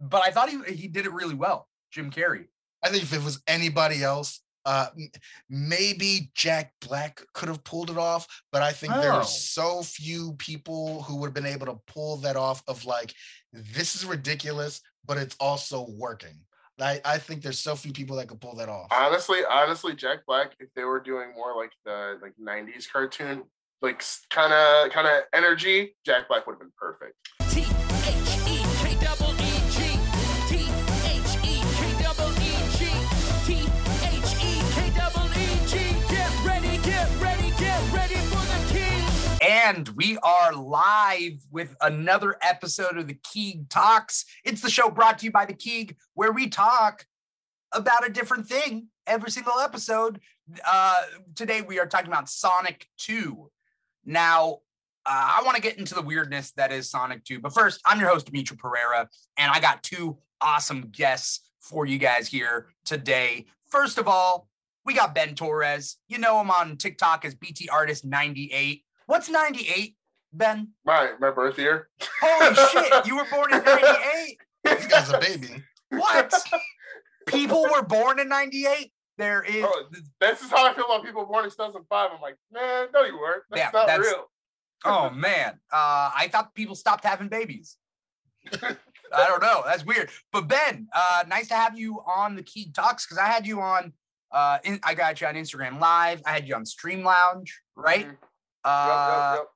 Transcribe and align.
but 0.00 0.22
I 0.26 0.30
thought 0.30 0.48
he 0.48 0.58
he 0.74 0.88
did 0.88 1.06
it 1.06 1.12
really 1.12 1.34
well. 1.34 1.68
Jim 1.92 2.10
Carrey. 2.10 2.46
I 2.82 2.88
think 2.88 3.02
if 3.02 3.12
it 3.12 3.22
was 3.22 3.42
anybody 3.46 4.02
else, 4.02 4.40
uh, 4.64 4.86
maybe 5.48 6.30
Jack 6.34 6.72
Black 6.80 7.22
could 7.34 7.48
have 7.48 7.62
pulled 7.64 7.90
it 7.90 7.98
off, 7.98 8.26
but 8.52 8.62
I 8.62 8.72
think 8.72 8.94
there 8.94 9.12
Oh. 9.12 9.16
are 9.18 9.24
so 9.24 9.82
few 9.82 10.34
people 10.34 11.02
who 11.02 11.16
would 11.16 11.28
have 11.28 11.34
been 11.34 11.46
able 11.46 11.66
to 11.66 11.78
pull 11.86 12.16
that 12.18 12.36
off. 12.36 12.62
Of 12.68 12.84
like, 12.84 13.14
this 13.52 13.94
is 13.94 14.04
ridiculous, 14.04 14.80
but 15.04 15.18
it's 15.18 15.36
also 15.40 15.86
working. 15.90 16.38
I, 16.80 17.00
I 17.04 17.18
think 17.18 17.42
there's 17.42 17.58
so 17.58 17.76
few 17.76 17.92
people 17.92 18.16
that 18.16 18.28
could 18.28 18.40
pull 18.40 18.54
that 18.56 18.70
off. 18.70 18.88
Honestly, 18.90 19.40
honestly, 19.48 19.94
Jack 19.94 20.20
Black, 20.26 20.52
if 20.60 20.72
they 20.74 20.84
were 20.84 21.00
doing 21.00 21.34
more 21.34 21.54
like 21.54 21.72
the 21.84 22.18
like 22.22 22.32
'90s 22.40 22.90
cartoon, 22.90 23.42
like 23.82 24.02
kind 24.30 24.52
of 24.54 24.90
kind 24.90 25.06
of 25.06 25.24
energy, 25.34 25.94
Jack 26.06 26.28
Black 26.28 26.46
would 26.46 26.54
have 26.54 26.60
been 26.60 26.72
perfect. 26.78 27.16
T 27.50 27.64
And 39.62 39.90
we 39.90 40.16
are 40.22 40.54
live 40.54 41.44
with 41.50 41.76
another 41.82 42.36
episode 42.40 42.96
of 42.96 43.08
the 43.08 43.18
Keeg 43.30 43.68
Talks. 43.68 44.24
It's 44.42 44.62
the 44.62 44.70
show 44.70 44.88
brought 44.88 45.18
to 45.18 45.26
you 45.26 45.30
by 45.30 45.44
the 45.44 45.52
Keeg, 45.52 45.96
where 46.14 46.32
we 46.32 46.48
talk 46.48 47.04
about 47.70 48.06
a 48.06 48.10
different 48.10 48.46
thing 48.46 48.86
every 49.06 49.30
single 49.30 49.58
episode. 49.58 50.18
Uh, 50.66 51.02
today 51.34 51.60
we 51.60 51.78
are 51.78 51.84
talking 51.84 52.08
about 52.08 52.30
Sonic 52.30 52.86
2. 53.00 53.50
Now, 54.06 54.60
uh, 55.04 55.36
I 55.38 55.42
want 55.44 55.56
to 55.56 55.62
get 55.62 55.76
into 55.76 55.94
the 55.94 56.02
weirdness 56.02 56.52
that 56.52 56.72
is 56.72 56.88
Sonic 56.88 57.22
2, 57.24 57.40
but 57.40 57.52
first, 57.52 57.82
I'm 57.84 58.00
your 58.00 58.08
host, 58.08 58.32
Dimithri 58.32 58.56
Perera, 58.56 59.08
and 59.36 59.52
I 59.52 59.60
got 59.60 59.82
two 59.82 60.16
awesome 60.40 60.88
guests 60.90 61.50
for 61.60 61.84
you 61.84 61.98
guys 61.98 62.28
here 62.28 62.68
today. 62.86 63.44
First 63.68 63.98
of 63.98 64.08
all, 64.08 64.48
we 64.86 64.94
got 64.94 65.14
Ben 65.14 65.34
Torres. 65.34 65.98
You 66.08 66.16
know 66.16 66.40
him 66.40 66.50
on 66.50 66.78
TikTok 66.78 67.26
as 67.26 67.34
BT 67.34 67.68
Artist 67.68 68.06
98. 68.06 68.84
What's 69.10 69.28
98, 69.28 69.96
Ben? 70.32 70.68
My 70.84 71.10
my 71.18 71.32
birth 71.32 71.58
year. 71.58 71.88
Holy 72.22 72.54
shit, 72.70 73.06
you 73.06 73.16
were 73.16 73.26
born 73.28 73.52
in 73.52 73.64
98? 73.64 74.38
This 74.62 74.86
guy's 74.86 75.10
a 75.10 75.18
baby. 75.18 75.64
What? 75.88 76.32
People 77.26 77.66
were 77.72 77.82
born 77.82 78.20
in 78.20 78.28
98? 78.28 78.92
There 79.18 79.42
is 79.42 79.64
Oh, 79.66 79.84
this 80.20 80.42
is 80.42 80.50
how 80.50 80.64
I 80.64 80.74
feel 80.74 80.84
about 80.84 81.04
people 81.04 81.26
born 81.26 81.44
in 81.44 81.50
2005. 81.50 82.10
I'm 82.14 82.20
like, 82.22 82.36
man, 82.52 82.86
no, 82.94 83.02
you 83.02 83.18
weren't. 83.18 83.42
That's 83.50 83.60
Yeah, 83.60 83.70
not 83.74 83.86
that's- 83.88 84.06
real. 84.06 84.30
Oh 84.84 85.10
man. 85.10 85.54
Uh 85.72 86.10
I 86.16 86.28
thought 86.30 86.54
people 86.54 86.76
stopped 86.76 87.04
having 87.04 87.26
babies. 87.28 87.76
I 88.62 89.26
don't 89.26 89.42
know. 89.42 89.62
That's 89.66 89.84
weird. 89.84 90.08
But 90.30 90.46
Ben, 90.46 90.86
uh 90.94 91.24
nice 91.26 91.48
to 91.48 91.54
have 91.54 91.76
you 91.76 92.00
on 92.06 92.36
the 92.36 92.44
Keeg 92.44 92.74
Talks 92.74 93.04
because 93.06 93.18
I 93.18 93.26
had 93.26 93.44
you 93.44 93.60
on 93.60 93.92
uh 94.30 94.58
in, 94.62 94.78
I 94.84 94.94
got 94.94 95.20
you 95.20 95.26
on 95.26 95.34
Instagram 95.34 95.80
live. 95.80 96.22
I 96.24 96.30
had 96.30 96.46
you 96.46 96.54
on 96.54 96.64
Stream 96.64 97.02
Lounge, 97.02 97.60
right? 97.74 98.06
Mhm. 98.06 98.16
Uh 98.64 99.36
Yep, 99.36 99.38
yep, 99.38 99.48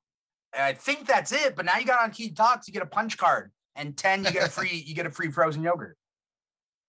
yep. 0.55 0.67
I 0.67 0.73
think 0.73 1.07
that's 1.07 1.31
it. 1.31 1.55
But 1.55 1.65
now 1.65 1.77
you 1.77 1.85
got 1.85 2.01
on 2.01 2.11
Keeg 2.11 2.35
Talks, 2.35 2.67
you 2.67 2.73
get 2.73 2.83
a 2.83 2.87
punch 2.87 3.17
card, 3.17 3.51
and 3.75 3.95
10 3.95 4.23
you 4.25 4.31
get 4.31 4.47
a 4.47 4.49
free 4.51 4.83
you 4.85 4.95
get 4.95 5.05
a 5.05 5.11
free 5.11 5.29
frozen 5.31 5.61
yogurt. 5.63 5.97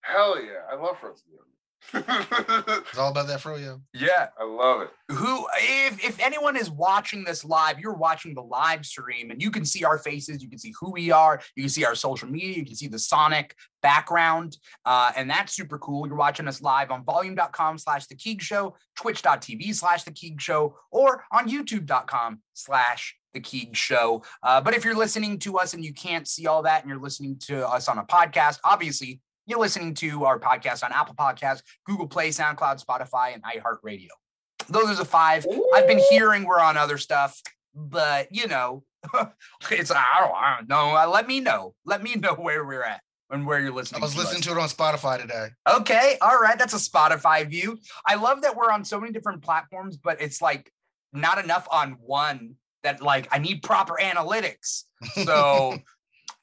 Hell 0.02 0.40
yeah, 0.40 0.60
I 0.70 0.76
love 0.76 0.98
frozen 1.00 1.24
yogurt. 1.30 1.46
It's 1.94 2.98
all 2.98 3.10
about 3.10 3.26
that 3.28 3.40
froyo. 3.40 3.80
Yeah. 3.92 4.28
I 4.38 4.44
love 4.44 4.82
it. 4.82 4.90
who 5.12 5.46
if 5.58 6.04
if 6.04 6.18
anyone 6.20 6.56
is 6.56 6.68
watching 6.70 7.22
this 7.24 7.44
live 7.44 7.78
you're 7.78 7.94
watching 7.94 8.34
the 8.34 8.42
live 8.42 8.84
stream 8.84 9.30
and 9.30 9.40
you 9.40 9.50
can 9.52 9.64
see 9.64 9.84
our 9.84 9.98
faces 9.98 10.42
you 10.42 10.48
can 10.48 10.58
see 10.58 10.74
who 10.80 10.90
we 10.90 11.12
are 11.12 11.40
you 11.54 11.62
can 11.62 11.70
see 11.70 11.84
our 11.84 11.94
social 11.94 12.28
media 12.28 12.56
you 12.56 12.64
can 12.64 12.74
see 12.74 12.88
the 12.88 12.98
sonic 12.98 13.54
background 13.82 14.56
uh, 14.84 15.12
and 15.16 15.30
that's 15.30 15.52
super 15.54 15.78
cool 15.78 16.06
you're 16.08 16.16
watching 16.16 16.48
us 16.48 16.60
live 16.60 16.90
on 16.90 17.04
volume.com 17.04 17.78
slash 17.78 18.06
the 18.08 18.16
keeg 18.16 18.42
show 18.42 18.74
twitch.tv 18.96 19.72
slash 19.74 20.02
the 20.02 20.10
keeg 20.10 20.40
show 20.40 20.76
or 20.90 21.22
on 21.32 21.48
youtube.com 21.48 22.40
slash 22.54 23.14
the 23.32 23.40
keeg 23.40 23.76
show 23.76 24.22
uh, 24.42 24.60
but 24.60 24.74
if 24.74 24.84
you're 24.84 24.96
listening 24.96 25.38
to 25.38 25.56
us 25.56 25.72
and 25.72 25.84
you 25.84 25.94
can't 25.94 26.26
see 26.26 26.46
all 26.48 26.62
that 26.62 26.82
and 26.82 26.90
you're 26.90 27.00
listening 27.00 27.36
to 27.38 27.66
us 27.68 27.86
on 27.88 27.98
a 27.98 28.04
podcast 28.04 28.58
obviously 28.64 29.20
you're 29.46 29.60
listening 29.60 29.94
to 29.94 30.24
our 30.24 30.38
podcast 30.38 30.84
on 30.84 30.92
apple 30.92 31.14
Podcasts, 31.14 31.62
google 31.86 32.06
play 32.06 32.28
soundcloud 32.30 32.84
spotify 32.84 33.34
and 33.34 33.42
iheartradio 33.42 34.08
those 34.68 34.90
are 34.90 34.94
the 34.94 35.04
five. 35.04 35.46
I've 35.74 35.86
been 35.86 36.00
hearing 36.10 36.44
we're 36.44 36.60
on 36.60 36.76
other 36.76 36.98
stuff, 36.98 37.40
but 37.74 38.28
you 38.34 38.48
know, 38.48 38.82
it's 39.70 39.90
I 39.90 40.20
don't, 40.20 40.34
I 40.34 40.56
don't 40.58 40.68
know. 40.68 40.96
Uh, 40.96 41.08
Let 41.08 41.26
me 41.26 41.40
know. 41.40 41.74
Let 41.84 42.02
me 42.02 42.14
know 42.16 42.34
where 42.34 42.64
we're 42.64 42.82
at 42.82 43.00
and 43.30 43.46
where 43.46 43.60
you're 43.60 43.72
listening. 43.72 44.02
I 44.02 44.04
was 44.04 44.14
to 44.14 44.20
listening 44.20 44.40
us. 44.40 44.46
to 44.46 44.52
it 44.52 44.58
on 44.58 44.68
Spotify 44.68 45.20
today. 45.20 45.48
Okay, 45.68 46.16
all 46.20 46.38
right, 46.38 46.58
that's 46.58 46.74
a 46.74 46.90
Spotify 46.90 47.48
view. 47.48 47.78
I 48.06 48.16
love 48.16 48.42
that 48.42 48.56
we're 48.56 48.70
on 48.70 48.84
so 48.84 49.00
many 49.00 49.12
different 49.12 49.42
platforms, 49.42 49.96
but 49.96 50.20
it's 50.20 50.40
like 50.40 50.70
not 51.12 51.42
enough 51.42 51.66
on 51.70 51.96
one. 52.00 52.54
That 52.82 53.02
like 53.02 53.26
I 53.32 53.38
need 53.38 53.64
proper 53.64 53.98
analytics. 54.00 54.84
So 55.24 55.76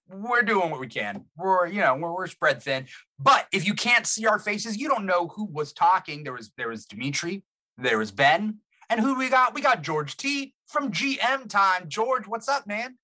we're 0.09 0.41
doing 0.41 0.69
what 0.69 0.79
we 0.79 0.87
can. 0.87 1.25
We're 1.37 1.67
you 1.67 1.81
know 1.81 1.95
we're, 1.95 2.13
we're 2.13 2.27
spread 2.27 2.61
thin. 2.61 2.85
But 3.19 3.47
if 3.51 3.65
you 3.65 3.73
can't 3.73 4.05
see 4.05 4.25
our 4.25 4.39
faces, 4.39 4.77
you 4.77 4.87
don't 4.89 5.05
know 5.05 5.27
who 5.29 5.45
was 5.45 5.73
talking. 5.73 6.23
There 6.23 6.33
was 6.33 6.51
there 6.57 6.69
was 6.69 6.85
Dimithri, 6.85 7.43
there 7.77 7.97
was 7.97 8.11
Ben, 8.11 8.57
and 8.89 8.99
who 8.99 9.15
we 9.17 9.29
got? 9.29 9.53
We 9.53 9.61
got 9.61 9.81
George 9.81 10.17
T 10.17 10.53
from 10.67 10.91
GM 10.91 11.47
Time. 11.49 11.87
George, 11.87 12.27
what's 12.27 12.47
up, 12.49 12.67
man? 12.67 12.97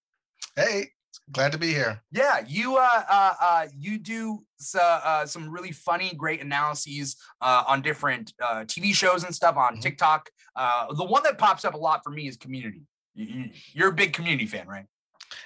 Hey, 0.56 0.90
glad 1.32 1.52
to 1.54 1.58
be 1.58 1.70
here. 1.70 2.02
Yeah, 2.12 2.42
you 2.46 2.78
uh 2.78 3.04
uh, 3.10 3.34
uh 3.42 3.68
you 3.78 3.98
do 3.98 4.44
uh, 4.76 4.80
uh, 5.04 5.26
some 5.26 5.50
really 5.50 5.72
funny, 5.72 6.14
great 6.16 6.42
analyses 6.42 7.16
uh, 7.42 7.64
on 7.68 7.82
different 7.82 8.34
uh, 8.44 8.66
TV 8.66 8.94
shows 8.94 9.24
and 9.24 9.34
stuff 9.34 9.56
on 9.56 9.78
Mhm. 9.78 9.82
TikTok. 9.82 10.30
Uh, 10.56 10.94
the 10.94 11.06
one 11.06 11.24
that 11.24 11.38
pops 11.38 11.64
up 11.64 11.76
a 11.76 11.78
lot 11.78 12.02
for 12.04 12.10
me 12.10 12.28
is 12.28 12.36
Community. 12.36 12.82
You, 13.16 13.26
you- 13.26 13.50
you're 13.74 13.90
a 13.90 13.94
big 13.94 14.12
Community 14.12 14.46
fan, 14.46 14.68
right? 14.68 14.86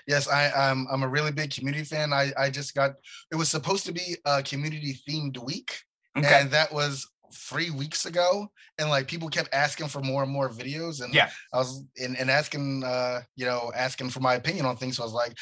Yes, 0.08 0.28
I, 0.28 0.50
I'm 0.52 0.88
I'm 0.92 1.04
a 1.04 1.08
really 1.08 1.32
big 1.32 1.52
community 1.52 1.84
fan. 1.84 2.14
I, 2.14 2.32
I 2.38 2.50
just 2.50 2.74
got 2.76 2.92
it 3.32 3.36
was 3.36 3.50
supposed 3.50 3.86
to 3.86 3.92
be 3.92 4.18
a 4.26 4.42
community 4.44 4.98
themed 5.08 5.38
week, 5.44 5.78
Okay. 6.18 6.42
and 6.42 6.52
that 6.52 6.72
was 6.74 7.10
three 7.34 7.72
weeks 7.72 8.06
ago. 8.06 8.52
And 8.80 8.90
like 8.90 9.08
people 9.08 9.28
kept 9.30 9.54
asking 9.54 9.88
for 9.88 10.02
more 10.02 10.24
and 10.24 10.32
more 10.32 10.50
videos, 10.50 11.04
and 11.04 11.14
Yeah. 11.14 11.30
I 11.54 11.58
was 11.58 11.84
and, 11.98 12.18
and 12.18 12.30
asking 12.30 12.84
uh, 12.84 13.22
you 13.36 13.46
know, 13.46 13.72
asking 13.76 14.10
for 14.10 14.20
my 14.20 14.36
opinion 14.36 14.66
on 14.66 14.78
things. 14.78 14.98
So 14.98 15.04
I 15.04 15.06
was 15.06 15.14
like, 15.14 15.34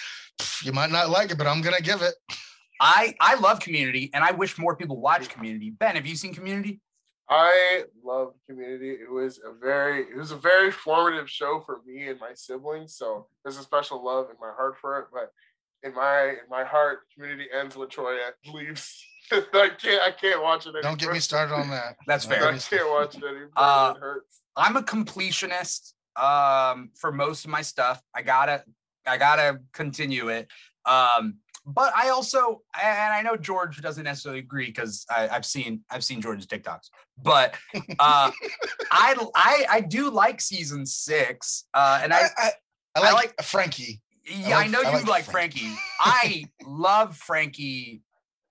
you 0.63 0.72
might 0.72 0.91
not 0.91 1.09
like 1.09 1.31
it, 1.31 1.38
but 1.38 1.47
I'm 1.47 1.62
gonna 1.62 1.81
give 1.81 2.02
it. 2.02 2.13
I 2.79 3.13
I 3.19 3.35
love 3.35 3.59
Community, 3.59 4.09
and 4.13 4.23
I 4.23 4.31
wish 4.31 4.58
more 4.58 4.75
people 4.75 5.00
watch 5.00 5.29
Community. 5.29 5.69
Ben, 5.69 5.96
have 5.96 6.08
you 6.08 6.16
seen 6.16 6.34
Community? 6.34 6.79
I 7.31 7.85
love 8.03 8.33
Community. 8.45 8.91
It 8.91 9.09
was 9.09 9.39
a 9.39 9.53
very, 9.57 10.01
it 10.01 10.17
was 10.17 10.31
a 10.31 10.35
very 10.35 10.69
formative 10.69 11.29
show 11.29 11.63
for 11.65 11.79
me 11.85 12.09
and 12.09 12.19
my 12.19 12.33
siblings. 12.33 12.95
So 12.95 13.27
there's 13.43 13.57
a 13.57 13.63
special 13.63 14.03
love 14.03 14.25
in 14.29 14.35
my 14.41 14.51
heart 14.53 14.75
for 14.81 14.99
it. 14.99 15.05
But 15.13 15.31
in 15.81 15.95
my 15.95 16.23
in 16.23 16.49
my 16.49 16.65
heart, 16.65 16.99
Community 17.13 17.45
ends 17.57 17.77
with 17.77 17.89
Troy 17.89 18.17
leaves. 18.53 19.01
I 19.31 19.69
can't, 19.81 20.01
I 20.03 20.11
can't 20.11 20.43
watch 20.43 20.65
it 20.65 20.69
anymore. 20.69 20.81
Don't 20.81 20.99
get 20.99 21.13
me 21.13 21.19
started 21.19 21.53
on 21.53 21.69
that. 21.69 21.95
That's 22.05 22.25
Don't 22.25 22.37
fair. 22.37 22.49
I 22.49 22.57
can't 22.57 22.89
watch 22.89 23.15
it 23.15 23.23
anymore. 23.23 23.49
Uh, 23.55 23.93
it 23.95 23.99
hurts. 23.99 24.41
I'm 24.57 24.75
a 24.75 24.83
completionist 24.83 25.93
um 26.17 26.89
for 26.95 27.13
most 27.13 27.45
of 27.45 27.51
my 27.51 27.61
stuff. 27.61 28.01
I 28.13 28.23
gotta 28.23 28.65
I 29.07 29.17
gotta 29.17 29.59
continue 29.71 30.27
it. 30.27 30.49
Um, 30.85 31.37
but 31.65 31.93
I 31.95 32.09
also 32.09 32.61
and 32.81 33.13
I 33.13 33.21
know 33.21 33.37
George 33.37 33.81
doesn't 33.81 34.03
necessarily 34.03 34.39
agree 34.39 34.67
because 34.67 35.05
I've 35.09 35.45
seen 35.45 35.81
I've 35.89 36.03
seen 36.03 36.21
George's 36.21 36.47
TikToks, 36.47 36.89
but 37.23 37.55
uh 37.99 38.31
I 38.91 39.15
I 39.35 39.65
I 39.69 39.81
do 39.81 40.09
like 40.09 40.41
season 40.41 40.85
six. 40.85 41.65
Uh 41.73 41.99
and 42.03 42.13
I 42.13 42.17
I, 42.17 42.21
I, 42.37 42.45
I 42.47 42.51
I 42.95 43.11
like, 43.13 43.13
like- 43.13 43.41
Frankie. 43.43 44.01
yeah, 44.25 44.57
I 44.57 44.61
like- 44.61 44.71
know 44.71 44.81
I 44.81 44.89
you 44.91 44.97
like 44.97 45.07
like 45.07 45.23
Frankie. 45.25 45.59
Frankie. 45.59 45.77
I 45.99 46.45
love 46.65 47.17
Frankie. 47.17 48.01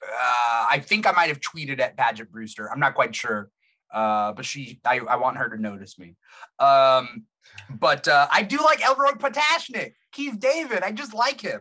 Uh, 0.02 0.66
I 0.70 0.82
think 0.82 1.06
I 1.06 1.12
might 1.12 1.28
have 1.28 1.40
tweeted 1.40 1.78
at 1.78 1.94
Paget 1.96 2.32
Brewster. 2.32 2.70
I'm 2.72 2.80
not 2.80 2.94
quite 2.94 3.14
sure. 3.14 3.50
Uh, 3.92 4.32
but 4.32 4.46
she, 4.46 4.80
I, 4.84 5.00
I 5.00 5.16
want 5.16 5.36
her 5.36 5.50
to 5.54 5.60
notice 5.60 5.98
me. 5.98 6.16
Um, 6.58 7.26
but 7.68 8.08
uh, 8.08 8.26
I 8.30 8.42
do 8.42 8.56
like 8.64 8.82
Elroy 8.82 9.10
Patashnik, 9.18 9.92
Keith 10.12 10.40
David. 10.40 10.82
I 10.82 10.92
just 10.92 11.12
like 11.12 11.40
him. 11.42 11.60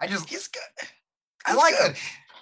I 0.00 0.06
just, 0.06 0.28
He's 0.28 0.46
good. 0.46 0.88
I 1.44 1.54
like 1.54 1.76
good. 1.78 1.90
him. 1.92 1.96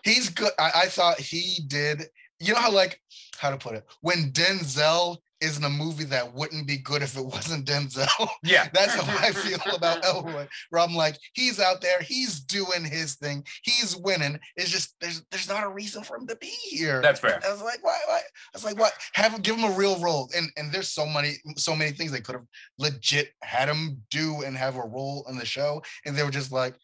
He's 0.05 0.29
good. 0.29 0.51
I, 0.59 0.71
I 0.83 0.87
thought 0.87 1.19
he 1.19 1.63
did. 1.67 2.03
You 2.41 2.53
know 2.53 2.61
how 2.61 2.71
like 2.71 3.01
how 3.39 3.51
to 3.51 3.57
put 3.57 3.75
it 3.75 3.85
when 4.01 4.31
Denzel 4.33 5.19
is 5.41 5.57
in 5.57 5.63
a 5.63 5.71
movie 5.71 6.05
that 6.05 6.35
wouldn't 6.35 6.67
be 6.67 6.79
good 6.79 7.01
if 7.01 7.17
it 7.17 7.25
wasn't 7.25 7.65
Denzel. 7.65 8.09
Yeah. 8.43 8.69
That's 8.73 8.95
how 8.95 9.03
I 9.25 9.31
feel 9.31 9.61
about 9.75 10.05
Elroy. 10.05 10.47
Where 10.71 10.83
I'm 10.83 10.95
like, 10.95 11.17
he's 11.35 11.61
out 11.61 11.81
there, 11.81 12.01
he's 12.01 12.41
doing 12.41 12.85
his 12.85 13.15
thing, 13.17 13.45
he's 13.63 13.97
winning. 13.97 14.39
It's 14.57 14.71
just 14.71 14.97
there's 15.01 15.23
there's 15.31 15.49
not 15.49 15.65
a 15.65 15.69
reason 15.69 16.03
for 16.03 16.17
him 16.17 16.27
to 16.27 16.37
be 16.37 16.53
here. 16.69 17.01
That's 17.01 17.21
fair. 17.21 17.41
I 17.45 17.53
was 17.53 17.63
like, 17.63 17.85
why? 17.85 17.99
why? 18.07 18.19
I 18.19 18.21
was 18.53 18.65
like, 18.65 18.79
what? 18.79 18.93
Have 19.15 19.33
him 19.33 19.43
give 19.43 19.57
him 19.57 19.71
a 19.71 19.77
real 19.77 20.01
role. 20.01 20.29
And 20.37 20.49
and 20.57 20.73
there's 20.73 20.91
so 20.91 21.07
many 21.07 21.35
so 21.57 21.77
many 21.77 21.93
things 21.93 22.11
they 22.11 22.21
could 22.21 22.35
have 22.35 22.47
legit 22.79 23.31
had 23.43 23.69
him 23.69 24.03
do 24.11 24.43
and 24.43 24.57
have 24.57 24.77
a 24.77 24.83
role 24.83 25.25
in 25.29 25.39
the 25.39 25.47
show, 25.47 25.83
and 26.05 26.17
they 26.17 26.25
were 26.25 26.31
just 26.31 26.53
like, 26.53 26.75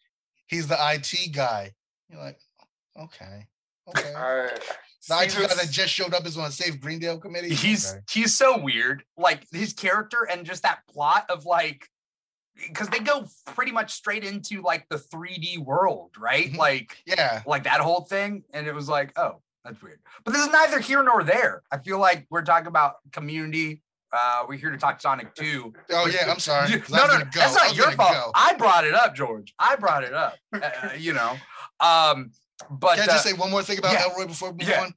he's 0.47 0.67
the 0.67 0.77
IT 0.79 1.33
guy. 1.33 1.71
You're 2.09 2.21
like, 2.21 2.37
Okay. 2.97 3.47
Okay. 3.89 4.13
I, 4.15 4.49
The 5.07 5.21
IT 5.21 5.33
guy 5.49 5.53
that 5.55 5.69
just 5.69 5.93
showed 5.93 6.13
up 6.13 6.25
is 6.25 6.37
on 6.37 6.45
a 6.45 6.51
Save 6.51 6.81
Greendale 6.81 7.19
committee. 7.19 7.53
he's 7.53 7.91
Okay. 7.91 8.01
he's 8.11 8.35
so 8.35 8.57
weird 8.59 9.03
like 9.17 9.45
his 9.51 9.73
character 9.73 10.27
and 10.31 10.45
just 10.45 10.63
that 10.63 10.79
plot 10.91 11.25
of 11.29 11.45
like 11.45 11.87
because 12.67 12.87
they 12.89 12.99
go 12.99 13.25
pretty 13.53 13.71
much 13.71 13.91
straight 13.91 14.23
into 14.23 14.61
like 14.61 14.87
the 14.89 14.97
3d 14.97 15.57
world 15.59 16.11
right 16.17 16.51
Mhm. 16.51 16.57
like 16.57 16.97
yeah. 17.05 17.41
like 17.45 17.63
that 17.65 17.81
whole 17.81 18.01
thing 18.01 18.43
and 18.53 18.65
it 18.65 18.73
was 18.73 18.87
like 18.87 19.11
oh 19.17 19.41
that's 19.63 19.81
weird 19.81 19.99
but 20.23 20.31
this 20.33 20.45
is 20.45 20.51
neither 20.51 20.79
here 20.79 21.03
nor 21.03 21.23
there 21.23 21.63
i 21.71 21.77
feel 21.77 21.99
like 21.99 22.25
we're 22.29 22.43
talking 22.43 22.67
about 22.67 22.95
community 23.11 23.81
uh 24.13 24.45
we're 24.47 24.55
here 24.55 24.71
to 24.71 24.77
talk 24.77 25.01
sonic 25.01 25.35
2 25.35 25.73
Oh 25.91 26.07
yeah. 26.07 26.31
I'm 26.31 26.39
sorry. 26.49 26.69
You- 26.71 26.81
no 26.89 27.05
no 27.07 27.19
that's 27.33 27.55
not 27.55 27.75
your 27.75 27.91
fault 27.91 28.11
go. 28.13 28.31
i 28.33 28.53
brought 28.53 28.85
it 28.85 28.93
up 28.93 29.15
george 29.15 29.53
i 29.59 29.75
brought 29.75 30.03
it 30.05 30.13
up 30.13 30.35
uh, 30.53 30.89
you 30.97 31.11
know 31.13 31.35
um 31.81 32.31
but 32.69 32.95
Can 32.95 33.03
I 33.03 33.13
just 33.13 33.25
uh, 33.25 33.29
say 33.29 33.33
one 33.33 33.51
more 33.51 33.63
thing 33.63 33.79
about 33.79 33.93
yeah. 33.93 34.05
Elroy 34.09 34.27
before 34.27 34.51
we 34.51 34.59
move 34.59 34.69
Yeah. 34.69 34.81
on? 34.83 34.93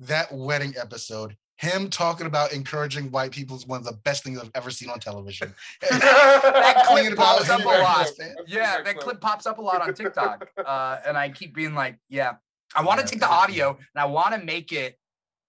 That 0.00 0.28
wedding 0.32 0.74
episode, 0.80 1.36
him 1.56 1.90
talking 1.90 2.26
about 2.26 2.52
encouraging 2.52 3.10
white 3.10 3.32
people 3.32 3.56
is 3.56 3.66
one 3.66 3.78
of 3.78 3.84
the 3.84 3.98
best 4.04 4.22
things 4.22 4.38
I've 4.38 4.50
ever 4.54 4.70
seen 4.70 4.90
on 4.90 5.00
television. 5.00 5.52
that 5.90 6.84
clip 6.86 7.16
pops 7.16 7.50
up 7.50 7.64
a 7.64 7.68
lot. 7.68 8.06
Yeah, 8.46 8.80
that 8.82 8.98
clip 8.98 9.20
pops 9.20 9.46
up 9.46 9.58
a 9.58 9.62
lot 9.62 9.80
on 9.80 9.94
TikTok. 9.94 10.48
Uh, 10.64 11.00
and 11.06 11.16
I 11.16 11.30
keep 11.30 11.54
being 11.54 11.74
like, 11.74 11.98
yeah, 12.08 12.34
I 12.76 12.82
want 12.82 13.00
to 13.00 13.04
Yeah, 13.06 13.10
take 13.10 13.20
the 13.20 13.28
audio 13.28 13.70
and 13.70 14.02
I 14.02 14.04
want 14.04 14.34
to 14.34 14.44
make 14.44 14.70
it 14.72 14.98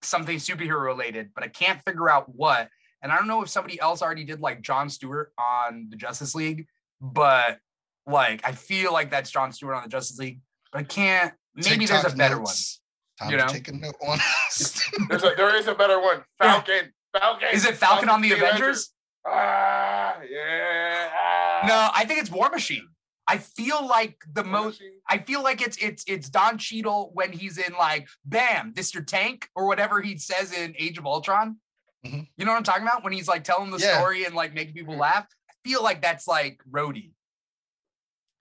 something 0.01 0.37
superhero 0.37 0.81
related, 0.81 1.31
but 1.35 1.43
I 1.43 1.47
can't 1.47 1.79
figure 1.85 2.09
out 2.09 2.33
what. 2.33 2.69
And 3.01 3.11
I 3.11 3.17
don't 3.17 3.27
know 3.27 3.41
if 3.43 3.49
somebody 3.49 3.79
else 3.81 4.01
already 4.01 4.23
did 4.23 4.39
like 4.39 4.61
John 4.61 4.89
Stewart 4.89 5.31
on 5.37 5.87
the 5.89 5.95
Justice 5.97 6.35
League, 6.35 6.67
but 7.01 7.59
like 8.07 8.41
I 8.45 8.53
feel 8.53 8.93
like 8.93 9.11
that's 9.11 9.29
John 9.29 9.51
Stewart 9.51 9.75
on 9.75 9.83
the 9.83 9.89
Justice 9.89 10.17
League, 10.17 10.39
but 10.71 10.79
I 10.79 10.83
can't. 10.83 11.33
Maybe 11.63 11.85
there's 11.85 12.05
a 12.05 12.15
better 12.15 12.37
notes. 12.37 12.81
Time 13.19 13.31
you 13.31 13.37
to 13.37 13.45
know? 13.45 13.51
take 13.51 13.67
a 13.67 13.73
note 13.73 13.95
on 14.07 14.17
us. 14.17 14.81
There's 15.09 15.23
a, 15.23 15.33
there 15.35 15.53
is 15.57 15.67
a 15.67 15.75
better 15.75 15.99
one. 15.99 16.23
Falcon. 16.37 16.93
Falcon. 17.11 17.49
Is 17.51 17.65
it 17.65 17.75
Falcon 17.75 18.07
on 18.07 18.21
the 18.21 18.31
Avengers? 18.31 18.93
Ah, 19.27 20.15
yeah. 20.21 21.67
No, 21.67 21.89
I 21.93 22.05
think 22.05 22.21
it's 22.21 22.31
War 22.31 22.49
Machine. 22.49 22.87
I 23.27 23.37
feel 23.37 23.85
like 23.85 24.23
the 24.31 24.43
War 24.43 24.51
most 24.51 24.79
Machine. 24.79 24.93
I 25.07 25.17
feel 25.17 25.43
like 25.43 25.61
it's 25.61 25.75
it's 25.77 26.03
it's 26.07 26.29
Don 26.29 26.57
Cheadle 26.57 27.11
when 27.13 27.33
he's 27.33 27.57
in 27.57 27.73
like 27.73 28.07
bam, 28.23 28.73
Mr. 28.73 29.05
Tank 29.05 29.49
or 29.53 29.67
whatever 29.67 30.01
he 30.01 30.17
says 30.17 30.53
in 30.53 30.73
Age 30.79 30.97
of 30.97 31.05
Ultron. 31.05 31.57
Mhm. 32.05 32.25
You 32.37 32.45
know 32.45 32.51
what 32.51 32.57
I'm 32.57 32.63
talking 32.63 32.83
about? 32.83 33.03
When 33.03 33.11
he's 33.11 33.27
like 33.27 33.43
telling 33.43 33.69
the 33.69 33.79
Yeah. 33.79 33.97
story 33.97 34.23
and 34.23 34.33
like 34.33 34.53
making 34.53 34.73
people 34.75 34.95
laugh. 34.97 35.27
I 35.49 35.53
feel 35.67 35.83
like 35.83 36.01
that's 36.01 36.25
like 36.27 36.61
Rhodey. 36.71 37.11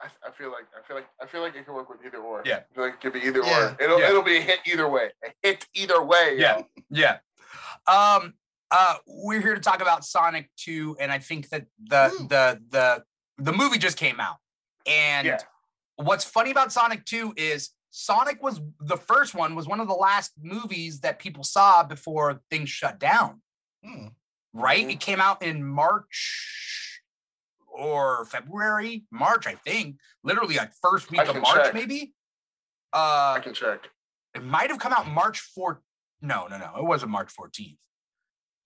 I, 0.00 0.06
I 0.26 0.30
feel 0.30 0.50
like 0.50 0.64
I 0.76 0.86
feel 0.86 0.96
like 0.96 1.06
I 1.20 1.26
feel 1.26 1.40
like 1.40 1.56
it 1.56 1.64
can 1.64 1.74
work 1.74 1.88
with 1.88 1.98
either 2.06 2.18
or. 2.18 2.42
Yeah. 2.44 2.60
I 2.70 2.74
feel 2.74 2.84
like 2.84 2.94
it 2.94 3.00
could 3.00 3.12
be 3.12 3.20
either 3.20 3.40
Yeah. 3.42 3.74
or. 3.78 3.82
It'll 3.82 4.00
Yeah. 4.00 4.08
it'll 4.10 4.22
be 4.22 4.36
a 4.36 4.40
hit 4.40 4.60
either 4.66 4.88
way. 4.88 5.10
A 5.24 5.28
hit 5.42 5.66
either 5.74 6.02
way. 6.02 6.36
Yeah. 6.38 6.58
yo. 6.58 6.64
Yeah. 6.90 7.18
Um 7.86 8.34
uh 8.70 8.96
we're 9.06 9.40
here 9.40 9.54
to 9.54 9.60
talk 9.60 9.80
about 9.82 10.04
Sonic 10.04 10.50
2 10.56 10.96
and 11.00 11.10
I 11.10 11.18
think 11.18 11.48
that 11.48 11.66
the 11.82 12.14
Woo. 12.18 12.28
the 12.28 12.60
the 12.70 13.04
the 13.38 13.52
movie 13.52 13.78
just 13.78 13.96
came 13.96 14.20
out. 14.20 14.36
And 14.86 15.26
Yeah. 15.26 15.38
what's 15.96 16.24
funny 16.24 16.50
about 16.50 16.72
Sonic 16.72 17.04
2 17.04 17.34
is 17.36 17.70
Sonic 17.90 18.42
was 18.42 18.60
the 18.80 18.96
first 18.96 19.34
one 19.34 19.54
was 19.54 19.66
one 19.66 19.80
of 19.80 19.88
the 19.88 19.94
last 19.94 20.32
movies 20.40 21.00
that 21.00 21.18
people 21.18 21.42
saw 21.42 21.82
before 21.82 22.40
things 22.50 22.68
shut 22.70 22.98
down. 22.98 23.42
Hmm. 23.84 24.08
right? 24.54 24.86
Mhm. 24.86 24.92
It 24.92 25.00
came 25.00 25.20
out 25.20 25.42
in 25.42 25.62
March 25.64 26.77
or 27.78 28.24
February, 28.26 29.04
March, 29.10 29.46
I 29.46 29.54
think. 29.54 29.96
Literally 30.24 30.56
like 30.56 30.72
first 30.82 31.10
week 31.10 31.20
of 31.26 31.36
March, 31.40 31.64
check. 31.66 31.74
maybe. 31.74 32.12
I 32.92 33.36
Uh, 33.36 33.40
can 33.40 33.54
check. 33.54 33.88
it 34.34 34.42
might 34.44 34.70
have 34.70 34.78
come 34.78 34.92
out 34.92 35.06
March 35.08 35.40
4th. 35.56 35.78
No, 36.20 36.46
no, 36.48 36.58
no, 36.58 36.74
it 36.76 36.84
wasn't 36.84 37.12
March 37.12 37.32
14th. 37.34 37.76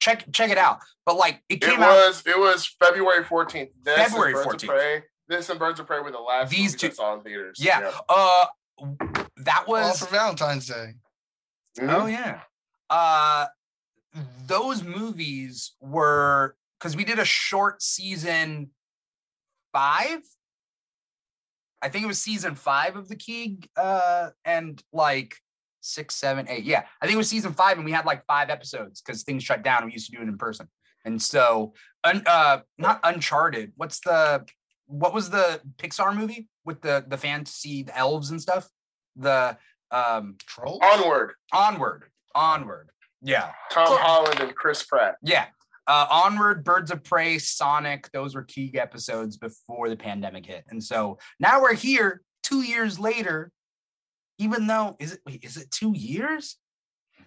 Check 0.00 0.24
check 0.32 0.50
it 0.50 0.58
out. 0.58 0.78
But 1.06 1.16
like 1.16 1.42
it 1.48 1.56
It 1.56 1.60
came 1.62 1.82
out. 1.82 1.90
was 1.90 2.22
it 2.26 2.36
was 2.38 2.66
February 2.66 3.22
14th. 3.24 3.70
This 3.82 3.98
and 3.98 4.06
February 4.08 4.32
Birds 4.32 4.46
14th. 4.48 4.62
Of 4.62 4.68
Prey. 4.68 5.02
This 5.28 5.48
and 5.50 5.58
Birds 5.60 5.78
of 5.78 5.86
Prey 5.86 6.00
were 6.00 6.10
the 6.10 6.18
last 6.18 6.50
These 6.50 6.74
two- 6.74 6.88
I 6.88 6.90
saw 6.90 7.14
in 7.14 7.22
theaters. 7.22 7.58
Yeah. 7.60 7.92
Uh, 8.08 8.46
that 9.36 9.64
All 9.66 9.72
was 9.74 10.00
for 10.00 10.06
Valentine's 10.06 10.66
Day. 10.66 10.94
Mhm. 11.78 11.92
Oh 12.02 12.06
yeah. 12.06 12.40
Uh 12.90 13.46
those 14.46 14.82
movies 14.82 15.72
were 15.80 16.56
because 16.78 16.96
we 16.96 17.04
did 17.04 17.18
a 17.18 17.24
short 17.24 17.80
season 17.82 18.70
five. 19.72 20.20
I 21.80 21.88
think 21.88 22.04
it 22.04 22.08
was 22.08 22.20
season 22.20 22.54
five 22.54 22.96
of 22.96 23.08
the 23.08 23.16
Keeg, 23.16 23.68
uh, 23.76 24.30
and 24.44 24.82
like 24.92 25.34
six, 25.80 26.14
seven, 26.14 26.46
eight. 26.48 26.64
Yeah, 26.64 26.84
I 27.00 27.06
think 27.06 27.14
it 27.14 27.18
was 27.18 27.28
season 27.28 27.52
five, 27.52 27.76
and 27.76 27.84
we 27.84 27.92
had 27.92 28.06
like 28.06 28.24
five 28.26 28.50
episodes 28.50 29.02
because 29.02 29.24
things 29.24 29.42
shut 29.42 29.62
down. 29.62 29.84
We 29.84 29.92
used 29.92 30.10
to 30.10 30.16
do 30.16 30.22
it 30.22 30.28
in 30.28 30.38
person, 30.38 30.68
and 31.04 31.20
so 31.20 31.74
un, 32.04 32.22
uh, 32.26 32.60
not 32.78 33.00
Uncharted. 33.02 33.72
What's 33.76 34.00
the 34.00 34.46
what 34.86 35.14
was 35.14 35.30
the 35.30 35.60
Pixar 35.78 36.16
movie 36.16 36.48
with 36.64 36.80
the 36.82 37.04
the 37.06 37.16
fantasy 37.16 37.82
the 37.82 37.96
elves 37.96 38.30
and 38.30 38.40
stuff? 38.40 38.68
The 39.16 39.56
um 39.90 40.36
Trolls? 40.46 40.80
Onward. 40.82 41.32
Onward. 41.52 42.04
Onward. 42.34 42.90
Yeah. 43.20 43.50
Tom 43.70 43.98
Holland 43.98 44.40
and 44.40 44.54
Chris 44.54 44.82
Pratt. 44.82 45.16
Yeah. 45.22 45.46
Uh, 45.86 46.06
Onward, 46.10 46.64
Birds 46.64 46.90
of 46.90 47.02
Prey, 47.02 47.38
Sonic, 47.38 48.10
those 48.12 48.34
were 48.34 48.44
key 48.44 48.78
episodes 48.78 49.36
before 49.36 49.88
the 49.88 49.96
pandemic 49.96 50.46
hit. 50.46 50.64
And 50.70 50.82
so 50.82 51.18
now 51.40 51.60
we're 51.60 51.74
here 51.74 52.22
two 52.42 52.62
years 52.62 52.98
later, 53.00 53.50
even 54.38 54.66
though, 54.66 54.96
is 55.00 55.14
it, 55.14 55.20
wait, 55.26 55.42
is 55.42 55.56
it 55.56 55.70
two 55.70 55.92
years? 55.96 56.58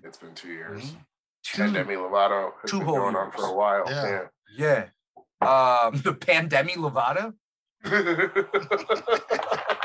It's 0.04 0.18
been 0.18 0.34
two 0.36 0.50
years. 0.50 0.84
Mhm. 0.92 0.98
Two, 1.44 1.63
And 1.63 1.74
Demi 1.74 1.96
Lovato 1.96 2.52
has 2.62 2.72
two 2.72 2.78
been 2.80 2.88
whole 2.88 2.98
going 2.98 3.16
on 3.16 3.31
for 3.31 3.46
a 3.46 3.54
while. 3.54 3.84
Yeah. 3.88 4.28
yeah. 4.57 4.86
Um, 5.42 5.98
the 6.04 6.13
pandemic 6.13 6.75
Lovato. 6.75 7.34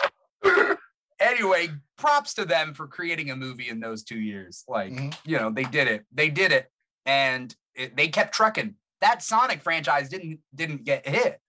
Anyway, 1.20 1.68
props 1.98 2.32
to 2.32 2.46
them 2.46 2.72
for 2.72 2.86
creating 2.86 3.30
a 3.30 3.36
movie 3.36 3.68
in 3.68 3.78
those 3.78 4.04
two 4.04 4.18
years. 4.18 4.64
Like, 4.66 4.90
Mhm. 4.90 5.14
you 5.26 5.38
know, 5.38 5.50
they 5.50 5.64
did 5.64 5.86
it. 5.86 6.06
They 6.10 6.30
did 6.30 6.50
it. 6.50 6.70
And 7.04 7.54
it, 7.74 7.96
they 7.96 8.08
kept 8.08 8.34
trucking. 8.34 8.74
That 9.00 9.22
Sonic 9.22 9.62
franchise 9.62 10.08
didn't 10.08 10.40
didn't 10.54 10.84
get 10.84 11.06
hit, 11.08 11.40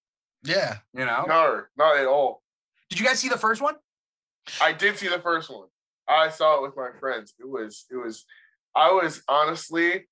Yeah. 0.44 0.78
you 0.94 1.06
know? 1.06 1.26
no, 1.28 1.64
not 1.78 1.98
at 1.98 2.08
all. 2.08 2.42
Did 2.90 3.00
you 3.00 3.06
guys 3.06 3.20
see 3.20 3.30
the 3.30 3.38
first 3.38 3.62
one? 3.62 3.76
I 4.62 4.72
did 4.74 4.98
see 4.98 5.08
the 5.08 5.20
first 5.20 5.50
one. 5.50 5.68
I 6.08 6.30
saw 6.30 6.58
it 6.58 6.62
with 6.64 6.76
my 6.76 6.90
friends. 7.00 7.34
It 7.40 7.48
was, 7.48 7.86
it 7.92 7.96
was, 7.96 8.26
I 8.76 8.92
was 8.92 9.22
honestly 9.28 10.08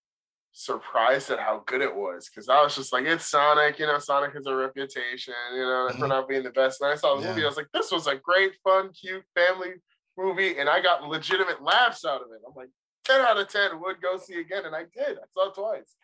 surprised 0.51 1.29
at 1.29 1.39
how 1.39 1.63
good 1.65 1.81
it 1.81 1.95
was 1.95 2.29
because 2.29 2.49
I 2.49 2.61
was 2.61 2.75
just 2.75 2.91
like, 2.91 3.05
it's 3.05 3.25
Sonic, 3.25 3.79
you 3.79 3.85
know, 3.85 3.99
Sonic 3.99 4.33
has 4.33 4.45
a 4.45 4.55
reputation, 4.55 5.33
you 5.53 5.61
know, 5.61 5.89
for 5.97 6.05
Mhm. 6.05 6.09
not 6.09 6.27
being 6.27 6.43
the 6.43 6.51
best. 6.51 6.81
And 6.81 6.91
I 6.91 6.95
saw 6.95 7.15
the 7.15 7.27
movie, 7.27 7.43
I 7.43 7.47
was 7.47 7.57
like, 7.57 7.71
this 7.73 7.91
was 7.91 8.07
a 8.07 8.15
great, 8.15 8.53
fun, 8.63 8.91
cute 8.93 9.23
family 9.35 9.73
movie, 10.17 10.57
and 10.57 10.67
I 10.69 10.81
got 10.81 11.03
legitimate 11.07 11.61
laughs 11.61 12.03
out 12.03 12.21
of 12.21 12.31
it. 12.31 12.41
I'm 12.45 12.53
like, 12.55 12.69
10 13.09 13.21
out 13.21 13.37
of 13.39 13.47
10 13.49 13.79
would 13.81 14.01
go 14.01 14.17
see 14.17 14.39
again, 14.39 14.65
and 14.65 14.75
I 14.75 14.83
did. 14.83 15.17
I 15.17 15.25
saw 15.33 15.49
it 15.49 15.55
twice. 15.55 15.95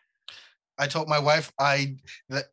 I 0.78 0.86
told 0.86 1.08
my 1.08 1.18
wife 1.18 1.50
I 1.58 1.96
the, 2.28 2.44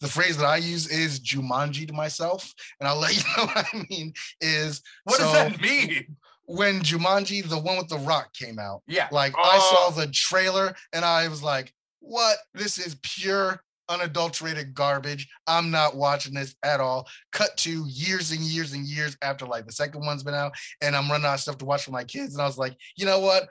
the 0.00 0.06
phrase 0.06 0.36
that 0.36 0.46
I 0.46 0.56
use 0.58 0.86
is 0.88 1.18
Jumanji 1.18 1.86
to 1.88 1.92
myself, 1.92 2.52
and 2.78 2.88
I'll 2.88 2.98
let 2.98 3.16
you 3.16 3.22
know 3.36 3.46
what 3.46 3.66
I 3.72 3.86
mean. 3.90 4.12
Is 4.40 4.82
What 5.04 5.16
so 5.16 5.24
does 5.24 5.32
that 5.32 5.60
mean? 5.60 6.16
when 6.44 6.80
Jumanji, 6.80 7.48
the 7.48 7.58
one 7.58 7.78
with 7.78 7.88
the 7.88 7.98
rock, 7.98 8.32
came 8.34 8.58
out. 8.58 8.82
Yeah. 8.86 9.08
Like 9.10 9.34
I 9.36 9.58
saw 9.58 9.88
Oh. 9.88 9.92
the 9.96 10.06
trailer 10.12 10.74
and 10.92 11.04
I 11.04 11.26
was 11.28 11.42
like, 11.42 11.72
"What? 12.00 12.36
This 12.54 12.78
is 12.78 12.96
pure." 13.02 13.60
Unadulterated 13.88 14.74
garbage. 14.74 15.28
I'm 15.46 15.70
not 15.70 15.96
watching 15.96 16.34
this 16.34 16.54
at 16.62 16.80
all. 16.80 17.08
Cut 17.32 17.56
to 17.58 17.84
years 17.88 18.30
and 18.32 18.40
years 18.40 18.72
and 18.72 18.84
years 18.86 19.16
after 19.22 19.46
like 19.46 19.66
the 19.66 19.72
second 19.72 20.04
one's 20.04 20.22
been 20.22 20.34
out, 20.34 20.52
and 20.80 20.94
I'm 20.96 21.10
running 21.10 21.26
out 21.26 21.34
of 21.34 21.40
stuff 21.40 21.58
to 21.58 21.64
watch 21.64 21.84
for 21.84 21.90
my 21.90 22.04
kids. 22.04 22.34
And 22.34 22.42
I 22.42 22.46
was 22.46 22.58
like, 22.58 22.76
you 22.96 23.06
know 23.06 23.20
what? 23.20 23.48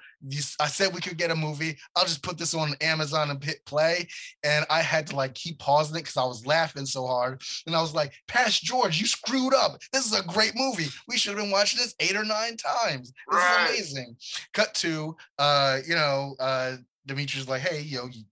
I 0.60 0.68
said 0.68 0.94
we 0.94 1.02
could 1.02 1.18
get 1.18 1.32
a 1.32 1.36
movie. 1.36 1.78
I'll 1.96 2.06
just 2.06 2.22
put 2.24 2.38
this 2.38 2.54
on 2.54 2.76
Amazon 2.82 3.32
and 3.32 3.44
hit 3.44 3.66
play. 3.66 4.08
And 4.44 4.66
I 4.70 4.82
had 4.82 5.08
to 5.08 5.16
like 5.16 5.34
keep 5.34 5.58
pausing 5.60 5.96
it 5.96 6.02
because 6.04 6.18
I 6.18 6.26
was 6.26 6.46
laughing 6.46 6.86
so 6.86 7.08
hard. 7.08 7.42
And 7.66 7.76
I 7.76 7.82
was 7.82 7.96
like, 7.96 8.14
Past 8.28 8.62
George, 8.64 9.00
you 9.00 9.08
screwed 9.08 9.54
up. 9.56 9.80
This 9.92 10.06
is 10.06 10.14
a 10.18 10.24
great 10.24 10.54
movie. 10.56 10.88
We 11.08 11.18
should 11.18 11.34
have 11.36 11.42
been 11.44 11.52
watching 11.52 11.80
this 11.80 11.96
eight 12.00 12.16
or 12.16 12.24
nine 12.24 12.56
times. 12.58 13.12
This 13.12 13.16
Right. 13.42 13.70
is 13.72 13.94
amazing. 13.94 14.16
Cut 14.54 14.74
to 14.76 15.16
uh, 15.40 15.80
you 15.88 15.96
know, 15.96 16.36
uh 16.40 16.78
Dimithri's 17.08 17.48
like, 17.50 17.62
hey, 17.64 17.82
yo, 17.82 18.06
you 18.06 18.24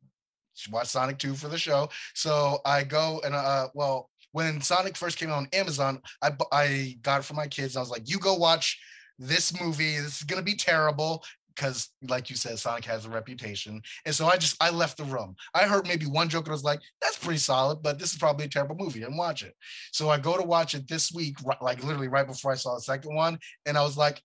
watch 0.71 0.87
Sonic 0.87 1.17
2 1.17 1.35
for 1.35 1.47
the 1.47 1.57
show. 1.57 1.89
So 2.13 2.59
I 2.65 2.83
go 2.83 3.21
and 3.23 3.35
uh 3.35 3.69
well, 3.73 4.09
when 4.31 4.61
Sonic 4.61 4.95
first 4.97 5.17
came 5.17 5.29
out 5.29 5.37
on 5.37 5.49
Amazon, 5.53 6.01
I 6.21 6.31
I 6.51 6.97
got 7.01 7.21
it 7.21 7.23
for 7.23 7.33
my 7.33 7.47
kids. 7.47 7.75
I 7.75 7.79
was 7.79 7.89
like, 7.89 8.09
you 8.09 8.19
go 8.19 8.35
watch 8.35 8.79
this 9.17 9.59
movie. 9.59 9.97
This 9.97 10.17
is 10.17 10.23
gonna 10.23 10.41
be 10.41 10.55
terrible 10.55 11.23
because, 11.59 11.89
like 12.07 12.29
you 12.29 12.37
said, 12.37 12.57
Sonic 12.57 12.85
has 12.85 13.05
a 13.05 13.09
reputation. 13.09 13.81
And 14.05 14.15
so 14.15 14.27
I 14.27 14.37
just 14.37 14.55
I 14.61 14.69
left 14.69 14.97
the 14.97 15.03
room. 15.03 15.35
I 15.53 15.63
heard 15.63 15.87
maybe 15.87 16.05
one 16.05 16.29
joke 16.29 16.45
and 16.45 16.51
I 16.51 16.53
was 16.53 16.63
like, 16.63 16.79
that's 17.01 17.17
pretty 17.17 17.39
solid, 17.39 17.81
but 17.81 17.99
this 17.99 18.13
is 18.13 18.17
probably 18.17 18.45
a 18.45 18.49
terrible 18.49 18.77
movie. 18.77 19.03
And 19.03 19.17
watch 19.17 19.43
it. 19.43 19.53
So 19.91 20.09
I 20.09 20.19
go 20.19 20.37
to 20.37 20.43
watch 20.43 20.73
it 20.73 20.87
this 20.87 21.11
week, 21.11 21.35
like 21.61 21.83
literally 21.83 22.07
right 22.07 22.27
before 22.27 22.51
I 22.51 22.55
saw 22.55 22.75
the 22.75 22.81
second 22.81 23.13
one, 23.13 23.37
and 23.65 23.77
I 23.77 23.83
was 23.83 23.97
like, 23.97 24.21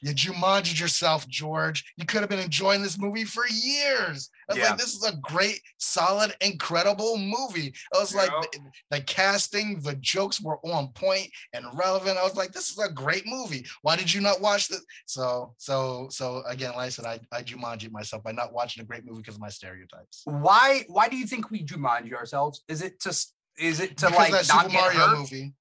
You 0.00 0.12
Jumanji 0.12 0.78
yourself, 0.80 1.26
George. 1.28 1.84
You 1.96 2.04
could 2.04 2.20
have 2.20 2.30
been 2.30 2.38
enjoying 2.40 2.82
this 2.82 2.98
movie 2.98 3.24
for 3.24 3.44
years. 3.48 4.30
I 4.48 4.52
was 4.54 4.58
Yeah. 4.58 4.70
like, 4.70 4.78
this 4.78 4.94
is 4.94 5.04
a 5.04 5.16
great, 5.18 5.60
solid, 5.78 6.34
incredible 6.40 7.16
movie. 7.18 7.72
I 7.94 7.98
was 7.98 8.14
like, 8.14 8.30
the, 8.30 8.58
the 8.90 9.00
casting, 9.02 9.80
the 9.80 9.94
jokes 9.96 10.40
were 10.40 10.58
on 10.66 10.88
point 10.88 11.28
and 11.52 11.64
relevant. 11.74 12.18
I 12.18 12.24
was 12.24 12.34
like, 12.36 12.52
this 12.52 12.70
is 12.70 12.78
a 12.78 12.90
great 12.90 13.26
movie. 13.26 13.64
Why 13.82 13.96
did 13.96 14.12
you 14.12 14.20
not 14.20 14.40
watch 14.40 14.68
this? 14.68 14.84
So, 15.06 15.54
so, 15.58 16.08
so 16.10 16.42
again, 16.48 16.70
like 16.72 16.86
I 16.86 16.88
said, 16.88 17.04
I, 17.04 17.20
I 17.30 17.42
Jumanji 17.42 17.90
myself 17.90 18.22
by 18.24 18.32
not 18.32 18.52
watching 18.52 18.82
a 18.82 18.86
great 18.86 19.04
movie 19.04 19.20
because 19.20 19.36
of 19.36 19.40
my 19.40 19.48
stereotypes. 19.50 20.22
Why 20.24 20.84
why 20.88 21.08
do 21.08 21.16
you 21.16 21.26
think 21.26 21.50
we 21.50 21.64
Jumanji 21.64 22.12
ourselves? 22.12 22.62
Is 22.68 22.82
it 22.82 23.00
just 23.00 23.34
is 23.58 23.80
it 23.80 23.96
to 23.98 24.06
because 24.06 24.18
like 24.18 24.32
that 24.32 24.48
not 24.48 24.62
Super 24.62 24.72
get 24.72 24.80
Mario 24.80 24.98
hurt? 24.98 25.18
movie, 25.18 25.54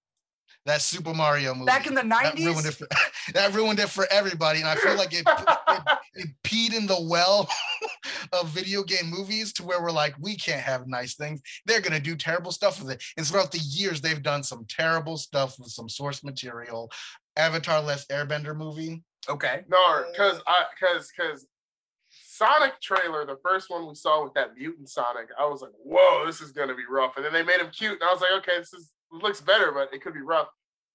that 0.65 0.81
Super 0.81 1.13
Mario 1.13 1.53
movie. 1.53 1.65
Back 1.65 1.87
in 1.87 1.95
the 1.95 2.03
that 2.03 2.37
ruined 2.37 2.65
it 2.65 2.73
90s? 2.73 2.77
for 2.77 2.87
that 3.33 3.53
ruined 3.53 3.79
it 3.79 3.89
for 3.89 4.05
everybody, 4.11 4.59
and 4.59 4.69
I 4.69 4.75
feel 4.75 4.95
like 4.95 5.13
it, 5.13 5.25
it, 5.27 5.97
it 6.13 6.29
peed 6.43 6.73
in 6.75 6.85
the 6.85 7.01
well 7.01 7.49
of 8.33 8.49
video 8.49 8.83
game 8.83 9.09
movies 9.09 9.53
to 9.53 9.63
where 9.63 9.81
we're 9.81 9.91
like, 9.91 10.15
we 10.19 10.35
can't 10.35 10.61
have 10.61 10.87
nice 10.87 11.15
things. 11.15 11.41
They're 11.65 11.81
gonna 11.81 11.99
do 11.99 12.15
terrible 12.15 12.51
stuff 12.51 12.81
with 12.81 12.91
it. 12.91 13.03
And 13.17 13.25
throughout 13.25 13.51
the 13.51 13.59
years, 13.59 14.01
they've 14.01 14.21
done 14.21 14.43
some 14.43 14.65
terrible 14.69 15.17
stuff 15.17 15.57
with 15.59 15.69
some 15.69 15.89
source 15.89 16.23
material. 16.23 16.91
Avatar 17.37 17.81
Last 17.81 18.09
Airbender 18.09 18.55
movie. 18.55 19.03
Okay. 19.29 19.61
No, 19.67 20.03
because 20.11 20.41
I 20.45 20.65
because 20.79 21.11
because 21.15 21.47
Sonic 22.09 22.79
trailer, 22.81 23.25
the 23.25 23.37
first 23.43 23.69
one 23.69 23.87
we 23.87 23.95
saw 23.95 24.23
with 24.23 24.33
that 24.33 24.55
mutant 24.57 24.89
Sonic, 24.89 25.29
I 25.39 25.45
was 25.45 25.61
like, 25.61 25.71
whoa, 25.83 26.25
this 26.25 26.41
is 26.41 26.51
gonna 26.51 26.75
be 26.75 26.83
rough. 26.89 27.13
And 27.15 27.25
then 27.25 27.33
they 27.33 27.43
made 27.43 27.61
him 27.61 27.69
cute, 27.71 27.93
and 27.93 28.03
I 28.03 28.11
was 28.11 28.21
like, 28.21 28.31
okay, 28.39 28.59
this 28.59 28.73
is 28.73 28.91
looks 29.11 29.41
better, 29.41 29.71
but 29.71 29.93
it 29.93 30.01
could 30.01 30.13
be 30.13 30.21
rough. 30.21 30.47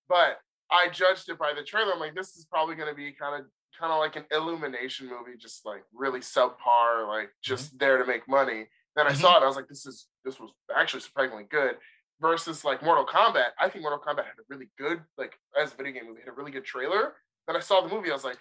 But 0.08 0.38
I 0.70 0.88
judged 0.88 1.28
it 1.28 1.38
by 1.38 1.52
the 1.54 1.62
trailer. 1.62 1.92
I'm 1.92 2.00
like, 2.00 2.14
this 2.14 2.36
is 2.36 2.46
probably 2.50 2.74
gonna 2.74 2.94
be 2.94 3.12
kind 3.12 3.40
of 3.40 3.46
kind 3.78 3.92
of 3.92 3.98
like 3.98 4.16
an 4.16 4.24
illumination 4.32 5.06
movie, 5.06 5.36
just 5.38 5.66
like 5.66 5.82
really 5.92 6.20
subpar, 6.20 7.06
like 7.06 7.30
just 7.42 7.78
there 7.78 7.98
to 7.98 8.06
make 8.06 8.26
money. 8.28 8.66
Then 8.96 9.06
I 9.06 9.10
Mhm. 9.12 9.16
saw 9.20 9.36
it, 9.36 9.42
I 9.42 9.46
was 9.46 9.56
like, 9.56 9.68
this 9.68 9.84
is 9.86 10.06
this 10.24 10.40
was 10.40 10.50
actually 10.74 11.00
surprisingly 11.00 11.44
good. 11.44 11.76
Versus 12.18 12.64
like 12.64 12.82
Mortal 12.82 13.04
Kombat, 13.04 13.48
I 13.60 13.68
think 13.68 13.82
Mortal 13.82 13.98
Kombat 14.00 14.24
had 14.24 14.38
a 14.38 14.44
really 14.48 14.70
good, 14.78 15.02
like 15.18 15.38
as 15.60 15.74
a 15.74 15.76
video 15.76 15.92
game 15.92 16.06
movie, 16.06 16.20
had 16.20 16.30
a 16.30 16.32
really 16.32 16.50
good 16.50 16.64
trailer. 16.64 17.14
Then 17.46 17.56
I 17.56 17.60
saw 17.60 17.82
the 17.82 17.88
movie, 17.94 18.08
I 18.10 18.14
was 18.14 18.24
like, 18.24 18.38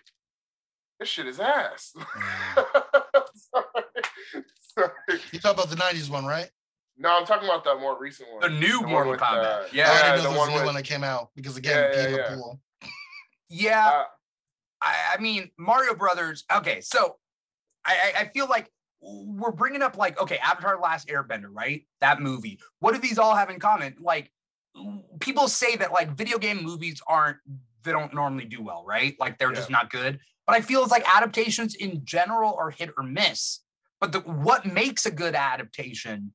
this 0.98 1.10
shit 1.10 1.28
is 1.28 1.42
ass. 1.42 1.92
sorry. 3.36 3.66
sorry. 4.62 5.20
You 5.34 5.40
talk 5.40 5.54
about 5.56 5.70
the 5.70 5.76
'90s 5.76 6.10
one, 6.10 6.26
right? 6.26 6.50
No, 6.98 7.18
I'm 7.18 7.26
talking 7.26 7.48
about 7.48 7.64
the 7.64 7.76
more 7.76 8.00
recent 8.00 8.32
one. 8.32 8.42
The 8.42 8.50
new 8.58 8.80
one 8.82 8.90
Mortal 8.90 9.12
with, 9.12 9.20
Kombat. 9.20 9.44
uh, 9.44 9.64
Yeah. 9.74 9.92
I 9.92 9.94
Yeah, 9.94 10.02
didn't 10.04 10.10
know 10.10 10.16
the 10.16 10.22
there 10.22 10.30
was 10.32 10.38
one 10.40 10.50
new 10.50 10.56
with- 10.56 10.66
one 10.66 10.76
that 10.76 10.84
came 10.86 11.04
out 11.04 11.30
because 11.36 11.58
again, 11.58 11.78
Yeah, 11.78 11.90
peed 11.90 11.96
yeah, 12.02 12.06
in 12.06 12.12
the 12.14 12.18
yeah. 12.18 12.36
pool. 12.36 12.62
Yeah. 13.50 13.88
Uh, 13.88 14.04
I, 14.82 14.96
I 15.18 15.22
mean, 15.22 15.52
Mario 15.58 15.94
Brothers. 15.96 16.44
Okay, 16.52 16.82
so 16.82 17.18
I, 17.86 18.14
I 18.16 18.22
I 18.22 18.26
feel 18.34 18.48
like 18.48 18.70
we're 19.02 19.52
bringing 19.52 19.82
up 19.84 19.98
like 19.98 20.20
okay, 20.20 20.38
Avatar: 20.40 20.80
Last 20.82 21.08
Airbender, 21.08 21.50
right? 21.50 21.86
That 22.02 22.22
movie. 22.22 22.60
What 22.80 22.94
do 22.94 23.00
these 23.00 23.20
all 23.20 23.36
have 23.36 23.50
in 23.50 23.60
common? 23.60 23.96
Like, 24.00 24.32
people 25.20 25.48
say 25.48 25.76
that 25.76 25.92
like 25.92 26.12
video 26.18 26.38
game 26.40 26.64
movies 26.64 27.02
aren't 27.08 27.38
they 27.84 27.92
don't 27.92 28.14
normally 28.16 28.46
do 28.46 28.64
well, 28.64 28.84
right? 28.88 29.16
Like 29.20 29.38
they're 29.38 29.52
just 29.54 29.70
not 29.70 29.92
good. 29.92 30.20
But 30.48 30.56
I 30.56 30.62
feel 30.62 30.82
it's 30.82 30.92
like 30.92 31.06
adaptations 31.16 31.76
in 31.76 32.04
general 32.04 32.56
are 32.60 32.72
hit 32.72 32.90
or 32.98 33.04
miss. 33.04 33.60
But 34.02 34.12
the, 34.12 34.20
what 34.22 34.66
makes 34.66 35.06
a 35.06 35.12
good 35.12 35.36
adaptation? 35.36 36.34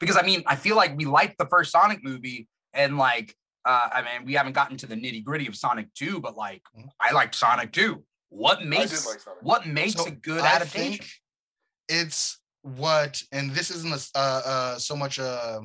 Because 0.00 0.16
I 0.16 0.22
mean, 0.22 0.42
I 0.46 0.56
feel 0.56 0.76
like 0.76 0.96
we 0.96 1.04
liked 1.04 1.38
the 1.38 1.46
first 1.46 1.72
Sonic 1.72 2.02
movie, 2.04 2.48
and 2.72 2.98
like, 2.98 3.34
uh, 3.64 3.88
I 3.92 4.02
mean, 4.02 4.26
we 4.26 4.34
haven't 4.34 4.52
gotten 4.54 4.76
to 4.78 4.86
the 4.86 4.94
nitty 4.96 5.24
gritty 5.24 5.46
of 5.46 5.56
Sonic 5.56 5.92
Two, 5.94 6.20
but 6.20 6.36
like, 6.36 6.62
Mhm. 6.76 6.88
I 7.00 7.12
liked 7.12 7.34
Sonic 7.34 7.72
Two. 7.72 8.04
What 8.28 8.64
makes 8.64 9.06
like 9.06 9.20
Sonic. 9.20 9.42
what 9.42 9.66
makes 9.66 9.94
So 9.94 10.06
a 10.06 10.10
good 10.10 10.40
I 10.40 10.56
adaptation? 10.56 10.92
think 10.98 11.10
it's 11.88 12.40
what, 12.62 13.22
and 13.32 13.50
this 13.50 13.70
isn't 13.70 13.90
a, 13.92 13.96
s- 13.96 14.10
uh, 14.14 14.42
uh, 14.44 14.78
so 14.78 14.96
much 14.96 15.18
a, 15.18 15.60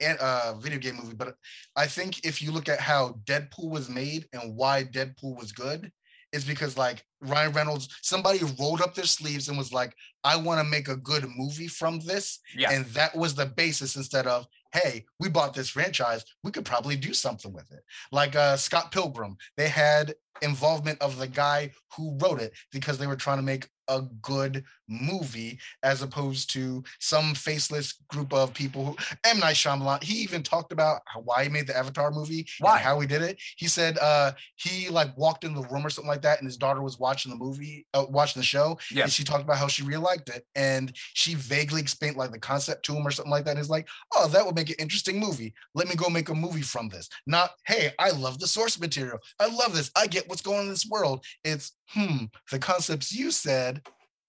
a 0.00 0.54
video 0.60 0.78
game 0.78 0.96
movie, 0.96 1.14
but 1.14 1.34
I 1.74 1.86
think 1.86 2.24
if 2.24 2.40
you 2.40 2.52
look 2.52 2.68
at 2.68 2.80
how 2.80 3.20
Deadpool 3.24 3.70
was 3.70 3.88
made 3.88 4.26
and 4.32 4.56
why 4.56 4.84
Deadpool 4.84 5.36
was 5.38 5.52
good, 5.52 5.90
is 6.32 6.44
because 6.44 6.76
like 6.76 7.04
Ryan 7.20 7.52
Reynolds, 7.52 7.88
somebody 8.02 8.40
rolled 8.58 8.82
up 8.82 8.94
their 8.94 9.04
sleeves 9.04 9.48
and 9.48 9.56
was 9.56 9.72
like, 9.72 9.94
I 10.24 10.36
want 10.36 10.60
to 10.60 10.70
make 10.70 10.88
a 10.88 10.96
good 10.96 11.26
movie 11.36 11.68
from 11.68 12.00
this. 12.00 12.40
Yeah. 12.56 12.70
And 12.70 12.84
that 12.86 13.16
was 13.16 13.34
the 13.34 13.46
basis 13.46 13.96
instead 13.96 14.26
of, 14.26 14.46
hey, 14.72 15.04
we 15.20 15.28
bought 15.28 15.54
this 15.54 15.70
franchise, 15.70 16.24
we 16.42 16.50
could 16.50 16.64
probably 16.64 16.96
do 16.96 17.14
something 17.14 17.52
with 17.52 17.70
it. 17.72 17.82
Like 18.12 18.36
uh, 18.36 18.56
Scott 18.56 18.92
Pilgrim, 18.92 19.36
they 19.56 19.68
had 19.68 20.14
involvement 20.42 21.00
of 21.00 21.18
the 21.18 21.26
guy 21.26 21.70
who 21.96 22.18
wrote 22.18 22.40
it 22.40 22.52
because 22.72 22.98
they 22.98 23.06
were 23.06 23.16
trying 23.16 23.38
to 23.38 23.42
make 23.42 23.68
a 23.88 24.02
good 24.20 24.64
movie 24.88 25.58
as 25.82 26.02
opposed 26.02 26.52
to 26.52 26.82
some 27.00 27.34
faceless 27.34 27.94
group 28.08 28.32
of 28.32 28.54
people 28.54 28.84
who 28.84 28.96
M. 29.24 29.40
Night 29.40 29.56
Shyamalan, 29.56 30.02
he 30.02 30.14
even 30.18 30.42
talked 30.42 30.72
about 30.72 31.00
why 31.24 31.44
he 31.44 31.48
made 31.48 31.66
the 31.66 31.76
Avatar 31.76 32.10
movie 32.10 32.46
Why? 32.60 32.78
how 32.78 33.00
he 33.00 33.06
did 33.06 33.22
it. 33.22 33.40
He 33.56 33.66
said 33.66 33.98
uh 33.98 34.32
he 34.56 34.88
like 34.88 35.16
walked 35.16 35.44
in 35.44 35.54
the 35.54 35.62
room 35.68 35.86
or 35.86 35.90
something 35.90 36.08
like 36.08 36.22
that 36.22 36.38
and 36.38 36.46
his 36.46 36.56
daughter 36.56 36.82
was 36.82 36.98
watching 36.98 37.30
the 37.30 37.38
movie, 37.38 37.86
uh, 37.94 38.06
watching 38.08 38.40
the 38.40 38.46
show. 38.46 38.78
Yeah. 38.90 39.04
And 39.04 39.12
she 39.12 39.24
talked 39.24 39.42
about 39.42 39.58
how 39.58 39.68
she 39.68 39.82
really 39.82 40.02
liked 40.02 40.28
it. 40.28 40.44
And 40.54 40.92
she 41.14 41.34
vaguely 41.34 41.80
explained 41.80 42.16
like 42.16 42.32
the 42.32 42.38
concept 42.38 42.84
to 42.86 42.94
him 42.94 43.06
or 43.06 43.10
something 43.10 43.30
like 43.30 43.44
that. 43.44 43.52
And 43.52 43.58
he's 43.58 43.70
like, 43.70 43.88
oh, 44.14 44.28
that 44.28 44.44
would 44.44 44.54
make 44.54 44.70
an 44.70 44.76
interesting 44.78 45.18
movie. 45.18 45.54
Let 45.74 45.88
me 45.88 45.94
go 45.94 46.08
make 46.08 46.28
a 46.28 46.34
movie 46.34 46.62
from 46.62 46.88
this. 46.88 47.08
Not, 47.26 47.50
hey, 47.66 47.92
I 47.98 48.10
love 48.10 48.38
the 48.38 48.46
source 48.46 48.78
material. 48.78 49.18
I 49.40 49.46
love 49.46 49.74
this. 49.74 49.90
I 49.96 50.06
get 50.06 50.28
what's 50.28 50.42
going 50.42 50.58
on 50.58 50.64
in 50.64 50.70
this 50.70 50.86
world. 50.86 51.24
It's, 51.44 51.72
hmm, 51.88 52.24
the 52.50 52.58
concepts 52.58 53.12
you 53.12 53.30
said, 53.30 53.82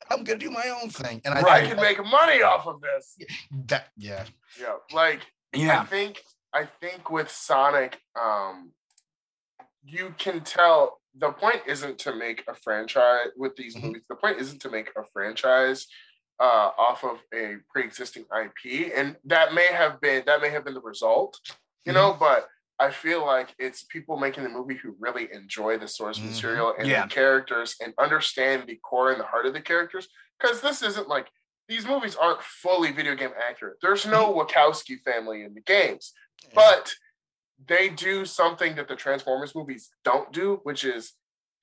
I'm 0.09 0.23
gonna 0.23 0.39
do 0.39 0.49
my 0.51 0.69
own 0.81 0.89
thing. 0.89 1.21
And 1.25 1.33
I 1.33 1.41
I 1.41 1.61
can 1.67 1.77
make 1.77 1.97
money 2.03 2.41
off 2.41 2.65
of 2.67 2.81
this. 2.81 3.17
that, 3.65 3.87
yeah. 3.97 4.25
Yeah, 4.59 4.75
like 4.93 5.21
yeah, 5.53 5.81
I 5.81 5.85
think 5.85 6.21
I 6.53 6.65
think 6.81 7.09
with 7.09 7.29
Sonic, 7.29 7.99
um, 8.19 8.71
you 9.83 10.13
can 10.17 10.41
tell 10.41 10.99
the 11.17 11.31
point 11.31 11.61
isn't 11.67 11.97
to 11.99 12.13
make 12.15 12.43
a 12.47 12.53
franchise 12.53 13.29
with 13.35 13.55
these 13.55 13.75
Mhm. 13.75 13.83
movies. 13.83 14.03
The 14.09 14.15
point 14.15 14.39
isn't 14.39 14.61
to 14.61 14.69
make 14.69 14.89
a 14.95 15.03
franchise 15.13 15.87
uh, 16.39 16.69
off 16.77 17.03
of 17.03 17.17
a 17.33 17.55
pre-existing 17.71 18.23
IP, 18.31 18.91
and 18.95 19.17
that 19.25 19.53
may 19.55 19.65
have 19.67 19.99
been 19.99 20.23
that 20.27 20.39
may 20.41 20.49
have 20.49 20.63
been 20.63 20.75
the 20.75 20.81
result, 20.81 21.39
you 21.85 21.93
know. 21.93 22.13
But 22.13 22.47
I 22.79 22.91
feel 22.91 23.25
like 23.25 23.55
it's 23.57 23.83
people 23.83 24.17
making 24.17 24.43
the 24.43 24.49
movie 24.49 24.75
who 24.75 24.95
really 24.99 25.29
enjoy 25.33 25.77
the 25.77 25.87
source 25.87 26.19
Mhm. 26.19 26.29
material 26.29 26.75
and 26.77 26.87
Yeah. 26.87 27.03
the 27.03 27.09
characters 27.09 27.75
and 27.81 27.93
understand 27.97 28.67
the 28.67 28.75
core 28.77 29.11
and 29.11 29.19
the 29.19 29.25
heart 29.25 29.45
of 29.47 29.53
the 29.53 29.61
characters. 29.61 30.07
Because 30.39 30.61
this 30.61 30.81
isn't 30.83 31.07
like 31.07 31.27
these 31.67 31.85
movies 31.87 32.15
aren't 32.15 32.41
fully 32.43 32.91
video 32.91 33.15
game 33.15 33.33
accurate. 33.37 33.77
There's 33.81 34.05
no 34.05 34.31
Wachowski 34.33 35.01
family 35.03 35.43
in 35.43 35.53
the 35.53 35.61
games, 35.61 36.13
but 36.53 36.93
they 37.65 37.89
do 37.89 38.23
something 38.25 38.75
that 38.75 38.87
the 38.87 38.95
Transformers 38.95 39.55
movies 39.55 39.89
don't 40.03 40.31
do, 40.31 40.57
which 40.63 40.83
is 40.85 41.13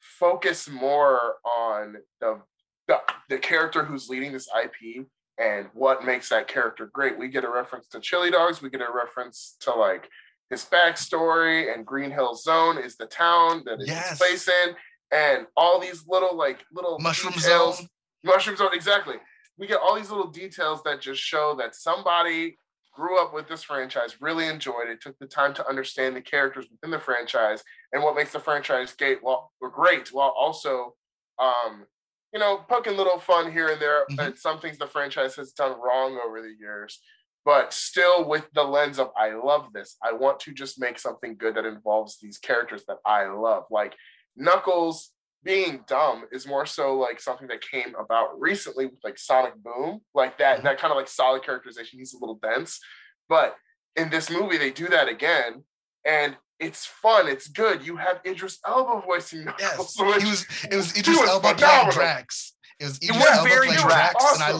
focus 0.01 0.69
more 0.69 1.37
on 1.45 2.03
the 2.21 2.43
the, 2.87 3.01
the 3.31 3.39
character 3.39 3.83
who's 3.85 4.11
leading 4.11 4.31
this 4.31 4.47
IP 4.55 5.07
and 5.39 5.71
what 5.73 6.05
makes 6.05 6.29
that 6.29 6.47
character 6.49 6.85
great. 6.85 7.17
We 7.17 7.29
get 7.29 7.43
a 7.45 7.49
reference 7.49 7.89
to 7.89 8.01
Chili 8.01 8.31
Dogs, 8.31 8.61
we 8.61 8.69
get 8.69 8.83
a 8.83 8.93
reference 8.93 9.57
to 9.61 9.73
like 9.73 10.11
his 10.51 10.65
backstory, 10.65 11.73
and 11.75 11.87
Green 11.87 12.11
Hill 12.11 12.35
Zone 12.35 12.79
is 12.79 12.97
the 12.97 13.07
town 13.07 13.63
that 13.65 13.81
it 13.81 13.89
Yes. 13.89 14.19
place 14.19 14.49
in, 14.49 14.77
and 15.11 15.47
all 15.57 15.79
these 15.81 16.07
little 16.07 16.35
like 16.37 16.65
little 16.73 16.99
Mushroom 16.99 17.33
details- 17.35 17.79
Zone. 17.79 17.89
Mushroom 18.23 18.57
Zone, 18.57 18.71
exactly. 18.75 19.17
We 19.59 19.67
get 19.67 19.81
all 19.81 19.95
these 19.95 20.11
little 20.11 20.29
details 20.31 20.83
that 20.85 21.01
just 21.01 21.21
show 21.23 21.55
that 21.57 21.75
somebody 21.75 22.59
grew 22.93 23.21
up 23.21 23.33
with 23.35 23.49
this 23.49 23.63
franchise, 23.63 24.21
really 24.21 24.47
enjoyed 24.47 24.89
it, 24.89 25.01
took 25.01 25.19
the 25.19 25.27
time 25.27 25.53
to 25.55 25.69
understand 25.69 26.15
the 26.17 26.21
characters 26.23 26.67
within 26.71 26.91
the 26.91 26.99
franchise 27.01 27.63
and 27.93 28.03
what 28.03 28.15
makes 28.15 28.33
the 28.33 28.39
franchise 28.41 28.93
great, 28.95 29.23
well, 29.23 29.53
or 29.61 29.69
great, 29.69 30.13
while 30.13 30.31
also, 30.31 30.95
um, 31.39 31.87
you 32.33 32.39
know, 32.39 32.59
poking 32.69 32.97
little 32.97 33.19
fun 33.19 33.51
here 33.53 33.69
and 33.69 33.81
there 33.81 34.07
Mhm. 34.11 34.19
at 34.27 34.39
some 34.39 34.61
things 34.61 34.79
the 34.79 34.87
franchise 34.87 35.35
has 35.37 35.53
done 35.53 35.79
wrong 35.81 36.19
over 36.25 36.41
the 36.41 36.55
years, 36.59 37.01
but 37.45 37.73
still 37.73 38.27
with 38.29 38.47
the 38.55 38.63
lens 38.65 38.99
of 38.99 39.11
I 39.17 39.33
love 39.35 39.73
this. 39.73 39.97
I 40.03 40.13
want 40.13 40.41
to 40.41 40.53
just 40.53 40.81
make 40.81 40.99
something 40.99 41.37
good 41.37 41.55
that 41.57 41.65
involves 41.67 42.19
these 42.19 42.39
characters 42.39 42.85
that 42.89 42.99
I 43.07 43.27
love, 43.27 43.65
like 43.71 43.95
Knuckles 44.37 45.11
being 45.43 45.85
dumb 45.87 46.25
is 46.33 46.47
more 46.47 46.65
so 46.65 46.97
like 46.97 47.21
something 47.21 47.49
that 47.49 47.61
came 47.61 47.95
about 47.97 48.41
recently 48.41 48.87
with 48.87 48.99
like 49.05 49.19
Sonic 49.19 49.55
Boom, 49.63 50.01
like 50.15 50.39
that 50.39 50.61
Mhm. 50.61 50.63
that 50.65 50.79
kind 50.79 50.91
of 50.91 50.97
like 50.97 51.09
solid 51.09 51.45
characterization. 51.45 51.99
He's 51.99 52.15
a 52.15 52.19
little 52.19 52.37
dense, 52.37 52.81
but 53.29 53.57
in 53.95 54.09
this 54.11 54.31
movie 54.31 54.57
they 54.57 54.71
do 54.71 54.89
that 54.89 55.09
again, 55.09 55.65
and 56.05 56.37
it's 56.59 56.87
fun. 56.87 57.29
It's 57.29 57.49
good. 57.49 57.85
You 57.87 57.97
have 57.99 58.21
Idris 58.25 58.59
Elba 58.67 59.03
voicing 59.05 59.45
Knuckles. 59.45 59.97
Yes. 59.99 60.15
which- 60.15 60.23
He 60.23 60.31
was 60.31 60.47
it 60.71 60.77
was 60.77 60.97
Idris 60.99 61.19
was 61.21 61.29
Elba. 61.29 61.55
Drax. 61.93 62.54
It 62.81 62.85
was 62.85 62.97
Idris 63.03 63.17
was 63.19 63.29
Elba 63.39 63.49
very 63.49 63.67
playing 63.69 63.83
good. 63.83 63.89
Drax, 63.89 64.35
and 64.35 64.43
I 64.43 64.51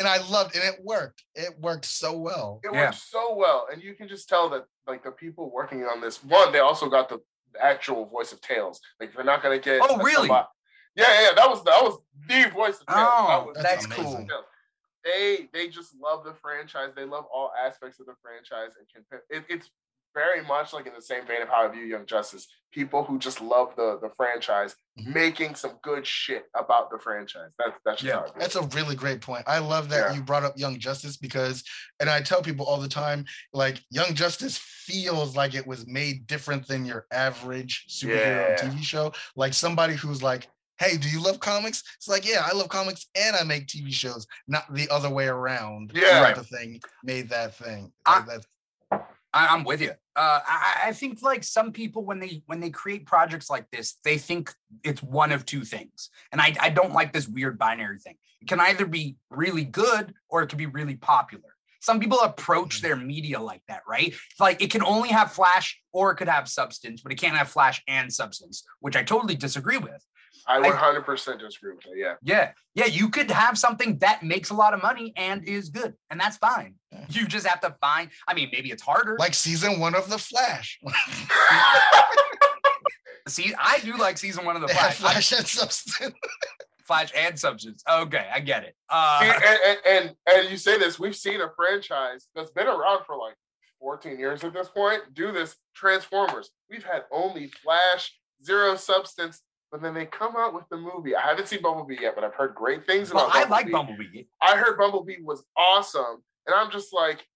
and 0.00 0.08
I 0.08 0.28
loved 0.28 0.54
and 0.56 0.64
it 0.64 0.80
worked. 0.84 1.22
It 1.34 1.58
worked 1.58 1.84
so 1.84 2.16
well. 2.16 2.60
it 2.64 2.70
Yeah. 2.72 2.86
works 2.86 3.02
so 3.04 3.34
well, 3.36 3.68
and 3.72 3.82
you 3.82 3.94
can 3.94 4.08
just 4.08 4.28
tell 4.28 4.48
that 4.50 4.64
like 4.86 5.04
the 5.04 5.12
people 5.12 5.50
working 5.50 5.84
on 5.84 6.00
this 6.00 6.22
one, 6.24 6.52
they 6.52 6.58
also 6.60 6.88
got 6.88 7.08
the 7.08 7.20
the 7.52 7.64
actual 7.64 8.06
voice 8.06 8.30
of 8.32 8.40
Tails. 8.40 8.80
Like 9.00 9.12
they're 9.14 9.24
not 9.24 9.42
gonna 9.42 9.58
get. 9.58 9.80
Oh, 9.82 9.96
really? 9.98 10.28
somebody- 10.28 10.46
Yeah, 10.96 11.22
yeah, 11.22 11.30
that 11.34 11.48
was 11.48 11.62
that 11.64 11.82
was 11.82 11.98
the 12.28 12.50
voice 12.50 12.80
of 12.80 12.86
Tails. 12.86 13.08
Oh, 13.10 13.26
that 13.28 13.46
was, 13.46 13.56
that's 13.56 13.86
That's 13.86 13.86
cool. 13.86 14.06
amazing. 14.16 14.30
They 15.04 15.48
they 15.52 15.68
just 15.68 15.94
love 16.00 16.24
the 16.24 16.34
franchise. 16.34 16.90
They 16.94 17.04
love 17.06 17.24
all 17.32 17.52
aspects 17.58 17.98
of 18.00 18.06
the 18.06 18.14
franchise, 18.22 18.72
and 18.78 18.86
can 18.92 19.20
it, 19.30 19.44
it's 19.48 19.70
very 20.14 20.42
much 20.44 20.72
like 20.72 20.86
in 20.86 20.94
the 20.94 21.02
same 21.02 21.26
vein 21.26 21.42
of 21.42 21.48
how 21.48 21.66
I 21.66 21.68
view 21.68 21.82
Young 21.84 22.06
Justice. 22.06 22.46
People 22.72 23.02
who 23.04 23.18
just 23.18 23.40
love 23.40 23.74
the 23.76 23.98
the 24.00 24.10
franchise, 24.16 24.76
Mhm. 24.98 25.12
making 25.14 25.54
some 25.56 25.78
good 25.82 26.06
shit 26.06 26.44
about 26.54 26.90
the 26.90 26.98
franchise. 26.98 27.50
That's 27.58 27.76
that's 27.84 28.02
Yeah, 28.02 28.22
That's 28.38 28.54
a 28.56 28.62
really 28.68 28.94
great 28.96 29.20
point. 29.20 29.44
I 29.48 29.58
love 29.58 29.88
that 29.90 30.10
Yeah. 30.10 30.16
you 30.16 30.22
brought 30.22 30.44
up 30.44 30.56
Young 30.56 30.78
Justice 30.78 31.16
because, 31.16 31.64
and 31.98 32.08
I 32.08 32.22
tell 32.22 32.42
people 32.42 32.66
all 32.66 32.80
the 32.80 32.88
time, 32.88 33.24
like 33.52 33.80
Young 33.90 34.14
Justice 34.14 34.56
feels 34.58 35.34
like 35.36 35.54
it 35.54 35.66
was 35.66 35.86
made 35.86 36.26
different 36.26 36.66
than 36.68 36.84
your 36.84 37.06
average 37.10 37.86
superhero 37.88 38.50
Yeah. 38.50 38.56
TV 38.56 38.82
show. 38.84 39.12
Like 39.36 39.52
somebody 39.54 39.94
who's 39.94 40.22
like, 40.22 40.48
"Hey, 40.78 40.96
do 40.96 41.08
you 41.08 41.20
love 41.20 41.40
comics?" 41.40 41.82
It's 41.96 42.08
like, 42.08 42.24
"Yeah, 42.26 42.46
I 42.48 42.54
love 42.54 42.68
comics 42.68 43.06
and 43.16 43.34
I 43.36 43.42
make 43.42 43.66
TV 43.66 43.90
shows, 43.92 44.26
not 44.46 44.72
the 44.72 44.88
other 44.90 45.10
way 45.10 45.26
around." 45.26 45.90
Yeah. 45.94 46.20
type 46.20 46.36
of 46.38 46.46
thing 46.48 46.80
made 47.02 47.28
that 47.30 47.54
thing. 47.56 47.92
I- 48.06 48.20
that's 48.20 48.46
I, 49.32 49.48
I'm 49.48 49.64
with 49.64 49.80
you. 49.80 49.90
Uh, 50.16 50.40
I, 50.44 50.80
I 50.86 50.92
think 50.92 51.22
like 51.22 51.44
some 51.44 51.72
people 51.72 52.04
when 52.04 52.18
they 52.18 52.42
when 52.46 52.60
they 52.60 52.70
create 52.70 53.06
projects 53.06 53.48
like 53.48 53.70
this, 53.70 53.96
they 54.04 54.18
think 54.18 54.52
it's 54.84 55.02
one 55.02 55.32
of 55.32 55.46
two 55.46 55.64
things, 55.64 56.10
and 56.32 56.40
I 56.40 56.54
I 56.60 56.70
don't 56.70 56.92
like 56.92 57.12
this 57.12 57.28
weird 57.28 57.58
binary 57.58 57.98
thing. 57.98 58.16
It 58.40 58.48
can 58.48 58.60
either 58.60 58.86
be 58.86 59.16
really 59.30 59.64
good 59.64 60.14
or 60.28 60.42
it 60.42 60.48
can 60.48 60.58
be 60.58 60.66
really 60.66 60.96
popular. 60.96 61.44
Some 61.82 61.98
people 62.00 62.20
approach 62.20 62.78
Mhm. 62.78 62.82
their 62.82 62.96
media 62.96 63.40
like 63.40 63.62
that, 63.68 63.82
right? 63.88 64.08
It's 64.08 64.40
like 64.40 64.60
it 64.60 64.70
can 64.70 64.82
only 64.82 65.08
have 65.10 65.32
flash 65.32 65.80
or 65.92 66.10
it 66.10 66.16
could 66.16 66.28
have 66.28 66.46
substance, 66.48 67.00
but 67.00 67.10
it 67.12 67.14
can't 67.16 67.36
have 67.36 67.48
flash 67.48 67.82
and 67.88 68.12
substance, 68.12 68.64
which 68.80 68.96
I 68.96 69.02
totally 69.02 69.34
disagree 69.34 69.78
with. 69.78 70.04
I 70.46 70.58
100 70.60 71.02
percent 71.04 71.40
disagree 71.40 71.72
with 71.72 71.82
that. 71.84 71.96
Yeah. 71.96 72.14
Yeah. 72.22 72.52
Yeah. 72.74 72.86
You 72.86 73.08
could 73.08 73.30
have 73.30 73.58
something 73.58 73.98
that 73.98 74.22
makes 74.22 74.50
a 74.50 74.54
lot 74.54 74.74
of 74.74 74.82
money 74.82 75.12
and 75.16 75.46
is 75.48 75.68
good, 75.68 75.94
and 76.10 76.18
that's 76.20 76.36
fine. 76.36 76.74
Yeah. 76.92 77.04
You 77.10 77.26
just 77.26 77.46
have 77.46 77.60
to 77.60 77.74
find, 77.80 78.10
I 78.26 78.34
mean, 78.34 78.48
maybe 78.52 78.70
it's 78.70 78.82
harder. 78.82 79.16
like 79.18 79.34
season 79.34 79.78
one 79.80 79.94
of 79.94 80.08
The 80.10 80.18
Flash. 80.18 80.80
See, 83.28 83.54
I 83.58 83.78
do 83.80 83.96
like 83.96 84.18
season 84.18 84.44
one 84.44 84.56
of 84.56 84.62
the 84.62 84.68
they 84.68 84.74
Flash. 84.74 84.90
I- 84.90 84.94
Flash 85.12 85.32
and 85.32 85.46
Substance. 85.46 86.14
Flash 86.84 87.12
and 87.16 87.38
Substance. 87.38 87.84
Okay, 87.88 88.26
I 88.34 88.40
get 88.40 88.64
it. 88.64 88.74
Uh, 88.88 89.20
See, 89.20 89.26
and, 89.28 89.58
and, 89.64 89.78
and 89.86 90.16
and 90.26 90.50
you 90.50 90.56
say 90.56 90.76
this, 90.78 90.98
we've 90.98 91.14
seen 91.14 91.40
a 91.40 91.48
franchise 91.54 92.26
that's 92.34 92.50
been 92.50 92.66
around 92.66 93.04
for 93.06 93.16
like 93.16 93.34
14 93.78 94.18
years 94.18 94.42
at 94.42 94.52
this 94.52 94.68
point 94.68 95.02
do 95.14 95.30
this. 95.30 95.56
Transformers. 95.74 96.50
We've 96.68 96.82
had 96.82 97.04
only 97.12 97.46
Flash, 97.46 98.18
Zero 98.44 98.74
Substance, 98.74 99.42
but 99.70 99.82
then 99.82 99.94
they 99.94 100.06
come 100.06 100.36
out 100.36 100.54
with 100.54 100.64
the 100.70 100.76
movie. 100.76 101.14
I 101.14 101.22
haven't 101.22 101.48
seen 101.48 101.62
Bumblebee 101.62 101.98
yet, 102.00 102.14
but 102.14 102.24
I've 102.24 102.34
heard 102.34 102.54
great 102.54 102.86
things 102.86 103.12
well, 103.12 103.26
about 103.26 103.36
I 103.36 103.48
like 103.48 103.70
Bumblebee. 103.70 104.02
Bumblebee. 104.04 104.24
I 104.42 104.56
heard 104.56 104.76
Bumblebee 104.78 105.22
was 105.22 105.44
awesome, 105.56 106.22
and 106.46 106.54
I'm 106.54 106.70
just 106.70 106.92
like, 106.92 107.26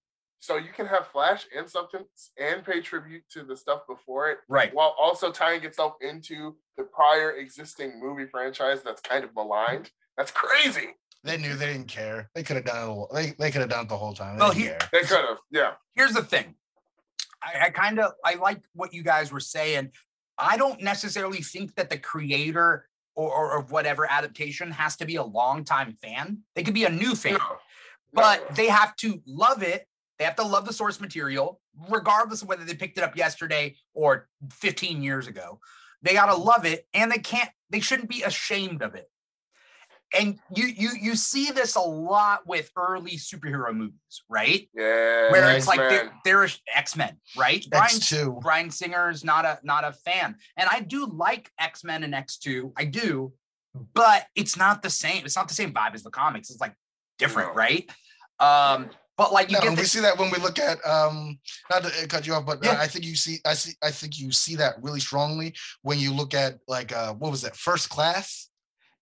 so 0.40 0.56
you 0.56 0.70
can 0.76 0.86
have 0.86 1.06
Flash 1.06 1.46
and 1.56 1.68
Substance 1.68 2.32
and 2.38 2.64
pay 2.64 2.80
tribute 2.80 3.22
to 3.30 3.44
the 3.44 3.56
stuff 3.56 3.82
before 3.88 4.30
it, 4.30 4.38
Right. 4.48 4.74
while 4.74 4.94
also 5.00 5.32
tying 5.32 5.64
itself 5.64 5.94
into 6.00 6.56
the 6.76 6.84
prior 6.84 7.32
existing 7.32 7.98
movie 8.00 8.26
franchise 8.26 8.82
that's 8.82 9.00
kind 9.00 9.24
of 9.24 9.34
maligned. 9.34 9.90
That's 10.18 10.30
crazy. 10.30 10.96
They 11.22 11.38
knew 11.38 11.54
they 11.56 11.72
didn't 11.72 11.88
care. 11.88 12.28
They 12.34 12.42
could 12.42 12.56
have 12.56 12.66
done 12.66 12.76
it. 12.76 12.86
all- 12.92 13.10
They 13.14 13.30
they 13.38 13.50
could 13.50 13.62
have 13.62 13.70
done 13.70 13.86
it 13.86 13.88
the 13.88 13.96
whole 13.96 14.12
time. 14.12 14.36
They 14.36 14.40
Well, 14.44 14.52
didn't 14.52 14.62
he- 14.64 14.68
care. 14.68 14.88
They 14.92 15.00
could 15.00 15.24
have, 15.24 15.38
yeah. 15.50 15.72
Here's 15.94 16.12
the 16.12 16.22
thing. 16.22 16.54
I, 17.42 17.66
I 17.66 17.70
kind 17.70 17.98
of 17.98 18.12
I 18.24 18.34
like 18.34 18.62
what 18.74 18.92
you 18.92 19.02
guys 19.02 19.32
were 19.32 19.40
saying. 19.40 19.92
I 20.38 20.56
don't 20.56 20.82
necessarily 20.82 21.42
think 21.42 21.74
that 21.76 21.90
the 21.90 21.98
creator 21.98 22.88
or, 23.14 23.32
or 23.32 23.58
of 23.58 23.70
whatever 23.70 24.10
adaptation 24.10 24.70
has 24.72 24.96
to 24.96 25.06
be 25.06 25.16
a 25.16 25.22
longtime 25.22 25.96
fan. 26.02 26.38
They 26.54 26.62
could 26.62 26.74
be 26.74 26.84
a 26.84 26.90
new 26.90 27.14
fan. 27.14 27.34
No. 27.34 27.56
but 28.12 28.50
No. 28.50 28.56
they 28.56 28.66
have 28.68 28.96
to 28.96 29.22
love 29.26 29.62
it. 29.62 29.86
They 30.18 30.24
have 30.24 30.36
to 30.36 30.44
love 30.44 30.64
the 30.64 30.72
source 30.72 31.00
material, 31.00 31.60
regardless 31.90 32.42
of 32.42 32.48
whether 32.48 32.64
they 32.64 32.74
picked 32.74 32.98
it 32.98 33.04
up 33.04 33.16
yesterday 33.16 33.76
or 33.94 34.28
15 34.50 35.02
years 35.02 35.26
ago. 35.26 35.60
They 36.02 36.12
gotta 36.12 36.32
mm-hmm. 36.32 36.42
love 36.42 36.64
it, 36.66 36.86
and 36.94 37.10
they 37.10 37.18
can't. 37.18 37.50
They 37.70 37.80
shouldn't 37.80 38.08
be 38.08 38.22
ashamed 38.22 38.82
of 38.82 38.94
it. 38.94 39.10
And 40.14 40.38
you 40.54 40.66
you 40.66 40.90
you 41.00 41.16
see 41.16 41.50
this 41.50 41.74
a 41.74 41.80
lot 41.80 42.46
with 42.46 42.70
early 42.76 43.12
superhero 43.12 43.74
movies, 43.74 44.22
right? 44.28 44.68
yeah, 44.74 45.30
Where 45.30 45.42
Yeah, 45.42 45.52
it's 45.56 45.66
like 45.66 45.78
they're, 45.78 46.04
X-Men. 46.06 46.20
they're 46.24 46.48
X 46.74 46.96
Men, 46.96 47.16
right? 47.36 47.66
Bryan 47.70 47.84
X 47.96 48.08
two. 48.08 48.38
Bryan 48.40 48.70
Singer 48.70 49.10
is 49.10 49.24
not 49.24 49.44
a 49.44 49.58
not 49.62 49.84
a 49.84 49.92
fan, 49.92 50.36
and 50.56 50.68
I 50.70 50.80
do 50.80 51.06
like 51.06 51.50
X 51.58 51.82
Men 51.84 52.04
and 52.04 52.14
X 52.14 52.38
Two. 52.38 52.72
I 52.76 52.84
do, 52.84 53.32
but 53.94 54.26
it's 54.34 54.56
not 54.56 54.82
the 54.82 54.90
same. 54.90 55.24
It's 55.24 55.36
not 55.36 55.48
the 55.48 55.54
same 55.54 55.72
vibe 55.72 55.94
as 55.94 56.02
the 56.02 56.10
comics. 56.10 56.50
It's 56.50 56.60
like 56.60 56.74
different, 57.18 57.48
No. 57.50 57.54
right? 57.54 57.90
Um, 58.40 58.90
but 59.16 59.32
like 59.32 59.50
you 59.50 59.56
No, 59.58 59.62
get 59.70 59.78
we 59.78 59.84
see 59.84 60.00
that 60.00 60.18
when 60.18 60.30
we 60.30 60.38
look 60.38 60.58
at 60.58 60.84
um 60.86 61.38
not 61.70 61.84
to 61.84 62.06
cut 62.08 62.26
you 62.26 62.34
off, 62.34 62.44
but 62.46 62.58
uh, 62.58 62.70
Yeah. 62.70 62.78
I 62.80 62.86
think 62.86 63.04
you 63.04 63.16
see 63.16 63.38
I 63.44 63.54
see 63.54 63.74
I 63.82 63.90
think 63.90 64.18
you 64.18 64.32
see 64.32 64.56
that 64.56 64.74
really 64.82 65.00
strongly 65.00 65.54
when 65.82 65.98
you 65.98 66.12
look 66.12 66.34
at 66.34 66.58
like 66.68 66.92
uh 66.94 67.14
what 67.14 67.30
was 67.30 67.42
that 67.42 67.56
first 67.56 67.88
class, 67.90 68.48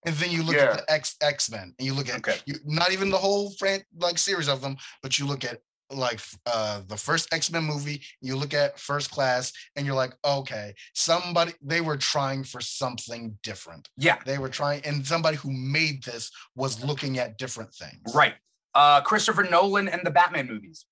and 0.05 0.15
then 0.15 0.31
you 0.31 0.43
look 0.43 0.55
Yeah. 0.55 0.63
at 0.71 0.77
the 0.77 0.91
X 0.91 1.15
X 1.21 1.49
Men 1.49 1.73
and 1.77 1.85
you 1.85 1.93
look 1.93 2.09
at 2.09 2.17
Okay. 2.17 2.39
you 2.45 2.55
not 2.65 2.91
even 2.91 3.09
the 3.09 3.17
whole 3.17 3.51
fran- 3.59 3.83
like 3.97 4.17
series 4.17 4.47
of 4.47 4.61
them, 4.61 4.77
but 5.01 5.17
you 5.19 5.25
look 5.25 5.43
at 5.45 5.59
like 5.91 6.19
uh 6.47 6.81
the 6.87 6.97
first 6.97 7.31
X-Men 7.33 7.63
movie, 7.63 8.03
you 8.19 8.35
look 8.35 8.53
at 8.53 8.79
first 8.79 9.11
class 9.11 9.51
and 9.75 9.85
you're 9.85 9.93
like, 9.95 10.13
okay, 10.25 10.73
somebody 10.95 11.53
they 11.61 11.81
were 11.81 11.97
trying 11.97 12.43
for 12.43 12.61
something 12.61 13.37
different. 13.43 13.89
yeah, 13.97 14.17
They 14.25 14.37
were 14.39 14.49
trying 14.49 14.81
and 14.85 15.05
somebody 15.05 15.37
who 15.37 15.51
made 15.51 16.03
this 16.03 16.31
was 16.55 16.83
looking 16.83 17.19
at 17.19 17.37
different 17.37 17.73
things. 17.75 18.13
right. 18.15 18.35
Uh, 18.73 19.01
Christopher 19.01 19.43
Nolan 19.43 19.87
and 19.87 20.01
the 20.03 20.09
Batman 20.09 20.47
movies. 20.47 20.85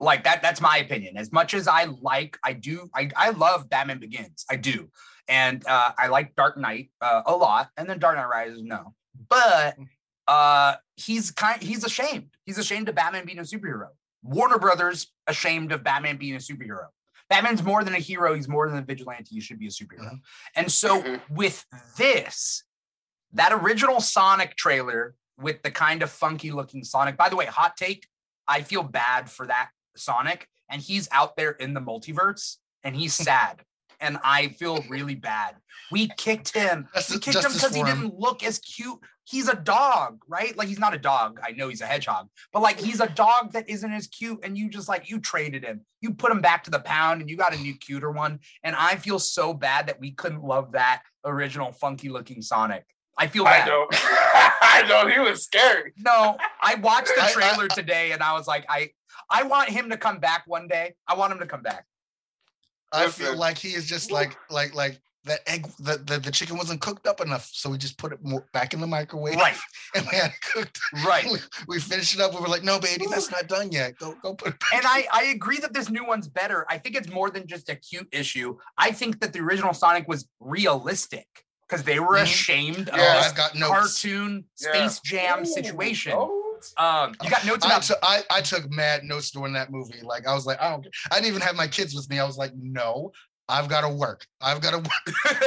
Like 0.00 0.24
that, 0.24 0.42
that's 0.42 0.60
my 0.60 0.78
opinion. 0.78 1.16
As 1.16 1.30
much 1.32 1.54
as 1.54 1.68
I 1.68 1.84
like, 1.84 2.36
I 2.44 2.52
do, 2.52 2.88
I, 2.94 3.10
I 3.16 3.30
love 3.30 3.68
Batman 3.68 3.98
Begins. 4.00 4.44
I 4.50 4.56
do. 4.56 4.90
And 5.28 5.66
uh, 5.66 5.92
I 5.98 6.06
like 6.08 6.34
Dark 6.36 6.56
Knight 6.56 6.90
uh, 7.00 7.22
a 7.26 7.36
lot. 7.36 7.70
And 7.76 7.88
then 7.88 7.98
Dark 7.98 8.16
Knight 8.16 8.28
Rises, 8.28 8.62
no. 8.62 8.94
But 9.28 9.76
uh, 10.26 10.76
he's 10.96 11.30
kind 11.30 11.62
he's 11.62 11.84
ashamed. 11.84 12.30
He's 12.44 12.58
ashamed 12.58 12.88
of 12.88 12.94
Batman 12.94 13.26
being 13.26 13.38
a 13.38 13.42
superhero. 13.42 13.88
Warner 14.22 14.58
Brothers 14.58 15.12
ashamed 15.26 15.72
of 15.72 15.84
Batman 15.84 16.16
being 16.16 16.34
a 16.34 16.38
superhero. 16.38 16.86
Batman's 17.30 17.62
more 17.62 17.84
than 17.84 17.94
a 17.94 17.98
hero, 17.98 18.34
he's 18.34 18.48
more 18.48 18.68
than 18.70 18.78
a 18.78 18.82
vigilante. 18.82 19.34
He 19.34 19.40
should 19.40 19.58
be 19.58 19.66
a 19.66 19.70
superhero. 19.70 20.12
Mhm. 20.12 20.20
And 20.56 20.72
so 20.72 21.02
Mhm. 21.02 21.20
with 21.28 21.64
this, 21.98 22.64
that 23.32 23.52
original 23.52 24.00
Sonic 24.00 24.56
trailer 24.56 25.14
with 25.36 25.62
the 25.62 25.70
kind 25.70 26.02
of 26.02 26.10
funky 26.10 26.50
looking 26.50 26.82
Sonic. 26.84 27.16
By 27.18 27.28
the 27.28 27.36
way, 27.36 27.44
hot 27.44 27.76
take, 27.76 28.08
I 28.48 28.62
feel 28.62 28.82
bad 28.82 29.30
for 29.30 29.46
that 29.46 29.70
Sonic, 29.94 30.48
and 30.70 30.80
he's 30.80 31.06
out 31.12 31.36
there 31.36 31.50
in 31.52 31.74
the 31.74 31.80
multiverse 31.80 32.56
and 32.82 32.96
he's 32.96 33.12
sad. 33.28 33.62
And 34.00 34.18
I 34.22 34.48
feel 34.48 34.84
really 34.88 35.14
bad. 35.14 35.56
We 35.90 36.08
kicked 36.16 36.54
him. 36.54 36.88
Justice- 36.94 37.14
we 37.14 37.20
kicked 37.20 37.44
him 37.44 37.52
because 37.52 37.74
he 37.74 37.82
didn't 37.82 38.14
look 38.18 38.42
as 38.44 38.58
cute. 38.60 38.98
He's 39.24 39.48
a 39.48 39.54
dog, 39.56 40.22
right? 40.26 40.56
Like 40.56 40.68
he's 40.68 40.78
not 40.78 40.94
a 40.94 40.98
dog. 40.98 41.38
I 41.44 41.50
know 41.50 41.68
he's 41.68 41.82
a 41.82 41.86
hedgehog, 41.86 42.28
but 42.52 42.62
like 42.62 42.80
he's 42.80 43.00
a 43.00 43.08
dog 43.08 43.52
that 43.52 43.68
isn't 43.68 43.92
as 43.92 44.06
cute. 44.06 44.40
And 44.42 44.56
you 44.56 44.70
just 44.70 44.88
like 44.88 45.10
you 45.10 45.18
traded 45.20 45.64
him. 45.64 45.82
You 46.00 46.14
put 46.14 46.30
him 46.32 46.40
back 46.40 46.64
to 46.64 46.70
the 46.70 46.78
pound 46.80 47.20
and 47.20 47.28
you 47.28 47.36
got 47.36 47.54
a 47.54 47.58
new 47.58 47.74
cuter 47.74 48.10
one. 48.10 48.38
And 48.62 48.74
I 48.74 48.96
feel 48.96 49.18
so 49.18 49.52
bad 49.52 49.86
that 49.88 50.00
we 50.00 50.12
couldn't 50.12 50.42
love 50.42 50.72
that 50.72 51.02
original 51.24 51.72
funky 51.72 52.08
looking 52.08 52.40
Sonic. 52.40 52.84
I 53.18 53.26
feel 53.26 53.44
I 53.46 53.58
bad. 53.58 53.66
know. 53.68 53.86
I 53.92 54.86
know. 54.88 55.08
He 55.08 55.18
was 55.18 55.42
scary. 55.44 55.92
No, 55.98 56.36
I 56.62 56.76
watched 56.76 57.12
the 57.14 57.22
I- 57.22 57.26
I- 57.26 57.32
trailer 57.32 57.68
today 57.68 58.12
and 58.12 58.22
I 58.22 58.32
was 58.32 58.46
like, 58.46 58.64
I 58.68 58.90
I 59.28 59.42
want 59.42 59.68
him 59.68 59.90
to 59.90 59.96
come 59.98 60.20
back 60.20 60.44
one 60.46 60.68
day. 60.68 60.94
I 61.06 61.14
want 61.16 61.32
him 61.32 61.38
to 61.40 61.46
come 61.46 61.62
back. 61.62 61.84
I 62.92 63.08
feel 63.08 63.36
like 63.36 63.58
he 63.58 63.74
is 63.74 63.86
just 63.86 64.10
like 64.10 64.36
like 64.50 64.74
like 64.74 65.00
that 65.24 65.40
egg 65.46 65.66
the, 65.78 65.98
the 65.98 66.18
the 66.18 66.30
chicken 66.30 66.56
wasn't 66.56 66.80
cooked 66.80 67.06
up 67.06 67.20
enough, 67.20 67.50
so 67.52 67.68
we 67.68 67.76
just 67.76 67.98
put 67.98 68.12
it 68.12 68.18
more 68.22 68.46
back 68.54 68.72
in 68.72 68.80
the 68.80 68.86
microwave 68.86 69.34
Right, 69.36 69.56
and 69.94 70.06
we 70.10 70.16
had 70.16 70.30
it 70.30 70.40
cooked. 70.52 70.80
right. 71.04 71.26
We, 71.30 71.38
we 71.68 71.80
finished 71.80 72.14
it 72.14 72.20
up. 72.20 72.32
We 72.34 72.40
were 72.40 72.48
like, 72.48 72.62
no, 72.64 72.78
baby, 72.80 73.04
that's 73.10 73.30
not 73.30 73.46
done 73.46 73.70
yet. 73.70 73.98
Go 73.98 74.14
go 74.22 74.34
put 74.34 74.54
it 74.54 74.60
back. 74.60 74.72
And 74.74 74.84
I, 74.86 75.06
I 75.12 75.24
agree 75.24 75.58
that 75.58 75.74
this 75.74 75.90
new 75.90 76.04
one's 76.06 76.28
better. 76.28 76.64
I 76.70 76.78
think 76.78 76.96
it's 76.96 77.10
more 77.10 77.28
than 77.30 77.46
just 77.46 77.68
a 77.68 77.74
cute 77.74 78.08
issue. 78.12 78.56
I 78.78 78.90
think 78.92 79.20
that 79.20 79.32
the 79.34 79.40
original 79.40 79.74
Sonic 79.74 80.08
was 80.08 80.26
realistic 80.40 81.26
because 81.68 81.82
they 81.84 81.98
were 82.00 82.16
Mhm. 82.16 82.22
ashamed 82.22 82.90
Yeah, 82.94 83.28
of 83.28 83.36
this 83.36 83.60
cartoon 83.68 84.44
Yeah. 84.60 84.68
Space 84.88 85.00
Jam 85.00 85.42
Ooh, 85.42 85.44
situation. 85.44 86.12
Notes? 86.58 86.74
Um, 86.76 87.14
you 87.22 87.30
got 87.30 87.44
notes 87.46 87.64
I, 87.64 87.68
about 87.68 87.82
took 87.82 87.98
I, 88.02 88.22
I 88.30 88.40
took 88.40 88.70
mad 88.70 89.04
notes 89.04 89.30
during 89.30 89.52
that 89.54 89.70
movie. 89.70 90.00
Like 90.02 90.26
I 90.26 90.34
was 90.34 90.46
like, 90.46 90.60
I 90.60 90.70
don't 90.70 90.86
I 91.10 91.16
didn't 91.16 91.28
even 91.28 91.40
have 91.42 91.56
my 91.56 91.66
kids 91.66 91.94
with 91.94 92.08
me. 92.10 92.18
I 92.18 92.24
was 92.24 92.36
like, 92.36 92.52
no, 92.56 93.12
I've 93.48 93.68
got 93.68 93.80
to 93.82 93.88
work. 93.88 94.26
I've 94.40 94.60
got 94.60 94.70
to 94.72 94.78
work 94.78 95.42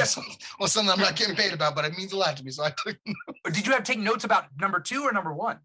on 0.60 0.68
something, 0.68 0.90
I'm 0.92 0.98
not 1.00 1.16
getting 1.16 1.36
paid 1.36 1.52
about, 1.52 1.74
but 1.76 1.84
it 1.84 1.96
means 1.96 2.12
a 2.12 2.16
lot 2.16 2.36
to 2.36 2.44
me. 2.44 2.50
So 2.50 2.64
I 2.64 2.72
took 2.84 2.96
Did 3.52 3.66
you 3.66 3.72
have 3.72 3.84
to 3.84 3.92
take 3.92 4.00
notes 4.00 4.24
about 4.24 4.46
number 4.60 4.80
two 4.80 5.02
or 5.02 5.12
number 5.12 5.32
one? 5.32 5.58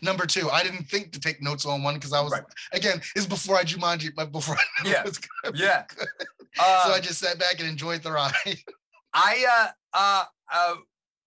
number 0.00 0.26
two. 0.26 0.48
I 0.48 0.62
didn't 0.62 0.84
think 0.84 1.10
to 1.12 1.20
take 1.20 1.42
notes 1.42 1.66
on 1.66 1.82
one 1.82 1.94
because 1.94 2.12
I 2.12 2.20
was 2.20 2.30
Right. 2.30 2.44
again, 2.72 3.00
it's 3.16 3.26
before 3.26 3.56
I 3.56 3.64
Jumanji, 3.64 4.10
but 4.14 4.30
before 4.30 4.56
I 4.56 4.82
knew 4.84 4.90
Yeah. 4.90 5.00
it 5.00 5.06
was 5.06 5.18
gonna 5.18 5.52
be 5.52 5.58
Yeah. 5.58 5.84
Uh, 6.58 6.84
so 6.86 6.92
I 6.92 7.00
just 7.00 7.18
sat 7.18 7.38
back 7.38 7.58
and 7.58 7.68
enjoyed 7.68 8.02
the 8.02 8.12
ride. 8.12 8.32
I 9.14 9.72
uh 9.92 10.24
uh 10.52 10.74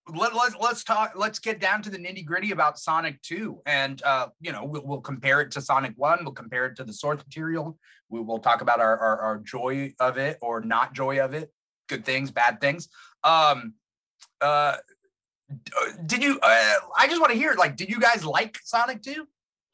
uh 0.08 0.18
let, 0.18 0.36
let's 0.36 0.56
let's 0.62 0.84
talk 0.84 1.13
let's 1.15 1.39
get 1.39 1.60
down 1.60 1.82
to 1.82 1.89
the 1.89 1.98
nitty 1.98 2.26
gritty 2.26 2.52
about 2.52 2.78
Sonic 2.80 3.22
2 3.22 3.62
and 3.65 4.02
uh 4.04 4.28
you 4.41 4.52
know 4.52 4.63
we'll, 4.65 4.84
we'll 4.86 5.02
compare 5.02 5.41
it 5.41 5.52
to 5.52 5.62
Sonic 5.62 5.94
1 5.96 6.20
we'll 6.24 6.34
compare 6.34 6.65
it 6.65 6.76
to 6.78 6.84
the 6.84 6.94
source 6.94 7.18
material 7.26 7.78
we 8.10 8.22
will 8.22 8.39
talk 8.39 8.62
about 8.62 8.80
our, 8.80 8.98
our 8.98 9.20
our 9.20 9.38
joy 9.39 9.94
of 10.00 10.18
it 10.18 10.38
or 10.41 10.62
not 10.62 10.94
joy 10.94 11.20
of 11.24 11.34
it 11.34 11.52
good 11.88 12.06
things 12.06 12.32
bad 12.32 12.60
things 12.62 12.89
um 13.24 13.74
uh 14.41 14.78
uh, 15.80 15.91
did 16.08 16.24
you 16.24 16.39
uh, 16.41 16.74
I 16.98 17.08
just 17.08 17.22
want 17.22 17.32
to 17.32 17.38
hear 17.38 17.54
like 17.54 17.76
did 17.76 17.89
you 17.89 18.00
guys 18.00 18.26
like 18.26 18.58
Sonic 18.63 19.04
2 19.04 19.28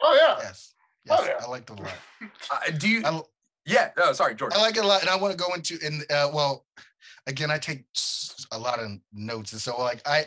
Oh 0.04 0.20
yeah. 0.20 0.44
yes, 0.44 0.74
yes, 1.06 1.20
Oh, 1.22 1.26
yeah. 1.26 1.46
I 1.46 1.50
liked 1.50 1.70
it 1.70 1.80
a 1.80 1.84
lot. 1.84 1.94
uh, 2.52 2.72
do 2.78 2.89
you 2.89 3.02
I, 3.06 3.22
yeah 3.65 3.91
oh 3.98 4.12
sorry 4.13 4.36
George 4.36 4.54
I 4.54 4.62
like 4.62 4.76
it 4.76 4.84
a 4.84 4.88
lot, 4.88 5.02
and 5.02 5.10
I 5.10 5.15
want 5.15 5.32
to 5.32 5.38
go 5.38 5.54
into 5.54 5.78
in 5.86 6.02
uh, 6.10 6.30
well, 6.34 6.65
again, 7.27 7.51
I 7.51 7.57
take 7.57 7.86
a 8.51 8.57
lot 8.57 8.79
of 8.79 8.89
notes, 9.13 9.53
and 9.53 9.62
so 9.62 9.77
like 9.79 10.01
I. 10.07 10.25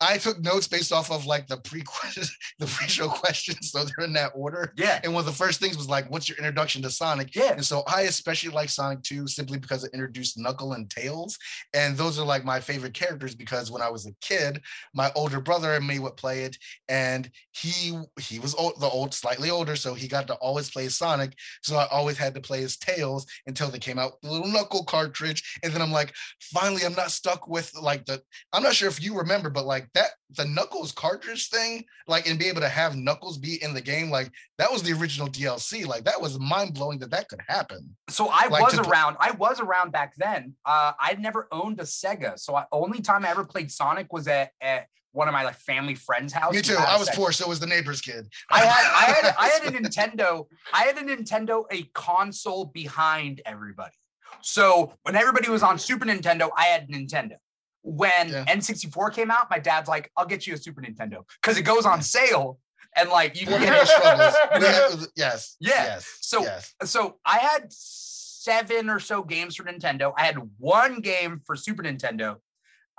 I 0.00 0.16
took 0.18 0.40
notes 0.40 0.66
based 0.66 0.92
off 0.92 1.10
of 1.10 1.26
like 1.26 1.46
the 1.46 1.58
pre 1.58 1.82
the 2.58 2.66
pre-show 2.66 3.08
questions, 3.08 3.70
so 3.70 3.84
they're 3.84 4.06
in 4.06 4.12
that 4.14 4.32
order. 4.34 4.72
yeah 4.76 5.00
And 5.04 5.12
one 5.12 5.20
of 5.20 5.26
the 5.26 5.32
first 5.32 5.60
things 5.60 5.76
was 5.76 5.88
like, 5.88 6.10
"What's 6.10 6.28
your 6.28 6.38
introduction 6.38 6.82
to 6.82 6.90
Sonic?" 6.90 7.34
yeah 7.34 7.52
And 7.52 7.64
so 7.64 7.82
I 7.86 8.02
especially 8.02 8.50
like 8.50 8.70
Sonic 8.70 9.02
2 9.02 9.26
simply 9.26 9.58
because 9.58 9.84
it 9.84 9.92
introduced 9.92 10.38
Knuckle 10.38 10.72
and 10.72 10.88
Tails. 10.88 11.38
And 11.74 11.96
those 11.96 12.18
are 12.18 12.24
like 12.24 12.44
my 12.44 12.60
favorite 12.60 12.94
characters 12.94 13.34
because 13.34 13.70
when 13.70 13.82
I 13.82 13.90
was 13.90 14.06
a 14.06 14.12
kid, 14.20 14.62
my 14.94 15.12
older 15.14 15.40
brother 15.40 15.74
and 15.74 15.86
me 15.86 15.98
would 15.98 16.16
play 16.16 16.44
it. 16.44 16.56
And 16.88 17.30
he 17.52 17.98
he 18.18 18.38
was 18.38 18.54
old, 18.54 18.80
the 18.80 18.88
old, 18.88 19.12
slightly 19.12 19.50
older, 19.50 19.76
so 19.76 19.94
he 19.94 20.08
got 20.08 20.26
to 20.28 20.34
always 20.34 20.70
play 20.70 20.88
Sonic. 20.88 21.34
So 21.62 21.76
I 21.76 21.86
always 21.88 22.16
had 22.16 22.34
to 22.34 22.40
play 22.40 22.60
his 22.60 22.76
Tails 22.78 23.26
until 23.46 23.68
they 23.68 23.78
came 23.78 23.98
out 23.98 24.12
with 24.12 24.20
the 24.22 24.30
little 24.30 24.48
Knuckle 24.48 24.84
cartridge. 24.84 25.58
And 25.62 25.72
then 25.72 25.82
I'm 25.82 25.92
like, 25.92 26.14
finally, 26.40 26.84
I'm 26.84 26.94
not 26.94 27.10
stuck 27.10 27.48
with 27.48 27.70
like 27.80 28.06
the 28.06 28.22
I'm 28.52 28.62
not 28.62 28.74
sure 28.74 28.88
if 28.88 29.02
you 29.02 29.16
remember, 29.18 29.50
but 29.50 29.66
like 29.66 29.89
that 29.94 30.10
the 30.36 30.44
Knuckles 30.44 30.92
cartridge 30.92 31.48
thing, 31.48 31.84
like 32.06 32.28
and 32.28 32.38
be 32.38 32.46
able 32.46 32.60
to 32.60 32.68
have 32.68 32.96
Knuckles 32.96 33.38
be 33.38 33.62
in 33.62 33.74
the 33.74 33.80
game, 33.80 34.10
like 34.10 34.30
that 34.58 34.70
was 34.70 34.82
the 34.82 34.92
original 34.92 35.28
DLC. 35.28 35.86
Like 35.86 36.04
that 36.04 36.20
was 36.20 36.38
mind 36.38 36.74
blowing 36.74 36.98
that 37.00 37.10
that 37.10 37.28
could 37.28 37.40
happen. 37.46 37.96
So 38.08 38.28
I 38.28 38.46
Like 38.46 38.62
was 38.62 38.78
around. 38.78 39.16
I 39.20 39.32
was 39.32 39.60
around 39.60 39.92
back 39.92 40.14
then. 40.16 40.54
Uh, 40.64 40.92
I'd 41.00 41.20
never 41.20 41.48
owned 41.50 41.80
a 41.80 41.84
Sega, 41.84 42.38
so 42.38 42.54
I, 42.54 42.64
only 42.72 43.00
time 43.00 43.24
I 43.24 43.30
ever 43.30 43.44
played 43.44 43.70
Sonic 43.70 44.12
was 44.12 44.28
at, 44.28 44.50
at 44.60 44.86
one 45.12 45.28
of 45.28 45.32
my 45.32 45.44
like 45.44 45.56
family 45.56 45.94
friends' 45.94 46.32
house. 46.32 46.54
Me 46.54 46.62
too. 46.62 46.76
I 46.76 46.98
was 46.98 47.10
poor, 47.10 47.32
so 47.32 47.48
was 47.48 47.60
the 47.60 47.66
neighbor's 47.66 48.00
kid. 48.00 48.28
I 48.50 48.60
had 48.64 48.92
I 48.94 49.12
had 49.12 49.34
I 49.38 49.48
had 49.48 49.74
a 49.74 49.78
Nintendo. 49.80 50.46
I 50.72 50.84
had 50.84 50.98
a 50.98 51.02
Nintendo, 51.02 51.64
a 51.70 51.82
console 51.94 52.66
behind 52.66 53.42
everybody. 53.44 53.94
So 54.42 54.94
when 55.02 55.16
everybody 55.16 55.50
was 55.50 55.62
on 55.62 55.78
Super 55.78 56.06
Nintendo, 56.06 56.50
I 56.56 56.66
had 56.66 56.88
Nintendo. 56.88 57.36
When 57.82 58.28
Yeah. 58.28 58.44
N64 58.46 59.12
came 59.14 59.30
out, 59.30 59.48
my 59.50 59.58
dad's 59.58 59.88
like, 59.88 60.10
"I'll 60.16 60.26
get 60.26 60.46
you 60.46 60.54
a 60.54 60.56
Super 60.58 60.82
Nintendo 60.82 61.24
because 61.40 61.56
it 61.56 61.62
goes 61.62 61.86
on 61.86 62.02
sale." 62.02 62.58
And 62.96 63.08
like 63.08 63.40
you 63.40 63.46
can 63.46 63.60
get 63.60 63.82
it. 63.82 63.88
struggles. 63.88 64.34
We 64.58 64.66
had- 64.66 65.08
yes. 65.14 65.56
Yeah. 65.60 65.84
Yes. 65.84 66.18
So- 66.20 66.42
yes. 66.42 66.74
So 66.84 67.18
I 67.24 67.38
had 67.38 67.72
seven 67.72 68.90
or 68.90 68.98
so 69.00 69.22
games 69.22 69.56
for 69.56 69.64
Nintendo. 69.64 70.12
I 70.16 70.24
had 70.24 70.36
one 70.58 71.00
game 71.00 71.40
for 71.46 71.56
Super 71.56 71.82
Nintendo. 71.82 72.36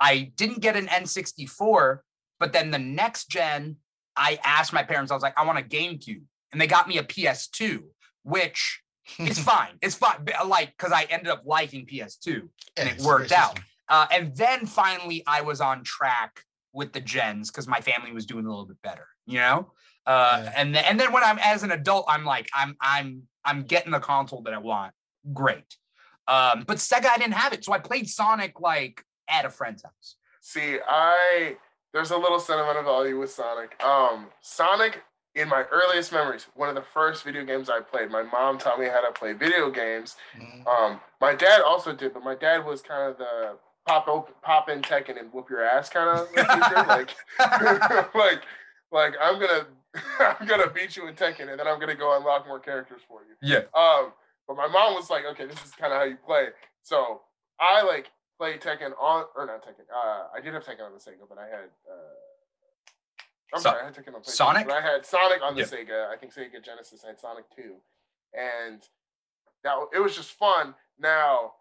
I 0.00 0.32
didn't 0.36 0.60
get 0.60 0.76
an 0.76 0.88
N64, 0.88 1.98
but 2.40 2.52
then 2.52 2.70
the 2.70 2.78
next 2.78 3.28
gen, 3.28 3.76
I 4.16 4.38
asked 4.42 4.72
my 4.72 4.82
parents, 4.82 5.12
I 5.12 5.14
was 5.14 5.22
like, 5.22 5.38
I 5.38 5.44
want 5.44 5.58
a 5.58 5.62
GameCube. 5.62 6.22
And 6.52 6.60
they 6.60 6.66
got 6.66 6.88
me 6.88 6.98
a 6.98 7.02
PS2, 7.04 7.82
which 8.24 8.82
is 9.18 9.38
fine. 9.52 9.78
It's 9.80 9.94
fine. 9.94 10.24
Like, 10.46 10.76
because 10.76 10.92
I 10.92 11.04
ended 11.04 11.28
up 11.28 11.42
liking 11.44 11.86
PS2. 11.86 12.48
and 12.76 12.88
it 12.88 13.00
worked 13.02 13.32
out. 13.32 13.50
system. 13.56 13.64
Uh, 13.92 14.06
and 14.10 14.34
then 14.34 14.64
finally, 14.64 15.22
I 15.26 15.42
was 15.42 15.60
on 15.60 15.84
track 15.84 16.44
with 16.72 16.94
the 16.94 17.00
gens 17.00 17.50
because 17.50 17.68
my 17.68 17.80
family 17.80 18.10
was 18.10 18.24
doing 18.24 18.46
a 18.46 18.48
little 18.48 18.64
bit 18.64 18.80
better, 18.82 19.06
you 19.26 19.38
know. 19.38 19.70
Uh, 20.06 20.40
Yeah. 20.44 20.52
And 20.56 20.74
then 20.74 20.84
and 20.88 20.98
then 20.98 21.12
when 21.12 21.22
I'm 21.22 21.38
as 21.38 21.62
an 21.62 21.72
adult, 21.72 22.06
I'm 22.08 22.24
like, 22.24 22.48
I'm 22.54 22.74
I'm 22.80 23.24
I'm 23.44 23.62
getting 23.64 23.92
the 23.92 24.00
console 24.00 24.40
that 24.44 24.54
I 24.54 24.58
want. 24.58 24.94
Great. 25.34 25.76
Um, 26.26 26.64
but 26.66 26.78
Sega, 26.78 27.06
I 27.06 27.18
didn't 27.18 27.34
have 27.34 27.52
it, 27.52 27.64
so 27.64 27.72
I 27.72 27.78
played 27.78 28.08
Sonic 28.08 28.60
like 28.60 29.04
at 29.28 29.44
a 29.44 29.50
friend's 29.50 29.82
house. 29.82 30.16
See, 30.40 30.78
I 30.88 31.56
there's 31.92 32.12
a 32.12 32.16
little 32.16 32.40
sentimental 32.40 32.84
value 32.84 33.18
with 33.20 33.30
Sonic. 33.30 33.70
Um, 33.84 34.28
Sonic 34.40 35.02
in 35.34 35.48
my 35.48 35.64
earliest 35.70 36.12
memories, 36.12 36.46
one 36.54 36.70
of 36.70 36.74
the 36.74 36.86
first 36.96 37.24
video 37.24 37.44
games 37.44 37.68
I 37.68 37.80
played. 37.80 38.10
My 38.10 38.22
mom 38.22 38.56
taught 38.56 38.80
me 38.80 38.86
how 38.86 39.02
to 39.06 39.12
play 39.12 39.34
video 39.34 39.70
games. 39.70 40.16
Mhm. 40.34 40.66
Um, 40.66 41.00
my 41.20 41.34
dad 41.34 41.60
also 41.60 41.92
did, 41.92 42.14
but 42.14 42.24
my 42.24 42.34
dad 42.34 42.64
was 42.64 42.80
kind 42.80 43.02
of 43.10 43.18
the 43.18 43.58
pop 43.86 44.08
open, 44.08 44.34
pop 44.42 44.68
in 44.68 44.82
Tekken 44.82 45.18
and 45.18 45.32
whoop 45.32 45.50
your 45.50 45.64
ass 45.64 45.88
kind 45.88 46.08
of 46.08 46.28
like, 46.86 47.10
like, 48.14 48.42
like 48.90 49.14
I'm 49.20 49.40
gonna 49.40 49.66
I'm 50.40 50.46
gonna 50.46 50.70
beat 50.70 50.96
you 50.96 51.08
in 51.08 51.14
Tekken, 51.14 51.50
and 51.50 51.58
then 51.58 51.66
I'm 51.66 51.78
gonna 51.80 51.94
go 51.94 52.16
unlock 52.16 52.46
more 52.46 52.60
characters 52.60 53.02
for 53.06 53.20
you. 53.22 53.34
Yeah. 53.42 53.64
Um, 53.78 54.12
but 54.48 54.56
my 54.56 54.66
mom 54.68 54.94
was 54.94 55.10
like, 55.10 55.24
okay, 55.32 55.46
this 55.46 55.62
is 55.64 55.72
kind 55.72 55.92
of 55.92 55.98
how 55.98 56.04
you 56.04 56.16
play. 56.16 56.48
So 56.82 57.20
I 57.60 57.82
like 57.82 58.10
played 58.38 58.60
Tekken 58.60 58.92
on, 59.00 59.24
or 59.36 59.46
not 59.46 59.62
Tekken. 59.64 59.84
Uh, 59.94 60.28
I 60.36 60.40
did 60.40 60.54
have 60.54 60.64
Tekken 60.64 60.84
on 60.86 60.92
the 60.92 60.98
Sega, 60.98 61.28
but 61.28 61.38
I 61.38 61.44
had. 61.46 61.68
Uh, 61.88 63.54
I'm 63.54 63.60
So- 63.60 63.70
sorry, 63.70 63.82
I 63.82 63.84
had 63.86 63.94
Tekken 63.94 64.14
on 64.14 64.22
PlayStation, 64.22 64.30
Sonic? 64.30 64.66
But 64.66 64.76
I 64.76 64.80
had 64.80 65.04
Sonic 65.04 65.42
on 65.42 65.54
the 65.54 65.60
Yeah. 65.60 65.66
Sega. 65.66 66.08
I 66.08 66.16
think 66.16 66.32
Sega 66.34 66.64
Genesis 66.64 67.02
had 67.04 67.20
Sonic 67.20 67.44
2, 67.54 67.76
and 68.32 68.82
that 69.62 69.76
it 69.92 69.98
was 69.98 70.16
just 70.16 70.30
fun. 70.32 70.74
Now 70.98 71.52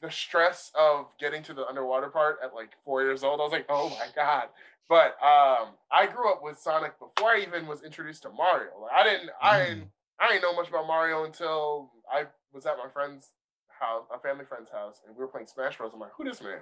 the 0.00 0.10
stress 0.10 0.70
of 0.78 1.06
getting 1.18 1.42
to 1.44 1.54
the 1.54 1.66
underwater 1.66 2.08
part 2.08 2.38
at 2.44 2.54
like 2.54 2.70
four 2.84 3.02
years 3.02 3.22
old, 3.24 3.40
I 3.40 3.44
was 3.44 3.52
like, 3.52 3.66
oh 3.68 3.90
my 3.90 4.06
god. 4.14 4.48
But 4.88 5.16
um, 5.22 5.74
I 5.92 6.06
grew 6.06 6.32
up 6.32 6.42
with 6.42 6.58
Sonic 6.58 6.94
before 6.98 7.30
I 7.30 7.44
even 7.46 7.66
was 7.66 7.82
introduced 7.82 8.22
to 8.22 8.30
Mario. 8.30 8.70
Like, 8.80 8.92
I 8.92 9.04
didn't, 9.04 9.30
I 9.42 9.58
didn't, 9.58 9.90
I 10.18 10.28
didn't 10.28 10.42
know 10.42 10.54
much 10.54 10.68
about 10.68 10.86
Mario 10.86 11.24
until 11.24 11.90
I 12.10 12.24
was 12.52 12.64
at 12.64 12.78
my 12.78 12.88
friend's 12.90 13.32
house, 13.78 14.06
a 14.12 14.18
family 14.18 14.46
friend's 14.48 14.70
house, 14.70 15.00
and 15.06 15.14
we 15.14 15.20
were 15.20 15.28
playing 15.28 15.46
Smash 15.46 15.76
Bros. 15.76 15.92
I'm 15.92 16.00
like, 16.00 16.12
who 16.16 16.24
this 16.24 16.42
man? 16.42 16.60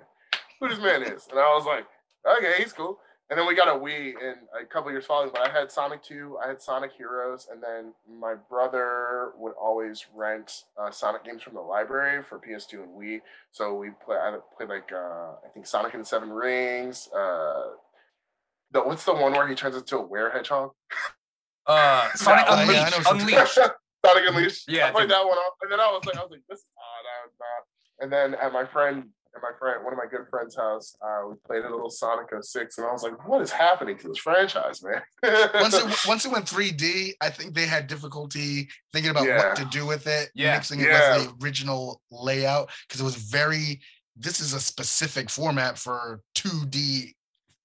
Who 0.60 0.68
this 0.68 0.80
man 0.80 1.02
is? 1.02 1.28
And 1.30 1.38
I 1.38 1.54
was 1.54 1.64
like, 1.64 1.86
okay, 2.26 2.54
he's 2.58 2.72
cool. 2.72 2.98
And 3.28 3.36
then 3.36 3.46
we 3.48 3.56
got 3.56 3.66
a 3.66 3.72
Wii 3.78 4.10
in 4.10 4.34
a 4.60 4.64
couple 4.64 4.90
years 4.92 5.04
following, 5.04 5.30
but 5.32 5.48
I 5.48 5.50
had 5.50 5.72
Sonic 5.72 6.00
2, 6.04 6.38
I 6.44 6.46
had 6.46 6.62
Sonic 6.62 6.92
Heroes, 6.96 7.48
and 7.50 7.60
then 7.60 7.92
my 8.08 8.34
brother 8.34 9.32
would 9.36 9.52
always 9.60 10.06
rent 10.14 10.62
uh, 10.80 10.92
Sonic 10.92 11.24
games 11.24 11.42
from 11.42 11.54
the 11.54 11.60
library 11.60 12.22
for 12.22 12.38
PS2 12.38 12.74
and 12.84 12.88
Wii. 12.90 13.20
So 13.50 13.74
we 13.74 13.90
play, 14.04 14.16
I 14.16 14.36
played 14.56 14.68
like 14.68 14.92
uh, 14.92 15.32
I 15.44 15.48
think 15.52 15.66
Sonic 15.66 15.94
and 15.94 16.02
the 16.02 16.06
Seven 16.06 16.30
Rings. 16.30 17.08
Uh, 17.08 17.70
the 18.70 18.80
what's 18.82 19.04
the 19.04 19.14
one 19.14 19.32
where 19.32 19.48
he 19.48 19.56
turns 19.56 19.74
into 19.74 19.96
a 19.98 20.02
were 20.02 20.30
hedgehog? 20.30 20.70
Uh, 21.66 22.08
Sonic 22.14 22.44
Oh, 22.48 22.70
yeah, 22.70 22.86
Unleashed. 22.86 23.10
Unleashed. 23.10 23.54
Sonic 24.06 24.24
Unleashed. 24.28 24.64
Yeah, 24.68 24.86
I 24.86 24.90
played 24.92 25.10
that 25.10 25.24
one 25.24 25.36
off, 25.36 25.54
and 25.62 25.72
then 25.72 25.80
I 25.80 25.86
was 25.90 26.04
like, 26.06 26.16
I 26.16 26.20
was 26.20 26.30
like, 26.30 26.42
this 26.48 26.60
is 26.60 26.66
odd. 26.78 27.06
I 27.10 27.26
was 27.26 27.34
not. 27.40 28.04
And 28.04 28.12
then 28.12 28.40
at 28.40 28.52
my 28.52 28.64
friend, 28.66 29.06
at 29.36 29.42
my 29.42 29.50
friend, 29.58 29.84
one 29.84 29.92
of 29.92 29.98
my 29.98 30.06
good 30.10 30.26
friends' 30.28 30.56
house, 30.56 30.96
uh, 31.04 31.28
we 31.28 31.34
played 31.46 31.64
a 31.64 31.70
little 31.70 31.90
Sonic 31.90 32.28
06, 32.40 32.78
and 32.78 32.86
I 32.86 32.92
was 32.92 33.02
like, 33.02 33.28
what 33.28 33.42
is 33.42 33.50
happening 33.52 33.98
to 33.98 34.08
this 34.08 34.18
franchise, 34.18 34.82
man? 34.82 35.02
once 35.54 35.74
it 35.74 35.84
once 36.08 36.24
it 36.24 36.32
went 36.32 36.46
3D, 36.46 37.12
I 37.20 37.30
think 37.30 37.54
they 37.54 37.66
had 37.66 37.86
difficulty 37.86 38.68
thinking 38.92 39.10
about 39.10 39.26
Yeah. 39.26 39.48
what 39.48 39.56
to 39.56 39.64
do 39.66 39.86
with 39.86 40.06
it, 40.06 40.30
Yeah. 40.34 40.54
mixing 40.54 40.80
it 40.80 40.88
Yeah. 40.88 41.18
with 41.18 41.26
the 41.38 41.44
original 41.44 42.00
layout 42.10 42.70
because 42.88 43.00
it 43.00 43.04
was 43.04 43.16
very. 43.16 43.80
This 44.18 44.40
is 44.40 44.54
a 44.54 44.60
specific 44.60 45.28
format 45.28 45.76
for 45.76 46.22
2D 46.36 47.14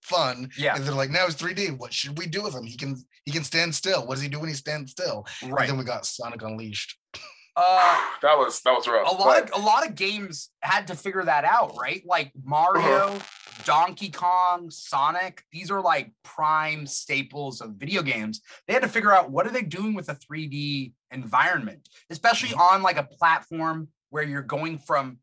fun. 0.01 0.49
Yeah. 0.57 0.75
And 0.75 0.83
they're 0.83 0.93
like, 0.93 1.09
now 1.09 1.25
it's 1.25 1.35
3D. 1.41 1.77
What 1.77 1.93
should 1.93 2.17
we 2.17 2.27
do 2.27 2.43
with 2.43 2.53
him? 2.53 2.65
He 2.65 2.75
can 2.75 2.97
he 3.23 3.31
can 3.31 3.43
stand 3.45 3.73
still. 3.73 4.05
What 4.05 4.15
does 4.15 4.21
he 4.23 4.27
do 4.29 4.39
when 4.39 4.49
he 4.49 4.55
stands 4.55 4.91
still? 4.91 5.25
And 5.41 5.53
Right. 5.53 5.67
then 5.69 5.77
we 5.77 5.85
got 5.85 6.05
Sonic 6.05 6.41
Unleashed. 6.41 6.97
Uh, 7.63 7.97
that 8.21 8.37
was 8.37 8.59
that 8.61 8.71
was 8.71 8.87
rough. 8.87 9.07
a 9.07 9.11
lot 9.11 9.45
but- 9.45 9.51
of 9.55 9.61
a 9.61 9.65
lot 9.65 9.87
of 9.87 9.95
games 9.95 10.49
had 10.61 10.87
to 10.87 10.95
figure 10.95 11.23
that 11.23 11.43
out, 11.45 11.77
right? 11.79 12.01
Like 12.05 12.31
Mario, 12.43 13.19
Donkey 13.65 14.09
Kong, 14.09 14.69
Sonic. 14.71 15.43
These 15.51 15.69
are 15.69 15.81
like 15.81 16.11
prime 16.23 16.87
staples 16.87 17.61
of 17.61 17.71
video 17.75 18.01
games. 18.01 18.41
They 18.67 18.73
had 18.73 18.81
to 18.81 18.89
figure 18.89 19.11
out 19.13 19.29
what 19.31 19.45
are 19.45 19.51
they 19.51 19.61
doing 19.61 19.93
with 19.93 20.09
a 20.09 20.15
3D 20.15 20.93
environment, 21.11 21.87
especially 22.09 22.53
on 22.55 22.81
like 22.81 22.97
a 22.97 23.03
platform 23.03 23.89
where 24.09 24.23
you're 24.23 24.41
going 24.41 24.77
from 24.79 25.19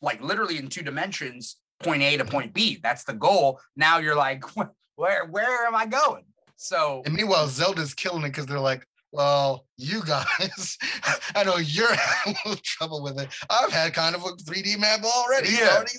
like 0.00 0.22
literally 0.22 0.58
in 0.58 0.68
two 0.68 0.82
dimensions, 0.82 1.56
point 1.80 2.02
A 2.02 2.16
to 2.16 2.24
point 2.24 2.54
B. 2.54 2.78
That's 2.82 3.04
the 3.04 3.12
goal. 3.14 3.60
Now 3.76 3.98
you're 3.98 4.16
like, 4.16 4.44
where 4.96 5.26
where 5.26 5.66
am 5.66 5.74
I 5.74 5.86
going? 5.86 6.24
So 6.56 7.02
And 7.04 7.14
meanwhile, 7.14 7.48
Zelda's 7.48 7.92
killing 7.94 8.22
it 8.22 8.28
because 8.28 8.46
they're 8.46 8.60
like, 8.60 8.86
well, 9.12 9.66
you 9.76 10.02
guys, 10.04 10.78
I 11.36 11.44
know 11.44 11.58
you're 11.58 11.94
having 11.94 12.34
a 12.44 12.48
little 12.48 12.62
trouble 12.64 13.02
with 13.02 13.20
it. 13.20 13.28
I've 13.50 13.70
had 13.72 13.92
kind 13.94 14.14
of 14.14 14.22
a 14.22 14.28
3D 14.30 14.78
map 14.78 15.04
already. 15.04 15.50
Yeah. 15.50 15.74
already 15.76 15.92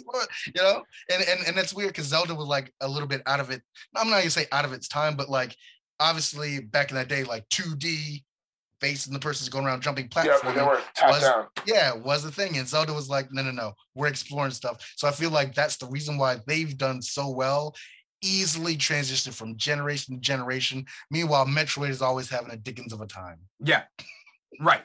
you 0.47 0.61
know, 0.61 0.83
and 1.11 1.23
and 1.27 1.47
and 1.47 1.55
that's 1.57 1.73
weird 1.73 1.89
because 1.89 2.07
Zelda 2.07 2.33
was 2.35 2.47
like 2.47 2.73
a 2.81 2.87
little 2.87 3.07
bit 3.07 3.21
out 3.27 3.39
of 3.39 3.49
it. 3.51 3.61
I'm 3.95 4.09
not 4.09 4.17
gonna 4.17 4.29
say 4.29 4.47
out 4.51 4.65
of 4.65 4.73
its 4.73 4.87
time, 4.87 5.15
but 5.15 5.29
like 5.29 5.55
obviously 5.99 6.59
back 6.59 6.89
in 6.89 6.95
that 6.97 7.07
day, 7.07 7.23
like 7.23 7.47
2D, 7.49 8.23
face 8.81 9.05
and 9.05 9.15
the 9.15 9.19
person's 9.19 9.47
going 9.47 9.65
around 9.65 9.81
jumping 9.81 10.05
Yeah, 10.05 10.09
platforms. 10.23 10.41
but 10.43 10.55
they 10.55 10.65
were 10.67 10.81
tapped 10.95 11.11
was- 11.13 11.21
down. 11.21 11.47
yeah, 11.65 11.93
was 11.93 12.23
the 12.23 12.31
thing. 12.31 12.57
And 12.57 12.67
Zelda 12.67 12.91
was 12.93 13.09
like, 13.09 13.31
no, 13.31 13.41
no, 13.43 13.51
no, 13.51 13.73
we're 13.95 14.07
exploring 14.07 14.51
stuff. 14.51 14.91
So 14.97 15.07
I 15.07 15.11
feel 15.11 15.29
like 15.29 15.53
that's 15.55 15.77
the 15.77 15.85
reason 15.87 16.17
why 16.17 16.39
they've 16.47 16.77
done 16.77 17.01
so 17.01 17.29
well, 17.29 17.73
easily 18.23 18.75
transitioned 18.77 19.33
from 19.33 19.57
generation 19.57 20.15
to 20.15 20.21
generation. 20.21 20.85
Meanwhile, 21.11 21.45
Metroid 21.45 21.89
is 21.89 22.01
always 22.01 22.29
having 22.29 22.51
a 22.51 22.55
Dickens 22.57 22.93
of 22.93 23.01
a 23.01 23.05
time. 23.07 23.39
Yeah. 23.59 23.83
Right. 24.59 24.83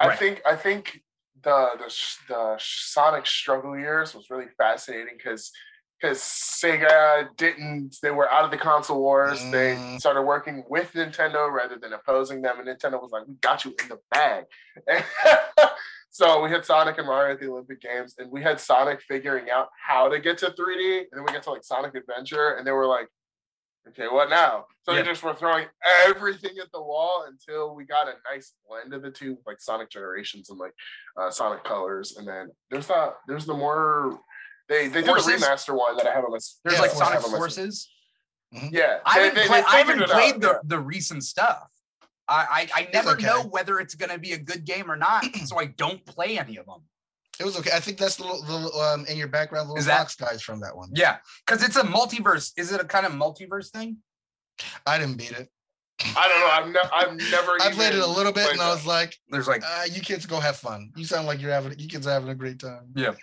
I 0.00 0.14
think 0.14 0.40
I 0.46 0.54
think 0.54 1.02
the 1.42 1.70
the 1.78 1.94
the 2.28 2.56
Sonic 2.58 3.26
struggle 3.26 3.76
years 3.76 4.14
was 4.14 4.30
really 4.30 4.46
fascinating 4.56 5.14
because 5.16 5.50
because 6.00 6.18
Sega 6.20 7.26
didn't 7.36 7.96
they 8.02 8.12
were 8.12 8.30
out 8.30 8.44
of 8.44 8.52
the 8.52 8.56
console 8.56 9.00
wars. 9.00 9.40
They 9.50 9.74
Mm. 9.74 9.98
started 9.98 10.22
working 10.22 10.62
with 10.68 10.92
Nintendo 10.92 11.50
rather 11.50 11.76
than 11.76 11.92
opposing 11.92 12.42
them, 12.42 12.60
and 12.60 12.68
Nintendo 12.68 13.02
was 13.02 13.10
like, 13.10 13.26
"We 13.26 13.34
got 13.40 13.64
you 13.64 13.74
in 13.82 13.88
the 13.88 13.98
bag." 14.12 14.44
so 16.10 16.42
we 16.42 16.50
had 16.50 16.64
Sonic 16.64 16.98
and 16.98 17.06
Mario 17.06 17.34
at 17.34 17.40
the 17.40 17.48
Olympic 17.50 17.80
Games, 17.80 18.14
and 18.18 18.30
we 18.30 18.42
had 18.42 18.58
Sonic 18.60 19.00
figuring 19.02 19.50
out 19.50 19.68
how 19.86 20.08
to 20.08 20.18
get 20.18 20.38
to 20.38 20.46
3D, 20.46 20.98
and 21.00 21.06
then 21.12 21.24
we 21.26 21.32
get 21.32 21.42
to 21.44 21.50
like 21.50 21.64
Sonic 21.64 21.94
Adventure, 21.94 22.54
and 22.56 22.66
they 22.66 22.72
were 22.72 22.86
like. 22.86 23.08
Okay, 23.90 24.06
what 24.06 24.28
now? 24.28 24.66
So 24.82 24.92
Yeah. 24.92 25.00
they 25.00 25.08
just 25.08 25.22
were 25.22 25.32
throwing 25.32 25.64
everything 26.04 26.58
at 26.60 26.70
the 26.72 26.82
wall 26.82 27.24
until 27.26 27.74
we 27.74 27.86
got 27.86 28.06
a 28.06 28.14
nice 28.30 28.52
blend 28.68 28.92
of 28.92 29.00
the 29.00 29.10
two, 29.10 29.38
like 29.46 29.62
Sonic 29.62 29.88
Generations 29.88 30.50
and 30.50 30.58
like 30.58 30.74
uh, 31.18 31.30
Sonic 31.30 31.64
Colors, 31.64 32.16
and 32.18 32.28
then 32.28 32.50
there's 32.70 32.86
not 32.90 33.14
there's 33.26 33.46
the 33.46 33.54
more 33.54 34.18
they 34.68 34.88
they 34.88 35.00
did 35.00 35.06
Forces? 35.06 35.40
the 35.40 35.46
remaster 35.46 35.74
one 35.74 35.96
that 35.96 36.06
I 36.06 36.12
have 36.12 36.22
on 36.24 36.32
my 36.32 36.38
There's 36.64 36.74
Yeah, 36.76 36.82
like 36.82 36.90
Sonic 36.90 37.14
have 37.14 37.24
on 37.24 37.32
my- 37.32 37.38
Forces. 37.38 37.88
Yeah, 38.52 38.98
I 39.06 39.20
they- 39.20 39.24
haven't, 39.28 39.34
they- 39.36 39.46
play- 39.46 39.60
they 39.62 39.66
I 39.66 39.76
haven't 39.78 40.02
played 40.10 40.34
out, 40.34 40.40
the, 40.40 40.60
the 40.76 40.80
recent 40.80 41.24
stuff. 41.24 41.70
I, 42.28 42.68
I, 42.74 42.82
I 42.82 42.88
never 42.92 43.10
okay. 43.12 43.26
know 43.26 43.44
whether 43.44 43.80
it's 43.80 43.94
going 43.94 44.10
to 44.10 44.18
be 44.18 44.32
a 44.32 44.38
good 44.38 44.64
game 44.64 44.90
or 44.90 44.96
not, 44.96 45.24
so 45.46 45.58
I 45.58 45.66
don't 45.66 46.04
play 46.04 46.38
any 46.38 46.56
of 46.56 46.66
them. 46.66 46.82
It 47.40 47.44
was 47.44 47.56
okay. 47.58 47.70
I 47.72 47.80
think 47.80 47.98
that's 47.98 48.16
the 48.16 48.24
little, 48.24 48.42
the 48.42 48.78
um 48.78 49.06
in 49.06 49.16
your 49.16 49.28
background, 49.28 49.68
little 49.68 49.84
that- 49.84 49.98
box 49.98 50.16
guys 50.16 50.42
from 50.42 50.60
that 50.60 50.76
one. 50.76 50.90
Yeah, 50.92 51.18
because 51.46 51.62
it's 51.62 51.76
a 51.76 51.82
multiverse. 51.82 52.52
Is 52.56 52.72
it 52.72 52.80
a 52.80 52.84
kind 52.84 53.06
of 53.06 53.12
multiverse 53.12 53.70
thing? 53.70 53.98
I 54.86 54.98
didn't 54.98 55.18
beat 55.18 55.30
it. 55.32 55.48
I 56.16 56.28
don't 56.28 56.40
know. 56.40 56.48
I've, 56.48 56.68
ne- 56.72 56.90
I've 56.94 57.30
never. 57.30 57.56
I 57.60 57.72
played 57.72 57.94
it 57.94 58.00
a 58.00 58.06
little 58.06 58.32
bit 58.32 58.44
played 58.44 58.52
and 58.54 58.62
I 58.62 58.72
was 58.72 58.86
like, 58.86 59.16
There's 59.30 59.48
like, 59.48 59.62
uh, 59.64 59.84
you 59.90 60.00
kids 60.00 60.26
go 60.26 60.38
have 60.38 60.56
fun. 60.56 60.92
You 60.96 61.04
sound 61.04 61.26
like 61.26 61.40
you're 61.40 61.50
having 61.50 61.76
you 61.78 61.88
kids 61.88 62.06
are 62.06 62.12
having 62.12 62.28
a 62.28 62.34
great 62.34 62.60
time. 62.60 62.88
Yeah. 62.94 63.14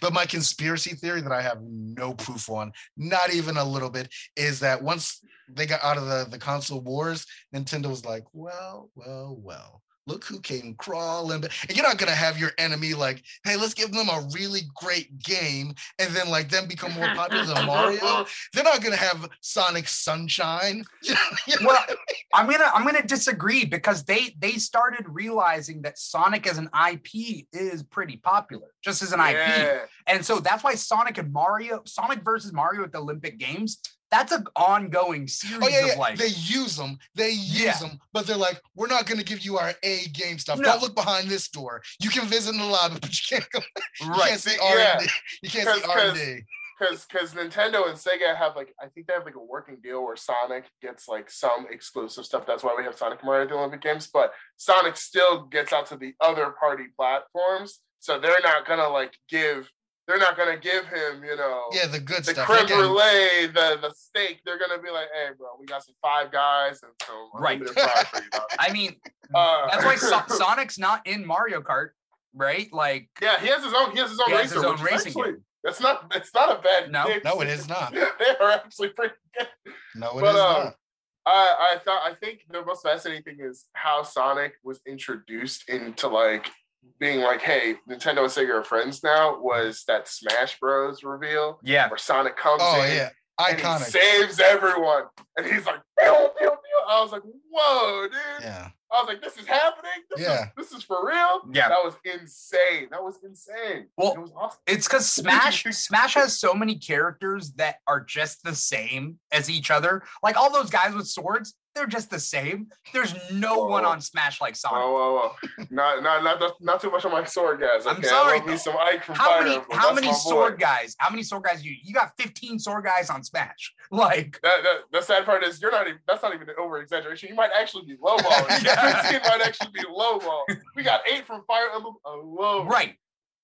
But 0.00 0.12
my 0.12 0.26
conspiracy 0.26 0.94
theory 0.94 1.20
that 1.20 1.32
I 1.32 1.42
have 1.42 1.58
no 1.62 2.14
proof 2.14 2.48
on, 2.50 2.72
not 2.96 3.32
even 3.32 3.56
a 3.56 3.64
little 3.64 3.90
bit, 3.90 4.12
is 4.36 4.60
that 4.60 4.82
once 4.82 5.24
they 5.48 5.66
got 5.66 5.82
out 5.82 5.98
of 5.98 6.06
the, 6.06 6.26
the 6.30 6.38
console 6.38 6.80
wars, 6.80 7.26
Nintendo 7.54 7.86
was 7.86 8.04
like, 8.04 8.24
well, 8.32 8.90
well, 8.94 9.36
well, 9.40 9.82
look 10.06 10.24
who 10.24 10.40
came 10.40 10.74
crawling. 10.74 11.40
ba-" 11.40 11.48
And 11.68 11.76
you're 11.76 11.86
not 11.86 11.98
gonna 11.98 12.12
have 12.12 12.38
your 12.38 12.50
enemy 12.58 12.94
like, 12.94 13.22
hey, 13.44 13.56
let's 13.56 13.74
give 13.74 13.92
them 13.92 14.08
a 14.08 14.26
really 14.34 14.62
great 14.74 15.18
game 15.18 15.74
and 15.98 16.14
then 16.14 16.28
like 16.28 16.48
them 16.48 16.66
become 16.66 16.92
more 16.92 17.08
popular 17.14 17.44
than 17.44 17.66
Mario. 17.66 18.26
They're 18.52 18.64
not 18.64 18.82
gonna 18.82 18.96
have 18.96 19.28
Sonic 19.40 19.88
Sunshine. 19.88 20.84
You 21.02 21.14
know- 21.14 21.20
you 21.48 21.60
know 21.60 21.66
well, 21.68 21.84
I 21.88 21.88
mean? 21.88 21.96
I'm 22.34 22.46
gonna 22.50 22.70
I'm 22.74 22.84
gonna 22.84 23.02
disagree 23.06 23.64
because 23.64 24.04
they 24.04 24.34
they 24.38 24.52
started 24.52 25.04
realizing 25.08 25.82
that 25.82 25.98
Sonic 25.98 26.46
as 26.46 26.58
an 26.58 26.68
IP 26.90 27.46
is 27.52 27.82
pretty 27.82 28.16
popular, 28.16 28.68
just 28.82 29.02
as 29.02 29.12
an 29.12 29.20
IP. 29.20 29.34
Yeah. 29.36 29.80
And 30.06 30.24
so 30.24 30.38
that's 30.40 30.62
why 30.64 30.74
Sonic 30.74 31.18
and 31.18 31.32
Mario, 31.32 31.82
Sonic 31.86 32.22
versus 32.24 32.52
Mario 32.52 32.84
at 32.84 32.92
the 32.92 32.98
Olympic 32.98 33.38
Games, 33.38 33.80
that's 34.12 34.30
an 34.30 34.44
ongoing 34.54 35.26
series 35.26 35.58
Oh 35.62 35.68
yeah, 35.68 35.80
of 35.80 35.86
yeah. 35.88 35.94
like 35.98 36.18
they 36.18 36.28
use 36.28 36.76
them. 36.76 36.98
They 37.16 37.30
use 37.30 37.62
Yeah. 37.64 37.78
them, 37.80 37.98
but 38.12 38.26
they're 38.26 38.36
like, 38.36 38.60
we're 38.76 38.86
not 38.86 39.06
going 39.06 39.18
to 39.18 39.24
give 39.24 39.40
you 39.40 39.58
our 39.58 39.72
A 39.82 40.04
game 40.12 40.38
stuff. 40.38 40.58
No. 40.58 40.64
Don't 40.64 40.82
look 40.82 40.94
behind 40.94 41.28
this 41.28 41.48
door. 41.48 41.82
You 42.00 42.10
can 42.10 42.26
visit 42.26 42.52
in 42.54 42.60
the 42.60 42.66
lobby, 42.66 42.98
but 43.00 43.10
you 43.10 43.36
can't 43.38 43.50
go. 43.50 43.60
You 44.02 44.10
right. 44.10 44.28
can't 44.28 44.40
see 44.40 44.50
See, 44.56 44.58
R 44.62 44.76
yeah. 44.78 44.98
and 44.98 45.08
D. 45.08 45.12
You 45.42 45.50
can't 45.50 45.68
see 45.68 45.80
'Cause- 45.80 45.90
R 45.90 45.98
and 45.98 46.10
'cause- 46.10 46.18
D. 46.20 46.40
because 46.78 47.04
because 47.06 47.32
Nintendo 47.34 47.88
and 47.88 47.96
Sega 47.96 48.36
have 48.36 48.54
like 48.54 48.74
I 48.82 48.86
think 48.88 49.06
they 49.06 49.14
have 49.14 49.24
like 49.24 49.36
a 49.36 49.42
working 49.42 49.78
deal 49.82 50.04
where 50.04 50.16
Sonic 50.16 50.64
gets 50.82 51.08
like 51.08 51.30
some 51.30 51.66
exclusive 51.70 52.24
stuff. 52.24 52.44
That's 52.46 52.62
why 52.62 52.74
we 52.76 52.84
have 52.84 52.96
Sonic 52.96 53.24
Mario 53.24 53.42
at 53.44 53.48
the 53.48 53.54
Olympic 53.56 53.80
Games. 53.82 54.08
But 54.12 54.32
Sonic 54.56 54.96
still 54.96 55.44
gets 55.46 55.72
out 55.72 55.86
to 55.86 55.96
the 55.96 56.14
other 56.20 56.50
party 56.60 56.84
platforms, 56.96 57.80
so 58.00 58.18
they're 58.20 58.36
not 58.42 58.66
gonna 58.66 58.88
like 58.88 59.16
give 59.28 59.70
they're 60.08 60.18
not 60.18 60.36
gonna 60.36 60.56
give 60.56 60.84
him 60.86 61.22
you 61.24 61.36
know 61.36 61.68
Yeah, 61.72 61.86
the 61.86 62.00
good 62.00 62.24
the 62.24 62.32
stuff. 62.32 62.46
creme 62.46 62.60
They 62.62 62.66
can- 62.68 62.78
brulee 62.78 63.46
the 63.46 63.78
the 63.80 63.92
steak. 63.96 64.40
They're 64.44 64.58
gonna 64.58 64.80
be 64.82 64.90
like, 64.90 65.08
hey 65.14 65.30
bro, 65.38 65.48
we 65.58 65.66
got 65.66 65.84
some 65.84 65.94
Five 66.02 66.30
Guys 66.32 66.82
and 66.82 66.92
some 67.06 67.30
Right. 67.34 67.58
fries 67.66 68.06
for 68.08 68.22
you. 68.22 68.28
I 68.58 68.72
mean, 68.72 69.00
Uh, 69.34 69.68
that's 69.70 69.84
why 69.84 69.94
so- 69.96 70.22
Sonic's 70.28 70.78
not 70.78 71.06
in 71.06 71.24
Mario 71.26 71.60
Kart, 71.62 71.90
right? 72.34 72.68
Like 72.72 73.08
yeah, 73.20 73.38
he 73.40 73.46
has 73.48 73.62
his 73.64 73.72
own 73.74 73.92
he 73.92 73.98
has 73.98 74.10
his 74.10 74.20
own 74.20 74.26
he 74.26 74.32
has 74.32 74.42
racer. 74.44 74.54
his 74.56 74.64
own 74.64 74.82
racing 74.82 75.08
actually, 75.12 75.32
game. 75.32 75.44
That's 75.64 75.80
not 75.80 76.12
it's 76.14 76.34
not 76.34 76.58
a 76.58 76.60
bad 76.60 76.90
No. 76.90 77.06
game. 77.06 77.20
No, 77.24 77.40
it 77.40 77.48
is 77.48 77.68
not. 77.68 77.92
they 78.18 78.36
are 78.40 78.50
actually 78.50 78.88
pretty 78.90 79.14
good. 79.38 79.48
No, 79.94 80.10
it 80.12 80.16
is 80.16 80.20
But, 80.22 80.34
um, 80.36 80.64
not. 80.64 80.76
I 81.24 81.70
I 81.74 81.78
thought 81.78 82.02
I 82.02 82.14
think 82.16 82.40
the 82.50 82.64
most 82.64 82.82
fascinating 82.82 83.22
thing 83.22 83.38
is 83.40 83.66
how 83.74 84.02
Sonic 84.02 84.54
was 84.64 84.80
introduced 84.86 85.68
into 85.68 86.08
like 86.08 86.50
being 86.98 87.20
like, 87.20 87.40
hey, 87.40 87.76
Nintendo 87.88 88.18
and 88.20 88.28
Sega 88.28 88.50
are 88.60 88.64
friends 88.64 89.02
now. 89.02 89.40
Was 89.40 89.84
that 89.88 90.08
Smash 90.08 90.58
Bros. 90.60 91.02
reveal 91.02 91.58
yeah, 91.62 91.88
where 91.88 91.98
Sonic 91.98 92.36
comes 92.36 92.60
Oh 92.64 92.82
in 92.82 92.96
yeah, 92.96 93.10
and 93.38 93.56
he 93.58 93.62
iconic. 93.64 93.82
saves 93.84 94.40
everyone, 94.40 95.04
and 95.36 95.46
he's 95.46 95.66
like, 95.66 95.80
pew, 95.98 96.28
pew, 96.38 96.48
pew. 96.48 96.56
I 96.88 97.00
was 97.02 97.12
like, 97.12 97.22
whoa, 97.50 98.02
dude. 98.08 98.12
Yeah, 98.42 98.68
I 98.92 99.00
was 99.00 99.08
like, 99.08 99.22
this 99.22 99.36
is 99.38 99.46
happening. 99.46 99.90
This 100.10 100.20
Yeah. 100.26 100.42
is 100.42 100.48
this 100.56 100.72
is 100.72 100.82
for 100.84 101.06
real. 101.06 101.42
Yeah. 101.52 101.68
that 101.68 101.78
was 101.82 101.94
insane. 102.04 102.88
That 102.90 103.02
was 103.02 103.18
insane. 103.24 103.86
Well, 103.96 104.12
it 104.14 104.18
was 104.20 104.32
awesome. 104.36 104.60
it's 104.66 104.86
because 104.86 105.10
Smash 105.12 105.64
Smash 105.64 106.14
has 106.14 106.38
so 106.38 106.54
many 106.54 106.76
characters 106.78 107.52
that 107.54 107.76
are 107.86 108.00
just 108.00 108.42
the 108.42 108.54
same 108.54 109.18
as 109.30 109.48
each 109.48 109.70
other. 109.70 110.02
Like 110.22 110.36
all 110.36 110.52
those 110.52 110.70
guys 110.70 110.94
with 110.94 111.06
swords, 111.08 111.54
they're 111.74 111.86
just 111.86 112.10
the 112.10 112.18
same. 112.20 112.68
There's 112.92 113.14
no 113.32 113.64
one 113.64 113.82
Whoa. 113.84 113.90
on 113.90 114.00
Smash 114.00 114.40
like 114.40 114.56
Sonic. 114.56 114.76
Whoa, 114.78 114.92
whoa, 114.92 115.32
whoa! 115.58 115.64
not, 115.70 116.02
not, 116.02 116.22
not, 116.22 116.52
not 116.60 116.80
too 116.82 116.90
much 116.90 117.04
on 117.04 117.12
my 117.12 117.24
sword, 117.24 117.60
guys. 117.60 117.86
I'm 117.86 117.96
Okay? 117.98 118.08
sorry, 118.08 118.40
I 118.40 118.44
me 118.44 118.56
some 118.56 118.76
Ike 118.76 119.04
from 119.04 119.14
How 119.14 119.28
Fire 119.28 119.42
many 119.42 119.54
Emblem. 119.56 119.78
how 119.78 119.92
many 119.94 120.12
sword 120.12 120.54
boy. 120.58 120.60
guys? 120.60 120.94
How 120.98 121.08
many 121.10 121.22
sword 121.22 121.44
guys 121.44 121.64
you 121.64 121.74
you 121.82 121.94
got 121.94 122.12
15 122.18 122.58
sword 122.58 122.84
guys 122.84 123.08
on 123.10 123.22
Smash? 123.24 123.72
Like 123.90 124.38
That, 124.42 124.62
that, 124.62 124.76
the 124.90 125.02
sad 125.02 125.24
part 125.26 125.44
is 125.44 125.60
you're 125.60 125.70
not 125.70 125.86
even. 125.86 125.98
That's 126.08 126.22
not 126.22 126.34
even 126.34 126.48
an 126.48 126.54
over 126.58 126.80
exaggeration. 126.80 127.28
You 127.28 127.34
might 127.34 127.50
actually 127.58 127.84
be 127.86 127.96
lowballing. 127.96 128.62
Yeah. 128.64 129.02
Fifteen 129.02 129.20
might 129.30 129.42
actually 129.46 129.70
be 129.72 129.80
lowball. 129.82 130.42
We 130.76 130.82
got 130.82 131.00
eight 131.10 131.26
from 131.26 131.42
Fire 131.46 131.66
Emblem 131.74 131.96
alone. 132.06 132.66
right. 132.68 132.94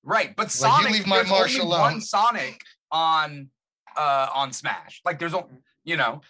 Right. 0.04 0.34
But 0.36 0.44
Like, 0.44 0.52
you 0.54 0.58
Sonic 0.58 0.92
leave 0.92 1.06
my 1.06 1.16
there's 1.18 1.30
only 1.30 1.58
alone. 1.58 1.80
one 1.80 2.00
Sonic 2.00 2.60
on 2.90 3.48
uh 3.96 4.28
on 4.34 4.52
Smash. 4.52 5.02
Like 5.04 5.18
there's 5.18 5.34
only 5.34 5.48
you 5.84 5.96
know, 5.96 6.20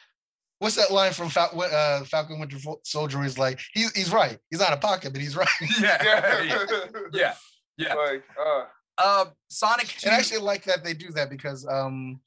what's 0.59 0.77
that 0.77 0.91
line 0.93 1.13
from 1.13 1.29
Fal- 1.29 1.61
uh, 1.61 2.05
Falcon 2.05 2.39
Winter 2.41 2.59
Fo- 2.59 2.81
Soldier? 2.85 3.23
He's 3.23 3.39
like, 3.39 3.61
he's 3.73 3.91
he's 3.97 4.13
right. 4.13 4.39
He's 4.51 4.61
out 4.61 4.73
of 4.73 4.81
pocket, 4.81 5.13
but 5.13 5.21
he's 5.23 5.37
right. 5.37 5.49
yeah. 5.81 6.03
Yeah. 6.05 6.43
yeah. 6.43 6.65
Yeah. 7.13 7.35
Yeah. 7.77 7.95
Like, 7.95 8.25
uh, 8.41 8.65
Uh 8.99 9.25
Sonic 9.49 9.87
2 9.87 10.09
And 10.09 10.15
I 10.15 10.19
actually 10.19 10.41
like 10.41 10.65
that 10.65 10.83
they 10.85 10.95
do 10.95 11.11
that 11.13 11.31
because 11.31 11.67
um, 11.67 12.21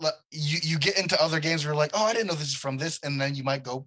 like, 0.00 0.14
you 0.30 0.58
you 0.62 0.78
get 0.78 0.98
into 0.98 1.20
other 1.22 1.40
games 1.40 1.64
where 1.64 1.72
you're 1.74 1.78
like, 1.78 1.90
oh, 1.94 2.04
I 2.04 2.12
didn't 2.12 2.28
know 2.28 2.34
this 2.34 2.48
is 2.48 2.54
from 2.54 2.76
this, 2.78 2.98
and 3.02 3.20
then 3.20 3.34
you 3.34 3.44
might 3.44 3.62
go 3.62 3.86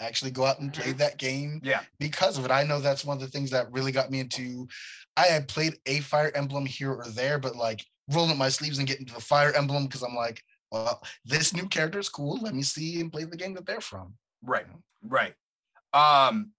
actually 0.00 0.30
go 0.30 0.44
out 0.44 0.60
and 0.60 0.72
play 0.72 0.92
that 0.92 1.18
game 1.18 1.60
Yeah. 1.64 1.80
because 1.98 2.38
of 2.38 2.44
it. 2.44 2.52
I 2.52 2.62
know 2.62 2.78
that's 2.80 3.04
one 3.04 3.16
of 3.16 3.20
the 3.20 3.26
things 3.28 3.50
that 3.50 3.70
really 3.72 3.90
got 3.90 4.10
me 4.12 4.20
into. 4.20 4.68
I 5.16 5.26
had 5.26 5.48
played 5.48 5.74
a 5.86 5.98
Fire 6.00 6.30
Emblem 6.36 6.64
here 6.64 6.92
or 6.92 7.04
there, 7.08 7.40
but 7.40 7.56
like 7.56 7.84
rolling 8.12 8.30
up 8.30 8.36
my 8.36 8.48
sleeves 8.48 8.78
and 8.78 8.86
getting 8.86 9.06
to 9.06 9.14
the 9.14 9.20
Fire 9.20 9.52
Emblem 9.52 9.86
because 9.86 10.02
I'm 10.02 10.14
like, 10.14 10.40
well, 10.70 11.02
this 11.24 11.54
new 11.54 11.66
character 11.68 11.98
is 11.98 12.08
cool. 12.08 12.38
Let 12.40 12.54
me 12.54 12.62
see 12.62 13.00
and 13.00 13.10
play 13.12 13.24
the 13.24 13.36
game 13.36 13.54
that 13.54 13.66
they're 13.66 13.80
from. 13.80 14.14
Right. 14.42 14.66
Right. 15.02 15.34
Um 15.92 16.52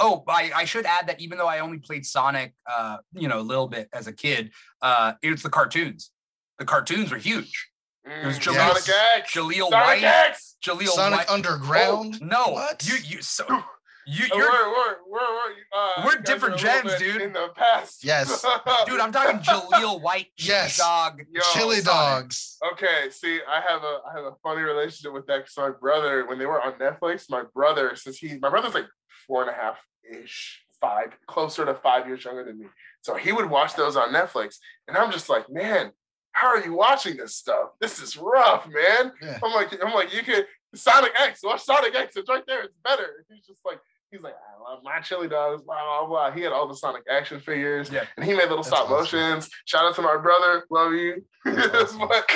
Oh, 0.00 0.24
I, 0.26 0.50
I 0.54 0.64
should 0.64 0.86
add 0.86 1.06
that 1.08 1.20
even 1.20 1.36
though 1.36 1.46
I 1.46 1.60
only 1.60 1.78
played 1.78 2.06
Sonic 2.06 2.54
uh, 2.66 2.96
you 3.12 3.28
know, 3.28 3.38
a 3.40 3.42
little 3.42 3.68
bit 3.68 3.88
as 3.92 4.06
a 4.06 4.12
kid, 4.12 4.50
uh 4.80 5.12
it's 5.22 5.42
the 5.42 5.50
cartoons. 5.50 6.10
The 6.58 6.64
cartoons 6.64 7.10
were 7.10 7.18
huge. 7.18 7.68
It 8.04 8.26
was 8.26 8.38
mm, 8.38 8.42
Jaleel- 8.52 8.68
Sonic 8.74 8.88
X. 9.18 9.32
Jaleel 9.34 9.70
Sonic 9.70 9.72
White. 9.72 10.02
X. 10.04 10.56
Jaleel 10.64 10.86
Sonic 10.88 11.18
White. 11.18 11.28
Underground. 11.30 12.20
No, 12.22 12.48
What? 12.48 12.86
you 12.88 12.96
you 13.04 13.22
so 13.22 13.44
you 14.06 14.24
Oh, 14.32 14.36
you're 14.36 14.48
we're, 14.50 14.70
we're, 14.70 14.96
we're, 15.08 15.18
we're, 15.20 15.54
uh, 15.78 16.02
We're 16.04 16.22
different 16.22 16.54
are 16.56 16.58
gens, 16.58 16.94
dude. 16.96 17.22
In 17.22 17.32
the 17.32 17.48
past. 17.54 18.04
Yes. 18.04 18.44
dude, 18.86 19.00
I'm 19.00 19.12
talking 19.12 19.38
Jaleel 19.40 20.00
White, 20.02 20.28
Yes. 20.36 20.76
dog. 20.78 21.22
Yo, 21.30 21.40
Chili 21.52 21.76
Sonic. 21.80 21.84
dogs. 21.84 22.58
Okay, 22.72 23.10
see, 23.10 23.40
I 23.48 23.60
have 23.60 23.82
a 23.82 23.98
I 24.08 24.16
have 24.16 24.24
a 24.24 24.34
funny 24.42 24.62
relationship 24.62 25.12
with 25.12 25.26
that 25.26 25.38
because 25.44 25.56
my 25.56 25.70
brother, 25.70 26.26
when 26.26 26.38
they 26.38 26.46
were 26.46 26.60
on 26.60 26.72
Netflix, 26.74 27.30
my 27.30 27.44
brother, 27.54 27.94
since 27.96 28.18
he 28.18 28.38
my 28.38 28.50
brother's 28.50 28.74
like 28.74 28.86
four 29.26 29.42
and 29.42 29.50
a 29.50 29.54
half 29.54 29.78
ish, 30.10 30.62
five, 30.80 31.12
closer 31.26 31.64
to 31.64 31.74
five 31.74 32.06
years 32.06 32.24
younger 32.24 32.44
than 32.44 32.58
me. 32.58 32.66
So 33.02 33.14
he 33.16 33.32
would 33.32 33.48
watch 33.48 33.74
those 33.74 33.96
on 33.96 34.10
Netflix. 34.12 34.56
And 34.88 34.96
I'm 34.96 35.10
just 35.12 35.28
like, 35.28 35.48
man, 35.50 35.92
how 36.32 36.48
are 36.48 36.64
you 36.64 36.74
watching 36.74 37.16
this 37.16 37.36
stuff? 37.36 37.70
This 37.80 38.00
is 38.00 38.16
rough, 38.16 38.66
man. 38.66 39.12
Yeah. 39.22 39.38
I'm 39.44 39.52
like, 39.52 39.72
I'm 39.84 39.92
like, 39.94 40.12
you 40.14 40.22
could 40.22 40.46
Sonic 40.74 41.12
X, 41.20 41.40
watch 41.44 41.62
Sonic 41.62 41.94
X, 41.94 42.16
it's 42.16 42.28
right 42.30 42.44
there, 42.46 42.62
it's 42.62 42.76
better. 42.82 43.24
He's 43.28 43.44
just 43.46 43.60
like, 43.64 43.78
He's 44.12 44.20
like, 44.20 44.34
I 44.34 44.70
love 44.70 44.80
my 44.84 45.00
chili 45.00 45.26
dogs, 45.26 45.62
blah, 45.62 45.82
blah, 45.82 46.06
blah. 46.06 46.30
He 46.32 46.42
had 46.42 46.52
all 46.52 46.68
the 46.68 46.76
Sonic 46.76 47.02
action 47.10 47.40
figures 47.40 47.90
Yeah. 47.90 48.04
and 48.16 48.24
he 48.26 48.32
made 48.32 48.42
little 48.42 48.58
That's 48.58 48.68
stop 48.68 48.90
awesome. 48.90 49.18
motions. 49.18 49.48
Shout 49.64 49.84
out 49.86 49.94
to 49.96 50.02
my 50.02 50.16
brother. 50.18 50.64
Love 50.70 50.92
you. 50.92 51.24
Awesome. 51.46 52.06
but 52.08 52.30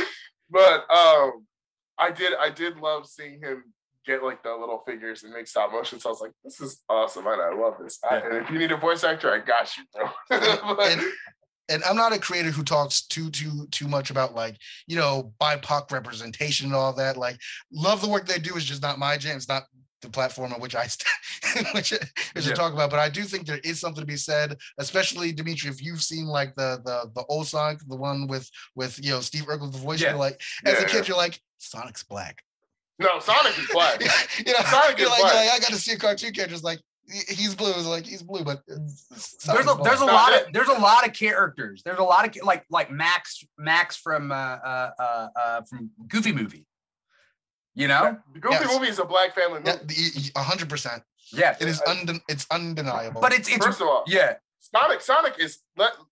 but 0.51 0.91
um 0.91 1.47
I 1.99 2.11
did 2.11 2.33
I 2.41 2.51
did 2.51 2.79
love 2.79 3.07
seeing 3.07 3.41
him 3.41 3.65
get 4.07 4.23
like 4.25 4.43
the 4.43 4.51
little 4.55 4.83
figures 4.87 5.23
and 5.23 5.33
make 5.35 5.47
stop 5.47 5.71
motion. 5.71 6.01
So 6.01 6.09
I 6.09 6.13
was 6.13 6.21
like, 6.21 6.33
this 6.45 6.61
is 6.61 6.83
awesome. 6.89 7.27
And 7.27 7.43
I 7.43 7.53
love 7.55 7.75
this. 7.83 7.99
I- 8.09 8.19
and 8.19 8.37
if 8.37 8.51
you 8.51 8.59
need 8.59 8.73
a 8.73 8.77
voice 8.77 9.05
actor, 9.05 9.33
I 9.33 9.39
got 9.39 9.71
you, 9.77 9.85
bro. 9.95 10.09
But- 10.77 10.91
and, 10.93 11.03
and 11.69 11.83
I'm 11.85 11.97
not 11.97 12.13
a 12.15 12.19
creator 12.19 12.51
who 12.51 12.63
talks 12.63 13.03
too 13.03 13.29
too 13.31 13.67
too 13.71 13.89
much 13.89 14.11
about 14.11 14.35
like 14.35 14.57
you 14.87 14.97
know 14.97 15.33
BIPOC 15.41 15.91
representation 15.93 16.67
and 16.67 16.75
all 16.75 16.93
that. 16.95 17.17
Like, 17.17 17.37
love 17.73 18.01
the 18.01 18.09
work 18.09 18.27
they 18.27 18.39
do 18.39 18.55
is 18.57 18.65
just 18.65 18.81
not 18.83 18.99
my 19.01 19.17
jam. 19.19 19.37
It's 19.37 19.49
not 19.49 19.65
the 20.03 20.11
platform 20.11 20.53
on 20.53 20.61
which 20.61 20.75
I 20.75 20.87
st- 20.87 21.67
which 21.75 21.93
I 21.93 21.97
which 22.35 22.47
I 22.47 22.51
Yeah. 22.51 22.55
talk 22.55 22.73
about. 22.73 22.91
But 22.91 22.99
I 22.99 23.09
do 23.09 23.23
think 23.23 23.47
there 23.47 23.61
is 23.65 23.81
something 23.81 24.03
to 24.03 24.07
be 24.07 24.17
said, 24.17 24.57
especially 24.79 25.33
Dimitri, 25.33 25.71
if 25.71 25.83
you've 25.83 26.03
seen 26.03 26.27
like 26.27 26.55
the 26.57 26.81
the 26.85 27.11
the 27.15 27.25
old 27.29 27.47
Sonic, 27.49 27.79
the 27.89 27.97
one 27.97 28.27
with 28.27 28.49
with 28.75 29.03
you 29.05 29.11
know 29.13 29.21
Steve 29.21 29.45
Urkel 29.47 29.73
the 29.73 29.79
voice. 29.79 30.01
Yeah. 30.01 30.11
You're 30.11 30.19
like 30.19 30.41
as 30.65 30.73
Yeah, 30.75 30.79
a 30.79 30.83
yeah. 30.83 30.87
kid, 30.89 31.09
you're 31.09 31.17
like 31.17 31.41
Sonic's 31.59 32.03
black. 32.03 32.43
no, 32.99 33.19
Sonic 33.21 33.59
is 33.59 33.69
black. 33.73 34.01
you 34.47 34.53
know, 34.53 34.59
Sonic 34.71 34.99
you're 34.99 35.07
is 35.07 35.13
like, 35.13 35.21
black. 35.23 35.35
you're 35.35 35.45
like, 35.45 35.53
I 35.53 35.59
got 35.61 35.71
to 35.71 35.77
see 35.77 35.93
a 35.93 35.99
cartoon 35.99 36.33
character. 36.33 36.57
Like 36.63 36.81
he's 37.29 37.55
blue. 37.55 37.71
It's 37.71 37.87
like 37.87 38.05
he's 38.05 38.23
blue, 38.23 38.43
but 38.45 38.63
there's 38.67 39.07
Sonic's 39.39 39.71
a 39.71 39.79
there's 39.83 40.01
a 40.01 40.05
lot 40.07 40.35
of 40.35 40.53
there's 40.53 40.69
a 40.69 40.73
lot 40.81 41.07
of 41.07 41.13
characters. 41.15 41.83
There's 41.85 41.99
a 41.99 42.03
lot 42.03 42.27
of 42.37 42.43
like 42.45 42.65
like 42.71 42.91
Max 42.91 43.43
Max 43.59 43.97
from 43.97 44.31
uh 44.33 44.35
uh 44.35 44.91
uh, 44.99 45.29
uh 45.39 45.63
from 45.63 45.91
Goofy 46.09 46.33
movie. 46.33 46.67
You 47.77 47.87
know? 47.89 48.17
The 48.33 48.41
Goofy 48.41 48.57
Yes. 48.61 48.73
movie 48.73 48.89
is 48.89 48.99
a 48.99 49.05
black 49.05 49.35
family 49.35 49.61
movie. 49.61 49.79
Yeah, 49.95 50.31
a 50.35 50.43
hundred 50.43 50.69
percent. 50.69 51.03
Yeah. 51.33 51.55
It 51.61 51.69
is 51.69 51.81
unden- 51.87 52.23
it's 52.29 52.47
undeniable. 52.51 53.21
But 53.21 53.33
it's 53.33 53.49
it's 53.49 53.65
First 53.65 53.81
of 53.81 53.87
all, 53.87 54.03
yeah. 54.09 54.35
Sonic 54.61 55.01
Sonic 55.01 55.35
is 55.39 55.59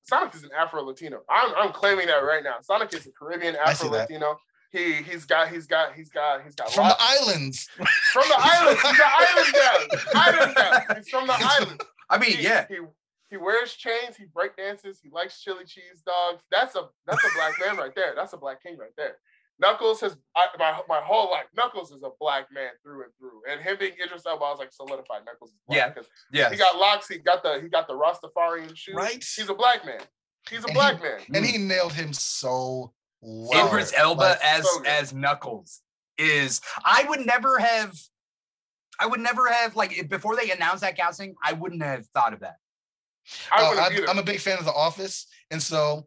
Sonic 0.03 0.35
is 0.35 0.45
an 0.45 0.51
Afro 0.57 0.83
Latino. 0.85 1.23
I'm 1.29 1.53
I'm 1.57 1.73
claiming 1.73 2.07
that 2.07 2.19
right 2.19 2.45
now. 2.45 2.57
Sonic 2.63 2.93
is 2.95 3.07
a 3.07 3.11
Caribbean 3.13 3.57
I 3.57 3.73
see 3.73 3.87
Afro 3.87 3.97
that. 3.97 4.11
Latino. 4.11 4.37
He 4.71 4.95
he's 5.03 5.25
got 5.25 5.49
he's 5.49 5.67
got 5.67 5.95
he's 5.95 6.11
got 6.11 6.43
he's 6.45 6.55
got 6.55 6.71
from 6.71 6.89
the 6.89 6.97
islands. 6.99 7.67
from 8.13 8.25
the 8.29 8.37
islands. 8.39 8.81
He's 8.83 9.01
an 9.01 9.07
island 9.19 9.55
guy. 9.55 10.11
Island 10.15 10.55
guy. 10.55 10.95
He's 10.97 11.09
from 11.09 11.27
the 11.27 11.35
island. 11.39 11.81
I 12.11 12.19
mean, 12.19 12.33
He, 12.37 12.43
yeah. 12.45 12.67
He 12.69 12.77
he 13.31 13.37
wears 13.39 13.73
chains. 13.75 14.17
He 14.17 14.25
break 14.27 14.57
dances. 14.57 15.01
He 15.03 15.11
likes 15.11 15.41
chili 15.41 15.65
cheese 15.65 16.03
dogs. 16.05 16.43
That's 16.51 16.75
a 16.77 16.89
that's 17.07 17.25
a 17.25 17.29
black 17.35 17.55
man 17.65 17.77
right 17.77 17.95
there. 17.95 18.13
That's 18.15 18.33
a 18.35 18.37
black 18.37 18.63
king 18.63 18.77
right 18.79 18.93
there. 18.97 19.17
Knuckles 19.61 20.01
has 20.01 20.17
I, 20.37 20.47
my 20.59 20.81
my 20.89 21.01
whole 21.01 21.31
life. 21.31 21.45
Knuckles 21.57 21.93
is 21.93 22.03
a 22.03 22.11
black 22.21 22.47
man 22.53 22.71
through 22.83 23.05
and 23.05 23.13
through. 23.19 23.43
And 23.51 23.61
him 23.61 23.77
being 23.79 23.93
Idris 24.05 24.27
Elba, 24.27 24.45
I 24.45 24.51
was 24.51 24.59
like 24.59 24.73
solidified. 24.73 25.25
Knuckles 25.25 25.51
is 25.51 25.57
black 25.69 25.79
Yeah. 25.79 25.89
because 25.91 26.09
Yeah. 26.33 26.51
he 26.51 26.57
got 26.57 26.77
locks. 26.77 27.07
He 27.09 27.19
got 27.19 27.43
the 27.43 27.61
he 27.63 27.69
got 27.69 27.87
the 27.87 27.95
Rastafarian 27.95 28.77
shoes. 28.77 28.95
Right. 28.97 29.15
He's 29.23 29.49
a 29.49 29.55
black 29.55 29.85
man. 29.87 30.01
He's 30.51 30.65
a 30.65 30.67
And 30.67 30.75
black 30.75 30.97
he- 30.97 31.03
man. 31.03 31.21
and 31.35 31.47
he 31.47 31.59
nailed 31.59 31.93
him 31.93 32.13
so 32.13 32.93
well. 33.21 33.69
Idris 33.69 33.93
Elba 33.97 34.21
Like, 34.21 34.39
as 34.45 34.65
so 34.71 34.83
as 34.87 35.13
Knuckles 35.15 35.81
is 36.19 36.61
I 36.85 37.05
would 37.09 37.25
never 37.25 37.59
have 37.59 37.95
I 38.99 39.07
would 39.07 39.21
never 39.21 39.49
have 39.49 39.75
like 39.77 40.09
before 40.09 40.37
they 40.37 40.51
announced 40.51 40.83
that 40.83 40.97
casting, 40.97 41.35
I 41.43 41.53
wouldn't 41.53 41.83
have 41.83 42.07
thought 42.09 42.33
of 42.33 42.41
that. 42.41 42.57
I 43.51 43.63
uh, 43.65 43.69
I. 43.77 44.11
I'm 44.11 44.19
a 44.19 44.23
big 44.23 44.39
fan 44.41 44.59
of 44.59 44.65
The 44.67 44.73
Office, 44.73 45.27
and 45.51 45.61
so 45.63 46.07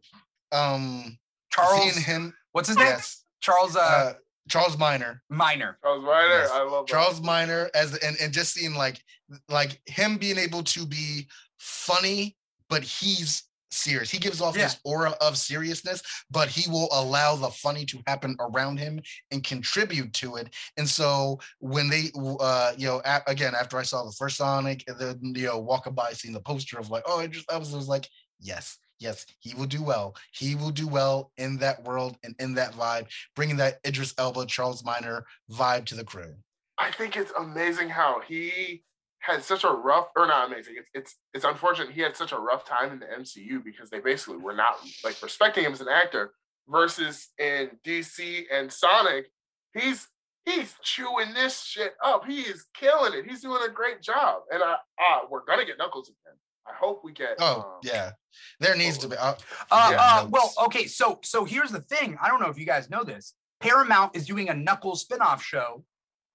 um, 0.52 1.18
Charles 1.52 1.80
seeing 1.92 2.02
him, 2.04 2.32
what's 2.52 2.68
his 2.68 2.76
name? 2.78 2.86
yes, 2.86 3.24
Charles 3.40 3.76
uh, 3.76 3.80
uh, 3.80 4.12
Charles 4.48 4.78
Miner, 4.78 5.22
Miner. 5.28 5.78
I 5.84 5.88
was 5.88 6.04
right 6.04 6.28
there. 6.28 6.40
Yes. 6.42 6.50
I 6.52 6.62
love 6.62 6.86
that. 6.86 6.92
Charles 6.92 7.20
Miner 7.20 7.70
as 7.74 7.96
and 7.98 8.16
and 8.20 8.32
just 8.32 8.52
seeing 8.54 8.74
like 8.74 9.00
like 9.48 9.80
him 9.86 10.16
being 10.16 10.38
able 10.38 10.62
to 10.64 10.86
be 10.86 11.28
funny, 11.58 12.36
but 12.70 12.82
he's 12.82 13.44
serious. 13.70 14.10
He 14.10 14.16
gives 14.18 14.40
off 14.40 14.56
Yeah. 14.56 14.62
this 14.64 14.80
aura 14.84 15.10
of 15.20 15.36
seriousness, 15.36 16.02
but 16.30 16.48
he 16.48 16.70
will 16.70 16.88
allow 16.92 17.36
the 17.36 17.50
funny 17.50 17.84
to 17.86 18.00
happen 18.06 18.34
around 18.40 18.78
him 18.78 18.98
and 19.30 19.44
contribute 19.44 20.14
to 20.14 20.36
it. 20.36 20.54
And 20.78 20.88
so 20.88 21.38
when 21.58 21.90
they, 21.90 22.10
uh, 22.40 22.72
you 22.78 22.86
know, 22.86 23.02
a- 23.04 23.20
again 23.26 23.54
after 23.54 23.76
I 23.76 23.82
saw 23.82 24.04
the 24.04 24.12
first 24.12 24.38
Sonic, 24.38 24.84
and 24.88 24.98
then 24.98 25.18
you 25.36 25.46
know 25.48 25.58
walking 25.58 25.92
by 25.92 26.12
seeing 26.14 26.32
the 26.32 26.40
poster 26.40 26.78
of 26.78 26.88
like, 26.90 27.02
oh, 27.06 27.20
it 27.20 27.30
just 27.32 27.52
I 27.52 27.58
was, 27.58 27.74
I 27.74 27.76
was 27.76 27.88
like, 27.88 28.08
yes. 28.40 28.78
Yes, 28.98 29.26
he 29.38 29.54
will 29.54 29.66
do 29.66 29.82
well. 29.82 30.16
He 30.32 30.54
will 30.54 30.70
do 30.70 30.88
well 30.88 31.30
in 31.36 31.58
that 31.58 31.84
world 31.84 32.16
and 32.24 32.34
in 32.40 32.54
that 32.54 32.72
vibe, 32.72 33.06
bringing 33.36 33.56
that 33.58 33.78
Idris 33.86 34.14
Elba, 34.18 34.46
Charles 34.46 34.84
Miner 34.84 35.24
vibe 35.50 35.84
to 35.86 35.94
the 35.94 36.04
crew. 36.04 36.34
I 36.78 36.90
think 36.90 37.16
it's 37.16 37.32
amazing 37.38 37.88
how 37.88 38.20
he 38.26 38.82
had 39.20 39.42
such 39.42 39.64
a 39.64 39.68
rough, 39.70 40.08
or 40.16 40.26
not 40.26 40.48
amazing. 40.48 40.74
It's 40.78 40.88
it's 40.94 41.16
it's 41.34 41.44
unfortunate 41.44 41.90
he 41.90 42.00
had 42.00 42.16
such 42.16 42.32
a 42.32 42.38
rough 42.38 42.64
time 42.64 42.92
in 42.92 42.98
the 42.98 43.06
MCU 43.06 43.62
because 43.64 43.90
they 43.90 44.00
basically 44.00 44.38
were 44.38 44.54
not 44.54 44.78
like 45.04 45.20
respecting 45.22 45.64
him 45.64 45.72
as 45.72 45.80
an 45.80 45.88
actor. 45.88 46.32
Versus 46.70 47.28
in 47.38 47.70
DC 47.86 48.42
and 48.52 48.70
Sonic, 48.70 49.30
he's 49.72 50.06
he's 50.44 50.74
chewing 50.82 51.32
this 51.32 51.62
shit 51.62 51.94
up. 52.04 52.26
He 52.26 52.42
is 52.42 52.66
killing 52.74 53.14
it. 53.14 53.24
He's 53.26 53.40
doing 53.40 53.62
a 53.66 53.72
great 53.72 54.02
job, 54.02 54.42
and 54.52 54.62
I 54.62 54.74
uh, 54.74 55.20
we're 55.30 55.44
gonna 55.46 55.64
get 55.64 55.78
Knuckles 55.78 56.10
again. 56.10 56.38
I 56.68 56.74
hope 56.74 57.02
we 57.04 57.12
get. 57.12 57.36
Oh 57.38 57.60
um, 57.60 57.64
yeah, 57.82 58.12
there 58.60 58.76
needs 58.76 58.98
to 58.98 59.08
be. 59.08 59.16
Uh, 59.16 59.34
Uh, 59.70 59.88
Yeah, 59.92 59.98
uh, 60.00 60.26
well, 60.30 60.52
okay, 60.66 60.86
so 60.86 61.18
so 61.22 61.44
here's 61.44 61.70
the 61.70 61.80
thing. 61.80 62.16
I 62.20 62.28
don't 62.28 62.40
know 62.40 62.48
if 62.48 62.58
you 62.58 62.66
guys 62.66 62.90
know 62.90 63.04
this. 63.04 63.34
Paramount 63.60 64.14
is 64.14 64.26
doing 64.26 64.48
a 64.50 64.54
Knuckles 64.54 65.00
spin-off 65.00 65.42
show 65.42 65.84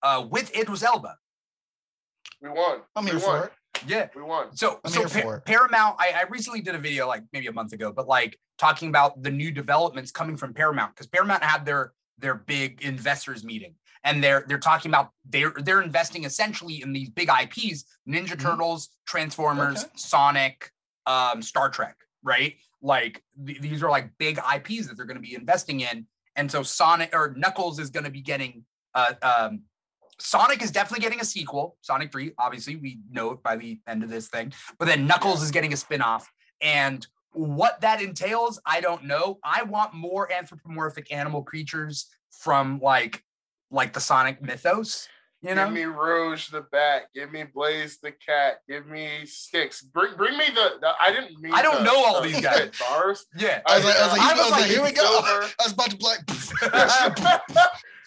uh, 0.02 0.26
with 0.30 0.56
Idris 0.56 0.84
Elba. 0.84 1.16
we 2.42 2.50
won. 2.50 2.82
I'm 2.96 3.06
we 3.06 3.12
here 3.12 3.20
won. 3.20 3.42
for 3.42 3.46
it. 3.46 3.54
Yeah. 3.88 4.08
We 4.16 4.22
won. 4.22 4.56
So, 4.56 4.80
I'm 4.84 4.92
so 4.92 5.08
Pa- 5.08 5.40
Paramount, 5.46 5.96
I, 6.00 6.14
I 6.16 6.24
recently 6.30 6.62
did 6.62 6.76
a 6.76 6.78
video 6.78 7.08
like 7.08 7.24
maybe 7.32 7.48
a 7.48 7.52
month 7.54 7.74
ago, 7.74 7.92
but 7.92 8.08
like 8.08 8.38
talking 8.58 8.90
about 8.90 9.24
the 9.24 9.32
new 9.32 9.52
developments 9.52 10.12
coming 10.12 10.38
from 10.38 10.54
Paramount 10.54 10.94
because 10.94 11.08
Paramount 11.08 11.44
had 11.44 11.66
their 11.66 11.94
their 12.20 12.36
big 12.36 12.82
investors 12.84 13.44
meeting 13.44 13.76
and 14.04 14.24
they're 14.24 14.44
they're 14.48 14.60
talking 14.60 14.90
about 14.92 15.10
they're 15.30 15.54
they're 15.64 15.82
investing 15.82 16.24
essentially 16.26 16.82
in 16.82 16.94
these 16.94 17.10
big 17.10 17.30
IPs, 17.30 17.86
Ninja 18.08 18.30
Mhm. 18.36 18.40
Turtles, 18.42 18.90
Transformers, 19.08 19.84
Okay. 19.84 19.94
Sonic, 19.96 20.72
um, 21.06 21.42
Star 21.42 21.70
Trek, 21.70 21.96
right? 22.24 22.56
Like 22.82 23.24
th- 23.46 23.62
these 23.62 23.82
are 23.84 23.90
like 23.90 24.10
big 24.18 24.38
IPs 24.38 24.88
that 24.88 24.98
they're 24.98 25.06
going 25.06 25.22
to 25.22 25.28
be 25.28 25.36
investing 25.36 25.80
in, 25.82 26.08
and 26.36 26.52
so 26.52 26.64
Sonic 26.64 27.10
or 27.14 27.34
Knuckles 27.38 27.80
is 27.80 27.90
going 27.90 28.04
to 28.06 28.12
be 28.12 28.22
getting 28.22 28.66
uh, 28.96 29.14
um, 29.22 29.62
Sonic 30.20 30.62
is 30.62 30.70
definitely 30.72 31.04
getting 31.04 31.20
a 31.20 31.26
sequel. 31.26 31.76
Sonic 31.82 32.12
3, 32.12 32.34
obviously, 32.38 32.76
we 32.76 33.00
know 33.10 33.32
it 33.32 33.42
by 33.42 33.56
the 33.56 33.80
end 33.88 34.04
of 34.04 34.10
this 34.10 34.28
thing. 34.30 34.54
But 34.78 34.86
then 34.86 35.08
Knuckles 35.08 35.42
is 35.42 35.50
getting 35.50 35.74
a 35.74 35.78
spin-off. 35.78 36.32
And 36.62 37.06
what 37.32 37.82
that 37.82 38.00
entails, 38.00 38.62
I 38.64 38.80
don't 38.80 39.06
know. 39.06 39.40
I 39.44 39.64
want 39.64 39.96
more 39.96 40.32
anthropomorphic 40.32 41.12
animal 41.12 41.42
creatures 41.42 42.06
from 42.30 42.80
like 42.80 43.24
like 43.74 43.92
the 43.94 44.00
Sonic 44.00 44.42
mythos, 44.42 45.08
you 45.42 45.54
know? 45.56 45.66
Give 45.66 45.74
me 45.74 45.84
Rouge 45.84 46.48
the 46.50 46.62
bat. 46.72 47.04
Give 47.14 47.32
me 47.32 47.44
Blaze 47.44 47.98
the 48.00 48.12
cat. 48.12 48.60
Give 48.70 48.86
me 48.88 49.26
Sticks. 49.26 49.82
Bring 49.82 50.16
bring 50.16 50.38
me 50.38 50.46
the. 50.54 50.78
the 50.80 50.92
I 51.02 51.12
didn't 51.12 51.42
mean. 51.42 51.54
I 51.54 51.62
don't 51.62 51.80
the- 51.80 51.84
know 51.84 52.06
all 52.06 52.22
the 52.22 52.28
these 52.30 52.40
guys. 52.42 52.70
Bars. 52.80 53.26
yeah. 53.38 53.62
I 53.68 53.76
was 53.78 53.84
like, 53.86 53.96
I 53.98 54.04
was 54.08 54.12
like, 54.18 54.22
I 54.22 54.30
I 54.30 54.34
was 54.36 54.42
was 54.44 54.52
like, 54.52 54.62
like, 54.62 54.70
here 54.72 54.84
we 54.84 54.92
go. 54.94 55.04
Silver. 55.04 55.50
I 55.60 55.64
was 55.64 55.74
about 55.74 55.90
to 55.90 55.98
like, 56.06 56.20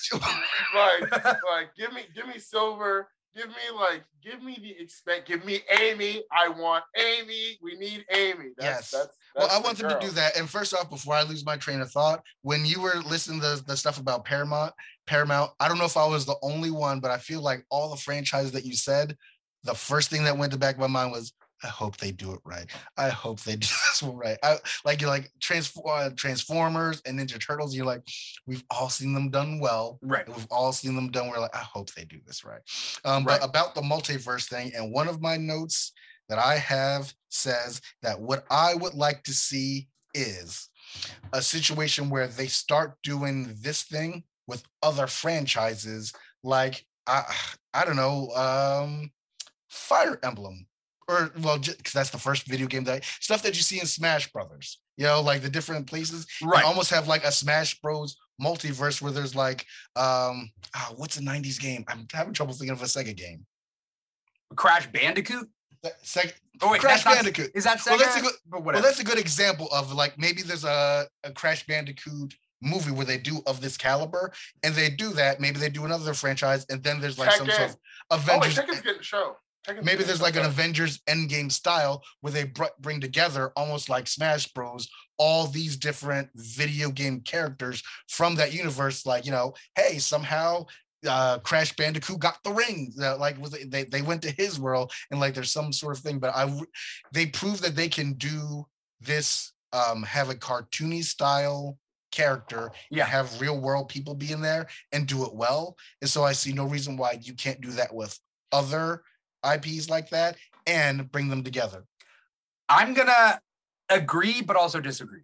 like 0.75 1.13
like 1.51 1.75
give 1.77 1.93
me 1.93 2.03
give 2.15 2.27
me 2.27 2.39
silver. 2.39 3.09
Give 3.37 3.49
me 3.49 3.55
like 3.75 4.03
give 4.23 4.43
me 4.43 4.59
the 4.61 4.83
expect. 4.83 5.29
Give 5.29 5.45
me 5.45 5.61
Amy. 5.81 6.23
I 6.33 6.49
want 6.49 6.85
Amy. 6.97 7.59
We 7.63 7.77
need 7.77 8.05
Amy. 8.11 8.53
Yes. 8.59 8.91
That's, 8.91 8.91
That's, 8.91 9.17
well, 9.37 9.49
I 9.51 9.59
want 9.61 9.79
them 9.79 9.91
to 9.91 9.99
do 10.01 10.11
that. 10.13 10.39
And 10.39 10.49
first 10.49 10.73
off, 10.73 10.89
before 10.89 11.15
I 11.15 11.23
lose 11.23 11.45
my 11.45 11.57
train 11.57 11.83
of 11.83 11.91
thought, 11.91 12.23
when 12.43 12.65
you 12.65 12.81
were 12.81 12.95
listening 13.07 13.41
to 13.43 13.57
the, 13.57 13.63
the 13.67 13.77
stuff 13.77 14.01
about 14.01 14.25
Paramount, 14.25 14.73
Paramount, 15.07 15.51
I 15.61 15.69
don't 15.69 15.77
know 15.79 15.85
if 15.85 15.99
I 15.99 16.07
was 16.07 16.25
the 16.25 16.37
only 16.43 16.71
one, 16.71 17.01
but 17.01 17.11
I 17.11 17.19
feel 17.19 17.43
like 17.43 17.65
all 17.71 17.91
the 17.91 18.01
franchises 18.01 18.53
that 18.53 18.65
you 18.65 18.75
said, 18.75 19.15
the 19.65 19.75
first 19.75 20.09
thing 20.09 20.25
that 20.25 20.39
went 20.39 20.53
to 20.53 20.59
back 20.59 20.77
of 20.77 20.81
my 20.81 20.87
mind 20.87 21.13
was, 21.13 21.33
I 21.63 21.69
hope 21.69 21.97
they 21.97 22.13
do 22.13 22.33
it 22.33 22.41
right. 22.45 22.67
I 22.97 23.09
hope 23.09 23.41
they 23.41 23.57
do 23.57 23.67
this 23.67 24.03
one 24.03 24.17
right. 24.17 24.39
I 24.43 24.57
like 24.85 25.01
you're 25.01 25.11
like 25.11 25.31
transform 25.41 25.87
uh, 25.89 26.11
Transformers 26.17 27.03
and 27.07 27.19
Ninja 27.19 27.45
Turtles. 27.45 27.75
You're 27.75 27.87
like, 27.87 28.03
we've 28.47 28.65
all 28.71 28.89
seen 28.89 29.13
them 29.13 29.31
done 29.31 29.59
well. 29.59 29.99
Right. 30.03 30.27
We've 30.29 30.47
all 30.51 30.73
seen 30.73 30.95
them 30.95 31.11
done. 31.11 31.29
We're 31.29 31.41
like, 31.41 31.55
I 31.55 31.61
hope 31.61 31.93
they 31.95 32.05
do 32.05 32.19
this 32.27 32.45
right. 32.45 32.61
Um, 33.05 33.25
Right. 33.25 33.41
But 33.41 33.49
about 33.49 33.75
the 33.75 33.81
multiverse 33.81 34.49
thing, 34.49 34.73
and 34.77 34.93
one 34.93 35.09
of 35.09 35.21
my 35.21 35.37
notes 35.37 35.93
that 36.29 36.39
I 36.39 36.57
have 36.57 37.13
says 37.29 37.81
that 38.03 38.21
what 38.21 38.45
I 38.51 38.75
would 38.75 38.95
like 38.95 39.23
to 39.25 39.33
see 39.33 39.89
is 40.15 40.69
a 41.33 41.43
situation 41.43 42.11
where 42.11 42.29
they 42.29 42.47
start 42.47 42.95
doing 43.03 43.55
this 43.61 43.83
thing 43.83 44.25
with 44.47 44.65
other 44.83 45.07
franchises, 45.07 46.13
like 46.43 46.85
I, 47.07 47.23
I 47.75 47.85
don't 47.85 47.97
know, 47.97 48.31
um, 48.31 49.11
Fire 49.69 50.19
Emblem, 50.23 50.67
or 51.09 51.31
well, 51.41 51.59
because 51.59 51.93
that's 51.93 52.11
the 52.11 52.19
first 52.19 52.47
video 52.47 52.67
game 52.67 52.85
that 52.85 53.05
stuff 53.21 53.43
that 53.43 53.57
you 53.57 53.63
see 53.63 53.79
in 53.81 53.87
Smash 53.87 54.31
Brothers. 54.33 54.81
You 54.97 55.05
know, 55.05 55.21
like 55.21 55.43
the 55.43 55.51
different 55.51 55.87
places 55.87 56.27
Right. 56.43 56.61
you 56.63 56.67
almost 56.67 56.91
have 56.91 57.07
like 57.07 57.25
a 57.25 57.31
Smash 57.33 57.79
Bros 57.81 58.17
multiverse 58.43 59.01
where 59.03 59.13
there's 59.13 59.35
like 59.35 59.61
um 59.95 60.51
ah, 60.75 60.93
what's 60.97 61.17
a 61.19 61.21
90s 61.23 61.61
game? 61.61 61.85
I'm 61.89 62.07
having 62.13 62.33
trouble 62.33 62.55
thinking 62.55 62.71
of 62.73 62.83
a 62.83 62.87
Sega 62.87 63.15
game. 63.17 63.45
Crash 64.55 64.87
Bandicoot. 64.93 65.49
The 65.83 65.93
sec- 66.03 66.41
Oh 66.63 66.71
wait, 66.73 66.81
Crash 66.81 67.05
that's 67.05 67.05
not- 67.05 67.15
Bandicoot. 67.17 67.51
Is 67.55 67.65
that 67.65 67.79
Sega? 67.79 67.91
Well, 67.91 67.99
that's 67.99 68.17
a 68.17 68.21
good- 68.23 68.33
But 68.47 68.65
Well, 68.65 68.83
that's 68.83 69.01
a 69.01 69.05
good 69.05 69.19
example 69.19 69.69
of 69.73 69.93
like 69.93 70.19
maybe 70.19 70.43
there's 70.43 70.65
a, 70.65 71.07
a 71.25 71.33
Crash 71.33 71.67
Bandicoot 71.67 72.35
movie 72.63 72.91
where 72.91 73.05
they 73.05 73.19
do 73.19 73.43
of 73.47 73.61
this 73.61 73.77
caliber, 73.77 74.33
and 74.63 74.75
they 74.75 74.89
do 74.89 75.11
that. 75.11 75.41
Maybe 75.41 75.59
they 75.59 75.69
do 75.69 75.85
another 75.85 76.15
franchise, 76.15 76.65
and 76.71 76.83
then 76.83 77.01
there's 77.01 77.19
like 77.19 77.31
some 77.33 77.49
sort 77.51 77.71
of 77.71 77.77
Avengers. 78.11 78.27
Oh, 78.31 78.39
wait, 78.39 78.47
Avengers. 78.53 78.65
Tekken's 78.65 78.81
getting 78.83 79.01
a 79.01 79.05
show. 79.05 79.37
Maybe 79.83 80.05
there's 80.05 80.23
like 80.23 80.37
an. 80.37 80.45
Avengers 80.47 81.01
Endgame 81.09 81.51
style 81.51 82.03
where 82.21 82.33
they 82.33 82.45
br- 82.45 82.65
bring 82.81 83.01
together 83.01 83.53
almost 83.57 83.89
like 83.89 84.07
Smash 84.07 84.47
Bros. 84.53 84.89
All 85.19 85.47
these 85.47 85.77
different 85.77 86.29
video 86.35 86.91
game 86.91 87.21
characters 87.21 87.83
from 88.09 88.35
that 88.37 88.53
universe. 88.55 89.07
Like 89.07 89.25
you 89.25 89.33
know, 89.33 89.55
hey, 89.77 89.99
somehow 89.99 90.67
uh 91.07 91.39
Crash 91.41 91.75
Bandicoot 91.77 92.19
got 92.19 92.39
the 92.45 92.53
ring. 92.53 92.93
That 92.97 93.19
like 93.19 93.41
was 93.41 93.51
they 93.51 93.85
they 93.85 94.03
went 94.03 94.23
to 94.23 94.31
his 94.31 94.59
world 94.61 94.93
and 95.11 95.21
like 95.21 95.35
there's 95.35 95.53
some 95.53 95.73
sort 95.73 95.97
of 95.97 96.03
thing. 96.03 96.19
But 96.19 96.35
I 96.35 96.51
they 97.13 97.27
prove 97.27 97.61
that 97.63 97.77
they 97.77 97.89
can 97.89 98.15
do 98.15 98.67
this. 99.01 99.53
Um, 99.73 100.05
have 100.05 100.31
a 100.31 100.35
cartoony 100.35 101.03
style 101.05 101.77
character 102.13 102.71
Yeah. 102.91 103.05
have 103.05 103.41
real 103.41 103.61
world 103.61 103.89
people 103.91 104.15
be 104.15 104.33
in 104.33 104.41
there 104.41 104.69
and 104.93 105.07
do 105.07 105.25
it 105.27 105.35
well. 105.35 105.77
And 106.01 106.09
so 106.09 106.25
I 106.25 106.33
see 106.33 106.53
no 106.53 106.65
reason 106.65 106.97
why 106.97 107.19
you 107.21 107.35
can't 107.35 107.61
do 107.61 107.71
that 107.73 107.93
with 107.93 108.19
other 108.53 109.03
IPs 109.45 109.89
like 109.91 110.11
that 110.11 110.37
and 110.67 111.11
bring 111.11 111.29
them 111.29 111.43
together. 111.43 111.85
I'm 112.69 112.95
gonna 112.95 113.41
agree, 113.89 114.43
but 114.43 114.57
also 114.57 114.81
disagree. 114.81 115.23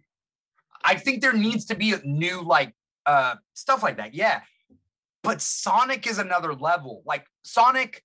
I 0.83 0.95
think 0.95 1.21
there 1.21 1.33
needs 1.33 1.65
to 1.65 1.75
be 1.75 1.93
a 1.93 2.01
new 2.03 2.41
like 2.41 2.73
uh 3.05 3.35
stuff 3.53 3.83
like 3.83 3.97
that. 3.97 4.13
Yeah. 4.13 4.41
But 5.23 5.41
Sonic 5.41 6.05
is 6.07 6.19
another 6.19 6.53
level. 6.53 7.01
Like 7.05 7.25
Sonic, 7.43 8.03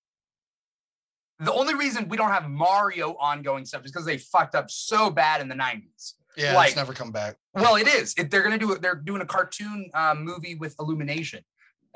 the 1.41 1.53
only 1.53 1.75
reason 1.75 2.09
we 2.09 2.17
don't 2.17 2.31
have 2.31 2.49
Mario 2.49 3.13
ongoing 3.15 3.65
stuff 3.65 3.85
is 3.85 3.91
because 3.93 4.07
they 4.07 4.19
fucked 4.19 4.55
up 4.55 4.71
so 4.71 5.11
bad 5.11 5.41
in 5.41 5.49
the 5.49 5.55
90s. 5.55 6.15
Yeah, 6.37 6.55
Like- 6.55 6.69
it's 6.69 6.77
never 6.77 6.93
come 6.93 7.11
back. 7.11 7.37
Well, 7.55 7.75
it 7.77 7.89
is. 7.89 8.15
It, 8.17 8.31
they're 8.31 8.43
gonna 8.43 8.59
do 8.59 8.73
it. 8.73 8.83
They're 8.83 8.95
doing 8.95 9.21
a 9.23 9.27
cartoon 9.27 9.91
uh, 9.95 10.15
movie 10.17 10.55
with 10.55 10.77
Illumination. 10.79 11.45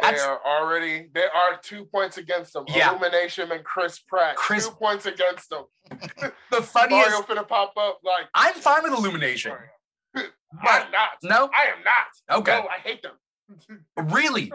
They 0.03 0.19
are 0.19 0.41
already. 0.47 1.09
There 1.15 1.29
are 1.35 1.59
two 1.63 1.85
points 1.87 2.19
against 2.19 2.53
them. 2.53 2.65
Yeah. 2.69 2.91
Illumination 2.91 3.51
and 3.53 3.65
Chris 3.65 3.99
Pratt. 3.99 4.37
Chris- 4.37 4.67
Two 4.69 4.75
points 4.75 5.07
against 5.07 5.49
them. 5.51 5.65
the 6.51 6.63
funniest. 6.63 7.11
Mario 7.11 7.23
finna 7.23 7.47
pop 7.47 7.73
up 7.77 8.01
like. 8.05 8.27
I'm 8.35 8.55
fine 8.55 8.83
with 8.83 8.93
Illumination. 8.93 9.53
I'm 10.17 10.91
not. 10.91 11.11
no, 11.23 11.49
I 11.55 11.69
am 11.77 11.83
not. 11.85 12.39
Okay. 12.41 12.53
No, 12.61 12.69
I 12.69 12.79
hate 12.83 13.03
them. 13.03 13.81
really. 14.13 14.53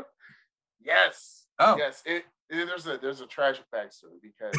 Yes. 0.83 1.45
Oh, 1.59 1.75
Yes. 1.77 2.03
It, 2.05 2.23
it- 2.49 2.65
there's 2.67 2.87
a 2.87 2.97
there's 2.97 3.19
a 3.21 3.25
tragic 3.27 3.65
backstory 3.75 4.21
because 4.21 4.55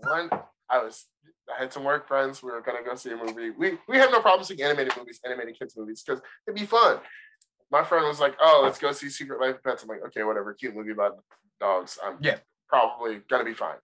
one 0.00 0.28
I 0.68 0.78
was 0.82 1.06
I 1.54 1.60
had 1.60 1.72
some 1.72 1.84
work 1.84 2.08
friends. 2.08 2.42
We 2.42 2.50
were 2.50 2.60
gonna 2.62 2.82
go 2.84 2.94
see 2.96 3.10
a 3.12 3.16
movie. 3.16 3.50
We 3.50 3.78
we 3.88 3.96
have 3.98 4.10
no 4.10 4.20
problem 4.20 4.44
seeing 4.44 4.60
animated 4.62 4.94
movies, 4.96 5.20
animated 5.24 5.56
kids 5.58 5.76
movies 5.76 6.02
because 6.04 6.20
it'd 6.48 6.58
be 6.58 6.66
fun. 6.66 6.98
My 7.70 7.84
friend 7.84 8.06
was 8.06 8.20
like, 8.20 8.36
"Oh, 8.40 8.60
let's 8.64 8.78
go 8.78 8.92
see 8.92 9.10
Secret 9.10 9.40
Life 9.40 9.56
of 9.56 9.62
Pets." 9.64 9.82
I'm 9.82 9.88
like, 9.88 10.02
"Okay, 10.06 10.22
whatever, 10.24 10.54
cute 10.54 10.74
movie 10.74 10.92
about 10.92 11.18
dogs. 11.60 11.98
I'm 12.02 12.18
Yeah. 12.20 12.38
probably 12.68 13.16
gonna 13.28 13.44
be 13.44 13.54
fine." 13.54 13.78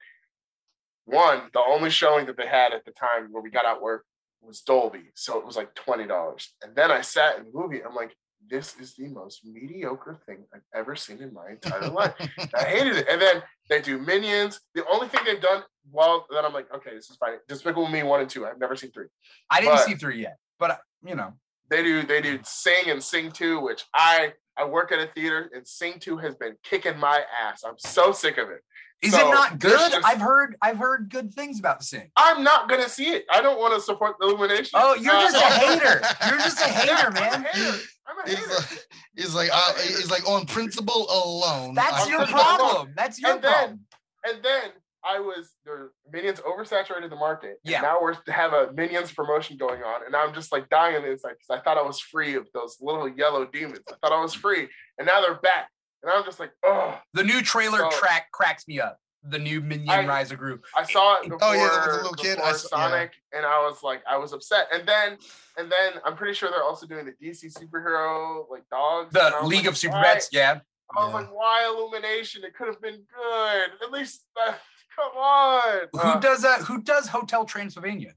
One, 1.04 1.50
the 1.52 1.60
only 1.60 1.90
showing 1.90 2.26
that 2.26 2.36
they 2.36 2.46
had 2.46 2.72
at 2.72 2.84
the 2.84 2.92
time 2.92 3.30
where 3.30 3.42
we 3.42 3.50
got 3.50 3.66
out 3.66 3.82
work 3.82 4.04
was 4.40 4.60
Dolby, 4.62 5.10
so 5.14 5.38
it 5.38 5.44
was 5.46 5.56
like 5.56 5.74
twenty 5.74 6.06
dollars. 6.06 6.54
And 6.62 6.74
then 6.74 6.90
I 6.90 7.02
sat 7.02 7.36
in 7.38 7.44
the 7.44 7.50
movie. 7.52 7.82
I'm 7.84 7.94
like, 7.94 8.16
"This 8.46 8.74
is 8.80 8.94
the 8.94 9.08
most 9.08 9.44
mediocre 9.44 10.14
thing 10.26 10.46
I've 10.54 10.62
ever 10.74 10.96
seen 10.96 11.20
in 11.22 11.34
my 11.34 11.50
entire 11.50 11.88
life." 11.90 12.14
I 12.54 12.64
hated 12.64 12.96
it. 12.96 13.08
And 13.08 13.20
then 13.20 13.42
they 13.68 13.82
do 13.82 13.98
Minions. 13.98 14.60
The 14.74 14.86
only 14.86 15.08
thing 15.08 15.24
they've 15.24 15.40
done 15.40 15.62
well, 15.90 16.26
then 16.30 16.44
I'm 16.46 16.54
like, 16.54 16.72
okay, 16.74 16.94
this 16.94 17.10
is 17.10 17.16
fine. 17.16 17.36
Despicable 17.48 17.88
Me 17.88 18.02
one 18.02 18.20
and 18.22 18.30
two. 18.30 18.46
I've 18.46 18.58
never 18.58 18.74
seen 18.76 18.90
three. 18.90 19.08
I 19.50 19.60
didn't 19.60 19.74
but- 19.76 19.84
see 19.84 19.94
three 19.94 20.22
yet, 20.22 20.38
but 20.58 20.80
you 21.04 21.14
know, 21.14 21.34
They 21.70 21.82
do 21.82 22.02
they 22.02 22.20
do 22.20 22.38
Sing 22.44 22.88
and 22.90 23.02
Sing 23.02 23.30
too, 23.32 23.60
which 23.60 23.84
I 23.94 24.32
I 24.56 24.64
work 24.64 24.92
at 24.92 24.98
a 25.00 25.06
theater 25.14 25.50
and 25.54 25.66
Sing 25.66 25.98
two 25.98 26.16
has 26.18 26.34
been 26.36 26.56
kicking 26.62 26.98
my 26.98 27.22
ass. 27.42 27.64
I'm 27.66 27.78
so 27.78 28.12
sick 28.12 28.38
of 28.38 28.50
it. 28.50 28.62
is 29.02 29.12
So, 29.12 29.28
it 29.28 29.34
not 29.34 29.58
good? 29.58 29.90
just- 29.92 30.06
I've 30.06 30.20
heard. 30.20 30.56
I've 30.62 30.78
heard 30.78 31.08
good 31.10 31.34
things 31.34 31.58
about 31.58 31.82
Sing. 31.82 32.10
I'm 32.16 32.44
not 32.44 32.68
gonna 32.68 32.88
see 32.88 33.06
it. 33.10 33.24
I 33.30 33.40
don't 33.42 33.58
want 33.58 33.74
to 33.74 33.80
support 33.80 34.16
the 34.20 34.26
Illumination. 34.28 34.70
Oh, 34.80 34.94
you're 34.94 35.14
Uh, 35.14 35.22
just 35.30 35.36
a 35.36 35.40
hater. 35.66 36.00
You're 36.28 36.38
just 36.38 36.58
a 36.60 36.68
Yeah, 36.68 36.72
hater, 36.96 37.06
I'm 37.08 37.14
man. 37.14 37.44
a 37.44 37.48
hater. 37.48 37.78
I'm 38.06 38.18
a 38.18 38.28
He's 38.28 38.38
hater. 38.38 38.48
like, 38.54 38.86
he's 39.16 39.34
like, 39.34 39.50
uh, 39.52 39.74
he's 39.82 40.10
like 40.10 40.28
on 40.28 40.46
principle 40.46 41.06
alone. 41.10 41.74
That's 41.74 42.06
I- 42.06 42.08
your 42.10 42.20
I'm 42.20 42.26
just 42.26 42.32
not 42.36 42.58
problem. 42.60 42.94
That's 42.96 43.18
your 43.20 43.30
And 43.32 43.42
then- 43.42 43.52
problem. 43.52 43.80
And 44.26 44.42
then 44.42 44.70
I 45.06 45.18
was 45.20 45.52
the 45.64 45.90
Minions 46.10 46.40
oversaturated 46.40 47.10
the 47.10 47.16
market. 47.16 47.56
Yeah. 47.64 47.80
now 47.82 47.98
we're 48.00 48.14
have 48.28 48.52
a 48.52 48.72
Minions 48.72 49.12
promotion 49.12 49.56
going 49.56 49.82
on, 49.82 50.06
and 50.06 50.16
I'm 50.16 50.32
just 50.34 50.50
like 50.52 50.68
dying 50.70 51.04
inside 51.04 51.34
because 51.38 51.50
I 51.50 51.60
thought 51.62 51.76
I 51.78 51.82
was 51.82 52.00
free 52.00 52.34
of 52.36 52.48
those 52.54 52.78
little 52.80 53.08
yellow 53.08 53.44
demons. 53.44 53.80
I 53.88 53.94
thought 54.00 54.12
I 54.18 54.20
was 54.22 54.34
free, 54.34 54.68
and 54.98 55.06
now 55.06 55.20
they're 55.20 55.34
back, 55.34 55.68
and 56.02 56.10
I'm 56.10 56.24
just 56.24 56.40
like, 56.40 56.52
oh. 56.64 56.98
The 57.12 57.22
new 57.24 57.42
trailer 57.42 57.78
So- 57.78 57.90
track 57.98 58.30
cracks 58.32 58.66
me 58.66 58.80
up. 58.80 58.98
The 59.26 59.38
new 59.38 59.62
Minion 59.62 59.88
I- 59.88 60.06
Rise 60.06 60.32
of 60.32 60.38
Gru. 60.38 60.60
I 60.76 60.84
saw 60.84 61.16
it 61.20 61.22
before, 61.30 61.38
Oh, 61.40 61.52
yeah, 61.54 61.84
the 61.86 61.92
little 61.96 62.12
kid, 62.12 62.38
I 62.38 62.52
saw- 62.52 62.76
yeah. 62.76 62.88
Sonic, 62.90 63.12
and 63.32 63.46
I 63.46 63.58
was 63.66 63.82
like, 63.82 64.02
I 64.06 64.18
was 64.18 64.32
upset. 64.34 64.66
And 64.70 64.86
then, 64.86 65.16
and 65.56 65.72
then 65.72 66.00
I'm 66.04 66.14
pretty 66.14 66.34
sure 66.34 66.50
they're 66.50 66.62
also 66.62 66.86
doing 66.86 67.06
the 67.06 67.12
DC 67.12 67.50
superhero 67.52 68.44
like 68.50 68.68
dogs. 68.70 69.12
The 69.14 69.34
League 69.44 69.60
like, 69.60 69.68
of 69.68 69.78
Super 69.78 69.94
Pets. 70.02 70.28
Yeah. 70.32 70.60
I 70.96 71.04
was 71.04 71.08
Yeah. 71.08 71.20
like, 71.20 71.34
why 71.34 71.64
Illumination? 71.64 72.44
It 72.44 72.54
could 72.54 72.66
have 72.66 72.82
been 72.82 73.02
good. 73.16 73.70
At 73.82 73.90
least, 73.90 74.26
uh, 74.38 74.52
come 74.94 75.16
on. 75.16 75.78
Who 75.92 75.98
Uh, 75.98 76.20
does 76.20 76.42
that? 76.42 76.60
Who 76.62 76.82
does 76.82 77.08
Hotel 77.08 77.44
Transylvania? 77.44 78.12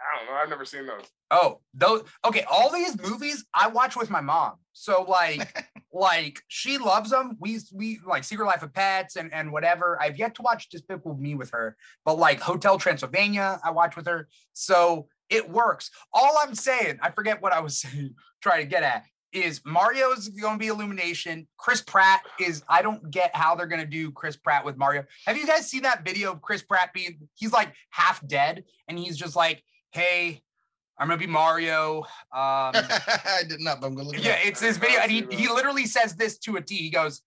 I 0.00 0.16
don't 0.18 0.26
know. 0.34 0.40
I've 0.40 0.48
never 0.48 0.64
seen 0.64 0.86
those. 0.86 1.04
Oh, 1.30 1.60
those 1.74 2.04
okay. 2.24 2.44
All 2.50 2.72
these 2.72 3.00
movies 3.00 3.44
I 3.54 3.68
watch 3.68 3.96
with 3.96 4.10
my 4.10 4.20
mom. 4.22 4.54
So 4.72 5.02
like, 5.02 5.66
like 5.92 6.40
she 6.48 6.78
loves 6.78 7.10
them. 7.10 7.36
We 7.38 7.58
we 7.72 8.00
like 8.06 8.24
Secret 8.24 8.46
Life 8.46 8.62
of 8.62 8.72
Pets 8.72 9.16
and 9.16 9.32
and 9.32 9.52
whatever. 9.52 10.00
I've 10.00 10.16
yet 10.16 10.34
to 10.36 10.42
watch 10.42 10.68
Despicable 10.70 11.16
Me 11.16 11.34
with 11.34 11.50
her, 11.50 11.76
but 12.04 12.18
like 12.18 12.40
Hotel 12.40 12.78
Transylvania, 12.78 13.60
I 13.62 13.70
watch 13.70 13.94
with 13.94 14.06
her. 14.06 14.28
So 14.54 15.08
it 15.28 15.48
works. 15.50 15.90
All 16.12 16.38
I'm 16.42 16.54
saying, 16.54 16.98
I 17.02 17.10
forget 17.10 17.40
what 17.42 17.52
I 17.52 17.60
was 17.60 17.78
saying, 17.82 18.14
trying 18.42 18.62
to 18.62 18.66
get 18.68 18.82
at 18.82 19.04
is 19.32 19.60
Mario's 19.64 20.28
going 20.28 20.54
to 20.54 20.58
be 20.58 20.68
Illumination. 20.68 21.46
Chris 21.56 21.82
Pratt 21.82 22.22
is. 22.40 22.62
I 22.68 22.82
don't 22.82 23.10
get 23.10 23.34
how 23.34 23.54
they're 23.54 23.66
going 23.66 23.80
to 23.80 23.86
do 23.86 24.10
Chris 24.10 24.36
Pratt 24.36 24.64
with 24.64 24.76
Mario. 24.76 25.04
Have 25.26 25.36
you 25.36 25.46
guys 25.46 25.68
seen 25.68 25.82
that 25.82 26.04
video 26.04 26.32
of 26.32 26.42
Chris 26.42 26.62
Pratt 26.62 26.92
being? 26.92 27.18
He's 27.34 27.52
like 27.52 27.72
half 27.90 28.26
dead, 28.26 28.64
and 28.88 28.98
he's 28.98 29.16
just 29.16 29.36
like, 29.36 29.62
"Hey, 29.92 30.42
I'm 30.98 31.08
gonna 31.08 31.18
be 31.18 31.26
Mario." 31.26 32.00
Um, 32.00 32.04
I 32.32 33.42
did 33.48 33.60
not, 33.60 33.80
but 33.80 33.88
I'm 33.88 33.94
gonna 33.94 34.08
look. 34.08 34.22
yeah, 34.22 34.32
up. 34.32 34.38
it's 34.44 34.60
this 34.60 34.76
video, 34.76 35.00
and 35.00 35.10
he 35.10 35.26
he 35.30 35.48
literally 35.48 35.86
says 35.86 36.14
this 36.14 36.38
to 36.38 36.56
a 36.56 36.60
T. 36.60 36.76
He 36.76 36.90
goes, 36.90 37.22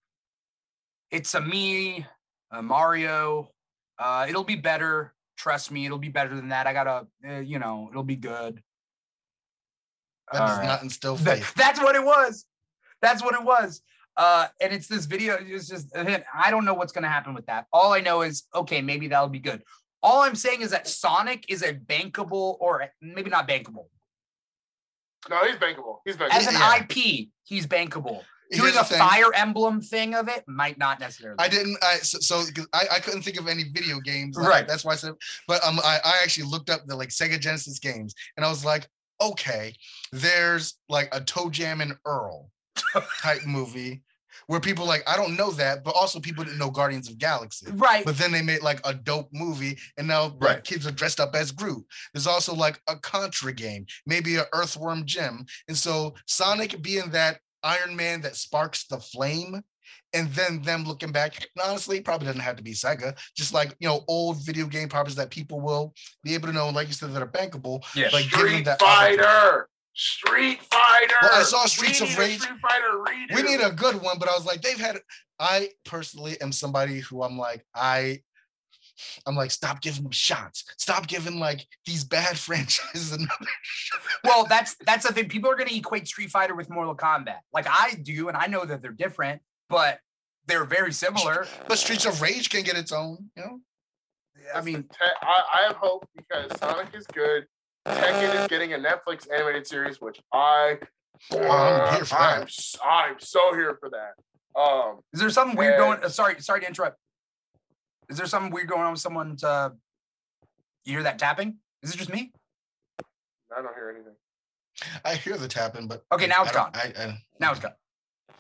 "It's 1.12 1.34
a 1.34 1.42
me, 1.42 2.06
a 2.52 2.62
Mario. 2.62 3.50
Uh, 3.98 4.26
it'll 4.28 4.44
be 4.44 4.56
better. 4.56 5.14
Trust 5.38 5.72
me, 5.72 5.86
it'll 5.86 5.98
be 5.98 6.10
better 6.10 6.36
than 6.36 6.50
that. 6.50 6.68
I 6.68 6.74
gotta, 6.74 7.08
uh, 7.28 7.40
you 7.40 7.60
know, 7.60 7.88
it'll 7.92 8.04
be 8.04 8.16
good." 8.16 8.62
That 10.34 10.40
does 10.48 10.58
right. 10.60 10.66
not 10.68 10.82
instill 10.84 11.16
That- 11.18 11.38
faith. 11.40 11.54
that's 11.56 11.80
what 11.80 11.96
it 11.96 12.04
was. 12.04 12.46
That's 13.02 13.24
what 13.24 13.34
it 13.36 13.44
was. 13.44 13.82
Uh, 14.16 14.48
and 14.62 14.72
it's 14.72 14.88
this 14.88 15.06
video. 15.06 15.38
It's 15.40 15.68
just 15.68 15.88
I 15.96 16.52
don't 16.52 16.66
know 16.66 16.74
what's 16.76 16.92
gonna 16.94 17.10
happen 17.10 17.34
with 17.34 17.46
that. 17.48 17.66
All 17.74 17.94
I 17.94 18.00
know 18.02 18.22
is 18.22 18.44
okay, 18.54 18.82
maybe 18.82 19.08
that'll 19.08 19.28
be 19.30 19.40
good. 19.40 19.64
All 20.04 20.22
I'm 20.22 20.36
saying 20.36 20.62
is 20.62 20.72
that 20.72 20.88
Sonic 20.88 21.46
is 21.50 21.64
a 21.64 21.74
bankable, 21.74 22.58
or 22.60 22.86
maybe 23.02 23.30
not 23.30 23.48
bankable. 23.48 23.86
No, 25.30 25.44
he's 25.46 25.56
bankable. 25.56 26.00
He's 26.06 26.18
bankable. 26.18 26.32
As 26.34 26.48
an 26.48 26.54
Yeah. 26.54 26.76
IP, 26.82 27.30
he's 27.46 27.66
bankable. 27.66 28.24
Here's 28.50 28.62
Doing 28.62 28.74
the 28.76 28.82
a 28.82 28.84
thing. 28.84 29.00
fire 29.00 29.34
emblem 29.34 29.82
thing 29.82 30.14
of 30.14 30.28
it 30.28 30.44
might 30.48 30.78
not 30.78 31.00
necessarily. 31.00 31.38
I 31.40 31.48
didn't. 31.48 31.78
I 31.82 31.96
so, 32.00 32.20
so 32.20 32.52
'cause 32.52 32.68
I, 32.74 32.86
I 32.92 33.00
couldn't 33.00 33.24
think 33.24 33.40
of 33.40 33.48
any 33.48 33.64
video 33.64 34.00
games. 34.00 34.36
like, 34.38 34.48
Right. 34.48 34.68
That's 34.68 34.84
why 34.86 34.94
I 34.94 34.96
said. 34.98 35.14
But 35.48 35.64
um, 35.64 35.80
I, 35.84 36.00
I 36.04 36.20
actually 36.22 36.48
looked 36.48 36.70
up 36.70 36.86
the 36.86 36.96
like 36.96 37.10
Sega 37.10 37.40
Genesis 37.40 37.80
games, 37.80 38.14
and 38.38 38.46
I 38.46 38.50
was 38.50 38.64
like, 38.64 38.88
okay, 39.22 39.74
there's 40.12 40.76
like 40.90 41.14
a 41.16 41.22
ToeJam 41.22 41.82
and 41.82 41.96
Earl 42.06 42.50
type 43.22 43.44
movie 43.46 44.04
where 44.48 44.60
people 44.60 44.86
like 44.86 45.04
I 45.08 45.16
don't 45.16 45.38
know 45.38 45.52
that, 45.52 45.84
but 45.84 45.96
also 45.96 46.20
people 46.20 46.44
didn't 46.44 46.60
know 46.60 46.70
Guardians 46.72 47.10
of 47.10 47.18
Galaxy. 47.18 47.68
right. 47.74 48.04
But 48.04 48.18
then 48.18 48.32
they 48.32 48.42
made 48.42 48.62
like 48.64 48.82
a 48.86 48.94
dope 48.94 49.30
movie, 49.32 49.78
and 49.98 50.08
now 50.08 50.24
like, 50.26 50.42
Right. 50.42 50.64
kids 50.64 50.86
are 50.88 50.92
dressed 50.92 51.20
up 51.20 51.36
as 51.36 51.52
Groot. 51.52 51.86
There's 52.14 52.28
also 52.28 52.54
like 52.54 52.82
a 52.90 52.96
Contra 52.98 53.54
game, 53.54 53.86
maybe 54.06 54.36
a 54.38 54.46
Earthworm 54.54 55.06
Jim, 55.06 55.46
and 55.68 55.78
so 55.78 56.16
Sonic 56.28 56.82
being 56.82 57.10
that 57.12 57.40
Iron 57.64 57.96
Man 57.96 58.22
that 58.22 58.36
sparks 58.36 58.86
the 58.88 59.00
flame, 59.00 59.62
and 60.14 60.32
then 60.34 60.62
them 60.62 60.84
looking 60.84 61.12
back. 61.12 61.36
and 61.38 61.48
honestly, 61.64 62.02
probably 62.02 62.28
doesn't 62.28 62.42
have 62.42 62.56
to 62.58 62.64
be 62.64 62.74
Sega. 62.74 63.18
Just 63.36 63.54
like 63.54 63.76
you 63.80 63.88
know, 63.88 64.04
old 64.08 64.46
video 64.46 64.66
game 64.66 64.90
properties 64.90 65.16
that 65.16 65.30
people 65.30 65.62
will 65.62 65.94
be 66.24 66.34
able 66.34 66.48
to 66.48 66.54
know, 66.54 66.70
like 66.70 66.88
you 66.88 66.94
said, 66.94 67.14
that 67.14 67.22
are 67.22 67.28
bankable. 67.28 67.84
yeah. 67.96 68.10
like, 68.14 68.26
Street 68.26 68.66
that 68.66 68.80
Fighter. 68.80 69.68
Street 69.96 70.62
Fighter. 70.64 71.16
Well, 71.22 71.42
I 71.42 71.44
saw 71.44 71.66
Streets 71.66 72.02
we 72.02 72.08
of 72.08 72.12
need 72.12 72.18
a 72.18 72.22
Rage. 72.22 72.42
Street 72.42 72.60
Fighter 72.62 72.98
redo. 72.98 73.36
We 73.36 73.44
need 73.44 73.62
a 73.62 73.72
good 73.72 74.02
one, 74.02 74.18
but 74.18 74.28
I 74.28 74.34
was 74.34 74.46
like, 74.46 74.62
they've 74.62 74.80
had. 74.80 75.00
I 75.40 75.70
personally 75.84 76.40
am 76.42 76.52
somebody 76.52 77.00
who 77.00 77.24
I'm 77.24 77.38
like, 77.38 77.66
I 77.76 78.22
I'm 79.26 79.36
like, 79.36 79.52
stop 79.52 79.82
giving 79.82 80.04
them 80.04 80.12
shots. 80.12 80.64
Stop 80.78 81.08
giving 81.08 81.40
like 81.40 81.66
these 81.86 82.04
bad 82.04 82.38
franchises 82.38 83.12
another. 83.12 83.32
Well, 84.24 84.46
that's 84.48 84.76
that's 84.86 85.06
the 85.06 85.14
thing. 85.14 85.30
People 85.30 85.50
are 85.52 85.56
going 85.56 85.70
to 85.70 85.76
equate 85.76 86.08
Street 86.08 86.30
Fighter 86.30 86.56
with 86.56 86.70
Mortal 86.70 86.96
Kombat, 86.96 87.40
like 87.54 87.68
I 87.68 87.98
do, 88.02 88.28
and 88.28 88.38
I 88.38 88.48
know 88.48 88.66
that 88.66 88.82
they're 88.82 88.92
different, 88.92 89.42
but 89.70 90.00
they're 90.48 90.66
very 90.66 90.94
similar. 90.94 91.48
But 91.68 91.78
Streets 91.78 92.06
of 92.06 92.22
Rage 92.22 92.50
can 92.50 92.64
get 92.64 92.78
its 92.78 92.92
own, 92.92 93.30
you 93.36 93.44
know. 93.44 93.60
I 94.54 94.62
mean, 94.62 94.86
I, 95.22 95.42
I 95.56 95.68
have 95.68 95.76
hope 95.78 96.08
because 96.16 96.52
Sonic 96.60 96.94
is 96.94 97.08
good. 97.08 97.46
Tekken 97.88 98.42
is 98.42 98.48
getting 98.48 98.74
a 98.74 98.78
Netflix 98.78 99.28
animated 99.34 99.66
series, 99.68 100.02
which 100.02 100.20
I 100.34 100.78
Oh, 101.32 101.40
I'm 101.40 102.06
I'm, 102.12 102.48
I'm 102.84 103.16
so 103.20 103.54
here 103.54 103.78
for 103.80 103.90
that. 103.92 104.60
Um, 104.60 105.00
is 105.14 105.20
there 105.20 105.30
something 105.30 105.56
weird 105.58 105.78
going? 105.78 106.04
Uh, 106.04 106.10
sorry, 106.10 106.40
sorry 106.42 106.62
to 106.62 106.68
interrupt. 106.68 106.98
Is 108.10 108.18
there 108.18 108.26
something 108.26 108.52
weird 108.52 108.68
going 108.68 108.82
on 108.82 108.92
with 108.92 109.02
someone's? 109.02 109.44
Uh, 109.44 109.70
you 110.86 110.94
hear 110.94 111.04
that 111.04 111.20
tapping? 111.20 111.58
Is 111.82 111.94
it 111.94 111.98
just 111.98 112.12
me? 112.12 112.32
I 113.56 113.62
don't 113.62 113.74
hear 113.76 113.90
anything. 113.90 114.16
I 115.06 115.16
hear 115.16 115.38
the 115.38 115.48
tapping, 115.48 115.88
but 115.88 116.04
Okay, 116.12 116.28
now 116.28 116.44
it's 116.44 116.52
gone. 116.52 116.72
I, 116.74 116.92
I, 116.98 117.18
Now 117.40 117.52
it's 117.52 117.60
gone. 117.60 117.74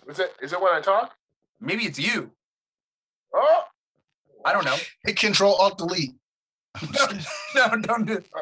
Is 0.10 0.20
it 0.20 0.34
is 0.42 0.54
it 0.54 0.62
when 0.62 0.74
I 0.74 0.82
talk? 0.82 1.14
Maybe 1.60 1.84
it's 1.86 2.00
you. 2.00 2.32
Oh, 3.34 3.64
I 4.46 4.54
don't 4.54 4.66
know. 4.66 4.76
hit 5.06 5.18
Control 5.18 5.56
Alt 5.56 5.78
Delete. 5.78 6.12
no, 6.94 7.08
no, 7.56 7.82
don't 7.82 8.06
do. 8.06 8.18
Uh, 8.18 8.42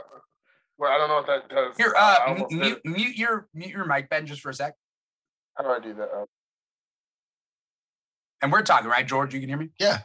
well, 0.78 0.92
I 0.92 0.98
don't 0.98 1.10
know 1.10 1.16
what 1.16 1.28
that 1.28 1.50
does. 1.50 1.78
Here, 1.78 1.94
I 1.98 2.14
uh, 2.14 2.30
almost 2.30 2.52
mute, 2.52 2.82
mute 2.86 3.16
your 3.18 3.48
mute 3.54 3.70
your 3.70 3.86
mic, 3.86 4.10
Ben, 4.10 4.26
just 4.26 4.42
for 4.42 4.50
a 4.50 4.54
sec. 4.54 4.74
How 5.58 5.64
do 5.64 5.70
I 5.70 5.80
do 5.80 5.94
that? 5.96 6.04
Uh, 6.10 6.26
And 8.42 8.52
we're 8.52 8.64
talking, 8.64 8.90
right, 8.90 9.06
George? 9.08 9.34
You 9.34 9.40
can 9.40 9.50
hear 9.50 9.58
me. 9.58 9.70
Yeah. 9.80 10.00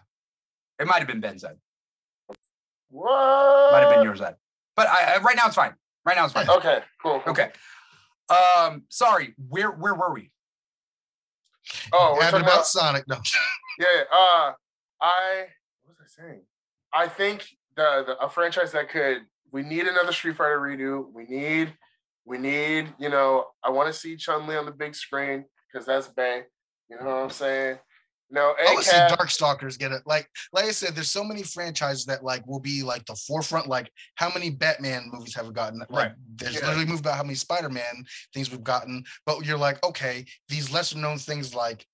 It 0.78 0.86
might 0.86 0.98
have 0.98 1.06
been 1.06 1.20
Ben's 1.20 1.42
side. 1.42 1.56
what? 2.90 3.72
Might 3.72 3.80
have 3.80 3.94
been 3.94 4.04
yours 4.04 4.18
side. 4.18 4.34
But 4.74 4.88
I, 4.88 5.14
I- 5.14 5.18
right 5.22 5.36
now 5.36 5.46
it's 5.46 5.54
fine. 5.56 5.74
Right 6.04 6.16
now 6.16 6.24
it's 6.24 6.34
fine. 6.34 6.48
Okay, 6.48 6.80
cool. 7.02 7.20
cool. 7.20 7.32
Okay. 7.32 7.50
Um, 8.28 8.84
sorry. 8.88 9.34
Where 9.48 9.70
where 9.70 9.94
were 9.94 10.12
we? 10.12 10.30
Oh, 11.92 12.14
we're 12.14 12.22
talking 12.22 12.40
about 12.40 12.52
about 12.52 12.66
Sonic. 12.66 13.04
No. 13.08 13.16
Yeah, 13.78 13.86
yeah, 13.94 14.02
uh, 14.10 14.52
I 15.02 15.44
what 15.84 15.98
was 15.98 15.98
I 16.00 16.22
saying? 16.22 16.40
I 16.94 17.08
think 17.08 17.46
the, 17.76 18.04
the 18.06 18.18
a 18.24 18.30
franchise 18.30 18.72
that 18.72 18.88
could 18.88 19.18
we 19.52 19.62
need 19.62 19.86
another 19.86 20.12
Street 20.12 20.36
Fighter 20.36 20.58
redo. 20.58 21.12
We 21.12 21.24
need 21.24 21.74
we 22.24 22.38
need 22.38 22.94
you 22.98 23.10
know 23.10 23.44
I 23.62 23.68
want 23.68 23.92
to 23.92 23.98
see 23.98 24.16
Chun 24.16 24.46
Li 24.46 24.56
on 24.56 24.64
the 24.64 24.72
big 24.72 24.94
screen 24.94 25.44
because 25.70 25.86
that's 25.86 26.08
bang. 26.08 26.44
You 26.88 26.96
know 26.96 27.04
what 27.04 27.24
I'm 27.24 27.30
saying? 27.30 27.78
No, 28.30 28.54
I 28.58 28.74
would 28.74 28.84
ACAB, 28.84 29.16
Darkstalkers 29.16 29.78
get 29.78 29.92
it. 29.92 30.02
Like, 30.04 30.28
like 30.52 30.64
I 30.64 30.72
said, 30.72 30.94
there's 30.94 31.10
so 31.10 31.22
many 31.22 31.42
franchises 31.42 32.04
that 32.06 32.24
like 32.24 32.46
will 32.46 32.60
be 32.60 32.82
like 32.82 33.04
the 33.06 33.14
forefront. 33.14 33.68
Like, 33.68 33.90
how 34.16 34.30
many 34.32 34.50
Batman 34.50 35.08
movies 35.12 35.34
have 35.36 35.46
we 35.46 35.52
gotten? 35.52 35.78
Like, 35.78 35.90
Right. 35.90 36.12
There's 36.36 36.54
Yeah. 36.54 36.66
literally 36.66 36.86
moved 36.86 37.00
about 37.00 37.16
how 37.16 37.22
many 37.22 37.36
Spider-Man 37.36 38.04
things 38.34 38.50
we've 38.50 38.64
gotten. 38.64 39.04
But 39.26 39.44
you're 39.44 39.58
like, 39.58 39.82
okay, 39.84 40.26
these 40.48 40.70
lesser 40.70 40.98
known 40.98 41.18
things 41.18 41.54
like 41.54 41.86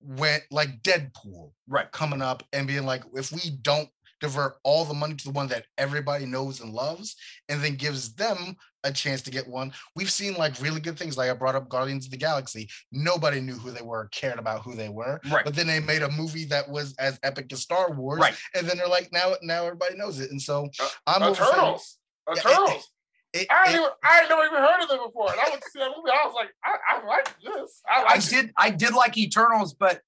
when 0.00 0.40
like 0.50 0.82
Deadpool 0.82 1.52
Right. 1.66 1.90
coming 1.92 2.22
up 2.22 2.42
and 2.52 2.66
being 2.66 2.86
like, 2.86 3.04
if 3.14 3.30
we 3.32 3.50
don't 3.62 3.88
divert 4.20 4.56
all 4.62 4.84
the 4.86 4.94
money 4.94 5.14
to 5.14 5.24
the 5.24 5.30
one 5.32 5.48
that 5.48 5.66
everybody 5.76 6.24
knows 6.24 6.60
and 6.60 6.72
loves, 6.72 7.14
and 7.48 7.62
then 7.62 7.76
gives 7.76 8.14
them 8.14 8.56
a 8.84 8.92
chance 8.92 9.22
to 9.22 9.30
get 9.30 9.48
one. 9.48 9.72
We've 9.96 10.10
seen 10.10 10.34
like 10.34 10.60
really 10.60 10.80
good 10.80 10.98
things. 10.98 11.16
Like 11.16 11.30
I 11.30 11.34
brought 11.34 11.54
up 11.54 11.68
Guardians 11.68 12.04
of 12.04 12.10
the 12.10 12.16
Galaxy. 12.16 12.68
Nobody 12.92 13.40
knew 13.40 13.54
who 13.54 13.70
they 13.70 13.82
were, 13.82 14.08
cared 14.12 14.38
about 14.38 14.62
who 14.62 14.74
they 14.74 14.88
were. 14.90 15.20
Right. 15.30 15.44
But 15.44 15.54
then 15.54 15.66
they 15.66 15.80
made 15.80 16.02
a 16.02 16.10
movie 16.10 16.44
that 16.46 16.68
was 16.68 16.94
as 16.98 17.18
epic 17.22 17.52
as 17.52 17.60
Star 17.62 17.90
Wars. 17.92 18.20
Right. 18.20 18.34
And 18.54 18.68
then 18.68 18.76
they're 18.76 18.86
like, 18.88 19.10
now 19.12 19.32
now 19.42 19.64
everybody 19.64 19.96
knows 19.96 20.20
it. 20.20 20.30
And 20.30 20.40
so 20.40 20.68
Uh, 20.80 20.88
I'm 21.06 21.22
uh, 21.22 21.34
saying- 21.34 21.50
Turtles, 21.50 21.98
uh, 22.28 22.32
Yeah, 22.36 22.42
Turtles. 22.42 22.90
it- 23.32 23.46
I 23.50 23.62
it- 23.62 23.66
didn't 23.66 23.80
even 23.80 23.90
I 24.04 24.12
had 24.14 24.28
never 24.28 24.44
even 24.44 24.58
heard 24.60 24.82
of 24.82 24.88
them 24.88 25.00
before, 25.06 25.30
and 25.32 25.40
I 25.40 25.48
went 25.50 25.62
to 25.62 25.70
see 25.70 25.78
that 25.80 25.90
movie. 25.96 26.10
I 26.10 26.26
was 26.26 26.34
like, 26.34 26.50
I, 26.62 26.76
I 26.88 27.06
like 27.06 27.34
this. 27.42 27.80
I 27.88 28.00
I 28.00 28.04
like 28.14 28.18
it. 28.24 28.30
did 28.30 28.52
I 28.56 28.70
did 28.70 28.94
like 28.94 29.18
Eternals, 29.18 29.74
but 29.74 30.00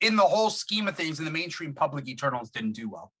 in 0.00 0.16
the 0.16 0.22
whole 0.22 0.50
scheme 0.50 0.88
of 0.88 0.96
things, 0.96 1.18
in 1.18 1.24
the 1.24 1.30
mainstream 1.30 1.74
public, 1.74 2.06
Eternals 2.08 2.50
didn't 2.50 2.72
do 2.72 2.88
well. 2.88 3.12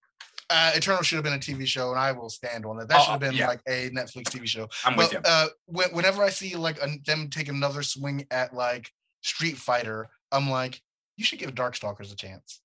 Uh, 0.50 0.72
Eternal 0.74 1.02
should 1.02 1.16
have 1.16 1.24
been 1.24 1.32
a 1.34 1.38
TV 1.38 1.66
show, 1.66 1.90
and 1.90 1.98
I 1.98 2.12
will 2.12 2.28
stand 2.30 2.64
on 2.66 2.80
it. 2.80 2.88
That 2.88 2.98
Oh, 3.00 3.02
should 3.04 3.10
have 3.12 3.20
been 3.20 3.34
yeah. 3.34 3.48
like 3.48 3.60
a 3.66 3.90
Netflix 3.90 4.24
TV 4.24 4.46
show. 4.46 4.68
I'm 4.84 4.96
with 4.96 5.12
you. 5.12 5.20
uh, 5.24 5.46
when, 5.66 5.88
whenever 5.90 6.22
I 6.22 6.28
see 6.30 6.54
like 6.56 6.80
an 6.82 7.00
them 7.06 7.28
take 7.30 7.48
another 7.48 7.82
swing 7.82 8.26
at 8.30 8.54
like 8.54 8.90
Street 9.22 9.56
Fighter, 9.56 10.08
I'm 10.32 10.50
like, 10.50 10.80
you 11.16 11.24
should 11.24 11.38
give 11.38 11.54
Darkstalkers 11.54 12.12
a 12.12 12.16
chance. 12.16 12.60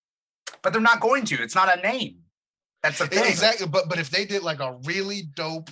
But 0.61 0.73
they're 0.73 0.81
not 0.81 0.99
going 0.99 1.25
to. 1.25 1.41
It's 1.41 1.55
not 1.55 1.77
a 1.77 1.81
name. 1.81 2.17
That's 2.83 2.97
the 2.99 3.07
thing. 3.07 3.25
Exactly, 3.25 3.67
but 3.67 3.87
but 3.89 3.99
if 3.99 4.09
they 4.09 4.25
did 4.25 4.43
like 4.43 4.59
a 4.59 4.77
really 4.85 5.23
dope, 5.35 5.69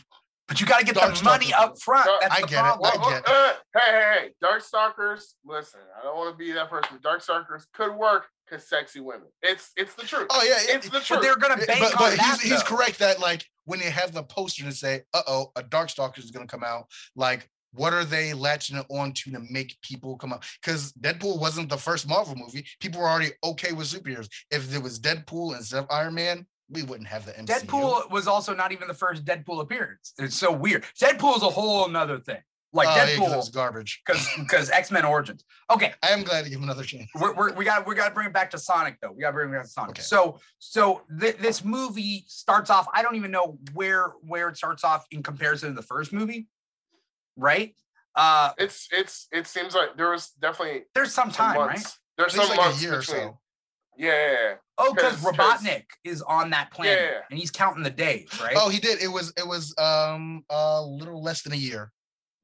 But 0.48 0.62
you 0.62 0.68
got 0.68 0.80
to 0.80 0.86
get 0.86 0.96
the 0.96 1.02
Darkstalkers. 1.02 1.24
money 1.24 1.54
up 1.54 1.80
front. 1.82 2.06
Dark- 2.06 2.22
That's 2.22 2.36
I 2.36 2.42
the 2.42 2.48
get 2.48 2.66
it. 2.66 2.68
I 2.68 2.72
get 2.72 2.80
well, 2.82 3.24
uh, 3.26 3.54
hey, 3.74 3.82
hey, 3.82 4.04
hey, 4.14 4.30
Darkstalkers. 4.44 5.24
Listen, 5.46 5.80
I 6.00 6.04
don't 6.04 6.16
want 6.18 6.32
to 6.34 6.38
be 6.38 6.52
that 6.54 6.70
person. 6.70 6.98
Darkstalkers 7.00 7.66
could 7.74 7.96
work 7.96 8.28
because 8.48 8.68
sexy 8.68 9.00
women. 9.00 9.28
It's 9.42 9.72
it's 9.76 9.94
the 9.96 10.04
truth. 10.04 10.28
oh 10.30 10.44
yeah, 10.44 10.76
it's 10.76 10.86
the 10.88 10.92
But 10.92 11.04
truth. 11.04 11.22
they're 11.22 11.36
gonna 11.36 11.58
bank 11.66 11.80
but 11.82 12.02
on 12.02 12.10
he's, 12.12 12.18
that. 12.20 12.40
he's 12.42 12.64
though. 12.64 12.76
correct 12.78 13.00
that 13.00 13.20
like 13.20 13.46
when 13.66 13.80
they 13.80 13.90
have 13.90 14.14
the 14.14 14.24
poster 14.24 14.64
to 14.64 14.72
say, 14.72 15.02
"Uh 15.14 15.22
oh, 15.28 15.52
a 15.56 15.64
Darkstalkers 15.64 16.20
is 16.24 16.32
gonna 16.32 16.48
come 16.48 16.64
out," 16.64 16.86
like. 17.16 17.50
What 17.74 17.94
are 17.94 18.06
they 18.06 18.34
latching 18.34 18.78
it 18.78 18.86
on 18.90 19.12
to 19.12 19.32
to 19.32 19.40
make 19.52 19.78
people 19.82 20.18
come 20.18 20.32
out? 20.34 20.46
Because 20.64 20.94
Deadpool 20.94 21.40
wasn't 21.40 21.70
the 21.70 21.78
first 21.78 22.08
Marvel 22.08 22.34
movie. 22.34 22.66
People 22.80 23.02
were 23.02 23.10
already 23.10 23.32
okay 23.44 23.74
with 23.74 23.88
superheroes. 23.88 24.30
If 24.50 24.70
there 24.70 24.80
was 24.82 25.00
Deadpool 25.00 25.56
instead 25.56 25.80
of 25.84 25.88
Iron 25.92 26.16
Man, 26.16 26.48
we 26.70 26.84
wouldn't 26.84 27.10
have 27.10 27.26
the 27.26 27.34
MCU. 27.34 27.46
Deadpool 27.46 28.10
was 28.10 28.26
also 28.26 28.56
not 28.56 28.72
even 28.72 28.88
the 28.88 28.94
first 28.94 29.26
Deadpool 29.26 29.62
appearance. 29.62 30.14
It's 30.18 30.38
so 30.38 30.52
weird. 30.52 30.86
Deadpool 31.00 31.36
is 31.36 31.44
a 31.44 31.50
whole 31.50 31.88
nother 31.90 32.20
thing. 32.20 32.40
Like 32.74 32.90
Oh, 32.90 32.96
yeah, 32.96 33.16
'cause 33.18 33.32
it 33.34 33.36
was 33.38 33.50
garbage. 33.50 34.02
because 34.06 34.28
because 34.38 34.70
X 34.70 34.92
Men 34.92 35.06
Origins. 35.06 35.44
Okay, 35.72 35.94
I 36.04 36.10
am 36.10 36.24
glad 36.24 36.44
to 36.44 36.50
give 36.50 36.58
him 36.58 36.64
another 36.66 36.84
chance. 36.84 37.10
we're, 37.16 37.34
we're, 37.34 37.54
we 37.54 37.64
got 37.66 37.88
we 37.88 37.96
got 37.96 38.10
to 38.10 38.14
bring 38.14 38.28
it 38.28 38.34
back 38.34 38.52
to 38.52 38.58
Sonic 38.58 38.98
though. 39.02 39.12
We 39.14 39.22
got 39.22 39.30
to 39.30 39.34
bring 39.34 39.50
it 39.50 39.54
back 39.54 39.64
to 39.64 39.70
Sonic. 39.70 39.90
Okay. 39.92 40.02
So 40.02 40.40
so 40.60 41.02
th- 41.20 41.38
this 41.38 41.64
movie 41.64 42.26
starts 42.28 42.70
off. 42.70 42.86
I 42.94 43.02
don't 43.04 43.16
even 43.16 43.32
know 43.32 43.58
where 43.74 44.10
where 44.22 44.50
it 44.50 44.58
starts 44.58 44.84
off 44.84 45.06
in 45.12 45.24
comparison 45.24 45.70
to 45.70 45.76
the 45.76 45.82
first 45.88 46.12
movie, 46.12 46.48
right? 47.38 47.74
Uh, 48.16 48.52
it's 48.58 48.88
it's 48.92 49.28
it 49.32 49.48
seems 49.48 49.74
like 49.76 49.96
there 49.96 50.10
was 50.10 50.30
definitely 50.42 50.84
there's 50.94 51.14
some 51.14 51.32
some 51.32 51.54
time, 51.54 51.58
right? 51.58 51.68
months. 51.78 51.98
There's 52.18 52.34
some 52.34 52.48
like 52.50 52.58
months 52.58 52.80
a 52.80 52.84
year 52.84 52.96
or 52.96 53.00
between. 53.00 53.18
so. 53.22 53.40
Yeah, 54.00 54.12
yeah, 54.12 54.32
yeah. 54.32 54.54
Oh, 54.78 54.94
because 54.94 55.22
'Cause- 55.22 55.36
'cause- 55.36 55.64
Robotnik 55.64 55.86
is 56.04 56.22
on 56.22 56.50
that 56.52 56.70
planet 56.72 57.00
Yeah. 57.00 57.20
and 57.32 57.40
he's 57.40 57.50
counting 57.50 57.84
the 57.84 57.90
days, 57.90 58.28
right? 58.42 58.54
Oh, 58.56 58.70
he 58.70 58.80
did. 58.80 59.02
It 59.02 59.08
was 59.08 59.34
it 59.38 59.48
was 59.48 59.74
um 59.78 60.44
a 60.50 60.82
little 60.82 61.22
less 61.24 61.42
than 61.44 61.54
a 61.54 61.58
year. 61.58 61.92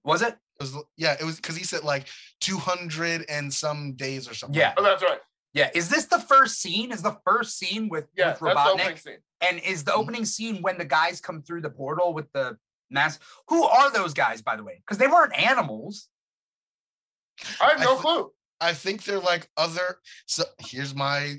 Was 0.04 0.22
it? 0.22 0.36
It 0.60 0.62
was 0.62 0.76
yeah, 0.98 1.16
it 1.20 1.24
was 1.24 1.38
because 1.38 1.56
he 1.56 1.64
said 1.64 1.84
like 1.84 2.08
two 2.40 2.58
hundred 2.58 3.26
and 3.30 3.54
some 3.54 3.94
days 3.94 4.30
or 4.30 4.34
something. 4.34 4.60
Yeah. 4.60 4.74
Oh, 4.78 4.84
that's 4.84 5.02
right. 5.04 5.20
Yeah. 5.54 5.70
Is 5.76 5.90
this 5.90 6.06
the 6.06 6.20
first 6.20 6.62
scene? 6.62 6.92
Is 6.92 7.02
the 7.02 7.18
first 7.26 7.58
scene 7.58 7.88
with, 7.90 8.06
Yeah, 8.16 8.32
with 8.32 8.40
that's 8.42 8.56
the 8.64 8.70
opening 8.72 8.88
Robotnik? 8.96 9.00
scene. 9.00 9.18
And 9.42 9.60
is 9.60 9.84
the 9.84 9.92
Mhm. 9.92 9.98
opening 9.98 10.26
scene 10.26 10.62
when 10.62 10.78
the 10.78 10.86
guys 10.86 11.22
come 11.22 11.42
through 11.44 11.62
the 11.62 11.70
portal 11.70 12.14
with 12.14 12.32
the 12.34 12.58
mask? 12.90 13.22
Who 13.50 13.64
are 13.64 13.92
those 13.92 14.14
guys, 14.14 14.42
by 14.42 14.56
the 14.56 14.64
way? 14.64 14.78
Because 14.78 14.98
they 14.98 15.08
weren't 15.08 15.38
animals. 15.38 16.10
I 17.62 17.70
have 17.72 17.82
I 17.82 17.84
no 17.84 17.92
th- 17.92 18.02
clue. 18.02 18.34
I 18.62 18.74
think 18.74 19.04
they're 19.04 19.20
like 19.20 19.50
other. 19.58 20.00
So 20.28 20.44
here's 20.60 20.96
my 20.96 21.36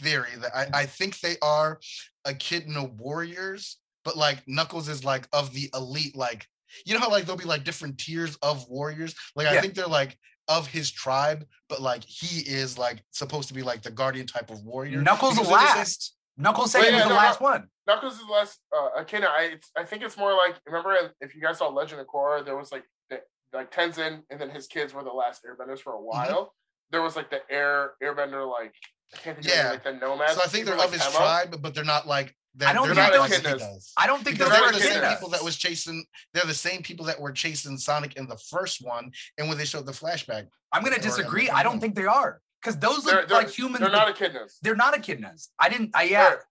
theory 0.00 0.30
that 0.38 0.54
I, 0.56 0.82
I 0.82 0.86
think 0.86 1.20
they 1.20 1.36
are 1.42 1.80
echidna 2.24 2.84
warriors, 2.84 3.78
but 4.04 4.16
like 4.16 4.46
Knuckles 4.46 4.88
is 4.88 5.04
like 5.04 5.26
of 5.32 5.52
the 5.52 5.70
elite. 5.74 6.16
Like 6.16 6.46
you 6.84 6.94
know 6.94 7.00
how 7.00 7.10
like 7.10 7.24
there'll 7.24 7.38
be 7.38 7.44
like 7.44 7.64
different 7.64 7.98
tiers 7.98 8.36
of 8.42 8.66
warriors. 8.68 9.14
Like 9.36 9.46
I 9.48 9.54
Yeah. 9.54 9.60
think 9.60 9.74
they're 9.74 9.86
like 9.86 10.16
of 10.48 10.66
his 10.66 10.90
tribe, 10.90 11.44
but 11.68 11.80
like 11.82 12.02
he 12.04 12.40
is 12.40 12.78
like 12.78 13.02
supposed 13.10 13.48
to 13.48 13.54
be 13.54 13.62
like 13.62 13.82
the 13.82 13.90
guardian 13.90 14.26
type 14.26 14.50
of 14.50 14.62
warrior. 14.62 15.00
Knuckles 15.02 15.34
the 15.36 15.42
Because 15.42 15.58
same- 15.60 15.76
last. 15.78 16.14
Knuckles 16.40 16.70
said 16.70 16.78
Well, 16.80 16.88
he 16.90 16.94
was 16.94 17.00
yeah, 17.02 17.08
the 17.08 17.14
no, 17.14 17.20
last 17.20 17.40
one. 17.40 17.68
Knuckles 17.86 18.14
is 18.14 18.22
less 18.30 18.58
uh, 18.76 19.00
akin. 19.00 19.24
I 19.24 19.50
it's, 19.54 19.70
I 19.76 19.84
think 19.84 20.02
it's 20.02 20.16
more 20.16 20.32
like 20.34 20.54
remember 20.66 20.96
if 21.20 21.34
you 21.34 21.40
guys 21.42 21.58
saw 21.58 21.68
Legend 21.68 22.00
of 22.00 22.06
Korra, 22.06 22.44
there 22.44 22.56
was 22.56 22.70
like 22.70 22.84
the, 23.10 23.20
like 23.52 23.72
Tenzin 23.72 24.22
and 24.30 24.40
then 24.40 24.48
his 24.50 24.66
kids 24.68 24.94
were 24.94 25.02
the 25.02 25.10
last 25.10 25.42
Airbenders 25.44 25.80
for 25.80 25.94
a 25.94 25.96
Mm-hmm. 25.96 26.04
while. 26.06 26.54
There 26.90 27.02
was 27.02 27.16
like 27.16 27.28
the 27.28 27.40
air 27.50 27.92
Airbender 28.02 28.48
like 28.50 28.72
I 29.14 29.16
can't 29.18 29.36
think 29.36 29.46
of 29.48 29.52
it, 29.52 29.56
Yeah. 29.56 29.70
like 29.70 29.84
the 29.84 29.92
nomads. 29.94 30.34
So 30.34 30.42
I 30.42 30.46
think 30.46 30.64
they're 30.66 30.74
people 30.76 30.86
of 30.86 30.92
his 30.92 31.00
like 31.02 31.12
Temo. 31.12 31.16
tribe, 31.16 31.62
but 31.62 31.74
they're 31.74 31.84
not 31.84 32.06
like. 32.06 32.34
They're, 32.54 32.68
I 32.68 32.72
don't 32.72 32.86
they're 32.86 32.94
think 32.96 33.12
those- 33.12 33.30
like 33.30 33.40
he 33.40 33.58
does. 33.58 33.92
I 33.96 34.06
don't 34.06 34.24
think 34.24 34.38
those 34.38 34.48
they're 34.50 34.72
the 34.72 34.80
same 34.80 35.10
people 35.14 35.28
that 35.30 35.42
was 35.44 35.56
chasing. 35.56 36.04
They're 36.34 36.44
the 36.46 36.54
same 36.54 36.82
people 36.82 37.06
that 37.06 37.20
were 37.20 37.32
chasing 37.32 37.76
Sonic 37.78 38.16
in 38.16 38.26
the 38.26 38.38
first 38.50 38.84
one, 38.84 39.10
and 39.36 39.48
when 39.48 39.58
they 39.58 39.64
showed 39.64 39.86
the 39.86 39.92
flashback, 39.92 40.46
I'm 40.72 40.82
going 40.82 40.94
to 40.94 41.00
disagree. 41.00 41.48
I 41.50 41.62
don't 41.62 41.78
think 41.80 41.94
they 41.94 42.06
are. 42.06 42.40
Because 42.60 42.78
those 42.78 43.04
They're, 43.04 43.20
look 43.20 43.28
they're, 43.28 43.38
like 43.38 43.50
humans. 43.50 43.78
They're 43.78 43.90
not 43.90 44.14
echidnas. 44.16 44.58
they're 44.62 44.74
not 44.74 44.94
echidnas. 44.94 45.48
I 45.60 45.68
didn't. 45.68 45.90
I 45.94 46.04
yeah. 46.04 46.28
They're, 46.28 46.42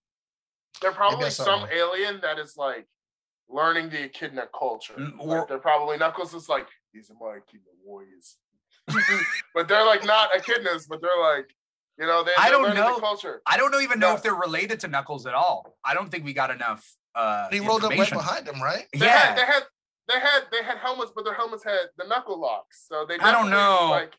they're 0.82 0.92
probably 0.94 1.30
some 1.30 1.62
one. 1.62 1.70
alien 1.74 2.22
that 2.22 2.40
is 2.40 2.56
like 2.56 2.88
learning 3.50 3.90
the 3.90 4.04
echidna 4.06 4.44
culture. 4.58 4.94
Mm, 4.94 5.18
Like, 5.26 5.48
they're 5.50 5.58
probably 5.60 5.98
Knuckles 5.98 6.34
is 6.34 6.48
like 6.48 6.68
these 6.94 7.12
are 7.12 7.16
my 7.20 7.38
echidna 7.38 7.72
warriors, 7.84 8.38
but 9.54 9.68
they're 9.68 9.86
like 9.86 10.06
not 10.06 10.30
echidnas, 10.32 10.88
but 10.88 11.02
they're 11.02 11.22
like 11.22 11.54
You 12.00 12.06
know, 12.06 12.24
they, 12.24 12.32
I 12.38 12.50
don't 12.52 12.76
know. 12.76 12.96
the 12.96 13.02
culture. 13.02 13.42
I 13.46 13.58
don't 13.58 13.74
even 13.82 14.00
know 14.00 14.10
Yeah. 14.10 14.16
if 14.16 14.24
they're 14.24 14.36
related 14.36 14.80
to 14.82 14.88
Knuckles 14.88 15.26
at 15.26 15.34
all. 15.34 15.76
I 15.84 15.94
don't 15.96 16.10
think 16.10 16.26
we 16.26 16.34
got 16.34 16.52
enough. 16.52 16.86
Uh, 17.16 17.48
He 17.50 17.60
rolled 17.60 17.84
up 17.84 17.92
right 17.92 18.10
behind 18.12 18.48
him, 18.48 18.62
right? 18.62 18.86
They 18.94 19.06
Yeah, 19.06 19.18
had, 19.18 19.38
they 19.38 19.46
had, 19.46 19.64
they 20.08 20.20
had, 20.20 20.42
they 20.52 20.64
had 20.64 20.78
helmets, 20.78 21.12
but 21.16 21.26
their 21.26 21.34
helmets 21.34 21.64
had 21.64 21.88
the 21.98 22.06
knuckle 22.06 22.40
locks. 22.40 22.86
So 22.88 23.06
they. 23.08 23.18
I 23.20 23.32
don't 23.32 23.50
know. 23.50 23.88
Like, 23.90 24.14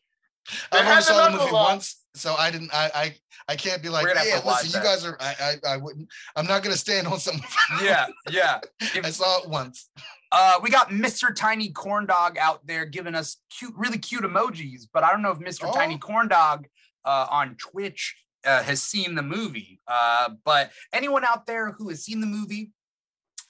They 0.71 0.79
I've 0.79 0.87
only 0.87 1.01
saw 1.03 1.13
the 1.13 1.29
knuckle 1.29 1.39
movie 1.45 1.51
lock. 1.53 1.69
once, 1.69 2.03
so 2.15 2.33
I 2.35 2.51
didn't. 2.51 2.71
I 2.73 2.91
I, 2.93 3.15
I 3.47 3.55
can't 3.55 3.81
be 3.81 3.87
like, 3.89 4.03
We're 4.05 4.13
gonna 4.13 4.27
yeah, 4.27 4.41
listen, 4.45 4.77
you 4.77 4.85
guys 4.85 5.05
are. 5.05 5.15
I, 5.21 5.35
I 5.63 5.73
I 5.73 5.77
wouldn't. 5.77 6.09
I'm 6.35 6.45
not 6.47 6.61
gonna 6.63 6.75
stand 6.75 7.07
on 7.07 7.19
something. 7.19 7.43
yeah, 7.81 8.07
yeah. 8.29 8.59
I 9.03 9.09
saw 9.11 9.39
it 9.41 9.49
once. 9.49 9.89
Uh, 10.31 10.59
we 10.61 10.69
got 10.69 10.89
Mr. 10.89 11.33
Tiny 11.33 11.69
Corn 11.69 12.05
Dog 12.05 12.37
out 12.37 12.65
there 12.67 12.85
giving 12.85 13.15
us 13.15 13.37
cute, 13.49 13.73
really 13.77 13.97
cute 13.97 14.23
emojis, 14.23 14.81
but 14.93 15.03
I 15.03 15.11
don't 15.11 15.21
know 15.23 15.31
if 15.31 15.39
Mr. 15.39 15.63
Oh. 15.67 15.71
Tiny 15.73 15.97
Corn 15.97 16.27
Dog 16.27 16.67
uh, 17.09 17.25
on 17.31 17.55
Twitch 17.55 18.03
uh, 18.45 18.61
has 18.63 18.81
seen 18.83 19.15
the 19.15 19.23
movie. 19.23 19.79
Uh, 19.87 20.29
but 20.45 20.71
anyone 20.93 21.25
out 21.25 21.45
there 21.47 21.71
who 21.71 21.89
has 21.89 22.03
seen 22.03 22.19
the 22.21 22.27
movie, 22.27 22.71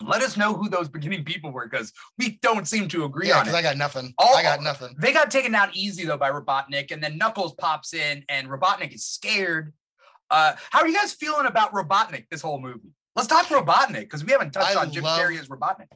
let 0.01 0.21
us 0.21 0.37
know 0.37 0.53
who 0.53 0.69
those 0.69 0.87
beginning 0.87 1.25
people 1.25 1.51
were 1.51 1.67
because 1.67 1.91
we 2.17 2.39
don't 2.41 2.67
seem 2.67 2.87
to 2.87 3.03
agree 3.03 3.27
Yeah, 3.27 3.39
on 3.39 3.43
because 3.43 3.53
it. 3.55 3.57
I 3.57 3.61
got 3.61 3.77
nothing. 3.77 4.13
Oh, 4.17 4.33
I 4.33 4.43
got 4.43 4.61
nothing. 4.63 4.95
They 4.97 5.11
got 5.11 5.29
taken 5.29 5.51
down 5.51 5.69
easy 5.73 6.05
though 6.05 6.17
by 6.25 6.31
Robotnik, 6.31 6.91
and 6.91 7.03
then 7.03 7.17
Knuckles 7.17 7.53
pops 7.55 7.93
in, 7.93 8.23
and 8.29 8.47
Robotnik 8.47 8.93
is 8.95 9.03
scared. 9.05 9.73
Uh, 10.31 10.53
how 10.71 10.79
are 10.81 10.87
you 10.87 10.95
guys 10.95 11.11
feeling 11.13 11.47
about 11.47 11.73
Robotnik 11.73 12.25
this 12.31 12.41
whole 12.41 12.61
movie? 12.61 12.93
Let's 13.15 13.27
talk 13.27 13.47
Robotnik 13.47 14.01
because 14.01 14.23
we 14.23 14.31
haven't 14.31 14.51
touched 14.51 14.77
I 14.77 14.81
on 14.81 14.91
Jim 14.93 15.03
love- 15.03 15.19
Carrey 15.19 15.37
as 15.39 15.49
Robotnik. 15.49 15.87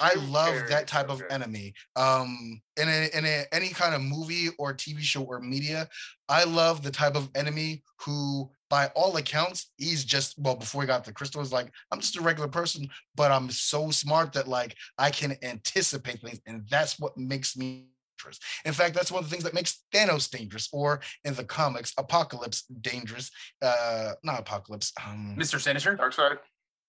I 0.00 0.14
love 0.14 0.54
that 0.68 0.86
type 0.86 1.08
so 1.08 1.14
of 1.14 1.18
good. 1.20 1.32
enemy. 1.32 1.74
Um, 1.96 2.60
in 2.76 2.88
a, 2.88 3.16
in 3.16 3.24
a, 3.24 3.44
any 3.52 3.68
kind 3.70 3.94
of 3.94 4.00
movie 4.00 4.48
or 4.58 4.72
TV 4.72 5.00
show 5.00 5.22
or 5.22 5.40
media, 5.40 5.88
I 6.28 6.44
love 6.44 6.82
the 6.82 6.90
type 6.90 7.16
of 7.16 7.30
enemy 7.34 7.82
who, 8.04 8.50
by 8.70 8.88
all 8.94 9.16
accounts, 9.16 9.70
he's 9.76 10.04
just 10.04 10.38
well 10.38 10.54
before 10.54 10.82
he 10.82 10.86
got 10.86 11.04
the 11.04 11.12
crystal, 11.12 11.40
is 11.40 11.52
like 11.52 11.72
I'm 11.90 12.00
just 12.00 12.16
a 12.16 12.20
regular 12.20 12.48
person, 12.48 12.88
but 13.16 13.32
I'm 13.32 13.50
so 13.50 13.90
smart 13.90 14.32
that 14.34 14.46
like 14.46 14.76
I 14.98 15.10
can 15.10 15.36
anticipate 15.42 16.20
things, 16.20 16.40
and 16.46 16.64
that's 16.70 16.98
what 17.00 17.16
makes 17.16 17.56
me 17.56 17.88
dangerous. 18.18 18.38
In 18.64 18.72
fact, 18.72 18.94
that's 18.94 19.10
one 19.10 19.22
of 19.22 19.28
the 19.28 19.30
things 19.30 19.44
that 19.44 19.54
makes 19.54 19.84
Thanos 19.92 20.30
dangerous, 20.30 20.68
or 20.72 21.00
in 21.24 21.34
the 21.34 21.44
comics, 21.44 21.92
Apocalypse 21.98 22.62
dangerous. 22.80 23.30
Uh, 23.62 24.12
not 24.22 24.40
Apocalypse. 24.40 24.92
Um, 25.04 25.36
Mr. 25.38 25.60
Sinister. 25.60 25.96
Darkseid. 25.96 26.38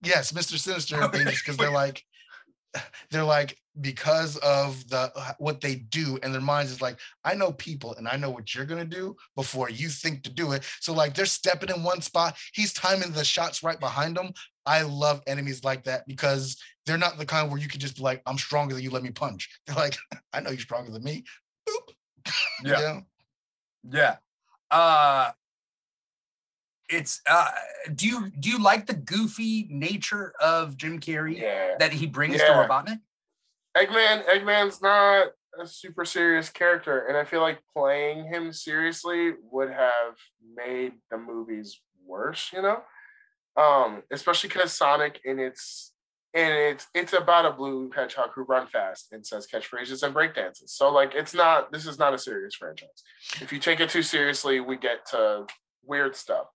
yes, 0.03 0.31
Mr. 0.31 0.57
Sinister 0.57 0.97
dangerous 1.13 1.41
because 1.41 1.57
they're 1.57 1.71
like 1.71 2.03
they're 3.11 3.23
like 3.23 3.57
because 3.81 4.37
of 4.37 4.87
the 4.89 5.11
what 5.37 5.61
they 5.61 5.75
do 5.75 6.19
and 6.21 6.33
their 6.33 6.41
minds 6.41 6.71
is 6.71 6.81
like 6.81 6.99
I 7.23 7.33
know 7.33 7.51
people 7.53 7.95
and 7.95 8.07
I 8.07 8.17
know 8.17 8.29
what 8.29 8.53
you're 8.53 8.65
gonna 8.65 8.85
do 8.85 9.15
before 9.35 9.69
you 9.69 9.89
think 9.89 10.23
to 10.23 10.29
do 10.29 10.51
it. 10.51 10.63
So 10.79 10.93
like 10.93 11.13
they're 11.13 11.25
stepping 11.25 11.69
in 11.69 11.83
one 11.83 12.01
spot, 12.01 12.37
he's 12.53 12.73
timing 12.73 13.11
the 13.11 13.23
shots 13.23 13.63
right 13.63 13.79
behind 13.79 14.17
them. 14.17 14.31
I 14.65 14.83
love 14.83 15.21
enemies 15.27 15.63
like 15.63 15.83
that 15.85 16.05
because 16.07 16.61
they're 16.85 16.97
not 16.97 17.17
the 17.17 17.25
kind 17.25 17.49
where 17.49 17.59
you 17.59 17.67
can 17.67 17.79
just 17.79 17.95
be 17.95 18.03
like, 18.03 18.21
I'm 18.25 18.37
stronger 18.37 18.75
than 18.75 18.83
you, 18.83 18.91
let 18.91 19.03
me 19.03 19.11
punch. 19.11 19.49
They're 19.67 19.75
like, 19.75 19.97
I 20.33 20.41
know 20.41 20.51
you're 20.51 20.59
stronger 20.59 20.91
than 20.91 21.03
me. 21.03 21.23
Boop. 21.67 21.93
Yeah. 22.63 22.79
Yeah. 22.79 22.99
Yeah. 23.91 24.15
Uh 24.69 25.31
it's 26.89 27.21
uh 27.29 27.49
do 27.95 28.07
you 28.07 28.29
do 28.39 28.49
you 28.49 28.59
like 28.61 28.85
the 28.87 28.93
goofy 28.93 29.67
nature 29.69 30.33
of 30.41 30.75
Jim 30.77 30.99
Carrey 30.99 31.39
Yeah. 31.39 31.75
that 31.79 31.93
he 31.93 32.07
brings 32.07 32.35
Yeah. 32.37 32.47
to 32.47 32.51
Robotnik? 32.53 32.99
Eggman, 33.77 34.25
Eggman's 34.25 34.81
not 34.81 35.27
a 35.59 35.67
super 35.67 36.05
serious 36.05 36.49
character, 36.49 37.07
and 37.07 37.15
I 37.17 37.23
feel 37.23 37.41
like 37.41 37.59
playing 37.75 38.25
him 38.25 38.51
seriously 38.51 39.33
would 39.51 39.69
have 39.69 40.15
made 40.55 40.93
the 41.11 41.17
movies 41.17 41.79
worse. 42.03 42.51
You 42.51 42.61
know, 42.63 42.83
um, 43.55 44.03
especially 44.11 44.49
because 44.49 44.73
Sonic 44.73 45.21
and 45.25 45.39
it's 45.39 45.93
and 46.33 46.53
it's 46.53 46.87
it's 46.93 47.13
about 47.13 47.45
a 47.45 47.51
blue 47.51 47.91
hedgehog 47.95 48.31
who 48.33 48.43
run 48.43 48.67
fast 48.67 49.11
and 49.11 49.25
says 49.25 49.47
catchphrases 49.51 50.03
and 50.03 50.13
breakdances. 50.15 50.69
So 50.69 50.89
like, 50.91 51.13
it's 51.13 51.33
not 51.33 51.71
this 51.71 51.85
is 51.85 51.99
not 51.99 52.13
a 52.13 52.17
serious 52.17 52.55
franchise. 52.55 53.03
If 53.41 53.53
you 53.53 53.59
take 53.59 53.79
it 53.79 53.89
too 53.89 54.03
seriously, 54.03 54.59
we 54.59 54.77
get 54.77 55.05
to 55.11 55.45
weird 55.83 56.15
stuff. 56.15 56.47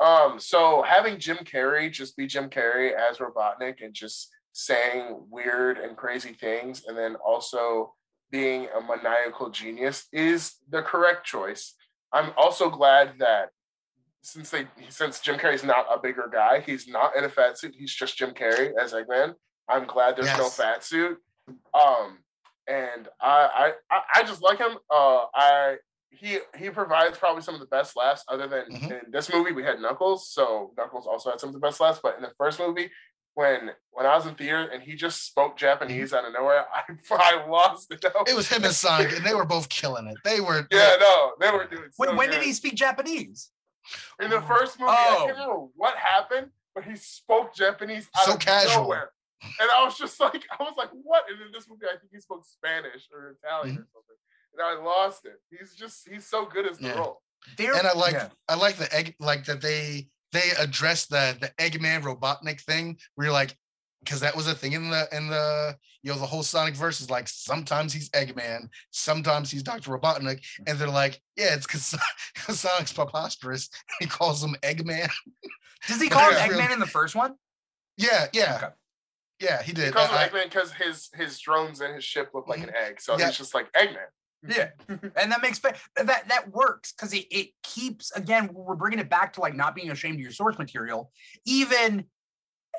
Um, 0.00 0.38
so 0.38 0.82
having 0.82 1.18
Jim 1.18 1.38
Carrey 1.38 1.90
just 1.92 2.16
be 2.16 2.26
Jim 2.26 2.48
Carrey 2.50 2.92
as 2.92 3.18
Robotnik 3.18 3.82
and 3.84 3.92
just 3.94 4.30
saying 4.52 5.24
weird 5.28 5.78
and 5.78 5.96
crazy 5.96 6.32
things, 6.32 6.84
and 6.86 6.96
then 6.96 7.16
also 7.16 7.94
being 8.30 8.68
a 8.76 8.80
maniacal 8.80 9.50
genius 9.50 10.06
is 10.12 10.56
the 10.70 10.82
correct 10.82 11.24
choice. 11.26 11.74
I'm 12.12 12.32
also 12.36 12.70
glad 12.70 13.14
that 13.18 13.50
since 14.22 14.50
they 14.50 14.66
since 14.88 15.20
Jim 15.20 15.36
Carrey's 15.38 15.64
not 15.64 15.86
a 15.90 15.98
bigger 15.98 16.28
guy, 16.32 16.60
he's 16.60 16.86
not 16.88 17.16
in 17.16 17.24
a 17.24 17.28
fat 17.28 17.58
suit. 17.58 17.74
He's 17.76 17.94
just 17.94 18.16
Jim 18.18 18.30
Carrey 18.32 18.72
as 18.80 18.92
Eggman. 18.92 19.34
I'm 19.68 19.86
glad 19.86 20.16
there's 20.16 20.26
no 20.38 20.48
fat 20.48 20.84
suit. 20.84 21.18
Um, 21.74 22.18
and 22.66 23.08
I 23.20 23.72
I 23.90 23.96
I- 23.96 24.02
I 24.16 24.22
just 24.24 24.42
like 24.42 24.58
him. 24.58 24.76
Uh, 24.90 25.24
I 25.34 25.76
he 26.10 26.38
he 26.56 26.70
provides 26.70 27.18
probably 27.18 27.42
some 27.42 27.54
of 27.54 27.60
the 27.60 27.66
best 27.66 27.96
laughs. 27.96 28.24
Other 28.28 28.46
than 28.48 28.64
Mhm. 28.72 29.04
in 29.04 29.10
this 29.10 29.32
movie, 29.32 29.52
we 29.52 29.62
had 29.62 29.80
Knuckles, 29.80 30.30
so 30.32 30.72
Knuckles 30.76 31.06
also 31.06 31.30
had 31.30 31.40
some 31.40 31.48
of 31.50 31.54
the 31.54 31.60
best 31.60 31.80
laughs. 31.80 32.00
But 32.02 32.16
in 32.16 32.22
the 32.22 32.32
first 32.38 32.58
movie, 32.58 32.90
when 33.34 33.70
when 33.90 34.06
I 34.06 34.14
was 34.16 34.26
in 34.26 34.34
theater 34.34 34.68
and 34.72 34.82
he 34.82 34.94
just 34.94 35.24
spoke 35.26 35.56
Japanese 35.56 36.12
out 36.12 36.24
of 36.24 36.32
nowhere, 36.32 36.66
I, 36.74 36.82
I 37.10 37.46
lost 37.46 37.92
it. 37.92 38.02
It 38.26 38.34
was 38.36 38.48
him 38.48 38.64
and 38.64 38.74
Sonic, 38.74 39.12
and 39.16 39.24
they 39.24 39.34
were 39.34 39.44
both 39.44 39.68
killing 39.68 40.06
it. 40.06 40.16
They 40.24 40.40
were 40.40 40.66
Yeah, 40.70 40.96
no, 40.98 41.34
they 41.40 41.50
were 41.50 41.66
doing. 41.66 41.90
When, 41.96 42.08
so 42.10 42.14
when 42.16 42.30
did 42.30 42.36
good. 42.40 42.46
he 42.46 42.52
speak 42.52 42.74
Japanese? 42.74 43.50
In 44.20 44.30
the 44.30 44.42
first 44.42 44.78
movie, 44.78 44.90
I 44.92 45.14
Oh. 45.14 45.18
can't 45.26 45.32
remember 45.38 45.60
what 45.76 45.96
happened, 45.96 46.50
but 46.74 46.84
he 46.84 46.96
spoke 46.96 47.54
Japanese 47.54 48.08
out 48.18 48.24
So 48.26 48.34
of 48.34 48.40
casual. 48.40 48.82
nowhere. 48.82 49.12
And 49.60 49.70
I 49.70 49.84
was 49.84 49.96
just 49.96 50.18
like, 50.20 50.44
I 50.58 50.62
was 50.62 50.74
like, 50.76 50.90
what? 50.90 51.24
And 51.30 51.40
in 51.40 51.52
this 51.52 51.68
movie, 51.68 51.86
I 51.86 51.96
think 51.96 52.10
he 52.12 52.20
spoke 52.20 52.44
Spanish 52.44 53.08
or 53.12 53.36
Italian 53.42 53.76
Mm-hmm. 53.76 53.82
or 53.82 53.86
something. 53.94 54.16
And 54.58 54.66
I 54.66 54.82
lost 54.82 55.24
it. 55.24 55.40
He's 55.50 55.74
just, 55.74 56.08
he's 56.08 56.26
so 56.26 56.46
good 56.46 56.66
as 56.66 56.78
the 56.78 56.88
Yeah. 56.88 56.98
role. 56.98 57.22
There, 57.56 57.74
and 57.74 57.86
I 57.86 57.92
like 57.92 58.14
yeah. 58.14 58.28
I 58.48 58.56
like 58.56 58.76
the 58.76 58.92
egg 58.94 59.14
like 59.20 59.44
that 59.44 59.60
they 59.60 60.08
they 60.32 60.50
address 60.58 61.06
the 61.06 61.36
the 61.40 61.48
Eggman 61.62 62.02
Robotnik 62.02 62.60
thing 62.60 62.98
where 63.14 63.26
you're 63.26 63.32
like 63.32 63.56
because 64.00 64.20
that 64.20 64.36
was 64.36 64.48
a 64.48 64.54
thing 64.54 64.72
in 64.72 64.90
the 64.90 65.08
in 65.12 65.28
the 65.28 65.76
you 66.02 66.12
know 66.12 66.18
the 66.18 66.26
whole 66.26 66.42
Sonic 66.42 66.74
verse 66.74 67.00
is 67.00 67.10
like 67.10 67.28
sometimes 67.28 67.92
he's 67.92 68.10
Eggman, 68.10 68.68
sometimes 68.90 69.50
he's 69.52 69.62
Dr. 69.62 69.96
Robotnik, 69.96 70.44
and 70.66 70.78
they're 70.78 70.88
like, 70.88 71.20
yeah, 71.36 71.54
it's 71.54 71.66
because 71.66 71.94
Sonic's 72.58 72.92
preposterous. 72.92 73.70
He 74.00 74.06
calls 74.06 74.42
him 74.42 74.56
Eggman. 74.62 75.08
Does 75.86 76.00
he 76.00 76.08
call 76.10 76.28
him 76.30 76.34
Yeah. 76.34 76.48
Eggman 76.48 76.72
in 76.72 76.80
the 76.80 76.86
first 76.86 77.14
one? 77.14 77.34
Yeah, 77.96 78.26
yeah, 78.32 78.56
Okay. 78.56 78.74
yeah, 79.40 79.62
he 79.62 79.72
did. 79.72 79.86
He 79.86 79.90
calls 79.92 80.08
him 80.10 80.16
I- 80.16 80.24
I- 80.24 80.28
Eggman 80.28 80.44
because 80.44 80.72
his 80.72 81.08
his 81.14 81.38
drones 81.38 81.80
and 81.80 81.94
his 81.94 82.04
ship 82.04 82.30
look 82.34 82.48
like 82.48 82.60
an 82.60 82.66
mm-hmm. 82.66 82.90
egg. 82.90 83.00
So 83.00 83.16
Yeah. 83.16 83.26
he's 83.26 83.38
just 83.38 83.54
like 83.54 83.72
Eggman. 83.72 84.06
Yeah, 84.46 84.68
and 84.88 85.32
that 85.32 85.42
makes 85.42 85.58
that 85.60 85.76
that 85.96 86.44
works 86.52 86.92
because 86.92 87.12
it, 87.12 87.26
it 87.30 87.48
keeps 87.62 88.12
again 88.12 88.50
we're 88.52 88.76
bringing 88.76 88.98
it 89.00 89.10
back 89.10 89.32
to 89.34 89.40
like 89.40 89.54
not 89.54 89.74
being 89.74 89.90
ashamed 89.90 90.14
of 90.16 90.20
your 90.20 90.30
source 90.30 90.58
material. 90.58 91.10
Even 91.44 92.04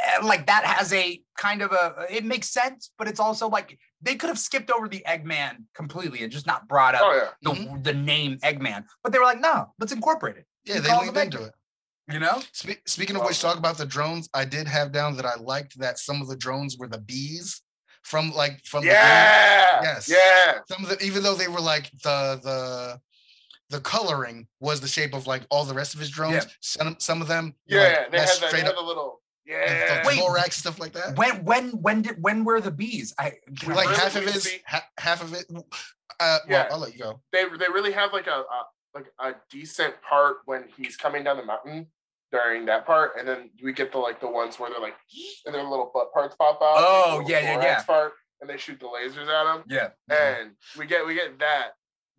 uh, 0.02 0.26
like 0.26 0.48
that 0.48 0.64
has 0.66 0.94
a 0.94 1.22
kind 1.38 1.62
of 1.62 1.72
a 1.74 2.06
it 2.10 2.24
makes 2.24 2.50
sense, 2.50 2.92
but 2.98 3.08
it's 3.10 3.20
also 3.20 3.50
like 3.50 3.78
they 4.02 4.16
could 4.16 4.30
have 4.30 4.40
skipped 4.40 4.72
over 4.72 4.88
the 4.88 5.04
Eggman 5.06 5.66
completely 5.76 6.24
and 6.24 6.32
just 6.32 6.48
not 6.48 6.68
brought 6.70 6.96
up 6.96 7.02
Oh 7.04 7.30
yeah. 7.44 7.54
the, 7.54 7.80
the 7.84 7.94
name 7.94 8.38
Eggman. 8.38 8.86
But 9.04 9.12
they 9.12 9.20
were 9.20 9.26
like, 9.26 9.42
no, 9.42 9.74
let's 9.80 9.92
incorporate 9.92 10.38
it. 10.38 10.46
yeah, 10.64 10.76
He 10.76 10.80
they 10.80 10.98
leaned 10.98 11.18
into 11.18 11.44
it. 11.44 11.54
You 12.10 12.20
know? 12.20 12.42
Spe- 12.54 12.80
speaking 12.88 13.18
of 13.18 13.20
Well- 13.22 13.30
which, 13.30 13.42
talk 13.42 13.58
about 13.58 13.78
the 13.78 13.86
drones. 13.86 14.30
I 14.34 14.46
did 14.46 14.68
have 14.68 14.92
down 14.94 15.18
that 15.18 15.26
I 15.26 15.36
liked 15.36 15.78
that 15.80 16.00
some 16.00 16.22
of 16.22 16.30
the 16.30 16.38
drones 16.38 16.78
were 16.78 16.88
the 16.88 16.98
bees 17.00 17.62
from 18.04 18.32
like 18.32 18.64
from 18.66 18.82
the. 18.84 18.88
Yeah. 18.92 19.82
Yes. 19.84 20.10
Yeah. 20.10 20.60
some 20.68 20.84
of 20.84 20.90
the 20.90 21.04
even 21.04 21.24
though 21.24 21.36
they 21.36 21.48
were 21.48 21.62
like 21.62 21.92
the 22.04 22.40
the 22.44 23.00
the 23.70 23.80
coloring 23.82 24.48
was 24.60 24.82
the 24.82 24.88
shape 24.88 25.14
of 25.14 25.28
like 25.28 25.44
all 25.50 25.64
the 25.64 25.74
rest 25.74 25.94
of 25.94 26.00
his 26.00 26.10
drones. 26.10 26.46
Yeah. 26.46 26.52
Some 26.62 26.96
some 27.00 27.22
of 27.22 27.28
them 27.28 27.54
Yeah. 27.68 27.80
like, 27.82 28.12
they 28.12 28.18
had 28.18 28.28
that's 28.28 28.40
the, 28.40 28.48
they 28.52 28.58
had 28.60 28.70
up 28.70 28.76
the 28.76 28.82
little. 28.82 29.22
Yeah. 29.46 30.02
the 30.04 30.08
Wait. 30.08 30.20
thorax 30.20 30.58
stuff 30.58 30.80
like 30.80 30.92
that. 30.94 31.18
When 31.18 31.44
when 31.44 31.70
when 31.82 32.02
did 32.04 32.22
when 32.22 32.44
were 32.44 32.62
the 32.62 32.72
bees? 32.72 33.14
I 33.18 33.34
like 33.68 33.90
half 33.90 34.16
of 34.16 34.26
we 34.26 34.32
his 34.32 34.60
ha- 34.68 34.86
half 34.98 35.24
of 35.24 35.34
it. 35.34 35.46
Uh, 36.20 36.38
Yeah. 36.48 36.64
well, 36.64 36.68
I'll 36.74 36.80
let 36.80 36.94
you 36.94 37.00
go. 37.00 37.22
they 37.32 37.44
they 37.46 37.68
really 37.72 37.92
have 37.92 38.14
like 38.14 38.28
a, 38.28 38.42
a 38.42 38.64
like 38.94 39.06
a 39.20 39.34
decent 39.52 39.94
part 40.02 40.38
when 40.46 40.66
he's 40.78 40.98
coming 40.98 41.24
down 41.24 41.38
the 41.38 41.46
mountain 41.46 41.88
during 42.32 42.66
that 42.66 42.86
part, 42.86 43.14
and 43.18 43.28
then 43.28 43.50
we 43.64 43.74
get 43.74 43.92
the 43.92 43.98
like 43.98 44.20
the 44.22 44.30
ones 44.30 44.60
where 44.60 44.70
they're 44.70 44.80
like 44.80 44.96
and 45.46 45.54
their 45.56 45.64
little 45.64 45.92
butt 45.94 46.14
parts 46.14 46.36
pop 46.36 46.56
out. 46.62 46.76
Oh, 46.78 47.24
the 47.26 47.32
yeah, 47.32 47.40
yeah, 47.42 47.62
yeah. 47.62 47.84
Part, 47.84 48.14
and 48.42 48.50
they 48.50 48.58
shoot 48.58 48.80
the 48.80 48.86
lasers 48.88 49.28
at 49.28 49.44
them. 49.56 49.64
yeah. 49.68 49.90
and 50.10 50.52
we 50.78 50.86
get 50.86 51.06
we 51.06 51.14
get 51.16 51.40
that. 51.40 51.70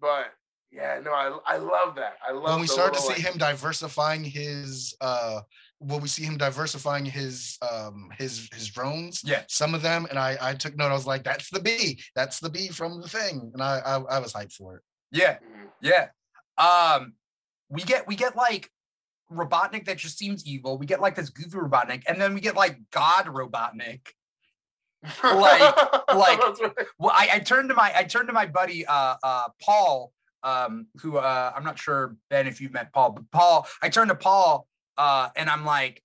But 0.00 0.26
yeah, 0.72 1.00
no, 1.04 1.12
I 1.12 1.36
I 1.46 1.56
love 1.58 1.94
that. 1.96 2.14
I 2.26 2.32
love 2.32 2.44
When 2.44 2.61
we 2.61 2.66
the 2.66 2.72
start 2.72 2.94
to 2.94 3.00
see 3.00 3.08
like- 3.14 3.22
him 3.22 3.38
diversifying 3.38 4.24
his 4.24 4.94
uh 5.00 5.40
when 5.82 6.02
we 6.02 6.08
see 6.08 6.24
him 6.24 6.36
diversifying 6.36 7.06
his 7.06 7.56
um 7.62 8.11
his 8.18 8.48
his 8.52 8.68
drones 8.68 9.22
Yeah. 9.24 9.44
some 9.48 9.74
of 9.74 9.80
them 9.80 10.06
and 10.11 10.18
i 10.18 10.36
i 10.42 10.52
took 10.52 10.76
note 10.76 10.90
i 10.90 10.92
was 10.92 11.06
like 11.06 11.24
that's 11.24 11.48
the 11.48 11.58
bee 11.58 11.98
that's 12.14 12.38
the 12.38 12.50
bee 12.50 12.68
from 12.68 13.00
the 13.00 13.08
thing 13.08 13.50
and 13.54 13.62
i 13.62 13.78
i, 13.78 13.94
I 13.96 14.18
was 14.18 14.34
hyped 14.34 14.52
for 14.52 14.76
it 14.76 14.82
Yeah. 15.11 15.38
Mhm. 15.38 15.68
Yeah. 15.80 16.08
Um 16.58 17.14
we 17.70 17.80
get 17.82 18.06
we 18.06 18.14
get 18.14 18.36
like 18.36 18.68
Robotnik 19.32 19.84
that 19.86 19.98
just 19.98 20.18
seems 20.18 20.44
evil. 20.46 20.76
We 20.78 20.86
get 20.86 21.00
like 21.00 21.14
this 21.14 21.30
goofy 21.30 21.56
Robotnik, 21.58 22.02
and 22.08 22.20
then 22.20 22.34
we 22.34 22.40
get 22.40 22.56
like 22.56 22.78
God 22.90 23.26
Robotnik. 23.26 24.00
Like- 25.22 25.76
like- 26.14 26.38
right. 26.60 26.72
Well, 26.98 27.12
I, 27.14 27.28
I 27.34 27.38
turned 27.38 27.68
to 27.70 27.74
my 27.74 27.92
I 27.94 28.04
turned 28.04 28.28
to 28.28 28.32
my 28.34 28.46
buddy 28.46 28.84
uh 28.86 29.16
uh 29.22 29.44
Paul, 29.62 30.12
um, 30.42 30.86
who 31.00 31.16
uh 31.18 31.52
I'm 31.54 31.64
not 31.64 31.78
sure 31.78 32.16
Ben 32.28 32.46
if 32.46 32.60
you've 32.60 32.72
met 32.72 32.92
Paul, 32.92 33.12
but 33.12 33.30
Paul, 33.30 33.66
I 33.82 33.88
turned 33.88 34.10
to 34.10 34.16
Paul 34.16 34.66
uh 34.98 35.28
and 35.36 35.48
I'm 35.48 35.64
like, 35.64 36.02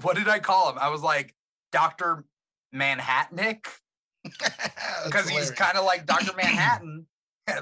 what 0.00 0.16
did 0.16 0.28
I 0.28 0.38
call 0.38 0.70
him? 0.70 0.78
I 0.80 0.88
was 0.88 1.02
like 1.02 1.34
Dr. 1.72 2.24
Manhattanic 2.74 3.66
because 5.04 5.28
he's 5.28 5.50
kind 5.50 5.76
of 5.76 5.84
like 5.84 6.06
Dr. 6.06 6.32
Manhattan, 6.36 7.06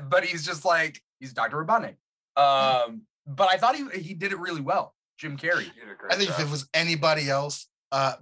but 0.08 0.24
he's 0.24 0.44
just 0.46 0.64
like 0.64 1.00
he's 1.18 1.32
Dr. 1.32 1.64
Robotnik. 1.64 1.96
Um, 2.36 3.02
but 3.26 3.48
I 3.52 3.56
thought 3.56 3.76
he 3.76 3.84
he 4.00 4.14
did 4.14 4.32
it 4.32 4.38
really 4.38 4.60
well, 4.60 4.94
Jim 5.18 5.36
Carrey. 5.36 5.66
You 5.66 5.72
did 5.84 5.90
a 5.92 5.96
great 5.96 6.12
I 6.12 6.16
think 6.16 6.30
if 6.30 6.40
it 6.40 6.50
was 6.50 6.68
anybody 6.74 7.28
else, 7.30 7.66
uh, 7.92 8.14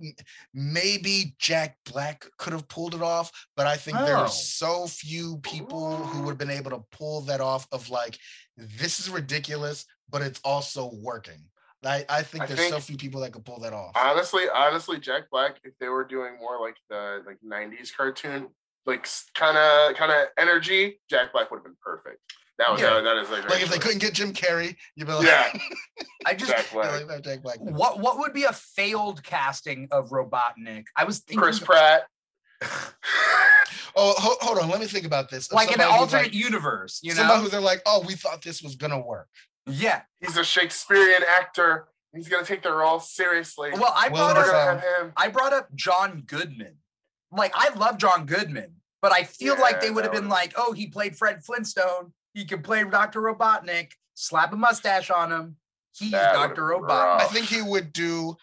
maybe 0.54 1.34
Jack 1.38 1.76
Black 1.90 2.26
could 2.38 2.52
have 2.52 2.68
pulled 2.68 2.94
it 2.94 3.02
off, 3.02 3.30
but 3.56 3.66
I 3.66 3.76
think 3.76 3.98
there 3.98 4.16
Oh. 4.16 4.20
are 4.22 4.28
so 4.28 4.86
few 4.86 5.38
people 5.38 5.96
who 5.96 6.22
would 6.22 6.30
have 6.32 6.38
been 6.38 6.50
able 6.50 6.70
to 6.70 6.82
pull 6.90 7.20
that 7.22 7.40
off. 7.40 7.66
Of 7.72 7.90
like, 7.90 8.18
this 8.56 8.98
is 9.00 9.10
ridiculous, 9.10 9.84
but 10.08 10.22
it's 10.22 10.40
also 10.44 10.90
working. 10.94 11.44
I, 11.84 12.04
I 12.08 12.22
think 12.22 12.42
I 12.44 12.46
there's 12.46 12.68
so 12.70 12.80
few 12.80 12.96
people 12.96 13.20
that 13.20 13.32
could 13.32 13.44
pull 13.44 13.60
that 13.60 13.72
off. 13.72 13.92
honestly, 13.94 14.44
honestly, 14.52 14.98
Jack 14.98 15.30
Black, 15.30 15.58
if 15.62 15.74
they 15.78 15.88
were 15.88 16.04
doing 16.04 16.36
more 16.40 16.60
like 16.60 16.76
the 16.90 17.22
like 17.24 17.38
'90s 17.46 17.94
cartoon, 17.96 18.48
like 18.84 19.06
kind 19.34 19.56
of 19.56 19.94
kind 19.96 20.10
of 20.10 20.26
energy, 20.38 21.00
Jack 21.08 21.32
Black 21.32 21.50
would 21.50 21.58
have 21.58 21.64
been 21.64 21.76
perfect. 21.80 22.20
That 22.58 22.72
was 22.72 22.80
Yeah. 22.80 22.94
that, 22.94 23.02
that 23.04 23.16
is 23.18 23.30
like, 23.30 23.48
Like 23.48 23.62
if 23.62 23.70
they 23.70 23.78
couldn't 23.78 23.98
get 24.00 24.14
Jim 24.14 24.32
Carrey, 24.32 24.74
you'd 24.96 25.06
be 25.06 25.12
like, 25.12 25.26
Yeah. 25.26 25.56
I 26.26 26.34
just 26.34 26.50
Jack 26.50 26.66
Black, 26.72 26.90
like, 26.92 27.06
"No, 27.06 27.20
Jack 27.20 27.42
Black. 27.42 27.58
what 27.60 28.00
what 28.00 28.18
would 28.18 28.32
be 28.32 28.44
a 28.44 28.52
failed 28.52 29.22
casting 29.22 29.86
of 29.92 30.10
Robotnik? 30.10 30.84
I 30.96 31.04
was 31.04 31.20
thinking 31.20 31.40
Chris 31.42 31.60
Pratt. 31.60 32.02
Oh, 34.00 34.14
ho- 34.16 34.36
hold 34.40 34.58
on. 34.58 34.68
Let 34.68 34.78
me 34.80 34.86
think 34.86 35.06
about 35.06 35.28
this. 35.28 35.50
Like 35.50 35.72
in 35.72 35.80
an 35.80 35.88
alternate 35.88 36.24
like- 36.26 36.34
universe, 36.34 37.00
you 37.02 37.10
know, 37.10 37.16
somebody 37.16 37.38
know? 37.38 37.44
who 37.44 37.50
they're 37.50 37.60
like, 37.60 37.82
oh, 37.84 38.04
we 38.06 38.14
thought 38.14 38.42
this 38.42 38.62
was 38.62 38.76
gonna 38.76 39.00
work. 39.00 39.28
Yeah. 39.66 40.02
He's 40.20 40.36
a 40.36 40.44
Shakespearean 40.44 41.22
actor. 41.28 41.88
He's 42.14 42.28
gonna 42.28 42.44
take 42.44 42.62
the 42.62 42.72
role 42.72 43.00
seriously. 43.00 43.70
Well, 43.72 43.92
I 43.96 44.08
Well, 44.08 44.32
brought 44.32 44.36
We're 44.36 44.42
up 44.42 44.46
Dafoe. 44.46 44.52
gonna 44.52 44.80
have 44.80 45.06
him. 45.06 45.12
I 45.16 45.28
brought 45.28 45.52
up 45.52 45.74
John 45.74 46.22
Goodman. 46.26 46.76
Like 47.32 47.52
I 47.56 47.70
love 47.74 47.98
John 47.98 48.24
Goodman, 48.24 48.76
but 49.02 49.12
I 49.12 49.24
feel 49.24 49.58
like 49.58 49.80
they 49.80 49.90
would 49.90 50.04
have 50.04 50.12
been 50.12 50.28
was- 50.28 50.32
like, 50.32 50.52
oh, 50.56 50.72
he 50.72 50.86
played 50.86 51.16
Fred 51.16 51.42
Flintstone. 51.44 52.12
He 52.38 52.44
can 52.44 52.62
play 52.62 52.84
Dr. 52.84 53.20
Robotnik. 53.20 53.90
Slap 54.14 54.52
a 54.52 54.56
mustache 54.56 55.10
on 55.10 55.32
him. 55.32 55.56
He's 55.98 56.12
That 56.12 56.34
Dr. 56.34 56.54
been 56.54 56.82
Robotnik. 56.82 57.20
I 57.20 57.24
think 57.24 57.46
he 57.46 57.60
would 57.62 57.92
do 57.92 58.36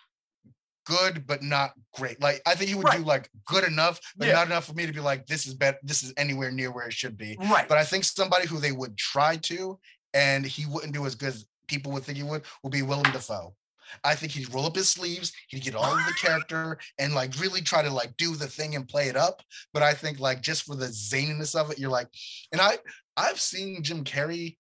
good, 0.86 1.26
but 1.26 1.41
not 1.41 1.72
great. 1.93 2.22
Like 2.22 2.41
I 2.46 2.56
think 2.56 2.68
he 2.68 2.76
would 2.76 2.84
Right. 2.84 2.98
do 2.98 3.06
like 3.06 3.30
good 3.46 3.64
enough, 3.64 4.02
but 4.18 4.28
Yeah. 4.28 4.34
not 4.34 4.48
enough 4.48 4.66
for 4.66 4.74
me 4.74 4.86
to 4.86 4.91
be 4.91 5.00
like, 5.00 5.28
this 5.28 5.46
is 5.48 5.54
better. 5.54 5.80
This 5.82 6.04
is 6.04 6.12
anywhere 6.18 6.52
near 6.52 6.72
where 6.72 6.88
it 6.88 6.93
should 6.93 7.18
be. 7.18 7.38
Right. 7.39 7.70
But 7.70 7.78
I 7.78 7.86
think 7.86 8.04
somebody 8.04 8.48
who 8.48 8.60
they 8.60 8.74
would 8.74 8.98
try 8.98 9.38
to, 9.38 9.80
and 10.14 10.46
he 10.46 10.66
wouldn't 10.66 10.93
do 10.93 11.06
as 11.06 11.16
good 11.16 11.30
as 11.30 11.46
people 11.70 11.93
would 11.93 12.04
think 12.04 12.18
he 12.18 12.24
would, 12.24 12.43
would 12.64 12.74
be 12.74 12.82
Willem 12.82 13.10
Dafoe. 13.14 13.56
I 14.04 14.16
think 14.16 14.34
he'd 14.34 14.54
roll 14.54 14.66
up 14.66 14.76
his 14.76 14.89
sleeves, 14.89 15.32
he'd 15.48 15.64
get 15.64 15.74
all 15.76 15.98
of 15.98 16.06
the 16.06 16.14
character 16.14 16.78
and 17.00 17.16
like 17.16 17.39
really 17.39 17.62
try 17.62 17.82
to 17.82 17.89
like 17.89 18.18
do 18.18 18.36
the 18.36 18.48
thing 18.48 18.76
and 18.76 18.88
play 18.89 19.08
it 19.08 19.16
up. 19.16 19.41
But 19.74 19.84
I 19.84 19.93
think 19.93 20.20
like 20.20 20.41
just 20.41 20.64
for 20.64 20.76
the 20.76 20.88
zaniness 20.88 21.56
of 21.56 21.72
it, 21.72 21.80
you're 21.80 21.89
like, 21.89 22.10
and 22.52 22.60
I 22.60 22.78
I've 23.18 23.39
seen 23.39 23.84
Jim 23.84 24.03
Carrey 24.03 24.57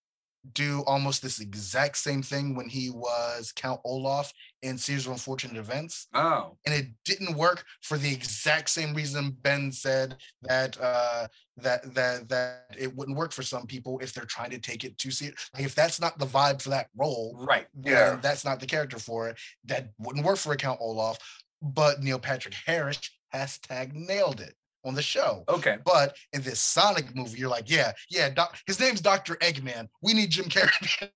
do 0.53 0.83
almost 0.85 1.21
this 1.21 1.39
exact 1.39 1.97
same 1.97 2.21
thing 2.21 2.55
when 2.55 2.69
he 2.69 2.89
was 2.89 3.51
Count 3.55 3.79
Olaf 3.83 4.31
in 4.61 4.77
Series 4.77 5.05
of 5.05 5.13
Unfortunate 5.13 5.57
Events 5.57 6.07
oh. 6.13 6.57
and 6.65 6.75
it 6.75 6.87
didn't 7.03 7.35
work 7.35 7.63
for 7.81 7.97
the 7.97 8.11
exact 8.11 8.69
same 8.69 8.93
reason 8.93 9.35
Ben 9.41 9.71
said 9.71 10.15
that 10.43 10.77
uh 10.81 11.27
that 11.57 11.93
that 11.95 12.29
that 12.29 12.75
it 12.77 12.95
wouldn't 12.95 13.17
work 13.17 13.31
for 13.31 13.43
some 13.43 13.65
people 13.65 13.99
if 13.99 14.13
they're 14.13 14.25
trying 14.25 14.51
to 14.51 14.59
take 14.59 14.83
it 14.83 14.97
too 14.97 15.11
serious. 15.11 15.49
Like 15.53 15.63
if 15.63 15.75
that's 15.75 16.01
not 16.01 16.19
the 16.19 16.25
vibe 16.25 16.61
for 16.61 16.69
that 16.69 16.87
role, 16.95 17.35
Right. 17.39 17.67
Yeah. 17.81 18.17
that's 18.21 18.45
not 18.45 18.59
the 18.59 18.67
character 18.67 18.99
for 18.99 19.29
it. 19.29 19.37
That 19.65 19.89
wouldn't 19.99 20.25
work 20.25 20.37
for 20.37 20.53
a 20.53 20.57
Count 20.57 20.79
Olaf. 20.81 21.17
But 21.61 22.03
Neil 22.03 22.19
Patrick 22.19 22.53
Harris 22.65 22.99
hashtag 23.33 23.93
nailed 23.93 24.41
it 24.41 24.53
on 24.85 24.93
the 24.95 25.01
show. 25.01 25.43
Okay. 25.49 25.77
But 25.83 26.15
in 26.33 26.41
this 26.41 26.59
Sonic 26.59 27.15
movie, 27.15 27.39
you're 27.39 27.49
like, 27.49 27.69
yeah, 27.69 27.91
yeah, 28.09 28.29
doc, 28.29 28.57
his 28.67 28.79
name's 28.79 29.01
Dr. 29.01 29.35
Eggman. 29.37 29.87
We 30.01 30.13
need 30.13 30.29
Jim 30.29 30.45
Carrey. 30.45 31.09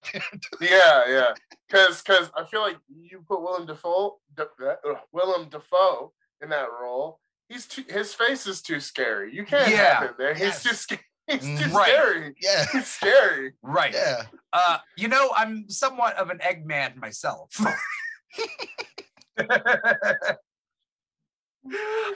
Yeah, 0.60 1.04
yeah. 1.08 1.34
Because 1.70 2.02
because 2.02 2.30
I 2.36 2.46
feel 2.46 2.62
like 2.62 2.78
you 2.90 3.24
put 3.28 3.42
Willem 3.42 3.66
Dafoe, 3.68 4.18
Da- 4.36 4.46
uh, 4.64 4.96
Willem 5.12 5.50
Dafoe 5.50 6.12
in 6.42 6.50
that 6.50 6.68
role. 6.82 7.20
He's 7.48 7.66
too, 7.68 7.84
his 7.88 8.14
face 8.14 8.46
is 8.48 8.62
too 8.62 8.80
scary. 8.80 9.34
You 9.34 9.46
can't 9.46 9.70
Yeah, 9.72 10.00
have 10.00 10.10
him 10.10 10.16
there. 10.18 10.34
He's 10.34 10.62
too 10.64 10.74
scary. 10.76 11.02
He's 11.28 11.42
too 11.42 11.70
right. 11.76 11.90
scary. 11.90 12.36
yeah, 12.42 12.66
It's 12.74 12.88
scary. 12.88 13.54
Right. 13.62 13.94
yeah. 13.94 14.24
Uh, 14.52 14.78
you 14.98 15.08
know, 15.08 15.30
I'm 15.36 15.70
somewhat 15.70 16.16
of 16.18 16.30
an 16.32 16.40
Eggman 16.40 16.96
myself. 16.98 17.52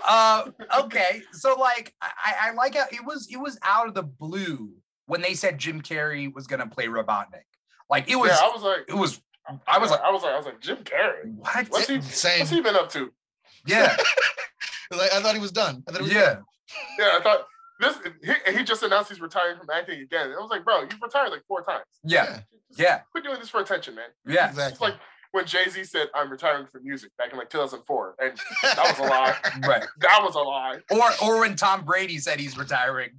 uh, 0.08 0.46
okay, 0.82 1.22
so 1.32 1.56
like 1.56 1.94
I, 2.02 2.50
I 2.50 2.54
like 2.54 2.76
how 2.76 2.86
it 2.92 3.06
was 3.06 3.28
it 3.32 3.38
was 3.38 3.58
out 3.64 3.88
of 3.88 3.94
the 3.94 4.04
blue 4.04 4.72
when 5.06 5.22
they 5.22 5.34
said 5.34 5.58
Jim 5.58 5.82
Carrey 5.82 6.34
was 6.34 6.48
gonna 6.48 6.68
play 6.68 6.88
Robotnik. 6.88 7.44
Like 7.90 8.10
it 8.10 8.16
was 8.16 8.30
yeah, 8.30 8.38
I 8.42 8.52
was 8.54 8.64
like, 8.64 8.86
it 8.88 8.96
was 8.96 9.22
I 9.68 9.78
was 9.78 9.92
like 9.92 10.02
I 10.02 10.12
was 10.12 10.24
like, 10.24 10.34
I 10.34 10.38
was 10.38 10.46
like, 10.46 10.62
Jim 10.62 10.78
Carrey. 10.78 11.34
what? 11.36 11.68
What's 11.70 11.88
he? 11.88 12.02
Same. 12.02 12.40
What's 12.40 12.52
he 12.52 12.62
been 12.62 12.76
up 12.76 12.90
to? 12.92 13.12
Yeah, 13.66 13.96
Like 14.92 15.14
I 15.14 15.22
thought 15.22 15.36
he 15.36 15.42
was 15.42 15.52
done. 15.52 15.84
I 15.88 15.92
thought 15.92 16.02
he 16.02 16.08
was 16.08 16.14
yeah. 16.14 16.34
done. 16.34 16.44
Yeah, 17.00 17.18
I 17.20 17.22
thought 17.22 17.46
this. 17.80 17.98
He, 18.24 18.58
he 18.58 18.64
just 18.64 18.84
announced 18.84 19.10
he's 19.10 19.22
retiring 19.22 19.58
from 19.58 19.70
acting 19.70 20.02
again. 20.02 20.28
And 20.28 20.36
I 20.36 20.40
was 20.42 20.50
like, 20.50 20.64
bro, 20.64 20.82
you've 20.82 21.02
retired 21.02 21.30
like 21.30 21.44
four 21.48 21.64
times. 21.64 21.86
Yeah, 22.04 22.40
Just 22.70 22.80
yeah, 22.80 23.02
Quit 23.12 23.24
doing 23.24 23.40
this 23.40 23.50
for 23.50 23.62
attention, 23.62 23.96
man. 23.96 24.10
yeah. 24.26 24.50
It's 24.50 24.58
exactly. 24.58 24.90
like 24.90 25.00
when 25.34 25.46
Jay 25.46 25.68
Z 25.68 25.84
said, 25.84 26.08
"I'm 26.16 26.32
retiring 26.32 26.68
from 26.72 26.84
music" 26.84 27.12
back 27.18 27.32
in 27.32 27.38
like 27.38 27.50
2004, 27.50 28.16
and 28.22 28.38
that 28.64 28.78
was 28.78 29.00
a 29.00 29.10
lie. 29.10 29.36
Right. 29.68 29.84
that 30.00 30.20
was 30.22 30.36
a 30.36 30.40
lie. 30.40 30.80
Or 30.92 31.10
or 31.24 31.40
when 31.42 31.56
Tom 31.56 31.84
Brady 31.84 32.20
said 32.20 32.40
he's 32.40 32.58
retiring. 32.58 33.10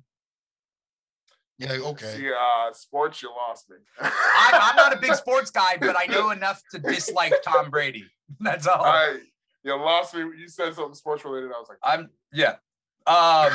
Yeah, 1.58 1.72
okay. 1.72 2.16
See, 2.16 2.30
uh, 2.30 2.72
sports, 2.72 3.22
you 3.22 3.30
lost 3.30 3.68
me. 3.70 3.76
I'm, 4.00 4.10
I'm 4.52 4.76
not 4.76 4.92
a 4.96 4.98
big 4.98 5.14
sports 5.24 5.50
guy, 5.50 5.76
but 5.78 5.96
I 5.96 6.06
know 6.06 6.30
enough 6.30 6.62
to 6.70 6.78
dislike 6.78 7.34
Tom 7.44 7.70
Brady. 7.70 8.04
That's 8.40 8.66
all. 8.66 8.84
I, 8.84 9.18
you 9.62 9.74
lost 9.76 10.14
me. 10.14 10.20
You 10.20 10.48
said 10.48 10.74
something 10.74 10.94
sports 10.94 11.24
related. 11.24 11.50
I 11.50 11.58
was 11.58 11.68
like, 11.68 11.78
I'm 11.82 12.10
yeah. 12.32 12.56
Um 13.06 13.50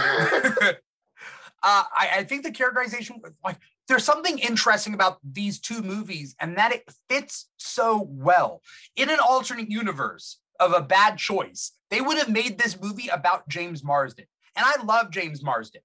uh 1.62 1.84
I, 1.94 2.10
I 2.18 2.24
think 2.24 2.44
the 2.44 2.52
characterization 2.52 3.22
like 3.44 3.58
there's 3.90 4.06
something 4.06 4.40
interesting 4.40 4.94
about 4.94 5.18
these 5.24 5.60
two 5.60 5.82
movies 5.82 6.36
and 6.40 6.58
that 6.58 6.72
it 6.72 6.90
fits 7.10 7.50
so 7.58 8.08
well. 8.10 8.62
In 8.96 9.10
an 9.10 9.20
alternate 9.20 9.70
universe 9.70 10.40
of 10.60 10.74
a 10.74 10.82
bad 10.82 11.18
choice, 11.18 11.72
they 11.90 12.00
would 12.00 12.18
have 12.18 12.30
made 12.30 12.58
this 12.58 12.80
movie 12.80 13.10
about 13.10 13.50
James 13.50 13.84
Marsden. 13.84 14.26
And 14.56 14.66
I 14.66 14.82
love 14.84 15.12
James 15.12 15.44
Marsden. 15.44 15.82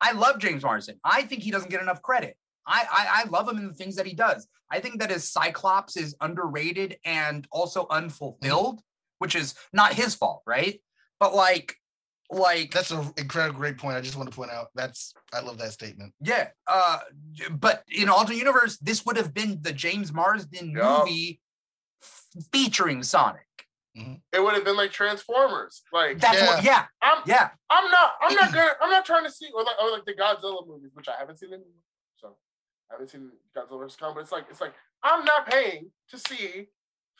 I 0.00 0.12
love 0.12 0.38
James 0.38 0.62
Marsden. 0.62 0.98
I 1.04 1.22
think 1.22 1.42
he 1.42 1.50
doesn't 1.50 1.70
get 1.70 1.80
enough 1.80 2.02
credit. 2.02 2.36
I, 2.66 2.84
I 2.90 3.22
I 3.22 3.28
love 3.28 3.48
him 3.48 3.58
in 3.58 3.68
the 3.68 3.74
things 3.74 3.96
that 3.96 4.06
he 4.06 4.14
does. 4.14 4.48
I 4.70 4.80
think 4.80 5.00
that 5.00 5.10
his 5.10 5.30
Cyclops 5.30 5.96
is 5.96 6.16
underrated 6.20 6.98
and 7.04 7.46
also 7.52 7.86
unfulfilled, 7.88 8.80
which 9.18 9.36
is 9.36 9.54
not 9.72 9.94
his 9.94 10.14
fault, 10.14 10.42
right? 10.46 10.80
But 11.20 11.34
like, 11.34 11.76
like 12.30 12.72
That's 12.72 12.90
an 12.90 13.12
incredible 13.16 13.58
great 13.58 13.78
point. 13.78 13.96
I 13.96 14.00
just 14.00 14.16
want 14.16 14.28
to 14.30 14.34
point 14.34 14.50
out 14.50 14.68
that's 14.74 15.14
I 15.32 15.40
love 15.40 15.58
that 15.58 15.72
statement. 15.72 16.12
yeah. 16.20 16.48
Uh, 16.66 16.98
but 17.50 17.84
in 17.88 18.08
alternate 18.08 18.38
universe, 18.38 18.76
this 18.78 19.04
would 19.06 19.16
have 19.16 19.32
been 19.34 19.58
the 19.62 19.72
James 19.72 20.12
Marsden 20.12 20.70
Yup. 20.72 21.06
movie 21.06 21.40
f- 22.02 22.26
featuring 22.52 23.02
Sonic. 23.02 23.42
it 23.94 24.40
would 24.42 24.54
have 24.54 24.64
been 24.64 24.76
like 24.76 24.90
Transformers. 24.92 25.82
Like, 25.92 26.18
That's 26.18 26.40
what. 26.42 26.62
Yeah, 26.64 26.84
I'm, 27.00 27.22
yeah. 27.26 27.48
I'm 27.70 27.90
not, 27.90 28.10
I'm 28.20 28.34
not 28.34 28.52
gonna, 28.52 28.72
I'm 28.82 28.90
not 28.90 29.04
trying 29.06 29.24
to 29.24 29.30
see 29.30 29.48
or 29.54 29.62
like, 29.64 29.76
or 29.82 29.90
like 29.90 30.04
the 30.04 30.12
Godzilla 30.14 30.66
movies, 30.66 30.90
which 30.94 31.08
I 31.08 31.14
haven't 31.18 31.38
seen 31.38 31.52
any. 31.54 31.62
So 32.16 32.36
I 32.90 32.94
haven't 32.94 33.08
seen 33.10 33.30
Godzilla 33.56 33.78
vs 33.80 33.96
Kong, 33.96 34.12
but 34.14 34.20
it's 34.20 34.32
like, 34.32 34.44
it's 34.50 34.60
like 34.60 34.74
I'm 35.02 35.24
not 35.24 35.50
paying 35.50 35.90
to 36.10 36.18
see 36.18 36.66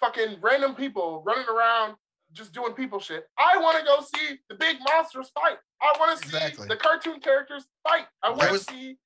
fucking 0.01 0.37
random 0.43 0.75
people 0.75 1.23
running 1.27 1.47
around 1.49 1.95
just 2.33 2.53
doing 2.53 2.73
people 2.75 3.01
shit. 3.01 3.27
I 3.39 3.57
want 3.59 3.79
to 3.79 3.85
go 3.85 4.01
see 4.03 4.39
the 4.49 4.55
big 4.57 4.77
monsters 4.89 5.31
fight. 5.31 5.57
I 5.81 5.95
want 5.99 6.21
to 6.21 6.29
see 6.29 6.37
Exactly. 6.37 6.69
the 6.69 6.77
cartoon 6.77 7.21
characters 7.21 7.65
fight. 7.89 8.07
I 8.23 8.31
want 8.31 8.43
to 8.43 8.53
was- 8.53 8.67
see 8.67 8.97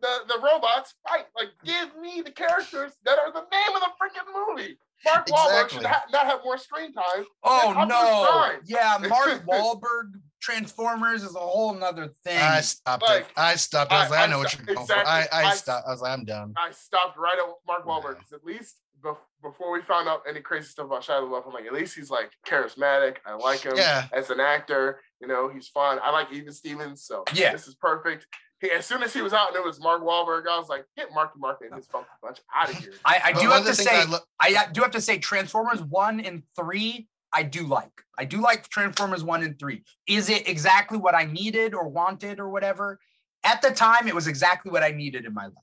the 0.00 0.08
the 0.28 0.38
robots 0.42 0.94
fight. 1.08 1.26
Like, 1.36 1.48
give 1.64 1.96
me 2.00 2.20
the 2.22 2.30
characters 2.30 2.92
that 3.04 3.18
are 3.18 3.32
the 3.32 3.40
name 3.50 3.74
of 3.76 3.80
the 3.80 3.90
freaking 4.00 4.26
movie. 4.56 4.78
Mark 5.04 5.26
Wahlberg 5.28 5.46
Exactly. 5.64 5.78
should 5.78 5.86
ha- 5.86 6.04
not 6.10 6.26
have 6.26 6.40
more 6.44 6.58
screen 6.58 6.92
time. 6.92 7.24
Oh 7.44 7.84
no. 7.88 8.26
Prime. 8.28 8.60
Yeah, 8.64 8.98
Mark 9.08 9.46
Wahlberg 9.46 10.20
Transformers 10.40 11.22
is 11.22 11.34
a 11.34 11.38
whole 11.40 11.72
nother 11.74 12.08
thing. 12.24 12.38
I 12.38 12.60
stopped 12.60 13.02
Like, 13.04 13.22
it. 13.22 13.28
I 13.36 13.54
stopped. 13.56 13.92
I 13.92 14.02
was 14.02 14.06
I- 14.08 14.10
like, 14.10 14.20
I, 14.20 14.24
I 14.24 14.26
know 14.26 14.38
what 14.38 14.54
you're 14.56 14.74
going 14.74 14.86
for. 14.86 14.94
I, 14.96 15.26
I 15.32 15.44
I- 15.44 15.54
stopped. 15.54 15.86
I 15.86 15.90
was 15.92 16.00
like, 16.02 16.12
I'm 16.12 16.24
done. 16.24 16.52
I 16.56 16.70
stopped 16.72 17.16
right 17.16 17.38
at 17.38 17.44
Mark 17.66 17.86
Wahlberg 17.86 18.16
Yeah. 18.30 18.36
at 18.36 18.44
least 18.44 18.80
bef- 19.00 19.16
before 19.42 19.72
we 19.72 19.82
found 19.82 20.08
out 20.08 20.22
any 20.28 20.40
crazy 20.40 20.66
stuff 20.68 20.86
about 20.86 21.02
Shia 21.02 21.20
LaBeouf, 21.22 21.46
I'm 21.46 21.52
like, 21.52 21.66
at 21.66 21.72
least 21.72 21.94
he's 21.94 22.10
like 22.10 22.30
charismatic. 22.46 23.16
I 23.26 23.34
like 23.34 23.60
him 23.60 23.76
Yeah. 23.76 24.06
as 24.12 24.30
an 24.30 24.40
actor. 24.40 25.00
You 25.20 25.28
know, 25.28 25.48
he's 25.48 25.68
fun. 25.68 25.98
I 26.02 26.10
like 26.10 26.32
Even 26.32 26.52
Stevens, 26.52 27.04
so 27.04 27.24
Yeah. 27.34 27.52
this 27.52 27.66
is 27.68 27.74
perfect. 27.74 28.26
He, 28.60 28.70
as 28.70 28.84
soon 28.86 29.02
as 29.04 29.14
he 29.14 29.22
was 29.22 29.32
out 29.32 29.48
and 29.48 29.56
it 29.56 29.64
was 29.64 29.80
Mark 29.80 30.02
Wahlberg, 30.02 30.48
I 30.50 30.58
was 30.58 30.68
like, 30.68 30.84
get 30.96 31.12
Marky 31.14 31.38
Mark 31.38 31.58
and 31.60 31.72
his 31.74 31.86
funky 31.86 32.08
bunch 32.20 32.38
out 32.54 32.68
of 32.68 32.74
here. 32.76 32.92
I, 33.04 33.20
I 33.26 33.32
do 33.32 33.48
one 33.48 33.58
have 33.62 33.66
to 33.66 33.74
say, 33.74 34.00
I 34.00 34.04
lo- 34.04 34.18
I 34.40 34.66
do 34.72 34.80
have 34.82 34.90
to 34.92 35.00
say, 35.00 35.18
Transformers 35.18 35.80
one 35.82 36.18
and 36.20 36.42
three, 36.56 37.06
I 37.32 37.44
do 37.44 37.64
like. 37.66 37.92
I 38.18 38.24
do 38.24 38.40
like 38.40 38.68
Transformers 38.68 39.22
one 39.22 39.44
and 39.44 39.56
three. 39.58 39.84
Is 40.08 40.28
it 40.28 40.48
exactly 40.48 40.98
what 40.98 41.14
I 41.14 41.24
needed 41.24 41.72
or 41.74 41.86
wanted 41.88 42.40
or 42.40 42.48
whatever? 42.48 42.98
At 43.44 43.62
the 43.62 43.70
time, 43.70 44.08
it 44.08 44.14
was 44.14 44.26
exactly 44.26 44.72
what 44.72 44.82
I 44.82 44.90
needed 44.90 45.24
in 45.24 45.32
my 45.32 45.44
life. 45.44 45.54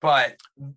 But 0.00 0.36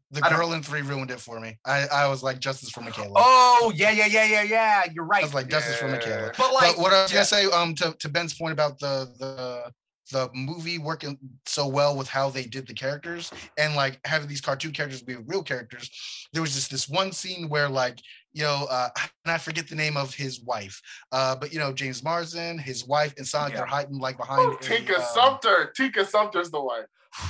the 0.09 0.22
girl 0.22 0.53
in 0.53 0.63
three 0.63 0.82
ruined 0.82 1.11
it 1.11 1.19
for 1.19 1.39
me. 1.39 1.59
I, 1.65 1.86
I 1.93 2.07
was 2.07 2.24
like 2.24 2.39
justice 2.39 2.72
for 2.72 2.82
Mikaela. 2.82 3.13
oh 3.15 3.72
yeah, 3.76 3.91
yeah, 3.91 4.07
yeah, 4.07 4.26
yeah, 4.26 4.43
yeah. 4.43 4.84
You're 4.93 5.05
right. 5.05 5.22
I 5.22 5.26
was 5.26 5.34
like 5.36 5.47
justice 5.47 5.76
for 5.78 5.88
Mikaela. 5.88 6.36
But 6.38 6.53
like, 6.53 6.76
but 6.76 6.82
what 6.82 6.93
I 6.93 7.03
was 7.03 7.11
yeah. 7.11 7.17
gonna 7.17 7.26
say, 7.26 7.45
um, 7.45 7.76
to, 7.76 7.95
to 7.99 8.09
Ben's 8.09 8.34
point 8.34 8.51
about 8.53 8.80
the 8.80 9.11
the 9.19 9.72
the 10.11 10.30
movie 10.34 10.78
working 10.78 11.17
so 11.45 11.67
well 11.67 11.95
with 11.95 12.07
how 12.07 12.30
they 12.30 12.43
did 12.43 12.67
the 12.67 12.74
characters 12.74 13.32
and 13.57 13.76
like 13.76 13.99
having 14.05 14.28
these 14.28 14.41
cartoon 14.41 14.72
characters 14.72 15.01
be 15.01 15.15
real 15.15 15.43
characters. 15.43 15.89
There 16.34 16.41
was 16.41 16.53
just 16.53 16.69
this 16.69 16.89
one 16.89 17.11
scene 17.11 17.47
where 17.47 17.69
like 17.69 17.99
you 18.34 18.43
know, 18.43 18.65
uh, 18.69 18.89
and 19.26 19.34
I 19.34 19.38
forget 19.38 19.67
the 19.67 19.76
name 19.76 19.97
of 19.97 20.13
his 20.13 20.41
wife, 20.41 20.82
uh, 21.11 21.36
but 21.36 21.51
you 21.51 21.59
know 21.59 21.74
James 21.74 22.03
Marsden, 22.03 22.57
his 22.57 22.88
wife, 22.88 23.13
and 23.17 23.28
Sonic, 23.28 23.53
Yeah. 23.53 23.57
they're 23.57 23.65
hiding 23.65 23.99
like 23.99 24.17
behind. 24.17 24.53
Ooh, 24.53 24.57
a, 24.57 24.59
Tika 24.59 24.97
um, 24.97 25.03
Sumpter. 25.13 25.74
Tika 25.76 26.05
Sumpter's 26.05 26.49
the 26.49 26.61
wife. 26.61 26.86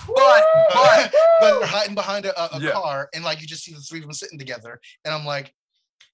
But 0.08 0.46
but 0.74 1.14
but 1.40 1.60
they're 1.60 1.68
hiding 1.68 1.96
behind 1.96 2.26
a, 2.26 2.40
a, 2.40 2.58
a 2.58 2.60
Yeah. 2.60 2.72
car, 2.72 3.10
and 3.14 3.24
like 3.24 3.42
you 3.42 3.48
just 3.48 3.64
see 3.64 3.74
the 3.74 3.80
three 3.80 4.00
of 4.00 4.06
them 4.06 4.14
sitting 4.14 4.40
together, 4.40 4.80
and 5.06 5.14
I'm 5.14 5.26
like, 5.26 5.54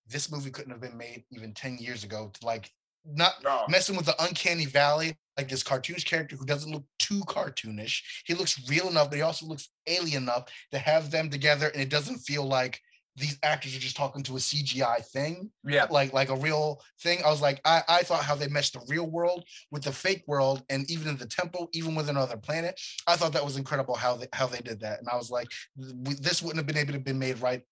this 0.07 0.32
movie 0.32 0.51
couldn't 0.51 0.72
have 0.72 0.82
been 0.82 0.97
made 0.97 1.24
even 1.32 1.53
ten 1.53 1.78
years 1.78 2.03
ago. 2.03 2.32
To 2.34 2.45
like 2.45 2.72
not 3.05 3.34
No. 3.43 3.65
messing 3.70 3.95
with 3.95 4.05
the 4.05 4.22
uncanny 4.24 4.65
valley, 4.65 5.18
like 5.38 5.49
this 5.49 5.63
cartoonish 5.63 6.05
character 6.05 6.36
who 6.36 6.45
doesn't 6.45 6.72
look 6.72 6.84
too 6.99 7.22
cartoonish. 7.22 8.01
He 8.26 8.34
looks 8.34 8.70
real 8.70 8.89
enough, 8.89 9.09
but 9.09 9.15
he 9.18 9.22
also 9.22 9.45
looks 9.45 9.70
alien 9.86 10.24
enough 10.24 10.49
to 10.72 10.78
have 10.80 11.09
them 11.11 11.30
together, 11.30 11.68
and 11.68 11.82
it 11.82 11.89
doesn't 11.89 12.18
feel 12.20 12.45
like 12.45 12.82
these 13.18 13.38
actors 13.41 13.76
are 13.76 13.80
just 13.80 13.97
talking 13.97 14.22
to 14.24 14.36
a 14.36 14.39
CGI 14.39 15.03
thing 15.07 15.49
yeah, 15.65 15.88
like 15.89 16.13
like 16.13 16.30
a 16.30 16.36
real 16.36 16.82
thing. 17.01 17.20
I 17.26 17.30
was 17.30 17.41
like, 17.41 17.59
I, 17.65 17.82
I 17.88 18.03
thought 18.03 18.24
how 18.24 18.36
they 18.36 18.47
meshed 18.47 18.74
the 18.74 18.86
real 18.88 19.09
world 19.09 19.43
with 19.72 19.84
the 19.84 19.91
fake 19.91 20.24
world, 20.28 20.63
and 20.70 20.89
even 20.89 21.07
in 21.07 21.18
the 21.18 21.26
temple, 21.26 21.70
even 21.74 21.95
with 21.95 22.09
another 22.09 22.38
planet. 22.38 22.80
I 23.07 23.15
thought 23.15 23.34
that 23.34 23.43
was 23.43 23.57
incredible 23.57 23.95
how 23.95 24.15
they 24.18 24.28
how 24.34 24.45
they 24.45 24.59
did 24.59 24.80
that. 24.82 24.99
And 24.99 25.09
I 25.09 25.15
was 25.15 25.32
like, 25.32 25.47
th- 25.82 26.18
this 26.20 26.41
wouldn't 26.41 26.57
have 26.57 26.68
been 26.68 26.78
able 26.78 26.93
to 26.93 26.99
been 26.99 27.20
made 27.20 27.41
right. 27.41 27.63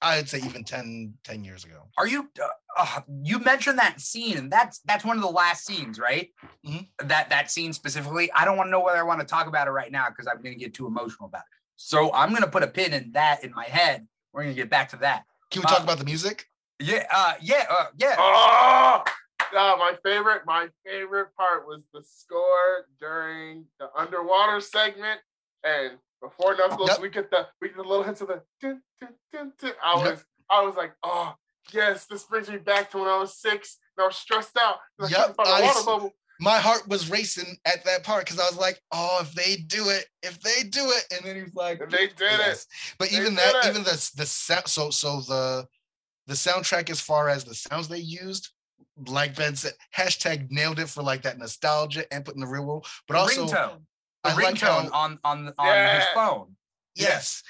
I'd 0.00 0.28
say 0.28 0.38
even 0.38 0.62
10, 0.62 1.14
10 1.24 1.42
years 1.44 1.64
ago. 1.64 1.88
are 1.96 2.06
you? 2.06 2.30
Uh, 2.40 2.46
uh, 2.76 3.00
you 3.24 3.40
mentioned 3.40 3.78
that 3.80 4.00
scene, 4.00 4.36
and 4.36 4.52
that's 4.52 4.80
that's 4.84 5.04
one 5.04 5.16
of 5.16 5.22
the 5.22 5.30
last 5.30 5.66
scenes, 5.66 5.98
right? 5.98 6.28
Mhm. 6.64 6.88
That 7.04 7.30
that 7.30 7.50
scene 7.50 7.72
specifically. 7.72 8.30
I 8.32 8.44
don't 8.44 8.56
want 8.56 8.68
to 8.68 8.70
know 8.70 8.80
whether 8.80 8.98
I 8.98 9.02
want 9.02 9.20
to 9.20 9.26
talk 9.26 9.46
about 9.48 9.66
it 9.66 9.72
right 9.72 9.90
now 9.90 10.08
because 10.08 10.26
I'm 10.26 10.40
going 10.42 10.54
to 10.54 10.60
get 10.60 10.74
too 10.74 10.86
emotional 10.86 11.26
about 11.26 11.40
it. 11.40 11.58
So 11.76 12.12
I'm 12.12 12.30
going 12.30 12.42
to 12.42 12.50
put 12.50 12.62
a 12.62 12.68
pin 12.68 12.92
in 12.92 13.12
that 13.12 13.42
in 13.42 13.52
my 13.52 13.64
head. 13.64 14.06
We're 14.32 14.42
going 14.42 14.54
to 14.54 14.60
get 14.60 14.70
back 14.70 14.90
to 14.90 14.96
that. 14.98 15.24
Can 15.50 15.62
we 15.62 15.66
talk 15.66 15.80
Uh, 15.80 15.84
about 15.84 15.98
the 15.98 16.04
music? 16.04 16.46
Yeah, 16.80 17.06
uh, 17.10 17.34
yeah, 17.40 17.64
uh, 17.68 17.86
yeah. 17.96 18.14
Oh, 18.18 19.76
my 19.78 19.96
favorite, 20.04 20.42
my 20.46 20.68
favorite 20.84 21.34
part 21.36 21.66
was 21.66 21.84
the 21.92 22.02
score 22.02 22.86
during 23.00 23.64
the 23.80 23.88
underwater 23.96 24.60
segment, 24.60 25.20
and 25.64 25.98
before 26.20 26.54
Knuckles, 26.56 26.90
Yep. 26.90 27.00
we 27.00 27.08
get 27.08 27.30
the 27.30 27.48
we 27.60 27.68
get 27.68 27.78
the 27.78 27.82
little 27.82 28.02
hints 28.04 28.20
of 28.20 28.28
the. 28.28 28.42
Dun, 28.60 28.82
dun, 29.00 29.14
dun, 29.32 29.52
dun. 29.60 29.72
I 29.82 29.96
Yep. 29.96 30.10
was 30.10 30.24
I 30.50 30.62
was 30.62 30.76
like, 30.76 30.92
oh 31.02 31.34
yes, 31.72 32.04
this 32.06 32.24
brings 32.24 32.48
me 32.50 32.58
back 32.58 32.90
to 32.90 32.98
when 32.98 33.08
I 33.08 33.18
was 33.18 33.34
six. 33.36 33.78
And 33.96 34.04
I 34.04 34.06
was 34.08 34.16
stressed 34.16 34.56
out. 34.58 34.76
'cause 34.98 35.10
I 35.12 35.16
Yep, 35.16 35.20
couldn't 35.20 35.34
find 35.36 35.48
a 35.48 35.52
I 35.52 35.62
water 35.62 35.84
bubble. 35.84 36.14
My 36.40 36.58
heart 36.58 36.86
was 36.88 37.10
racing 37.10 37.56
at 37.64 37.84
that 37.84 38.04
part 38.04 38.24
because 38.24 38.38
I 38.38 38.44
was 38.44 38.56
like, 38.56 38.80
oh, 38.92 39.18
if 39.22 39.32
they 39.32 39.56
do 39.56 39.88
it, 39.88 40.06
if 40.22 40.40
they 40.40 40.62
do 40.68 40.90
it, 40.90 41.04
and 41.12 41.24
then 41.26 41.36
he 41.36 41.42
was 41.42 41.54
like, 41.54 41.80
And 41.80 41.90
they 41.90 42.06
did 42.08 42.40
it. 42.40 42.64
But 42.98 43.10
They 43.10 43.16
even 43.16 43.34
that, 43.34 43.64
it. 43.64 43.68
even 43.70 43.82
the 43.82 44.10
the 44.16 44.26
sound, 44.26 44.68
so 44.68 44.90
so 44.90 45.20
the 45.22 45.66
the 46.26 46.34
soundtrack 46.34 46.90
as 46.90 47.00
far 47.00 47.28
as 47.28 47.44
the 47.44 47.54
sounds 47.54 47.88
they 47.88 47.98
used, 47.98 48.50
like 49.06 49.34
Ben 49.34 49.56
said, 49.56 49.72
hashtag 49.96 50.50
nailed 50.50 50.78
it 50.78 50.88
for 50.88 51.02
like 51.02 51.22
that 51.22 51.38
nostalgia 51.38 52.04
and 52.12 52.24
put 52.24 52.34
in 52.34 52.40
the 52.40 52.46
real 52.46 52.64
world. 52.66 52.86
But 53.08 53.14
The 53.14 53.20
also, 53.20 53.46
ringtone, 53.46 53.80
the 54.24 54.30
I 54.30 54.34
like 54.34 54.54
ringtone 54.54 54.90
how 54.90 54.90
on 54.92 55.18
on 55.24 55.54
on 55.58 55.76
his 55.78 56.04
Yeah. 56.04 56.14
phone. 56.14 56.56
yes, 56.94 57.42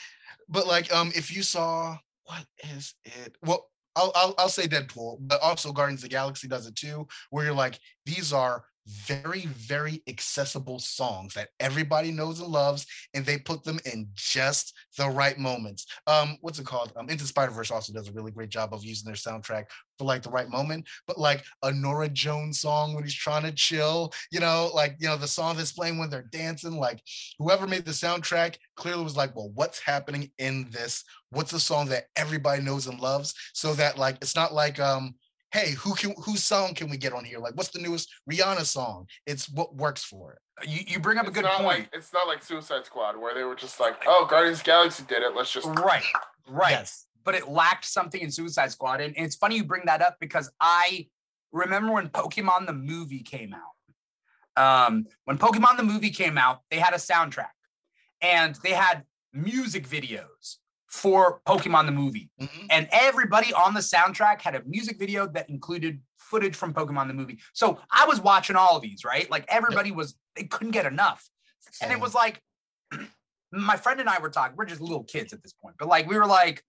but 0.48 0.66
like 0.66 0.90
um, 0.94 1.12
if 1.14 1.34
you 1.34 1.42
saw 1.42 1.98
what 2.24 2.44
is 2.74 2.94
it? 3.04 3.36
Well, 3.42 3.68
I'll 3.96 4.12
I'll, 4.14 4.34
I'll 4.38 4.48
say 4.48 4.66
Deadpool, 4.68 5.18
but 5.22 5.40
also 5.42 5.72
Guardians 5.72 6.00
of 6.00 6.10
the 6.10 6.14
Galaxy 6.14 6.46
does 6.46 6.66
it 6.66 6.76
too, 6.76 7.06
where 7.30 7.44
you're 7.46 7.54
like, 7.54 7.78
these 8.06 8.32
are 8.32 8.64
very 8.88 9.46
very 9.46 10.02
accessible 10.08 10.78
songs 10.78 11.34
that 11.34 11.48
everybody 11.60 12.10
knows 12.10 12.40
and 12.40 12.48
loves 12.48 12.86
and 13.14 13.24
they 13.24 13.38
put 13.38 13.62
them 13.64 13.78
in 13.84 14.08
just 14.14 14.74
the 14.96 15.08
right 15.08 15.38
moments. 15.38 15.86
Um 16.06 16.38
what's 16.40 16.58
it 16.58 16.66
called? 16.66 16.92
Um 16.96 17.08
into 17.08 17.24
spider-verse 17.24 17.70
also 17.70 17.92
does 17.92 18.08
a 18.08 18.12
really 18.12 18.32
great 18.32 18.50
job 18.50 18.72
of 18.72 18.84
using 18.84 19.06
their 19.06 19.14
soundtrack 19.14 19.64
for 19.98 20.04
like 20.04 20.22
the 20.22 20.30
right 20.30 20.48
moment 20.48 20.86
but 21.08 21.18
like 21.18 21.44
a 21.64 21.72
norah 21.72 22.08
jones 22.08 22.60
song 22.60 22.94
when 22.94 23.02
he's 23.02 23.14
trying 23.14 23.42
to 23.42 23.50
chill 23.50 24.12
you 24.30 24.38
know 24.38 24.70
like 24.72 24.94
you 25.00 25.08
know 25.08 25.16
the 25.16 25.26
song 25.26 25.56
that's 25.56 25.72
playing 25.72 25.98
when 25.98 26.08
they're 26.08 26.28
dancing 26.30 26.76
like 26.76 27.02
whoever 27.40 27.66
made 27.66 27.84
the 27.84 27.90
soundtrack 27.90 28.54
clearly 28.76 29.02
was 29.02 29.16
like 29.16 29.34
well 29.34 29.50
what's 29.54 29.80
happening 29.80 30.30
in 30.38 30.68
this? 30.70 31.04
What's 31.30 31.50
the 31.50 31.60
song 31.60 31.88
that 31.88 32.04
everybody 32.16 32.62
knows 32.62 32.86
and 32.86 33.00
loves? 33.00 33.34
So 33.52 33.74
that 33.74 33.98
like 33.98 34.16
it's 34.22 34.36
not 34.36 34.54
like 34.54 34.78
um 34.80 35.14
hey 35.52 35.70
who 35.72 35.94
can 35.94 36.14
whose 36.24 36.44
song 36.44 36.74
can 36.74 36.90
we 36.90 36.96
get 36.96 37.12
on 37.12 37.24
here 37.24 37.38
like 37.38 37.54
what's 37.56 37.70
the 37.70 37.78
newest 37.78 38.08
rihanna 38.30 38.64
song 38.64 39.06
it's 39.26 39.48
what 39.50 39.74
works 39.76 40.04
for 40.04 40.32
it 40.34 40.68
You 40.68 40.80
you 40.86 41.00
bring 41.00 41.18
up 41.18 41.24
a 41.24 41.28
It's 41.28 41.34
good 41.36 41.44
not 41.44 41.58
point. 41.60 41.80
like 41.80 41.90
it's 41.92 42.12
not 42.12 42.26
like 42.26 42.42
Suicide 42.42 42.84
Squad 42.84 43.16
where 43.16 43.32
they 43.34 43.44
were 43.44 43.54
just 43.54 43.78
like, 43.80 43.94
oh, 44.06 44.26
Guardians 44.28 44.58
of 44.58 44.64
the 44.64 44.70
Galaxy 44.70 45.04
did 45.08 45.22
it. 45.22 45.34
Let's 45.36 45.52
just 45.52 45.66
Right, 45.68 46.02
right. 46.48 46.72
Yes. 46.72 47.06
But 47.24 47.34
it 47.36 47.48
lacked 47.48 47.84
something 47.84 48.20
in 48.20 48.30
Suicide 48.32 48.72
Squad. 48.72 49.00
And, 49.00 49.16
and 49.16 49.24
it's 49.24 49.36
funny 49.36 49.54
you 49.56 49.64
bring 49.64 49.82
that 49.86 50.02
up 50.02 50.16
because 50.18 50.50
I 50.60 51.06
remember 51.52 51.92
when 51.92 52.08
Pokemon 52.08 52.66
the 52.66 52.72
movie 52.72 53.20
came 53.22 53.54
out. 53.54 53.74
Um, 54.62 55.06
when 55.26 55.38
Pokemon 55.38 55.76
the 55.76 55.84
movie 55.84 56.10
came 56.10 56.36
out, 56.38 56.62
they 56.70 56.78
had 56.80 56.92
a 56.92 56.96
soundtrack 56.98 57.54
and 58.20 58.56
they 58.64 58.72
had 58.72 59.04
music 59.32 59.86
videos 59.88 60.56
for 60.88 61.40
Pokemon 61.46 61.86
the 61.86 61.92
movie. 61.92 62.30
Mhm. 62.40 62.66
And 62.70 62.88
everybody 62.90 63.52
on 63.52 63.74
the 63.74 63.80
soundtrack 63.80 64.40
had 64.40 64.54
a 64.54 64.62
music 64.64 64.98
video 64.98 65.26
that 65.28 65.48
included 65.50 66.00
footage 66.16 66.56
from 66.56 66.72
Pokemon 66.72 67.08
the 67.08 67.14
movie. 67.14 67.38
So 67.52 67.78
I 67.90 68.06
was 68.06 68.20
watching 68.20 68.56
all 68.56 68.76
of 68.76 68.82
these, 68.82 69.04
right? 69.04 69.30
Like 69.30 69.44
everybody 69.48 69.92
was, 69.92 70.16
they 70.34 70.44
couldn't 70.44 70.72
get 70.72 70.86
enough. 70.86 71.28
And 71.82 71.92
it 71.92 72.00
was 72.00 72.14
like, 72.14 72.42
my 73.52 73.76
friend 73.76 74.00
and 74.00 74.08
I 74.08 74.18
were 74.18 74.30
talking, 74.30 74.56
we're 74.56 74.64
just 74.64 74.80
little 74.80 75.04
kids 75.04 75.32
at 75.32 75.42
this 75.42 75.52
point, 75.52 75.76
but 75.78 75.88
like, 75.88 76.08
we 76.08 76.16
were 76.16 76.26
like, 76.26 76.64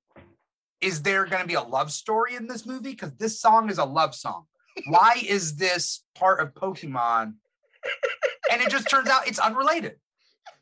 is 0.81 1.01
there 1.01 1.25
going 1.25 1.41
to 1.41 1.47
be 1.47 1.55
a 1.55 1.61
love 1.61 1.91
story 1.91 2.35
in 2.35 2.47
this 2.47 2.65
movie? 2.65 2.91
Because 2.91 3.13
this 3.15 3.39
song 3.39 3.69
is 3.69 3.77
a 3.77 3.85
love 3.85 4.15
song. 4.15 4.45
Why 4.87 5.21
is 5.25 5.55
this 5.57 6.03
part 6.15 6.39
of 6.39 6.53
Pokemon? 6.53 7.33
And 8.51 8.61
it 8.61 8.69
just 8.69 8.89
turns 8.89 9.09
out 9.09 9.27
it's 9.27 9.39
unrelated. 9.39 9.95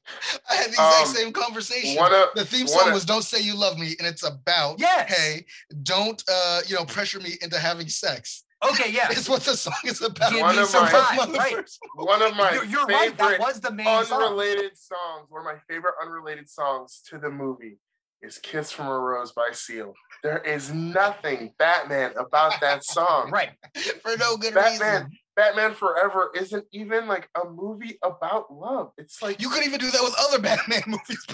I 0.49 0.55
had 0.55 0.65
the 0.67 0.69
exact 0.69 1.07
Um, 1.09 1.13
same 1.15 1.33
conversation. 1.33 1.95
one 1.97 2.13
of 2.13 2.29
the 2.35 2.45
theme 2.45 2.67
song 2.67 2.87
of- 2.89 2.93
was 2.93 3.05
"Don't 3.05 3.23
Say 3.23 3.39
You 3.41 3.55
Love 3.55 3.77
Me," 3.77 3.95
and 3.99 4.07
it's 4.07 4.23
about 4.23 4.79
Yes. 4.79 5.13
hey, 5.13 5.45
don't 5.83 6.23
uh, 6.31 6.61
you 6.67 6.75
know, 6.75 6.85
pressure 6.85 7.19
me 7.19 7.37
into 7.41 7.57
having 7.59 7.87
sex. 7.89 8.43
Okay, 8.71 8.89
yeah. 8.91 9.07
It's 9.11 9.29
what 9.29 9.43
the 9.43 9.55
song 9.55 9.73
is 9.85 10.01
about. 10.01 10.31
Give 10.31 10.41
One 10.41 10.57
of 10.57 10.73
my- 10.73 10.89
time, 10.89 11.33
right. 11.33 11.69
one 11.95 12.21
of 12.23 12.35
my 12.35 12.51
You're, 12.53 12.65
you're 12.65 12.85
right. 12.85 13.15
That 13.17 13.39
was 13.39 13.59
the 13.59 13.71
main 13.71 13.85
song. 14.05 14.23
unrelated 14.23 14.75
songs. 14.77 15.27
One 15.29 15.41
of 15.41 15.45
my 15.45 15.59
favorite 15.69 15.93
unrelated 16.01 16.49
songs 16.49 17.01
to 17.09 17.19
the 17.19 17.29
movie 17.29 17.77
is 18.23 18.39
"Kiss 18.39 18.71
from 18.71 18.87
a 18.87 18.97
Rose" 18.97 19.31
by 19.31 19.49
Seal. 19.53 19.93
There 20.23 20.39
is 20.39 20.71
nothing 20.73 21.53
Batman 21.59 22.13
about 22.17 22.59
that 22.61 22.83
song. 22.83 23.29
Right. 23.31 23.51
for 24.01 24.17
no 24.17 24.37
good 24.37 24.55
Batman, 24.55 25.03
reason. 25.03 25.19
Batman 25.37 25.75
Forever 25.75 26.31
isn't 26.35 26.65
even 26.71 27.07
like 27.07 27.29
a 27.41 27.47
movie 27.47 27.99
about 28.03 28.51
love. 28.51 28.91
It's 28.97 29.21
like 29.21 29.39
You 29.39 29.49
could 29.49 29.63
even 29.63 29.79
do 29.79 29.91
that 29.91 30.01
with 30.01 30.15
other 30.19 30.39
Batman 30.41 30.81
movies. 30.87 31.25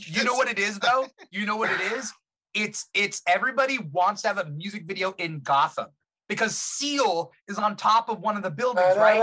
You 0.00 0.24
know 0.24 0.34
what 0.34 0.48
it 0.48 0.58
is 0.58 0.80
though? 0.80 1.06
You 1.30 1.46
know 1.46 1.56
what 1.56 1.70
it 1.70 1.92
is? 1.92 2.12
It's 2.54 2.88
it's 2.94 3.22
everybody 3.26 3.78
wants 3.78 4.22
to 4.22 4.28
have 4.28 4.38
a 4.38 4.46
music 4.46 4.84
video 4.86 5.14
in 5.18 5.40
Gotham 5.40 5.86
because 6.28 6.56
Seal 6.56 7.30
is 7.48 7.58
on 7.58 7.76
top 7.76 8.08
of 8.08 8.20
one 8.20 8.36
of 8.36 8.42
the 8.42 8.50
buildings, 8.50 8.96
right? 8.96 9.20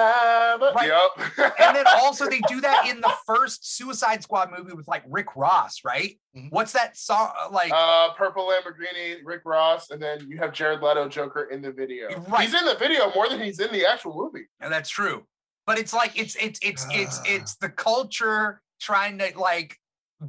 Right. 0.75 0.87
Yep. 0.87 1.53
And 1.59 1.75
then 1.75 1.85
also 2.01 2.27
they 2.29 2.39
do 2.47 2.61
that 2.61 2.87
in 2.87 3.01
the 3.01 3.11
first 3.25 3.75
Suicide 3.75 4.21
Squad 4.23 4.51
movie 4.55 4.73
with 4.73 4.87
like 4.87 5.03
Rick 5.07 5.35
Ross, 5.35 5.79
right? 5.83 6.19
Mhm. 6.35 6.51
What's 6.51 6.73
that 6.73 6.95
song 6.97 7.31
like? 7.51 7.71
uh, 7.73 8.13
Purple 8.13 8.47
Lamborghini, 8.51 9.17
Rick 9.23 9.41
Ross, 9.45 9.89
and 9.89 10.01
then 10.01 10.27
you 10.27 10.37
have 10.37 10.53
Jared 10.53 10.81
Leto 10.81 11.07
Joker 11.09 11.45
in 11.45 11.61
the 11.61 11.71
video. 11.71 12.09
Right. 12.27 12.41
He's 12.47 12.53
in 12.53 12.65
the 12.65 12.75
video 12.75 13.11
more 13.15 13.27
than 13.29 13.41
he's 13.41 13.59
in 13.59 13.71
the 13.71 13.85
actual 13.85 14.13
movie. 14.15 14.45
and 14.59 14.71
that's 14.71 14.89
true. 14.89 15.25
But 15.65 15.77
it's 15.79 15.93
like 15.93 16.17
it's 16.19 16.35
it's 16.35 16.59
it's 16.61 16.85
it's 16.91 17.19
Ah. 17.19 17.23
it's 17.27 17.55
the 17.57 17.69
culture 17.69 18.61
trying 18.81 19.17
to 19.19 19.31
like 19.37 19.77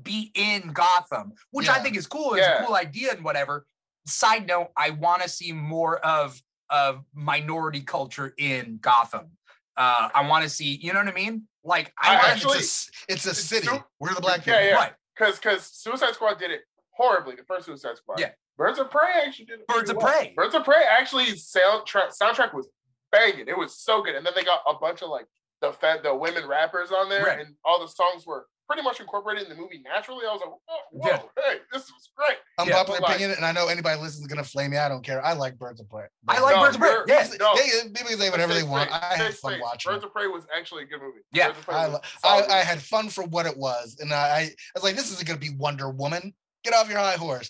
be 0.02 0.30
in 0.34 0.72
Gotham, 0.72 1.32
which 1.50 1.68
I 1.68 1.78
think 1.80 1.96
is 1.96 2.06
cool. 2.06 2.34
It's 2.34 2.46
a 2.46 2.64
cool 2.64 2.74
idea 2.76 3.12
and 3.12 3.24
whatever. 3.24 3.66
side 4.06 4.46
note, 4.46 4.68
I 4.76 4.90
want 4.90 5.22
to 5.22 5.28
see 5.28 5.52
more 5.52 5.98
of 6.04 6.40
of 6.70 7.04
minority 7.14 7.80
culture 7.80 8.32
in 8.38 8.78
Gotham. 8.80 9.30
Uh, 9.76 10.08
I 10.14 10.26
want 10.28 10.44
to 10.44 10.48
see, 10.50 10.76
you 10.76 10.92
know 10.92 10.98
what 10.98 11.08
I 11.08 11.12
mean? 11.14 11.46
Like 11.64 11.92
I 11.98 12.14
I 12.16 12.30
actually- 12.30 12.58
it's 12.58 12.90
a, 13.08 13.12
it's 13.12 13.26
a 13.26 13.30
it's 13.30 13.40
city. 13.44 13.66
so- 13.66 13.84
We're 13.98 14.14
the 14.14 14.20
black 14.20 14.44
people. 14.44 14.60
yeah. 14.60 14.74
right. 14.74 14.92
because 15.16 15.38
because 15.38 15.64
Suicide 15.64 16.14
Squad 16.14 16.38
did 16.38 16.50
it 16.50 16.62
horribly. 16.90 17.34
The 17.36 17.44
first 17.44 17.66
Suicide 17.66 17.96
Squad. 17.96 18.20
Yeah. 18.20 18.30
Birds 18.58 18.78
of 18.78 18.90
Prey 18.90 19.08
actually 19.26 19.46
did 19.46 19.60
it. 19.60 19.66
Birds 19.68 19.88
of 19.90 19.96
well. 19.96 20.06
Prey. 20.12 20.32
Birds 20.36 20.54
of 20.54 20.64
Prey 20.64 20.82
actually 20.90 21.26
soundtrack 21.32 22.10
soundtrack 22.20 22.52
was 22.52 22.68
banging. 23.10 23.48
It 23.48 23.56
was 23.56 23.76
so 23.78 24.02
good, 24.02 24.14
and 24.14 24.24
then 24.26 24.32
they 24.36 24.44
got 24.44 24.60
a 24.68 24.74
bunch 24.74 25.02
of 25.02 25.08
like 25.08 25.26
the 25.62 25.72
fa- 25.72 26.00
the 26.02 26.14
women 26.14 26.46
rappers 26.46 26.90
on 26.92 27.08
there, 27.08 27.24
Right. 27.24 27.40
and 27.40 27.54
all 27.64 27.80
the 27.80 27.88
songs 27.88 28.26
were 28.26 28.46
pretty 28.70 28.82
much 28.84 29.00
incorporated 29.00 29.42
in 29.42 29.48
the 29.50 29.56
movie 29.60 29.82
naturally. 29.84 30.24
I 30.28 30.32
was 30.32 30.40
like, 30.40 30.50
whoa, 30.50 30.76
whoa 30.92 31.08
Yeah. 31.08 31.42
hey, 31.44 31.58
this 31.72 31.90
was 31.90 32.10
great. 32.16 32.36
Unpopular 32.56 33.00
but, 33.00 33.08
like- 33.08 33.16
opinion, 33.16 33.32
and 33.36 33.44
I 33.44 33.50
know 33.50 33.66
anybody 33.66 34.00
listening 34.00 34.22
is 34.22 34.26
gonna 34.28 34.44
flame 34.44 34.70
me. 34.70 34.76
I 34.76 34.88
don't 34.88 35.02
care. 35.02 35.24
I 35.24 35.32
like 35.32 35.58
Birds 35.58 35.80
of 35.80 35.88
Prey. 35.90 36.04
I 36.28 36.38
like 36.40 36.54
No, 36.54 36.62
Birds 36.62 36.76
of 36.76 36.80
Prey. 36.82 36.90
you're- 36.90 37.38
No. 37.40 37.54
They, 37.56 37.88
they 37.88 38.04
can 38.04 38.16
say 38.18 38.30
whatever 38.30 38.54
they 38.54 38.62
want. 38.62 38.88
straight, 38.90 39.02
I 39.02 39.06
had 39.16 39.16
stay 39.16 39.24
fun 39.24 39.34
straight. 39.54 39.62
watching. 39.62 39.92
Birds 39.92 40.04
of 40.04 40.12
Prey 40.12 40.26
was 40.28 40.46
actually 40.56 40.84
a 40.84 40.86
good 40.86 41.00
movie. 41.02 41.18
Yeah. 41.32 41.48
Birds 41.48 41.58
of 41.58 41.64
Prey 41.66 41.74
I, 41.74 41.88
was 41.88 41.94
li- 41.94 42.00
a 42.04 42.20
solid 42.20 42.44
I, 42.50 42.58
I 42.60 42.62
had 42.62 42.80
fun 42.80 43.08
for 43.08 43.24
what 43.24 43.46
it 43.46 43.56
was, 43.56 43.96
and 44.00 44.12
I, 44.12 44.16
I, 44.16 44.40
I 44.42 44.50
was 44.76 44.84
like, 44.84 44.94
"This 44.94 45.10
isn't 45.10 45.26
gonna 45.26 45.40
be 45.40 45.50
Wonder 45.50 45.90
Woman. 45.90 46.32
Get 46.62 46.74
off 46.74 46.88
your 46.90 46.98
high 46.98 47.14
horse. 47.16 47.48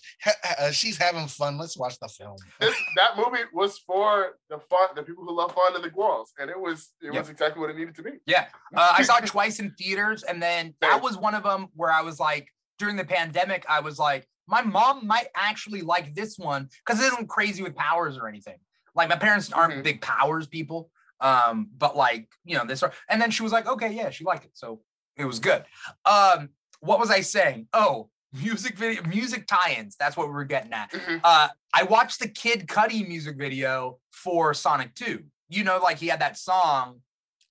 Uh, 0.59 0.71
she's 0.71 0.97
having 0.97 1.27
fun. 1.27 1.57
Let's 1.57 1.77
watch 1.77 1.99
the 1.99 2.07
film." 2.07 2.37
this 2.59 2.75
that 2.95 3.17
movie 3.17 3.43
was 3.53 3.77
for 3.79 4.37
the 4.49 4.57
fun, 4.69 4.89
the 4.95 5.03
people 5.03 5.25
who 5.25 5.35
love 5.35 5.53
fun 5.53 5.75
and 5.75 5.83
the 5.83 5.89
girls, 5.89 6.31
and 6.39 6.49
it 6.49 6.59
was 6.59 6.91
it 7.01 7.07
Yep. 7.13 7.15
was 7.15 7.29
exactly 7.29 7.59
what 7.59 7.69
it 7.69 7.75
needed 7.77 7.95
to 7.95 8.03
be. 8.03 8.11
Yeah. 8.25 8.47
Uh, 8.75 8.93
I 8.97 9.03
saw 9.03 9.17
it 9.17 9.25
twice 9.25 9.59
in 9.59 9.71
theaters, 9.77 10.23
and 10.23 10.41
then 10.41 10.73
that 10.81 11.01
was 11.01 11.17
one 11.17 11.35
of 11.35 11.43
them 11.43 11.67
where 11.75 11.91
I 11.91 12.01
was 12.01 12.19
like, 12.19 12.47
during 12.79 12.95
the 12.95 13.03
pandemic, 13.05 13.65
I 13.67 13.81
was 13.81 13.99
like, 13.99 14.27
my 14.47 14.61
mom 14.61 15.05
might 15.05 15.27
actually 15.35 15.81
like 15.81 16.15
this 16.15 16.37
one 16.37 16.69
because 16.85 17.01
it 17.01 17.07
isn't 17.07 17.27
crazy 17.27 17.63
with 17.63 17.75
powers 17.75 18.17
or 18.17 18.27
anything. 18.27 18.57
Like 18.95 19.09
my 19.09 19.15
parents 19.17 19.51
aren't 19.51 19.73
Mhm. 19.73 19.83
big 19.83 20.01
powers 20.01 20.47
people, 20.47 20.89
um, 21.19 21.69
but 21.77 21.95
like 21.97 22.29
you 22.45 22.57
know 22.57 22.65
this. 22.65 22.81
And 23.09 23.21
then 23.21 23.29
she 23.31 23.43
was 23.43 23.51
like, 23.51 23.67
okay, 23.67 23.91
yeah, 23.91 24.09
she 24.09 24.23
liked 24.23 24.45
it, 24.45 24.51
so 24.53 24.81
it 25.17 25.25
was 25.25 25.39
good. 25.39 25.65
Um, 26.05 26.49
what 26.79 26.97
was 26.99 27.11
I 27.11 27.21
saying? 27.21 27.67
Oh, 27.73 28.09
music 28.33 28.77
video, 28.77 29.03
music 29.03 29.47
tie-ins. 29.47 29.95
That's 29.95 30.15
what 30.15 30.27
we 30.27 30.33
were 30.33 30.45
getting 30.45 30.73
at. 30.73 30.91
Mhm. 30.91 31.21
Uh, 31.23 31.49
I 31.73 31.83
watched 31.83 32.19
the 32.19 32.27
Kid 32.27 32.67
Cudi 32.67 33.07
music 33.07 33.37
video 33.37 33.99
for 34.11 34.53
Sonic 34.53 34.95
Two. 34.95 35.25
You 35.49 35.63
know, 35.63 35.79
like 35.79 35.97
he 35.97 36.07
had 36.07 36.21
that 36.21 36.37
song 36.37 37.01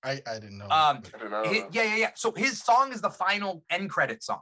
I, 0.03 0.21
I 0.27 0.39
didn't 0.39 0.57
know. 0.57 0.65
Um, 0.65 1.03
I 1.13 1.17
don't 1.19 1.31
know. 1.31 1.43
Hi- 1.45 1.67
yeah, 1.71 1.83
yeah, 1.83 1.95
yeah. 1.95 2.09
So 2.15 2.31
his 2.31 2.61
song 2.61 2.91
is 2.91 3.01
the 3.01 3.09
final 3.09 3.63
end 3.69 3.89
credit 3.89 4.23
song. 4.23 4.41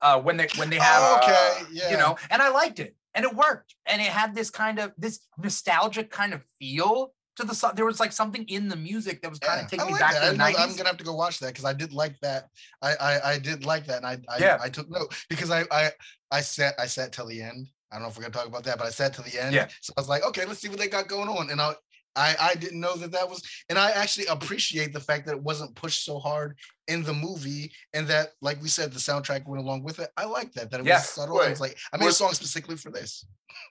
Uh, 0.00 0.20
when 0.20 0.36
they 0.36 0.48
when 0.56 0.70
they 0.70 0.78
have 0.78 1.00
oh, 1.00 1.18
okay, 1.22 1.32
uh, 1.32 1.64
yeah. 1.72 1.90
you 1.90 1.96
know, 1.96 2.16
and 2.30 2.42
I 2.42 2.48
liked 2.50 2.78
it, 2.78 2.94
and 3.14 3.24
it 3.24 3.34
worked, 3.34 3.74
and 3.86 4.02
it 4.02 4.08
had 4.08 4.34
this 4.34 4.50
kind 4.50 4.78
of 4.78 4.92
this 4.98 5.20
nostalgic 5.38 6.10
kind 6.10 6.34
of 6.34 6.42
feel 6.58 7.12
to 7.36 7.44
the 7.44 7.54
song. 7.54 7.72
There 7.74 7.84
was 7.84 8.00
like 8.00 8.12
something 8.12 8.44
in 8.48 8.68
the 8.68 8.76
music 8.76 9.22
that 9.22 9.30
was 9.30 9.38
kind 9.38 9.58
Yeah, 9.58 9.64
of 9.64 9.70
taking 9.70 9.86
I 9.86 9.92
me 9.92 9.98
back 9.98 10.12
that. 10.12 10.20
to 10.20 10.26
I 10.26 10.30
the 10.30 10.36
know- 10.36 10.44
I'm 10.58 10.76
gonna 10.76 10.88
have 10.88 10.96
to 10.98 11.04
go 11.04 11.14
watch 11.14 11.38
that 11.40 11.48
because 11.48 11.64
I 11.64 11.72
did 11.72 11.92
like 11.92 12.18
that. 12.20 12.48
I, 12.82 12.94
I 12.94 13.30
I 13.32 13.38
did 13.38 13.64
like 13.64 13.86
that, 13.86 13.98
and 13.98 14.06
I 14.06 14.18
I, 14.28 14.38
Yeah. 14.38 14.58
I 14.60 14.68
took 14.68 14.88
note 14.90 15.14
because 15.28 15.50
I 15.50 15.64
I 15.70 15.90
I 16.30 16.40
sat 16.40 16.74
I 16.78 16.86
sat 16.86 17.12
till 17.12 17.26
the 17.26 17.40
end. 17.42 17.68
I 17.90 17.96
don't 17.96 18.02
know 18.02 18.08
if 18.08 18.16
we're 18.16 18.22
gonna 18.22 18.34
talk 18.34 18.46
about 18.46 18.64
that, 18.64 18.78
but 18.78 18.86
I 18.86 18.90
sat 18.90 19.14
till 19.14 19.24
the 19.24 19.40
end. 19.42 19.54
Yeah. 19.54 19.68
So 19.80 19.92
I 19.96 20.00
was 20.00 20.08
like, 20.08 20.24
okay, 20.24 20.44
let's 20.46 20.60
see 20.60 20.68
what 20.68 20.78
they 20.78 20.88
got 20.88 21.08
going 21.08 21.28
on, 21.28 21.50
and 21.50 21.60
I. 21.60 21.74
I, 22.16 22.36
I 22.40 22.54
didn't 22.54 22.78
know 22.78 22.94
that 22.98 23.10
that 23.10 23.28
was, 23.28 23.42
and 23.68 23.76
I 23.76 23.90
actually 23.90 24.26
appreciate 24.26 24.92
the 24.92 25.00
fact 25.00 25.26
that 25.26 25.32
it 25.34 25.42
wasn't 25.42 25.74
pushed 25.74 26.04
so 26.04 26.20
hard 26.20 26.56
in 26.86 27.02
the 27.02 27.12
movie, 27.12 27.72
and 27.92 28.06
that, 28.06 28.28
like 28.40 28.62
we 28.62 28.68
said, 28.68 28.92
the 28.92 29.00
soundtrack 29.00 29.48
went 29.48 29.60
along 29.60 29.82
with 29.82 29.98
it. 29.98 30.10
I 30.16 30.24
like 30.26 30.52
that. 30.52 30.70
That 30.70 30.78
it 30.78 30.86
Yeah. 30.86 30.98
was 30.98 31.08
subtle. 31.08 31.40
It 31.40 31.50
was 31.50 31.60
like 31.60 31.76
I 31.92 31.96
made 31.96 32.06
a 32.10 32.12
song 32.12 32.32
specifically 32.32 32.76
for 32.76 32.92
this. 32.92 33.26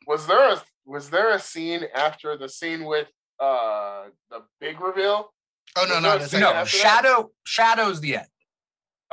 Was 0.08 0.28
there 0.28 0.56
a 0.56 0.62
was 0.86 1.10
there 1.10 1.30
a 1.34 1.40
scene 1.40 1.86
after 1.96 2.36
the 2.38 2.50
scene 2.50 2.84
with 2.84 3.08
uh 3.40 4.04
the 4.30 4.44
big 4.60 4.80
reveal? 4.80 5.34
Oh 5.76 5.86
no, 5.88 5.96
Was 5.96 6.02
no, 6.04 6.10
there 6.10 6.16
a 6.16 6.20
that's 6.20 6.32
scene 6.32 6.40
no, 6.42 6.48
not- 6.48 6.56
after 6.56 6.78
that? 6.78 6.84
Shadow 7.04 7.32
Shadow's 7.46 8.02
the 8.02 8.18
end. 8.18 8.28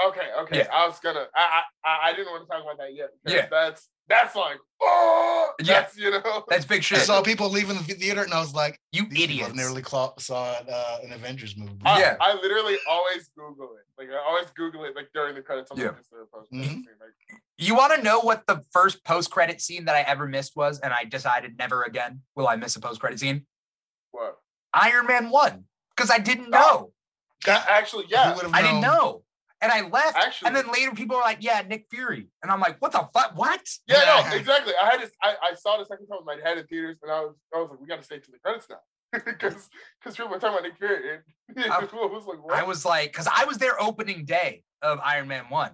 Okay, 0.09 0.29
okay. 0.41 0.59
Yeah. 0.61 0.68
I 0.73 0.87
was 0.87 0.99
gonna. 1.01 1.27
I, 1.35 1.62
I 1.85 1.89
I- 1.89 2.11
I 2.11 2.12
didn't 2.14 2.33
want 2.33 2.45
to 2.45 2.49
talk 2.51 2.62
about 2.62 2.79
that 2.79 2.95
yet. 2.95 3.11
Yeah. 3.27 3.47
That's 3.51 3.89
that's 4.09 4.35
like 4.35 4.57
oh 4.81 5.51
Yeah. 5.62 5.87
you 5.95 6.11
know 6.11 6.45
That's 6.49 6.64
big 6.64 6.81
I 6.91 6.97
saw 6.99 7.23
people 7.23 7.49
leaving 7.51 7.77
the 7.77 7.83
theater, 7.83 8.23
and 8.23 8.33
I 8.33 8.41
was 8.41 8.55
like, 8.55 8.81
you 8.93 9.03
these 9.09 9.27
people 9.27 9.35
idiots. 9.47 9.55
nearly 9.55 9.83
cla- 9.83 10.14
saw 10.18 10.55
uh, 10.68 10.99
an 11.05 11.12
Avengers 11.12 11.55
movie. 11.57 11.77
I, 11.85 12.01
Yeah. 12.01 12.16
I 12.21 12.35
literally 12.35 12.77
always 12.89 13.29
Google 13.37 13.77
it. 13.77 13.85
Like 13.99 14.09
I 14.11 14.18
always 14.27 14.47
Google 14.57 14.85
it 14.85 14.97
like 14.97 15.11
during 15.12 15.35
the 15.35 15.43
credits. 15.43 15.71
I'm 15.71 15.79
Yeah. 15.79 15.89
like, 15.89 15.99
this 15.99 16.07
is 16.07 16.12
the 16.12 16.27
post 16.33 16.49
credits 16.51 16.68
Mhm. 16.73 16.75
scene. 16.77 16.87
Like, 16.99 17.41
You 17.59 17.75
want 17.75 17.95
to 17.95 18.03
know 18.03 18.21
what 18.21 18.47
the 18.47 18.64
first 18.73 19.05
post 19.05 19.31
credit 19.31 19.61
scene 19.61 19.85
that 19.85 19.95
I 19.97 20.01
ever 20.01 20.27
missed 20.27 20.57
was, 20.57 20.81
and 20.81 20.93
I 20.95 21.05
decided 21.05 21.59
never 21.59 21.83
again 21.83 22.23
will 22.35 22.49
I 22.49 22.57
miss 22.57 22.75
a 22.77 22.81
post 22.81 23.01
credit 23.01 23.21
scene. 23.21 23.47
What? 24.12 24.36
Iron 24.72 25.06
Man 25.06 25.30
one, 25.30 25.64
because 25.96 26.11
I 26.11 26.18
didn't 26.18 26.54
oh. 26.54 26.58
know. 26.58 26.92
That 27.46 27.66
actually, 27.68 28.04
yeah. 28.08 28.34
would 28.34 28.42
have 28.44 28.54
I 28.54 28.62
didn't 28.62 28.80
know. 28.82 29.22
And 29.62 29.70
I 29.70 29.86
left. 29.88 30.16
Actually, 30.16 30.48
and 30.48 30.56
then 30.56 30.72
later 30.72 30.92
people 30.92 31.16
are 31.16 31.22
like, 31.22 31.38
yeah, 31.40 31.62
Nick 31.66 31.86
Fury. 31.90 32.28
And 32.42 32.50
I'm 32.50 32.61
like, 32.61 32.80
what 32.80 32.92
the 32.92 33.06
fuck? 33.12 33.32
What? 33.36 33.61
yeah, 33.86 34.22
Yeah. 34.22 34.30
no, 34.30 34.36
exactly. 34.36 34.72
I 34.82 34.90
had 34.90 35.00
this. 35.02 35.11
I, 35.22 35.34
I 35.42 35.54
saw 35.54 35.76
the 35.76 35.84
second 35.84 36.06
time 36.06 36.18
with 36.18 36.26
my 36.26 36.42
head 36.42 36.56
in 36.56 36.66
theaters, 36.66 36.96
and 37.02 37.12
I 37.12 37.20
was 37.20 37.34
I 37.54 37.58
was 37.58 37.70
like, 37.70 37.80
we 37.80 37.86
got 37.86 37.98
to 37.98 38.04
stay 38.04 38.18
to 38.18 38.30
the 38.30 38.38
credits 38.38 38.68
now, 38.70 38.78
because 39.12 39.68
because 40.00 40.16
people 40.16 40.30
were 40.30 40.38
talking 40.38 40.58
about 40.58 40.62
Nick 40.62 40.78
Fury. 40.78 41.18
And 41.56 41.72
I- 41.72 41.78
was 41.92 42.26
like, 42.26 42.42
what? 42.42 42.54
I 42.54 42.62
was 42.62 42.84
like, 42.84 43.12
because 43.12 43.28
I 43.30 43.44
was 43.44 43.58
there 43.58 43.80
opening 43.80 44.24
day 44.24 44.62
of 44.82 44.98
Iron 45.00 45.28
Man 45.28 45.44
1. 45.48 45.70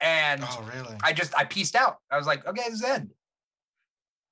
And 0.00 0.42
Oh, 0.44 0.68
really? 0.74 0.96
I 1.02 1.12
just 1.12 1.36
I 1.36 1.44
pieced 1.44 1.74
out. 1.74 1.96
I 2.10 2.16
was 2.16 2.26
like, 2.26 2.46
okay, 2.46 2.62
this 2.68 2.74
is 2.74 2.84
end. 2.84 3.10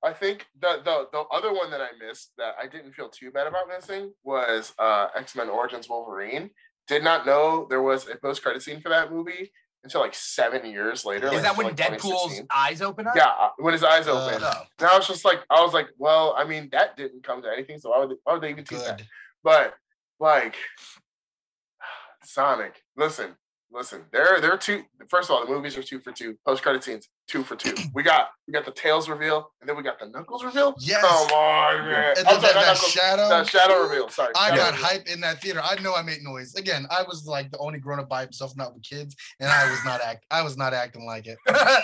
I 0.05 0.12
think 0.12 0.47
the 0.61 0.80
the 0.84 1.09
the 1.12 1.20
other 1.32 1.53
one 1.53 1.70
that 1.70 1.80
I 1.80 1.88
missed 2.05 2.32
that 2.38 2.55
I 2.62 2.66
didn't 2.66 2.92
feel 2.92 3.09
too 3.09 3.30
bad 3.30 3.47
about 3.47 3.68
missing 3.68 4.12
was 4.24 4.72
uh 4.78 5.09
X 5.16 5.34
Men 5.34 5.49
Origins 5.49 5.88
Wolverine. 5.88 6.51
Did 6.86 7.03
not 7.03 7.26
know 7.26 7.66
there 7.68 7.82
was 7.82 8.09
a 8.09 8.16
post 8.16 8.42
credit 8.42 8.62
scene 8.62 8.80
for 8.80 8.90
that 8.90 9.11
movie 9.12 9.51
until 9.82 10.01
like 10.01 10.14
seven 10.14 10.64
years 10.70 11.05
later. 11.05 11.26
is 11.26 11.32
like, 11.34 11.42
that 11.42 11.57
when 11.57 11.66
like, 11.68 11.76
Deadpool's 11.76 12.42
eyes 12.51 12.82
open 12.82 13.07
up? 13.07 13.14
Yeah, 13.16 13.28
uh, 13.38 13.51
when 13.59 13.72
his 13.72 13.82
eyes 13.84 14.07
open. 14.09 14.42
Uh, 14.42 14.53
Oh. 14.57 14.62
and 14.80 14.88
I 14.88 14.97
was 14.97 15.07
just 15.07 15.24
like, 15.24 15.40
I 15.51 15.61
was 15.62 15.72
like, 15.72 15.88
well, 15.97 16.34
I 16.36 16.44
mean, 16.44 16.68
that 16.72 16.97
didn't 16.97 17.22
come 17.22 17.42
to 17.42 17.49
anything, 17.49 17.78
so 17.78 17.90
why 17.90 18.01
would 18.01 18.11
they, 18.11 18.14
why 18.24 18.32
would 18.34 18.42
they 18.42 18.51
even 18.51 18.64
tease 18.64 18.84
that? 18.84 19.03
But 19.42 19.74
like 20.20 20.57
Sonic, 22.24 22.82
listen, 22.97 23.36
listen. 23.73 24.05
There, 24.12 24.41
there 24.41 24.53
are 24.53 24.59
two. 24.59 24.83
First 25.09 25.31
of 25.31 25.37
all, 25.37 25.45
the 25.45 25.53
movies 25.53 25.77
are 25.77 25.83
two 25.83 26.01
for 26.01 26.12
two. 26.12 26.37
Post 26.47 26.62
credit 26.62 26.83
scenes, 26.85 27.09
two 27.29 27.43
for 27.43 27.57
two. 27.57 27.75
We 27.95 28.03
got 28.03 28.29
we 28.47 28.53
got 28.53 28.64
the 28.64 28.71
tails 28.71 29.09
reveal, 29.09 29.51
and 29.61 29.69
then 29.69 29.77
we 29.77 29.83
got 29.83 29.99
the 29.99 30.07
Knuckles 30.07 30.45
reveal. 30.45 30.75
Yes. 30.81 31.03
Come 31.03 31.31
on, 31.33 31.91
man. 31.91 32.14
And 32.19 32.27
I'm 32.27 32.35
then 32.35 32.43
that, 32.43 32.55
not 32.55 32.55
that 32.55 32.67
Knuckles, 32.67 32.91
shadow. 32.91 33.29
the 33.29 33.45
shadow 33.45 33.83
reveal. 33.83 34.09
Sorry. 34.09 34.33
I 34.37 34.57
got 34.57 34.73
reveal. 34.73 34.87
hype 34.87 35.07
in 35.09 35.21
that 35.21 35.41
theater. 35.41 35.61
I 35.62 35.81
know 35.81 35.95
I 35.95 36.03
made 36.03 36.23
noise. 36.23 36.55
Again, 36.55 36.87
I 36.91 37.03
was 37.03 37.27
like 37.27 37.51
the 37.51 37.59
only 37.59 37.79
grown 37.79 38.01
up 38.01 38.09
by 38.09 38.23
himself, 38.23 38.57
not 38.57 38.75
with 38.75 38.83
kids, 38.83 39.17
and 39.41 39.49
I 39.49 39.71
was 39.71 39.85
not 39.85 40.01
act. 40.01 40.25
I 40.31 40.43
was 40.43 40.57
not 40.57 40.73
acting 40.75 41.05
like 41.07 41.27
it. 41.27 41.39
uh, 41.49 41.81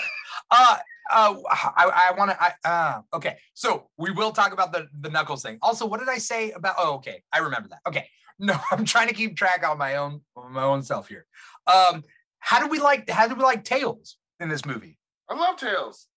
uh, 0.50 1.34
I, 1.50 2.10
I 2.10 2.14
want 2.16 2.30
to. 2.30 2.42
I 2.42 2.52
uh, 2.64 3.00
okay. 3.14 3.36
So 3.54 3.88
we 3.98 4.10
will 4.10 4.30
talk 4.30 4.52
about 4.52 4.72
the 4.72 4.86
the 5.00 5.10
Knuckles 5.10 5.42
thing. 5.42 5.58
Also, 5.62 5.86
what 5.86 6.00
did 6.00 6.08
I 6.08 6.18
say 6.18 6.52
about? 6.52 6.76
Oh, 6.78 6.94
okay, 6.94 7.22
I 7.32 7.38
remember 7.38 7.68
that. 7.68 7.80
Okay, 7.86 8.06
no, 8.38 8.56
I'm 8.70 8.84
trying 8.84 9.08
to 9.08 9.14
keep 9.14 9.36
track 9.36 9.66
on 9.66 9.78
my 9.78 9.96
own 9.96 10.20
on 10.36 10.52
my 10.52 10.64
own 10.64 10.82
self 10.82 11.08
here. 11.08 11.26
Um, 11.66 12.02
how 12.38 12.58
do 12.60 12.68
we 12.68 12.78
like? 12.78 13.08
How 13.10 13.28
do 13.28 13.34
we 13.34 13.42
like 13.42 13.64
Tails 13.64 14.16
in 14.40 14.48
this 14.48 14.64
movie? 14.64 14.98
I 15.28 15.34
love 15.34 15.56
Tails. 15.56 16.08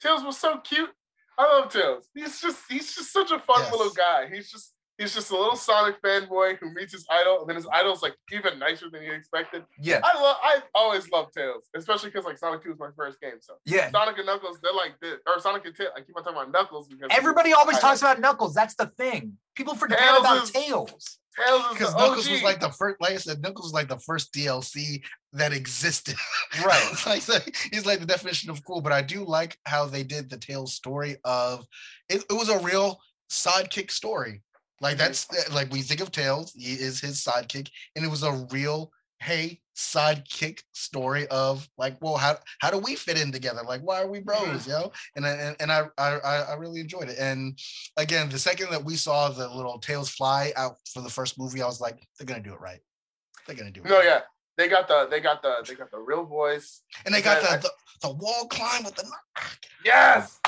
Tails 0.00 0.22
was 0.24 0.36
so 0.38 0.58
cute. 0.58 0.90
I 1.38 1.44
love 1.44 1.72
Tails. 1.72 2.08
He's 2.14 2.40
just 2.40 2.60
he's 2.68 2.94
just 2.94 3.12
such 3.12 3.30
a 3.30 3.38
fun 3.38 3.60
Yes. 3.62 3.72
little 3.72 3.90
guy. 3.92 4.28
He's 4.32 4.50
just 4.50 4.72
he's 4.98 5.14
just 5.14 5.30
a 5.30 5.36
little 5.36 5.56
Sonic 5.56 6.02
fanboy 6.02 6.58
who 6.58 6.74
meets 6.74 6.92
his 6.92 7.06
idol, 7.10 7.40
and 7.40 7.48
then 7.48 7.56
his 7.56 7.66
idol's 7.72 8.02
like 8.02 8.14
even 8.32 8.58
nicer 8.58 8.90
than 8.90 9.02
he 9.02 9.08
expected. 9.08 9.64
Yeah, 9.80 10.00
I 10.04 10.20
love 10.20 10.36
I 10.42 10.58
always 10.74 11.10
love 11.10 11.32
Tails, 11.32 11.68
especially 11.76 12.10
because 12.10 12.24
like 12.24 12.36
Sonic 12.38 12.62
2 12.62 12.70
was 12.70 12.78
my 12.78 12.90
first 12.96 13.20
game. 13.20 13.34
So 13.40 13.54
yeah. 13.64 13.90
Sonic 13.90 14.18
and 14.18 14.26
Knuckles, 14.26 14.58
they're 14.62 14.72
like 14.72 14.94
this, 15.00 15.18
or 15.26 15.40
Sonic 15.40 15.64
and 15.64 15.74
Tails. 15.74 15.90
I 15.96 16.00
keep 16.00 16.16
on 16.16 16.24
talking 16.24 16.38
about 16.38 16.52
Knuckles 16.52 16.88
because 16.88 17.08
Everybody 17.10 17.52
always 17.52 17.78
I 17.78 17.80
talks 17.80 18.00
about 18.02 18.20
Knuckles. 18.20 18.54
That's 18.54 18.74
the 18.74 18.86
thing. 18.98 19.38
People 19.54 19.74
forget 19.74 19.98
Tails 19.98 20.20
about 20.20 20.42
is- 20.42 20.50
Tails. 20.50 21.18
Tails 21.38 21.62
is 21.66 21.72
Because 21.78 21.94
Knuckles 21.94 22.26
OG. 22.26 22.32
was 22.32 22.42
like 22.42 22.58
the 22.58 22.70
first, 22.70 23.00
like 23.00 23.12
I 23.12 23.16
said, 23.16 23.40
Knuckles 23.40 23.66
was 23.66 23.72
like 23.72 23.88
the 23.88 23.98
first 24.00 24.32
DLC 24.32 25.04
that 25.34 25.52
existed. 25.52 26.16
Right. 26.64 26.88
It's 26.90 27.06
like, 27.06 27.22
so 27.22 27.38
he's 27.70 27.86
like 27.86 28.00
the 28.00 28.06
definition 28.06 28.50
of 28.50 28.64
cool. 28.64 28.80
But 28.80 28.90
I 28.92 29.02
do 29.02 29.24
like 29.24 29.56
how 29.64 29.86
they 29.86 30.02
did 30.02 30.30
the 30.30 30.36
Tails 30.36 30.74
story 30.74 31.16
of 31.24 31.64
it, 32.08 32.24
it 32.28 32.32
was 32.32 32.48
a 32.48 32.58
real 32.58 32.98
sidekick 33.30 33.90
story. 33.92 34.42
Like 34.80 34.96
that's 34.96 35.26
eh, 35.34 35.52
like 35.52 35.68
when 35.70 35.78
you 35.78 35.84
think 35.84 36.00
of 36.00 36.12
Tails, 36.12 36.52
he 36.54 36.72
is 36.72 37.00
his 37.00 37.22
sidekick, 37.22 37.68
and 37.96 38.04
it 38.04 38.10
was 38.10 38.22
a 38.22 38.46
real 38.50 38.90
hey 39.20 39.60
sidekick 39.76 40.60
story 40.72 41.26
of 41.28 41.68
like, 41.78 41.96
well, 42.00 42.16
how 42.16 42.36
how 42.60 42.70
do 42.70 42.78
we 42.78 42.94
fit 42.94 43.20
in 43.20 43.32
together? 43.32 43.62
Like, 43.66 43.80
why 43.82 44.02
are 44.02 44.08
we 44.08 44.20
mm-hmm. 44.20 44.50
bros, 44.50 44.66
yo? 44.66 44.92
And 45.16 45.24
and, 45.26 45.56
and 45.60 45.72
I, 45.72 45.86
I 45.98 46.18
I 46.18 46.54
really 46.54 46.80
enjoyed 46.80 47.08
it. 47.08 47.18
And 47.18 47.58
again, 47.96 48.28
the 48.28 48.38
second 48.38 48.70
that 48.70 48.84
we 48.84 48.96
saw 48.96 49.28
the 49.30 49.48
little 49.48 49.78
Tails 49.78 50.10
fly 50.10 50.52
out 50.56 50.76
for 50.92 51.02
the 51.02 51.10
first 51.10 51.38
movie, 51.38 51.62
I 51.62 51.66
was 51.66 51.80
like, 51.80 51.98
they're 52.18 52.26
gonna 52.26 52.42
do 52.42 52.54
it 52.54 52.60
right. 52.60 52.80
They're 53.46 53.56
gonna 53.56 53.70
do 53.70 53.82
it. 53.82 53.88
no, 53.88 53.98
right. 53.98 54.04
yeah, 54.04 54.20
they 54.56 54.68
got 54.68 54.88
the 54.88 55.08
they 55.10 55.20
got 55.20 55.42
the 55.42 55.64
they 55.66 55.74
got 55.74 55.90
the 55.90 55.98
real 55.98 56.24
voice. 56.24 56.82
And 57.04 57.14
they 57.14 57.22
got 57.22 57.42
Yeah, 57.42 57.50
I- 57.50 57.56
the, 57.56 57.62
the 57.62 58.08
the 58.08 58.14
wall 58.14 58.46
climb 58.46 58.84
with 58.84 58.94
the 58.94 59.04
Yes, 59.84 60.38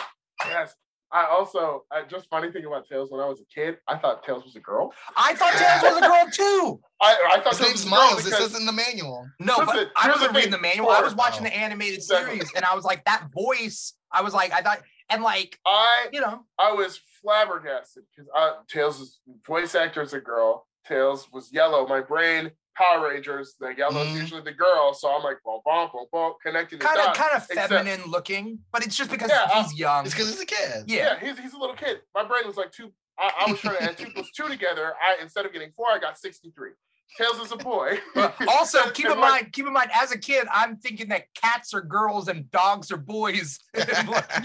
yes. 0.47 0.75
I 1.13 1.27
also 1.27 1.85
I, 1.91 2.03
just 2.03 2.29
funny 2.31 2.53
thing 2.53 2.65
about 2.67 2.89
Tails 2.89 3.11
when 3.11 3.21
I 3.21 3.27
was 3.27 3.41
a 3.41 3.45
kid, 3.53 3.79
I 3.89 3.97
thought 3.99 4.23
Tails 4.25 4.45
was 4.45 4.55
a 4.57 4.61
girl. 4.61 4.93
I 5.17 5.35
thought 5.35 5.53
Tails 5.55 5.83
was 5.83 5.97
a 6.03 6.07
girl 6.07 6.27
too. 6.33 6.81
I, 7.01 7.17
I 7.33 7.41
thought 7.41 7.57
His 7.57 7.59
Tails 7.59 7.61
name's 7.61 7.85
was 7.85 7.87
a 7.87 7.89
girl 7.91 7.99
Miles. 8.11 8.21
It 8.21 8.25
because- 8.31 8.51
says 8.53 8.61
in 8.61 8.67
the 8.67 8.73
manual. 8.73 9.27
No, 9.41 9.55
Listen, 9.59 9.67
but 9.75 9.91
I 9.97 10.09
wasn't 10.09 10.33
the 10.33 10.37
reading 10.37 10.51
the 10.53 10.57
thing. 10.59 10.63
manual. 10.63 10.91
I 10.91 11.01
was 11.01 11.15
watching 11.15 11.41
Oh. 11.41 11.51
the 11.51 11.57
animated 11.57 11.97
Exactly. 11.99 12.37
series, 12.37 12.53
and 12.55 12.65
I 12.65 12.75
was 12.75 12.85
like, 12.85 13.05
that 13.05 13.27
voice. 13.35 13.95
I 14.13 14.23
was 14.23 14.35
like, 14.35 14.53
I 14.53 14.61
thought, 14.61 14.81
and 15.09 15.23
like, 15.23 15.59
I 15.67 16.09
you 16.13 16.21
know, 16.21 16.45
I 16.59 16.73
was 16.73 17.01
flabbergasted 17.23 18.05
because 18.15 18.31
uh, 18.37 18.53
Tails' 18.69 19.19
voice 19.47 19.75
actor 19.75 20.03
is 20.03 20.13
a 20.13 20.21
girl. 20.21 20.67
Tails 20.87 21.29
was 21.33 21.53
yellow. 21.53 21.87
My 21.87 22.01
brain, 22.01 22.51
Power 22.77 23.09
Rangers, 23.11 23.55
the 23.61 23.75
yellow 23.77 24.03
is 24.03 24.09
Mhm. 24.09 24.21
usually 24.21 24.41
the 24.43 24.53
girl. 24.53 24.95
So 24.95 25.11
I'm 25.15 25.23
like, 25.23 25.39
bom, 25.45 25.61
bom, 25.65 25.91
bom, 25.93 26.07
bom, 26.13 26.33
connecting 26.43 26.79
the 26.79 26.85
kind 26.85 26.99
of, 27.01 27.07
dots. 27.07 27.19
kind 27.19 27.33
of 27.37 27.43
except- 27.51 27.69
feminine 27.69 28.05
looking, 28.11 28.61
but 28.73 28.85
it's 28.87 28.97
just 28.97 29.11
because 29.11 29.29
Yeah, 29.31 29.63
he's 29.63 29.79
young. 29.79 30.05
It's 30.07 30.15
because 30.15 30.31
he's 30.31 30.41
a 30.41 30.47
kid. 30.47 30.85
Yeah. 30.87 31.19
Yeah, 31.23 31.29
he's, 31.29 31.39
he's 31.39 31.53
a 31.53 31.59
little 31.59 31.77
kid. 31.77 32.01
My 32.15 32.25
brain 32.25 32.47
was 32.47 32.57
like 32.57 32.73
two. 32.73 32.93
I, 33.19 33.45
I 33.47 33.51
was 33.51 33.61
trying 33.61 33.77
to 33.77 33.83
add 33.83 33.99
two 33.99 34.11
plus 34.15 34.31
two 34.31 34.49
together. 34.49 34.95
I 35.01 35.21
instead 35.21 35.45
of 35.45 35.53
getting 35.53 35.73
four, 35.77 35.87
I 35.91 35.99
got 35.99 36.19
63. 36.19 36.71
Tails 37.17 37.39
is 37.39 37.53
a 37.53 37.57
boy. 37.57 37.99
Also, 38.49 38.91
keep 38.95 39.07
in 39.07 39.19
mind, 39.19 39.53
keep 39.53 39.67
in 39.67 39.73
mind, 39.73 39.91
as 39.93 40.13
a 40.13 40.19
kid, 40.19 40.47
I'm 40.53 40.77
thinking 40.77 41.09
that 41.09 41.25
cats 41.35 41.75
are 41.75 41.81
girls 41.81 42.29
and 42.29 42.51
dogs 42.51 42.91
are 42.91 42.97
boys. 42.97 43.59
you 43.77 43.83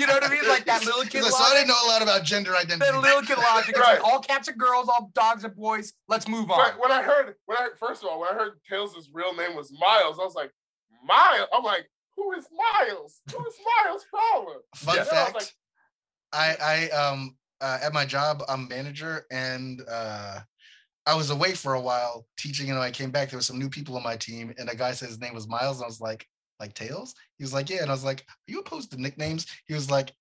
know 0.08 0.14
what 0.14 0.24
I 0.24 0.30
mean? 0.30 0.48
Like 0.48 0.66
that 0.66 0.86
little 0.86 1.04
kid 1.04 1.24
like, 1.24 1.32
so 1.32 1.44
I 1.44 1.54
didn't 1.54 1.68
know 1.68 1.76
a 1.86 1.88
lot 1.88 2.02
about 2.02 2.24
gender 2.24 2.56
identity. 2.56 2.92
That 2.92 3.02
little 3.02 3.22
kid 3.22 3.38
logic. 3.38 3.78
Right. 3.78 4.02
like 4.02 4.04
all 4.04 4.20
cats 4.20 4.48
are 4.50 4.54
girls, 4.54 4.90
all 4.90 5.12
dogs 5.14 5.46
are 5.46 5.50
boys. 5.50 5.94
Let's 6.08 6.28
move 6.28 6.52
on. 6.52 6.58
But 6.58 6.80
when 6.80 6.92
I 6.92 7.02
heard, 7.02 7.36
when 7.46 7.58
I 7.58 7.70
first 7.80 8.04
of 8.04 8.10
all, 8.10 8.20
when 8.20 8.30
I 8.30 8.34
heard 8.34 8.54
Tails' 8.70 9.10
real 9.14 9.36
name 9.36 9.56
was 9.56 9.72
Miles, 9.72 10.18
I 10.20 10.24
was 10.24 10.36
like, 10.36 10.52
Miles. 11.06 11.48
I'm 11.54 11.64
like, 11.64 11.90
who 12.16 12.34
is 12.34 12.48
Miles? 12.52 13.22
Who 13.32 13.46
is 13.46 13.56
Miles 13.86 14.06
Prower? 14.10 14.62
Fun 14.76 14.96
Yeah. 14.96 15.02
And 15.02 15.10
I 15.10 15.14
was 15.14 15.24
fact: 15.24 15.36
like, 15.36 15.52
I, 16.34 16.90
I, 16.92 16.96
um, 16.96 17.36
uh, 17.62 17.80
at 17.82 17.94
my 17.94 18.06
job, 18.06 18.44
I'm 18.50 18.68
manager, 18.68 19.26
and 19.32 19.82
uh, 19.90 20.40
I 21.08 21.16
was 21.16 21.30
away 21.30 21.54
for 21.54 21.74
a 21.76 21.82
while 21.82 22.26
teaching, 22.38 22.70
and 22.70 22.80
when 22.80 22.88
I 22.88 22.92
came 22.92 23.12
back, 23.12 23.30
there 23.30 23.38
was 23.38 23.46
some 23.46 23.60
new 23.60 23.70
people 23.70 23.96
on 23.96 24.04
my 24.04 24.16
team, 24.18 24.54
and 24.58 24.70
a 24.70 24.76
guy 24.76 24.92
said 24.92 25.10
his 25.10 25.20
name 25.20 25.34
was 25.36 25.48
Miles, 25.48 25.78
and 25.78 25.84
I 25.86 25.88
was 25.88 26.02
like, 26.02 26.28
like 26.60 26.74
Tails? 26.74 27.14
He 27.38 27.44
was 27.44 27.54
like, 27.54 27.70
yeah, 27.70 27.82
and 27.82 27.90
I 27.90 27.94
was 27.94 28.04
like, 28.06 28.22
are 28.22 28.52
you 28.52 28.60
opposed 28.60 28.92
to 28.92 29.02
nicknames? 29.02 29.46
He 29.68 29.74
was 29.74 29.90
like. 29.90 30.12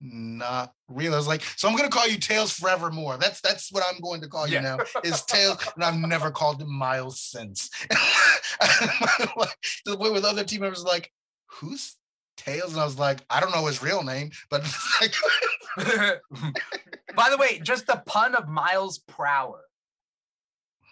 Not 0.00 0.74
real. 0.86 1.12
I 1.12 1.16
was 1.16 1.26
like, 1.26 1.42
so 1.56 1.68
I'm 1.68 1.74
gonna 1.76 1.88
call 1.88 2.06
you 2.06 2.18
Tails 2.18 2.52
forevermore. 2.52 3.16
That's 3.16 3.40
that's 3.40 3.72
what 3.72 3.82
I'm 3.92 4.00
going 4.00 4.20
to 4.20 4.28
call 4.28 4.46
Yeah. 4.46 4.60
you 4.60 4.62
now. 4.62 4.78
Is 5.02 5.22
Tails, 5.24 5.58
and 5.74 5.82
I've 5.82 5.96
never 5.98 6.30
called 6.30 6.62
him 6.62 6.72
Miles 6.72 7.20
since. 7.20 7.68
the 9.84 9.96
point 9.96 10.12
with 10.12 10.24
other 10.24 10.44
team 10.44 10.60
members 10.60 10.84
like, 10.84 11.10
who's 11.46 11.96
Tails? 12.36 12.74
And 12.74 12.80
I 12.80 12.84
was 12.84 12.96
like, 12.96 13.24
I 13.28 13.40
don't 13.40 13.50
know 13.50 13.66
his 13.66 13.82
real 13.82 14.04
name, 14.04 14.30
but 14.50 14.62
like, 15.00 15.14
By 17.16 17.30
the 17.30 17.36
way, 17.36 17.58
just 17.58 17.88
the 17.88 18.00
pun 18.06 18.36
of 18.36 18.48
miles 18.48 19.00
hour. 19.26 19.62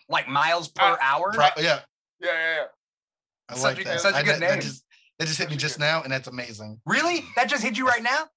Like 0.08 0.28
miles 0.28 0.68
per 0.68 0.82
Uh, 0.84 0.96
hour. 1.00 1.32
Pro- 1.32 1.44
yeah, 1.58 1.62
yeah, 1.62 1.80
yeah, 2.20 2.54
yeah. 2.54 2.64
I 3.48 3.54
Such 3.54 3.62
like 3.62 3.80
a- 3.80 3.84
that. 3.88 4.00
such 4.00 4.14
a 4.14 4.18
I- 4.18 4.22
good 4.22 4.34
that, 4.36 4.40
that 4.40 4.50
name. 4.52 4.60
just 4.60 4.84
that 5.18 5.26
just 5.26 5.38
hit 5.38 5.50
me 5.50 5.56
just 5.56 5.78
now, 5.78 6.02
and 6.02 6.12
that's 6.12 6.28
amazing. 6.28 6.80
Really? 6.86 7.24
That 7.36 7.48
just 7.48 7.62
hit 7.62 7.76
you 7.78 7.86
right 7.86 8.02
now? 8.02 8.28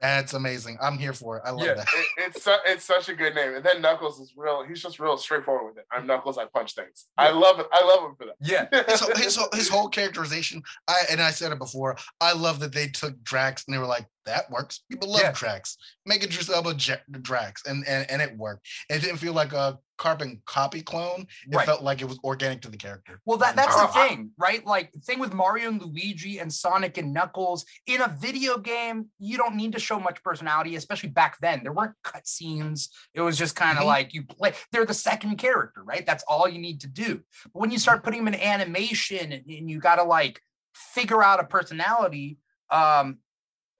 That's 0.00 0.32
amazing. 0.32 0.78
I'm 0.80 0.96
here 0.96 1.12
for 1.12 1.36
it. 1.36 1.42
I 1.44 1.50
love 1.50 1.66
Yeah. 1.66 1.74
that. 1.74 1.86
It, 1.94 2.06
it's 2.16 2.42
su- 2.42 2.56
it's 2.64 2.84
such 2.86 3.10
a 3.10 3.14
good 3.14 3.34
name. 3.34 3.54
And 3.56 3.62
then 3.62 3.82
Knuckles 3.82 4.18
is 4.18 4.32
real. 4.34 4.64
He's 4.66 4.80
just 4.80 4.98
real 4.98 5.18
straightforward 5.18 5.66
with 5.66 5.76
it. 5.76 5.84
I'm 5.92 6.06
Knuckles. 6.06 6.38
I 6.38 6.46
punch 6.46 6.74
things. 6.74 7.04
I 7.18 7.28
love 7.28 7.60
it. 7.60 7.66
I 7.70 7.84
love 7.84 8.04
him 8.08 8.16
for 8.16 8.24
that. 8.24 8.36
Yeah. 8.40 8.66
His, 8.88 9.00
whole- 9.00 9.14
his, 9.14 9.36
whole- 9.36 9.48
his 9.52 9.68
whole 9.68 9.88
characterization, 9.90 10.62
I 10.88 11.00
and 11.10 11.20
I 11.20 11.30
said 11.32 11.52
it 11.52 11.58
before. 11.58 11.98
I 12.22 12.32
love 12.32 12.60
that 12.60 12.72
they 12.72 12.88
took 12.88 13.22
Drax 13.22 13.64
and 13.66 13.74
they 13.74 13.78
were 13.78 13.84
like, 13.86 14.06
"That 14.24 14.50
works." 14.50 14.80
People 14.90 15.10
love 15.10 15.20
Yeah. 15.20 15.32
Drax. 15.32 15.76
Make 16.06 16.24
it 16.24 16.30
just 16.30 16.48
about 16.48 16.88
Ja- 16.88 16.96
Drax, 17.20 17.66
and 17.66 17.86
and 17.86 18.10
and 18.10 18.22
it 18.22 18.34
worked. 18.38 18.66
It 18.88 19.00
didn't 19.02 19.18
feel 19.18 19.34
like 19.34 19.52
a 19.52 19.78
carbon 20.00 20.42
copy 20.46 20.80
clone. 20.80 21.26
It 21.46 21.54
Right. 21.54 21.66
felt 21.66 21.82
like 21.82 22.00
it 22.00 22.06
was 22.06 22.18
organic 22.24 22.62
to 22.62 22.70
the 22.70 22.76
character. 22.78 23.20
Well, 23.26 23.36
that 23.38 23.54
that's 23.54 23.76
the 23.76 23.82
Oh, 23.82 23.90
I- 23.94 24.08
thing, 24.08 24.30
right? 24.38 24.64
Like 24.66 24.90
the 24.92 25.00
thing 25.00 25.18
with 25.20 25.34
Mario 25.34 25.68
and 25.68 25.80
Luigi 25.80 26.38
and 26.38 26.52
Sonic 26.52 26.96
and 26.98 27.12
Knuckles 27.12 27.64
in 27.86 28.00
a 28.00 28.08
video 28.08 28.56
game, 28.58 29.10
you 29.18 29.36
don't 29.36 29.54
need 29.56 29.72
to 29.72 29.78
show 29.78 30.00
much 30.00 30.22
personality, 30.24 30.74
especially 30.74 31.10
back 31.10 31.38
then. 31.40 31.62
There 31.62 31.72
weren't 31.72 31.94
cutscenes. 32.02 32.88
It 33.14 33.20
was 33.20 33.36
just 33.36 33.54
kind 33.54 33.76
of 33.78 33.84
Mhm. 33.84 33.88
like 33.88 34.14
you 34.14 34.24
play. 34.24 34.54
They're 34.72 34.86
the 34.86 34.94
second 34.94 35.36
character, 35.36 35.84
right? 35.84 36.04
That's 36.06 36.24
all 36.26 36.48
you 36.48 36.58
need 36.58 36.80
to 36.80 36.86
do. 36.88 37.22
But 37.52 37.60
when 37.60 37.70
you 37.70 37.78
start 37.78 38.02
putting 38.02 38.24
them 38.24 38.32
in 38.34 38.40
animation 38.40 39.32
and, 39.32 39.44
and 39.46 39.70
you 39.70 39.78
got 39.80 39.96
to 39.96 40.02
like 40.04 40.40
figure 40.74 41.22
out 41.22 41.40
a 41.40 41.44
personality, 41.44 42.38
um, 42.70 43.18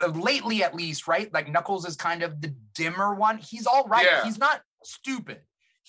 uh, 0.03 0.09
lately 0.09 0.63
at 0.63 0.75
least, 0.75 1.09
right? 1.09 1.33
Like 1.33 1.49
Knuckles 1.49 1.87
is 1.87 1.97
kind 1.97 2.23
of 2.23 2.41
the 2.41 2.55
dimmer 2.75 3.15
one. 3.15 3.39
He's 3.39 3.67
all 3.67 3.85
right. 3.85 4.05
Yeah. 4.05 4.25
He's 4.25 4.39
not 4.39 4.61
stupid. 4.85 5.41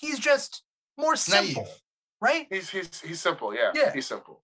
He's 0.02 0.18
just 0.18 0.62
more 0.98 1.16
simple, 1.16 1.62
Naive. 1.62 1.72
right? 2.20 2.46
He's 2.50 2.68
he's 2.68 3.00
he's 3.00 3.20
simple. 3.20 3.54
Yeah. 3.54 3.70
Yeah. 3.74 3.92
He's 3.94 4.06
simple. 4.06 4.42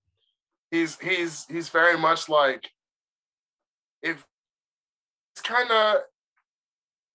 He's 0.70 0.98
he's 1.00 1.44
he's 1.50 1.68
very 1.68 1.98
much 1.98 2.28
like 2.28 2.70
if 4.02 4.24
it's 5.34 5.42
kind 5.42 5.70
of 5.70 5.96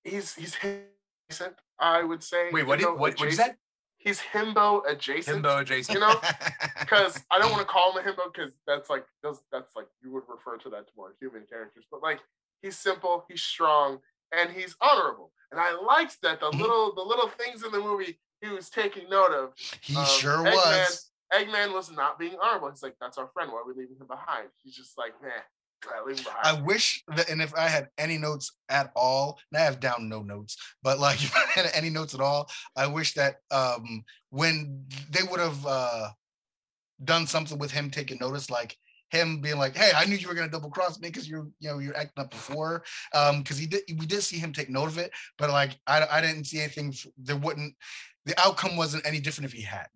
he's 0.03 0.35
he's 0.35 0.55
adjacent. 0.57 1.55
I 1.79 2.03
would 2.03 2.21
say. 2.23 2.49
Wait, 2.51 2.67
what 2.67 2.79
did 2.79 2.87
himbo 2.87 2.91
what, 2.91 2.99
what 2.99 3.19
you 3.19 3.25
adjacent. 3.27 3.47
said? 3.47 3.55
He's 3.97 4.19
himbo 4.19 4.81
adjacent. 4.87 5.43
Himbo 5.43 5.61
adjacent. 5.61 5.95
You 5.95 6.01
know, 6.01 6.15
because 6.79 7.19
I 7.31 7.39
don't 7.39 7.51
want 7.51 7.61
to 7.65 7.71
call 7.73 7.97
him 7.97 8.05
a 8.05 8.09
himbo 8.11 8.31
because 8.33 8.53
that's 8.67 8.89
like 8.89 9.05
that's, 9.23 9.41
that's 9.51 9.75
like 9.75 9.87
you 10.03 10.11
would 10.11 10.23
refer 10.29 10.57
to 10.57 10.69
that 10.71 10.87
to 10.87 10.93
more 10.97 11.13
human 11.19 11.43
characters. 11.49 11.85
But 11.89 12.01
like 12.03 12.19
he's 12.61 12.77
simple, 12.77 13.25
he's 13.29 13.41
strong, 13.41 13.99
and 14.37 14.49
he's 14.51 14.75
honorable. 14.81 15.31
And 15.51 15.59
I 15.61 15.73
liked 15.73 16.21
that 16.21 16.39
the 16.39 16.51
Mhm. 16.51 16.59
little 16.59 16.93
the 16.95 17.01
little 17.01 17.29
things 17.29 17.63
in 17.63 17.71
the 17.71 17.79
movie 17.79 18.19
he 18.43 18.49
was 18.49 18.69
taking 18.69 19.09
note 19.09 19.31
of. 19.31 19.53
he 19.81 19.95
um, 19.95 20.05
sure 20.05 20.37
Eggman- 20.37 20.53
was. 20.53 21.11
Eggman 21.33 21.73
was 21.73 21.91
not 21.91 22.19
being 22.19 22.35
honorable. 22.41 22.69
He's 22.69 22.83
like, 22.83 22.95
that's 23.01 23.17
our 23.17 23.27
friend. 23.33 23.51
Why 23.51 23.59
are 23.59 23.65
we 23.65 23.73
leaving 23.73 23.97
him 23.99 24.07
behind? 24.07 24.49
He's 24.63 24.75
just 24.75 24.97
like, 24.97 25.13
nah, 25.21 25.29
I 25.91 26.03
leave 26.05 26.19
him 26.19 26.27
I 26.43 26.61
wish 26.61 27.03
that, 27.15 27.29
and 27.29 27.41
if 27.41 27.55
I 27.55 27.67
had 27.67 27.89
any 27.97 28.17
notes 28.17 28.51
at 28.69 28.91
all, 28.95 29.39
and 29.51 29.61
I 29.61 29.65
have 29.65 29.79
down 29.79 30.09
no 30.09 30.21
notes, 30.21 30.57
but 30.83 30.99
like 30.99 31.15
if 31.23 31.35
I 31.35 31.45
had 31.59 31.71
any 31.73 31.89
notes 31.89 32.13
at 32.13 32.21
all, 32.21 32.49
I 32.75 32.87
wish 32.87 33.13
that 33.13 33.37
um 33.51 34.03
when 34.29 34.85
they 35.09 35.23
would 35.23 35.39
have 35.39 35.65
uh 35.65 36.09
done 37.03 37.27
something 37.27 37.57
with 37.57 37.71
him 37.71 37.89
taking 37.89 38.19
notice, 38.19 38.49
like 38.49 38.77
him 39.13 39.39
being 39.39 39.57
like, 39.57 39.75
"Hey, 39.77 39.91
I 39.95 40.05
knew 40.05 40.15
you 40.15 40.27
were 40.27 40.33
gonna 40.33 40.49
double 40.49 40.69
cross 40.69 40.99
me 40.99 41.07
because 41.07 41.29
you're, 41.29 41.47
you 41.59 41.69
know, 41.69 41.79
you're 41.79 41.95
acting 41.95 42.23
up 42.23 42.31
before." 42.31 42.83
Um, 43.13 43.39
because 43.39 43.57
he 43.57 43.67
did, 43.67 43.83
we 43.97 44.05
did 44.05 44.21
see 44.23 44.37
him 44.37 44.51
take 44.51 44.69
note 44.69 44.87
of 44.87 44.97
it, 44.97 45.11
but 45.37 45.49
like 45.49 45.79
I, 45.87 46.05
I 46.09 46.21
didn't 46.21 46.45
see 46.45 46.59
anything. 46.59 46.93
There 47.17 47.37
wouldn't, 47.37 47.75
the 48.25 48.37
outcome 48.39 48.75
wasn't 48.75 49.05
any 49.05 49.19
different 49.19 49.45
if 49.45 49.53
he 49.53 49.61
hadn't. 49.61 49.89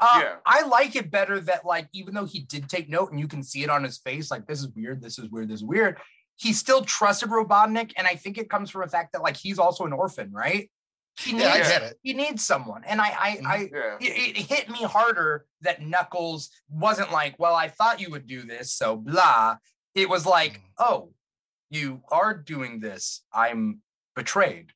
Uh, 0.00 0.18
Yeah. 0.20 0.34
I 0.44 0.62
like 0.66 0.96
it 0.96 1.10
better 1.10 1.38
that 1.40 1.64
like 1.64 1.88
even 1.92 2.14
though 2.14 2.24
he 2.24 2.40
did 2.40 2.68
take 2.68 2.88
note 2.88 3.10
and 3.12 3.20
you 3.20 3.28
can 3.28 3.42
see 3.42 3.62
it 3.62 3.70
on 3.70 3.84
his 3.84 3.98
face, 3.98 4.30
like 4.30 4.46
this 4.46 4.60
is 4.60 4.68
weird, 4.74 5.00
this 5.00 5.18
is 5.18 5.30
weird, 5.30 5.48
this 5.48 5.60
is 5.60 5.64
weird. 5.64 5.98
He 6.36 6.52
still 6.52 6.82
trusted 6.82 7.28
Robotnik, 7.28 7.92
and 7.96 8.06
I 8.06 8.16
think 8.16 8.36
it 8.38 8.50
comes 8.50 8.70
from 8.70 8.80
the 8.80 8.88
fact 8.88 9.12
that 9.12 9.22
like 9.22 9.36
he's 9.36 9.58
also 9.60 9.84
an 9.84 9.92
orphan, 9.92 10.32
right? 10.32 10.70
He 11.18 11.32
needs 11.32 11.44
Yeah, 11.44 11.52
I 11.52 11.58
get 11.58 11.82
it. 11.82 11.98
he 12.02 12.14
needs 12.14 12.44
someone, 12.44 12.84
and 12.84 13.00
I 13.00 13.08
I 13.18 13.30
Mhm. 13.36 13.46
I 13.46 13.56
yeah. 13.72 13.96
it, 14.00 14.36
it 14.38 14.46
hit 14.46 14.68
me 14.70 14.82
harder 14.82 15.46
that 15.60 15.82
Knuckles 15.82 16.50
wasn't 16.70 17.12
like, 17.12 17.38
well, 17.38 17.54
I 17.54 17.68
thought 17.68 18.00
you 18.00 18.10
would 18.10 18.26
do 18.26 18.42
this, 18.42 18.72
so 18.72 18.96
blah. 18.96 19.56
It 19.94 20.08
was 20.08 20.24
like, 20.24 20.54
Mm. 20.54 20.62
oh, 20.78 21.14
you 21.70 22.02
are 22.10 22.34
doing 22.34 22.80
this. 22.80 23.22
I'm 23.32 23.82
betrayed. 24.16 24.72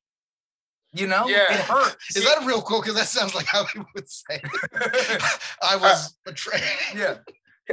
You 0.93 1.07
know, 1.07 1.27
Yeah. 1.27 1.51
it 1.51 1.59
hurts. 1.59 2.15
Is 2.15 2.23
that 2.23 2.43
a 2.43 2.45
real 2.45 2.61
quote? 2.61 2.83
Because 2.83 2.95
that 2.97 3.07
sounds 3.07 3.35
like 3.35 3.45
how 3.47 3.65
he 3.65 3.79
would 3.93 4.09
say. 4.09 4.41
I 5.61 5.75
was 5.75 6.13
betrayed. 6.25 6.61
yeah. 6.95 7.17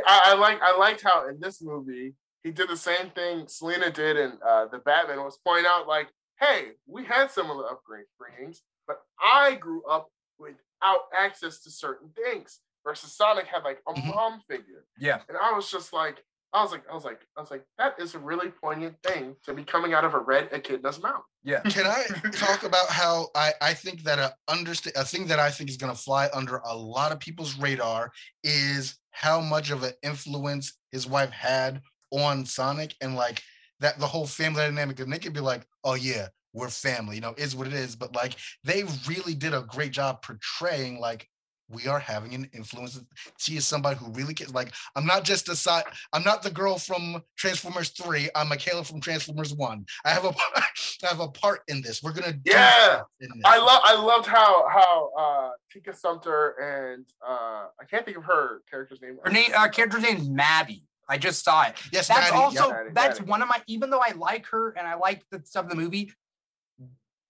I, 0.06 0.20
I 0.26 0.34
like 0.34 0.58
I 0.60 0.76
liked 0.76 1.02
how 1.02 1.28
in 1.28 1.38
this 1.38 1.62
movie 1.62 2.14
he 2.42 2.50
did 2.50 2.68
the 2.68 2.76
same 2.76 3.10
thing 3.10 3.46
Selina 3.46 3.90
did 3.90 4.16
in 4.16 4.38
uh, 4.46 4.66
the 4.66 4.78
Batman 4.78 5.22
was 5.22 5.38
point 5.46 5.66
out 5.66 5.86
like, 5.86 6.08
hey, 6.40 6.72
we 6.86 7.04
had 7.04 7.30
similar 7.30 7.66
upgrade 7.70 8.06
bringings, 8.20 8.58
but 8.86 9.00
I 9.20 9.54
grew 9.54 9.82
up 9.84 10.08
without 10.38 11.00
access 11.16 11.60
to 11.62 11.70
certain 11.70 12.10
things. 12.10 12.60
Versus 12.84 13.16
Sonic 13.16 13.46
had 13.46 13.62
like 13.64 13.80
a 13.88 13.94
Mhm. 13.94 14.14
mom 14.14 14.42
figure, 14.46 14.84
Yeah. 14.98 15.22
and 15.28 15.38
I 15.38 15.52
was 15.52 15.70
just 15.70 15.94
like, 15.94 16.22
I 16.52 16.62
was 16.62 16.70
like, 16.70 16.84
I 16.88 16.92
was 16.94 17.02
like, 17.04 17.26
I 17.36 17.40
was 17.40 17.50
like, 17.50 17.64
that 17.78 17.98
is 17.98 18.14
a 18.14 18.18
really 18.18 18.50
poignant 18.50 19.02
thing 19.02 19.36
to 19.44 19.54
be 19.54 19.64
coming 19.64 19.94
out 19.94 20.04
of 20.04 20.12
a 20.12 20.18
red 20.18 20.50
echidna's 20.52 21.00
mouth. 21.00 21.24
Yeah. 21.42 21.62
Can 21.62 21.86
I 21.86 22.04
talk 22.32 22.62
about 22.62 22.88
how 22.90 23.30
I, 23.34 23.54
I 23.62 23.72
think 23.74 24.02
that 24.02 24.18
a 24.18 24.36
understand 24.48 24.96
a 24.96 25.04
thing 25.04 25.26
that 25.28 25.38
I 25.40 25.50
think 25.50 25.70
is 25.70 25.78
going 25.78 25.92
to 25.94 25.98
fly 26.00 26.28
under 26.34 26.58
a 26.58 26.76
lot 26.76 27.10
of 27.10 27.18
people's 27.20 27.56
radar 27.58 28.12
is 28.44 28.98
how 29.12 29.40
much 29.40 29.70
of 29.70 29.82
an 29.82 29.94
influence 30.02 30.74
his 30.92 31.06
wife 31.06 31.30
had 31.30 31.80
on 32.12 32.44
Sonic 32.44 32.94
and 33.00 33.16
like 33.16 33.42
that 33.84 33.98
the 33.98 34.06
whole 34.06 34.26
family 34.26 34.62
dynamic 34.62 34.98
and 34.98 35.12
they 35.12 35.18
could 35.18 35.34
be 35.34 35.40
like, 35.40 35.66
oh 35.84 35.92
yeah, 35.92 36.28
we're 36.54 36.70
family, 36.70 37.16
you 37.16 37.20
know, 37.20 37.34
is 37.36 37.54
what 37.54 37.66
it 37.66 37.74
is. 37.74 37.94
But 37.94 38.14
like 38.16 38.34
they 38.64 38.84
really 39.06 39.34
did 39.34 39.52
a 39.52 39.60
great 39.60 39.92
job 39.92 40.22
portraying 40.22 40.98
like 40.98 41.28
we 41.68 41.86
are 41.86 41.98
having 41.98 42.34
an 42.34 42.48
influence. 42.54 42.98
She 43.38 43.56
is 43.56 43.66
somebody 43.66 43.98
who 43.98 44.10
really 44.12 44.32
cares. 44.32 44.54
Like, 44.54 44.72
I'm 44.96 45.04
not 45.04 45.24
just 45.24 45.48
a 45.50 45.56
side. 45.56 45.84
I'm 46.14 46.22
not 46.22 46.42
the 46.42 46.50
girl 46.50 46.78
from 46.78 47.22
Transformers 47.36 47.90
Three. 47.90 48.30
I'm 48.34 48.48
Mikaela 48.48 48.86
from 48.86 49.00
Transformers 49.00 49.54
One. 49.54 49.84
I 50.04 50.10
have 50.10 50.24
a, 50.24 50.32
I 50.56 50.64
have 51.02 51.20
a 51.20 51.28
part 51.28 51.60
in 51.68 51.82
this. 51.82 52.02
We're 52.02 52.12
gonna 52.12 52.34
Yeah. 52.46 53.00
in 53.20 53.28
this. 53.28 53.42
I 53.44 53.58
love 53.58 53.80
I 53.84 53.94
loved 54.00 54.26
how 54.26 54.66
how 54.68 55.10
uh 55.18 55.50
Tika 55.70 55.94
Sumpter 55.94 56.50
and 56.60 57.04
uh 57.26 57.66
I 57.80 57.84
can't 57.90 58.04
think 58.06 58.16
of 58.16 58.24
her 58.24 58.62
character's 58.70 59.02
name. 59.02 59.18
Her 59.22 59.30
name, 59.30 59.50
uh, 59.54 59.68
character's 59.68 60.02
name's 60.02 60.28
Maddie. 60.28 60.84
I 61.08 61.18
just 61.18 61.44
saw 61.44 61.62
it. 61.64 61.74
Yes, 61.92 62.08
That's 62.08 62.30
Maddie, 62.30 62.42
also 62.42 62.70
Maddie, 62.70 62.90
that's 62.92 63.20
Maddie. 63.20 63.30
one 63.30 63.42
of 63.42 63.48
my. 63.48 63.62
Even 63.66 63.90
though 63.90 64.00
I 64.00 64.12
like 64.16 64.46
her 64.46 64.70
and 64.78 64.86
I 64.86 64.94
like 64.94 65.22
the 65.30 65.40
stuff 65.44 65.64
in 65.64 65.68
the 65.70 65.76
movie, 65.76 66.12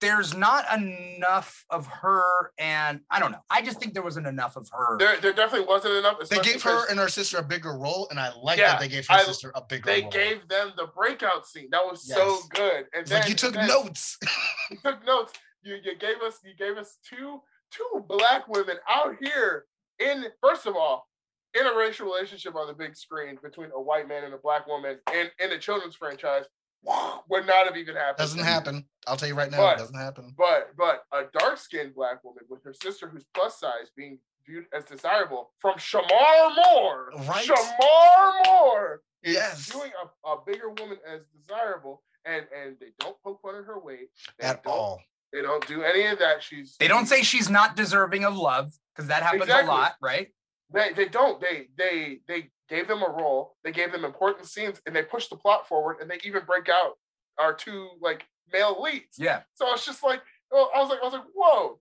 there's 0.01 0.35
not 0.35 0.65
enough 0.77 1.65
of 1.69 1.87
her, 1.87 2.51
and 2.59 2.99
I 3.09 3.19
don't 3.19 3.31
know. 3.31 3.39
I 3.49 3.61
just 3.61 3.79
think 3.79 3.93
there 3.93 4.03
wasn't 4.03 4.27
enough 4.27 4.55
of 4.57 4.69
her. 4.71 4.97
there 4.99 5.17
there 5.19 5.33
definitely 5.33 5.67
wasn't 5.67 5.95
enough. 5.95 6.17
They 6.29 6.39
gave 6.39 6.61
her 6.63 6.87
and 6.89 6.99
her 6.99 7.07
sister 7.07 7.37
a 7.37 7.43
bigger 7.43 7.77
role, 7.77 8.07
and 8.11 8.19
I 8.19 8.31
like 8.43 8.59
Yeah, 8.59 8.73
that 8.73 8.81
they 8.81 8.87
gave 8.89 9.07
her 9.07 9.15
I- 9.15 9.23
sister 9.23 9.51
a 9.55 9.61
bigger 9.61 9.85
They 9.85 10.01
role. 10.01 10.11
gave 10.11 10.47
them 10.49 10.73
the 10.77 10.87
breakout 10.87 11.47
scene. 11.47 11.69
That 11.71 11.85
was 11.85 12.05
so 12.07 12.39
good. 12.49 12.85
And 12.93 13.01
It's 13.01 13.09
then 13.09 13.21
like 13.21 13.29
you 13.29 13.35
took 13.35 13.53
then- 13.53 13.67
notes. 13.67 14.17
You 14.69 14.77
took 14.83 15.05
notes. 15.05 15.31
You 15.63 15.75
you 15.83 15.95
gave 15.95 16.21
us 16.21 16.39
you 16.43 16.53
gave 16.55 16.77
us 16.77 16.97
two 17.07 17.41
two 17.71 18.05
black 18.07 18.47
women 18.47 18.77
out 18.89 19.15
here 19.21 19.65
in 19.99 20.25
first 20.41 20.65
of 20.65 20.75
all 20.75 21.07
interracial 21.57 22.01
relationship 22.01 22.55
on 22.55 22.67
the 22.67 22.73
big 22.73 22.95
screen 22.95 23.37
between 23.41 23.69
a 23.75 23.81
white 23.81 24.07
man 24.07 24.23
and 24.23 24.33
a 24.33 24.37
black 24.37 24.67
woman 24.67 24.97
in 25.13 25.27
in 25.39 25.51
a 25.51 25.57
children's 25.57 25.95
franchise 25.95 26.45
would 27.29 27.45
not 27.47 27.65
have 27.67 27.77
even 27.77 27.95
happened. 27.95 28.17
Doesn't 28.17 28.43
happen. 28.43 28.85
I'll 29.07 29.17
tell 29.17 29.27
you 29.29 29.35
right 29.35 29.49
now, 29.51 29.57
But- 29.57 29.75
it 29.75 29.79
doesn't 29.79 29.99
happen. 29.99 30.33
But 30.37 30.71
but 30.77 31.03
a 31.11 31.23
dark 31.37 31.57
skinned 31.57 31.95
black 31.95 32.23
woman 32.23 32.43
with 32.49 32.63
her 32.63 32.73
sister 32.73 33.07
who's 33.09 33.25
plus 33.33 33.59
size 33.59 33.89
being 33.95 34.19
viewed 34.45 34.65
as 34.73 34.83
desirable 34.85 35.51
from 35.59 35.75
Shemar 35.77 36.55
Moore. 36.55 37.11
Right. 37.27 37.45
Shemar 37.47 38.45
Moore 38.47 39.01
is 39.23 39.33
Yes. 39.33 39.71
viewing 39.71 39.91
a, 40.25 40.29
a 40.29 40.37
bigger 40.45 40.69
woman 40.69 40.97
as 41.07 41.21
desirable 41.35 42.03
and 42.25 42.45
and 42.55 42.75
they 42.79 42.91
don't 42.99 43.17
poke 43.23 43.41
fun 43.41 43.55
at 43.55 43.65
her 43.65 43.79
weight 43.79 44.09
they 44.39 44.47
At 44.47 44.61
all. 44.67 45.01
They 45.33 45.41
don't 45.41 45.65
do 45.67 45.81
any 45.83 46.05
of 46.05 46.19
that. 46.19 46.43
She's 46.43 46.77
They 46.79 46.87
don't 46.87 47.07
say 47.07 47.23
she's 47.23 47.49
not 47.49 47.75
deserving 47.75 48.23
of 48.23 48.37
love 48.37 48.71
because 48.95 49.09
that 49.09 49.21
happens 49.23 49.43
Exactly. 49.43 49.67
a 49.67 49.71
lot, 49.71 49.95
right? 50.01 50.27
They 50.75 50.93
they 50.93 51.07
don't. 51.07 51.39
They 51.39 51.67
they 51.77 52.19
they 52.27 52.49
gave 52.69 52.87
them 52.87 53.01
a 53.01 53.09
role. 53.09 53.55
They 53.63 53.71
gave 53.71 53.91
them 53.91 54.05
important 54.05 54.47
scenes 54.47 54.81
and 54.85 54.95
they 54.95 55.03
push 55.03 55.27
the 55.27 55.37
plot 55.37 55.67
forward 55.67 55.97
and 56.01 56.09
they 56.09 56.19
even 56.23 56.43
break 56.45 56.69
out 56.69 56.97
our 57.39 57.53
two 57.53 57.89
like 58.01 58.25
male 58.51 58.81
leads. 58.81 59.17
Yeah. 59.17 59.41
So 59.55 59.71
it's 59.73 59.85
just 59.85 60.03
like 60.03 60.21
oh, 60.51 60.69
I 60.75 60.79
was 60.79 60.89
like 60.89 60.99
I 61.01 61.05
was 61.05 61.13
like 61.13 61.23
whoa. 61.33 61.79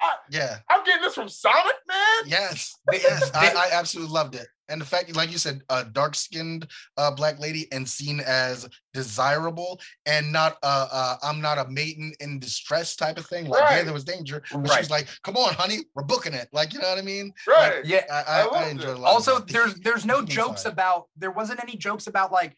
I, 0.00 0.12
Yeah. 0.30 0.58
I'm 0.70 0.84
getting 0.84 1.02
this 1.02 1.14
from 1.14 1.28
Sonic, 1.28 1.74
man. 1.88 1.96
Yes. 2.26 2.74
Yes. 2.92 3.30
I, 3.34 3.48
I 3.48 3.68
absolutely 3.72 4.12
loved 4.12 4.34
it. 4.36 4.46
And 4.68 4.80
the 4.80 4.84
fact, 4.84 5.14
like 5.14 5.30
you 5.30 5.38
said, 5.38 5.60
a 5.68 5.84
dark 5.84 6.14
skinned 6.16 6.66
uh, 6.96 7.10
black 7.12 7.38
lady 7.38 7.70
and 7.72 7.88
seen 7.88 8.20
as 8.20 8.68
desirable 8.94 9.80
and 10.06 10.32
not 10.32 10.56
uh, 10.62 10.88
uh 10.90 11.16
I'm 11.22 11.40
not 11.40 11.58
a 11.58 11.68
maiden 11.68 12.12
in 12.20 12.38
distress 12.40 12.96
type 12.96 13.16
of 13.18 13.26
thing. 13.26 13.46
Like, 13.46 13.60
yeah, 13.62 13.76
Right. 13.76 13.84
there 13.84 13.94
was 13.94 14.04
danger. 14.04 14.42
But 14.52 14.68
Right. 14.68 14.78
she's 14.78 14.90
like, 14.90 15.06
come 15.22 15.36
on, 15.36 15.54
honey, 15.54 15.78
we're 15.94 16.02
booking 16.04 16.34
it. 16.34 16.48
Like, 16.52 16.72
you 16.72 16.80
know 16.80 16.88
what 16.88 16.98
I 16.98 17.02
mean? 17.02 17.32
Right. 17.46 17.84
Yeah. 17.84 18.04
I, 18.10 18.22
I 18.22 18.42
I, 18.42 18.64
I, 18.64 18.68
enjoyed 18.68 18.90
it. 18.90 18.96
a 18.96 19.00
lot. 19.00 19.12
Also, 19.12 19.38
there's 19.40 19.74
there's 19.80 20.04
no 20.14 20.22
jokes 20.22 20.64
about 20.64 21.06
there 21.16 21.30
wasn't 21.30 21.62
any 21.62 21.76
jokes 21.76 22.06
about 22.08 22.32
like 22.32 22.56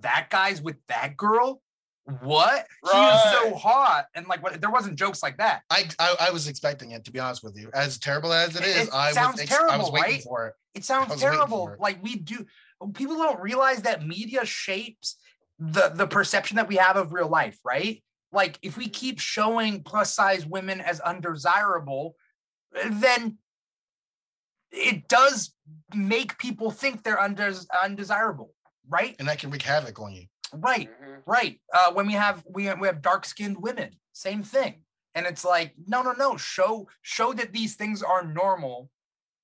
that 0.00 0.28
guy's 0.30 0.60
with 0.62 0.76
that 0.88 1.16
girl. 1.16 1.62
What? 2.20 2.66
He 2.92 2.98
is 2.98 3.22
so 3.32 3.54
hot. 3.56 4.06
And 4.14 4.26
like 4.28 4.42
what 4.42 4.60
there 4.60 4.70
wasn't 4.70 4.96
jokes 4.96 5.22
like 5.22 5.38
that. 5.38 5.62
I, 5.70 5.84
I 5.98 6.14
I 6.20 6.30
was 6.30 6.46
expecting 6.46 6.92
it 6.92 7.04
to 7.06 7.10
be 7.12 7.18
honest 7.18 7.42
with 7.42 7.56
you. 7.58 7.68
As 7.74 7.98
terrible 7.98 8.32
as 8.32 8.54
it 8.54 8.62
It- 8.62 8.68
is, 8.68 8.88
it 8.88 8.94
I 8.94 9.08
was 9.08 9.14
sounds 9.14 9.40
ex- 9.40 9.52
I 9.54 9.76
was 9.76 9.90
waiting 9.90 10.12
right? 10.12 10.22
for 10.22 10.46
it. 10.48 10.54
It 10.74 10.84
sounds 10.84 11.20
terrible. 11.20 11.70
it. 11.70 11.80
Like 11.80 12.02
we 12.02 12.16
do 12.16 12.46
people 12.94 13.16
don't 13.16 13.40
realize 13.40 13.82
that 13.82 14.06
media 14.06 14.44
shapes 14.44 15.16
the 15.58 15.88
the 15.94 16.06
perception 16.06 16.56
that 16.58 16.68
we 16.68 16.76
have 16.76 16.96
of 16.96 17.12
real 17.12 17.28
life, 17.28 17.58
right? 17.64 18.02
Like 18.30 18.58
if 18.62 18.76
we 18.76 18.88
keep 18.88 19.18
showing 19.18 19.82
plus 19.82 20.14
size 20.14 20.46
women 20.46 20.80
as 20.80 21.00
undesirable, 21.00 22.14
then 22.88 23.38
it 24.70 25.08
does 25.08 25.54
make 25.94 26.36
people 26.38 26.70
think 26.70 27.02
they're 27.02 27.16
undes- 27.20 27.66
undesirable, 27.82 28.52
right? 28.88 29.16
And 29.18 29.26
that 29.28 29.38
can 29.38 29.50
wreak 29.50 29.62
havoc 29.62 29.98
on 30.00 30.12
you. 30.12 30.26
Right. 30.52 30.88
Mhm. 31.02 31.22
Right. 31.26 31.60
Uh, 31.72 31.92
when 31.92 32.06
we 32.06 32.12
have 32.14 32.44
we 32.48 32.64
have, 32.66 32.80
we 32.80 32.86
have 32.86 33.02
dark 33.02 33.24
skinned 33.24 33.56
women, 33.60 33.90
same 34.12 34.42
thing. 34.42 34.82
And 35.14 35.26
it's 35.26 35.44
like, 35.44 35.72
no, 35.86 36.02
no, 36.02 36.12
no. 36.12 36.36
Show 36.36 36.88
show 37.02 37.32
that 37.34 37.52
these 37.52 37.74
things 37.76 38.02
are 38.02 38.24
normal. 38.24 38.90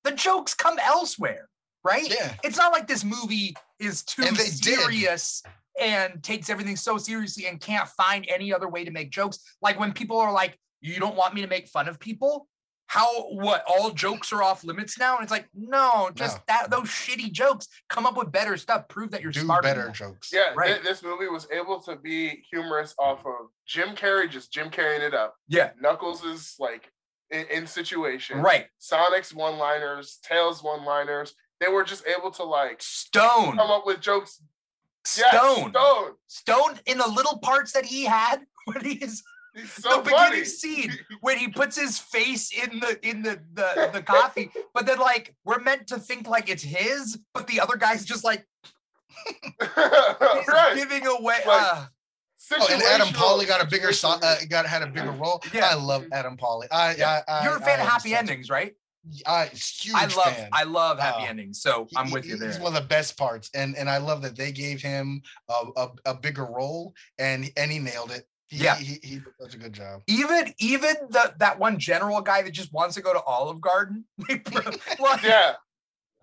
The 0.03 0.11
jokes 0.11 0.53
come 0.53 0.77
elsewhere, 0.79 1.49
right? 1.83 2.07
Yeah. 2.09 2.35
It's 2.43 2.57
not 2.57 2.71
like 2.71 2.87
this 2.87 3.03
movie 3.03 3.55
is 3.79 4.03
too 4.03 4.23
And 4.23 4.35
they 4.35 4.43
did. 4.45 4.61
serious 4.79 5.41
and 5.79 6.21
takes 6.23 6.49
everything 6.49 6.75
so 6.75 6.97
seriously 6.97 7.47
and 7.47 7.59
can't 7.59 7.89
find 7.89 8.25
any 8.29 8.53
other 8.53 8.69
way 8.69 8.83
to 8.85 8.91
make 8.91 9.09
jokes. 9.11 9.39
Like 9.61 9.79
when 9.79 9.91
people 9.93 10.17
are 10.19 10.31
like, 10.31 10.59
"You 10.81 10.99
don't 10.99 11.15
want 11.15 11.33
me 11.33 11.41
to 11.41 11.47
make 11.47 11.67
fun 11.67 11.87
of 11.87 11.99
people." 11.99 12.47
How 12.87 13.23
what 13.29 13.63
all 13.67 13.89
jokes 13.91 14.31
are 14.33 14.43
off 14.43 14.63
limits 14.63 14.99
now? 14.99 15.15
And 15.15 15.23
it's 15.23 15.31
like, 15.31 15.47
no, 15.55 16.11
just 16.13 16.37
No. 16.37 16.43
that 16.47 16.69
those 16.69 16.89
shitty 16.89 17.31
jokes. 17.31 17.67
Come 17.89 18.05
up 18.05 18.15
with 18.17 18.31
better 18.31 18.55
stuff. 18.57 18.87
Prove 18.87 19.11
that 19.11 19.21
you're 19.21 19.31
Do 19.31 19.41
smarter. 19.41 19.67
than 19.67 19.75
better 19.77 19.87
that. 19.87 19.95
jokes. 19.95 20.31
Yeah, 20.31 20.49
thi- 20.51 20.55
Right. 20.57 20.83
this 20.83 21.01
movie 21.01 21.27
was 21.27 21.47
able 21.51 21.81
to 21.83 21.95
be 21.95 22.43
humorous 22.51 22.93
off 22.99 23.25
of 23.25 23.47
Jim 23.65 23.95
Carrey 23.95 24.29
just 24.29 24.51
Jim 24.51 24.69
carrying 24.69 25.01
it 25.01 25.13
up. 25.15 25.35
Yeah. 25.47 25.71
Knuckles 25.79 26.23
is 26.23 26.55
like 26.59 26.91
in, 27.31 27.45
in 27.47 27.65
situation. 27.67 28.39
Right. 28.41 28.67
Sonic's 28.77 29.33
one 29.33 29.57
liners, 29.57 30.19
Tails 30.23 30.61
one 30.61 30.85
liners. 30.85 31.33
They 31.59 31.69
were 31.69 31.83
just 31.85 32.05
able 32.05 32.29
to 32.31 32.43
like 32.43 32.81
Stone. 32.83 33.55
come 33.57 33.71
up 33.71 33.85
with 33.87 34.01
jokes. 34.01 34.41
Yes, 35.17 35.35
Stone. 35.35 35.71
Stone. 35.71 36.11
Stone 36.27 36.79
in 36.85 36.97
the 36.97 37.07
little 37.07 37.39
parts 37.39 37.71
that 37.73 37.85
he 37.85 38.03
had 38.05 38.41
when 38.65 38.83
he 38.83 38.93
is 38.95 39.23
He's 39.55 39.71
so 39.71 40.01
the 40.01 40.09
funny. 40.09 40.25
beginning 40.29 40.45
scene 40.45 40.91
when 41.21 41.37
he 41.37 41.47
puts 41.47 41.79
his 41.79 41.99
face 41.99 42.51
in 42.51 42.79
the 42.79 42.97
in 43.07 43.21
the 43.21 43.39
the, 43.53 43.89
the 43.93 44.01
coffee, 44.01 44.49
but 44.73 44.85
then 44.85 44.97
like 44.99 45.35
we're 45.45 45.59
meant 45.59 45.87
to 45.87 45.99
think 45.99 46.27
like 46.27 46.49
it's 46.49 46.63
his, 46.63 47.19
but 47.33 47.45
the 47.47 47.59
other 47.59 47.75
guy's 47.77 48.03
just 48.05 48.23
like 48.23 48.45
he's 49.59 49.67
right. 49.69 50.73
giving 50.75 51.05
away. 51.07 51.37
Like, 51.45 51.61
uh, 51.73 51.85
Oh, 52.51 52.67
and 52.69 52.83
Adam 52.83 53.07
Situational- 53.07 53.13
Pally 53.13 53.45
got 53.45 53.63
a 53.63 53.65
bigger 53.67 53.93
so- 53.93 54.19
uh, 54.21 54.35
got 54.49 54.65
had 54.65 54.81
a 54.81 54.87
bigger 54.87 55.11
role. 55.11 55.41
Yeah. 55.53 55.67
I 55.71 55.75
love 55.75 56.05
Adam 56.11 56.35
Pally. 56.35 56.67
I, 56.71 56.93
Yeah. 56.95 57.21
I, 57.25 57.31
I 57.39 57.43
you're 57.45 57.55
a 57.55 57.59
fan 57.61 57.79
I 57.79 57.83
of 57.83 57.87
happy 57.89 58.13
endings, 58.13 58.49
right? 58.49 58.73
I 59.25 59.45
huge 59.45 59.95
I 59.95 60.05
love 60.07 60.33
fan. 60.35 60.49
I 60.51 60.63
love 60.63 60.99
happy 60.99 61.23
Oh. 61.23 61.29
endings, 61.29 61.61
so 61.61 61.87
I'm 61.95 62.07
he- 62.07 62.13
with 62.13 62.25
you 62.25 62.31
He's 62.31 62.39
there. 62.41 62.61
one 62.61 62.75
of 62.75 62.81
the 62.81 62.87
best 62.87 63.17
parts, 63.17 63.49
and 63.53 63.77
and 63.77 63.89
I 63.89 63.97
love 63.97 64.21
that 64.23 64.35
they 64.35 64.51
gave 64.51 64.81
him 64.81 65.21
a, 65.49 65.63
a, 65.77 65.89
a 66.07 66.13
bigger 66.15 66.45
role, 66.45 66.93
and 67.17 67.49
and 67.55 67.71
he 67.71 67.79
nailed 67.79 68.11
it. 68.11 68.27
He, 68.53 68.63
Yeah. 68.63 68.75
he, 68.75 68.99
he 69.01 69.15
did 69.15 69.33
such 69.41 69.55
a 69.55 69.57
good 69.57 69.73
job. 69.73 70.03
Even 70.05 70.53
even 70.59 70.93
the 71.09 71.33
that 71.39 71.57
one 71.57 71.79
general 71.79 72.21
guy 72.21 72.43
that 72.43 72.51
just 72.51 72.71
wants 72.71 72.93
to 72.95 73.01
go 73.01 73.11
to 73.11 73.21
Olive 73.23 73.59
Garden. 73.59 74.05
like, 74.29 75.23
Yeah. 75.23 75.53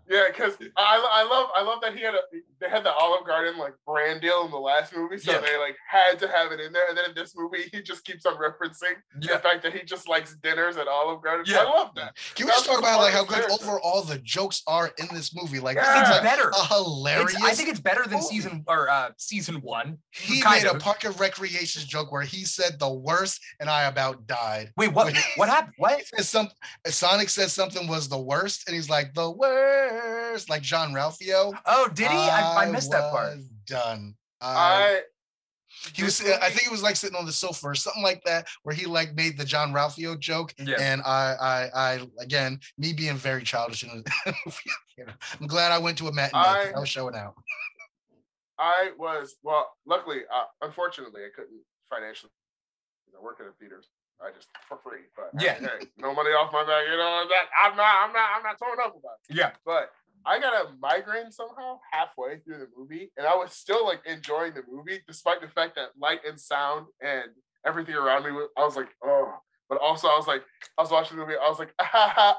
Yeah, 0.09 0.25
because 0.29 0.55
I, 0.77 1.09
I 1.13 1.23
love 1.25 1.51
I 1.55 1.63
love 1.63 1.81
that 1.83 1.95
he 1.97 2.03
had 2.03 2.15
a 2.15 2.21
they 2.61 2.69
had 2.69 2.85
the 2.85 2.93
Olive 2.93 3.27
Garden 3.27 3.59
like 3.59 3.73
brand 3.87 4.21
deal 4.21 4.45
in 4.45 4.51
the 4.51 4.59
last 4.59 4.95
movie, 4.95 5.19
so 5.19 5.33
Yeah. 5.33 5.41
they 5.41 5.57
like 5.59 5.77
had 5.89 6.19
to 6.21 6.29
have 6.29 6.53
it 6.53 6.61
in 6.61 6.73
there. 6.73 6.89
And 6.89 6.97
then 6.97 7.07
in 7.07 7.15
this 7.15 7.35
movie, 7.37 7.71
he 7.73 7.83
just 7.83 8.05
keeps 8.05 8.27
on 8.27 8.35
referencing 8.37 8.95
the 9.19 9.39
fact 9.39 9.63
that 9.63 9.73
he 9.73 9.83
just 9.85 10.09
likes 10.09 10.35
dinners 10.43 10.77
at 10.77 10.87
Olive 10.89 11.23
Garden. 11.23 11.45
Yeah. 11.49 11.61
I 11.61 11.65
love 11.65 11.91
that. 11.97 12.17
Can 12.35 12.47
we 12.47 12.51
That's 12.51 12.61
just 12.61 12.71
talk 12.71 12.79
about 12.81 13.01
like 13.01 13.13
how 13.13 13.25
good 13.25 13.45
character. 13.45 13.55
overall 13.65 14.03
the 14.03 14.19
jokes 14.19 14.63
are 14.67 14.91
in 14.99 15.07
this 15.13 15.35
movie? 15.35 15.59
Like 15.61 15.77
Yeah. 15.77 16.01
it's 16.03 16.11
like 16.11 16.23
better. 16.23 16.51
a 16.51 16.65
hilarious. 16.67 17.35
It's, 17.35 17.43
I 17.43 17.53
think 17.55 17.69
it's 17.71 17.81
better 17.81 18.03
than 18.05 18.15
movie. 18.15 18.27
season 18.27 18.65
or 18.67 18.89
uh 18.91 19.11
season 19.17 19.57
one. 19.63 19.99
he 20.11 20.41
kind 20.43 20.63
made 20.63 20.71
a 20.71 20.75
of. 20.75 20.81
park 20.83 21.05
of 21.05 21.19
recreations 21.21 21.85
joke 21.87 22.13
where 22.13 22.23
he 22.23 22.45
said 22.45 22.79
the 22.79 22.91
worst, 22.93 23.41
and 23.61 23.71
I 23.71 23.85
about 23.85 24.27
died. 24.27 24.73
Wait, 24.77 24.93
what? 24.93 25.07
Wait. 25.07 25.17
What 25.37 25.49
happened? 25.49 25.75
What? 25.79 26.03
He 26.17 26.23
some 26.23 26.49
Sonic 26.87 27.29
said 27.31 27.51
something 27.51 27.87
was 27.89 28.09
the 28.09 28.19
worst, 28.19 28.65
and 28.67 28.75
he's 28.77 28.91
like 28.91 29.15
the 29.15 29.31
worst, 29.31 30.49
like 30.51 30.63
Jean-Ralphio. 30.63 31.53
Oh, 31.67 31.89
did 31.95 32.11
he? 32.11 32.17
I, 32.57 32.65
I 32.67 32.71
missed 32.71 32.91
that 32.91 33.11
part. 33.11 33.39
Done. 33.67 34.15
I, 34.41 34.47
I 34.49 35.01
he 35.95 36.03
was. 36.03 36.21
I 36.21 36.51
think 36.51 36.67
it 36.67 36.71
was 36.71 36.83
like 36.83 36.97
sitting 36.97 37.17
on 37.17 37.25
the 37.27 37.33
sofa 37.33 37.69
or 37.69 37.75
something 37.75 38.03
like 38.03 38.23
that, 38.25 38.49
where 38.65 38.75
he 38.75 38.87
like 38.87 39.15
made 39.15 39.39
the 39.39 39.45
Jean-Ralphio 39.45 40.19
joke, 40.19 40.53
Yeah. 40.59 40.77
and 40.81 41.01
I, 41.03 41.37
I, 41.41 41.71
I 41.75 42.07
again, 42.19 42.59
me 42.77 42.93
being 42.93 43.17
very 43.17 43.43
childish, 43.45 43.85
and 43.85 44.05
you 44.99 45.07
know, 45.07 45.13
I'm 45.41 45.47
glad 45.47 45.71
I 45.73 45.79
went 45.79 45.97
to 45.99 46.09
a 46.09 46.13
matinee 46.13 46.39
I- 46.41 46.73
I 46.77 46.79
was 46.81 46.89
showing 46.89 47.15
out. 47.15 47.35
I 48.59 48.91
was 48.99 49.37
well. 49.43 49.71
Luckily, 49.87 50.21
uh, 50.33 50.45
unfortunately, 50.63 51.23
I 51.23 51.29
couldn't 51.35 51.61
financially. 51.89 52.33
I 53.19 53.23
work 53.23 53.39
at 53.41 53.47
a 53.47 53.53
theater. 53.53 53.83
I 54.23 54.31
just 54.33 54.49
for 54.69 54.77
free, 54.85 55.09
but 55.17 55.31
Yeah. 55.43 55.55
hey, 55.55 55.87
no 55.97 56.13
money 56.15 56.31
off 56.31 56.53
my 56.53 56.63
back. 56.65 56.85
You 56.91 56.97
know 56.99 57.25
that 57.29 57.45
I'm 57.63 57.77
not. 57.77 57.95
I'm 58.05 58.13
not. 58.13 58.29
I'm 58.37 58.43
not 58.43 58.59
torn 58.59 58.79
up 58.85 58.95
about 58.97 59.17
it. 59.29 59.37
Yeah. 59.37 59.53
But 59.65 59.91
I 60.27 60.39
got 60.39 60.67
a 60.67 60.69
migraine 60.81 61.33
somehow 61.33 61.81
halfway 61.93 62.39
through 62.39 62.59
the 62.59 62.69
movie, 62.77 63.11
and 63.17 63.27
I 63.27 63.35
was 63.35 63.53
still 63.53 63.85
like 63.85 64.01
enjoying 64.07 64.55
the 64.55 64.63
movie, 64.71 65.01
despite 65.07 65.41
the 65.41 65.49
fact 65.49 65.77
that 65.77 65.91
light 65.99 66.21
and 66.27 66.39
sound 66.39 66.87
and 67.01 67.31
everything 67.67 67.95
around 67.95 68.25
me. 68.25 68.33
Was, 68.33 68.49
I 68.57 68.65
was 68.65 68.77
like, 68.77 68.91
oh, 69.05 69.35
but 69.71 69.81
also 69.81 70.09
I 70.09 70.17
was 70.17 70.27
like, 70.27 70.43
I 70.77 70.83
was 70.83 70.91
watching 70.91 71.17
the 71.17 71.25
movie, 71.25 71.39
I 71.43 71.49
was 71.49 71.59
like, 71.59 71.73
uh. 71.79 72.35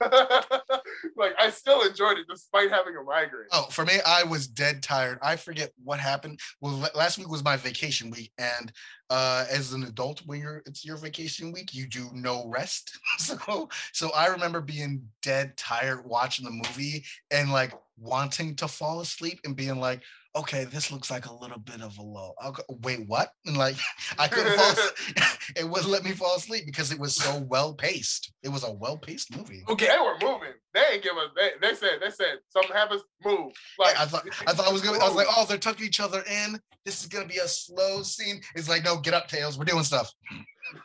like 1.16 1.32
I 1.38 1.50
still 1.50 1.82
enjoyed 1.82 2.18
it 2.18 2.26
despite 2.28 2.70
having 2.70 2.96
a 2.96 3.02
migraine. 3.02 3.46
Oh, 3.52 3.66
for 3.70 3.84
me, 3.84 3.94
I 4.06 4.24
was 4.24 4.46
dead 4.46 4.82
tired. 4.82 5.18
I 5.22 5.36
forget 5.36 5.70
what 5.84 6.00
happened. 6.00 6.40
Well, 6.60 6.88
last 6.94 7.18
week 7.18 7.28
was 7.28 7.44
my 7.44 7.56
vacation 7.56 8.10
week, 8.10 8.32
and 8.38 8.72
uh, 9.10 9.44
as 9.50 9.72
an 9.72 9.84
adult, 9.84 10.22
when 10.26 10.40
you're 10.40 10.62
it's 10.66 10.84
your 10.84 10.96
vacation 10.96 11.52
week, 11.52 11.74
you 11.74 11.86
do 11.86 12.08
no 12.12 12.48
rest. 12.48 12.98
so, 13.18 13.68
so 13.92 14.10
I 14.12 14.26
remember 14.26 14.60
being 14.60 15.02
dead 15.22 15.56
tired 15.56 16.04
watching 16.04 16.44
the 16.44 16.50
movie 16.50 17.04
and 17.30 17.52
like 17.52 17.72
wanting 17.98 18.54
to 18.56 18.68
fall 18.68 19.00
asleep 19.00 19.40
and 19.44 19.56
being 19.56 19.78
like, 19.80 20.02
okay, 20.36 20.64
this 20.64 20.92
looks 20.92 21.10
like 21.10 21.26
a 21.26 21.34
little 21.34 21.58
bit 21.58 21.80
of 21.80 21.96
a 21.98 22.02
low. 22.02 22.34
I'll 22.40 22.52
go, 22.52 22.62
wait, 22.82 23.06
what? 23.08 23.30
And 23.46 23.56
like 23.56 23.76
I 24.18 24.28
couldn't 24.28 24.54
fall. 24.56 24.70
asleep. 24.72 25.16
it 25.56 25.68
wouldn't 25.68 25.90
let 25.90 26.04
me 26.04 26.12
fall 26.12 26.36
asleep 26.36 26.64
because 26.66 26.92
it 26.92 26.98
was 26.98 27.14
so 27.14 27.40
well 27.48 27.74
paced. 27.74 28.32
It 28.42 28.48
was 28.50 28.64
a 28.64 28.72
well 28.72 28.96
paced 28.96 29.36
movie. 29.36 29.64
Okay. 29.68 29.86
They 29.86 29.98
were 29.98 30.16
moving. 30.22 30.52
They 30.74 30.82
ain't 30.92 31.02
give 31.02 31.16
us. 31.16 31.30
They, 31.34 31.50
they 31.60 31.74
said. 31.74 31.98
They 32.00 32.10
said 32.10 32.38
something 32.50 32.72
happens. 32.76 33.02
Move. 33.24 33.52
Like 33.78 33.98
I 33.98 34.04
thought 34.04 34.26
I 34.46 34.52
thought 34.52 34.68
I 34.68 34.72
was 34.72 34.82
gonna 34.82 34.98
I 34.98 35.06
was 35.06 35.14
like, 35.16 35.28
oh, 35.34 35.46
they're 35.48 35.58
tucking 35.58 35.86
each 35.86 36.00
other 36.00 36.22
in. 36.30 36.60
This 36.84 37.00
is 37.00 37.06
gonna 37.08 37.26
be 37.26 37.38
a 37.38 37.48
slow 37.48 38.02
scene. 38.02 38.40
It's 38.54 38.68
like, 38.68 38.84
no, 38.84 38.98
get 38.98 39.14
up, 39.14 39.28
Tails. 39.28 39.58
We're 39.58 39.64
doing 39.64 39.84
stuff. 39.84 40.12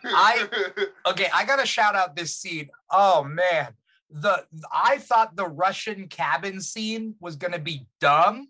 I- 0.03 0.47
Okay, 1.07 1.27
I 1.33 1.45
gotta 1.45 1.65
shout 1.65 1.95
out 1.95 2.15
this 2.15 2.35
scene. 2.35 2.69
Oh 2.89 3.23
man, 3.23 3.69
the 4.09 4.45
I 4.71 4.97
thought 4.99 5.35
the 5.35 5.47
Russian 5.47 6.07
cabin 6.07 6.61
scene 6.61 7.15
was 7.19 7.35
gonna 7.35 7.59
be 7.59 7.85
dumb. 7.99 8.47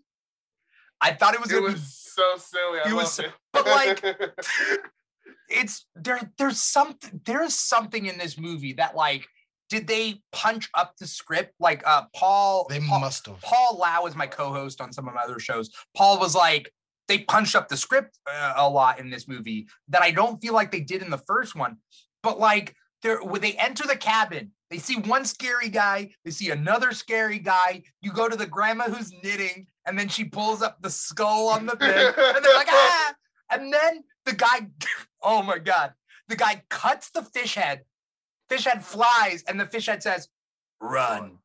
I 1.02 1.12
thought 1.12 1.34
it 1.34 1.40
was 1.40 1.50
it 1.50 1.60
gonna 1.60 1.74
be 1.74 1.78
so 1.80 2.36
silly. 2.38 2.78
I 2.84 2.88
it 2.88 2.94
was- 2.94 3.18
it. 3.18 3.32
but, 3.52 3.66
like, 3.66 4.02
it's 5.48 5.86
there 5.94 6.20
there's 6.38 6.60
something 6.60 7.20
there's 7.24 7.54
something 7.54 8.06
in 8.06 8.18
this 8.18 8.38
movie 8.38 8.72
that 8.74 8.94
like 8.96 9.26
did 9.68 9.86
they 9.86 10.20
punch 10.32 10.68
up 10.74 10.94
the 10.98 11.06
script 11.06 11.54
like 11.60 11.82
uh 11.86 12.02
paul 12.14 12.66
They 12.68 12.80
paul, 12.80 13.00
must 13.00 13.26
have. 13.26 13.40
paul 13.42 13.76
lau 13.78 14.06
is 14.06 14.16
my 14.16 14.26
co-host 14.26 14.80
on 14.80 14.92
some 14.92 15.08
of 15.08 15.14
my 15.14 15.22
other 15.22 15.38
shows 15.38 15.70
paul 15.96 16.18
was 16.18 16.34
like 16.34 16.72
they 17.08 17.18
punched 17.18 17.54
up 17.54 17.68
the 17.68 17.76
script 17.76 18.18
uh, 18.32 18.54
a 18.56 18.68
lot 18.68 18.98
in 18.98 19.10
this 19.10 19.28
movie 19.28 19.66
that 19.88 20.02
i 20.02 20.10
don't 20.10 20.40
feel 20.40 20.54
like 20.54 20.70
they 20.70 20.80
did 20.80 21.02
in 21.02 21.10
the 21.10 21.18
first 21.18 21.54
one 21.54 21.76
but 22.22 22.38
like 22.38 22.74
they're 23.02 23.22
when 23.22 23.40
they 23.40 23.52
enter 23.54 23.86
the 23.86 23.96
cabin 23.96 24.52
they 24.70 24.78
see 24.78 24.96
one 25.00 25.24
scary 25.24 25.68
guy 25.68 26.10
they 26.24 26.30
see 26.30 26.50
another 26.50 26.92
scary 26.92 27.38
guy 27.38 27.82
you 28.00 28.10
go 28.12 28.28
to 28.28 28.36
the 28.36 28.46
grandma 28.46 28.84
who's 28.84 29.12
knitting 29.22 29.66
and 29.86 29.98
then 29.98 30.08
she 30.08 30.24
pulls 30.24 30.62
up 30.62 30.80
the 30.82 30.90
skull 30.90 31.48
on 31.48 31.66
the 31.66 31.76
bed 31.76 32.14
and 32.16 32.44
they're 32.44 32.54
like 32.54 32.68
ah 32.70 33.14
and 33.52 33.72
then 33.72 34.02
the 34.24 34.32
guy 34.32 34.66
oh 35.22 35.42
my 35.42 35.58
god 35.58 35.92
the 36.28 36.36
guy 36.36 36.62
cuts 36.70 37.10
the 37.10 37.22
fish 37.22 37.54
head 37.54 37.82
fish 38.48 38.64
head 38.64 38.84
flies 38.84 39.42
and 39.48 39.58
the 39.60 39.66
fish 39.66 39.86
head 39.86 40.02
says 40.02 40.28
run 40.80 41.38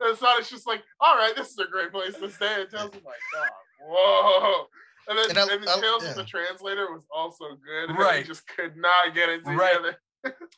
It's 0.00 0.22
not. 0.22 0.38
It's 0.40 0.50
just 0.50 0.66
like, 0.66 0.82
all 1.00 1.16
right, 1.16 1.32
this 1.36 1.48
is 1.50 1.58
a 1.58 1.66
great 1.70 1.92
place 1.92 2.14
to 2.14 2.30
stay. 2.30 2.60
And 2.62 2.70
Tails 2.70 2.90
is 2.94 3.04
like, 3.04 3.18
oh, 3.36 3.46
whoa. 3.86 4.66
And 5.08 5.18
then, 5.18 5.30
And 5.30 5.38
I- 5.38 5.54
and 5.54 5.62
then 5.62 5.68
I- 5.68 5.80
Tails 5.80 6.02
yeah. 6.02 6.08
with 6.08 6.16
the 6.16 6.24
translator 6.24 6.86
was 6.92 7.04
also 7.14 7.44
good. 7.64 7.90
and 7.90 7.98
Right. 7.98 8.18
He 8.22 8.24
just 8.24 8.46
could 8.48 8.76
not 8.76 9.14
get 9.14 9.28
it 9.28 9.42
Right. 9.44 9.94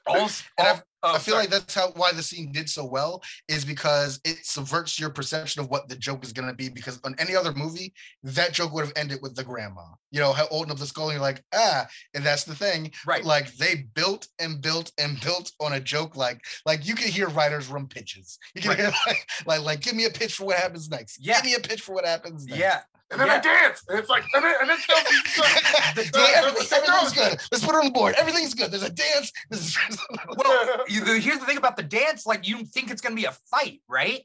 Also, 0.06 0.44
And 0.58 0.68
I- 0.68 0.82
oh, 1.02 1.14
I 1.14 1.18
feel 1.18 1.32
sorry. 1.34 1.42
like 1.44 1.50
that's 1.50 1.74
how 1.74 1.90
why 1.92 2.12
the 2.12 2.22
scene 2.22 2.52
did 2.52 2.68
so 2.68 2.84
well 2.84 3.22
is 3.48 3.64
because 3.64 4.20
it 4.24 4.44
subverts 4.44 4.98
your 4.98 5.10
perception 5.10 5.60
of 5.62 5.68
what 5.68 5.88
the 5.88 5.96
joke 5.96 6.24
is 6.24 6.32
gonna 6.32 6.54
be. 6.54 6.68
Because 6.68 6.98
on 7.04 7.14
any 7.18 7.36
other 7.36 7.52
movie, 7.52 7.92
that 8.22 8.52
joke 8.52 8.72
would 8.72 8.84
have 8.84 8.92
ended 8.96 9.18
with 9.22 9.34
the 9.36 9.44
grandma, 9.44 9.82
you 10.10 10.20
know, 10.20 10.32
how 10.32 10.46
holding 10.46 10.72
up 10.72 10.78
the 10.78 10.86
skull, 10.86 11.08
and 11.10 11.14
you're 11.14 11.22
like, 11.22 11.42
ah, 11.54 11.86
and 12.14 12.24
that's 12.24 12.44
the 12.44 12.54
thing. 12.54 12.92
right 13.06 13.24
Like 13.24 13.54
they 13.56 13.86
built 13.94 14.26
and 14.38 14.60
built 14.60 14.92
and 14.98 15.20
built 15.20 15.52
on 15.60 15.74
a 15.74 15.80
joke, 15.80 16.16
like 16.16 16.40
like 16.66 16.86
you 16.86 16.94
can 16.94 17.08
hear 17.08 17.28
writers' 17.28 17.68
room 17.68 17.86
pitches. 17.86 18.38
You 18.54 18.62
can 18.62 18.70
Right. 18.70 18.78
hear 18.80 18.92
like, 19.06 19.28
like 19.46 19.60
like 19.60 19.80
give 19.80 19.94
me 19.94 20.06
a 20.06 20.10
pitch 20.10 20.34
for 20.34 20.44
what 20.46 20.56
happens 20.58 20.88
next. 20.88 21.18
Yeah. 21.20 21.36
Give 21.36 21.44
me 21.46 21.54
a 21.54 21.60
pitch 21.60 21.82
for 21.82 21.94
what 21.94 22.04
happens 22.06 22.46
next. 22.46 22.58
yeah 22.58 22.80
And 23.10 23.20
then 23.20 23.26
Yeah. 23.26 23.34
I 23.34 23.38
dance. 23.40 23.82
And 23.88 23.98
it's 23.98 24.08
like, 24.08 24.24
and 24.34 24.44
then, 24.44 24.54
and 24.60 24.70
then 24.70 24.78
like, 24.88 25.04
The 25.96 26.02
dance- 26.12 26.46
Everything- 26.46 26.78
everything's 26.78 27.12
good. 27.12 27.40
Let's 27.50 27.64
put 27.64 27.74
it 27.74 27.78
on 27.78 27.84
the 27.86 27.90
board. 27.90 28.14
Everything's 28.16 28.54
good. 28.54 28.70
There's 28.70 28.84
a 28.84 28.90
dance. 28.90 29.32
Is 29.50 29.76
well 30.36 30.84
you, 30.88 31.04
here's 31.04 31.38
the 31.40 31.46
thing 31.46 31.56
about 31.56 31.76
the 31.76 31.82
dance 31.82 32.24
like 32.26 32.46
you 32.46 32.64
think 32.64 32.90
it's 32.90 33.00
gonna 33.02 33.16
be 33.16 33.24
a 33.24 33.32
fight 33.50 33.80
right 33.88 34.20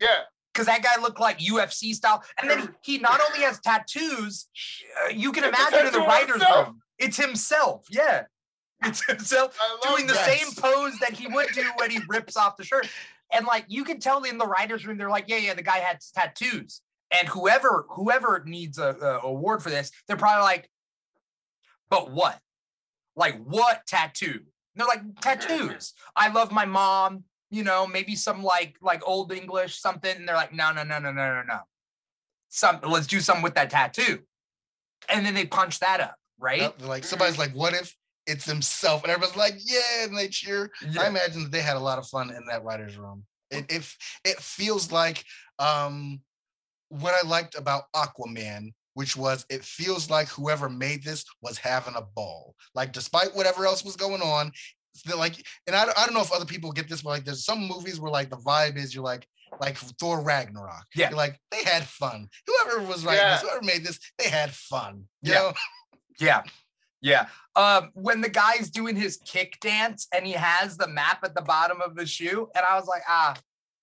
Yeah. 0.00 0.08
because 0.52 0.66
that 0.66 0.82
guy 0.82 1.00
looked 1.00 1.18
like 1.20 1.38
UFC 1.38 1.94
style. 1.94 2.22
And 2.40 2.50
then 2.50 2.74
he, 2.82 2.98
not 2.98 3.20
only 3.26 3.40
has 3.40 3.58
tattoos, 3.60 4.48
uh, 5.04 5.08
you 5.08 5.32
can 5.32 5.44
It's 5.44 5.58
imagine 5.58 5.86
in 5.86 5.92
the 5.92 6.00
writer's 6.00 6.32
himself. 6.42 6.66
room, 6.66 6.80
it's 6.98 7.16
himself. 7.16 7.86
Yeah. 7.90 8.24
It's 8.84 9.04
himself 9.06 9.58
doing 9.88 10.06
the 10.06 10.14
same 10.14 10.46
pose 10.56 10.98
that 11.00 11.12
he 11.12 11.26
would 11.26 11.48
do 11.54 11.64
when 11.76 11.90
he 11.90 12.00
rips 12.08 12.36
off 12.36 12.56
the 12.56 12.64
shirt. 12.64 12.88
And 13.32 13.46
like 13.46 13.64
you 13.68 13.84
can 13.84 14.00
tell 14.00 14.22
in 14.24 14.38
the 14.38 14.46
writer's 14.46 14.86
room, 14.86 14.96
they're 14.98 15.10
like, 15.10 15.24
yeah, 15.28 15.36
yeah, 15.36 15.54
the 15.54 15.62
guy 15.62 15.78
had 15.78 15.98
tattoos. 16.14 16.80
And 17.12 17.28
whoever 17.28 17.86
whoever 17.90 18.42
needs 18.46 18.78
a, 18.78 18.96
a 19.00 19.26
award 19.26 19.62
for 19.62 19.70
this, 19.70 19.90
they're 20.06 20.16
probably 20.16 20.42
like, 20.42 20.70
but 21.88 22.10
what? 22.10 22.38
Like 23.16 23.42
what 23.42 23.86
tattoo? 23.86 24.40
And 24.40 24.76
they're 24.76 24.86
like 24.86 25.02
tattoos. 25.20 25.94
I 26.14 26.28
love 26.28 26.52
my 26.52 26.64
mom. 26.64 27.24
You 27.50 27.64
know, 27.64 27.84
maybe 27.86 28.14
some 28.14 28.44
like 28.44 28.76
like 28.80 29.06
old 29.06 29.32
English 29.32 29.80
something. 29.80 30.16
And 30.16 30.28
they're 30.28 30.36
like, 30.36 30.54
no, 30.54 30.72
no, 30.72 30.84
no, 30.84 30.98
no, 31.00 31.10
no, 31.10 31.34
no, 31.34 31.42
no. 31.42 31.58
Some 32.48 32.78
let's 32.86 33.08
do 33.08 33.20
something 33.20 33.42
with 33.42 33.54
that 33.54 33.70
tattoo. 33.70 34.20
And 35.08 35.26
then 35.26 35.34
they 35.34 35.46
punch 35.46 35.80
that 35.80 36.00
up, 36.00 36.14
right? 36.38 36.60
Yep, 36.60 36.86
like 36.86 37.04
somebody's 37.04 37.38
like, 37.38 37.52
what 37.52 37.74
if 37.74 37.94
it's 38.26 38.44
himself? 38.44 39.02
And 39.02 39.10
everybody's 39.10 39.36
like, 39.36 39.54
yeah, 39.64 40.04
and 40.04 40.16
they 40.16 40.28
cheer. 40.28 40.70
I 40.98 41.08
imagine 41.08 41.42
that 41.42 41.50
they 41.50 41.62
had 41.62 41.76
a 41.76 41.80
lot 41.80 41.98
of 41.98 42.06
fun 42.06 42.30
in 42.30 42.44
that 42.46 42.62
writer's 42.62 42.96
room. 42.96 43.24
It 43.50 43.66
it, 43.68 43.94
it 44.24 44.36
feels 44.38 44.92
like 44.92 45.24
um 45.58 46.20
what 46.90 47.14
I 47.14 47.26
liked 47.26 47.54
about 47.56 47.84
Aquaman, 47.96 48.72
which 48.94 49.16
was 49.16 49.46
it 49.48 49.64
feels 49.64 50.10
like 50.10 50.28
whoever 50.28 50.68
made 50.68 51.02
this 51.02 51.24
was 51.42 51.56
having 51.58 51.94
a 51.96 52.02
ball. 52.02 52.54
Like 52.74 52.92
despite 52.92 53.34
whatever 53.34 53.64
else 53.64 53.84
was 53.84 53.96
going 53.96 54.20
on, 54.22 54.52
like, 55.16 55.34
and 55.66 55.74
I, 55.74 55.86
don't- 55.86 55.98
I 55.98 56.04
don't 56.04 56.14
know 56.14 56.20
if 56.20 56.32
other 56.32 56.44
people 56.44 56.72
get 56.72 56.88
this, 56.88 57.02
but 57.02 57.10
like 57.10 57.24
there's 57.24 57.44
some 57.44 57.66
movies 57.66 57.98
where 58.00 58.10
like 58.12 58.28
the 58.30 58.36
vibe 58.36 58.76
is 58.76 58.94
you're 58.94 59.04
like 59.04 59.26
like 59.60 59.76
Thor 59.76 60.20
Ragnarok. 60.22 60.84
Yeah. 60.94 61.08
You're 61.10 61.16
like 61.16 61.38
they 61.50 61.64
had 61.64 61.84
fun. 61.84 62.28
Whoever 62.46 62.82
was 62.86 63.04
writing 63.04 63.24
this, 63.30 63.42
whoever 63.42 63.64
made 63.64 63.84
this, 63.84 63.98
they 64.18 64.28
had 64.28 64.50
fun. 64.52 65.04
You 65.22 65.32
Yeah. 65.32 65.38
know? 65.38 65.52
Yeah. 66.20 66.42
Yeah. 67.02 67.26
Um, 67.56 67.90
when 67.94 68.20
the 68.20 68.28
guy's 68.28 68.68
doing 68.70 68.94
his 68.94 69.16
kick 69.24 69.58
dance 69.60 70.06
and 70.14 70.26
he 70.26 70.32
has 70.34 70.76
the 70.76 70.86
map 70.86 71.20
at 71.24 71.34
the 71.34 71.40
bottom 71.42 71.80
of 71.80 71.96
the 71.96 72.04
shoe, 72.06 72.48
and 72.54 72.64
I 72.68 72.76
was 72.78 72.86
like, 72.86 73.02
ah, 73.08 73.36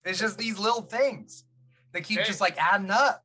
it's 0.06 0.20
just 0.20 0.38
these 0.38 0.60
little 0.60 0.84
things 0.84 1.44
that 1.94 2.04
keep 2.04 2.24
just 2.24 2.42
like 2.42 2.58
adding 2.62 2.92
up. 2.92 3.24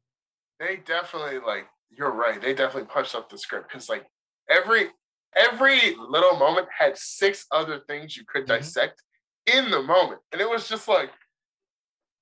they 0.60 0.76
definitely 0.76 1.38
like 1.40 1.66
you're 1.90 2.10
right 2.12 2.40
they 2.40 2.54
definitely 2.54 2.88
punched 2.88 3.14
up 3.14 3.28
the 3.28 3.36
script 3.38 3.68
because 3.68 3.88
like 3.88 4.06
every 4.48 4.88
every 5.36 5.94
little 5.96 6.36
moment 6.38 6.66
had 6.76 6.96
six 6.96 7.46
other 7.50 7.80
things 7.80 8.16
you 8.16 8.24
could 8.26 8.44
Mhm. 8.44 8.48
dissect 8.48 9.02
in 9.46 9.70
the 9.70 9.82
moment 9.82 10.20
and 10.32 10.40
it 10.40 10.48
was 10.48 10.68
just 10.68 10.88
like 10.88 11.10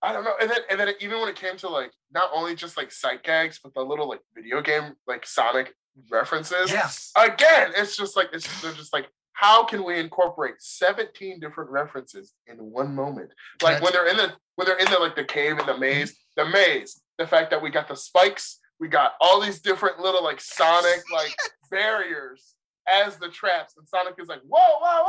i 0.02 0.12
don't 0.12 0.24
know 0.24 0.34
and 0.40 0.50
then 0.50 0.60
and 0.70 0.80
then 0.80 0.88
even 1.00 1.20
when 1.20 1.28
it 1.28 1.36
came 1.36 1.56
to 1.58 1.68
like 1.68 1.92
not 2.12 2.30
only 2.32 2.54
just 2.54 2.76
like 2.76 2.90
sight 2.90 3.22
gags 3.22 3.60
but 3.62 3.74
the 3.74 3.80
little 3.82 4.08
like 4.08 4.20
video 4.34 4.60
game 4.62 4.94
like 5.06 5.26
sonic 5.26 5.74
references 6.10 6.70
Yes. 6.72 7.12
again 7.16 7.72
it's 7.76 7.96
just 7.96 8.16
like 8.16 8.28
it's 8.32 8.46
they're 8.62 8.72
just 8.72 8.92
like 8.92 9.08
how 9.32 9.64
can 9.64 9.84
we 9.84 9.98
incorporate 9.98 10.54
17 10.58 11.40
different 11.40 11.70
references 11.70 12.32
in 12.46 12.56
one 12.58 12.94
moment 12.94 13.30
like 13.62 13.82
when 13.82 13.92
they're 13.92 14.06
in 14.08 14.16
the 14.16 14.32
when 14.56 14.66
they're 14.66 14.78
in 14.78 14.90
the 14.90 14.98
like 14.98 15.16
the 15.16 15.24
cave 15.24 15.58
in 15.58 15.66
the 15.66 15.76
maze 15.76 16.16
the 16.44 16.50
maze 16.50 17.00
the 17.18 17.26
fact 17.26 17.50
that 17.50 17.62
we 17.62 17.70
got 17.70 17.86
the 17.88 17.94
spikes 17.96 18.58
we 18.78 18.88
got 18.88 19.12
all 19.20 19.40
these 19.40 19.60
different 19.60 20.00
little 20.00 20.24
like 20.24 20.40
sonic 20.40 21.02
like 21.12 21.34
barriers 21.70 22.54
as 22.88 23.16
the 23.18 23.28
traps 23.28 23.74
and 23.76 23.86
sonic 23.88 24.14
is 24.18 24.28
like 24.28 24.40
whoa 24.46 24.60
whoa 24.80 25.04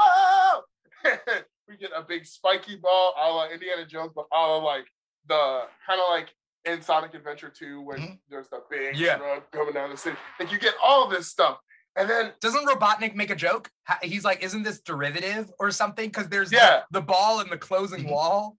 whoa 1.04 1.12
we 1.68 1.78
get 1.78 1.92
a 1.96 2.02
big 2.02 2.26
spiky 2.26 2.76
ball 2.76 3.14
a 3.18 3.30
la 3.32 3.48
indiana 3.50 3.86
jones 3.86 4.12
but 4.16 4.26
a 4.34 4.38
la 4.38 4.58
like 4.58 4.86
the 5.28 5.62
kind 5.88 6.00
of 6.02 6.10
like 6.10 6.30
in 6.66 6.82
sonic 6.82 7.14
adventure 7.14 7.50
2 7.50 7.82
when 7.82 7.98
Mhm. 8.00 8.20
there's 8.30 8.50
the 8.50 8.62
big 8.70 8.96
Yeah. 8.96 9.16
truck 9.18 9.52
coming 9.52 9.74
down 9.74 9.90
the 9.90 9.98
city 9.98 10.18
like 10.40 10.52
you 10.52 10.60
get 10.60 10.76
all 10.84 11.08
this 11.08 11.28
stuff 11.28 11.58
and 11.98 12.10
then 12.10 12.32
Doesn't 12.40 12.66
Robotnik 12.68 13.16
make 13.16 13.32
a 13.32 13.36
joke? 13.36 13.70
He's 14.02 14.24
like, 14.24 14.42
isn't 14.42 14.64
this 14.64 14.80
derivative 14.80 15.52
or 15.60 15.72
something? 15.72 16.08
Because 16.08 16.30
there's 16.30 16.50
the- 16.50 16.56
Yeah. 16.56 16.84
the, 16.90 17.02
ball 17.02 17.42
and 17.42 17.52
the 17.52 17.58
closing 17.58 18.06
Mhm. 18.06 18.12
wall. 18.12 18.58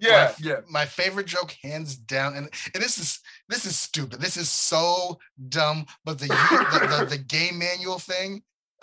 Yeah 0.00 0.32
Yeah. 0.40 0.60
my 0.68 0.84
favorite 0.84 1.26
joke 1.26 1.54
hands 1.62 1.96
down 1.96 2.34
and, 2.36 2.48
and 2.74 2.82
this 2.82 2.98
is 2.98 3.20
this 3.48 3.64
is 3.66 3.78
stupid 3.78 4.20
this 4.20 4.36
is 4.36 4.50
so 4.50 5.18
dumb 5.48 5.86
but 6.04 6.18
the 6.18 6.26
the, 6.28 6.96
the, 6.98 7.06
the 7.10 7.18
game 7.18 7.58
manual 7.58 7.98
thing 7.98 8.42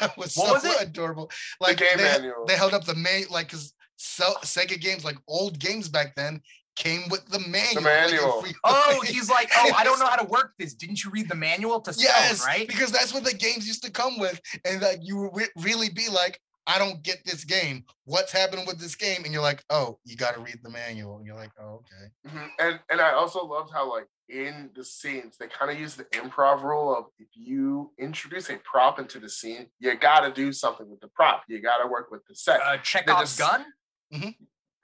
that 0.00 0.16
was 0.16 0.34
What 0.34 0.62
so 0.62 0.68
was 0.68 0.80
adorable 0.82 1.30
like 1.60 1.68
like 1.70 1.78
the 1.78 1.84
game 1.84 1.98
they, 1.98 2.04
manual 2.04 2.44
they 2.46 2.56
held 2.56 2.74
up 2.74 2.84
the 2.84 2.94
main 2.94 3.24
like 3.30 3.48
because 3.48 3.72
Sega 3.98 4.80
games 4.80 5.04
like 5.04 5.16
old 5.28 5.58
games 5.58 5.88
back 5.88 6.14
then 6.16 6.40
came 6.76 7.08
with 7.08 7.24
the 7.28 7.38
manual. 7.40 7.74
The 7.74 7.80
manual. 7.80 8.38
if 8.40 8.44
we- 8.44 8.54
Oh, 8.62 9.00
he's 9.06 9.30
like, 9.30 9.48
oh, 9.56 9.72
I 9.74 9.82
don't 9.82 9.98
know 9.98 10.06
how 10.06 10.16
to 10.16 10.26
work 10.26 10.52
this. 10.58 10.74
Didn't 10.74 11.02
you 11.02 11.10
read 11.10 11.26
the 11.26 11.34
manual 11.34 11.80
to 11.80 11.92
Stone, 11.94 12.04
yes, 12.06 12.44
right? 12.46 12.68
because 12.68 12.92
that's 12.92 13.14
what 13.14 13.24
the 13.24 13.32
games 13.32 13.66
used 13.66 13.82
to 13.84 13.90
come 13.90 14.18
with, 14.18 14.38
and 14.66 14.82
like 14.82 14.98
you 15.02 15.16
would 15.16 15.30
re- 15.34 15.48
really 15.62 15.88
be 15.88 16.08
like, 16.10 16.38
I 16.66 16.78
don't 16.78 17.02
get 17.02 17.18
this 17.24 17.44
game. 17.44 17.84
What's 18.04 18.32
happening 18.32 18.66
with 18.66 18.78
this 18.80 18.94
game? 18.96 19.22
And 19.24 19.32
you're 19.32 19.42
like, 19.42 19.64
oh, 19.70 19.98
you 20.04 20.16
got 20.16 20.34
to 20.34 20.40
read 20.40 20.58
the 20.62 20.70
manual. 20.70 21.16
And 21.18 21.26
you're 21.26 21.36
like, 21.36 21.52
oh, 21.60 21.82
okay. 21.84 22.34
Mhm. 22.36 22.48
And 22.58 22.80
and 22.90 23.00
I 23.00 23.12
also 23.12 23.44
loved 23.44 23.72
how 23.72 23.88
like 23.90 24.08
in 24.28 24.70
the 24.74 24.84
scenes 24.84 25.36
they 25.38 25.46
kind 25.46 25.70
of 25.70 25.78
use 25.78 25.94
the 25.94 26.04
improv 26.06 26.62
rule 26.64 26.94
of 26.96 27.04
if 27.18 27.28
you 27.34 27.92
introduce 27.98 28.50
a 28.50 28.56
prop 28.58 28.98
into 28.98 29.20
the 29.20 29.28
scene, 29.28 29.68
you 29.78 29.94
got 29.94 30.20
to 30.20 30.32
do 30.32 30.52
something 30.52 30.88
with 30.90 31.00
the 31.00 31.08
prop. 31.08 31.44
You 31.48 31.62
got 31.62 31.78
to 31.78 31.86
work 31.88 32.10
with 32.10 32.26
the 32.26 32.34
set. 32.34 32.60
Uh, 32.62 32.78
Chekhov's 32.78 33.36
just- 33.36 33.38
gun. 33.38 33.64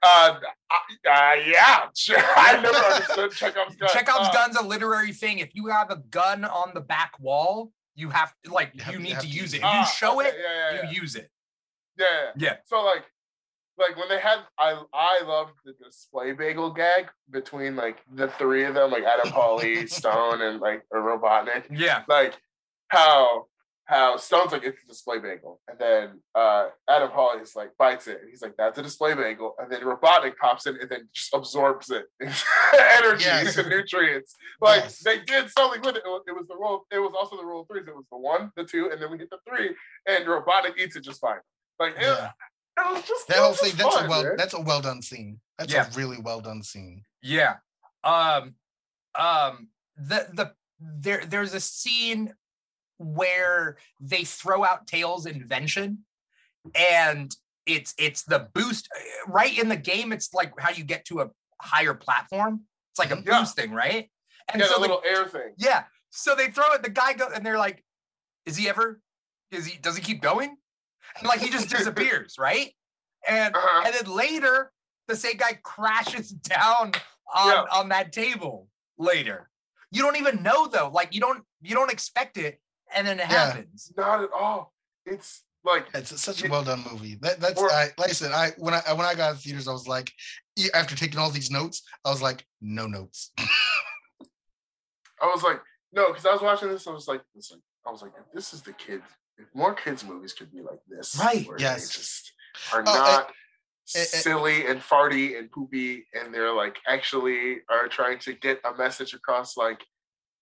Uh, 0.05 0.35
uh, 0.69 0.75
uh 1.09 1.33
yeah, 1.47 1.85
sure. 1.95 2.17
I 2.35 2.59
never 2.61 2.77
understood 2.77 3.31
Chekhov's 3.31 3.75
gun. 3.75 3.89
Chekhov's 3.89 4.27
Uh, 4.29 4.33
gun's 4.33 4.57
a 4.57 4.63
literary 4.63 5.13
thing. 5.13 5.39
If 5.39 5.55
you 5.55 5.67
have 5.67 5.91
a 5.91 5.97
gun 5.97 6.43
on 6.43 6.71
the 6.73 6.81
back 6.81 7.13
wall, 7.19 7.71
you 7.95 8.09
have 8.09 8.33
like 8.47 8.71
You 8.73 8.93
you, 8.93 8.99
need 8.99 9.15
to 9.15 9.21
to 9.21 9.27
use 9.27 9.35
use 9.35 9.53
it. 9.53 9.57
it. 9.57 9.59
If 9.59 9.63
you 9.73 9.79
ah, 9.79 9.83
show 9.85 10.19
okay, 10.19 10.29
it, 10.29 10.35
Yeah, 10.41 10.71
yeah, 10.71 10.81
yeah. 10.83 10.89
you 10.91 11.01
use 11.01 11.15
it. 11.15 11.29
Yeah, 11.97 12.31
yeah. 12.37 12.55
So 12.65 12.83
like, 12.83 13.03
like 13.77 13.97
when 13.97 14.07
they 14.09 14.19
had, 14.19 14.39
I 14.57 14.81
I 14.93 15.21
loved 15.25 15.53
the 15.65 15.73
display 15.83 16.31
bagel 16.33 16.71
gag 16.71 17.07
between 17.29 17.75
like 17.75 17.97
the 18.13 18.27
three 18.27 18.65
of 18.65 18.73
them, 18.75 18.91
like 18.91 19.03
Adam 19.03 19.31
Pally, 19.31 19.87
Stone, 19.99 20.41
and 20.41 20.59
like 20.59 20.83
a 20.91 20.97
Robotnik. 20.97 21.65
Yeah. 21.71 22.03
Like 22.07 22.37
how 22.89 23.45
how 23.85 24.15
Stone's 24.15 24.51
like 24.53 24.63
it's 24.63 24.77
a 24.83 24.87
display 24.87 25.19
bagel, 25.19 25.59
and 25.67 25.77
then 25.79 26.21
uh 26.35 26.67
Adam 26.87 27.09
Pally 27.11 27.41
is 27.41 27.55
like 27.55 27.71
bites 27.77 28.07
it, 28.07 28.19
and 28.21 28.29
he's 28.29 28.41
like 28.41 28.55
that's 28.57 28.77
a 28.77 28.83
display 28.83 29.13
bagel, 29.13 29.55
and 29.59 29.71
then 29.71 29.81
Robotnik 29.81 30.37
pops 30.37 30.67
in 30.67 30.77
and 30.79 30.89
then 30.89 31.09
just 31.13 31.33
absorbs 31.33 31.89
it, 31.89 32.05
energy 32.21 33.25
Yes. 33.25 33.57
and 33.57 33.69
nutrients. 33.75 34.35
Like 34.61 34.83
Yes. 34.83 34.99
they 34.99 35.19
did 35.19 35.49
something 35.49 35.81
with 35.81 35.95
it. 35.97 36.03
It 36.05 36.09
was, 36.09 36.23
it 36.27 36.31
was 36.31 36.47
the 36.47 36.55
rule. 36.55 36.85
It 36.91 36.99
was 36.99 37.13
also 37.19 37.35
the 37.37 37.45
rule 37.45 37.61
of 37.61 37.67
threes. 37.67 37.85
It 37.87 37.95
was 37.95 38.05
the 38.11 38.17
one, 38.17 38.51
the 38.55 38.63
two, 38.63 38.89
and 38.91 39.01
then 39.01 39.11
we 39.11 39.17
get 39.17 39.29
the 39.29 39.39
three, 39.49 39.71
and 40.07 40.25
Robotnik 40.25 40.77
eats 40.77 40.95
it 40.95 41.03
just 41.03 41.19
fine. 41.19 41.39
Like 41.83 41.95
it, 41.97 42.01
Yeah. 42.01 42.31
it 42.79 42.93
was 42.93 43.03
just 43.07 43.27
That 43.27 43.37
whole 43.37 43.53
thing. 43.53 43.75
That's 43.75 43.95
fun, 43.95 44.05
a 44.05 44.09
well, 44.09 44.23
man. 44.23 44.35
that's 44.37 44.53
a 44.53 44.61
well 44.61 44.81
done 44.81 45.01
scene. 45.01 45.39
That's 45.57 45.71
Yeah. 45.71 45.87
a 45.87 45.91
really 45.97 46.17
well 46.19 46.41
done 46.41 46.63
scene. 46.63 47.03
Yeah. 47.21 47.55
Um 48.03 48.55
um 49.15 49.69
the 49.95 50.27
the 50.33 50.53
there 50.79 51.23
there's 51.25 51.53
a 51.53 51.59
scene 51.59 52.33
where 52.97 53.77
they 53.99 54.23
throw 54.23 54.63
out 54.63 54.87
Tails' 54.87 55.25
invention 55.25 56.05
and 56.75 57.35
it's 57.65 57.93
it's 57.97 58.23
the 58.23 58.49
boost 58.53 58.89
uh, 58.95 59.31
right 59.31 59.57
in 59.57 59.69
the 59.69 59.75
game 59.77 60.11
it's 60.11 60.33
like 60.33 60.51
how 60.59 60.69
you 60.71 60.83
get 60.83 61.05
to 61.05 61.21
a 61.21 61.29
higher 61.61 61.93
platform. 61.93 62.61
It's 62.91 62.99
like 62.99 63.11
a 63.11 63.21
Yeah. 63.25 63.39
boost 63.39 63.55
thing, 63.55 63.71
right? 63.71 64.09
And 64.51 64.59
yeah, 64.61 64.67
so 64.67 64.73
the 64.73 64.75
the- 64.75 64.81
little 64.81 65.01
air 65.05 65.25
thing. 65.27 65.53
yeah. 65.57 65.85
So 66.11 66.35
they 66.35 66.51
throw 66.51 66.73
it, 66.73 66.83
the 66.83 66.89
guy 66.89 67.13
goes 67.13 67.31
and 67.33 67.45
they're 67.45 67.57
like, 67.57 67.83
is 68.45 68.55
he 68.57 68.67
ever 68.69 68.99
is 69.51 69.65
he 69.65 69.77
does 69.77 69.95
he 69.95 70.01
keep 70.01 70.21
going? 70.21 70.57
And 71.19 71.27
like 71.27 71.39
he 71.41 71.49
just 71.49 71.69
disappears, 71.69 72.35
right? 72.39 72.71
And 73.27 73.55
Uh-huh. 73.55 73.83
and 73.85 73.93
then 73.95 74.13
later 74.15 74.71
the 75.07 75.15
same 75.15 75.37
guy 75.37 75.59
crashes 75.63 76.29
down 76.53 76.91
on, 77.33 77.47
Yeah. 77.47 77.65
on 77.71 77.89
that 77.89 78.11
table 78.11 78.67
later. 78.97 79.49
You 79.91 80.01
don't 80.01 80.17
even 80.17 80.41
know 80.43 80.67
though. 80.67 80.89
Like 80.93 81.13
you 81.13 81.21
don't 81.21 81.43
you 81.61 81.75
don't 81.75 81.91
expect 81.91 82.37
it 82.37 82.59
and 82.95 83.07
then 83.07 83.19
it 83.19 83.27
Yeah. 83.29 83.47
happens. 83.47 83.91
Not 83.95 84.23
at 84.23 84.31
all. 84.31 84.73
It's 85.05 85.43
like 85.63 85.87
It's 85.93 86.19
such 86.21 86.43
a 86.43 86.49
well 86.49 86.63
done 86.63 86.83
movie. 86.91 87.15
That 87.21 87.39
that's 87.39 87.61
Or- 87.61 87.71
I, 87.71 87.91
like 87.97 88.09
I 88.09 88.13
said. 88.13 88.31
I 88.31 88.51
when 88.57 88.73
I 88.73 88.81
when 88.93 89.05
I 89.05 89.15
got 89.15 89.31
to 89.35 89.37
theaters, 89.37 89.67
I 89.67 89.71
was 89.71 89.87
like, 89.87 90.11
after 90.73 90.95
taking 90.95 91.19
all 91.19 91.29
these 91.29 91.49
notes, 91.51 91.83
I 92.05 92.09
was 92.09 92.21
like, 92.21 92.45
no 92.61 92.85
notes. 92.87 93.31
I 95.21 95.27
was 95.27 95.43
like, 95.43 95.61
no, 95.93 96.07
because 96.07 96.25
I 96.25 96.33
was 96.33 96.41
watching 96.41 96.69
this. 96.69 96.85
I 96.87 96.91
was 96.91 97.07
like, 97.07 97.21
listen, 97.35 97.61
I 97.87 97.91
was 97.91 98.01
like, 98.01 98.11
this 98.33 98.53
is 98.53 98.61
the 98.61 98.73
kids, 98.73 99.03
if 99.05 99.17
more 99.53 99.73
kids 99.73 100.03
movies 100.03 100.33
could 100.33 100.51
be 100.51 100.61
like 100.61 100.79
this, 100.87 101.17
Right, 101.19 101.47
where 101.47 101.57
yes. 101.59 101.87
they 101.89 101.93
just 101.93 102.31
are 102.73 102.81
Oh, 102.81 102.83
not 102.83 103.19
and- 103.27 103.35
and- 103.95 104.07
silly 104.07 104.65
and 104.67 104.79
farty 104.81 105.37
and 105.37 105.51
poopy, 105.51 106.05
and 106.13 106.33
they're 106.33 106.53
like 106.53 106.77
actually 106.87 107.57
are 107.69 107.87
trying 107.87 108.19
to 108.19 108.33
get 108.33 108.61
a 108.63 108.73
message 108.75 109.13
across, 109.13 109.57
like 109.57 109.83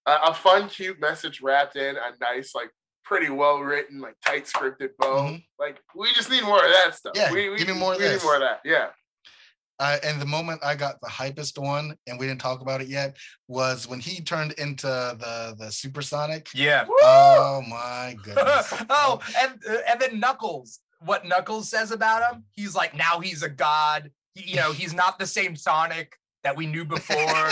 a, 0.05 0.15
a 0.27 0.33
fun, 0.33 0.69
cute 0.69 0.99
message 0.99 1.41
wrapped 1.41 1.75
in 1.75 1.95
a 1.95 2.11
nice, 2.19 2.53
like 2.55 2.69
pretty 3.03 3.29
well 3.29 3.59
written, 3.59 3.99
like 3.99 4.15
tight 4.25 4.45
scripted 4.45 4.89
bow. 4.99 5.23
Mhm. 5.23 5.45
Like 5.59 5.79
we 5.95 6.11
just 6.13 6.29
need 6.29 6.43
more 6.43 6.63
of 6.63 6.71
that 6.71 6.95
stuff. 6.95 7.13
Yeah, 7.15 7.31
we, 7.31 7.49
we, 7.49 7.57
give 7.57 7.67
me 7.67 7.73
more 7.73 7.93
of 7.93 7.99
we 7.99 8.05
this. 8.05 8.21
need 8.21 8.25
more 8.25 8.35
of 8.35 8.41
that. 8.41 8.61
Yeah. 8.65 8.89
Uh, 9.81 9.97
and 10.03 10.21
the 10.21 10.25
moment 10.27 10.61
I 10.63 10.75
got 10.75 11.01
the 11.01 11.07
hypest 11.07 11.57
one, 11.57 11.95
and 12.05 12.19
we 12.19 12.27
didn't 12.27 12.39
talk 12.39 12.61
about 12.61 12.81
it 12.81 12.87
yet, 12.87 13.17
was 13.47 13.87
when 13.87 13.99
he 13.99 14.21
turned 14.21 14.51
into 14.53 14.85
the 14.85 15.55
the 15.57 15.71
supersonic. 15.71 16.49
Yeah. 16.53 16.85
Oh 17.01 17.63
my 17.67 18.15
goodness! 18.23 18.71
oh, 18.91 19.19
and 19.41 19.59
uh, 19.67 19.77
and 19.89 19.99
then 19.99 20.19
Knuckles. 20.19 20.79
What 20.99 21.25
Knuckles 21.25 21.67
says 21.67 21.89
about 21.89 22.31
him? 22.31 22.43
He's 22.51 22.75
like, 22.75 22.95
now 22.95 23.19
he's 23.19 23.41
a 23.41 23.49
god. 23.49 24.11
He- 24.35 24.51
you 24.51 24.57
know, 24.57 24.71
he's 24.71 24.93
not 24.93 25.17
the 25.17 25.25
same 25.25 25.55
Sonic 25.55 26.15
that 26.43 26.55
we 26.55 26.67
knew 26.67 26.85
before. 26.85 27.51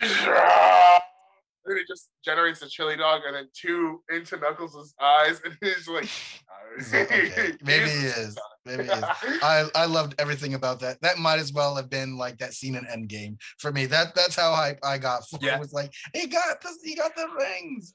then 1.64 1.76
it 1.76 1.86
just 1.86 2.08
generates 2.24 2.62
a 2.62 2.68
chili 2.68 2.96
dog 2.96 3.22
and 3.26 3.36
then 3.36 3.48
two 3.54 4.02
into 4.10 4.36
Knuckles' 4.36 4.94
eyes, 5.00 5.40
and 5.44 5.56
he's 5.62 5.88
like, 5.88 6.08
okay, 6.94 7.52
maybe 7.62 7.90
he 7.90 8.06
is. 8.06 8.38
Maybe 8.64 8.84
he 8.84 8.90
is. 8.90 9.02
I, 9.42 9.68
I 9.74 9.86
loved 9.86 10.14
everything 10.18 10.54
about 10.54 10.80
that. 10.80 11.00
That 11.02 11.18
might 11.18 11.38
as 11.38 11.52
well 11.52 11.76
have 11.76 11.90
been 11.90 12.16
like 12.16 12.38
that 12.38 12.54
scene 12.54 12.74
in 12.74 12.84
Endgame 12.84 13.36
for 13.58 13.72
me. 13.72 13.86
That 13.86 14.14
that's 14.14 14.36
how 14.36 14.54
hype 14.54 14.78
I 14.82 14.98
got. 14.98 15.28
For 15.28 15.38
Yeah. 15.42 15.56
It 15.56 15.60
was 15.60 15.72
like 15.72 15.92
he 16.14 16.26
got 16.26 16.60
the 16.60 16.70
he 16.82 16.94
got 16.94 17.14
the 17.14 17.26
rings. 17.38 17.94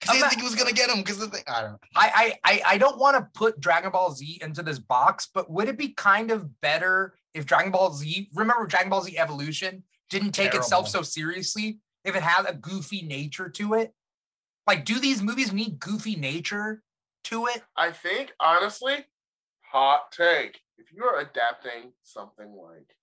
Because 0.00 0.14
he 0.14 0.20
didn't 0.20 0.30
think 0.30 0.42
he 0.42 0.46
was 0.46 0.54
gonna 0.54 0.72
get 0.72 0.90
him. 0.90 0.98
Because 0.98 1.18
the 1.18 1.26
thing, 1.26 1.42
I 1.48 1.60
don't 1.62 1.72
know. 1.72 1.78
I, 1.96 2.38
I 2.44 2.52
I 2.52 2.62
I 2.74 2.78
don't 2.78 2.98
want 2.98 3.16
to 3.16 3.28
put 3.34 3.58
Dragon 3.60 3.90
Ball 3.90 4.12
Z 4.12 4.38
into 4.42 4.62
this 4.62 4.78
box, 4.78 5.28
but 5.32 5.50
would 5.50 5.68
it 5.68 5.76
be 5.76 5.88
kind 5.88 6.30
of 6.30 6.60
better 6.60 7.14
if 7.34 7.46
Dragon 7.46 7.72
Ball 7.72 7.92
Z, 7.92 8.28
remember 8.34 8.66
Dragon 8.66 8.90
Ball 8.90 9.02
Z 9.02 9.18
Evolution, 9.18 9.82
didn't 10.08 10.32
take 10.32 10.54
itself 10.54 10.88
so 10.88 11.02
seriously? 11.02 11.78
If 12.08 12.16
it 12.16 12.22
had 12.22 12.46
a 12.48 12.54
goofy 12.54 13.02
nature 13.02 13.50
to 13.50 13.74
it, 13.74 13.92
like, 14.66 14.86
do 14.86 14.98
these 14.98 15.22
movies 15.22 15.52
need 15.52 15.78
goofy 15.78 16.16
nature 16.16 16.82
to 17.24 17.46
it? 17.46 17.62
I 17.76 17.90
think 17.90 18.32
honestly, 18.40 19.04
hot 19.60 20.10
take. 20.10 20.60
If 20.78 20.90
you 20.90 21.04
are 21.04 21.20
adapting 21.20 21.92
something 22.02 22.54
like 22.56 22.96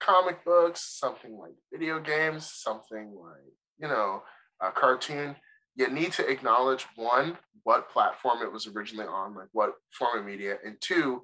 comic 0.00 0.44
books, 0.44 0.82
something 0.82 1.38
like 1.38 1.54
video 1.72 1.98
games, 1.98 2.46
something 2.52 3.14
like 3.14 3.54
you 3.78 3.88
know 3.88 4.22
a 4.60 4.70
cartoon, 4.70 5.36
you 5.76 5.88
need 5.88 6.12
to 6.12 6.28
acknowledge 6.28 6.86
one 6.96 7.38
what 7.62 7.88
platform 7.88 8.42
it 8.42 8.52
was 8.52 8.66
originally 8.66 9.06
on, 9.06 9.34
like 9.34 9.48
what 9.52 9.72
form 9.92 10.18
of 10.18 10.26
media, 10.26 10.56
and 10.62 10.76
two, 10.82 11.22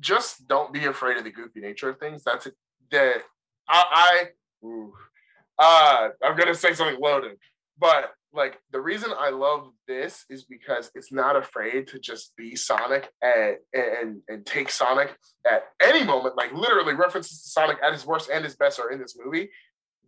just 0.00 0.48
don't 0.48 0.72
be 0.72 0.86
afraid 0.86 1.16
of 1.16 1.22
the 1.22 1.30
goofy 1.30 1.60
nature 1.60 1.90
of 1.90 1.98
things. 2.00 2.24
That's 2.24 2.46
it. 2.46 2.54
That 2.90 3.22
I, 3.68 3.84
I 3.92 4.66
ooh, 4.66 4.92
uh, 5.58 6.08
I'm 6.22 6.36
gonna 6.36 6.54
say 6.54 6.74
something 6.74 7.00
loaded, 7.00 7.36
but 7.78 8.12
like 8.32 8.58
the 8.70 8.80
reason 8.80 9.10
I 9.16 9.30
love 9.30 9.68
this 9.86 10.24
is 10.30 10.44
because 10.44 10.90
it's 10.94 11.12
not 11.12 11.36
afraid 11.36 11.86
to 11.88 11.98
just 11.98 12.34
be 12.36 12.56
Sonic 12.56 13.10
and 13.20 13.56
and 13.74 14.20
and 14.28 14.46
take 14.46 14.70
Sonic 14.70 15.16
at 15.50 15.64
any 15.80 16.04
moment. 16.04 16.36
Like 16.36 16.52
literally 16.52 16.94
references 16.94 17.42
to 17.42 17.48
Sonic 17.48 17.78
at 17.82 17.92
his 17.92 18.06
worst 18.06 18.30
and 18.32 18.44
his 18.44 18.56
best 18.56 18.80
are 18.80 18.90
in 18.90 18.98
this 18.98 19.16
movie, 19.22 19.50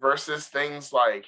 versus 0.01 0.47
things 0.49 0.93
like 0.93 1.27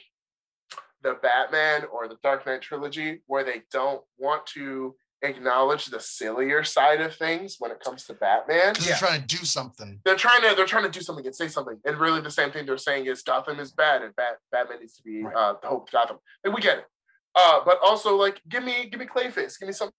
the 1.03 1.15
Batman 1.23 1.85
or 1.93 2.09
the 2.09 2.17
Dark 2.23 2.47
Knight 2.47 2.63
trilogy 2.63 3.23
where 3.27 3.45
they 3.45 3.63
don't 3.71 4.03
want 4.19 4.47
to 4.47 4.97
acknowledge 5.23 5.87
the 5.87 6.01
sillier 6.01 6.63
side 6.63 7.01
of 7.01 7.15
things 7.15 7.57
when 7.59 7.71
it 7.71 7.81
comes 7.81 8.05
to 8.05 8.15
Batman. 8.15 8.75
Yeah. 8.81 8.87
They're 8.87 8.97
trying 8.97 9.21
to 9.23 9.27
do 9.27 9.45
something. 9.45 10.01
They're 10.05 10.17
trying 10.17 10.43
to 10.43 10.55
they're 10.55 10.67
trying 10.67 10.85
to 10.85 10.91
do 10.91 11.01
something 11.01 11.25
and 11.27 11.35
say 11.35 11.49
something, 11.49 11.79
and 11.85 11.99
really 11.99 12.21
the 12.21 12.31
same 12.31 12.51
thing 12.53 12.67
they're 12.67 12.77
saying 12.79 13.07
is 13.07 13.23
Gotham 13.23 13.59
is 13.61 13.73
bad 13.73 14.03
and 14.03 14.15
Bat, 14.17 14.37
Batman 14.53 14.81
needs 14.81 14.97
to 14.97 15.03
be 15.03 15.23
Right. 15.23 15.35
uh, 15.35 15.55
the 15.61 15.69
hope 15.69 15.89
of 15.89 15.93
Gotham. 15.93 16.19
And 16.45 16.55
we 16.55 16.61
get 16.61 16.79
it, 16.79 16.85
uh, 17.35 17.61
but 17.65 17.79
also 17.83 18.17
like 18.17 18.41
give 18.49 18.63
me 18.65 18.89
give 18.91 19.01
me 19.01 19.07
Clayface, 19.07 19.59
give 19.59 19.67
me 19.69 19.73
some 19.73 19.91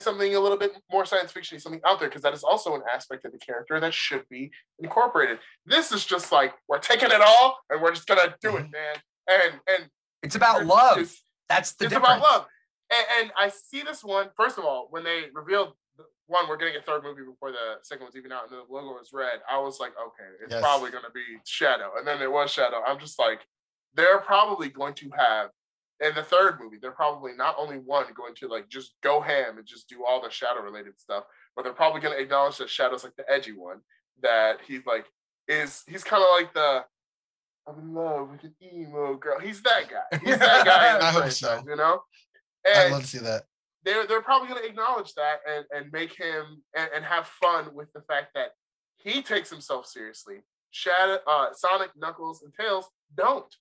something 0.00 0.34
a 0.34 0.38
little 0.40 0.58
bit 0.58 0.72
more 0.92 1.06
science 1.06 1.32
fiction, 1.32 1.58
something 1.58 1.80
out 1.86 1.98
there, 1.98 2.08
because 2.08 2.20
that 2.22 2.34
is 2.34 2.44
also 2.44 2.74
an 2.74 2.82
aspect 2.92 3.24
of 3.24 3.32
the 3.32 3.38
character 3.38 3.80
that 3.80 3.94
should 3.94 4.28
be 4.28 4.50
incorporated. 4.78 5.38
This 5.64 5.90
is 5.90 6.04
just 6.04 6.30
like 6.30 6.52
we're 6.68 6.78
taking 6.78 7.10
it 7.10 7.20
all 7.22 7.58
and 7.70 7.80
we're 7.80 7.92
just 7.92 8.06
gonna 8.06 8.34
do 8.42 8.56
it, 8.58 8.64
Mhm. 8.66 8.72
man. 8.72 8.96
And 9.28 9.60
and 9.66 9.90
It's 10.22 10.36
about 10.36 10.64
love. 10.66 10.98
it's- 10.98 11.22
That's 11.48 11.72
the 11.74 11.84
it's 11.86 11.94
difference. 11.94 12.18
about 12.18 12.30
love. 12.30 12.46
And, 12.90 13.06
and 13.20 13.32
I 13.36 13.48
see 13.48 13.82
this 13.82 14.04
one, 14.04 14.28
first 14.36 14.58
of 14.58 14.64
all, 14.64 14.86
when 14.90 15.02
they 15.04 15.24
revealed 15.34 15.72
the- 15.96 16.04
one, 16.26 16.48
we're 16.48 16.56
getting 16.56 16.76
a 16.76 16.82
third 16.82 17.02
movie 17.02 17.22
before 17.22 17.50
the 17.52 17.76
second 17.82 18.04
one's 18.04 18.16
even 18.16 18.32
out, 18.32 18.50
and 18.50 18.52
the 18.52 18.64
logo 18.72 18.94
was 18.98 19.10
red. 19.12 19.40
I 19.50 19.58
was 19.58 19.80
like, 19.80 19.92
okay, 20.00 20.28
it's 20.42 20.52
Yes. 20.52 20.62
probably 20.62 20.90
going 20.90 21.04
to 21.04 21.10
be 21.10 21.24
Shadow. 21.44 21.92
And 21.98 22.06
then 22.06 22.20
it 22.22 22.30
was 22.30 22.50
Shadow. 22.52 22.82
I'm 22.86 22.98
just 22.98 23.18
like, 23.18 23.40
they're 23.94 24.18
probably 24.18 24.68
going 24.68 24.94
to 24.94 25.10
have, 25.16 25.50
in 26.00 26.14
the 26.14 26.22
third 26.22 26.58
movie, 26.60 26.76
they're 26.80 26.90
probably 26.92 27.32
not 27.32 27.54
only 27.58 27.78
one 27.78 28.06
going 28.14 28.34
to 28.36 28.48
like 28.48 28.68
just 28.68 28.94
go 29.02 29.20
ham 29.20 29.56
and 29.58 29.66
just 29.66 29.88
do 29.88 30.04
all 30.06 30.20
the 30.22 30.28
Shadow 30.30 30.60
related 30.60 31.00
stuff, 31.00 31.24
but 31.54 31.62
they're 31.62 31.72
probably 31.72 32.00
going 32.00 32.14
to 32.14 32.22
acknowledge 32.22 32.58
that 32.58 32.68
Shadow's 32.70 33.02
like 33.04 33.16
the 33.16 33.24
edgy 33.30 33.52
one. 33.52 33.80
that 34.22 34.58
he's 34.66 34.84
like 34.86 35.06
is 35.48 35.82
he's 35.88 36.02
kind 36.04 36.22
of 36.22 36.28
like 36.40 36.52
the 36.54 36.84
I'm 37.68 37.78
in 37.80 37.94
love 37.94 38.30
with 38.30 38.44
an 38.44 38.54
emo 38.62 39.14
girl. 39.16 39.40
He's 39.40 39.60
that 39.62 39.84
guy. 39.88 40.18
He's 40.24 40.38
that 40.38 40.64
guy. 40.64 40.98
I 41.00 41.10
hope 41.12 41.30
so. 41.30 41.62
You 41.66 41.76
know, 41.76 42.02
I'd 42.74 42.92
love 42.92 43.02
to 43.02 43.06
see 43.06 43.18
that. 43.18 43.44
they're 43.84 44.06
they're 44.06 44.22
probably 44.22 44.48
going 44.48 44.62
to 44.62 44.68
acknowledge 44.68 45.14
that 45.14 45.40
and 45.48 45.64
and 45.74 45.92
make 45.92 46.12
him 46.14 46.62
and, 46.76 46.88
and 46.94 47.04
have 47.04 47.26
fun 47.26 47.74
with 47.74 47.92
the 47.92 48.02
fact 48.02 48.28
that 48.34 48.50
he 48.96 49.22
takes 49.22 49.50
himself 49.50 49.86
seriously. 49.86 50.36
Shadow, 50.70 51.18
uh, 51.26 51.48
Sonic, 51.54 51.90
Knuckles, 51.96 52.42
and 52.42 52.52
Tails 52.52 52.86
don't. 53.16 53.54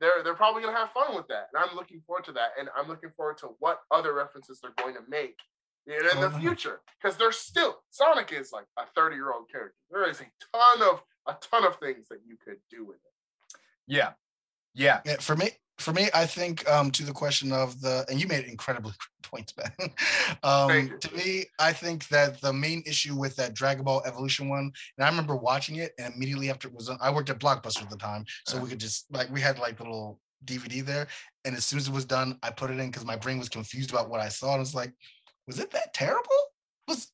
They're 0.00 0.22
they're 0.22 0.34
probably 0.34 0.62
going 0.62 0.74
to 0.74 0.80
have 0.80 0.90
fun 0.92 1.14
with 1.14 1.26
that, 1.28 1.48
and 1.52 1.64
I'm 1.64 1.76
looking 1.76 2.00
forward 2.06 2.24
to 2.26 2.32
that. 2.32 2.50
And 2.58 2.68
I'm 2.76 2.88
looking 2.88 3.10
forward 3.16 3.38
to 3.38 3.48
what 3.58 3.80
other 3.90 4.14
references 4.14 4.60
they're 4.62 4.72
going 4.78 4.94
to 4.94 5.02
make 5.08 5.38
in, 5.86 5.94
in 5.94 6.20
the 6.20 6.30
future 6.38 6.80
because 7.00 7.16
there's 7.16 7.36
still 7.36 7.82
Sonic 7.90 8.32
is 8.32 8.52
like 8.52 8.66
a 8.78 8.84
30 8.94 9.16
year 9.16 9.32
old 9.32 9.50
character. 9.50 9.76
There 9.90 10.08
is 10.08 10.20
a 10.20 10.26
ton 10.56 10.82
of 10.82 11.02
a 11.26 11.36
ton 11.40 11.64
of 11.64 11.76
things 11.76 12.08
that 12.08 12.20
you 12.26 12.36
could 12.44 12.58
do 12.70 12.84
with 12.84 12.96
it. 12.96 13.58
Yeah. 13.86 14.12
Yeah. 14.74 15.00
Yeah, 15.04 15.16
for 15.20 15.36
me, 15.36 15.50
for 15.78 15.92
me, 15.92 16.08
I 16.14 16.26
think 16.26 16.68
um, 16.70 16.90
to 16.92 17.04
the 17.04 17.12
question 17.12 17.52
of 17.52 17.80
the, 17.80 18.04
and 18.08 18.20
you 18.20 18.28
made 18.28 18.44
incredibly 18.44 18.92
great 19.30 19.30
points, 19.30 19.54
man. 19.56 19.90
um, 20.42 20.98
to 21.00 21.14
me, 21.14 21.46
I 21.58 21.72
think 21.72 22.08
that 22.08 22.40
the 22.40 22.52
main 22.52 22.82
issue 22.86 23.16
with 23.16 23.34
that 23.36 23.54
Dragon 23.54 23.84
Ball 23.84 24.02
Evolution 24.06 24.48
one, 24.48 24.72
and 24.96 25.04
I 25.04 25.08
remember 25.08 25.36
watching 25.36 25.76
it, 25.76 25.92
and 25.98 26.14
immediately 26.14 26.50
after 26.50 26.68
it 26.68 26.74
was 26.74 26.86
done, 26.86 26.98
I 27.00 27.10
worked 27.10 27.30
at 27.30 27.38
Blockbuster 27.38 27.82
at 27.82 27.90
the 27.90 27.96
time, 27.96 28.24
so 28.46 28.58
we 28.58 28.68
could 28.68 28.80
just 28.80 29.06
like 29.10 29.30
we 29.32 29.40
had 29.40 29.58
like 29.58 29.80
little 29.80 30.20
DVD 30.44 30.84
there, 30.84 31.08
and 31.44 31.56
as 31.56 31.64
soon 31.64 31.78
as 31.78 31.88
it 31.88 31.94
was 31.94 32.04
done, 32.04 32.38
I 32.42 32.50
put 32.50 32.70
it 32.70 32.78
in 32.78 32.90
because 32.90 33.04
my 33.04 33.16
brain 33.16 33.38
was 33.38 33.48
confused 33.48 33.90
about 33.90 34.08
what 34.08 34.20
I 34.20 34.28
saw, 34.28 34.52
and 34.52 34.62
it's 34.62 34.74
like, 34.74 34.92
was 35.46 35.58
it 35.58 35.70
that 35.72 35.92
terrible? 35.92 36.30
Was 36.86 37.10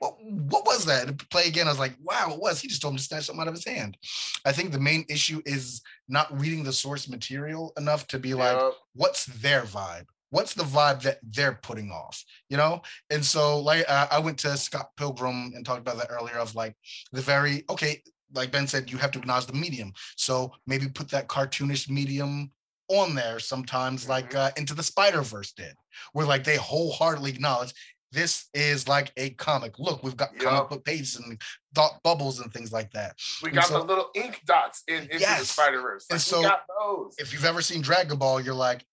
what, 0.00 0.20
what 0.24 0.66
was 0.66 0.86
that? 0.86 1.06
And 1.06 1.30
play 1.30 1.46
again. 1.46 1.68
I 1.68 1.70
was 1.70 1.78
like, 1.78 1.94
wow, 2.02 2.30
it 2.32 2.40
was. 2.40 2.60
He 2.60 2.68
just 2.68 2.82
told 2.82 2.94
him 2.94 2.98
to 2.98 3.04
snatch 3.04 3.26
something 3.26 3.42
out 3.42 3.48
of 3.48 3.54
his 3.54 3.66
hand. 3.66 3.96
I 4.44 4.50
think 4.50 4.72
the 4.72 4.80
main 4.80 5.04
issue 5.08 5.42
is 5.44 5.82
not 6.08 6.40
reading 6.40 6.64
the 6.64 6.72
source 6.72 7.08
material 7.08 7.72
enough 7.76 8.06
to 8.08 8.18
be 8.18 8.34
like, 8.34 8.58
what's 8.94 9.26
their 9.26 9.62
vibe? 9.62 10.06
What's 10.30 10.54
the 10.54 10.64
vibe 10.64 11.02
that 11.02 11.18
they're 11.22 11.58
putting 11.62 11.90
off? 11.90 12.24
You 12.48 12.56
know? 12.56 12.80
And 13.10 13.22
so, 13.24 13.60
like, 13.60 13.84
uh, 13.88 14.06
I 14.10 14.18
went 14.20 14.38
to 14.38 14.56
Scott 14.56 14.90
Pilgrim 14.96 15.52
and 15.54 15.66
talked 15.66 15.80
about 15.80 15.98
that 15.98 16.10
earlier 16.10 16.36
of 16.36 16.54
like 16.54 16.74
the 17.12 17.20
very, 17.20 17.64
okay, 17.68 18.02
like 18.34 18.52
Ben 18.52 18.66
said, 18.66 18.90
you 18.90 18.96
have 18.96 19.10
to 19.10 19.18
acknowledge 19.18 19.46
the 19.46 19.52
medium. 19.52 19.92
So 20.16 20.52
maybe 20.66 20.88
put 20.88 21.10
that 21.10 21.28
cartoonish 21.28 21.90
medium 21.90 22.50
on 22.88 23.14
there 23.14 23.38
sometimes, 23.38 24.08
like 24.08 24.34
uh, 24.34 24.50
Into 24.56 24.74
the 24.74 24.82
Spider 24.82 25.22
Verse 25.22 25.52
did, 25.52 25.74
where 26.12 26.26
like 26.26 26.44
they 26.44 26.56
wholeheartedly 26.56 27.30
acknowledge 27.30 27.72
this 28.12 28.48
is 28.54 28.88
like 28.88 29.12
a 29.16 29.30
comic. 29.30 29.78
Look, 29.78 30.02
we've 30.02 30.16
got 30.16 30.30
comic 30.38 30.60
Yup. 30.60 30.70
book 30.70 30.84
pages 30.84 31.16
and 31.16 31.40
thought 31.74 32.02
bubbles 32.02 32.40
and 32.40 32.52
things 32.52 32.72
like 32.72 32.90
that. 32.92 33.16
we 33.42 33.50
got 33.50 33.64
so- 33.64 33.78
the 33.78 33.84
little 33.84 34.10
ink 34.14 34.40
dots 34.46 34.82
in 34.88 35.04
into 35.04 35.18
the 35.18 35.44
Spider 35.44 35.80
Verse. 35.80 36.06
And 36.10 36.20
so 36.20 36.38
we 36.38 36.44
got 36.46 36.62
those. 36.80 37.14
if 37.18 37.32
you've 37.32 37.44
ever 37.44 37.62
seen 37.62 37.82
Dragon 37.82 38.18
Ball, 38.18 38.40
you're 38.40 38.54
like, 38.54 38.84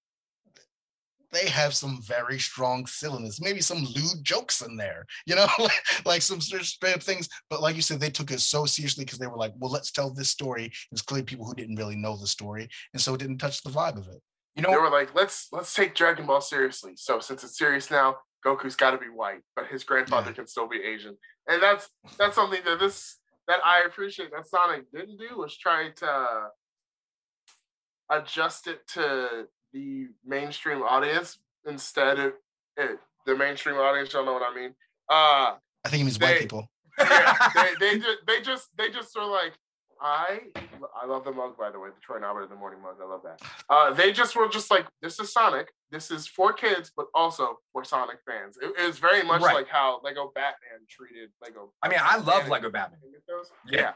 they 1.32 1.48
have 1.50 1.76
some 1.76 2.00
very 2.04 2.40
strong 2.40 2.86
silliness, 2.86 3.42
maybe 3.42 3.60
some 3.60 3.84
lewd 3.84 4.24
jokes 4.24 4.62
in 4.62 4.78
there, 4.78 5.06
you 5.26 5.36
know, 5.36 5.48
like, 5.60 6.06
like 6.06 6.22
some 6.22 6.40
straight 6.40 6.96
up 6.96 7.04
things. 7.04 7.28
But 7.50 7.62
like 7.62 7.76
you 7.76 7.82
said, 7.82 8.00
they 8.00 8.10
took 8.10 8.32
it 8.32 8.40
so 8.40 8.66
seriously 8.66 9.04
because 9.04 9.20
they 9.20 9.28
were 9.28 9.38
like, 9.38 9.54
well, 9.58 9.72
let's 9.72 9.92
tell 9.92 10.14
this 10.14 10.30
story. 10.30 10.72
It's 10.92 11.02
clearly 11.02 11.26
people 11.26 11.46
who 11.46 11.54
didn't 11.54 11.76
really 11.76 11.98
know 11.98 12.16
the 12.18 12.28
story, 12.28 12.70
and 12.94 13.02
so 13.02 13.14
it 13.14 13.20
didn't 13.20 13.40
touch 13.40 13.62
the 13.62 13.70
vibe 13.70 13.98
of 13.98 14.08
it. 14.08 14.22
You 14.58 14.64
know, 14.64 14.72
they 14.72 14.78
were 14.78 14.90
like, 14.90 15.14
let's 15.14 15.48
let's 15.52 15.74
take 15.74 15.94
Dragon 15.94 16.26
Ball 16.26 16.42
seriously. 16.42 16.94
So 16.96 17.20
since 17.20 17.44
it's 17.44 17.58
serious 17.58 17.92
now, 17.92 18.18
Goku's 18.44 18.76
got 18.76 18.92
to 18.92 18.98
be 18.98 19.06
white, 19.06 19.42
but 19.56 19.68
his 19.68 19.84
grandfather 19.84 20.32
Yeah. 20.32 20.36
can 20.38 20.48
still 20.48 20.68
be 20.68 20.82
Asian, 20.82 21.16
and 21.48 21.62
that's 21.62 21.90
that's 22.18 22.36
something 22.36 22.62
that 22.66 22.80
this 22.80 23.18
that 23.48 23.60
I 23.64 23.84
appreciate 23.86 24.32
that 24.32 24.48
Sonic 24.48 24.92
didn't 24.92 25.18
do 25.18 25.38
was 25.38 25.56
try 25.56 25.92
to 25.98 26.48
adjust 28.10 28.68
it 28.68 28.88
to 28.94 29.48
the 29.74 30.08
mainstream 30.26 30.82
audience 30.82 31.38
instead 31.68 32.20
of 32.20 32.34
it, 32.78 33.00
the 33.26 33.36
mainstream 33.36 33.76
audience. 33.76 34.12
Y'all 34.14 34.26
know 34.26 34.34
what 34.34 34.44
I 34.52 34.56
mean? 34.56 34.74
Uh 35.10 35.56
I 35.86 35.90
think 35.90 36.02
it 36.02 36.06
means 36.06 36.20
white 36.20 36.40
people. 36.40 36.70
yeah, 37.00 37.36
they, 37.56 37.74
they 37.80 38.00
just 38.00 38.18
they 38.26 38.42
just 38.42 38.68
they 38.78 38.90
just 38.90 39.16
were 39.16 39.26
like 39.26 39.54
I 40.02 40.40
I 41.02 41.06
love 41.06 41.24
the 41.24 41.32
mug 41.32 41.58
by 41.58 41.72
the 41.72 41.80
way, 41.80 41.90
the 41.90 42.00
Troy 42.02 42.22
Albert 42.24 42.50
the 42.50 42.56
morning 42.56 42.82
mug. 42.82 42.96
I 43.02 43.06
love 43.08 43.22
that. 43.24 43.42
Uh, 43.70 43.94
they 43.94 44.12
just 44.12 44.36
were 44.36 44.48
just 44.48 44.70
like 44.72 44.86
this 45.02 45.20
is 45.20 45.32
Sonic. 45.34 45.68
This 45.92 46.12
is 46.12 46.28
for 46.28 46.54
kids, 46.54 46.92
but 46.96 47.08
also 47.14 47.58
for 47.74 47.84
Sonic 47.84 48.18
fans. 48.28 48.58
It, 48.62 48.74
it 48.80 48.86
was 48.86 49.00
very 49.00 49.24
much 49.24 49.42
Right. 49.42 49.56
like 49.56 49.68
how 49.68 50.00
Lego 50.04 50.32
Batman 50.36 50.80
treated 50.90 51.30
Lego. 51.42 51.72
I 51.82 51.88
mean, 51.90 52.00
I 52.02 52.18
love 52.18 52.26
Batman. 52.26 52.50
Lego 52.52 52.70
Batman. 52.72 53.00
You 53.06 53.12
get 53.12 53.24
those? 53.28 53.50
Yeah. 53.70 53.80
Yeah. 53.82 53.94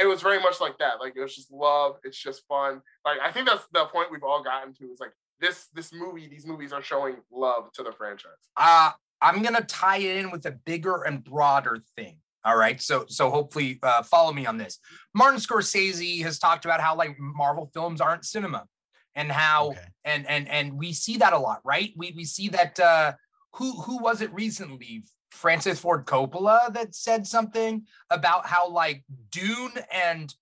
It 0.00 0.06
was 0.06 0.22
very 0.22 0.40
much 0.40 0.60
like 0.60 0.78
that. 0.78 0.94
Like 1.00 1.12
it 1.16 1.20
was 1.20 1.34
just 1.34 1.52
love. 1.52 1.96
It's 2.04 2.18
just 2.18 2.42
fun. 2.48 2.80
Like 3.04 3.18
I 3.22 3.30
think 3.30 3.46
that's 3.48 3.66
the 3.72 3.84
point 3.86 4.10
we've 4.10 4.22
all 4.24 4.42
gotten 4.42 4.72
to. 4.74 4.84
Is 4.92 5.00
like 5.00 5.12
this 5.40 5.66
this 5.74 5.92
movie. 5.92 6.26
These 6.26 6.46
movies 6.46 6.72
are 6.72 6.82
showing 6.82 7.16
love 7.30 7.70
to 7.74 7.82
the 7.82 7.92
franchise. 7.92 8.30
Uh, 8.56 8.92
I'm 9.20 9.42
gonna 9.42 9.62
tie 9.62 9.98
it 9.98 10.16
in 10.16 10.30
with 10.30 10.46
a 10.46 10.52
bigger 10.52 11.02
and 11.02 11.22
broader 11.22 11.78
thing. 11.96 12.16
All 12.44 12.56
right, 12.56 12.80
so 12.80 13.06
so 13.08 13.30
hopefully 13.30 13.78
uh, 13.82 14.02
follow 14.02 14.32
me 14.32 14.44
on 14.46 14.58
this. 14.58 14.78
Martin 15.14 15.40
Scorsese 15.40 16.22
has 16.22 16.38
talked 16.38 16.64
about 16.64 16.80
how 16.80 16.94
like 16.94 17.16
Marvel 17.18 17.70
films 17.72 18.00
aren't 18.00 18.24
cinema, 18.24 18.66
and 19.14 19.32
how 19.32 19.68
Okay. 19.68 19.80
and 20.04 20.26
and 20.28 20.48
and 20.48 20.74
we 20.74 20.92
see 20.92 21.16
that 21.18 21.32
a 21.32 21.38
lot, 21.38 21.60
right? 21.64 21.92
We 21.96 22.12
we 22.16 22.24
see 22.24 22.48
that 22.50 22.78
uh, 22.78 23.12
who 23.54 23.80
who 23.82 23.98
was 23.98 24.20
it 24.20 24.32
recently? 24.32 25.04
Francis 25.34 25.80
Ford 25.80 26.06
Coppola 26.06 26.72
that 26.74 26.94
said 26.94 27.26
something 27.26 27.84
about 28.08 28.46
how 28.46 28.70
like 28.70 29.04
Dune 29.32 29.72
and, 29.92 30.32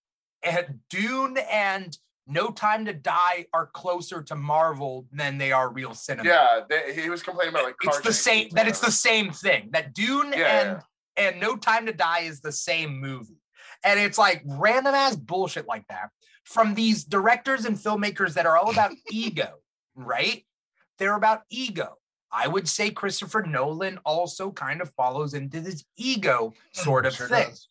and 0.42 0.80
Dune 0.90 1.38
and 1.50 1.96
No 2.26 2.50
Time 2.50 2.84
to 2.84 2.92
Die 2.92 3.46
are 3.54 3.68
closer 3.68 4.22
to 4.24 4.34
Marvel 4.36 5.06
than 5.10 5.38
they 5.38 5.50
are 5.50 5.72
real 5.72 5.94
cinema 5.94 6.28
Yeah, 6.28 6.60
they, 6.68 6.94
he 6.94 7.08
was 7.08 7.22
complaining 7.22 7.54
about 7.54 7.64
like 7.64 7.76
it's 7.82 8.00
the 8.00 8.12
same 8.12 8.50
that 8.52 8.68
it's 8.68 8.80
the 8.80 8.92
same 8.92 9.32
thing 9.32 9.70
that 9.72 9.94
dune 9.94 10.34
Yeah, 10.36 10.60
and 10.60 10.82
and 11.16 11.40
no 11.40 11.56
time 11.56 11.86
to 11.86 11.92
die 11.92 12.20
is 12.20 12.40
the 12.40 12.52
same 12.52 13.00
movie. 13.00 13.40
And 13.84 13.98
it's 14.00 14.18
like 14.18 14.42
random 14.46 14.94
ass 14.94 15.16
bullshit 15.16 15.66
like 15.66 15.86
that 15.88 16.10
from 16.44 16.74
these 16.74 17.04
directors 17.04 17.64
and 17.64 17.76
filmmakers 17.76 18.34
that 18.34 18.46
are 18.46 18.56
all 18.56 18.70
about 18.70 18.92
ego 19.10 19.54
right? 19.94 20.44
They're 20.98 21.16
about 21.16 21.42
ego. 21.50 21.98
I 22.30 22.48
would 22.48 22.66
say 22.66 22.90
christopher 22.90 23.42
nolan 23.42 23.98
also 24.06 24.50
kind 24.52 24.80
of 24.80 24.90
follows 24.94 25.34
into 25.34 25.60
this 25.60 25.84
ego 25.98 26.54
hmm, 26.74 26.80
sort 26.82 27.04
of 27.04 27.14
Sure 27.14 27.28
thing. 27.28 27.48
does. 27.50 27.68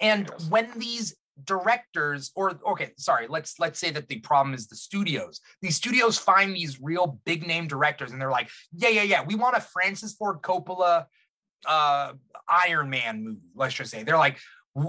and 0.00 0.30
when 0.48 0.70
these 0.78 1.16
directors 1.42 2.30
or 2.36 2.52
okay 2.64 2.92
sorry 2.96 3.26
let's 3.28 3.58
let's 3.58 3.80
say 3.80 3.90
that 3.90 4.06
the 4.06 4.20
problem 4.20 4.54
is 4.54 4.68
the 4.68 4.76
studios. 4.76 5.40
These 5.62 5.74
studios 5.76 6.16
find 6.16 6.54
these 6.54 6.80
real 6.80 7.18
big 7.24 7.44
name 7.44 7.66
directors 7.66 8.12
and 8.12 8.20
they're 8.20 8.30
like 8.30 8.48
yeah 8.72 8.88
yeah 8.90 9.02
yeah 9.02 9.24
we 9.24 9.34
want 9.34 9.56
a 9.56 9.60
francis 9.60 10.12
ford 10.14 10.42
coppola 10.42 11.06
uh 11.66 12.12
iron 12.48 12.90
man 12.90 13.24
movie 13.24 13.40
let's 13.54 13.74
just 13.74 13.90
say 13.90 14.02
they're 14.02 14.18
like 14.18 14.38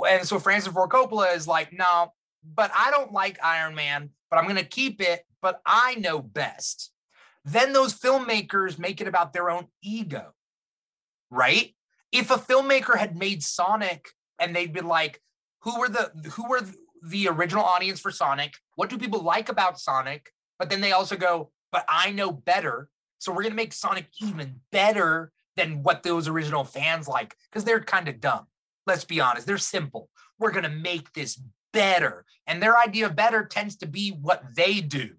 and 0.10 0.28
so 0.28 0.40
francis 0.40 0.72
ford 0.72 0.90
coppola 0.90 1.36
is 1.36 1.48
like 1.48 1.72
no 1.72 2.12
but 2.44 2.72
i 2.76 2.92
don't 2.92 3.12
like 3.12 3.38
iron 3.44 3.76
man 3.76 4.10
but 4.30 4.38
i'm 4.38 4.48
gonna 4.48 4.64
keep 4.64 5.02
it 5.02 5.26
but 5.42 5.62
i 5.66 5.96
know 5.96 6.20
best 6.20 6.92
then 7.46 7.74
those 7.74 7.94
filmmakers 7.94 8.80
make 8.80 9.00
it 9.02 9.08
about 9.08 9.32
their 9.32 9.50
own 9.50 9.66
ego 9.82 10.34
right 11.30 11.76
if 12.12 12.32
a 12.32 12.38
filmmaker 12.38 12.98
had 12.98 13.16
made 13.16 13.42
sonic 13.42 14.10
and 14.40 14.56
they'd 14.56 14.74
been 14.74 14.88
like 14.88 15.22
who 15.66 15.80
were 15.80 15.90
the 15.90 16.12
who 16.34 16.48
were 16.48 16.62
the 17.06 17.28
original 17.28 17.64
audience 17.64 18.00
for 18.00 18.12
Sonic? 18.12 18.56
What 18.76 18.90
do 18.90 18.98
people 18.98 19.22
like 19.22 19.50
about 19.50 19.80
Sonic? 19.80 20.32
But 20.58 20.70
then 20.70 20.82
they 20.82 20.92
also 20.92 21.16
go, 21.16 21.52
but 21.72 21.86
I 21.90 22.12
know 22.12 22.32
better. 22.32 22.90
So 23.20 23.34
we're 23.34 23.44
gonna 23.44 23.56
make 23.56 23.74
Sonic 23.74 24.08
even 24.22 24.62
better 24.72 25.32
than 25.56 25.84
what 25.84 26.04
those 26.04 26.28
original 26.28 26.64
fans 26.64 27.08
like, 27.08 27.36
because 27.50 27.64
they're 27.64 27.82
kind 27.82 28.08
of 28.08 28.20
dumb. 28.20 28.48
Let's 28.86 29.06
be 29.06 29.20
honest, 29.20 29.48
they're 29.48 29.58
simple. 29.58 30.10
We're 30.40 30.52
gonna 30.52 30.70
make 30.70 31.14
this 31.14 31.42
better. 31.74 32.26
And 32.48 32.62
their 32.62 32.78
idea 32.78 33.08
of 33.08 33.16
better 33.16 33.46
tends 33.46 33.76
to 33.78 33.88
be 33.88 34.12
what 34.12 34.44
they 34.56 34.82
do. 34.82 35.16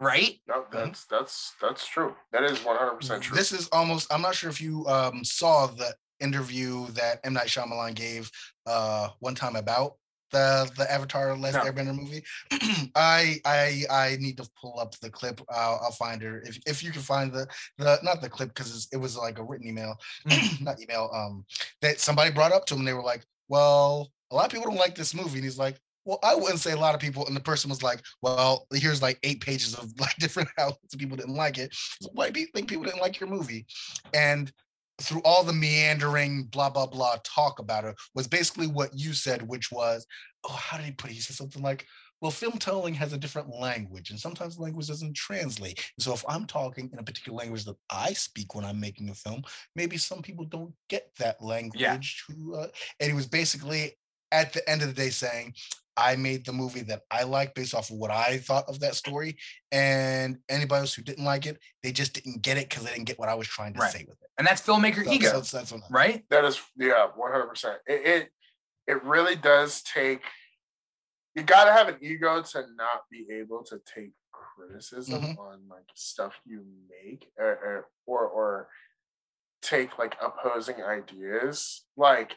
Right? 0.00 0.40
No, 0.48 0.64
that's 0.72 1.04
that's 1.06 1.52
that's 1.60 1.86
true. 1.86 2.16
That 2.32 2.42
is 2.42 2.64
one 2.64 2.76
hundred 2.76 2.96
percent 2.96 3.22
true. 3.22 3.36
This 3.36 3.52
is 3.52 3.68
almost. 3.68 4.12
I'm 4.12 4.22
not 4.22 4.34
sure 4.34 4.50
if 4.50 4.60
you 4.60 4.84
um, 4.86 5.24
saw 5.24 5.66
the 5.66 5.94
interview 6.18 6.86
that 6.88 7.20
M 7.24 7.34
Night 7.34 7.46
Shyamalan 7.46 7.94
gave 7.94 8.30
uh, 8.66 9.10
one 9.20 9.34
time 9.34 9.56
about 9.56 9.94
the 10.32 10.70
the 10.76 10.90
Avatar: 10.90 11.36
Last 11.36 11.54
No. 11.54 11.60
Airbender 11.60 11.94
movie. 11.94 12.24
I 12.96 13.40
I 13.44 13.84
I 13.90 14.16
need 14.18 14.36
to 14.38 14.48
pull 14.60 14.80
up 14.80 14.98
the 15.00 15.10
clip. 15.10 15.40
I'll, 15.50 15.80
I'll 15.82 15.92
find 15.92 16.20
her 16.22 16.42
if 16.42 16.58
if 16.66 16.82
you 16.82 16.90
can 16.90 17.02
find 17.02 17.32
the 17.32 17.46
the 17.78 17.98
not 18.02 18.20
the 18.20 18.28
clip 18.28 18.48
because 18.48 18.88
it 18.92 18.96
was 18.96 19.16
like 19.16 19.38
a 19.38 19.44
written 19.44 19.68
email, 19.68 19.96
not 20.60 20.80
email. 20.80 21.10
Um, 21.14 21.44
that 21.82 22.00
somebody 22.00 22.30
brought 22.30 22.52
up 22.52 22.66
to 22.66 22.74
him. 22.74 22.84
They 22.84 22.94
were 22.94 23.02
like, 23.02 23.24
"Well, 23.48 24.10
a 24.30 24.34
lot 24.34 24.46
of 24.46 24.50
people 24.52 24.70
don't 24.70 24.80
like 24.80 24.94
this 24.94 25.14
movie," 25.14 25.38
and 25.38 25.44
he's 25.44 25.58
like. 25.58 25.78
Well, 26.04 26.18
I 26.24 26.34
wouldn't 26.34 26.58
say 26.58 26.72
a 26.72 26.76
lot 26.76 26.96
of 26.96 27.00
people, 27.00 27.24
and 27.28 27.36
the 27.36 27.40
person 27.40 27.70
was 27.70 27.80
like, 27.80 28.02
"Well, 28.22 28.66
here's 28.74 29.00
like 29.00 29.20
eight 29.22 29.40
pages 29.40 29.76
of 29.76 29.88
like 30.00 30.16
different 30.16 30.48
outlets. 30.58 30.96
People 30.96 31.16
didn't 31.16 31.36
like 31.36 31.58
it. 31.58 31.72
So 32.00 32.10
why 32.12 32.30
do 32.30 32.40
you 32.40 32.48
think 32.52 32.68
people 32.68 32.82
didn't 32.82 33.00
like 33.00 33.20
your 33.20 33.28
movie?" 33.28 33.66
And 34.12 34.52
through 35.02 35.22
all 35.24 35.44
the 35.44 35.52
meandering 35.52 36.44
blah 36.44 36.70
blah 36.70 36.86
blah 36.86 37.16
talk 37.24 37.58
about 37.58 37.84
it 37.84 37.96
was 38.14 38.28
basically 38.28 38.66
what 38.66 38.90
you 38.94 39.12
said, 39.12 39.46
which 39.46 39.70
was, 39.70 40.06
oh, 40.44 40.52
how 40.52 40.76
did 40.76 40.86
he 40.86 40.92
put 40.92 41.10
it? 41.10 41.14
He 41.14 41.20
said 41.20 41.36
something 41.36 41.62
like, 41.62 41.86
well, 42.20 42.30
film 42.30 42.56
telling 42.56 42.94
has 42.94 43.12
a 43.12 43.18
different 43.18 43.48
language, 43.48 44.10
and 44.10 44.18
sometimes 44.18 44.56
language 44.56 44.86
doesn't 44.86 45.14
translate. 45.16 45.84
So 45.98 46.12
if 46.12 46.24
I'm 46.28 46.46
talking 46.46 46.88
in 46.92 46.98
a 47.00 47.02
particular 47.02 47.36
language 47.36 47.64
that 47.64 47.76
I 47.90 48.12
speak 48.12 48.54
when 48.54 48.64
I'm 48.64 48.78
making 48.78 49.10
a 49.10 49.14
film, 49.14 49.42
maybe 49.74 49.96
some 49.96 50.22
people 50.22 50.44
don't 50.44 50.72
get 50.88 51.10
that 51.18 51.42
language. 51.42 52.24
Who, 52.28 52.54
uh, 52.54 52.68
and 53.00 53.10
he 53.10 53.14
was 53.14 53.26
basically 53.26 53.98
at 54.30 54.52
the 54.52 54.68
end 54.70 54.82
of 54.82 54.88
the 54.88 54.94
day 54.94 55.10
saying, 55.10 55.54
I 55.96 56.16
made 56.16 56.44
the 56.46 56.52
movie 56.52 56.82
that 56.82 57.02
I 57.10 57.24
like 57.24 57.54
based 57.54 57.74
off 57.74 57.90
of 57.90 57.96
what 57.96 58.10
I 58.10 58.38
thought 58.38 58.64
of 58.68 58.80
that 58.80 58.94
story. 58.94 59.36
And 59.70 60.38
anybody 60.48 60.80
else 60.80 60.94
who 60.94 61.02
didn't 61.02 61.24
like 61.24 61.46
it, 61.46 61.58
they 61.82 61.92
just 61.92 62.14
didn't 62.14 62.42
get 62.42 62.56
it 62.56 62.68
because 62.68 62.84
they 62.84 62.92
didn't 62.92 63.06
get 63.06 63.18
what 63.18 63.28
I 63.28 63.34
was 63.34 63.46
trying 63.46 63.74
to 63.74 63.80
Right. 63.80 63.92
say 63.92 64.04
with 64.08 64.20
it. 64.22 64.30
And 64.38 64.46
that's 64.46 64.62
filmmaker 64.62 65.04
So- 65.04 65.12
ego, 65.12 65.42
so 65.42 65.56
that's 65.58 65.72
what 65.72 65.82
right? 65.90 66.24
That 66.30 66.44
is, 66.44 66.60
yeah, 66.76 67.06
one 67.14 67.30
hundred 67.32 67.48
percent. 67.48 67.78
It 67.86 68.06
it 68.06 68.32
it 68.86 69.02
really 69.04 69.36
does 69.36 69.82
take. 69.82 70.22
You 71.34 71.42
got 71.42 71.64
to 71.66 71.72
have 71.72 71.88
an 71.88 71.98
ego 72.02 72.42
to 72.42 72.66
not 72.74 73.02
be 73.10 73.26
able 73.32 73.62
to 73.64 73.80
take 73.94 74.12
criticism 74.32 75.22
Mhm. 75.22 75.38
on 75.38 75.68
like 75.68 75.84
stuff 75.94 76.34
you 76.44 76.64
make, 76.90 77.30
or, 77.38 77.46
or 77.46 77.88
or 78.06 78.28
or 78.28 78.68
take 79.62 79.98
like 79.98 80.16
opposing 80.20 80.82
ideas. 80.82 81.84
Like 81.96 82.36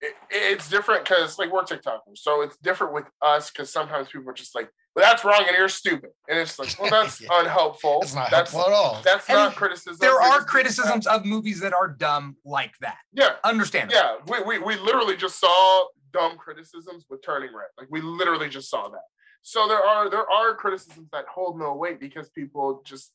it, 0.00 0.14
it's 0.30 0.68
different 0.68 1.04
because 1.04 1.38
like 1.38 1.50
we're 1.52 1.62
TikTokers, 1.64 2.16
so 2.18 2.42
it's 2.42 2.56
different 2.58 2.92
with 2.92 3.04
us 3.22 3.50
because 3.50 3.70
sometimes 3.72 4.08
people 4.08 4.28
are 4.30 4.34
just 4.34 4.54
like, 4.54 4.68
"Well, 4.94 5.04
that's 5.04 5.24
wrong 5.24 5.44
and 5.46 5.56
you're 5.56 5.68
stupid," 5.68 6.10
and 6.28 6.38
it's 6.38 6.58
like, 6.58 6.76
"Well, 6.78 6.90
that's 6.90 7.20
Yeah. 7.22 7.28
unhelpful. 7.32 8.00
It's 8.02 8.14
not 8.14 8.30
that's 8.30 8.52
helpful 8.52 8.72
at 8.72 8.76
all. 8.76 9.00
that's 9.02 9.28
And 9.28 9.36
not 9.38 9.56
criticism." 9.56 9.96
There 10.00 10.10
You're 10.10 10.20
are 10.20 10.22
just 10.22 10.32
being 10.32 10.40
bad." 10.40 10.48
criticisms 10.48 11.06
of 11.06 11.24
movies 11.24 11.60
that 11.60 11.72
are 11.72 11.88
dumb 11.88 12.36
like 12.44 12.74
that. 12.80 12.98
Yeah, 13.12 13.36
understand. 13.44 13.90
yeah, 13.92 14.16
we, 14.28 14.42
we 14.42 14.58
we 14.58 14.76
literally 14.76 15.16
just 15.16 15.40
saw 15.40 15.86
dumb 16.12 16.36
criticisms 16.36 17.04
with 17.08 17.22
Turning 17.24 17.54
Red. 17.54 17.68
Like 17.78 17.88
we 17.90 18.00
literally 18.00 18.48
just 18.48 18.68
saw 18.70 18.88
that. 18.88 19.04
So 19.42 19.66
there 19.68 19.82
are 19.84 20.10
there 20.10 20.28
are 20.30 20.54
criticisms 20.54 21.08
that 21.12 21.24
hold 21.32 21.58
no 21.58 21.74
weight 21.74 22.00
because 22.00 22.28
people 22.30 22.82
just 22.84 23.12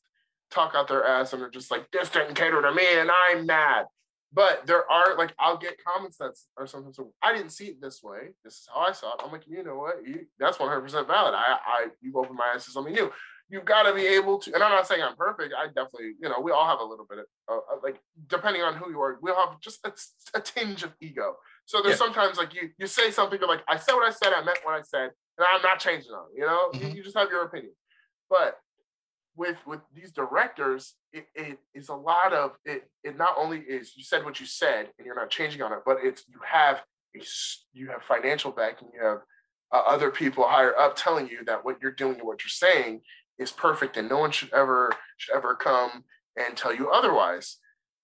talk 0.50 0.72
out 0.74 0.88
their 0.88 1.04
ass 1.06 1.32
and 1.32 1.42
are 1.42 1.48
just 1.50 1.70
like 1.70 1.90
this 1.92 2.08
didn't 2.10 2.34
cater 2.34 2.60
to 2.60 2.72
me 2.74 2.84
and 2.96 3.10
I'm 3.30 3.46
mad. 3.46 3.86
But 4.34 4.66
there 4.66 4.90
are 4.90 5.16
like 5.18 5.34
I'll 5.38 5.58
get 5.58 5.82
comments 5.84 6.16
that 6.16 6.32
are 6.56 6.66
sometimes 6.66 6.96
so, 6.96 7.12
I 7.22 7.34
didn't 7.34 7.50
see 7.52 7.66
it 7.66 7.80
this 7.82 8.02
way. 8.02 8.30
This 8.44 8.54
is 8.54 8.68
how 8.72 8.80
I 8.80 8.92
saw 8.92 9.12
it. 9.14 9.20
I'm 9.24 9.30
like, 9.30 9.44
you 9.46 9.62
know 9.62 9.76
what? 9.76 10.06
You, 10.06 10.26
that's 10.38 10.58
100 10.58 10.80
percent 10.80 11.06
valid. 11.06 11.34
I 11.34 11.58
I 11.66 11.86
you 12.00 12.12
opened 12.16 12.36
my 12.38 12.52
eyes 12.54 12.64
to 12.64 12.70
something 12.70 12.94
new. 12.94 13.12
You've 13.50 13.66
got 13.66 13.82
to 13.82 13.92
be 13.94 14.06
able 14.06 14.38
to, 14.38 14.54
and 14.54 14.62
I'm 14.62 14.70
not 14.70 14.86
saying 14.86 15.02
I'm 15.02 15.16
perfect. 15.16 15.52
I 15.52 15.66
definitely, 15.66 16.12
you 16.18 16.28
know, 16.30 16.40
we 16.40 16.52
all 16.52 16.66
have 16.66 16.80
a 16.80 16.84
little 16.84 17.04
bit 17.06 17.18
of, 17.18 17.26
uh, 17.50 17.56
uh, 17.74 17.76
like, 17.82 18.00
depending 18.28 18.62
on 18.62 18.76
who 18.76 18.88
you 18.90 18.98
are, 19.02 19.18
we 19.20 19.30
all 19.30 19.50
have 19.50 19.60
just 19.60 19.80
a, 19.84 19.92
a 20.38 20.40
tinge 20.40 20.82
of 20.84 20.94
ego. 21.02 21.36
So 21.66 21.82
there's 21.82 22.00
Yeah. 22.00 22.06
sometimes 22.06 22.38
like 22.38 22.54
you 22.54 22.70
you 22.78 22.86
say 22.86 23.10
something, 23.10 23.38
you're 23.38 23.48
like, 23.48 23.62
I 23.68 23.76
said 23.76 23.92
what 23.94 24.08
I 24.08 24.10
said, 24.12 24.32
I 24.32 24.42
meant 24.42 24.60
what 24.62 24.74
I 24.74 24.82
said, 24.82 25.10
and 25.36 25.46
I'm 25.52 25.60
not 25.60 25.80
changing 25.80 26.12
on. 26.12 26.28
You 26.34 26.46
know, 26.46 26.70
You- 26.72 26.86
Mhm. 26.88 26.94
you, 26.96 27.02
just 27.02 27.16
have 27.18 27.28
your 27.28 27.42
opinion. 27.44 27.74
But 28.30 28.58
with 29.36 29.56
with 29.66 29.80
these 29.94 30.12
directors, 30.12 30.94
it, 31.12 31.26
it 31.34 31.58
is 31.74 31.88
a 31.88 31.94
lot 31.94 32.32
of 32.32 32.52
it. 32.64 32.88
It 33.04 33.16
not 33.16 33.34
only 33.38 33.60
is 33.60 33.96
you 33.96 34.04
said 34.04 34.24
what 34.24 34.40
you 34.40 34.46
said 34.46 34.88
and 34.98 35.06
you're 35.06 35.14
not 35.14 35.30
changing 35.30 35.62
on 35.62 35.72
it, 35.72 35.80
but 35.86 35.98
it's 36.02 36.24
you 36.28 36.38
have 36.44 36.82
a 37.16 37.22
you 37.72 37.88
have 37.88 38.02
financial 38.02 38.50
backing, 38.50 38.88
you 38.94 39.02
have 39.02 39.18
uh, 39.72 39.82
other 39.86 40.10
people 40.10 40.46
higher 40.46 40.76
up 40.76 40.96
telling 40.96 41.28
you 41.28 41.44
that 41.46 41.64
what 41.64 41.78
you're 41.80 41.92
doing 41.92 42.16
and 42.16 42.26
what 42.26 42.42
you're 42.42 42.48
saying 42.48 43.00
is 43.38 43.50
perfect, 43.50 43.96
and 43.96 44.08
no 44.08 44.18
one 44.18 44.30
should 44.30 44.52
ever 44.52 44.92
should 45.16 45.34
ever 45.34 45.54
come 45.54 46.04
and 46.36 46.56
tell 46.56 46.74
you 46.74 46.90
otherwise. 46.90 47.58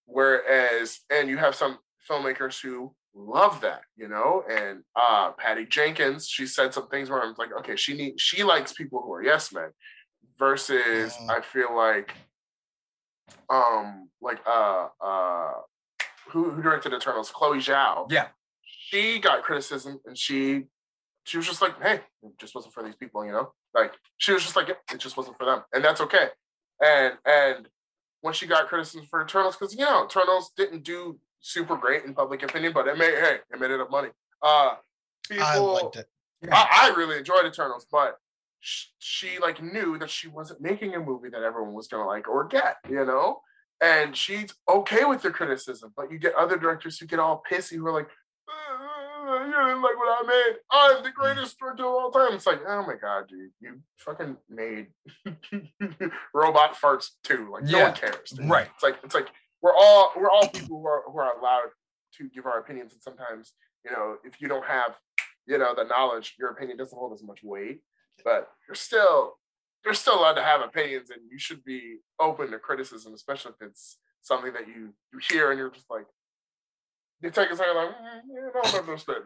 Whereas, 0.07 1.01
and 1.11 1.29
you 1.29 1.37
have 1.37 1.55
some 1.55 1.79
filmmakers 2.09 2.61
who 2.63 2.95
love 3.15 3.61
that, 3.61 3.83
you 3.97 4.09
know, 4.09 4.45
and 4.51 4.83
uh 4.97 5.33
Patty 5.33 5.67
Jenkins, 5.67 6.27
she 6.27 6.47
said 6.47 6.73
some 6.73 6.89
things 6.89 7.11
where 7.11 7.23
I'm 7.23 7.35
like, 7.37 7.53
okay, 7.61 7.77
she 7.77 7.95
need 7.95 8.19
she 8.19 8.43
likes 8.43 8.73
people 8.73 9.03
who 9.03 9.13
are 9.13 9.23
yes 9.23 9.53
men 9.53 9.71
versus 10.39 11.15
Mm. 11.15 11.31
I 11.31 11.41
feel 11.41 11.75
like 11.75 12.15
um 13.51 14.09
like 14.21 14.41
uh 14.47 14.89
uh 15.01 15.53
who 16.31 16.51
who 16.51 16.63
directed 16.63 16.93
Eternals? 16.93 17.31
Chloe 17.31 17.59
Zhao. 17.59 18.11
Yeah. 18.11 18.29
She 18.63 19.19
got 19.19 19.43
criticism 19.43 20.01
and 20.07 20.17
she 20.17 20.65
she 21.25 21.37
was 21.37 21.47
just 21.47 21.61
like, 21.61 21.81
hey, 21.83 22.01
it 22.23 22.39
just 22.39 22.55
wasn't 22.55 22.73
for 22.73 22.83
these 22.83 22.97
people, 22.97 23.25
you 23.25 23.33
know? 23.33 23.53
Like 23.75 23.93
she 24.17 24.33
was 24.33 24.43
just 24.43 24.57
like, 24.57 24.69
yeah, 24.69 24.75
it 24.93 24.99
just 24.99 25.17
wasn't 25.17 25.37
for 25.37 25.45
them. 25.45 25.63
And 25.73 25.85
that's 25.85 26.01
okay. 26.01 26.29
And 26.83 27.15
and 27.27 27.69
when 28.21 28.35
she 28.35 28.47
got 28.47 28.69
criticism 28.69 29.07
for 29.11 29.23
Eternals, 29.23 29.57
because 29.57 29.75
you 29.75 29.85
know, 29.85 30.05
Eternals 30.07 30.53
didn't 30.57 30.85
do 30.85 31.19
super 31.41 31.77
great 31.77 32.05
in 32.05 32.15
public 32.15 32.43
opinion, 32.43 32.73
but 32.73 32.87
it 32.89 32.97
made 32.99 33.15
hey, 33.15 33.39
it 33.53 33.61
made 33.61 33.71
it 33.71 33.81
up 33.81 33.91
money. 33.91 34.09
Uh 34.43 34.75
people 35.29 35.45
I 35.47 35.57
liked 35.59 35.97
it. 35.97 36.07
I, 36.51 36.91
I 36.93 36.97
really 36.97 37.19
enjoyed 37.19 37.45
Eternals, 37.47 37.87
but 37.91 38.17
she 38.61 39.39
like 39.39 39.63
knew 39.63 39.99
that 39.99 40.11
she 40.11 40.29
wasn't 40.29 40.61
making 40.61 40.95
a 40.95 41.01
movie 41.01 41.29
that 41.31 41.43
everyone 41.43 41.75
was 41.75 41.89
gonna 41.89 42.07
like 42.07 42.29
or 42.29 42.45
get, 42.47 42.77
you 42.89 43.05
know. 43.05 43.41
And 43.81 44.17
she's 44.17 44.53
okay 44.69 45.05
with 45.05 45.23
the 45.23 45.31
criticism, 45.31 45.93
but 45.97 46.11
you 46.11 46.19
get 46.19 46.35
other 46.35 46.57
directors 46.59 46.99
who 46.99 47.07
get 47.07 47.21
all 47.21 47.41
pissy 47.49 47.77
who 47.77 47.87
are 47.87 47.93
like, 47.93 48.09
"Uh, 48.49 49.45
"You 49.45 49.53
didn't 49.53 49.83
like 49.83 49.97
what 49.97 50.19
I 50.21 50.27
made. 50.27 50.57
I'm 50.73 51.03
the 51.05 51.13
greatest 51.13 51.59
director 51.61 51.85
of 51.85 51.91
all 51.93 52.11
time." 52.11 52.33
It's 52.35 52.47
like, 52.47 52.61
oh 52.67 52.83
my 52.85 52.95
god, 53.01 53.29
dude, 53.29 53.51
you 53.61 53.81
fucking 53.99 54.37
made 54.49 54.89
robot 56.35 56.75
farts 56.75 57.11
too. 57.23 57.49
Like 57.53 57.65
no 57.65 57.79
Yeah, 57.79 57.85
one 57.85 57.95
cares. 57.95 58.31
dude. 58.31 58.49
right. 58.49 58.69
It's 58.75 58.83
like 58.83 58.97
it's 59.05 59.15
like 59.15 59.29
we're 59.63 59.75
all 59.75 60.13
we're 60.17 60.31
all 60.31 60.49
people 60.49 60.81
who 60.81 60.87
are 60.87 61.03
who 61.07 61.19
are 61.19 61.39
allowed 61.39 61.69
to 62.17 62.29
give 62.31 62.47
our 62.47 62.59
opinions, 62.59 62.93
and 62.93 63.03
sometimes 63.03 63.53
you 63.85 63.91
know 63.93 64.17
if 64.25 64.41
you 64.41 64.49
don't 64.49 64.65
have 64.67 64.97
you 65.47 65.59
know 65.59 65.75
the 65.75 65.85
knowledge, 65.85 66.35
your 66.39 66.51
opinion 66.51 66.77
doesn't 66.79 66.99
hold 66.99 67.13
as 67.13 67.23
much 67.23 67.41
weight. 67.43 67.81
But 68.25 68.49
you're 68.67 68.75
still 68.75 69.35
you're 69.85 69.95
still 69.95 70.19
allowed 70.19 70.35
to 70.35 70.43
have 70.43 70.61
opinions, 70.61 71.11
and 71.11 71.21
you 71.31 71.39
should 71.39 71.65
be 71.65 71.99
open 72.21 72.51
to 72.51 72.59
criticism, 72.59 73.15
especially 73.15 73.53
if 73.61 73.67
it's 73.69 73.99
something 74.23 74.53
that 74.53 74.69
you 74.69 74.93
you 75.13 75.21
hear 75.31 75.51
and 75.51 75.59
you're 75.59 75.71
just 75.71 75.91
like 75.91 76.07
you 77.23 77.31
take 77.31 77.51
a 77.51 77.57
second 77.57 77.77
like 77.77 77.89
mm, 77.89 78.21
yeah, 78.33 78.61
I 78.63 78.71
don't 78.71 78.89
understand. 78.89 79.25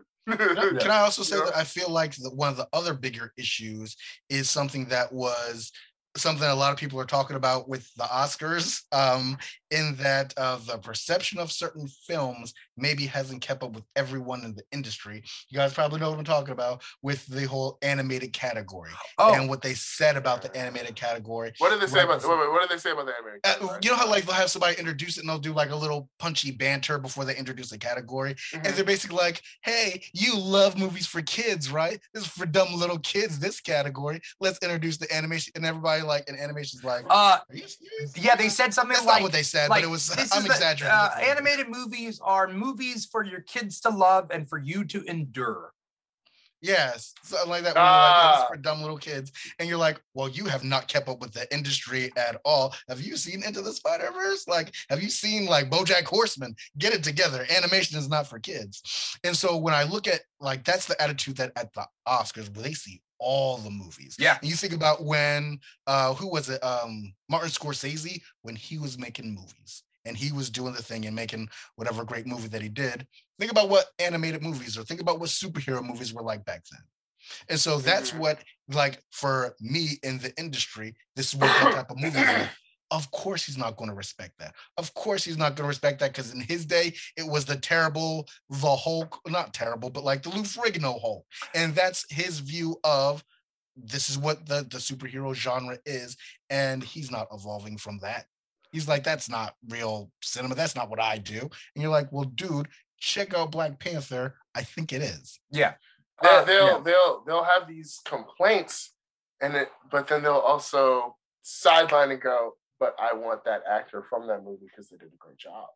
Can 0.80 0.90
I 0.90 0.98
also 1.00 1.22
say 1.22 1.36
that 1.36 1.56
I 1.56 1.64
feel 1.64 1.90
like 1.90 2.14
the, 2.14 2.30
one 2.30 2.48
of 2.48 2.56
the 2.56 2.68
other 2.72 2.94
bigger 2.94 3.32
issues 3.36 3.96
is 4.28 4.48
something 4.48 4.86
that 4.86 5.12
was 5.12 5.72
something 6.16 6.46
a 6.46 6.54
lot 6.54 6.72
of 6.72 6.78
people 6.78 7.00
are 7.00 7.04
talking 7.06 7.36
about 7.36 7.68
with 7.68 7.92
the 7.94 8.04
Oscars, 8.04 8.82
um, 8.92 9.38
in 9.70 9.94
that 9.96 10.34
uh, 10.36 10.58
the 10.66 10.76
perception 10.78 11.38
of 11.38 11.50
certain 11.50 11.88
films 12.06 12.52
maybe 12.76 13.06
hasn't 13.06 13.40
kept 13.40 13.62
up 13.62 13.72
with 13.72 13.84
everyone 13.96 14.44
in 14.44 14.54
the 14.54 14.62
industry. 14.72 15.22
You 15.48 15.58
guys 15.58 15.72
probably 15.72 15.98
know 16.00 16.10
what 16.10 16.18
I'm 16.18 16.24
talking 16.24 16.52
about 16.52 16.82
with 17.02 17.24
the 17.26 17.46
whole 17.46 17.78
animated 17.80 18.32
category 18.34 18.90
Oh, 19.18 19.34
and 19.34 19.48
what 19.48 19.62
they 19.62 19.72
said 19.74 20.16
about 20.16 20.42
the 20.42 20.54
animated 20.54 20.94
category. 20.94 21.52
What 21.58 21.70
did 21.70 21.80
they 21.80 21.86
say 21.86 22.02
about 22.02 22.22
wait, 22.22 22.28
wait, 22.38 22.50
what 22.50 22.60
did 22.60 22.70
they 22.76 22.80
say 22.80 22.90
about 22.90 23.06
the 23.06 23.12
American? 23.18 23.40
Uh, 23.44 23.48
category? 23.54 23.78
you 23.82 23.90
know 23.90 23.96
how 23.96 24.08
like 24.08 24.24
they'll 24.26 24.34
have 24.34 24.50
somebody 24.50 24.76
introduce 24.78 25.16
it 25.16 25.20
and 25.20 25.28
they'll 25.30 25.38
do 25.38 25.52
like 25.54 25.70
a 25.70 25.76
little 25.76 26.10
punchy 26.18 26.50
banter 26.50 26.98
before 26.98 27.24
they 27.24 27.34
introduce 27.36 27.70
the 27.70 27.78
category, 27.78 28.34
Mhm. 28.52 28.66
and 28.66 28.74
they're 28.74 28.84
basically 28.84 29.16
like, 29.16 29.40
"Hey, 29.62 30.04
you 30.12 30.38
love 30.38 30.76
movies 30.76 31.06
for 31.06 31.22
kids, 31.22 31.70
right? 31.70 31.98
This 32.12 32.24
is 32.24 32.28
for 32.28 32.44
dumb 32.44 32.74
little 32.74 32.98
kids. 32.98 33.38
This 33.38 33.60
category. 33.60 34.20
Let's 34.40 34.58
introduce 34.62 34.98
the 34.98 35.10
animation." 35.14 35.52
And 35.56 35.64
everybody 35.64 36.01
like, 36.02 36.28
and 36.28 36.38
animation's 36.38 36.84
like, 36.84 37.04
uh, 37.08 37.38
"Are 37.48 37.56
you 37.56 37.64
yeah, 38.16 38.34
they 38.36 38.48
said 38.48 38.74
something 38.74 38.94
That's 38.94 39.06
like, 39.06 39.20
not 39.20 39.22
what 39.22 39.32
they 39.32 39.42
said, 39.42 39.70
like, 39.70 39.82
but 39.82 39.88
it 39.88 39.90
was. 39.90 40.08
this 40.08 40.32
I'm 40.34 40.42
the- 40.44 40.50
exaggerating. 40.50 40.96
uh, 40.96 41.16
animated 41.20 41.68
movies 41.68 42.20
are 42.22 42.48
movies 42.48 43.06
for 43.10 43.24
your 43.24 43.40
kids 43.40 43.80
to 43.80 43.90
love 43.90 44.30
and 44.30 44.48
for 44.48 44.58
you 44.58 44.84
to 44.84 45.02
endure. 45.04 45.72
Yes, 46.64 47.12
something 47.24 47.50
like 47.50 47.64
that. 47.64 47.74
You're 47.74 47.82
like, 47.82 48.14
"Oh, 48.24 48.38
is 48.38 48.44
Ah. 48.44 48.46
for 48.48 48.56
dumb 48.56 48.80
little 48.82 48.96
kids, 48.96 49.32
and 49.58 49.68
you're 49.68 49.78
like, 49.78 50.00
"Well, 50.14 50.28
you 50.28 50.44
have 50.44 50.62
not 50.62 50.86
kept 50.86 51.08
up 51.08 51.18
with 51.20 51.32
the 51.32 51.52
industry 51.52 52.12
at 52.16 52.40
all. 52.44 52.72
Have 52.88 53.00
you 53.00 53.16
seen 53.16 53.42
Into 53.42 53.62
the 53.62 53.72
Spider 53.72 54.12
Verse? 54.12 54.46
Like, 54.46 54.72
have 54.88 55.02
you 55.02 55.10
seen 55.10 55.46
like 55.46 55.70
BoJack 55.70 56.04
Horseman? 56.04 56.54
Get 56.78 56.92
it 56.94 57.02
together. 57.02 57.44
Animation 57.50 57.98
is 57.98 58.08
not 58.08 58.28
for 58.28 58.38
kids." 58.38 58.80
And 59.24 59.36
so 59.36 59.56
when 59.56 59.74
I 59.74 59.82
look 59.82 60.06
at 60.06 60.20
like 60.38 60.64
that's 60.64 60.86
the 60.86 61.00
attitude 61.02 61.36
that 61.38 61.50
at 61.56 61.72
the 61.74 61.84
Oscars 62.06 62.54
where 62.54 62.62
they 62.62 62.74
see 62.74 63.02
all 63.22 63.56
the 63.58 63.70
movies. 63.70 64.16
Yeah. 64.18 64.38
And 64.40 64.50
you 64.50 64.56
think 64.56 64.72
about 64.72 65.04
when 65.04 65.58
uh 65.86 66.14
who 66.14 66.28
was 66.28 66.48
it? 66.48 66.62
Um 66.62 67.14
Martin 67.28 67.50
Scorsese 67.50 68.20
when 68.42 68.56
he 68.56 68.78
was 68.78 68.98
making 68.98 69.34
movies 69.34 69.84
and 70.04 70.16
he 70.16 70.32
was 70.32 70.50
doing 70.50 70.74
the 70.74 70.82
thing 70.82 71.06
and 71.06 71.14
making 71.14 71.48
whatever 71.76 72.04
great 72.04 72.26
movie 72.26 72.48
that 72.48 72.62
he 72.62 72.68
did. 72.68 73.06
Think 73.38 73.52
about 73.52 73.68
what 73.68 73.86
animated 73.98 74.42
movies 74.42 74.76
or 74.76 74.82
think 74.84 75.00
about 75.00 75.20
what 75.20 75.28
superhero 75.30 75.82
movies 75.82 76.12
were 76.12 76.22
like 76.22 76.44
back 76.44 76.64
then. 76.70 76.80
And 77.48 77.60
so 77.60 77.78
that's 77.78 78.10
Mhm. 78.10 78.18
what 78.18 78.42
like 78.68 79.00
for 79.10 79.54
me 79.60 79.98
in 80.02 80.18
the 80.18 80.36
industry, 80.38 80.94
this 81.14 81.32
is 81.32 81.38
what 81.38 81.54
that 81.54 81.72
type 81.72 81.90
of 81.90 81.98
movie. 81.98 82.18
Of 82.92 83.10
course 83.10 83.44
he's 83.44 83.58
not 83.58 83.76
going 83.76 83.90
to 83.90 83.96
respect 83.96 84.38
that. 84.38 84.54
Of 84.76 84.94
course 84.94 85.24
he's 85.24 85.38
not 85.38 85.56
going 85.56 85.64
to 85.64 85.74
respect 85.74 85.98
that 85.98 86.12
because 86.12 86.32
in 86.32 86.40
his 86.40 86.64
day 86.64 86.94
it 87.16 87.26
was 87.26 87.44
the 87.44 87.56
terrible, 87.56 88.28
the 88.48 88.76
Hulk, 88.76 89.18
not 89.26 89.52
terrible, 89.52 89.90
but 89.90 90.04
like 90.04 90.22
the 90.22 90.28
Lou 90.28 90.42
Ferrigno 90.42 91.00
Hulk. 91.00 91.24
And 91.54 91.74
that's 91.74 92.04
his 92.10 92.38
view 92.38 92.76
of 92.84 93.24
this 93.74 94.08
is 94.10 94.18
what 94.18 94.46
the, 94.46 94.66
the 94.70 94.78
superhero 94.78 95.34
genre 95.34 95.78
is. 95.86 96.16
And 96.50 96.84
he's 96.84 97.10
not 97.10 97.26
evolving 97.32 97.78
from 97.78 97.98
that. 98.02 98.26
He's 98.72 98.88
like, 98.88 99.04
that's 99.04 99.28
not 99.28 99.54
real 99.68 100.10
cinema. 100.22 100.54
That's 100.54 100.76
not 100.76 100.88
what 100.88 101.00
I 101.00 101.18
do. 101.18 101.40
And 101.40 101.82
you're 101.82 101.90
like, 101.90 102.12
well, 102.12 102.24
dude, 102.24 102.68
check 103.00 103.34
out 103.34 103.52
Black 103.52 103.78
Panther. 103.80 104.36
I 104.54 104.62
think 104.62 104.92
it 104.92 105.02
is. 105.02 105.40
Yeah. 105.50 105.74
They, 106.22 106.28
Uh, 106.28 106.44
they'll 106.44 106.66
yeah. 106.66 106.80
they'll 106.84 107.24
they'll 107.26 107.44
have 107.44 107.66
these 107.66 108.00
complaints, 108.04 108.94
and 109.40 109.56
it, 109.56 109.70
but 109.90 110.06
then 110.06 110.22
they'll 110.22 110.34
also 110.34 111.16
sideline 111.42 112.12
and 112.12 112.20
go, 112.20 112.52
but 112.82 112.96
I 112.98 113.14
want 113.14 113.44
that 113.44 113.62
actor 113.70 114.02
from 114.10 114.26
that 114.26 114.42
movie 114.42 114.66
because 114.66 114.88
they 114.88 114.96
did 114.96 115.06
a 115.06 115.16
great 115.16 115.38
job. 115.38 115.68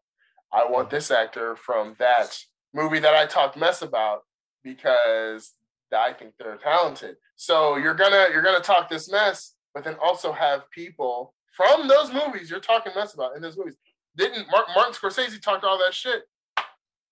I 0.52 0.68
want 0.68 0.90
this 0.90 1.12
actor 1.12 1.54
from 1.54 1.94
that 2.00 2.36
movie 2.74 2.98
that 2.98 3.14
I 3.14 3.26
talked 3.26 3.56
mess 3.56 3.80
about 3.82 4.22
because 4.64 5.52
I 5.96 6.12
think 6.14 6.32
they're 6.36 6.56
talented. 6.56 7.14
So 7.36 7.76
you're 7.76 7.94
gonna 7.94 8.26
you're 8.32 8.42
gonna 8.42 8.58
talk 8.58 8.90
this 8.90 9.08
mess, 9.08 9.54
but 9.72 9.84
then 9.84 9.94
also 10.02 10.32
have 10.32 10.68
people 10.72 11.32
from 11.56 11.86
those 11.86 12.12
movies 12.12 12.50
you're 12.50 12.58
talking 12.58 12.90
mess 12.96 13.14
about 13.14 13.36
in 13.36 13.42
those 13.42 13.56
movies. 13.56 13.76
Didn't 14.16 14.48
Martin 14.50 14.92
Scorsese 14.92 15.40
talked 15.40 15.62
all 15.62 15.78
that 15.78 15.94
shit? 15.94 16.24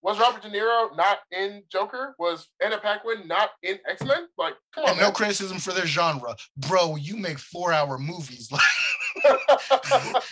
Was 0.05 0.19
Robert 0.19 0.43
De 0.43 0.51
Niro 0.51 0.95
not 0.97 1.21
in 1.33 1.63
Joker? 1.73 2.15
Was 2.19 2.47
Anna 2.63 2.79
Paquin 2.79 3.27
not 3.27 3.51
in 3.63 3.79
X 3.89 4.03
Men? 4.05 4.27
Like, 4.37 4.53
come 4.75 4.85
on, 4.85 4.91
And 4.91 5.01
no 5.01 5.11
criticism 5.11 5.59
for 5.59 5.73
their 5.73 5.87
genre. 5.87 6.37
Bro, 6.59 6.97
you 6.97 7.17
make 7.17 7.39
four 7.39 7.73
hour 7.73 7.99
movies. 7.99 8.53
Like, 8.53 8.61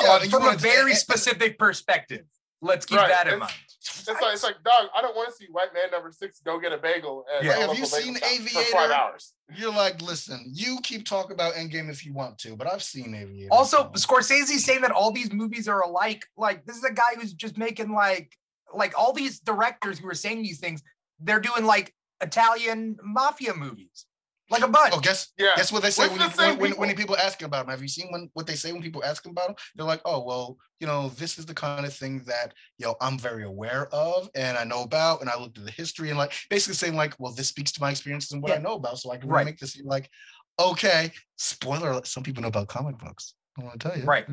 Uh, 0.00 0.18
from 0.28 0.42
a 0.42 0.46
wanna- 0.46 0.58
very 0.58 0.94
specific 0.94 1.58
perspective. 1.58 2.24
Let's 2.60 2.86
keep 2.86 2.98
Right, 2.98 3.08
that 3.08 3.26
in 3.28 3.34
it's- 3.34 3.40
mind. 3.40 3.52
It's 3.86 4.08
like 4.08 4.32
it's 4.34 4.42
like, 4.42 4.56
dog. 4.64 4.88
I 4.96 5.02
don't 5.02 5.14
want 5.14 5.28
to 5.28 5.34
see 5.36 5.46
white 5.50 5.72
man 5.74 5.90
number 5.92 6.10
six 6.10 6.40
go 6.40 6.58
get 6.58 6.72
a 6.72 6.78
bagel 6.78 7.24
at 7.36 7.44
Yeah. 7.44 7.58
a 7.58 7.66
Have 7.68 7.78
you 7.78 7.84
seen 7.84 8.14
shop 8.14 8.22
for 8.24 8.28
Aviator? 8.34 8.72
five 8.72 8.90
hours. 8.90 9.34
You're 9.54 9.72
like, 9.72 10.00
listen, 10.00 10.42
you 10.52 10.78
keep 10.82 11.04
talking 11.06 11.32
about 11.32 11.54
Endgame 11.54 11.90
if 11.90 12.04
you 12.06 12.14
want 12.14 12.38
to, 12.38 12.56
but 12.56 12.66
I've 12.66 12.82
seen 12.82 13.14
Aviator. 13.14 13.52
Also, 13.52 13.90
so- 13.94 14.06
Scorsese 14.06 14.58
saying 14.58 14.80
that 14.80 14.90
all 14.90 15.12
these 15.12 15.30
movies 15.32 15.68
are 15.68 15.82
alike. 15.82 16.24
Like, 16.36 16.64
this 16.64 16.76
is 16.76 16.84
a 16.84 16.92
guy 16.92 17.14
who's 17.20 17.34
just 17.34 17.58
making 17.58 17.92
like, 17.92 18.36
like 18.76 18.98
all 18.98 19.12
these 19.12 19.40
directors 19.40 19.98
who 19.98 20.08
are 20.08 20.14
saying 20.14 20.42
these 20.42 20.60
things. 20.60 20.82
They're 21.20 21.40
doing 21.40 21.64
like 21.64 21.94
Italian 22.20 22.96
mafia 23.02 23.54
movies, 23.54 24.06
like 24.50 24.62
a 24.62 24.68
bunch. 24.68 24.92
oh, 24.94 25.00
guess 25.00 25.32
Yeah, 25.38 25.52
guess 25.56 25.70
what 25.72 25.82
they 25.82 25.90
say 25.90 26.08
when, 26.08 26.18
the 26.18 26.24
you, 26.24 26.30
same 26.30 26.58
when, 26.58 26.70
when, 26.72 26.78
when 26.80 26.88
people. 26.90 27.14
people 27.14 27.16
ask 27.16 27.40
about 27.42 27.66
them. 27.66 27.70
Have 27.70 27.82
you 27.82 27.88
seen 27.88 28.08
when 28.10 28.30
what 28.34 28.46
they 28.46 28.54
say 28.56 28.72
when 28.72 28.82
people 28.82 29.04
ask 29.04 29.22
them 29.22 29.32
about 29.32 29.48
them? 29.48 29.56
They're 29.76 29.86
like, 29.86 30.00
oh 30.04 30.22
well, 30.24 30.56
you 30.80 30.86
know, 30.86 31.10
this 31.10 31.38
is 31.38 31.46
the 31.46 31.54
kind 31.54 31.86
of 31.86 31.92
thing 31.94 32.22
that 32.26 32.52
you 32.78 32.86
know 32.86 32.96
I'm 33.00 33.18
very 33.18 33.44
aware 33.44 33.86
of 33.94 34.28
and 34.34 34.58
I 34.58 34.64
know 34.64 34.82
about, 34.82 35.20
and 35.20 35.30
I 35.30 35.38
looked 35.38 35.58
at 35.58 35.64
the 35.64 35.70
history 35.70 36.08
and 36.10 36.18
like 36.18 36.32
basically 36.50 36.74
saying 36.74 36.96
like, 36.96 37.14
well, 37.18 37.32
this 37.32 37.48
speaks 37.48 37.72
to 37.72 37.80
my 37.80 37.90
experiences 37.90 38.32
and 38.32 38.42
what 38.42 38.52
I 38.52 38.58
know 38.58 38.74
about, 38.74 38.98
so 38.98 39.10
I 39.12 39.16
can 39.16 39.28
Right. 39.28 39.46
make 39.46 39.58
this. 39.58 39.76
You're 39.76 39.86
like, 39.86 40.10
okay, 40.58 41.12
spoiler: 41.36 41.90
alert, 41.90 42.06
some 42.06 42.22
people 42.22 42.42
know 42.42 42.48
about 42.48 42.68
comic 42.68 42.98
books. 42.98 43.34
I 43.58 43.62
want 43.62 43.78
to 43.80 43.88
tell 43.88 43.96
you, 43.98 44.04
Right. 44.04 44.26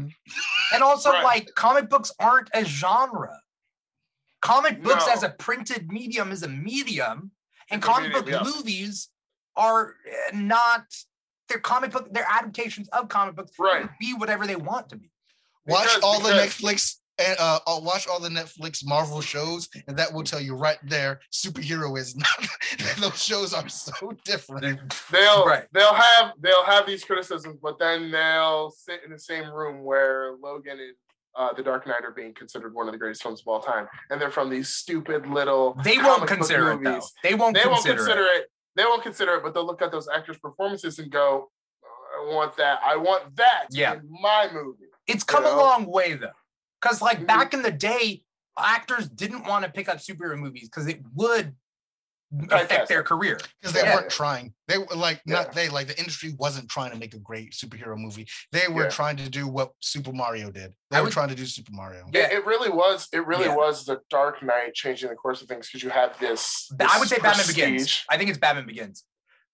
And 0.74 0.82
also, 0.84 1.12
Right. 1.12 1.24
like, 1.24 1.54
comic 1.56 1.90
books 1.90 2.12
aren't 2.20 2.50
a 2.54 2.66
genre. 2.66 3.40
Comic 4.42 4.82
books 4.82 5.06
No. 5.08 5.14
as 5.14 5.24
a 5.24 5.30
printed 5.30 5.92
medium 5.92 6.32
is 6.32 6.44
a 6.44 6.48
medium, 6.48 7.32
and 7.70 7.80
It's 7.80 7.86
comic 7.86 8.14
medium, 8.14 8.26
book 8.26 8.32
yeah. 8.32 8.44
movies 8.58 9.10
are 9.56 9.96
uh, 10.34 10.36
not. 10.38 10.86
They're 11.48 11.60
comic 11.60 11.92
book. 11.92 12.08
They're 12.12 12.28
adaptations 12.30 12.88
of 12.90 13.08
comic 13.10 13.36
books. 13.36 13.52
Right. 13.60 13.88
Be 14.00 14.14
whatever 14.14 14.48
they 14.48 14.56
want 14.56 14.90
to 14.90 14.96
be. 14.96 15.12
Watch 15.68 15.84
Because- 15.84 16.02
all 16.04 16.20
the 16.20 16.30
Netflix 16.32 16.96
and 17.20 17.38
uh, 17.40 17.60
uh, 17.68 17.80
watch 17.84 18.08
all 18.08 18.20
the 18.20 18.30
Netflix 18.30 18.84
Marvel 18.84 19.22
shows, 19.22 19.70
and 19.88 19.96
that 19.98 20.12
will 20.12 20.24
tell 20.24 20.40
you 20.42 20.56
right 20.56 20.80
there, 20.82 21.20
superhero 21.32 22.00
is 22.00 22.16
not. 22.16 22.48
those 23.00 23.22
shows 23.22 23.54
are 23.54 23.68
so 23.70 24.14
different. 24.26 24.80
They'll 25.12 25.46
Right. 25.46 25.66
they'll 25.72 25.94
have 25.94 26.32
they'll 26.40 26.64
have 26.66 26.88
these 26.88 27.04
criticisms, 27.04 27.60
but 27.62 27.78
then 27.78 28.10
they'll 28.10 28.72
sit 28.72 29.02
in 29.06 29.12
the 29.12 29.20
same 29.20 29.52
room 29.52 29.84
where 29.84 30.32
Logan 30.42 30.80
and 30.80 30.96
uh, 31.36 31.54
The 31.54 31.64
Dark 31.64 31.88
Knight 31.88 32.04
are 32.04 32.12
being 32.12 32.34
considered 32.34 32.74
one 32.74 32.88
of 32.88 32.92
the 32.92 32.98
greatest 32.98 33.24
films 33.24 33.42
of 33.42 33.48
all 33.48 33.62
time, 33.62 33.88
and 34.10 34.20
they're 34.20 34.32
from 34.32 34.50
these 34.50 34.70
stupid 34.70 35.28
little. 35.28 35.74
They 35.84 35.98
won't 35.98 36.28
consider 36.28 36.72
it 36.72 36.84
though. 36.84 36.92
movies. 36.92 37.14
They 37.24 37.36
won't 37.36 37.56
They 37.56 37.66
won't 37.68 37.86
consider, 37.86 38.26
it. 38.26 38.42
it. 38.42 38.52
They 38.76 38.84
won't 38.84 39.04
consider 39.04 39.36
it, 39.36 39.44
but 39.44 39.54
they'll 39.54 39.66
look 39.66 39.82
at 39.82 39.92
those 39.92 40.08
actors' 40.08 40.38
performances 40.40 41.00
and 41.00 41.12
go, 41.12 41.52
"I 41.84 42.26
want 42.34 42.56
that. 42.58 42.80
I 42.84 42.96
want 42.98 43.36
that 43.38 43.68
Yeah. 43.72 43.94
in 43.94 44.10
my 44.10 44.50
movie." 44.52 44.86
It's 45.08 45.24
come 45.24 45.46
a 45.46 45.50
know? 45.50 45.58
long 45.58 45.86
way 45.86 46.14
though, 46.14 46.32
because 46.82 47.02
like 47.02 47.20
Mhm. 47.22 47.28
back 47.28 47.54
in 47.54 47.62
the 47.62 47.72
day, 47.72 48.24
actors 48.58 49.08
didn't 49.10 49.46
want 49.46 49.66
to 49.66 49.72
pick 49.72 49.90
up 49.90 49.98
superhero 49.98 50.38
movies 50.38 50.70
because 50.70 50.88
it 50.88 51.02
would 51.16 51.56
Typecast 52.34 52.62
affect 52.64 52.88
their 52.88 53.04
career. 53.04 53.40
because 53.60 53.74
they 53.74 53.82
Yeah. 53.84 53.96
weren't 53.96 54.10
trying. 54.10 54.54
They 54.68 54.78
were 54.78 54.86
like 54.96 55.22
Yeah. 55.26 55.36
not 55.36 55.52
they 55.54 55.68
like 55.70 55.88
the 55.88 55.98
industry 56.00 56.34
wasn't 56.38 56.70
trying 56.70 56.92
to 56.92 56.98
make 56.98 57.14
a 57.14 57.20
great 57.20 57.52
superhero 57.52 57.98
movie. 57.98 58.28
They 58.52 58.68
were 58.70 58.84
Yeah. 58.84 58.90
trying 58.90 59.18
to 59.18 59.30
do 59.30 59.48
what 59.48 59.72
Super 59.82 60.14
Mario 60.14 60.50
did. 60.52 60.74
They 60.90 60.98
I 60.98 61.02
were 61.02 61.06
would- 61.06 61.14
trying 61.14 61.30
to 61.30 61.36
do 61.36 61.46
Super 61.46 61.72
Mario. 61.74 62.06
Yeah. 62.14 62.28
It, 62.28 62.32
it 62.34 62.46
really 62.46 62.70
was. 62.70 63.08
It 63.12 63.26
really 63.26 63.46
Yeah. 63.46 63.56
was 63.56 63.86
the 63.86 64.00
Dark 64.10 64.42
Knight 64.42 64.74
changing 64.74 65.10
the 65.10 65.16
course 65.16 65.42
of 65.42 65.48
things 65.48 65.68
because 65.68 65.84
you 65.84 65.90
have 65.90 66.18
this. 66.20 66.68
Ba- 66.72 66.88
I 66.90 67.00
would 67.00 67.04
this 67.04 67.10
say 67.10 67.22
Batman 67.22 67.48
Begins. 67.48 67.82
prestige. 67.84 68.04
I 68.10 68.18
think 68.18 68.30
it's 68.30 68.40
Batman 68.40 68.66
Begins. 68.66 69.04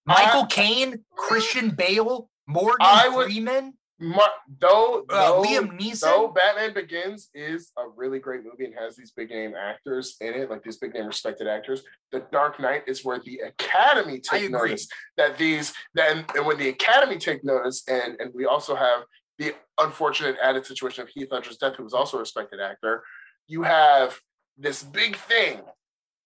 I- 0.07 0.25
Michael 0.25 0.45
Caine, 0.45 1.03
Christian 1.17 1.71
Bale, 1.71 2.29
Morgan 2.47 2.77
I 2.79 3.07
would- 3.09 3.25
Freeman, 3.25 3.76
Mar- 3.99 4.29
though, 4.59 5.05
uh, 5.09 5.41
though, 5.41 5.43
Liam 5.43 5.79
Neeson. 5.79 6.01
though 6.01 6.27
Batman 6.27 6.73
Begins 6.73 7.29
is 7.33 7.71
a 7.77 7.83
really 7.95 8.19
great 8.19 8.43
movie 8.43 8.65
and 8.65 8.75
has 8.77 8.95
these 8.95 9.11
big 9.11 9.29
name 9.29 9.55
actors 9.55 10.17
in 10.21 10.35
it, 10.35 10.51
like 10.51 10.63
these 10.63 10.77
big 10.77 10.93
name 10.93 11.07
respected 11.07 11.47
actors. 11.47 11.83
The 12.11 12.23
Dark 12.31 12.59
Knight 12.59 12.83
is 12.85 13.03
where 13.03 13.19
the 13.19 13.39
Academy 13.39 14.21
agree. 14.31 14.49
notice 14.49 14.87
that 15.17 15.37
these 15.39 15.73
then 15.95 16.25
and 16.35 16.45
when 16.45 16.57
the 16.59 16.69
Academy 16.69 17.17
take 17.17 17.43
notice, 17.43 17.83
and 17.87 18.19
and 18.19 18.31
we 18.35 18.45
also 18.45 18.75
have 18.75 19.01
the 19.39 19.55
unfortunate 19.79 20.35
added 20.43 20.65
situation 20.65 21.03
of 21.03 21.09
Heath 21.09 21.29
Ledger's 21.31 21.57
death, 21.57 21.75
who 21.75 21.83
was 21.83 21.93
also 21.93 22.17
a 22.17 22.19
respected 22.19 22.59
actor. 22.59 23.03
You 23.47 23.63
have 23.63 24.19
this 24.57 24.83
big 24.83 25.15
thing, 25.15 25.61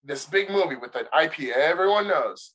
this 0.04 0.26
big 0.26 0.50
movie 0.50 0.76
with 0.76 0.96
an 0.96 1.06
IP 1.18 1.56
everyone 1.56 2.08
knows, 2.08 2.52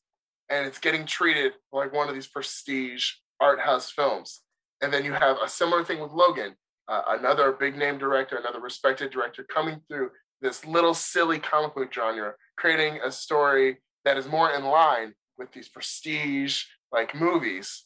and 0.51 0.67
it's 0.67 0.79
getting 0.79 1.07
treated 1.07 1.53
like 1.73 1.95
one 1.95 2.09
of 2.09 2.15
these 2.15 2.27
prestige 2.27 3.13
art 3.41 3.61
house 3.61 3.91
films. 3.91 4.43
And 4.83 4.93
then 4.93 5.05
you 5.05 5.13
have 5.13 5.39
a 5.43 5.49
similar 5.49 5.85
thing 5.85 6.01
with 6.01 6.13
Logan, 6.13 6.55
uh, 6.89 7.03
another 7.09 7.53
big 7.53 7.77
name 7.77 7.99
director, 7.99 8.37
another 8.37 8.61
respected 8.61 9.11
director 9.11 9.43
coming 9.45 9.81
through 9.89 10.11
this 10.41 10.67
little 10.67 10.95
silly 10.95 11.39
comic 11.39 11.75
book 11.75 11.93
genre, 11.93 12.35
creating 12.57 13.01
a 13.05 13.11
story 13.11 13.79
that 14.05 14.17
is 14.17 14.29
more 14.29 14.51
in 14.51 14.65
line 14.65 15.15
with 15.39 15.53
these 15.53 15.69
prestige 15.69 16.65
like 16.93 17.15
movies. 17.15 17.85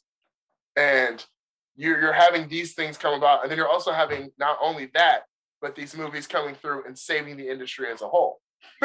And 0.76 1.24
you're, 1.76 2.00
you're 2.00 2.12
having 2.12 2.48
these 2.48 2.74
things 2.74 2.98
come 2.98 3.14
about. 3.14 3.42
And 3.42 3.50
then 3.50 3.56
you're 3.56 3.68
also 3.68 3.92
having 3.92 4.30
not 4.38 4.58
only 4.60 4.90
that, 4.94 5.22
but 5.60 5.76
these 5.76 5.96
movies 5.96 6.26
coming 6.26 6.54
through 6.54 6.84
and 6.86 6.98
saving 6.98 7.36
the 7.36 7.48
industry 7.48 7.86
as 7.92 8.02
a 8.02 8.08
whole. 8.08 8.40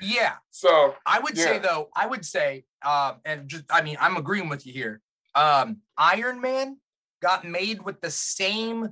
yeah, 0.00 0.34
so 0.50 0.94
I 1.06 1.20
would 1.20 1.36
say 1.36 1.58
though, 1.58 1.88
I 1.94 2.06
would 2.06 2.24
say, 2.24 2.64
um, 2.84 3.16
and 3.24 3.48
just 3.48 3.64
I 3.70 3.82
mean, 3.82 3.96
I'm 4.00 4.16
agreeing 4.16 4.48
with 4.48 4.66
you 4.66 4.72
here. 4.72 5.00
Um, 5.34 5.78
Iron 5.96 6.40
Man 6.40 6.78
got 7.22 7.46
made 7.46 7.80
with 7.82 8.00
the 8.00 8.10
same 8.10 8.90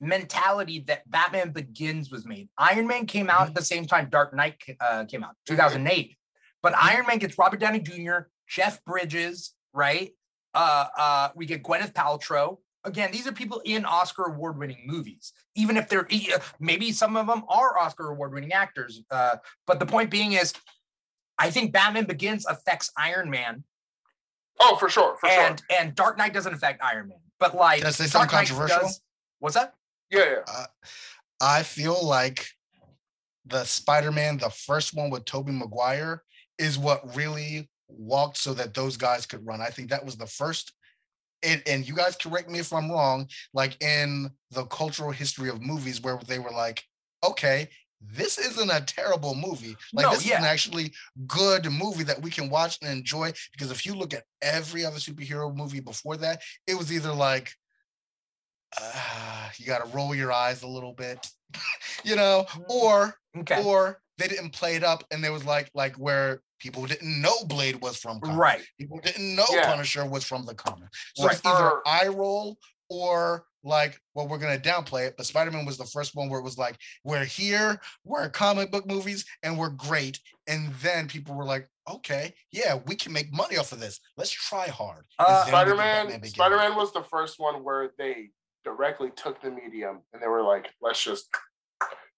mentality 0.00 0.84
that 0.86 1.08
Batman 1.10 1.50
Begins 1.50 2.10
was 2.10 2.26
made. 2.26 2.48
Iron 2.58 2.86
Man 2.86 3.06
came 3.06 3.30
out 3.30 3.48
at 3.48 3.54
the 3.54 3.64
same 3.64 3.86
time 3.86 4.08
Dark 4.10 4.34
Knight 4.34 4.56
uh, 4.80 5.04
came 5.06 5.24
out, 5.24 5.34
2008. 5.46 6.16
But 6.62 6.74
Iron 6.76 7.06
Man 7.06 7.18
gets 7.18 7.38
Robert 7.38 7.58
Downey 7.58 7.80
Jr., 7.80 8.26
Jeff 8.48 8.84
Bridges, 8.84 9.54
right? 9.72 10.12
Uh, 10.54 10.86
uh, 10.96 11.28
we 11.34 11.46
get 11.46 11.62
Gwyneth 11.62 11.94
Paltrow. 11.94 12.58
Again, 12.84 13.10
these 13.12 13.26
are 13.26 13.32
people 13.32 13.62
in 13.64 13.84
Oscar 13.84 14.24
award-winning 14.24 14.82
movies, 14.84 15.32
even 15.54 15.76
if 15.76 15.88
they're 15.88 16.06
uh, 16.12 16.38
maybe 16.58 16.90
some 16.90 17.16
of 17.16 17.28
them 17.28 17.44
are 17.48 17.78
Oscar 17.78 18.10
award-winning 18.10 18.52
actors. 18.52 19.02
Uh, 19.10 19.36
but 19.66 19.78
the 19.78 19.86
point 19.86 20.10
being 20.10 20.32
is, 20.32 20.52
I 21.38 21.50
think 21.50 21.72
Batman 21.72 22.04
Begins 22.04 22.44
affects 22.44 22.90
Iron 22.98 23.30
Man, 23.30 23.64
oh 24.60 24.76
for 24.76 24.88
sure, 24.88 25.16
for 25.16 25.28
and 25.28 25.62
and 25.70 25.94
Dark 25.94 26.18
Knight 26.18 26.32
doesn't 26.32 26.54
affect 26.54 26.82
Iron 26.82 27.08
Man. 27.08 27.18
But 27.38 27.54
like, 27.54 27.78
Can 27.78 27.88
I 27.88 27.90
say 27.90 28.04
Dark 28.04 28.30
something 28.30 28.36
Knight 28.36 28.46
controversial? 28.48 28.80
does- 28.82 29.00
What's 29.40 29.54
that? 29.56 29.74
sure. 30.12 30.24
Yeah, 30.24 30.30
yeah. 30.32 30.42
Uh, 30.46 30.66
I 31.40 31.62
feel 31.64 32.04
like 32.06 32.46
the 33.46 33.64
Spider-Man, 33.64 34.38
the 34.38 34.50
first 34.50 34.94
one 34.94 35.10
with 35.10 35.24
Tobey 35.24 35.50
Maguire, 35.52 36.22
is 36.58 36.78
what 36.78 37.16
really 37.16 37.68
walked 37.88 38.36
so 38.36 38.54
that 38.54 38.72
those 38.74 38.96
guys 38.96 39.26
could 39.26 39.44
run. 39.44 39.60
I 39.60 39.66
think 39.70 39.90
that 39.90 40.04
was 40.04 40.16
the 40.16 40.26
first. 40.26 40.72
And, 41.42 41.60
and 41.66 41.86
you 41.88 41.96
guys 41.96 42.14
correct 42.14 42.48
me 42.48 42.60
if 42.60 42.72
I'm 42.72 42.88
wrong, 42.88 43.26
like 43.52 43.82
in 43.82 44.30
the 44.52 44.64
cultural 44.66 45.10
history 45.10 45.48
of 45.48 45.60
movies 45.60 46.00
where 46.00 46.20
they 46.28 46.38
were 46.38 46.52
like, 46.52 46.84
okay, 47.24 47.68
this 48.10 48.38
isn't 48.38 48.70
a 48.70 48.80
terrible 48.80 49.34
movie. 49.34 49.76
Like 49.92 50.04
No, 50.06 50.12
this 50.12 50.24
is 50.26 50.32
an 50.32 50.44
actually 50.44 50.92
good 51.26 51.70
movie 51.70 52.04
that 52.04 52.20
we 52.20 52.30
can 52.30 52.50
watch 52.50 52.78
and 52.82 52.90
enjoy. 52.90 53.32
Because 53.52 53.70
if 53.70 53.86
you 53.86 53.94
look 53.94 54.12
at 54.14 54.24
every 54.42 54.84
other 54.84 54.96
superhero 54.98 55.54
movie 55.54 55.80
before 55.80 56.16
that, 56.18 56.40
it 56.66 56.74
was 56.76 56.92
either 56.92 57.12
like, 57.12 57.52
uh, 58.80 59.48
you 59.56 59.66
got 59.66 59.84
to 59.84 59.96
roll 59.96 60.14
your 60.14 60.32
eyes 60.32 60.62
a 60.62 60.66
little 60.68 60.92
bit, 60.92 61.26
you 62.04 62.16
know, 62.16 62.46
or 62.68 63.14
Okay, 63.38 63.62
or 63.64 63.98
they 64.18 64.28
didn't 64.28 64.50
play 64.50 64.76
it 64.76 64.84
up 64.84 65.04
and 65.10 65.24
there 65.24 65.32
was 65.32 65.44
like 65.46 65.70
like 65.74 65.94
where 65.96 66.42
people 66.60 66.84
didn't 66.86 67.20
know 67.22 67.44
Blade 67.46 67.80
was 67.80 67.96
from 67.96 68.20
comic. 68.20 68.36
right. 68.38 68.60
People 68.78 69.00
didn't 69.02 69.34
know 69.34 69.46
Yeah. 69.50 69.66
Punisher 69.70 70.04
was 70.06 70.22
from 70.24 70.44
the 70.44 70.54
comic. 70.54 70.88
So 71.16 71.24
Right. 71.26 71.32
it's 71.36 71.44
either 71.46 71.80
eye 71.86 72.08
roll 72.08 72.58
or 72.90 73.46
like, 73.64 73.98
well, 74.14 74.28
we're 74.28 74.38
gonna 74.38 74.58
downplay 74.58 75.06
it. 75.06 75.14
But 75.16 75.26
Spider-Man 75.26 75.64
was 75.66 75.78
the 75.78 75.84
first 75.86 76.14
one 76.14 76.28
where 76.28 76.40
it 76.40 76.44
was 76.44 76.58
like, 76.58 76.76
we're 77.04 77.24
here, 77.24 77.80
we're 78.04 78.28
comic 78.28 78.70
book 78.70 78.86
movies, 78.86 79.24
and 79.42 79.58
we're 79.58 79.70
great. 79.70 80.18
And 80.46 80.72
then 80.82 81.06
people 81.08 81.34
were 81.34 81.44
like, 81.44 81.68
okay, 81.90 82.34
yeah, 82.50 82.78
we 82.86 82.94
can 82.96 83.12
make 83.12 83.32
money 83.32 83.56
off 83.56 83.72
of 83.72 83.80
this. 83.80 84.00
Let's 84.16 84.30
try 84.30 84.68
hard. 84.68 85.04
Uh, 85.18 85.26
then 85.26 85.36
we 85.44 85.44
did 85.44 85.50
Spider-Man, 85.76 86.24
Spider-Man 86.24 86.76
was 86.76 86.92
the 86.92 87.02
first 87.04 87.38
one 87.38 87.64
where 87.64 87.90
they 87.98 88.30
directly 88.64 89.10
took 89.16 89.40
the 89.42 89.50
medium 89.50 90.00
and 90.12 90.22
they 90.22 90.28
were 90.28 90.42
like, 90.42 90.68
let's 90.80 91.02
just 91.02 91.28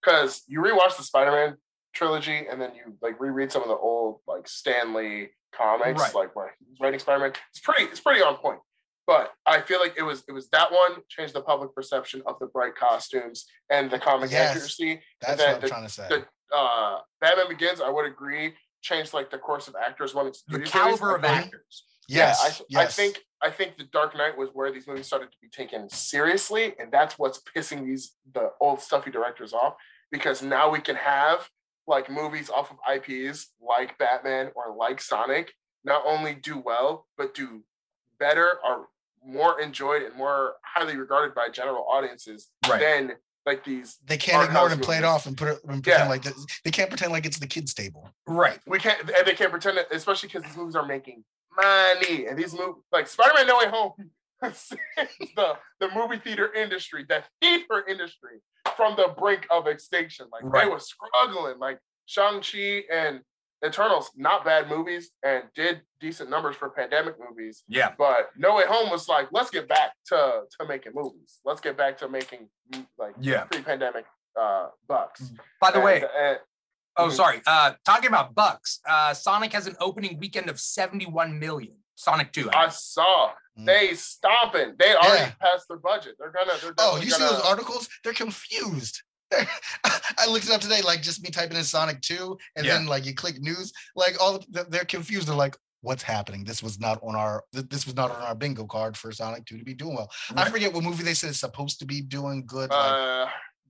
because 0.02 0.42
you 0.46 0.60
rewatch 0.60 0.96
the 0.96 1.02
Spider-Man 1.02 1.56
trilogy 1.94 2.46
and 2.50 2.60
then 2.60 2.72
you 2.74 2.94
like 3.00 3.18
reread 3.20 3.50
some 3.50 3.62
of 3.62 3.68
the 3.68 3.76
old 3.76 4.20
like 4.26 4.46
Stan 4.48 4.92
Lee 4.94 5.28
comics, 5.54 6.00
Right. 6.02 6.14
like 6.14 6.36
when 6.36 6.48
he's 6.68 6.78
writing 6.80 6.98
Spider-Man. 7.00 7.32
It's 7.50 7.60
pretty, 7.60 7.84
it's 7.84 8.00
pretty 8.00 8.20
on 8.20 8.36
point. 8.36 8.58
But 9.06 9.32
I 9.44 9.60
feel 9.60 9.80
like 9.80 9.94
it 9.98 10.02
was 10.02 10.24
it 10.28 10.32
was 10.32 10.48
that 10.50 10.72
one 10.72 11.02
changed 11.08 11.34
the 11.34 11.42
public 11.42 11.74
perception 11.74 12.22
of 12.26 12.38
the 12.38 12.46
bright 12.46 12.74
costumes 12.74 13.46
and 13.70 13.90
the 13.90 13.98
comic 13.98 14.30
Yes. 14.30 14.50
accuracy. 14.50 15.02
That's 15.20 15.40
what 15.40 15.54
I'm 15.56 15.60
the- 15.60 15.68
trying 15.68 15.82
to 15.84 15.88
say. 15.90 16.08
The 16.08 16.26
uh 16.56 17.00
Batman 17.20 17.48
Begins, 17.48 17.80
I 17.80 17.88
would 17.90 18.06
agree, 18.06 18.54
changed 18.82 19.12
like 19.12 19.30
the 19.30 19.38
course 19.38 19.68
of 19.68 19.74
actors 19.76 20.14
when 20.14 20.26
it's 20.26 20.42
The 20.48 20.60
caliber 20.60 21.14
of 21.16 21.24
actors. 21.24 21.84
yes, 22.08 22.38
yeah, 22.68 22.80
I, 22.80 22.82
yes. 22.84 22.98
I 22.98 23.02
think 23.02 23.24
I 23.42 23.50
think 23.50 23.76
the 23.76 23.84
Dark 23.84 24.16
Knight 24.16 24.38
was 24.38 24.48
where 24.54 24.72
these 24.72 24.86
movies 24.86 25.06
started 25.06 25.30
to 25.32 25.36
be 25.42 25.48
taken 25.48 25.88
seriously, 25.90 26.74
and 26.78 26.90
that's 26.90 27.18
what's 27.18 27.40
pissing 27.54 27.84
these 27.84 28.14
the 28.32 28.52
old 28.60 28.80
stuffy 28.80 29.10
directors 29.10 29.52
off 29.52 29.74
because 30.10 30.40
now 30.42 30.70
we 30.70 30.80
can 30.80 30.96
have 30.96 31.50
like 31.86 32.08
movies 32.10 32.48
off 32.48 32.70
of 32.70 32.78
IPs 32.90 33.52
like 33.60 33.98
Batman 33.98 34.50
or 34.54 34.74
like 34.74 34.98
Sonic 35.02 35.52
not 35.84 36.02
only 36.06 36.34
do 36.34 36.58
well 36.58 37.06
but 37.18 37.34
do 37.34 37.62
better, 38.18 38.58
are 38.64 38.86
more 39.24 39.60
enjoyed 39.60 40.02
and 40.02 40.14
more 40.16 40.54
highly 40.62 40.96
regarded 40.96 41.34
by 41.34 41.48
general 41.48 41.84
audiences 41.88 42.48
Right. 42.68 42.80
than 42.80 43.12
like 43.46 43.62
these. 43.64 43.96
they 44.06 44.16
can't 44.16 44.46
ignore 44.48 44.68
it 44.68 44.72
and 44.72 44.82
play 44.82 44.96
it 44.98 45.04
off 45.04 45.26
and 45.26 45.36
put 45.36 45.48
it 45.48 45.58
and 45.64 45.82
pretend 45.82 46.04
Yeah. 46.04 46.08
like 46.08 46.22
this. 46.22 46.46
They 46.64 46.70
can't 46.70 46.88
pretend 46.88 47.12
like 47.12 47.26
it's 47.26 47.38
the 47.38 47.46
kids' 47.46 47.74
table. 47.74 48.08
Right. 48.26 48.58
We 48.66 48.78
can't 48.78 49.00
and 49.00 49.26
they 49.26 49.34
can't 49.34 49.50
pretend 49.50 49.78
it, 49.78 49.88
especially 49.90 50.28
because 50.28 50.44
these 50.44 50.56
movies 50.56 50.74
are 50.76 50.86
making 50.86 51.24
money 51.56 52.26
and 52.26 52.38
these 52.38 52.52
movies 52.54 52.82
like 52.92 53.06
Spider-Man 53.06 53.46
No 53.46 53.58
Way 53.58 53.68
Home 53.68 53.92
the 55.36 55.56
the 55.80 55.88
movie 55.94 56.18
theater 56.18 56.52
industry, 56.52 57.04
the 57.08 57.22
theater 57.40 57.84
industry 57.88 58.40
from 58.76 58.96
the 58.96 59.14
brink 59.18 59.46
of 59.50 59.66
extinction. 59.66 60.26
Like 60.32 60.42
Right. 60.44 60.64
they 60.64 60.70
were 60.70 60.80
struggling. 60.80 61.58
Like 61.58 61.78
Shang-Chi 62.06 62.84
and 62.92 63.20
Eternals, 63.64 64.10
not 64.16 64.44
bad 64.44 64.68
movies 64.68 65.10
and 65.22 65.44
did 65.54 65.82
decent 66.00 66.28
numbers 66.30 66.54
for 66.56 66.68
pandemic 66.70 67.14
movies. 67.18 67.64
Yeah. 67.68 67.92
But 67.96 68.30
No 68.36 68.54
Way 68.56 68.64
Home 68.66 68.90
was 68.90 69.08
like, 69.08 69.28
let's 69.32 69.50
get 69.50 69.68
back 69.68 69.92
to 70.08 70.42
to 70.58 70.66
making 70.66 70.92
movies. 70.94 71.40
Let's 71.44 71.60
get 71.60 71.76
back 71.76 71.96
to 71.98 72.08
making 72.08 72.48
mm, 72.72 72.86
like 72.98 73.14
Yeah. 73.20 73.44
pre-pandemic 73.44 74.04
uh 74.40 74.68
bucks. 74.88 75.30
By 75.60 75.70
the 75.70 75.80
way, 75.80 76.02
And- 76.02 76.10
and- 76.26 76.38
oh 76.96 77.08
Mhm. 77.08 77.12
sorry. 77.12 77.42
Uh 77.46 77.74
talking 77.84 78.08
about 78.08 78.34
bucks. 78.34 78.80
Uh 78.88 79.14
Sonic 79.14 79.52
has 79.52 79.66
an 79.66 79.76
opening 79.80 80.18
weekend 80.18 80.50
of 80.50 80.58
71 80.60 81.38
million. 81.38 81.76
Sonic 81.96 82.32
2. 82.32 82.50
I 82.50 82.64
I 82.64 82.68
saw 82.70 83.32
Mm. 83.56 83.66
they 83.66 83.94
stomping. 83.94 84.74
They 84.80 84.96
already 84.96 85.30
Yeah. 85.30 85.34
passed 85.40 85.68
their 85.68 85.78
budget. 85.78 86.16
They're 86.18 86.32
gonna. 86.32 86.56
They're 86.60 86.74
Oh, 86.78 86.96
you 86.96 87.08
see 87.10 87.18
gonna, 87.20 87.30
those 87.36 87.40
articles? 87.46 87.88
They're 88.02 88.12
confused. 88.12 89.00
I 90.18 90.26
looked 90.28 90.44
it 90.46 90.50
up 90.52 90.60
today, 90.60 90.80
like 90.82 91.02
just 91.02 91.22
me 91.22 91.30
typing 91.30 91.56
in 91.56 91.64
Sonic 91.64 92.00
2, 92.02 92.36
and 92.56 92.64
Yeah. 92.66 92.74
then 92.74 92.86
like 92.86 93.04
you 93.06 93.14
click 93.14 93.40
news, 93.40 93.72
like 93.96 94.20
all 94.20 94.42
they're 94.48 94.84
confused. 94.84 95.28
They're 95.28 95.34
like, 95.34 95.56
what's 95.80 96.02
happening? 96.02 96.44
This 96.44 96.62
was 96.62 96.80
not 96.80 96.98
on 97.02 97.14
our 97.14 97.42
this 97.52 97.84
was 97.86 97.94
not 97.96 98.10
on 98.10 98.22
our 98.22 98.34
bingo 98.34 98.64
card 98.66 98.96
for 98.96 99.12
Sonic 99.12 99.44
2 99.46 99.58
to 99.58 99.64
be 99.64 99.74
doing 99.74 99.94
well. 99.94 100.10
I 100.36 100.48
forget 100.50 100.72
what 100.72 100.82
movie 100.84 101.02
they 101.04 101.14
said 101.14 101.30
is 101.30 101.40
supposed 101.40 101.78
to 101.80 101.84
be 101.86 102.00
doing 102.00 102.44
good. 102.46 102.70
like, 102.70 102.78
Uh, 102.80 103.26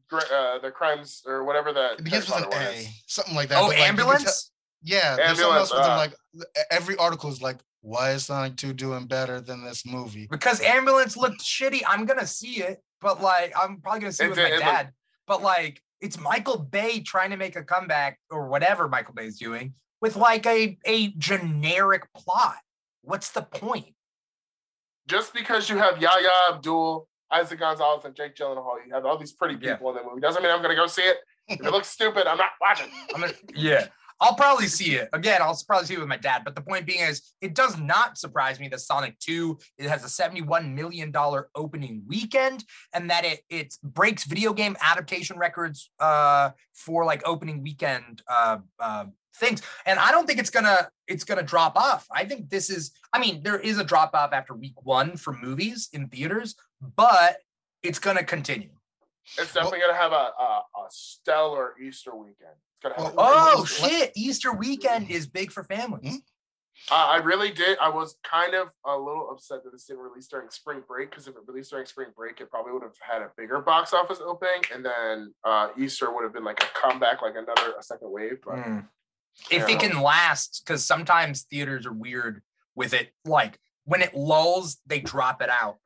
gr- 0.09 0.33
uh, 0.35 0.59
the 0.61 0.71
crimes 0.71 1.23
or 1.27 1.45
whatever 1.45 1.73
that. 1.73 1.99
it 1.99 2.05
begins 2.05 2.27
with 2.27 2.37
an 2.37 2.43
Harry 2.45 2.53
Potter 2.53 2.65
one 2.67 2.75
A, 2.75 2.79
is. 2.79 2.89
something 3.07 3.35
like 3.35 3.49
that. 3.49 3.59
Oh, 3.59 3.63
but, 3.63 3.69
like, 3.69 3.77
can 3.79 3.97
tell- 3.97 4.11
ambulance? 4.11 4.51
yeah, 4.83 5.17
there's 5.17 5.39
something 5.39 5.57
else 5.57 5.73
Ambulance, 5.73 5.73
where 5.73 5.83
they're 5.83 5.91
uh, 5.91 5.97
like 5.97 6.15
every 6.71 6.97
article 6.97 7.31
is 7.31 7.43
like, 7.43 7.59
why 7.81 8.13
is 8.13 8.27
Sonic 8.27 8.57
2 8.57 8.73
doing 8.75 9.07
better 9.07 9.41
than 9.41 9.65
this 9.65 9.85
movie? 9.85 10.27
because 10.31 10.61
ambulance 10.61 11.17
looked 11.17 11.41
shitty. 11.43 11.83
I'm 11.87 12.07
gonna 12.07 12.27
see 12.27 12.63
it, 12.63 12.83
but 13.01 13.21
like 13.21 13.53
I'm 13.61 13.81
probably 13.81 14.01
gonna 14.01 14.13
see 14.13 14.25
it 14.25 14.27
It 14.27 14.31
with 14.31 14.39
my 14.39 14.45
it 14.47 14.51
looked- 14.53 14.63
dad. 14.65 14.93
But 15.27 15.43
like 15.43 15.81
it's 16.01 16.19
Michael 16.21 16.59
Bay 16.59 17.01
trying 17.01 17.31
to 17.31 17.37
make 17.37 17.57
a 17.57 17.63
comeback 17.65 18.19
or 18.31 18.49
whatever 18.49 18.89
Michael 18.89 19.15
Bay 19.15 19.27
is 19.27 19.39
doing 19.39 19.75
with 20.01 20.17
like 20.17 20.47
a 20.47 20.77
a 20.85 21.09
generic 21.13 22.07
plot. 22.15 22.57
What's 23.03 23.31
the 23.31 23.43
point? 23.43 23.95
Just 25.07 25.35
because 25.35 25.69
you 25.69 25.77
have 25.77 26.01
Yahya 26.01 26.29
Abdul, 26.51 27.09
Isaac 27.31 27.59
Gonzalez, 27.59 28.05
and 28.05 28.15
Jake 28.15 28.35
Gyllenhaal, 28.35 28.77
you 28.87 28.95
have 28.95 29.05
all 29.05 29.19
these 29.19 29.33
pretty 29.33 29.57
Yeah. 29.61 29.75
people 29.75 29.91
in 29.91 29.97
the 29.97 30.03
movie. 30.09 30.21
Doesn't 30.21 30.43
mean 30.43 30.51
I'm 30.53 30.63
gonna 30.63 30.75
go 30.75 30.87
see 30.87 31.03
it. 31.03 31.19
If 31.49 31.61
it 31.61 31.71
looks 31.71 31.89
stupid, 31.89 32.27
I'm 32.27 32.39
not 32.39 32.53
watching. 32.61 32.89
I'm 33.15 33.21
gonna, 33.21 33.33
yeah. 33.55 33.87
I'll 34.21 34.35
probably 34.35 34.69
see 34.69 34.95
it 34.95 35.09
again. 35.13 35.43
I'll 35.43 35.59
probably 35.67 35.87
see 35.87 35.95
it 35.95 36.01
with 36.01 36.09
my 36.09 36.17
dad. 36.17 36.43
But 36.45 36.55
the 36.55 36.61
point 36.61 36.87
being 36.87 37.01
is, 37.01 37.35
it 37.41 37.55
does 37.55 37.79
not 37.79 38.17
surprise 38.17 38.61
me 38.61 38.69
that 38.69 38.81
Sonic 38.81 39.19
2 39.19 39.59
it 39.79 39.89
has 39.89 40.05
a 40.05 40.09
71 40.09 40.75
million 40.75 41.11
dollar 41.11 41.49
opening 41.55 42.03
weekend, 42.07 42.65
and 42.93 43.11
that 43.11 43.25
it 43.25 43.41
it 43.51 43.75
breaks 43.83 44.25
video 44.25 44.53
game 44.53 44.77
adaptation 44.81 45.39
records 45.39 45.91
uh, 46.01 46.51
for 46.73 47.05
like 47.05 47.23
opening 47.27 47.63
weekend 47.63 48.23
uh, 48.29 48.59
uh, 48.79 49.07
things. 49.37 49.63
And 49.85 49.99
I 49.99 50.11
don't 50.11 50.27
think 50.27 50.39
it's 50.39 50.51
gonna 50.51 50.89
it's 51.09 51.25
gonna 51.25 51.43
drop 51.43 51.77
off. 51.77 52.07
I 52.11 52.25
think 52.25 52.51
this 52.51 52.71
is. 52.71 52.93
I 53.13 53.19
mean, 53.19 53.43
there 53.43 53.59
is 53.59 53.79
a 53.79 53.85
drop 53.85 54.15
off 54.15 54.33
after 54.33 54.55
week 54.55 54.85
one 54.85 55.17
for 55.17 55.33
movies 55.33 55.89
in 55.93 56.09
theaters, 56.09 56.55
but 56.97 57.39
it's 57.83 57.99
gonna 57.99 58.25
continue. 58.25 58.71
It's 59.39 59.55
definitely 59.55 59.81
gonna 59.81 59.99
have 59.99 60.13
a, 60.13 60.33
a, 60.39 60.63
a 60.77 60.87
stellar 60.91 61.75
Easter 61.81 62.15
weekend. 62.15 62.57
It's 62.93 63.03
have. 63.03 63.15
Well, 63.15 63.27
a 63.27 63.53
great 63.55 63.57
Oh 63.57 63.63
Easter 63.65 63.89
shit! 63.89 64.13
Easter 64.17 64.53
weekend 64.53 65.11
is 65.11 65.27
big 65.27 65.51
for 65.53 65.65
families. 65.65 66.11
Hmm? 66.15 66.17
Uh, 66.91 66.97
I 66.97 67.17
really 67.19 67.51
did. 67.51 67.79
I 67.81 67.89
was 67.89 68.17
kind 68.25 68.53
of 68.55 68.69
a 68.85 68.97
little 68.99 69.31
upset 69.31 69.63
that 69.65 69.71
this 69.71 69.85
didn't 69.87 70.03
release 70.03 70.27
during 70.27 70.51
spring 70.51 70.83
break 70.87 71.09
because 71.11 71.27
if 71.29 71.35
it 71.35 71.41
released 71.47 71.71
during 71.71 71.87
spring 71.87 72.09
break, 72.17 72.41
it 72.41 72.51
probably 72.51 72.73
would 72.73 72.83
have 72.83 72.97
had 73.01 73.23
a 73.23 73.31
bigger 73.39 73.61
box 73.61 73.93
office 73.95 74.19
opening, 74.21 74.61
and 74.75 74.85
then 74.85 75.33
uh, 75.45 75.69
Easter 75.79 76.13
would 76.13 76.25
have 76.25 76.33
been 76.35 76.45
like 76.45 76.63
a 76.63 76.67
comeback, 76.79 77.23
like 77.23 77.35
another 77.37 77.75
a 77.79 77.83
second 77.83 78.11
wave. 78.11 78.39
But 78.45 78.57
Mm. 78.57 78.89
If 79.51 79.69
Yeah. 79.69 79.75
it 79.77 79.81
can 79.81 80.01
last, 80.03 80.63
because 80.65 80.85
sometimes 80.85 81.43
theaters 81.43 81.87
are 81.87 81.93
weird 81.93 82.43
with 82.77 82.93
it. 82.93 83.13
Like 83.25 83.59
when 83.85 84.03
it 84.03 84.15
lulls, 84.15 84.77
they 84.87 85.01
drop 85.01 85.43
it 85.43 85.51
out. 85.51 85.79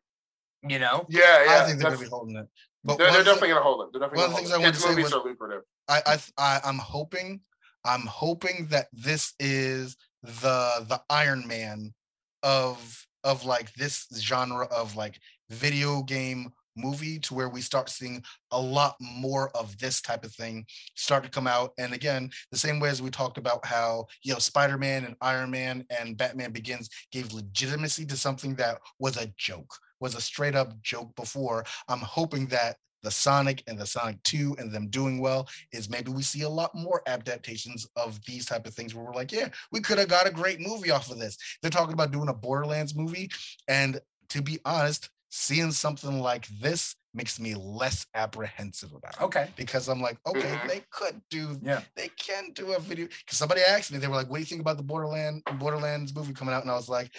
You 0.68 0.78
know? 0.80 1.06
yeah, 1.08 1.44
yeah, 1.44 1.62
I 1.62 1.66
think 1.66 1.78
they're 1.78 1.90
gonna 1.90 2.02
be 2.02 2.08
holding 2.10 2.36
it. 2.36 2.48
But 2.82 2.98
they're, 2.98 3.06
they're 3.06 3.16
thing- 3.18 3.24
definitely 3.26 3.48
gonna 3.50 3.62
hold 3.62 3.82
it. 3.86 3.92
They're 3.92 4.00
definitely 4.00 4.24
one 4.24 4.30
gonna 4.30 4.30
the 4.30 4.34
hold 4.34 4.40
things 4.40 4.52
I 4.52 4.56
it. 4.56 4.58
wanted 4.58 4.72
Kids 4.72 4.78
to 4.78 4.82
say 4.82 4.90
movies 4.90 5.04
was- 5.04 5.12
are 5.14 5.24
lucrative. 5.24 5.62
I, 5.88 6.02
I 6.06 6.18
I 6.36 6.60
I'm 6.64 6.78
hoping 6.78 7.40
I'm 7.84 8.02
hoping 8.02 8.66
that 8.70 8.88
this 8.92 9.34
is 9.40 9.96
the 10.22 10.86
the 10.88 11.00
Iron 11.10 11.46
Man 11.46 11.94
of 12.42 13.06
of 13.24 13.44
like 13.44 13.72
this 13.74 14.06
genre 14.18 14.66
of 14.66 14.96
like 14.96 15.18
video 15.50 16.02
game 16.02 16.52
movie 16.76 17.18
to 17.18 17.34
where 17.34 17.48
we 17.48 17.60
start 17.60 17.90
seeing 17.90 18.22
a 18.52 18.60
lot 18.60 18.94
more 19.00 19.50
of 19.56 19.76
this 19.78 20.00
type 20.00 20.24
of 20.24 20.32
thing 20.32 20.64
start 20.94 21.24
to 21.24 21.30
come 21.30 21.46
out. 21.46 21.72
And 21.78 21.92
again 21.92 22.30
the 22.52 22.58
same 22.58 22.78
way 22.78 22.88
as 22.88 23.02
we 23.02 23.10
talked 23.10 23.38
about 23.38 23.64
how 23.64 24.06
you 24.22 24.32
know 24.32 24.38
spider-man 24.38 25.04
and 25.04 25.16
iron 25.20 25.50
man 25.50 25.84
and 25.98 26.16
batman 26.16 26.52
begins 26.52 26.88
gave 27.10 27.32
legitimacy 27.32 28.06
to 28.06 28.16
something 28.16 28.54
that 28.56 28.78
was 28.98 29.16
a 29.16 29.32
joke 29.36 29.74
was 30.00 30.14
a 30.14 30.20
straight 30.20 30.54
up 30.54 30.80
joke 30.82 31.14
before 31.16 31.64
i'm 31.88 32.00
hoping 32.00 32.46
that 32.46 32.76
the 33.04 33.10
sonic 33.12 33.62
and 33.68 33.78
the 33.78 33.86
sonic 33.86 34.20
2 34.24 34.56
and 34.58 34.72
them 34.72 34.88
doing 34.88 35.20
well 35.20 35.48
is 35.72 35.88
maybe 35.88 36.10
we 36.10 36.20
see 36.22 36.42
a 36.42 36.48
lot 36.48 36.74
more 36.74 37.00
adaptations 37.06 37.86
of 37.94 38.18
these 38.24 38.44
type 38.44 38.66
of 38.66 38.74
things 38.74 38.92
where 38.92 39.04
we're 39.04 39.14
like, 39.14 39.30
yeah, 39.30 39.46
we 39.70 39.78
could 39.78 39.98
have 39.98 40.08
got 40.08 40.26
a 40.26 40.32
great 40.32 40.58
movie 40.58 40.90
off 40.90 41.08
of 41.08 41.16
this. 41.16 41.38
They're 41.62 41.70
talking 41.70 41.92
about 41.92 42.10
doing 42.10 42.28
a 42.28 42.34
Borderlands 42.34 42.96
movie, 42.96 43.30
and 43.68 44.00
to 44.30 44.42
be 44.42 44.58
honest, 44.64 45.10
seeing 45.30 45.70
something 45.70 46.18
like 46.18 46.48
this 46.60 46.96
makes 47.14 47.38
me 47.38 47.54
less 47.54 48.04
apprehensive 48.16 48.92
about 48.92 49.14
it 49.14 49.22
Okay. 49.22 49.48
because 49.54 49.86
I'm 49.86 50.00
like, 50.00 50.18
okay, 50.26 50.56
Mhm. 50.56 50.68
they 50.68 50.84
could 50.90 51.22
do, 51.30 51.56
Yeah. 51.62 51.82
they 51.94 52.08
can 52.08 52.50
do 52.50 52.72
a 52.72 52.80
video. 52.80 53.06
Because 53.06 53.38
somebody 53.38 53.60
asked 53.62 53.92
me, 53.92 53.98
they 53.98 54.08
were 54.08 54.16
like, 54.16 54.28
what 54.28 54.38
do 54.38 54.40
you 54.40 54.46
think 54.46 54.60
about 54.60 54.76
the 54.76 54.82
Borderland 54.82 55.44
Borderlands 55.60 56.12
movie 56.12 56.32
coming 56.32 56.52
out? 56.52 56.62
And 56.62 56.70
I 56.70 56.74
was 56.74 56.88
like, 56.88 57.14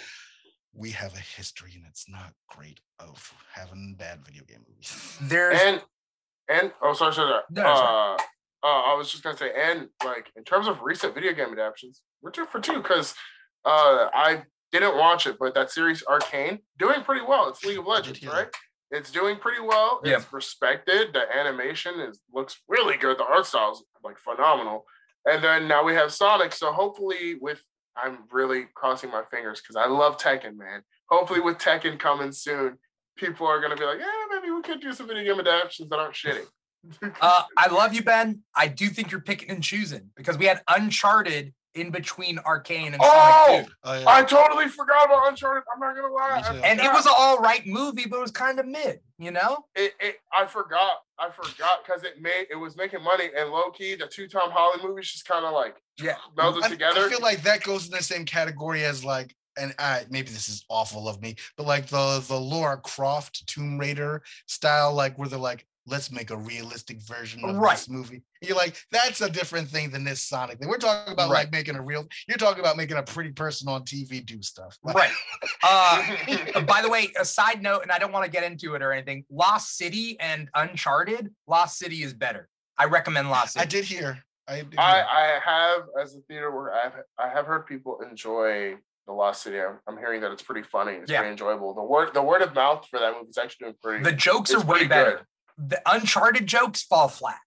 we 0.74 0.92
have 0.92 1.14
a 1.14 1.20
history, 1.20 1.72
and 1.76 1.86
it's 1.88 2.10
not 2.10 2.34
great 2.50 2.80
of 3.00 3.34
having 3.54 3.96
bad 3.98 4.26
video 4.26 4.44
game 4.44 4.66
movies. 4.70 5.18
There's 5.22 5.60
And 5.60 5.82
and 6.50 6.72
oh, 6.82 6.94
sorry, 6.94 7.14
sorry, 7.14 7.30
sorry. 7.32 7.44
No, 7.52 7.62
it's 7.62 7.80
uh, 7.80 8.68
uh, 8.68 8.82
I 8.92 8.96
was 8.96 9.12
just 9.12 9.24
gonna 9.24 9.38
say, 9.38 9.52
and 9.56 9.90
like 10.04 10.32
in 10.36 10.44
terms 10.44 10.68
of 10.68 10.82
recent 10.82 11.14
video 11.14 11.34
game 11.34 11.52
adaptations, 11.52 12.02
we're 12.22 12.32
two 12.32 12.46
for 12.46 12.60
two 12.60 12.78
because 12.82 13.14
uh, 13.66 14.08
I 14.14 14.44
didn't 14.72 14.98
watch 14.98 15.28
it, 15.28 15.38
but 15.40 15.54
that 15.56 15.72
series 15.72 16.04
Arcane 16.08 16.60
doing 16.78 17.02
pretty 17.02 17.26
well. 17.26 17.50
It's 17.50 17.64
League 17.64 17.80
of 17.80 17.88
Legends, 17.88 18.26
right? 18.26 18.48
It's 18.92 19.12
doing 19.12 19.38
pretty 19.38 19.62
well. 19.62 20.02
Yeah. 20.04 20.16
It's 20.18 20.34
respected. 20.34 21.14
The 21.14 21.24
animation 21.38 22.00
is 22.00 22.20
looks 22.34 22.60
really 22.68 22.98
good. 22.98 23.18
The 23.18 23.26
art 23.26 23.46
style 23.46 23.72
is 23.74 23.84
like 24.04 24.18
phenomenal. 24.18 24.86
And 25.26 25.44
then 25.44 25.68
now 25.68 25.84
we 25.84 25.94
have 25.94 26.12
Sonic. 26.12 26.54
So 26.54 26.72
hopefully, 26.72 27.36
with 27.40 27.62
I'm 27.96 28.20
really 28.32 28.66
crossing 28.74 29.12
my 29.12 29.24
fingers 29.32 29.62
because 29.62 29.76
I 29.76 29.88
love 29.88 30.18
Tekken, 30.18 30.58
man. 30.58 30.84
Hopefully, 31.10 31.40
with 31.42 31.58
Tekken 31.58 32.00
coming 32.00 32.32
soon, 32.32 32.78
people 33.18 33.48
are 33.48 33.60
gonna 33.60 33.76
be 33.76 33.86
like, 33.86 34.00
yeah, 34.00 34.06
maybe 34.30 34.52
we 34.52 34.62
could 34.62 34.82
do 34.82 34.94
some 34.94 35.08
video 35.08 35.24
game 35.24 35.40
adaptations 35.40 35.90
that 35.90 36.00
aren't 36.00 36.16
shitty. 36.16 36.46
Uh, 37.20 37.44
I 37.58 37.68
love 37.68 37.94
you, 37.94 38.04
Ben. 38.04 38.42
I 38.56 38.68
do 38.68 38.88
think 38.88 39.12
you're 39.12 39.20
picking 39.20 39.50
and 39.50 39.62
choosing 39.62 40.12
because 40.16 40.38
we 40.38 40.46
had 40.46 40.62
Uncharted 40.68 41.54
in 41.76 41.92
between 41.92 42.40
Arcane 42.40 42.94
and 42.94 42.98
Oh! 43.00 43.46
Sonic 43.48 43.68
2. 43.68 43.74
Oh, 43.84 44.00
yeah. 44.00 44.06
I 44.08 44.24
totally 44.24 44.68
forgot 44.68 45.06
about 45.06 45.28
Uncharted. 45.30 45.64
I'm 45.74 45.80
not 45.80 45.96
gonna 45.96 46.14
lie. 46.14 46.54
Me 46.54 46.62
And 46.64 46.80
it 46.80 46.92
was 46.92 47.06
an 47.06 47.14
all 47.16 47.38
right 47.40 47.66
movie, 47.66 48.06
but 48.10 48.18
it 48.18 48.22
was 48.22 48.32
kind 48.32 48.60
of 48.60 48.66
mid, 48.66 49.00
you 49.18 49.32
know? 49.32 49.66
it, 49.76 49.94
it 50.00 50.16
I 50.34 50.46
forgot. 50.46 50.94
I 51.20 51.30
forgot 51.30 51.86
because 51.86 52.04
it 52.04 52.22
made 52.22 52.48
it 52.50 52.56
was 52.56 52.76
making 52.78 53.04
money 53.04 53.26
and 53.38 53.50
low 53.52 53.70
key 53.72 53.96
the 53.96 54.08
two 54.08 54.28
Tom 54.28 54.52
Holland 54.52 54.82
movies 54.84 55.12
just 55.12 55.28
kind 55.28 55.46
of 55.46 55.54
like 55.54 55.76
Yeah. 56.02 56.16
melded 56.38 56.64
I, 56.64 56.70
together. 56.70 57.06
I 57.06 57.10
feel 57.10 57.22
like 57.22 57.44
that 57.44 57.64
goes 57.64 57.86
in 57.86 57.92
the 57.92 58.02
same 58.04 58.26
category 58.26 58.84
as 58.86 59.04
like, 59.06 59.36
and 59.58 59.76
I 59.78 60.06
maybe 60.10 60.30
this 60.30 60.48
is 60.50 60.64
awful 60.70 61.08
of 61.10 61.22
me, 61.22 61.36
but 61.58 61.66
like 61.68 61.88
the 61.88 62.24
the 62.28 62.40
Laura 62.40 62.78
Croft 62.78 63.46
Tomb 63.48 63.78
Raider 63.78 64.24
style, 64.48 64.94
like 64.94 65.18
where 65.18 65.28
they're 65.28 65.38
like, 65.38 65.66
let's 65.90 66.12
make 66.12 66.30
a 66.32 66.38
realistic 66.38 67.02
version 67.02 67.44
of 67.44 67.56
Right. 67.58 67.76
this 67.78 67.90
movie. 67.90 68.22
You're 68.42 68.56
like, 68.58 68.78
that's 68.92 69.22
a 69.22 69.30
different 69.30 69.68
thing 69.68 69.90
than 69.90 70.04
this 70.04 70.22
Sonic 70.22 70.60
thing. 70.60 70.70
We're 70.70 70.78
talking 70.78 71.12
about 71.14 71.30
Right. 71.30 71.46
like 71.46 71.52
making 71.52 71.76
a 71.76 71.82
real. 71.82 72.08
You're 72.28 72.38
talking 72.38 72.60
about 72.60 72.78
making 72.78 72.98
a 72.98 73.04
pretty 73.04 73.32
person 73.32 73.68
on 73.68 73.84
TV 73.84 74.24
do 74.26 74.42
stuff. 74.42 74.78
Like, 74.84 74.96
Right. 74.96 75.12
Uh, 75.64 76.62
by 76.62 76.82
the 76.82 76.90
way, 76.90 77.12
a 77.20 77.26
side 77.26 77.62
note, 77.62 77.82
and 77.84 77.92
I 77.92 78.00
don't 78.00 78.12
want 78.12 78.26
to 78.26 78.32
get 78.32 78.44
into 78.44 78.76
it 78.76 78.82
or 78.82 78.92
anything. 78.92 79.26
Lost 79.30 79.78
City 79.78 80.18
and 80.20 80.50
Uncharted. 80.56 81.34
Lost 81.48 81.78
City 81.78 82.04
is 82.04 82.14
better. 82.14 82.48
I 82.78 82.86
recommend 82.86 83.30
Lost 83.30 83.54
City. 83.54 83.64
I 83.64 83.66
did 83.66 83.86
hear. 83.86 84.24
I 84.48 84.62
did 84.62 84.76
I 84.80 84.96
hear. 84.96 85.06
I 85.06 85.40
have 85.44 85.82
as 86.02 86.16
a 86.16 86.20
theater 86.28 86.52
worker, 86.56 86.74
I've 86.74 86.94
I 87.18 87.30
have 87.30 87.46
heard 87.46 87.66
people 87.68 88.00
enjoy 88.10 88.76
the 89.06 89.14
Lost 89.14 89.44
City. 89.44 89.60
I'm, 89.60 89.80
I'm 89.88 89.98
hearing 89.98 90.22
that 90.22 90.32
it's 90.32 90.44
pretty 90.44 90.64
funny. 90.64 90.94
It's 90.94 91.12
Yeah. 91.12 91.20
pretty 91.20 91.32
enjoyable. 91.32 91.74
The 91.74 91.84
word 91.84 92.14
the 92.14 92.22
word 92.24 92.42
of 92.42 92.54
mouth 92.56 92.88
for 92.90 93.00
that 93.00 93.14
movie 93.14 93.30
is 93.30 93.38
actually 93.38 93.66
doing 93.66 93.76
pretty. 93.84 94.04
The 94.04 94.12
jokes 94.14 94.54
are 94.54 94.60
way 94.62 94.66
pretty 94.66 94.88
better. 94.88 95.12
good. 95.18 95.26
The 95.60 95.82
Uncharted 95.86 96.48
jokes 96.48 96.84
fall 96.84 97.08
flat. 97.10 97.38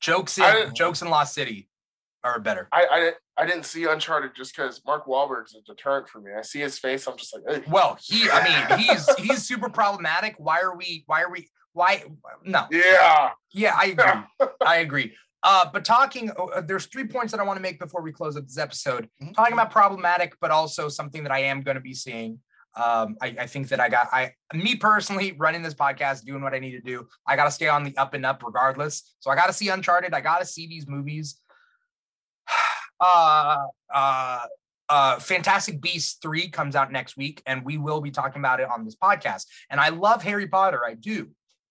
Jokes 0.00 0.38
in 0.38 0.74
jokes 0.74 1.02
in 1.02 1.08
Lost 1.10 1.34
City 1.34 1.68
are 2.24 2.40
better. 2.40 2.68
I 2.72 2.86
I, 2.90 3.00
didn't- 3.00 3.16
I 3.36 3.46
didn't 3.46 3.64
see 3.64 3.84
Uncharted 3.84 4.32
just 4.36 4.54
because 4.56 4.80
Mark 4.86 5.06
Wahlberg's 5.06 5.54
a 5.54 5.60
deterrent 5.62 6.08
for 6.08 6.20
me. 6.20 6.30
I 6.38 6.42
see 6.42 6.60
his 6.60 6.78
face, 6.78 7.06
I'm 7.06 7.16
just 7.16 7.34
like, 7.34 7.42
"Ugh." 7.56 7.62
Well, 7.68 7.98
he, 8.02 8.28
I 8.30 8.44
mean, 8.70 8.78
he's 8.80 9.14
he's 9.16 9.42
super 9.46 9.68
problematic. 9.70 10.34
Why 10.38 10.60
are 10.60 10.74
we? 10.76 11.04
Why 11.06 11.22
are 11.22 11.30
we? 11.30 11.48
Why? 11.72 12.02
No. 12.44 12.66
yeah. 12.70 13.30
Yeah, 13.52 13.74
I 13.76 13.86
agree. 13.86 14.48
I 14.66 14.76
agree. 14.76 15.14
Uh, 15.42 15.66
but 15.72 15.84
talking, 15.86 16.30
uh, 16.30 16.60
there's 16.62 16.86
three 16.86 17.06
points 17.06 17.30
that 17.32 17.40
I 17.40 17.44
want 17.44 17.56
to 17.56 17.62
make 17.62 17.78
before 17.78 18.02
we 18.02 18.12
close 18.12 18.36
up 18.36 18.44
this 18.44 18.58
episode. 18.58 19.08
Mhm. 19.22 19.34
Talking 19.34 19.52
about 19.54 19.70
problematic, 19.70 20.34
but 20.40 20.50
also 20.50 20.88
something 20.88 21.22
that 21.22 21.32
I 21.32 21.40
am 21.40 21.62
going 21.62 21.76
to 21.76 21.80
be 21.80 21.94
seeing. 21.94 22.40
Um, 22.76 23.16
I, 23.20 23.34
I 23.40 23.46
think 23.46 23.68
that 23.68 23.80
I 23.80 23.88
got, 23.88 24.08
I, 24.12 24.34
me 24.54 24.76
personally, 24.76 25.32
running 25.32 25.62
this 25.62 25.74
podcast, 25.74 26.24
doing 26.24 26.42
what 26.42 26.54
I 26.54 26.60
need 26.60 26.72
to 26.72 26.80
do. 26.80 27.08
I 27.26 27.34
got 27.36 27.44
to 27.44 27.50
stay 27.50 27.68
on 27.68 27.82
the 27.82 27.96
up 27.96 28.14
and 28.14 28.24
up 28.24 28.42
regardless. 28.44 29.14
So 29.20 29.30
I 29.30 29.34
got 29.34 29.46
to 29.46 29.52
see 29.52 29.68
Uncharted. 29.68 30.14
I 30.14 30.20
got 30.20 30.38
to 30.38 30.46
see 30.46 30.66
these 30.66 30.86
movies. 30.86 31.40
Uh, 33.02 33.56
uh, 33.94 34.40
uh, 34.90 35.18
Fantastic 35.20 35.80
Beasts 35.80 36.18
3 36.20 36.50
comes 36.50 36.76
out 36.76 36.92
next 36.92 37.16
week, 37.16 37.42
and 37.46 37.64
we 37.64 37.78
will 37.78 38.02
be 38.02 38.10
talking 38.10 38.40
about 38.40 38.60
it 38.60 38.68
on 38.68 38.84
this 38.84 38.94
podcast. 38.94 39.46
And 39.70 39.80
I 39.80 39.88
love 39.88 40.22
Harry 40.22 40.46
Potter, 40.46 40.84
I 40.84 40.92
do. 40.94 41.30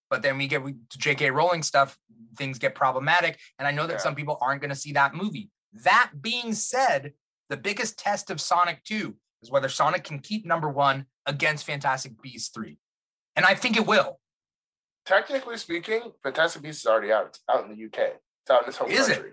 But 0.09 0.23
then 0.23 0.39
we 0.39 0.47
get 0.47 0.63
to 0.65 0.97
J.K. 0.97 1.29
Rowling 1.29 1.61
stuff, 1.61 1.99
things 2.35 2.57
get 2.57 2.73
problematic. 2.73 3.37
And 3.59 3.67
I 3.67 3.71
know 3.71 3.85
that 3.85 3.93
Yeah. 3.93 3.99
some 3.99 4.15
people 4.15 4.39
aren't 4.41 4.61
going 4.61 4.71
to 4.71 4.75
see 4.75 4.93
that 4.93 5.13
movie. 5.13 5.51
That 5.83 6.13
being 6.19 6.53
said, 6.53 7.13
the 7.49 7.57
biggest 7.57 7.99
test 7.99 8.31
of 8.31 8.41
Sonic 8.41 8.83
2 8.85 9.15
is 9.41 9.51
whether 9.51 9.69
Sonic 9.69 10.03
can 10.03 10.19
keep 10.19 10.45
number 10.45 10.69
one 10.69 11.05
against 11.25 11.65
Fantastic 11.65 12.21
Beasts 12.21 12.49
3. 12.49 12.77
And 13.35 13.45
I 13.45 13.55
think 13.55 13.77
it 13.77 13.87
will. 13.87 14.19
Technically 15.05 15.57
speaking, 15.57 16.01
Fantastic 16.23 16.61
Beasts 16.61 16.81
is 16.81 16.87
already 16.87 17.11
out. 17.11 17.27
It's 17.27 17.39
out 17.49 17.65
in 17.65 17.75
the 17.75 17.85
UK. 17.85 18.13
It's 18.43 18.51
out 18.51 18.63
in 18.63 18.69
its 18.69 18.77
home 18.77 18.91
Is 18.91 19.09
it? 19.09 19.13
country. 19.13 19.31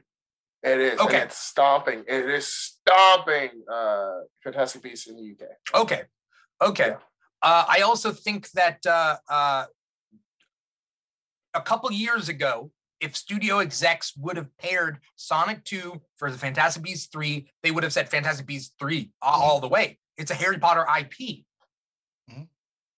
It 0.62 0.80
is. 0.80 1.00
Okay. 1.00 1.14
And 1.16 1.24
it's 1.24 1.38
stomping. 1.38 2.04
It 2.08 2.28
is 2.30 2.46
stomping 2.46 3.50
uh 3.72 4.20
Fantastic 4.42 4.82
Beasts 4.82 5.06
in 5.06 5.16
the 5.16 5.32
UK. 5.32 5.50
Okay. 5.82 6.02
Okay. 6.62 6.88
Yeah. 6.88 6.96
Uh, 7.42 7.64
I 7.68 7.80
also 7.82 8.12
think 8.12 8.50
that 8.52 8.84
uh, 8.86 9.16
uh, 9.28 9.66
a 11.54 11.60
couple 11.60 11.92
years 11.92 12.28
ago, 12.28 12.70
if 13.01 13.16
studio 13.16 13.59
execs 13.59 14.16
would 14.16 14.36
have 14.36 14.48
paired 14.59 14.98
Sonic 15.16 15.64
2 15.64 16.01
for 16.16 16.31
the 16.31 16.39
Fantastic 16.39 16.82
Beasts 16.82 17.09
3, 17.12 17.47
they 17.62 17.70
would 17.70 17.82
have 17.82 17.93
said 17.93 18.09
Fantastic 18.09 18.47
Beasts 18.47 18.74
3 18.78 19.10
all, 19.23 19.43
all 19.43 19.60
the 19.60 19.68
way. 19.68 19.98
It's 20.16 20.31
a 20.31 20.35
Harry 20.35 20.59
Potter 20.59 20.86
IP. 20.98 21.44
Mhm. 22.31 22.48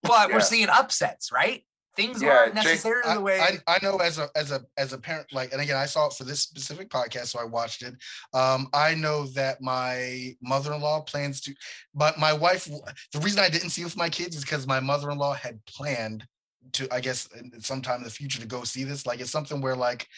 But 0.03 0.31
we're 0.33 0.41
seeing 0.41 0.69
upsets, 0.69 1.33
right? 1.33 1.65
Things 1.97 2.23
Yeah, 2.23 2.29
aren't 2.29 2.55
Jake, 2.55 2.65
necessarily 2.65 3.09
I, 3.11 3.15
the 3.15 3.21
way. 3.21 3.41
I, 3.41 3.59
I 3.67 3.79
know 3.83 3.97
as 3.97 4.19
a 4.19 4.29
as 4.37 4.53
a 4.53 4.61
as 4.77 4.93
a 4.93 4.99
parent 4.99 5.33
like 5.33 5.51
and 5.51 5.61
again 5.61 5.77
I 5.77 5.87
saw 5.87 6.07
it 6.07 6.13
for 6.13 6.23
this 6.23 6.41
specific 6.41 6.91
podcast 6.91 7.27
so 7.27 7.41
I 7.41 7.45
watched 7.45 7.83
it 7.83 7.93
um 8.33 8.69
I 8.73 8.95
know 8.95 9.27
that 9.35 9.61
my 9.61 10.37
mother-in-law 10.41 11.01
plans 11.01 11.41
to 11.41 11.55
but 11.97 12.17
my 12.17 12.33
wife 12.33 12.67
the 13.13 13.19
reason 13.19 13.41
I 13.41 13.49
didn't 13.49 13.71
see 13.71 13.83
it 13.83 13.87
with 13.87 13.97
my 13.97 14.09
kids 14.09 14.37
is 14.37 14.45
because 14.45 14.65
my 14.65 14.79
mother-in-law 14.79 15.35
had 15.35 15.59
planned 15.67 16.25
to 16.73 16.89
I 16.93 17.01
guess 17.01 17.29
sometime 17.61 17.99
in 17.99 18.05
the 18.05 18.11
future 18.11 18.41
to 18.41 18.47
go 18.47 18.65
see 18.65 18.85
this. 18.85 19.07
Like 19.07 19.21
it's 19.21 19.31
something 19.31 19.61
where 19.61 19.77
like 19.77 20.09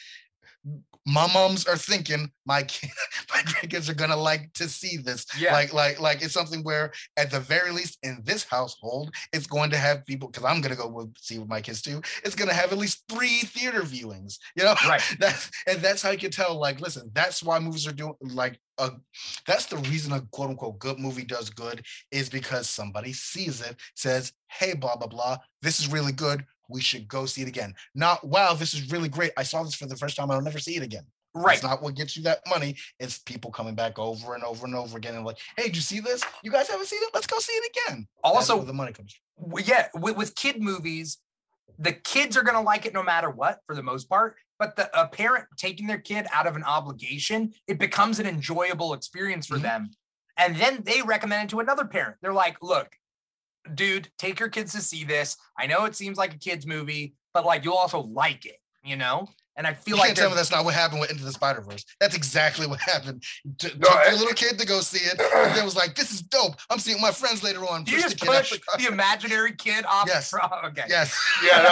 my 1.06 1.26
moms 1.32 1.66
are 1.66 1.76
thinking 1.76 2.30
my 2.44 2.62
kid, 2.62 2.90
my 3.30 3.40
grandkids 3.40 3.88
are 3.88 3.94
gonna 3.94 4.16
like 4.16 4.52
to 4.52 4.68
see 4.68 4.96
this 4.98 5.26
yeah. 5.38 5.52
like 5.52 5.72
like 5.72 5.98
like 5.98 6.22
it's 6.22 6.34
something 6.34 6.62
where 6.62 6.92
at 7.16 7.30
the 7.30 7.40
very 7.40 7.70
least 7.70 7.98
in 8.02 8.20
this 8.24 8.44
household 8.44 9.14
it's 9.32 9.46
going 9.46 9.70
to 9.70 9.76
have 9.76 10.04
people 10.04 10.28
because 10.28 10.44
i'm 10.44 10.60
going 10.60 10.74
to 10.74 10.80
go 10.80 10.88
with, 10.88 11.12
see 11.16 11.38
with 11.38 11.48
my 11.48 11.60
kids 11.60 11.80
too 11.80 12.00
it's 12.24 12.34
going 12.34 12.48
to 12.48 12.54
have 12.54 12.72
at 12.72 12.78
least 12.78 13.04
three 13.08 13.40
theater 13.40 13.80
viewings 13.80 14.38
you 14.56 14.62
know 14.62 14.74
right. 14.86 15.02
that's 15.18 15.50
and 15.66 15.80
that's 15.80 16.02
how 16.02 16.10
you 16.10 16.18
can 16.18 16.30
tell 16.30 16.58
like 16.58 16.80
listen 16.80 17.10
that's 17.14 17.42
why 17.42 17.58
movies 17.58 17.86
are 17.86 17.92
doing 17.92 18.14
like 18.20 18.58
a, 18.78 18.90
that's 19.46 19.66
the 19.66 19.76
reason 19.76 20.12
a 20.12 20.20
quote 20.32 20.50
unquote 20.50 20.78
good 20.78 20.98
movie 20.98 21.24
does 21.24 21.50
good 21.50 21.84
is 22.10 22.28
because 22.28 22.68
somebody 22.68 23.12
sees 23.12 23.60
it 23.62 23.76
says 23.94 24.32
hey 24.48 24.74
blah 24.74 24.96
blah 24.96 25.06
blah 25.06 25.36
this 25.62 25.80
is 25.80 25.90
really 25.90 26.12
good 26.12 26.44
we 26.70 26.80
should 26.80 27.06
go 27.08 27.26
see 27.26 27.42
it 27.42 27.48
again 27.48 27.74
not 27.94 28.26
wow 28.26 28.54
this 28.54 28.72
is 28.74 28.90
really 28.92 29.08
great 29.08 29.32
i 29.36 29.42
saw 29.42 29.62
this 29.62 29.74
for 29.74 29.86
the 29.86 29.96
first 29.96 30.16
time 30.16 30.30
i'll 30.30 30.40
never 30.40 30.58
see 30.58 30.76
it 30.76 30.82
again 30.82 31.04
Right. 31.32 31.54
it's 31.54 31.62
not 31.62 31.80
what 31.80 31.94
gets 31.94 32.16
you 32.16 32.24
that 32.24 32.40
money. 32.48 32.74
It's 32.98 33.18
people 33.20 33.52
coming 33.52 33.76
back 33.76 34.00
over 34.00 34.34
and 34.34 34.42
over 34.42 34.66
and 34.66 34.74
over 34.74 34.96
again 34.98 35.14
and 35.14 35.24
like, 35.24 35.38
hey, 35.56 35.62
did 35.66 35.76
you 35.76 35.80
see 35.80 36.00
this? 36.00 36.24
You 36.42 36.50
guys 36.50 36.68
haven't 36.68 36.86
seen 36.86 36.98
it? 37.04 37.10
Let's 37.14 37.28
go 37.28 37.38
see 37.38 37.52
it 37.52 37.70
again. 37.86 38.08
Also, 38.24 38.60
the 38.64 38.72
money 38.72 38.90
comes. 38.92 39.14
from. 39.38 39.52
yeah, 39.64 39.86
with, 39.94 40.16
with 40.16 40.34
kid 40.34 40.60
movies, 40.60 41.18
the 41.78 41.92
kids 41.92 42.36
are 42.36 42.42
going 42.42 42.56
to 42.56 42.60
like 42.60 42.84
it 42.84 42.92
no 42.92 43.04
matter 43.04 43.30
what 43.30 43.60
for 43.64 43.76
the 43.76 43.82
most 43.82 44.08
part. 44.08 44.34
But 44.58 44.74
the 44.74 44.90
a 45.00 45.06
parent 45.06 45.44
taking 45.56 45.86
their 45.86 46.00
kid 46.00 46.26
out 46.32 46.48
of 46.48 46.56
an 46.56 46.64
obligation, 46.64 47.52
it 47.68 47.78
becomes 47.78 48.18
an 48.18 48.26
enjoyable 48.26 48.92
experience 48.92 49.46
for 49.46 49.58
Mhm. 49.58 49.62
them. 49.62 49.90
And 50.36 50.56
then 50.56 50.82
they 50.82 51.00
recommend 51.00 51.44
it 51.44 51.50
to 51.50 51.60
another 51.60 51.84
parent. 51.84 52.16
They're 52.22 52.32
like, 52.32 52.56
look, 52.60 52.88
dude, 53.74 54.08
take 54.18 54.40
your 54.40 54.48
kids 54.48 54.72
to 54.72 54.80
see 54.80 55.04
this. 55.04 55.36
I 55.58 55.66
know 55.66 55.84
it 55.84 55.94
seems 55.96 56.18
like 56.18 56.34
a 56.34 56.38
kid's 56.38 56.66
movie, 56.66 57.14
but 57.34 57.44
like 57.44 57.64
you'll 57.64 57.74
also 57.74 58.00
like 58.00 58.46
it, 58.46 58.56
you 58.84 58.96
know? 58.96 59.28
And 59.56 59.66
I 59.66 59.74
feel 59.74 59.96
You 59.96 59.98
like 60.00 60.06
can't 60.08 60.18
tell 60.18 60.30
me 60.30 60.36
that's 60.36 60.50
not 60.52 60.64
what 60.64 60.72
happened 60.74 61.00
with 61.00 61.10
Into 61.10 61.24
the 61.24 61.32
Spider 61.32 61.60
Verse. 61.60 61.84
That's 62.00 62.14
exactly 62.14 62.66
what 62.66 62.80
happened. 62.80 63.22
T- 63.58 63.68
No, 63.76 63.88
took 63.88 63.96
I- 63.96 64.04
your 64.08 64.18
little 64.18 64.32
kid 64.32 64.58
to 64.58 64.64
go 64.66 64.80
see 64.80 65.04
it, 65.04 65.20
and 65.20 65.54
then 65.56 65.64
was 65.66 65.76
like, 65.76 65.94
"This 65.96 66.12
is 66.12 66.22
dope. 66.22 66.54
I'm 66.70 66.78
seeing 66.78 66.98
my 67.00 67.10
friends 67.10 67.42
later 67.42 67.60
on." 67.66 67.84
you 67.86 68.00
just 68.00 68.18
the 68.20 68.26
kid 68.26 68.28
push 68.38 68.58
the 68.78 68.86
imaginary 68.86 69.52
kid 69.52 69.84
off 69.86 70.06
Yes. 70.08 70.30
from 70.30 70.40
oh, 70.50 70.68
okay. 70.68 70.84
Yes. 70.88 71.14
Yeah, 71.44 71.62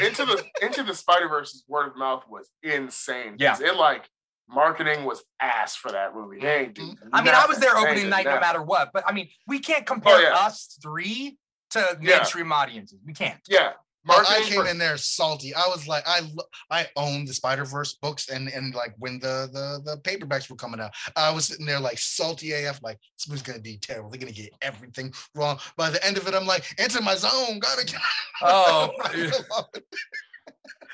no, 0.00 0.06
into 0.06 0.26
the 0.26 0.44
into 0.60 0.82
the 0.82 0.94
Spider 0.94 1.28
Verse's 1.28 1.64
word 1.68 1.86
of 1.86 1.96
mouth 1.96 2.24
was 2.28 2.50
insane. 2.62 3.38
'cause 3.38 3.60
It 3.62 3.76
like 3.76 4.10
marketing 4.48 5.04
was 5.04 5.22
ass 5.40 5.76
for 5.76 5.92
that 5.92 6.14
movie. 6.14 6.40
They 6.40 6.60
ain't 6.60 6.74
do 6.74 6.82
Mhm. 6.82 6.96
I 7.12 7.22
mean, 7.22 7.34
I 7.34 7.46
was 7.46 7.58
there 7.58 7.76
opening 7.76 8.04
did 8.04 8.10
night 8.10 8.24
no 8.26 8.40
matter 8.40 8.62
what, 8.62 8.90
but 8.92 9.04
I 9.06 9.12
mean, 9.12 9.28
we 9.46 9.58
can't 9.60 9.86
compare 9.86 10.22
yeah. 10.22 10.34
us 10.34 10.78
three 10.82 11.38
to 11.70 11.98
Yeah. 12.00 12.16
mainstream 12.18 12.50
audiences. 12.52 12.98
We 13.04 13.12
can't. 13.12 13.40
Yeah. 13.48 13.72
I- 14.10 14.24
I 14.38 14.40
came 14.48 14.62
for- 14.62 14.66
in 14.66 14.78
there 14.78 14.96
salty. 14.96 15.54
I 15.54 15.66
was 15.66 15.86
like, 15.86 16.02
I 16.08 16.22
I 16.70 16.88
own 16.96 17.26
the 17.26 17.34
Spider 17.34 17.66
Verse 17.66 17.92
books, 17.92 18.30
and 18.30 18.48
and 18.48 18.74
like 18.74 18.94
when 18.96 19.18
the 19.18 19.50
the 19.52 19.82
the 19.84 20.00
paperbacks 20.00 20.48
were 20.48 20.56
coming 20.56 20.80
out, 20.80 20.92
I 21.14 21.30
was 21.30 21.44
sitting 21.46 21.66
there 21.66 21.78
like 21.80 21.98
salty 21.98 22.52
AF, 22.52 22.80
like 22.82 22.98
this 23.18 23.28
movie's 23.28 23.42
gonna 23.42 23.58
be 23.58 23.76
terrible. 23.76 24.08
They're 24.08 24.18
gonna 24.20 24.32
get 24.32 24.54
everything 24.62 25.12
wrong. 25.34 25.60
By 25.76 25.90
the 25.90 26.02
end 26.02 26.16
of 26.16 26.26
it, 26.26 26.34
I'm 26.34 26.46
like, 26.46 26.64
enter 26.78 27.02
my 27.02 27.16
zone, 27.16 27.58
gotta 27.58 27.84
get. 27.84 28.00
Oh, 28.40 28.92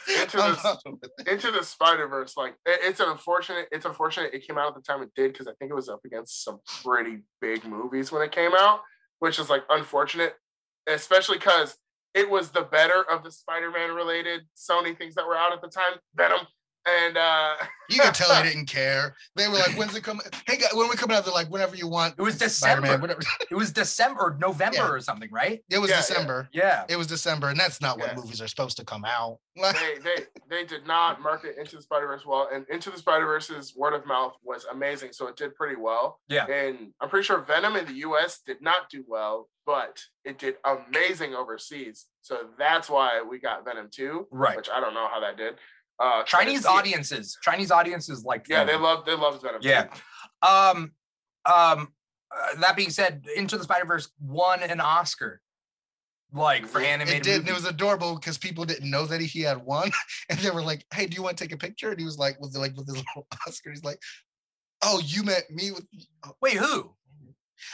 into 0.20 0.36
the 0.36 1.32
into 1.32 1.50
the 1.50 1.62
Spider 1.62 2.06
Verse, 2.08 2.36
like 2.36 2.54
it- 2.66 2.80
it's 2.82 3.00
an 3.00 3.08
unfortunate. 3.08 3.68
It's 3.72 3.84
unfortunate 3.86 4.34
it 4.34 4.46
came 4.46 4.58
out 4.58 4.68
at 4.68 4.74
the 4.74 4.82
time 4.82 5.02
it 5.02 5.10
did 5.16 5.32
because 5.32 5.46
I 5.46 5.52
think 5.58 5.70
it 5.70 5.74
was 5.74 5.88
up 5.88 6.00
against 6.04 6.44
some 6.44 6.60
pretty 6.82 7.22
big 7.40 7.64
movies 7.64 8.12
when 8.12 8.22
it 8.22 8.32
came 8.32 8.52
out, 8.56 8.80
which 9.20 9.38
is 9.38 9.48
like 9.50 9.62
unfortunate, 9.70 10.34
especially 10.86 11.38
because 11.38 11.76
it 12.14 12.30
was 12.30 12.50
the 12.50 12.62
better 12.62 13.02
of 13.10 13.24
the 13.24 13.30
Spider-Man 13.32 13.90
related 13.94 14.42
Sony 14.56 14.96
things 14.96 15.14
that 15.16 15.26
were 15.26 15.36
out 15.36 15.52
at 15.52 15.60
the 15.60 15.68
time. 15.68 15.98
Venom, 16.14 16.46
and 16.86 17.16
uh, 17.16 17.54
You 17.88 18.00
can 18.00 18.12
tell 18.12 18.28
they 18.28 18.48
didn't 18.50 18.66
care. 18.66 19.14
They 19.36 19.48
were 19.48 19.54
like, 19.54 19.76
"When's 19.78 19.94
it 19.96 20.02
coming? 20.04 20.26
Hey, 20.46 20.56
guys, 20.56 20.70
when 20.74 20.88
we 20.88 20.96
coming 20.96 21.16
out?" 21.16 21.24
They're 21.24 21.32
like, 21.34 21.48
"Whenever 21.50 21.76
you 21.76 21.88
want." 21.88 22.14
It 22.18 22.22
was 22.22 22.36
December. 22.38 22.98
whatever. 22.98 23.20
It 23.50 23.54
was 23.54 23.72
December 23.72 24.36
November 24.40 24.76
Yeah. 24.78 24.88
or 24.90 25.00
something, 25.00 25.30
right? 25.32 25.62
It 25.70 25.78
was 25.78 25.90
Yeah, 25.90 25.96
yeah. 25.96 26.00
December. 26.02 26.48
Yeah. 26.52 26.84
It 26.88 26.96
was 26.96 27.06
December, 27.06 27.48
and 27.48 27.58
that's 27.58 27.80
not 27.80 27.98
when 27.98 28.08
Yeah. 28.08 28.14
movies 28.16 28.40
are 28.40 28.48
supposed 28.48 28.76
to 28.78 28.84
come 28.84 29.04
out. 29.04 29.38
They 29.56 29.98
they 30.02 30.24
they 30.50 30.64
did 30.64 30.86
not 30.86 31.20
market 31.22 31.56
Into 31.58 31.76
the 31.76 31.82
Spider 31.82 32.06
Verse 32.08 32.26
well, 32.26 32.48
and 32.52 32.66
Into 32.68 32.90
the 32.90 32.98
Spider 32.98 33.26
Verse's 33.26 33.74
word 33.76 33.94
of 33.94 34.04
mouth 34.06 34.34
was 34.42 34.64
amazing, 34.64 35.12
so 35.12 35.28
it 35.28 35.36
did 35.36 35.54
pretty 35.54 35.76
well. 35.76 36.20
Yeah. 36.28 36.46
and 36.46 36.92
I'm 37.00 37.08
pretty 37.08 37.24
sure 37.24 37.40
Venom 37.40 37.76
in 37.76 37.86
the 37.86 37.94
U.S. 38.08 38.40
did 38.44 38.60
not 38.60 38.90
do 38.90 39.04
well, 39.06 39.48
but 39.64 40.02
it 40.24 40.38
did 40.38 40.56
amazing 40.64 41.34
overseas. 41.34 42.06
So 42.22 42.48
that's 42.58 42.88
why 42.90 43.22
we 43.22 43.38
got 43.38 43.64
Venom 43.64 43.88
two, 43.92 44.26
Right. 44.32 44.56
which 44.56 44.68
I 44.70 44.80
don't 44.80 44.94
know 44.94 45.06
how 45.08 45.20
that 45.20 45.36
did. 45.36 45.54
Uh, 45.98 46.22
Chinese 46.24 46.60
it's- 46.60 46.72
audiences. 46.74 47.38
Chinese 47.42 47.70
audiences 47.70 48.24
like 48.24 48.46
yeah, 48.48 48.64
they 48.64 48.76
love 48.76 49.04
they 49.04 49.14
love 49.14 49.40
Venom. 49.42 49.60
Yeah. 49.62 49.86
Um 50.42 50.92
um 51.46 51.92
uh, 52.36 52.56
that 52.60 52.74
being 52.74 52.90
said, 52.90 53.24
Into 53.36 53.56
the 53.56 53.62
Spider-Verse 53.62 54.10
won 54.20 54.60
an 54.62 54.80
Oscar. 54.80 55.40
Like 56.32 56.66
for 56.66 56.80
It- 56.80 56.84
it 56.84 56.88
animated 56.88 57.16
it 57.18 57.22
did. 57.22 57.40
and. 57.42 57.48
It 57.48 57.54
was 57.54 57.64
adorable 57.64 58.16
because 58.16 58.38
people 58.38 58.64
didn't 58.64 58.90
know 58.90 59.06
that 59.06 59.20
he 59.20 59.40
had 59.42 59.58
one, 59.64 59.92
and 60.28 60.38
they 60.40 60.50
were 60.50 60.62
like, 60.62 60.84
"Hey, 60.92 61.06
do 61.06 61.14
you 61.14 61.22
want 61.22 61.36
to 61.38 61.44
take 61.44 61.52
a 61.52 61.56
picture?" 61.56 61.90
And 61.90 61.98
he 62.00 62.04
was 62.04 62.18
like, 62.18 62.40
with 62.40 62.56
like 62.56 62.76
with 62.76 62.86
his 62.88 62.96
little 63.16 63.26
Oscar. 63.46 63.70
He's 63.70 63.84
like, 63.84 64.00
"Oh, 64.82 65.00
you 65.04 65.22
met 65.22 65.48
me 65.50 65.70
with." 65.70 65.86
Wait, 66.42 66.56
who? 66.56 66.96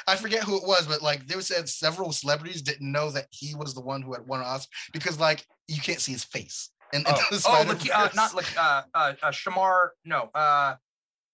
I 0.07 0.17
forget 0.17 0.45
who 0.45 0.57
it 0.59 0.67
was, 0.67 0.87
but 0.87 1.01
like 1.01 1.27
they 1.27 1.41
said 1.41 1.69
several 1.71 2.13
celebrities 2.13 2.61
didn't 2.61 2.93
know 2.93 3.11
that 3.13 3.27
he 3.31 3.55
was 3.55 3.73
the 3.75 3.81
one 3.81 4.03
who 4.03 4.13
had 4.13 4.27
won 4.27 4.41
an 4.41 4.47
Oscar 4.47 4.71
because 4.93 5.19
like 5.19 5.45
you 5.67 5.81
can't 5.81 6.01
see 6.01 6.13
his 6.13 6.25
face. 6.25 6.71
And 6.93 7.05
Oh, 7.07 7.15
oh 7.33 7.65
Laki- 7.67 7.91
uh, 7.95 8.09
not 8.15 8.35
like 8.35 8.57
uh, 8.59 8.83
uh, 8.95 9.13
uh, 9.23 9.31
Shemar. 9.31 9.91
No, 10.05 10.29
uh, 10.35 10.75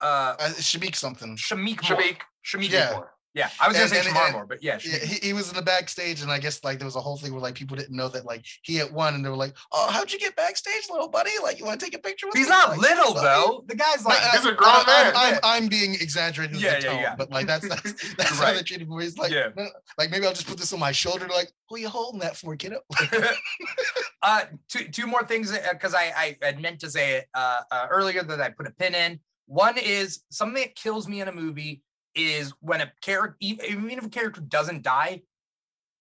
uh, 0.00 0.04
uh, 0.04 0.36
Shameik 0.60 0.94
something. 0.94 1.36
Shameik. 1.36 1.88
Moore. 1.88 1.98
Shameik, 1.98 2.16
Shameik. 2.44 2.70
Yeah. 2.70 2.92
Moore. 2.92 3.12
Yeah, 3.36 3.50
I 3.60 3.68
was 3.68 3.76
gonna 3.76 3.88
say 3.90 3.98
and- 3.98 4.08
Shemar 4.08 4.24
and- 4.24 4.32
Moore, 4.32 4.46
but 4.46 4.62
yeah, 4.62 4.78
Yeah, 4.82 4.96
he, 4.98 5.16
he 5.26 5.32
was 5.34 5.50
in 5.50 5.56
the 5.56 5.62
backstage, 5.62 6.22
and 6.22 6.32
I 6.32 6.38
guess 6.38 6.64
like 6.64 6.78
there 6.78 6.86
was 6.86 6.96
a 6.96 7.00
whole 7.00 7.18
thing 7.18 7.32
where 7.32 7.42
like 7.42 7.54
people 7.54 7.76
didn't 7.76 7.94
know 7.94 8.08
that 8.08 8.24
like 8.24 8.46
he 8.62 8.76
had 8.76 8.90
won, 8.92 9.14
and 9.14 9.22
they 9.22 9.28
were 9.28 9.36
like, 9.36 9.54
"Oh, 9.72 9.88
how'd 9.90 10.10
you 10.10 10.18
get 10.18 10.34
backstage, 10.36 10.84
little 10.90 11.08
buddy? 11.08 11.32
Like, 11.42 11.58
you 11.58 11.66
want 11.66 11.78
to 11.78 11.84
take 11.84 11.94
a 11.94 11.98
picture 11.98 12.26
with 12.26 12.34
him? 12.34 12.40
He's 12.40 12.48
me?" 12.48 12.56
not 12.56 12.70
Like, 12.70 12.78
little 12.80 13.12
"Buddy." 13.12 13.26
though. 13.26 13.64
The 13.68 13.74
guy's 13.74 14.04
like, 14.06 14.22
Like, 14.22 14.30
He's 14.40 14.46
a 14.46 14.52
I- 14.52 14.54
grown 14.54 14.70
I- 14.70 14.84
I'm, 14.86 15.12
man. 15.12 15.12
I'm, 15.16 15.40
I'm 15.64 15.68
being 15.68 15.94
exaggerated 15.96 16.56
Yeah, 16.56 16.76
the 16.78 16.82
yeah, 16.82 16.90
tone, 16.92 17.00
yeah. 17.02 17.14
but 17.14 17.30
like 17.30 17.46
that's 17.46 17.68
that's, 17.68 18.14
that's 18.16 18.38
how 18.40 18.54
they 18.54 18.62
treated 18.62 18.88
me. 18.88 19.02
He's 19.04 19.18
like, 19.18 19.30
Yeah. 19.30 19.48
Like 19.98 20.10
maybe 20.10 20.24
I'll 20.26 20.32
just 20.32 20.46
put 20.48 20.56
this 20.56 20.72
on 20.72 20.80
my 20.80 20.92
shoulder. 20.92 21.28
Like, 21.28 21.52
who 21.68 21.76
you 21.78 21.90
holding 21.90 22.20
that 22.20 22.36
for, 22.38 22.56
kiddo? 22.56 22.80
uh, 24.22 24.42
two 24.68 24.88
two 24.88 25.06
more 25.06 25.24
things 25.24 25.52
because 25.72 25.94
I 25.94 26.36
I 26.42 26.52
meant 26.60 26.80
to 26.80 26.90
say 26.90 27.16
it 27.16 27.26
uh, 27.34 27.60
uh, 27.70 27.86
earlier 27.90 28.22
that 28.22 28.40
I 28.40 28.48
put 28.50 28.66
a 28.66 28.70
pin 28.70 28.94
in. 28.94 29.20
One 29.46 29.78
is 29.78 30.20
something 30.30 30.60
that 30.62 30.74
kills 30.74 31.06
me 31.06 31.20
in 31.20 31.28
a 31.28 31.32
movie 31.32 31.82
is 32.16 32.52
when 32.60 32.80
a 32.80 32.92
character, 33.02 33.36
even 33.40 33.90
if 33.90 34.06
a 34.06 34.08
character 34.08 34.40
doesn't 34.40 34.82
die, 34.82 35.22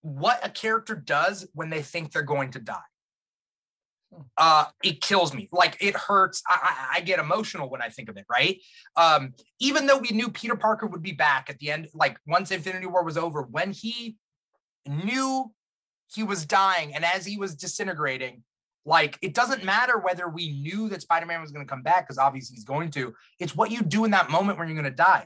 what 0.01 0.45
a 0.45 0.49
character 0.49 0.95
does 0.95 1.47
when 1.53 1.69
they 1.69 1.81
think 1.81 2.11
they're 2.11 2.23
going 2.23 2.51
to 2.51 2.59
die. 2.59 2.77
Uh, 4.37 4.65
it 4.83 5.01
kills 5.01 5.33
me. 5.33 5.49
Like 5.51 5.77
it 5.81 5.95
hurts. 5.95 6.41
I, 6.47 6.59
I, 6.61 6.97
I 6.97 7.01
get 7.01 7.19
emotional 7.19 7.69
when 7.69 7.81
I 7.81 7.89
think 7.89 8.07
of 8.07 8.15
it. 8.17 8.25
Right. 8.29 8.61
Um, 8.95 9.33
even 9.59 9.87
though 9.87 9.97
we 9.97 10.09
knew 10.09 10.29
Peter 10.29 10.55
Parker 10.55 10.87
would 10.87 11.01
be 11.01 11.11
back 11.11 11.49
at 11.49 11.59
the 11.59 11.71
end, 11.71 11.89
like 11.93 12.17
once 12.25 12.51
Infinity 12.51 12.85
War 12.85 13.03
was 13.03 13.17
over, 13.17 13.41
when 13.41 13.71
he 13.71 14.15
knew 14.87 15.51
he 16.13 16.23
was 16.23 16.45
dying 16.45 16.93
and 16.95 17.03
as 17.03 17.25
he 17.25 17.37
was 17.37 17.55
disintegrating 17.55 18.43
like 18.85 19.17
it 19.21 19.33
doesn't 19.33 19.63
matter 19.63 19.97
whether 19.97 20.29
we 20.29 20.51
knew 20.61 20.87
that 20.89 21.01
spider-man 21.01 21.41
was 21.41 21.51
going 21.51 21.65
to 21.65 21.69
come 21.69 21.81
back 21.81 22.07
because 22.07 22.17
obviously 22.17 22.53
he's 22.53 22.63
going 22.63 22.91
to 22.91 23.13
it's 23.39 23.55
what 23.55 23.71
you 23.71 23.81
do 23.81 24.05
in 24.05 24.11
that 24.11 24.29
moment 24.29 24.57
when 24.57 24.67
you're 24.67 24.79
going 24.79 24.91
to 24.91 24.95
die 24.95 25.25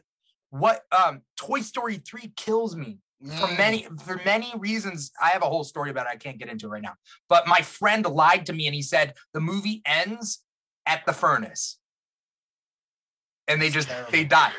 what 0.51 0.83
um 0.97 1.21
toy 1.37 1.61
story 1.61 1.97
3 1.97 2.31
kills 2.35 2.75
me 2.75 2.97
for 3.37 3.47
Mm. 3.47 3.57
many 3.57 3.87
for 4.05 4.15
many 4.23 4.53
reasons. 4.57 5.11
I 5.21 5.29
have 5.31 5.41
a 5.43 5.45
whole 5.45 5.65
story 5.65 5.89
about 5.89 6.05
it 6.05 6.11
i 6.13 6.15
can't 6.15 6.37
get 6.37 6.47
into 6.47 6.67
it 6.67 6.69
right 6.69 6.81
now. 6.81 6.95
But 7.27 7.47
my 7.47 7.61
friend 7.61 8.05
lied 8.05 8.45
to 8.45 8.53
me 8.53 8.65
and 8.65 8.73
he 8.73 8.81
said 8.81 9.15
the 9.33 9.41
movie 9.41 9.81
ends 9.85 10.41
at 10.85 11.05
the 11.05 11.11
furnace. 11.13 11.77
And 13.47 13.61
they 13.61 13.69
That's 13.69 13.87
just 13.87 14.11
they 14.11 14.23
die 14.23 14.53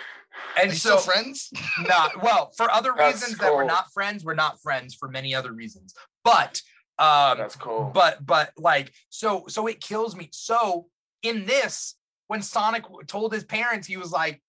and 0.61 0.73
so 0.73 0.97
still 0.97 0.99
friends? 0.99 1.51
not 1.81 2.23
well 2.23 2.51
for 2.57 2.71
other 2.71 2.93
reasons 2.93 3.39
that 3.39 3.55
we're 3.55 3.65
not 3.65 3.93
friends 3.93 4.25
we're 4.25 4.35
not 4.35 4.61
friends 4.61 4.95
for 4.95 5.09
many 5.09 5.35
other 5.35 5.53
reasons. 5.53 5.95
But 6.25 6.61
um 6.99 7.39
That's 7.39 7.57
cool. 7.57 7.91
but 7.95 8.25
but 8.27 8.51
like 8.59 8.93
so 9.09 9.45
so 9.49 9.67
it 9.69 9.81
kills 9.81 10.15
me. 10.17 10.29
So 10.33 10.89
in 11.23 11.47
this 11.47 11.95
when 12.27 12.43
sonic 12.43 12.85
told 13.07 13.33
his 13.33 13.45
parents 13.45 13.87
he 13.87 13.97
was 13.97 14.13
like 14.13 14.43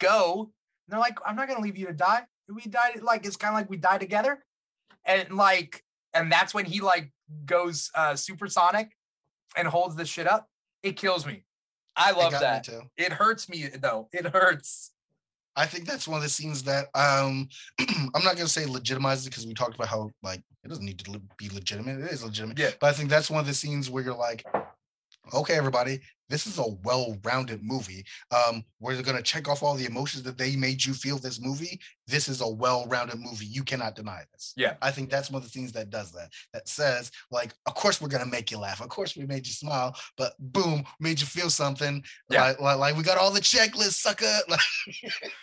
go 0.00 0.52
they're 0.90 0.98
like 0.98 1.18
i'm 1.26 1.36
not 1.36 1.48
gonna 1.48 1.60
leave 1.60 1.76
you 1.76 1.86
to 1.86 1.92
die 1.92 2.22
we 2.48 2.62
died 2.62 3.00
like 3.02 3.24
it's 3.24 3.36
kind 3.36 3.54
of 3.54 3.58
like 3.58 3.70
we 3.70 3.76
die 3.76 3.98
together 3.98 4.44
and 5.04 5.34
like 5.34 5.84
and 6.14 6.30
that's 6.30 6.52
when 6.52 6.64
he 6.64 6.80
like 6.80 7.12
goes 7.44 7.90
uh 7.94 8.14
supersonic 8.14 8.90
and 9.56 9.68
holds 9.68 9.94
the 9.96 10.04
shit 10.04 10.26
up 10.26 10.48
it 10.82 10.96
kills 10.96 11.26
me 11.26 11.44
i 11.96 12.10
love 12.10 12.32
me 12.32 12.38
that 12.40 12.64
too. 12.64 12.82
it 12.96 13.12
hurts 13.12 13.48
me 13.48 13.68
though 13.80 14.08
it 14.12 14.26
hurts 14.26 14.92
I 15.56 15.66
think 15.66 15.86
that's 15.86 16.06
one 16.06 16.18
of 16.18 16.22
the 16.22 16.28
scenes 16.28 16.62
that 16.62 16.86
um 16.94 17.48
I'm 17.80 18.24
not 18.24 18.36
gonna 18.36 18.48
say 18.48 18.64
legitimizes 18.64 19.26
it 19.26 19.30
because 19.30 19.46
we 19.46 19.52
talked 19.52 19.74
about 19.74 19.88
how 19.88 20.10
like 20.22 20.42
it 20.64 20.68
doesn't 20.68 20.84
need 20.84 20.98
to 21.00 21.20
be 21.38 21.48
legitimate. 21.48 22.00
It 22.00 22.12
is 22.12 22.24
legitimate. 22.24 22.58
Yeah. 22.58 22.70
But 22.80 22.88
I 22.88 22.92
think 22.92 23.10
that's 23.10 23.30
one 23.30 23.40
of 23.40 23.46
the 23.46 23.54
scenes 23.54 23.90
where 23.90 24.04
you're 24.04 24.14
like, 24.14 24.44
okay, 25.34 25.54
everybody, 25.54 26.00
this 26.30 26.46
is 26.46 26.58
a 26.58 26.68
well-rounded 26.84 27.62
movie. 27.62 28.04
Um, 28.30 28.64
we're 28.78 29.02
gonna 29.02 29.20
check 29.20 29.48
off 29.48 29.62
all 29.62 29.74
the 29.74 29.84
emotions 29.84 30.22
that 30.22 30.38
they 30.38 30.56
made 30.56 30.84
you 30.84 30.94
feel 30.94 31.18
this 31.18 31.40
movie. 31.40 31.80
This 32.06 32.28
is 32.28 32.40
a 32.40 32.48
well-rounded 32.48 33.18
movie. 33.18 33.46
You 33.46 33.64
cannot 33.64 33.96
deny 33.96 34.22
this. 34.32 34.54
Yeah. 34.56 34.74
I 34.80 34.90
think 34.90 35.10
that's 35.10 35.30
one 35.30 35.42
of 35.42 35.44
the 35.44 35.50
things 35.50 35.72
that 35.72 35.90
does 35.90 36.12
that. 36.12 36.30
That 36.54 36.68
says, 36.68 37.10
like, 37.30 37.52
of 37.66 37.74
course 37.74 38.00
we're 38.00 38.08
gonna 38.08 38.26
make 38.26 38.50
you 38.50 38.58
laugh. 38.58 38.80
Of 38.80 38.88
course 38.88 39.16
we 39.16 39.26
made 39.26 39.46
you 39.46 39.52
smile, 39.52 39.94
but 40.16 40.34
boom, 40.38 40.84
made 41.00 41.20
you 41.20 41.26
feel 41.26 41.50
something. 41.50 42.02
Yeah. 42.30 42.42
Like, 42.42 42.60
like, 42.60 42.78
like 42.78 42.96
we 42.96 43.02
got 43.02 43.18
all 43.18 43.30
the 43.30 43.40
checklists, 43.40 43.94
sucker. 43.94 44.26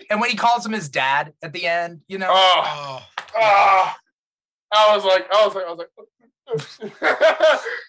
And 0.09 0.21
when 0.21 0.29
he 0.29 0.37
calls 0.37 0.65
him 0.65 0.71
his 0.71 0.87
dad 0.87 1.33
at 1.43 1.51
the 1.51 1.65
end 1.65 2.01
you 2.07 2.17
know 2.17 2.29
oh, 2.31 2.61
oh. 2.65 3.03
oh, 3.35 3.95
I 4.71 4.95
was 4.95 5.05
like, 5.05 5.25
I 5.33 5.45
was 5.45 5.55
like, 5.55 5.65
I 5.65 5.69
was 5.69 5.79
like, 5.79 5.89
I 6.47 6.53
was, 6.53 6.79
I 6.81 6.85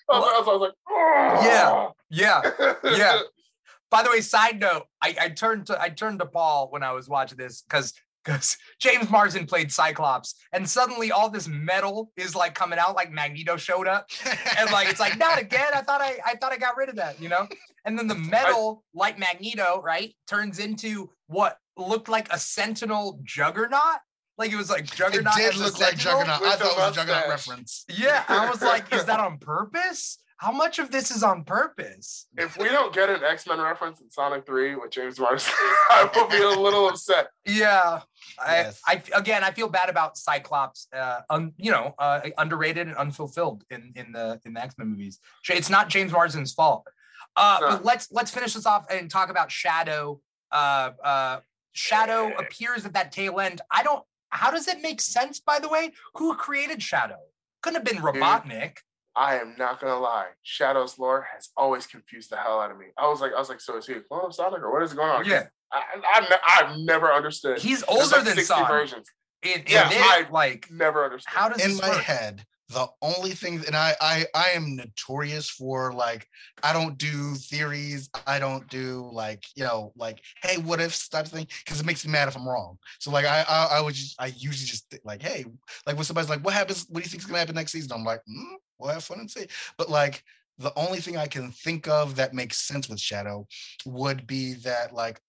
was, 0.09 0.49
I 0.49 0.53
was 0.53 0.61
like, 0.61 0.73
oh. 0.89 1.95
Yeah. 2.11 2.43
yeah 2.43 2.75
Yeah. 2.85 3.21
By 3.91 4.03
the 4.03 4.11
way, 4.11 4.21
side 4.21 4.61
note, 4.61 4.85
I, 5.03 5.17
I 5.19 5.29
turned 5.31 5.67
to 5.67 5.81
I 5.81 5.89
turned 5.89 6.19
to 6.19 6.27
Paul 6.27 6.69
when 6.71 6.83
I 6.83 6.93
was 6.93 7.09
watching 7.09 7.39
this 7.39 7.63
because 7.63 7.95
because 8.23 8.57
James 8.81 9.09
Marsden 9.11 9.47
played 9.47 9.73
Cyclops, 9.73 10.35
and 10.53 10.69
suddenly 10.69 11.11
all 11.11 11.31
this 11.31 11.49
metal 11.49 12.13
is 12.17 12.35
like 12.35 12.55
coming 12.55 12.79
out, 12.79 12.95
like 12.95 13.11
Magneto 13.11 13.57
showed 13.57 13.89
up, 13.89 14.11
and 14.59 14.71
like 14.71 14.89
it's 14.89 15.01
like 15.01 15.19
not 15.19 15.41
again. 15.41 15.69
I 15.75 15.81
thought 15.81 16.03
I 16.03 16.19
I 16.25 16.35
thought 16.35 16.53
I 16.53 16.59
got 16.59 16.77
rid 16.77 16.89
of 16.89 16.97
that, 16.97 17.21
you 17.21 17.29
know. 17.29 17.49
And 17.85 17.99
then 17.99 18.07
the 18.07 18.15
metal, 18.15 18.85
like 18.93 19.19
Magneto, 19.19 19.81
right, 19.83 20.15
turns 20.27 20.59
into 20.59 21.11
what 21.29 21.57
looked 21.77 22.09
like 22.09 22.31
a 22.31 22.39
Sentinel 22.39 23.21
Juggernaut. 23.23 24.01
Like 24.39 24.53
it 24.53 24.57
was 24.57 24.71
like 24.71 24.87
Juggernaut. 24.87 25.35
It 25.37 25.53
did 25.53 25.57
look 25.57 25.81
like 25.81 25.97
Juggernaut. 25.97 26.43
I 26.43 26.57
thought 26.57 26.73
it 26.73 26.79
was 26.79 26.93
a 26.93 27.01
Juggernaut 27.01 27.29
reference. 27.29 27.85
Yeah, 27.89 28.23
I 28.29 28.49
was 28.49 28.63
like, 28.63 28.93
is 28.95 29.05
that 29.07 29.19
on 29.21 29.39
purpose? 29.39 30.19
How 30.37 30.53
much 30.53 30.79
of 30.79 30.93
this 30.93 31.11
is 31.11 31.25
on 31.25 31.43
purpose? 31.43 32.29
If 32.37 32.57
we 32.57 32.69
don't 32.69 32.95
get 32.95 33.11
an 33.11 33.25
X 33.25 33.49
Men 33.49 33.61
reference 33.61 34.01
in 34.01 34.09
Sonic 34.09 34.47
3 34.47 34.77
with 34.77 34.93
James 34.93 35.19
Marsden, 35.19 35.53
I 35.91 36.09
will 36.15 36.29
be 36.29 36.41
a 36.41 36.49
little 36.61 36.89
upset. 36.89 37.27
Yeah, 37.45 38.03
I, 38.39 38.55
Yes. 38.59 38.81
I 38.87 39.03
again, 39.17 39.43
I 39.43 39.51
feel 39.51 39.69
bad 39.69 39.89
about 39.89 40.17
Cyclops. 40.17 40.87
Uh, 40.95 41.23
un, 41.29 41.53
you 41.57 41.73
know, 41.73 41.93
uh, 41.99 42.21
underrated 42.39 42.87
and 42.87 42.97
unfulfilled 42.97 43.65
in 43.71 43.93
in 43.97 44.13
the 44.13 44.41
in 44.45 44.53
the 44.55 44.63
X 44.63 44.77
Men 44.79 44.87
movies. 44.91 45.19
It's 45.49 45.69
not 45.69 45.89
James 45.89 46.13
Marsden's 46.13 46.53
fault. 46.53 46.87
Uh, 47.35 47.59
No. 47.61 47.69
but 47.71 47.85
let's 47.85 48.07
let's 48.13 48.31
finish 48.31 48.55
this 48.55 48.67
off 48.67 48.87
and 48.89 49.11
talk 49.11 49.31
about 49.31 49.51
Shadow. 49.51 50.21
Uh, 50.53 50.91
uh, 51.03 51.41
Shadow 51.73 52.33
appears 52.39 52.87
at 52.87 52.93
that 52.93 53.11
tail 53.11 53.41
end. 53.41 53.61
I 53.73 53.83
don't. 53.83 54.05
How 54.31 54.51
does 54.51 54.69
it 54.69 54.83
make 54.83 55.01
sense? 55.01 55.41
By 55.41 55.59
the 55.59 55.69
way, 55.69 55.93
who 56.15 56.35
created 56.37 56.83
Shadow? 56.83 57.19
Couldn't 57.63 57.77
have 57.77 57.85
been 57.85 58.03
Robotnik. 58.03 58.79
I 59.17 59.37
am 59.39 59.55
not 59.59 59.81
gonna 59.81 59.99
lie. 59.99 60.29
Shadow's 60.43 60.99
lore 60.99 61.27
has 61.35 61.49
always 61.57 61.87
confused 61.87 62.31
the 62.31 62.37
hell 62.37 62.61
out 62.61 62.71
of 62.71 62.79
me. 62.79 62.87
I 62.97 63.09
was 63.09 63.21
like, 63.21 63.33
I 63.35 63.39
was 63.39 63.49
like, 63.49 63.61
so 63.61 63.77
is 63.77 63.87
he 63.87 63.95
a 63.95 64.01
clone 64.01 64.27
of 64.27 64.35
Sonic 64.35 64.61
or 64.63 64.73
what 64.73 64.83
is 64.83 64.93
going 64.93 65.11
on? 65.11 65.25
Yeah. 65.25 65.47
I, 65.73 65.83
I, 66.05 66.39
I, 66.47 66.65
I've 66.65 66.79
never 66.79 67.13
understood. 67.13 67.59
He's 67.59 67.83
older 67.89 68.05
like 68.17 68.25
than 68.25 68.35
60 68.37 68.43
Sonic. 68.45 68.69
versions. 68.69 69.09
In, 69.43 69.61
in 69.61 69.65
Yeah, 69.69 69.89
this, 69.89 69.99
I- 70.01 70.27
like, 70.31 70.69
Never 70.71 71.05
understood. 71.05 71.33
how 71.35 71.49
does 71.49 71.65
In 71.65 71.77
my 71.79 71.89
work? 71.91 71.99
head, 72.03 72.45
the 72.71 72.87
only 73.01 73.31
thing, 73.31 73.63
and 73.67 73.75
I, 73.75 73.95
I, 74.01 74.27
I 74.35 74.51
am 74.51 74.77
notorious 74.77 75.49
for 75.49 75.93
like, 75.93 76.27
I 76.63 76.73
don't 76.73 76.99
do 76.99 77.35
theories. 77.35 78.11
I 78.27 78.39
don't 78.39 78.69
do 78.69 79.09
like, 79.13 79.45
you 79.55 79.65
know, 79.65 79.93
like, 79.97 80.21
hey, 80.43 80.59
what 80.59 80.81
if 80.81 81.09
type 81.09 81.27
thing, 81.27 81.47
because 81.65 81.81
it 81.81 81.87
makes 81.87 82.05
me 82.05 82.13
mad 82.13 82.29
if 82.29 82.37
I'm 82.37 82.47
wrong. 82.47 82.79
So 82.99 83.11
like, 83.11 83.25
I, 83.25 83.45
I, 83.49 83.79
I 83.79 83.81
would 83.81 83.95
just, 83.95 84.21
I 84.21 84.27
usually 84.27 84.67
just 84.67 84.89
think, 84.91 85.03
like, 85.05 85.23
hey, 85.23 85.47
like 85.87 85.97
when 85.97 86.05
somebody's 86.05 86.29
like, 86.29 86.45
what 86.45 86.55
happens? 86.55 86.87
What 86.91 87.01
do 87.01 87.05
you 87.05 87.11
think 87.11 87.23
is 87.23 87.27
gonna 87.27 87.39
happen 87.39 87.55
next 87.55 87.73
season? 87.73 87.93
I'm 87.93 88.05
like, 88.05 88.21
hmm, 88.27 88.57
we'll 88.79 88.93
have 88.93 89.05
fun 89.05 89.21
and 89.21 89.31
see. 89.31 89.47
But 89.79 89.89
like, 89.89 90.23
the 90.59 90.73
only 90.77 90.99
thing 90.99 91.17
I 91.17 91.27
can 91.27 91.53
think 91.53 91.89
of 91.89 92.17
that 92.17 92.35
makes 92.35 92.59
sense 92.59 92.89
with 92.89 93.01
Shadow 93.01 93.47
would 93.87 94.27
be 94.27 94.55
that 94.55 94.93
like 94.93 95.21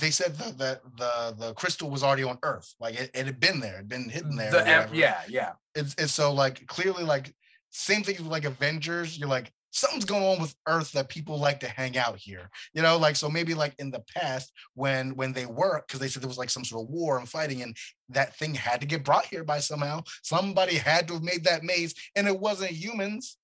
they 0.00 0.10
said 0.10 0.36
that 0.36 0.58
the 0.58 0.80
the 0.96 1.34
the 1.38 1.54
crystal 1.54 1.90
was 1.90 2.02
already 2.02 2.24
on 2.24 2.38
Earth, 2.42 2.74
like 2.80 2.94
it, 2.94 3.10
it 3.14 3.26
had 3.26 3.38
been 3.38 3.60
there, 3.60 3.74
it'd 3.74 3.88
been 3.88 4.08
hidden 4.08 4.32
mm, 4.32 4.38
there. 4.38 4.50
The 4.50 4.96
yeah, 4.96 5.20
yeah. 5.28 5.52
it's, 5.74 5.94
it's 5.98 6.12
so 6.12 6.32
like 6.32 6.66
clearly 6.66 7.04
like 7.04 7.34
same 7.70 8.02
thing 8.02 8.16
with 8.16 8.26
like 8.26 8.44
Avengers. 8.44 9.18
You're 9.18 9.28
like 9.28 9.52
something's 9.72 10.04
going 10.04 10.22
on 10.22 10.40
with 10.40 10.54
Earth 10.68 10.92
that 10.92 11.08
people 11.08 11.38
like 11.38 11.60
to 11.60 11.68
hang 11.68 11.98
out 11.98 12.16
here. 12.16 12.48
You 12.72 12.82
know, 12.82 12.96
like 12.96 13.16
so 13.16 13.28
maybe 13.28 13.54
like 13.54 13.74
in 13.78 13.90
the 13.90 14.02
past 14.16 14.52
when 14.74 15.14
when 15.16 15.32
they 15.32 15.46
were 15.46 15.82
because 15.86 16.00
they 16.00 16.08
said 16.08 16.22
there 16.22 16.28
was 16.28 16.38
like 16.38 16.50
some 16.50 16.64
sort 16.64 16.84
of 16.84 16.90
war 16.90 17.18
and 17.18 17.28
fighting 17.28 17.62
and 17.62 17.76
that 18.08 18.36
thing 18.36 18.54
had 18.54 18.80
to 18.80 18.86
get 18.86 19.04
brought 19.04 19.26
here 19.26 19.44
by 19.44 19.58
somehow. 19.58 20.02
Somebody 20.22 20.76
had 20.76 21.08
to 21.08 21.14
have 21.14 21.22
made 21.22 21.44
that 21.44 21.64
maze 21.64 21.94
and 22.16 22.26
it 22.26 22.38
wasn't 22.38 22.70
humans. 22.70 23.36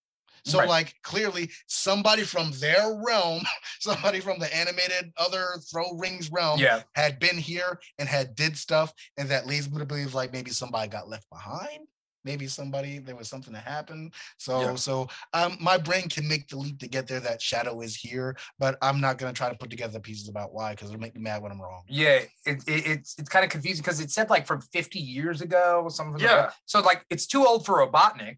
So 0.44 0.58
Right. 0.58 0.68
like 0.68 0.94
clearly 1.02 1.50
somebody 1.66 2.22
from 2.24 2.52
their 2.52 2.94
realm, 3.04 3.42
somebody 3.80 4.20
from 4.20 4.38
the 4.38 4.54
animated 4.56 5.12
other 5.16 5.46
throw 5.70 5.92
rings 5.96 6.30
realm 6.30 6.58
Yeah. 6.58 6.82
had 6.94 7.18
been 7.18 7.36
here 7.38 7.78
and 7.98 8.08
had 8.08 8.34
did 8.34 8.56
stuff, 8.56 8.92
and 9.16 9.28
that 9.30 9.46
leads 9.46 9.70
me 9.70 9.78
to 9.78 9.86
believe 9.86 10.14
like 10.14 10.32
maybe 10.32 10.50
somebody 10.50 10.88
got 10.88 11.08
left 11.08 11.28
behind. 11.30 11.86
Maybe 12.22 12.48
somebody 12.48 12.98
there 12.98 13.16
was 13.16 13.28
something 13.30 13.54
that 13.54 13.64
happened. 13.64 14.12
So 14.36 14.60
Yeah. 14.60 14.74
so 14.74 15.08
um 15.32 15.56
my 15.58 15.78
brain 15.78 16.06
can 16.10 16.28
make 16.28 16.48
the 16.48 16.58
leap 16.58 16.78
to 16.80 16.86
get 16.88 17.06
there 17.06 17.20
that 17.20 17.40
shadow 17.40 17.80
is 17.80 17.96
here, 17.96 18.36
but 18.58 18.76
I'm 18.82 19.00
not 19.00 19.16
gonna 19.16 19.32
try 19.32 19.48
to 19.48 19.54
put 19.54 19.70
together 19.70 19.94
the 19.94 20.00
pieces 20.00 20.28
about 20.28 20.52
why 20.52 20.72
because 20.72 20.90
it'll 20.90 21.00
make 21.00 21.14
me 21.14 21.22
mad 21.22 21.40
when 21.42 21.50
I'm 21.50 21.60
wrong. 21.62 21.84
Yeah, 21.88 22.20
it, 22.44 22.62
it, 22.66 22.86
it's 22.86 23.14
it's 23.18 23.30
kind 23.30 23.42
of 23.42 23.50
confusing 23.50 23.82
because 23.82 24.00
it 24.00 24.10
said 24.10 24.28
like 24.28 24.46
from 24.46 24.60
50 24.60 24.98
years 24.98 25.40
ago, 25.40 25.80
or 25.82 25.90
something. 25.90 26.20
Yeah. 26.20 26.36
that. 26.42 26.54
So 26.66 26.80
like 26.80 27.06
it's 27.08 27.26
too 27.26 27.46
old 27.46 27.64
for 27.64 27.78
Robotnik, 27.78 28.36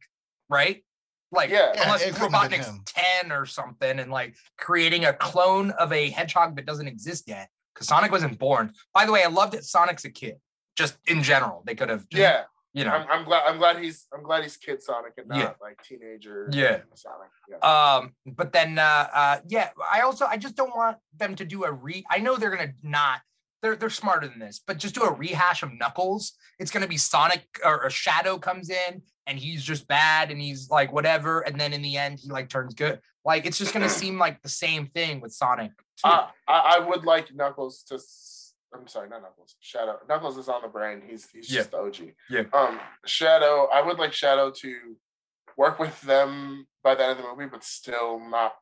right? 0.48 0.84
Like 1.32 1.50
Yeah. 1.50 1.72
Yeah, 1.74 1.82
unless 1.84 2.02
it 2.02 2.14
couldn't 2.14 2.32
have 2.32 2.50
been 2.50 2.60
Robotnik's 2.60 2.92
10 3.20 3.32
or 3.32 3.46
something, 3.46 3.98
and 3.98 4.10
like 4.10 4.36
creating 4.58 5.04
a 5.06 5.12
clone 5.12 5.70
of 5.72 5.92
a 5.92 6.10
hedgehog 6.10 6.56
that 6.56 6.66
doesn't 6.66 6.86
exist 6.86 7.24
yet. 7.26 7.48
Because 7.74 7.88
Sonic 7.88 8.12
wasn't 8.12 8.38
born. 8.38 8.72
By 8.92 9.06
the 9.06 9.12
way, 9.12 9.24
I 9.24 9.28
love 9.28 9.50
that 9.52 9.64
Sonic's 9.64 10.04
a 10.04 10.10
kid. 10.10 10.36
Just 10.76 10.96
in 11.06 11.22
general, 11.22 11.62
they 11.66 11.74
could 11.74 11.88
have. 11.88 12.04
Yeah, 12.10 12.42
You 12.74 12.84
know. 12.84 12.90
I'm, 12.92 13.06
I'm 13.10 13.24
glad. 13.24 13.42
I'm 13.46 13.58
glad 13.58 13.78
he's. 13.78 14.06
I'm 14.14 14.22
glad 14.22 14.42
he's 14.42 14.56
Kid 14.58 14.82
Sonic 14.82 15.12
and 15.18 15.28
not 15.28 15.38
Yeah. 15.38 15.52
like 15.60 15.82
teenager. 15.82 16.48
Yeah. 16.52 16.80
Sonic. 16.94 17.28
Yeah. 17.50 17.56
Um, 17.58 18.14
but 18.26 18.52
then 18.52 18.78
uh 18.78 19.08
uh 19.14 19.38
yeah, 19.48 19.70
I 19.90 20.00
also 20.02 20.26
I 20.26 20.36
just 20.36 20.54
don't 20.56 20.74
want 20.76 20.96
them 21.16 21.34
to 21.36 21.44
do 21.44 21.64
a 21.64 21.72
re 21.72 22.04
I 22.10 22.18
know 22.18 22.36
they're 22.36 22.54
gonna 22.54 22.72
not 22.82 23.20
they're 23.62 23.76
they're 23.76 23.90
smarter 23.90 24.28
than 24.28 24.38
this, 24.38 24.60
but 24.66 24.78
just 24.78 24.94
do 24.94 25.02
a 25.02 25.12
rehash 25.12 25.62
of 25.62 25.70
Knuckles. 25.72 26.32
It's 26.58 26.70
gonna 26.70 26.88
be 26.88 26.96
Sonic 26.96 27.44
or 27.64 27.84
a 27.84 27.90
Shadow 27.90 28.38
comes 28.38 28.70
in 28.70 29.02
and 29.26 29.38
he's 29.38 29.62
just 29.62 29.86
bad 29.86 30.30
and 30.30 30.40
he's 30.40 30.68
like 30.70 30.92
whatever, 30.92 31.40
and 31.40 31.60
then 31.60 31.72
in 31.72 31.82
the 31.82 31.96
end 31.96 32.18
he 32.20 32.28
like 32.30 32.48
turns 32.48 32.74
good. 32.74 33.00
Like 33.24 33.46
it's 33.46 33.58
just 33.58 33.72
gonna 33.72 33.88
seem 34.02 34.18
like 34.18 34.42
the 34.42 34.48
same 34.48 34.86
thing 34.88 35.20
with 35.20 35.32
Sonic. 35.32 35.70
too. 35.96 36.08
I, 36.08 36.28
I 36.48 36.78
would 36.80 37.04
like 37.04 37.32
Knuckles 37.34 37.82
to. 37.84 37.98
I'm 38.74 38.88
sorry, 38.88 39.08
not 39.10 39.20
Knuckles. 39.22 39.54
Shadow. 39.60 39.98
Knuckles 40.08 40.38
is 40.38 40.48
on 40.48 40.62
the 40.62 40.68
brain. 40.68 41.02
He's 41.06 41.28
he's 41.30 41.50
Yeah. 41.52 41.60
just 41.60 41.70
the 41.72 41.78
OG. 41.78 41.96
Yeah. 42.30 42.42
Um, 42.54 42.80
Shadow. 43.06 43.68
I 43.72 43.82
would 43.82 43.98
like 43.98 44.12
Shadow 44.12 44.50
to 44.50 44.96
work 45.58 45.78
with 45.78 46.00
them 46.00 46.66
by 46.82 46.94
the 46.94 47.02
end 47.04 47.12
of 47.12 47.18
the 47.18 47.30
movie, 47.30 47.48
but 47.52 47.62
still 47.62 48.18
not 48.18 48.54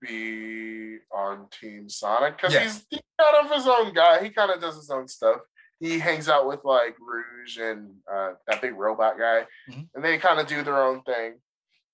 be 0.00 0.98
on 1.12 1.46
Team 1.50 1.88
Sonic 1.88 2.36
because 2.36 2.54
Yeah. 2.54 2.60
he's, 2.64 2.86
he's 2.90 3.00
kind 3.20 3.44
of 3.46 3.54
his 3.54 3.66
own 3.66 3.92
guy. 3.92 4.22
He 4.22 4.30
kind 4.30 4.50
of 4.50 4.60
does 4.60 4.76
his 4.76 4.90
own 4.90 5.08
stuff. 5.08 5.40
He 5.80 5.98
hangs 5.98 6.28
out 6.28 6.46
with 6.46 6.60
like 6.64 6.96
Rouge 7.00 7.58
and 7.58 7.94
uh, 8.12 8.32
that 8.46 8.60
big 8.60 8.74
robot 8.74 9.18
guy, 9.18 9.46
Mhm. 9.70 9.88
and 9.94 10.04
they 10.04 10.18
kind 10.18 10.40
of 10.40 10.46
do 10.46 10.62
their 10.62 10.82
own 10.82 11.02
thing. 11.02 11.40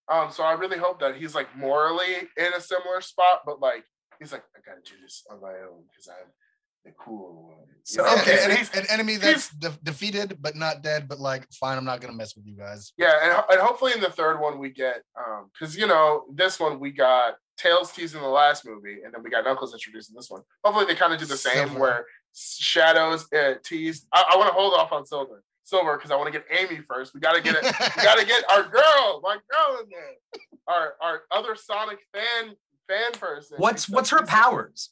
Um, 0.09 0.31
so 0.31 0.43
I 0.43 0.53
really 0.53 0.79
hope 0.79 1.01
that 1.01 1.17
he's 1.17 1.35
like 1.35 1.55
morally 1.57 2.29
in 2.37 2.53
a 2.55 2.61
similar 2.61 3.01
spot, 3.01 3.43
but 3.47 3.61
like 3.61 3.85
he's 4.19 4.33
like, 4.33 4.45
I 4.57 4.61
gotta 4.65 4.81
do 4.83 4.95
this 5.03 5.25
on 5.31 5.41
my 5.41 5.53
own 5.53 5.85
because 5.91 6.09
I'm 6.09 6.29
the 6.85 6.93
cool 6.99 7.45
one. 7.49 7.67
So. 7.87 8.05
Yeah, 8.05 8.15
okay, 8.23 8.43
And 8.45 8.53
an, 8.53 8.57
he's- 8.59 8.75
an 8.77 8.87
enemy 8.89 9.17
that's 9.17 9.51
de- 9.51 9.79
defeated 9.83 10.39
but 10.41 10.57
not 10.57 10.83
dead, 10.83 11.07
but 11.09 11.21
like 11.21 11.47
fine, 11.53 11.77
I'm 11.77 11.85
not 11.85 12.01
gonna 12.01 12.15
mess 12.15 12.35
with 12.37 12.47
you 12.47 12.57
guys. 12.57 12.93
Yeah, 12.97 13.13
and, 13.23 13.33
ho- 13.33 13.45
and 13.51 13.61
hopefully 13.61 13.93
in 13.93 14.01
the 14.01 14.11
third 14.11 14.41
one 14.41 14.59
we 14.59 14.71
get 14.71 15.03
um 15.19 15.51
because 15.53 15.77
you 15.77 15.87
know 15.87 16.25
this 16.33 16.59
one 16.61 16.81
we 16.81 16.91
got 16.93 17.35
Tails 17.57 17.93
teased 17.93 18.15
in 18.17 18.21
the 18.23 18.27
last 18.29 18.67
movie, 18.67 18.99
and 19.05 19.15
then 19.15 19.23
we 19.23 19.31
got 19.31 19.45
Knuckles 19.45 19.73
introduced 19.73 20.11
in 20.11 20.17
this 20.17 20.29
one. 20.31 20.43
Hopefully 20.65 20.87
they 20.87 20.95
kind 20.97 21.13
of 21.13 21.21
do 21.21 21.25
the 21.27 21.37
same 21.37 21.69
Similar. 21.69 21.79
where 21.81 22.07
Shadows 22.59 23.33
uh, 23.33 23.55
teased. 23.63 24.07
I, 24.13 24.25
I 24.33 24.37
want 24.37 24.49
to 24.49 24.55
hold 24.55 24.75
off 24.75 24.91
on 24.93 25.07
Silver, 25.07 25.43
Silver 25.63 25.97
because 25.97 26.11
I 26.11 26.17
want 26.17 26.33
to 26.33 26.39
get 26.39 26.47
Amy 26.51 26.81
first. 26.89 27.15
We 27.15 27.21
gotta 27.21 27.41
get 27.41 27.55
it. 27.55 27.63
we 27.97 28.03
gotta 28.03 28.25
get 28.27 28.43
our 28.51 28.63
girl, 28.69 29.21
my 29.23 29.37
girl 29.51 29.81
in 29.83 29.89
there. 29.91 30.41
Our 30.67 30.95
our 31.03 31.21
other 31.31 31.55
Sonic 31.55 31.99
fan 32.13 32.57
fan 32.89 33.13
person. 33.13 33.57
What's 33.59 33.89
what's 33.89 34.11
her 34.11 34.19
she's- 34.19 34.31
powers? 34.31 34.91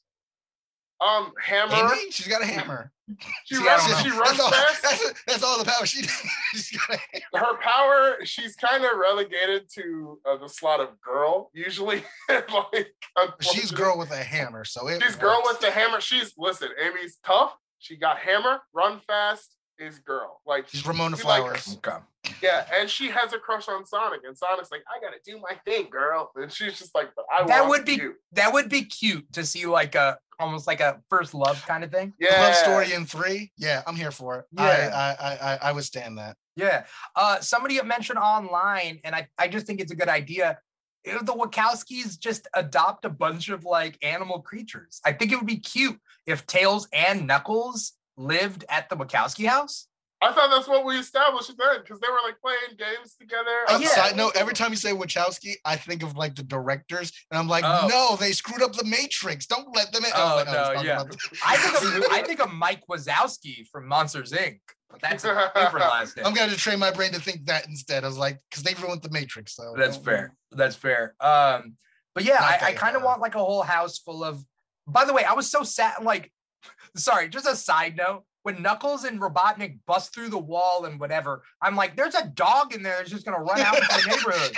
Um, 1.03 1.33
hammer. 1.43 1.75
Amy, 1.75 2.11
she's 2.11 2.29
got 2.29 2.43
a 2.43 2.47
hammer. 2.47 2.93
She 3.45 3.57
See, 3.57 3.67
runs. 3.67 3.83
She 4.01 4.09
runs 4.11 4.21
that's, 4.39 4.41
all, 4.41 4.51
fast. 4.51 4.83
that's, 4.83 5.25
that's 5.27 5.43
all 5.43 5.59
the 5.59 5.67
power 5.67 5.85
she 5.85 6.03
she's 6.55 6.71
got. 6.89 6.99
A 7.35 7.39
her 7.39 7.59
power 7.59 8.25
she's 8.25 8.55
kind 8.57 8.85
of 8.87 8.93
relegated 8.97 9.69
to 9.75 10.19
uh, 10.25 10.37
the 10.39 10.49
slot 10.49 10.81
of 10.81 10.99
girl 11.03 11.51
usually 11.53 12.05
like 12.31 12.95
She's 13.41 13.71
girl 13.71 13.99
with 13.99 14.11
a 14.13 14.17
hammer, 14.23 14.65
so 14.65 14.89
it 14.89 15.03
she's 15.03 15.17
girl 15.17 15.43
with 15.45 15.61
the 15.61 15.71
hammer 15.71 16.01
she's 16.01 16.33
listen 16.39 16.69
amy's 16.83 17.19
tough 17.27 17.55
she 17.81 17.97
got 17.97 18.17
hammer 18.19 18.61
run 18.73 19.01
fast 19.07 19.57
is 19.79 19.99
girl 19.99 20.41
like 20.47 20.69
She's 20.69 20.87
Ramona 20.87 21.17
she 21.19 21.25
like- 21.25 21.43
Flowers. 21.43 21.77
Okay. 21.85 21.99
yeah 22.43 22.65
and 22.73 22.89
she 22.89 23.09
has 23.09 23.35
a 23.35 23.39
crush 23.39 23.69
on 23.69 23.85
sonic 23.85 24.21
and 24.27 24.39
sonic's 24.39 24.71
like 24.71 24.85
i 24.89 24.99
gotta 25.05 25.17
do 25.27 25.39
my 25.39 25.55
thing 25.67 25.91
girl 25.91 26.31
and 26.37 26.51
she's 26.51 26.79
just 26.79 26.95
like 26.95 27.09
but 27.17 27.27
i 27.31 27.45
That 27.47 27.61
want 27.61 27.71
would 27.71 27.85
be 27.85 27.95
you. 27.95 28.15
that 28.33 28.53
would 28.55 28.71
be 28.71 28.85
cute 28.85 29.31
to 29.35 29.45
see 29.45 29.67
like 29.67 29.97
a 29.97 30.19
almost 30.43 30.67
like 30.67 30.81
a 30.81 31.01
first 31.09 31.33
love 31.35 31.65
kind 31.67 31.85
of 31.85 31.91
thing. 31.91 32.13
The 32.19 32.27
yeah 32.27 32.43
Love 32.43 32.55
story 32.55 32.93
in 32.93 33.07
three. 33.07 33.53
Yeah, 33.57 33.83
I'm 33.87 33.97
here 33.97 34.11
for 34.11 34.41
it. 34.41 34.45
Yeah. 34.53 35.17
I, 35.21 35.25
I, 35.25 35.35
I, 35.35 35.59
I 35.69 35.73
would 35.73 35.85
stand 35.85 36.19
that. 36.19 36.37
Yeah. 36.57 36.85
Uh, 37.17 37.41
somebody 37.41 37.81
mentioned 37.83 38.19
online, 38.19 39.01
and 39.05 39.15
I, 39.15 39.29
I 39.39 39.49
just 39.49 39.67
think 39.67 39.81
it's 39.81 39.93
a 39.93 39.97
good 39.97 40.09
idea. 40.09 40.59
If 41.05 41.25
the 41.25 41.33
Wachowskis 41.33 42.19
just 42.19 42.47
adopt 42.55 43.05
a 43.05 43.11
bunch 43.11 43.49
of 43.49 43.65
like 43.65 43.99
animal 44.03 44.41
creatures. 44.41 45.01
I 45.05 45.13
think 45.13 45.33
it 45.33 45.37
would 45.37 45.47
be 45.47 45.59
cute 45.59 45.99
if 46.27 46.47
Tails 46.47 46.87
and 46.93 47.27
Knuckles 47.27 47.93
lived 48.17 48.65
at 48.69 48.89
the 48.89 48.97
Wachowski 48.97 49.47
house. 49.49 49.89
I 50.23 50.33
thought 50.33 50.51
that's 50.51 50.69
what 50.69 50.85
we 50.85 50.97
established 50.99 51.53
then 51.59 51.81
because 51.83 51.99
they 52.01 52.09
were 52.09 52.19
like 52.25 52.41
playing 52.41 52.77
games 52.79 53.15
together 53.21 53.43
Uh, 53.69 53.79
yeah. 53.83 53.89
Side 53.89 54.17
note: 54.17 54.33
Every 54.37 54.55
time 54.55 54.71
you 54.71 54.77
say 54.77 54.93
Wachowski, 54.93 55.55
I 55.65 55.77
think 55.77 56.03
of 56.03 56.17
like 56.17 56.35
the 56.35 56.43
directors, 56.43 57.13
and 57.31 57.39
I'm 57.39 57.49
like, 57.49 57.65
Oh. 57.67 57.89
no, 57.89 58.17
they 58.17 58.33
screwed 58.33 58.63
up 58.63 58.73
the 58.73 58.85
Matrix. 58.85 59.47
Don't 59.47 59.75
let 59.77 59.93
them 59.93 60.05
in. 60.05 60.11
Oh, 60.15 60.37
like, 60.37 60.49
I 60.49 60.53
no, 60.53 60.75
talking 60.75 60.87
yeah. 60.87 61.03
I 61.45 61.57
think 61.57 61.75
of 62.05 62.05
I 62.13 62.23
think 62.23 62.41
of 62.41 62.53
Mike 62.53 62.83
Wazowski 62.91 63.67
from 63.71 63.87
Monsters 63.89 64.33
Inc. 64.33 64.61
But 64.91 65.01
that's 65.01 65.25
a 65.25 65.51
different 65.55 65.87
last 65.87 66.17
name. 66.17 66.27
I'm 66.27 66.35
gonna 66.35 66.55
train 66.57 66.79
my 66.79 66.91
brain 66.91 67.13
to 67.13 67.21
think 67.21 67.47
that 67.47 67.67
instead. 67.67 68.05
I 68.05 68.07
was 68.07 68.19
like, 68.19 68.39
because 68.51 68.63
they 68.63 68.75
ruined 68.75 69.03
the 69.03 69.11
Matrix. 69.11 69.57
So 69.57 69.75
That's 69.77 69.97
fair. 69.97 70.35
That's 70.51 70.77
fair. 70.77 71.15
Um, 71.21 71.77
but 72.15 72.25
yeah, 72.25 72.35
Not 72.35 72.63
I, 72.63 72.67
I 72.69 72.73
kind 72.73 72.95
of 72.97 73.03
want 73.03 73.21
like 73.21 73.35
a 73.35 73.39
whole 73.39 73.63
house 73.63 73.99
full 73.99 74.23
of. 74.23 74.45
By 74.87 75.05
the 75.05 75.15
way, 75.15 75.25
I 75.25 75.33
was 75.33 75.51
so 75.51 75.63
sad. 75.63 76.03
Like, 76.03 76.31
sorry, 76.97 77.29
just 77.29 77.47
a 77.47 77.57
side 77.57 77.97
note. 77.97 78.25
When 78.43 78.61
Knuckles 78.63 79.05
and 79.05 79.21
Robotnik 79.21 79.79
bust 79.87 80.13
through 80.13 80.31
the 80.31 80.39
wall 80.39 80.85
and 80.85 80.99
whatever, 80.99 81.43
I'm 81.61 81.77
like, 81.77 81.97
there's 81.97 82.15
a 82.17 82.27
dog 82.27 82.75
in 82.75 82.83
there 82.83 82.97
that's 82.99 83.11
just 83.11 83.25
gonna 83.25 83.39
run 83.43 83.61
out 83.61 83.77
into 83.77 83.89
the 83.89 84.17
neighborhood, 84.17 84.57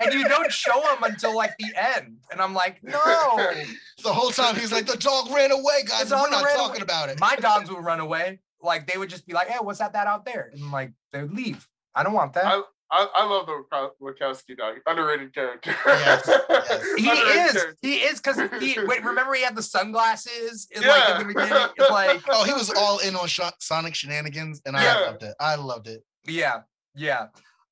and 0.00 0.12
you 0.12 0.28
don't 0.28 0.52
show 0.52 0.80
him 0.94 1.02
until 1.02 1.34
like 1.36 1.56
the 1.58 1.72
end. 1.76 2.18
And 2.30 2.40
I'm 2.40 2.54
like, 2.54 2.82
no, 2.82 3.00
The 4.02 4.12
whole 4.12 4.30
time 4.30 4.54
he's 4.56 4.70
like, 4.72 4.86
the 4.86 4.96
dog 4.96 5.30
ran 5.30 5.50
away, 5.50 5.82
guys. 5.86 6.10
The 6.10 6.16
and 6.16 6.24
We're 6.24 6.30
not 6.30 6.50
talking 6.50 6.76
away. 6.76 6.82
about 6.82 7.08
it. 7.08 7.18
my 7.20 7.36
dogs 7.36 7.70
would 7.70 7.84
run 7.84 8.00
away. 8.00 8.40
Like 8.62 8.86
they 8.86 8.98
would 8.98 9.08
just 9.08 9.26
be 9.26 9.32
like, 9.32 9.48
hey, 9.48 9.58
what's 9.60 9.78
that 9.78 9.92
that 9.94 10.06
out 10.06 10.24
there? 10.24 10.50
And 10.52 10.70
like 10.70 10.92
they 11.12 11.22
would 11.22 11.32
leave. 11.34 11.66
I 11.94 12.02
don't 12.02 12.12
want 12.12 12.32
that. 12.34 12.44
I, 12.46 12.62
I 12.90 13.24
love 13.26 13.46
the 13.46 13.52
Wachowski- 13.70 13.90
Wachowski 14.20 14.56
dog. 14.56 14.76
Underrated 14.86 15.34
character. 15.34 15.74
Yes, 15.86 16.22
yes. 16.48 16.82
He 16.96 17.08
Underrated 17.10 17.46
is. 17.46 17.52
character. 17.52 17.76
He 17.82 17.94
is 17.96 18.20
because 18.20 18.36
he 18.60 18.76
wait. 18.86 19.04
Remember, 19.04 19.34
he 19.34 19.42
had 19.42 19.54
the 19.56 19.62
sunglasses. 19.62 20.68
In, 20.70 20.82
like 20.82 21.20
in 21.20 21.26
the 21.28 21.34
Yeah. 21.34 21.44
beginning. 21.46 21.68
It's 21.76 21.90
like 21.90 22.22
Oh, 22.28 22.44
he 22.44 22.52
was 22.52 22.70
all 22.70 22.98
in 23.00 23.14
on 23.16 23.26
Sho- 23.28 23.50
Sonic 23.60 23.94
shenanigans, 23.94 24.62
and 24.64 24.74
Yeah. 24.74 24.94
I 24.96 25.00
loved 25.06 25.22
it. 25.22 25.34
I 25.40 25.54
loved 25.56 25.88
it. 25.88 26.02
yeah, 26.26 26.60
yeah. 26.94 27.26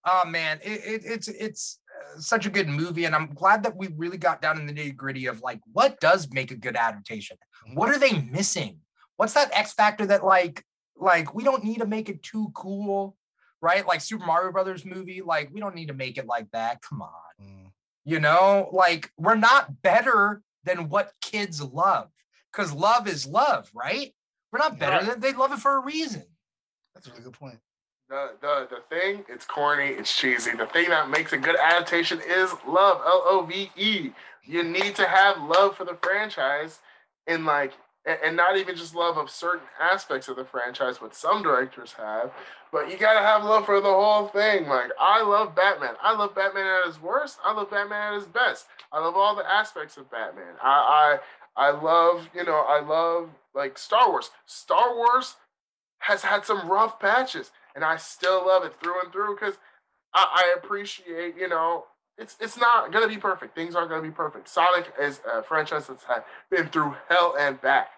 Oh 0.05 0.25
man, 0.27 0.61
it, 0.63 0.81
it, 0.85 1.03
it's 1.05 1.29
it's 1.29 1.81
uh, 2.17 2.21
such 2.21 2.47
a 2.47 2.51
good 2.51 2.69
movie, 2.69 3.07
and 3.07 3.15
I'm 3.15 3.33
glad 3.35 3.63
that 3.65 3.75
we 3.77 3.89
really 3.97 4.19
got 4.19 4.41
down 4.43 4.59
in 4.61 4.67
the 4.67 4.73
nitty 4.73 4.95
gritty 4.97 5.27
of 5.27 5.41
like 5.41 5.61
what 5.73 5.99
does 5.99 6.29
make 6.31 6.51
a 6.51 6.57
good 6.57 6.77
adaptation. 6.77 7.37
What 7.75 7.89
are 7.89 7.99
they 7.99 8.21
missing? 8.21 8.79
What's 9.17 9.33
that 9.33 9.51
X 9.53 9.73
factor 9.73 10.07
that 10.07 10.25
like 10.25 10.63
like 10.97 11.35
we 11.35 11.43
don't 11.43 11.65
need 11.65 11.79
to 11.79 11.87
make 11.87 12.09
it 12.09 12.23
too 12.23 12.51
cool, 12.55 13.16
right? 13.63 13.87
Like 13.87 14.01
Super 14.01 14.25
Mario 14.27 14.53
Brothers 14.53 14.85
movie, 14.85 15.23
like 15.23 15.51
we 15.53 15.61
don't 15.61 15.75
need 15.75 15.89
to 15.89 15.95
make 15.95 16.19
it 16.19 16.27
like 16.27 16.51
that. 16.53 16.83
Come 16.83 17.03
on. 17.03 17.11
Mm. 17.43 17.71
You 18.05 18.21
know, 18.21 18.69
like 18.73 19.11
we're 19.17 19.35
not 19.35 19.83
better 19.83 20.43
than 20.65 20.89
what 20.89 21.13
kids 21.21 21.61
love 21.63 22.11
because 22.53 22.73
love 22.73 23.09
is 23.09 23.27
love, 23.27 23.71
right? 23.75 24.13
We're 24.53 24.59
not 24.61 24.79
better 24.79 24.97
Right. 24.99 25.07
than 25.07 25.21
they 25.21 25.33
love 25.33 25.53
it 25.53 25.59
for 25.59 25.77
a 25.77 25.81
reason. 25.81 26.25
That's 26.95 27.07
a 27.07 27.11
really 27.11 27.23
good 27.25 27.33
point. 27.35 27.59
the 28.09 28.33
the 28.41 28.69
the 28.71 28.81
thing, 28.97 29.25
it's 29.29 29.45
corny, 29.45 29.89
it's 29.89 30.15
cheesy. 30.17 30.53
The 30.53 30.67
thing 30.67 30.89
that 30.91 31.11
makes 31.11 31.33
a 31.33 31.37
good 31.39 31.57
adaptation 31.59 32.21
is 32.21 32.53
love. 32.67 33.01
L 33.05 33.23
O 33.27 33.45
V 33.49 33.71
E. 33.77 34.11
You 34.45 34.63
need 34.63 34.95
to 34.95 35.09
have 35.09 35.43
love 35.43 35.77
for 35.77 35.85
the 35.85 35.99
franchise, 36.01 36.79
and 37.27 37.45
like, 37.45 37.73
a- 37.73 37.77
and 38.07 38.37
not 38.37 38.57
even 38.57 38.77
just 38.77 38.95
love 38.95 39.19
of 39.19 39.31
certain 39.31 39.67
aspects 39.81 40.29
of 40.29 40.37
the 40.37 40.45
franchise, 40.45 41.01
what 41.01 41.15
some 41.15 41.43
directors 41.43 41.93
have, 41.95 42.33
but 42.73 42.91
you 42.91 42.97
gotta 42.97 43.21
have 43.21 43.45
love 43.45 43.67
for 43.67 43.81
the 43.81 43.89
whole 43.89 44.29
thing. 44.29 44.69
Like, 44.69 44.91
I 45.01 45.23
love 45.23 45.55
Batman. 45.55 45.95
I 46.03 46.17
love 46.17 46.35
Batman 46.35 46.67
at 46.67 46.87
his 46.87 47.01
worst. 47.01 47.39
I 47.45 47.53
love 47.53 47.71
Batman 47.71 48.13
at 48.13 48.21
his 48.21 48.27
best. 48.27 48.67
I 48.93 49.01
love 49.01 49.17
all 49.17 49.35
the 49.35 49.51
aspects 49.51 49.97
of 49.97 50.11
Batman. 50.11 50.55
I 50.63 51.19
I 51.57 51.69
I 51.69 51.71
love, 51.71 52.29
you 52.35 52.45
know, 52.45 52.65
I 52.69 52.81
love 52.81 53.31
like 53.55 53.79
Star 53.79 54.09
Wars. 54.11 54.31
Star 54.47 54.95
Wars 54.95 55.37
has 56.01 56.23
had 56.23 56.45
some 56.45 56.69
rough 56.69 57.01
patches, 57.01 57.51
and 57.75 57.85
I 57.85 57.97
still 57.97 58.47
love 58.47 58.65
it 58.65 58.75
through 58.83 59.01
and 59.03 59.13
through 59.13 59.35
because 59.35 59.55
I, 60.15 60.45
I 60.47 60.59
appreciate, 60.59 61.37
you 61.39 61.49
know, 61.49 61.85
it's 62.19 62.37
it's 62.41 62.59
not 62.59 62.93
gonna 62.93 63.09
be 63.09 63.19
perfect. 63.19 63.55
Things 63.55 63.75
aren't 63.75 63.91
gonna 63.91 64.03
be 64.03 64.11
perfect. 64.11 64.49
Sonic 64.49 64.93
is 65.01 65.21
a 65.31 65.43
franchise 65.43 65.87
that's 65.87 66.05
had 66.05 66.25
been 66.51 66.69
through 66.69 66.95
hell 67.09 67.35
and 67.39 67.61
back, 67.61 67.89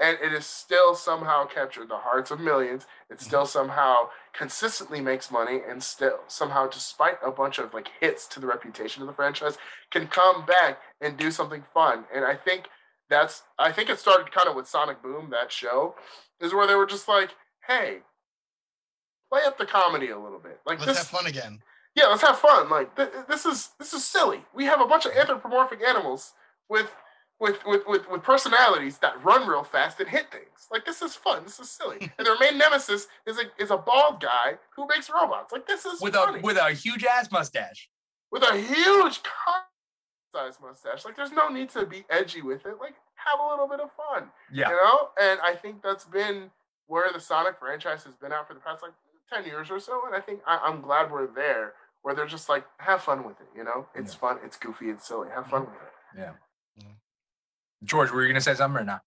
and 0.00 0.16
it 0.22 0.32
is 0.32 0.46
still 0.46 0.94
somehow 0.94 1.46
captured 1.46 1.88
the 1.88 1.96
hearts 1.96 2.30
of 2.30 2.40
millions. 2.40 2.86
It 3.10 3.20
still 3.20 3.40
mm-hmm. 3.40 3.48
somehow 3.48 4.10
consistently 4.32 5.00
makes 5.00 5.30
money, 5.30 5.60
and 5.68 5.82
still 5.82 6.20
somehow, 6.28 6.68
despite 6.68 7.18
a 7.24 7.30
bunch 7.30 7.58
of 7.58 7.74
like 7.74 7.88
hits 8.00 8.26
to 8.28 8.40
the 8.40 8.46
reputation 8.46 9.02
of 9.02 9.08
the 9.08 9.14
franchise, 9.14 9.58
can 9.90 10.06
come 10.06 10.46
back 10.46 10.78
and 11.00 11.16
do 11.16 11.30
something 11.30 11.64
fun. 11.74 12.04
And 12.14 12.24
I 12.24 12.36
think 12.36 12.68
that's 13.10 13.42
I 13.58 13.72
think 13.72 13.90
it 13.90 13.98
started 13.98 14.32
kind 14.32 14.48
of 14.48 14.54
with 14.54 14.68
Sonic 14.68 15.02
Boom, 15.02 15.30
that 15.30 15.50
show, 15.50 15.94
is 16.40 16.54
where 16.54 16.66
they 16.66 16.74
were 16.74 16.86
just 16.86 17.08
like, 17.08 17.30
hey, 17.66 17.98
play 19.30 19.42
up 19.44 19.58
the 19.58 19.66
comedy 19.66 20.10
a 20.10 20.18
little 20.18 20.38
bit. 20.38 20.60
Like 20.66 20.78
Let's 20.78 20.92
this, 20.92 20.98
have 20.98 21.06
fun 21.08 21.26
again. 21.26 21.60
yeah, 21.94 22.06
let's 22.06 22.22
have 22.22 22.38
fun. 22.38 22.70
Like 22.70 22.94
th- 22.96 23.10
this 23.28 23.46
is 23.46 23.70
this 23.78 23.92
is 23.92 24.04
silly. 24.04 24.44
We 24.54 24.64
have 24.66 24.80
a 24.80 24.86
bunch 24.86 25.06
of 25.06 25.12
anthropomorphic 25.12 25.80
animals 25.86 26.32
with 26.68 26.94
with 27.40 27.58
with 27.66 27.82
with, 27.86 28.08
with 28.10 28.22
personalities 28.22 28.98
that 28.98 29.22
run 29.24 29.48
real 29.48 29.64
fast 29.64 30.00
and 30.00 30.08
hit 30.08 30.30
things. 30.30 30.68
Like 30.70 30.84
this 30.84 31.02
is 31.02 31.14
fun. 31.14 31.44
This 31.44 31.60
is 31.60 31.70
silly. 31.70 31.98
and 32.18 32.26
their 32.26 32.38
main 32.38 32.58
nemesis 32.58 33.06
is 33.26 33.38
a 33.38 33.62
is 33.62 33.70
a 33.70 33.76
bald 33.76 34.20
guy 34.20 34.58
who 34.76 34.86
makes 34.88 35.10
robots. 35.10 35.52
Like 35.52 35.66
this 35.66 35.84
is 35.84 36.00
with 36.00 36.14
funny. 36.14 36.40
a 36.40 36.42
with 36.42 36.56
a 36.56 36.72
huge 36.72 37.04
ass 37.04 37.30
mustache. 37.30 37.88
with 38.30 38.42
a 38.42 38.56
huge 38.56 39.20
size 40.34 40.58
mustache. 40.62 41.04
Like 41.04 41.16
there's 41.16 41.32
no 41.32 41.48
need 41.48 41.70
to 41.70 41.86
be 41.86 42.04
edgy 42.10 42.42
with 42.42 42.66
it. 42.66 42.76
Like 42.80 42.94
have 43.14 43.40
a 43.40 43.48
little 43.48 43.68
bit 43.68 43.80
of 43.80 43.90
fun. 43.92 44.30
Yeah. 44.52 44.70
You 44.70 44.76
know? 44.76 45.08
And 45.20 45.40
I 45.40 45.54
think 45.54 45.82
that's 45.82 46.04
been 46.04 46.50
where 46.86 47.12
the 47.12 47.20
Sonic 47.20 47.58
franchise 47.58 48.04
has 48.04 48.14
been 48.14 48.32
out 48.32 48.48
for 48.48 48.54
the 48.54 48.60
past 48.60 48.82
like 48.82 48.92
10 49.32 49.44
years 49.44 49.70
or 49.70 49.80
so. 49.80 50.02
And 50.06 50.14
I 50.14 50.20
think 50.20 50.40
I, 50.46 50.58
I'm 50.58 50.80
glad 50.80 51.10
we're 51.10 51.26
there 51.26 51.74
where 52.02 52.14
they're 52.14 52.26
just 52.26 52.48
like, 52.48 52.64
have 52.78 53.02
fun 53.02 53.24
with 53.24 53.40
it, 53.40 53.48
you 53.56 53.64
know? 53.64 53.86
It's 53.94 54.14
fun, 54.14 54.38
it's 54.44 54.56
goofy, 54.56 54.88
it's 54.88 55.06
silly. 55.06 55.28
Have 55.34 55.48
fun 55.48 55.62
with 55.62 55.70
it. 55.70 56.18
Yeah. 56.18 56.32
George, 57.84 58.10
were 58.10 58.22
you 58.22 58.28
gonna 58.28 58.40
say 58.40 58.54
something 58.54 58.80
or 58.80 58.84
not? 58.84 59.00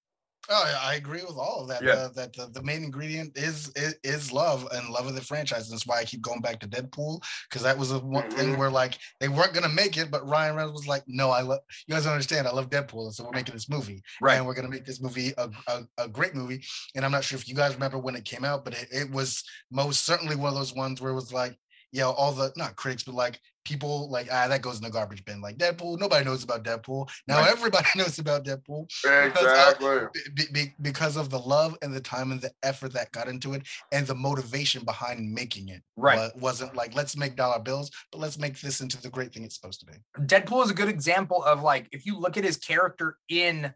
Oh, 0.50 0.66
yeah, 0.68 0.80
I 0.82 0.96
agree 0.96 1.22
with 1.22 1.38
all 1.38 1.62
of 1.62 1.68
that. 1.68 1.84
Yeah. 1.84 1.92
Uh, 1.94 2.08
that 2.16 2.34
the, 2.34 2.48
the 2.48 2.64
main 2.64 2.84
ingredient 2.84 3.38
is, 3.38 3.72
is 3.76 3.96
is 4.04 4.32
love 4.32 4.68
and 4.74 4.90
love 4.90 5.06
of 5.06 5.14
the 5.14 5.22
franchise. 5.22 5.70
And 5.70 5.74
that's 5.74 5.86
why 5.86 6.00
I 6.00 6.04
keep 6.04 6.22
going 6.22 6.42
back 6.42 6.60
to 6.62 6.68
Deadpool 6.68 7.22
because 7.48 7.62
that 7.62 7.78
was 7.78 7.90
the 7.90 8.00
one 8.00 8.30
thing 8.32 8.56
Mhm. 8.56 8.58
where 8.58 8.72
like 8.72 8.98
they 9.20 9.28
weren't 9.28 9.54
gonna 9.54 9.70
make 9.70 9.98
it, 9.98 10.10
but 10.10 10.28
Ryan 10.28 10.56
Reynolds 10.56 10.80
was 10.82 10.88
like, 10.88 11.04
"No, 11.06 11.30
I 11.30 11.42
love 11.42 11.60
you 11.88 11.94
guys 11.94 12.06
don't 12.06 12.14
understand. 12.14 12.48
I 12.48 12.52
love 12.52 12.72
Deadpool, 12.72 13.06
and 13.06 13.14
so 13.14 13.24
we're 13.24 13.32
making 13.32 13.54
this 13.54 13.70
movie, 13.70 14.02
Right. 14.20 14.36
and 14.38 14.48
we're 14.48 14.56
gonna 14.56 14.68
make 14.68 14.86
this 14.86 15.00
movie 15.00 15.32
a, 15.38 15.48
a, 15.68 15.84
a 16.00 16.08
great 16.08 16.34
movie." 16.34 16.66
And 16.96 17.06
I'm 17.06 17.12
not 17.12 17.24
sure 17.24 17.38
if 17.38 17.48
you 17.48 17.54
guys 17.54 17.76
remember 17.76 18.00
when 18.00 18.16
it 18.16 18.26
came 18.26 18.44
out, 18.44 18.66
but 18.66 18.74
it, 18.74 18.88
it 18.92 19.12
was 19.12 19.44
most 19.70 20.06
certainly 20.06 20.36
one 20.36 20.50
of 20.52 20.56
those 20.58 20.74
ones 20.74 21.00
where 21.02 21.12
it 21.12 21.16
was 21.16 21.32
like, 21.32 21.56
yeah, 21.92 22.06
all 22.06 22.32
the 22.32 22.52
not 22.56 22.76
critics, 22.76 23.04
but 23.04 23.16
like 23.16 23.40
people 23.66 24.10
like 24.10 24.28
ah 24.32 24.48
that 24.48 24.62
goes 24.62 24.78
in 24.78 24.84
the 24.84 24.90
garbage 24.90 25.24
bin. 25.26 25.42
Like 25.42 25.58
Deadpool, 25.58 26.00
nobody 26.00 26.26
knows 26.26 26.44
about 26.44 26.64
Deadpool. 26.64 27.10
Now 27.28 27.40
Right. 27.40 27.50
everybody 27.52 27.88
knows 27.96 28.20
about 28.20 28.44
Deadpool 28.46 28.88
Exactly. 29.06 30.00
be, 30.34 30.44
be, 30.54 30.74
because 30.82 31.18
of 31.18 31.30
the 31.30 31.40
love 31.40 31.78
and 31.82 31.94
the 31.94 32.02
time 32.02 32.32
and 32.32 32.42
the 32.42 32.52
effort 32.64 32.94
that 32.94 33.12
got 33.12 33.28
into 33.28 33.54
it 33.54 33.64
and 33.92 34.06
the 34.08 34.16
motivation 34.16 34.84
behind 34.84 35.32
making 35.32 35.70
it 35.70 35.82
Right. 35.98 36.18
wa- 36.18 36.32
wasn't 36.40 36.76
like 36.76 36.96
let's 36.96 37.16
make 37.16 37.36
dollar 37.36 37.60
bills 37.60 37.92
but 38.12 38.20
let's 38.20 38.38
make 38.38 38.60
this 38.60 38.82
into 38.82 39.02
the 39.02 39.10
great 39.10 39.34
thing 39.34 39.44
it's 39.44 39.56
supposed 39.56 39.80
to 39.82 39.86
be 39.86 39.94
Deadpool 40.26 40.64
is 40.64 40.70
a 40.72 40.74
good 40.74 40.90
example 40.90 41.44
of 41.44 41.62
like 41.62 41.88
if 41.92 42.06
you 42.06 42.18
look 42.18 42.38
at 42.38 42.44
his 42.44 42.58
character 42.58 43.18
in 43.30 43.74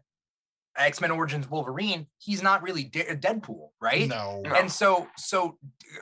X 0.78 1.00
Men 1.00 1.10
Origins 1.10 1.48
Wolverine, 1.48 2.06
he's 2.18 2.42
not 2.42 2.62
really 2.62 2.84
De- 2.84 3.16
Deadpool, 3.16 3.68
right? 3.80 4.08
no 4.08 4.42
No. 4.44 4.54
And 4.54 4.70
so, 4.70 5.06
so 5.16 5.58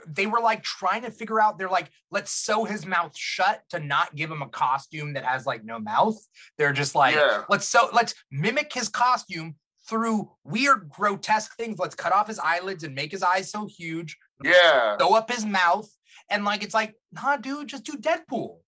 they 0.07 0.27
were 0.27 0.41
like 0.41 0.63
trying 0.63 1.03
to 1.03 1.11
figure 1.11 1.41
out. 1.41 1.59
They're 1.59 1.69
like, 1.69 1.91
let's 2.11 2.31
sew 2.31 2.65
his 2.65 2.87
mouth 2.87 3.17
shut 3.17 3.63
to 3.71 3.79
not 3.79 4.15
give 4.15 4.31
him 4.31 4.43
a 4.43 4.49
costume 4.49 5.13
that 5.15 5.25
has 5.25 5.47
like 5.47 5.65
no 5.65 5.79
mouth. 5.79 6.17
They're 6.59 6.73
just 6.73 6.95
like, 6.95 7.15
Yeah. 7.15 7.45
let's 7.49 7.69
so 7.69 7.89
let's 7.93 8.15
mimic 8.31 8.73
his 8.73 8.89
costume 8.89 9.57
through 9.89 10.31
weird, 10.45 10.89
grotesque 10.89 11.57
things. 11.57 11.79
Let's 11.79 11.95
cut 11.95 12.13
off 12.13 12.27
his 12.29 12.39
eyelids 12.39 12.85
and 12.85 12.95
make 12.95 13.13
his 13.13 13.23
eyes 13.23 13.51
so 13.51 13.67
huge. 13.67 14.17
Yeah. 14.43 14.97
Sew 14.99 15.15
up 15.15 15.31
his 15.31 15.45
mouth, 15.45 15.89
and 16.31 16.45
like 16.45 16.63
it's 16.63 16.75
like, 16.75 16.95
nah, 17.13 17.37
dude, 17.37 17.69
just 17.69 17.85
do 17.85 17.93
Deadpool. 17.93 18.59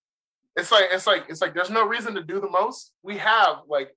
It's 0.56 0.70
like 0.70 0.86
it's 0.90 1.06
like 1.06 1.24
it's 1.28 1.40
like 1.40 1.54
there's 1.54 1.70
no 1.70 1.86
reason 1.86 2.14
to 2.14 2.22
do 2.22 2.40
the 2.40 2.48
most. 2.48 2.92
We 3.02 3.18
have 3.18 3.58
like 3.68 3.94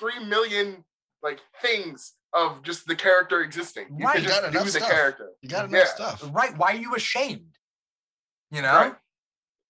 three 0.00 0.24
million 0.24 0.84
like 1.22 1.40
things 1.62 2.14
of 2.32 2.62
just 2.62 2.86
the 2.86 2.94
character 2.94 3.42
existing. 3.42 3.86
You 3.98 4.06
Right. 4.06 4.14
can 4.16 4.22
You 4.22 4.28
just 4.28 4.42
got 4.42 4.52
do 4.52 4.58
enough 4.58 4.64
the 4.72 4.78
stuff. 4.78 4.90
character. 4.90 5.30
you 5.42 5.48
got 5.48 5.64
enough 5.66 5.80
Yeah. 5.98 6.14
stuff 6.14 6.24
Right? 6.32 6.56
Why 6.56 6.72
are 6.72 6.76
you 6.76 6.94
ashamed? 6.94 7.56
You 8.50 8.62
know? 8.62 8.72
Right? 8.76 8.94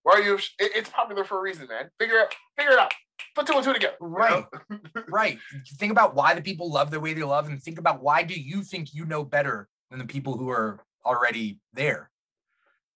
Why 0.03 0.13
are 0.15 0.23
you? 0.23 0.35
It, 0.37 0.73
it's 0.75 0.91
popular 0.91 1.25
for 1.25 1.39
a 1.39 1.41
reason, 1.41 1.67
man. 1.69 1.91
Figure 1.99 2.19
it. 2.19 2.35
Figure 2.57 2.73
it 2.73 2.79
out. 2.79 2.93
Put 3.35 3.47
two 3.47 3.55
and 3.55 3.65
two 3.65 3.73
together. 3.73 3.97
you 4.01 4.07
Right. 4.07 4.45
know? 4.71 4.79
right. 5.09 5.39
Think 5.77 5.93
about 5.93 6.15
why 6.15 6.35
the 6.35 6.43
people 6.43 6.71
love 6.71 6.91
the 6.91 7.01
way 7.01 7.13
they 7.15 7.23
love, 7.23 7.47
and 7.49 7.63
think 7.63 7.79
about 7.79 8.03
why 8.03 8.23
do 8.23 8.35
you 8.35 8.63
think 8.63 8.95
you 8.95 9.05
know 9.05 9.25
better 9.25 9.69
than 9.91 9.99
the 9.99 10.05
people 10.07 10.37
who 10.37 10.49
are 10.51 10.85
already 11.05 11.61
there? 11.73 12.11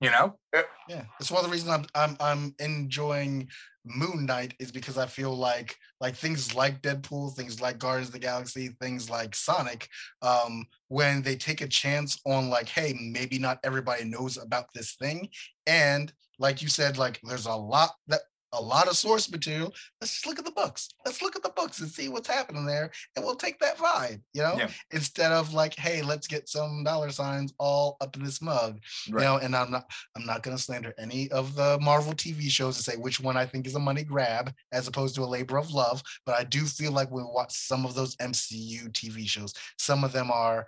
You 0.01 0.11
know? 0.11 0.39
yeah 0.55 0.62
yeah. 0.89 1.05
That's 1.19 1.31
one 1.31 1.45
of 1.45 1.49
the 1.49 1.53
reasons 1.53 1.70
i'm 1.70 1.87
i'm, 1.95 2.16
I'm 2.19 2.55
enjoying 2.59 3.49
moon 3.85 4.27
knight 4.27 4.55
is 4.59 4.71
because 4.71 4.97
i 4.97 5.07
feel 5.07 5.35
like 5.35 5.77
like 6.01 6.15
things 6.15 6.55
like 6.55 6.81
deadpool 6.83 7.35
things 7.35 7.61
like 7.61 7.79
guardians 7.79 8.09
of 8.09 8.13
the 8.13 8.19
galaxy 8.19 8.69
things 8.81 9.11
like 9.11 9.35
sonic 9.35 9.89
um 10.23 10.65
when 10.89 11.21
they 11.23 11.35
take 11.35 11.61
a 11.61 11.69
chance 11.69 12.21
on 12.25 12.49
like 12.49 12.69
hey 12.69 12.95
maybe 13.01 13.39
not 13.39 13.59
everybody 13.65 14.05
knows 14.05 14.37
about 14.37 14.67
this 14.75 14.95
thing 14.95 15.29
and 15.67 16.13
like 16.39 16.63
you 16.63 16.69
said 16.69 16.97
like 16.97 17.21
there's 17.25 17.47
a 17.47 17.55
lot 17.55 17.91
that 18.07 18.21
a 18.55 18.61
lot 18.61 18.87
of 18.89 18.97
source 18.97 19.31
material 19.31 19.73
let's 20.01 20.12
just 20.12 20.27
look 20.27 20.39
at 20.39 20.45
the 20.45 20.51
books 20.51 20.89
let's 21.07 21.23
look 21.23 21.35
at 21.37 21.43
the 21.43 21.49
books 21.57 21.81
and 21.81 21.91
see 21.91 22.09
what's 22.09 22.29
happening 22.29 22.66
there 22.66 22.91
and 23.16 23.24
we'll 23.24 23.35
take 23.35 23.59
that 23.61 23.77
vibe 23.79 24.20
you 24.35 24.43
know 24.43 24.55
Yeah. 24.59 24.69
instead 24.91 25.33
of 25.33 25.55
like 25.55 25.74
hey 25.79 26.03
let's 26.03 26.27
get 26.27 26.49
some 26.49 26.85
dollar 26.85 27.11
signs 27.11 27.53
all 27.59 27.97
up 28.01 28.15
in 28.16 28.23
this 28.24 28.43
mug 28.43 28.79
you 29.07 29.15
know 29.15 29.37
and 29.39 29.57
i'm 29.57 29.70
not 29.70 29.91
i'm 30.16 30.27
not 30.27 30.43
going 30.43 30.57
to 30.57 30.62
slander 30.62 30.93
any 30.99 31.31
of 31.31 31.55
the 31.55 31.79
marvel 31.81 32.12
tv 32.12 32.51
shows 32.51 32.77
and 32.77 32.85
say 32.85 32.97
which 33.01 33.20
one 33.20 33.37
i 33.37 33.47
think 33.47 33.66
is 33.66 33.74
a 33.74 33.79
money 33.81 34.05
grab 34.05 34.53
as 34.73 34.87
opposed 34.89 35.15
to 35.15 35.23
a 35.23 35.24
labor 35.24 35.57
of 35.57 35.73
love 35.73 36.03
but 36.27 36.35
i 36.39 36.45
do 36.45 36.61
feel 36.65 36.93
like 36.93 37.11
when 37.11 37.24
we 37.24 37.31
watch 37.33 37.53
some 37.53 37.87
of 37.87 37.95
those 37.95 38.15
mcu 38.16 38.89
tv 38.93 39.27
shows 39.27 39.55
some 39.79 40.05
of 40.05 40.12
them 40.12 40.31
are 40.31 40.66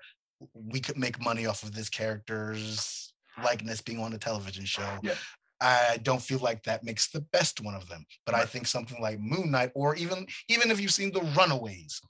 we 0.54 0.80
could 0.80 0.96
make 0.96 1.20
money 1.22 1.46
off 1.46 1.62
of 1.62 1.72
this 1.72 1.88
character's 1.88 3.12
likeness 3.42 3.80
being 3.80 3.98
on 4.00 4.12
a 4.12 4.18
television 4.18 4.64
show 4.64 4.98
Yeah. 5.02 5.14
I 5.60 5.98
don't 6.02 6.20
feel 6.22 6.40
like 6.40 6.62
that 6.64 6.84
makes 6.84 7.08
the 7.10 7.20
best 7.32 7.60
one 7.60 7.74
of 7.74 7.88
them, 7.88 8.04
but 8.26 8.34
I 8.34 8.44
think 8.44 8.66
something 8.66 9.00
like 9.00 9.18
Moon 9.20 9.50
Knight, 9.50 9.70
or 9.74 9.94
even 9.96 10.26
even 10.48 10.70
if 10.70 10.80
you've 10.80 10.92
seen 10.92 11.12
The 11.12 11.20
Runaways, 11.36 12.00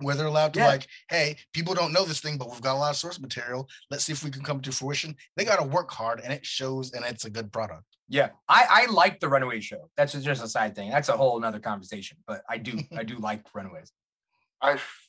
where 0.00 0.14
they're 0.14 0.26
allowed 0.26 0.54
to 0.54 0.60
Yeah. 0.60 0.66
like, 0.68 0.86
hey, 1.10 1.36
people 1.52 1.74
don't 1.74 1.92
know 1.92 2.04
this 2.04 2.20
thing, 2.20 2.38
but 2.38 2.50
we've 2.50 2.60
got 2.60 2.74
a 2.76 2.78
lot 2.78 2.90
of 2.90 2.96
source 2.96 3.18
material. 3.18 3.68
Let's 3.90 4.04
see 4.04 4.12
if 4.12 4.22
we 4.22 4.30
can 4.30 4.42
come 4.44 4.60
to 4.60 4.70
fruition. 4.72 5.16
They 5.36 5.44
got 5.44 5.56
to 5.58 5.64
work 5.66 5.90
hard, 5.90 6.20
and 6.20 6.32
it 6.32 6.46
shows, 6.46 6.92
and 6.92 7.04
it's 7.04 7.24
a 7.24 7.30
good 7.30 7.50
product. 7.52 7.84
Yeah. 8.08 8.28
I, 8.48 8.66
I 8.70 8.86
like 8.92 9.18
the 9.20 9.28
Runaway 9.28 9.60
show. 9.60 9.90
That's 9.96 10.12
just- 10.12 10.24
just 10.24 10.42
a 10.44 10.48
side 10.48 10.74
thing. 10.76 10.90
That's 10.90 11.08
a 11.08 11.16
whole 11.16 11.38
nother 11.40 11.58
conversation. 11.60 12.18
But 12.26 12.42
I 12.48 12.58
do 12.58 12.78
I 12.96 13.02
do 13.04 13.18
like 13.18 13.42
Runaways. 13.52 13.90
I 14.62 14.72
f- 14.74 15.07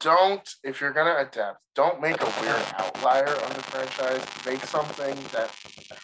don't. 0.00 0.48
If 0.62 0.80
you're 0.80 0.92
gonna 0.92 1.16
adapt, 1.18 1.58
don't 1.74 2.00
make 2.00 2.20
a 2.20 2.40
weird 2.40 2.62
outlier 2.78 3.26
on 3.28 3.48
the 3.54 3.62
franchise. 3.62 4.24
Make 4.46 4.60
something 4.64 5.14
that 5.32 5.50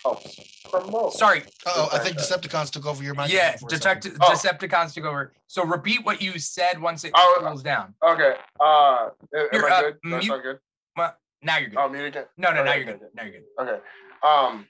helps 0.02 0.36
promote. 0.70 1.12
Sorry. 1.14 1.42
Oh, 1.66 1.88
I 1.92 1.98
think. 1.98 2.16
Decepticons 2.16 2.70
took 2.70 2.86
over 2.86 3.02
your 3.02 3.14
mind. 3.14 3.32
Yeah, 3.32 3.56
Detective 3.68 4.16
Oh. 4.20 4.30
Decepticons 4.32 4.94
took 4.94 5.04
over. 5.04 5.32
So 5.46 5.64
repeat 5.64 6.04
what 6.04 6.20
you 6.20 6.38
said 6.38 6.80
once 6.80 7.04
it 7.04 7.12
Oh, 7.14 7.38
cools 7.40 7.62
down. 7.62 7.94
Okay. 8.02 8.34
Uh, 8.60 9.08
am 9.34 9.48
You're, 9.52 9.70
I 9.70 9.76
uh, 9.78 9.80
good? 9.82 9.94
That's 10.04 10.24
mute- 10.24 10.28
not 10.28 10.42
good. 10.42 10.58
Well, 10.96 11.16
Now 11.42 11.58
you're 11.58 11.68
good. 11.70 11.78
Oh, 11.78 11.88
mute 11.88 12.04
again. 12.06 12.24
no, 12.36 12.52
no, 12.52 12.64
now 12.64 12.74
you're 12.74 12.84
good. 12.84 13.00
Now 13.14 13.22
you're 13.22 13.32
good. 13.32 13.44
Okay. 13.60 13.78
Um, 14.26 14.66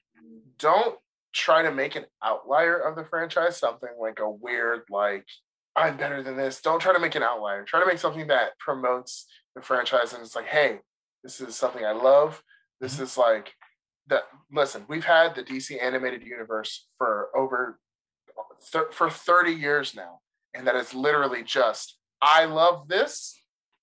don't 0.59 0.99
try 1.33 1.63
to 1.63 1.71
make 1.73 1.97
an 1.97 2.05
outlier 2.23 2.77
of 2.79 2.97
the 2.97 3.05
franchise, 3.05 3.57
something 3.59 3.89
like 4.01 4.19
a 4.19 4.29
weird, 4.29 4.83
like, 4.91 5.25
I'm 5.77 5.97
better 5.97 6.23
than 6.23 6.37
this. 6.37 6.61
Don't 6.61 6.81
try 6.81 6.93
to 6.93 6.99
make 6.99 7.15
an 7.15 7.23
outlier. 7.23 7.65
Try 7.65 7.81
to 7.81 7.87
make 7.87 7.99
something 7.99 8.27
that 8.29 8.59
promotes 8.59 9.27
the 9.55 9.63
franchise 9.63 10.13
and 10.13 10.23
it's 10.23 10.37
like, 10.37 10.47
hey, 10.47 10.79
this 11.23 11.41
is 11.41 11.57
something 11.57 11.85
I 11.85 11.93
love. 11.93 12.43
This 12.81 12.95
mm-hmm. 12.95 13.05
is 13.05 13.19
like 13.19 13.55
that 14.09 14.25
listen, 14.53 14.85
we've 14.89 15.05
had 15.05 15.35
the 15.35 15.43
DC 15.43 15.83
animated 15.83 16.23
universe 16.23 16.87
for 16.97 17.29
over 17.37 17.79
for 18.91 19.11
30 19.11 19.53
years 19.53 19.95
now, 19.95 20.21
and 20.55 20.67
that 20.67 20.75
is 20.75 20.95
literally 20.95 21.43
just 21.43 21.97
I 22.21 22.47
love 22.47 22.89
this. 22.89 23.41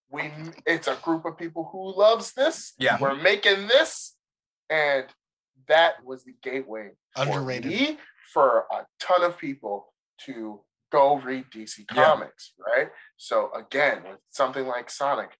We 0.10 0.32
it's 0.66 0.88
a 0.88 0.98
group 1.02 1.26
of 1.26 1.38
people 1.38 1.70
who 1.72 1.98
loves 1.98 2.34
this. 2.34 2.74
Yeah. 2.78 2.98
We're 3.00 3.16
making 3.16 3.68
this, 3.68 4.16
and 4.70 5.06
that 5.68 6.04
was 6.04 6.24
the 6.24 6.34
gateway 6.44 6.92
for 7.16 7.24
Underrated. 7.24 7.72
me 7.72 7.98
for 8.34 8.66
a 8.72 8.86
ton 9.00 9.24
of 9.24 9.38
people 9.38 9.94
to 10.26 10.62
go 10.92 11.18
read 11.18 11.46
DC 11.54 11.86
Yeah. 11.94 12.06
Comics, 12.06 12.54
right? 12.60 12.90
So 13.18 13.52
again, 13.54 14.04
with 14.04 14.20
something 14.30 14.66
like 14.68 14.90
Sonic, 14.90 15.32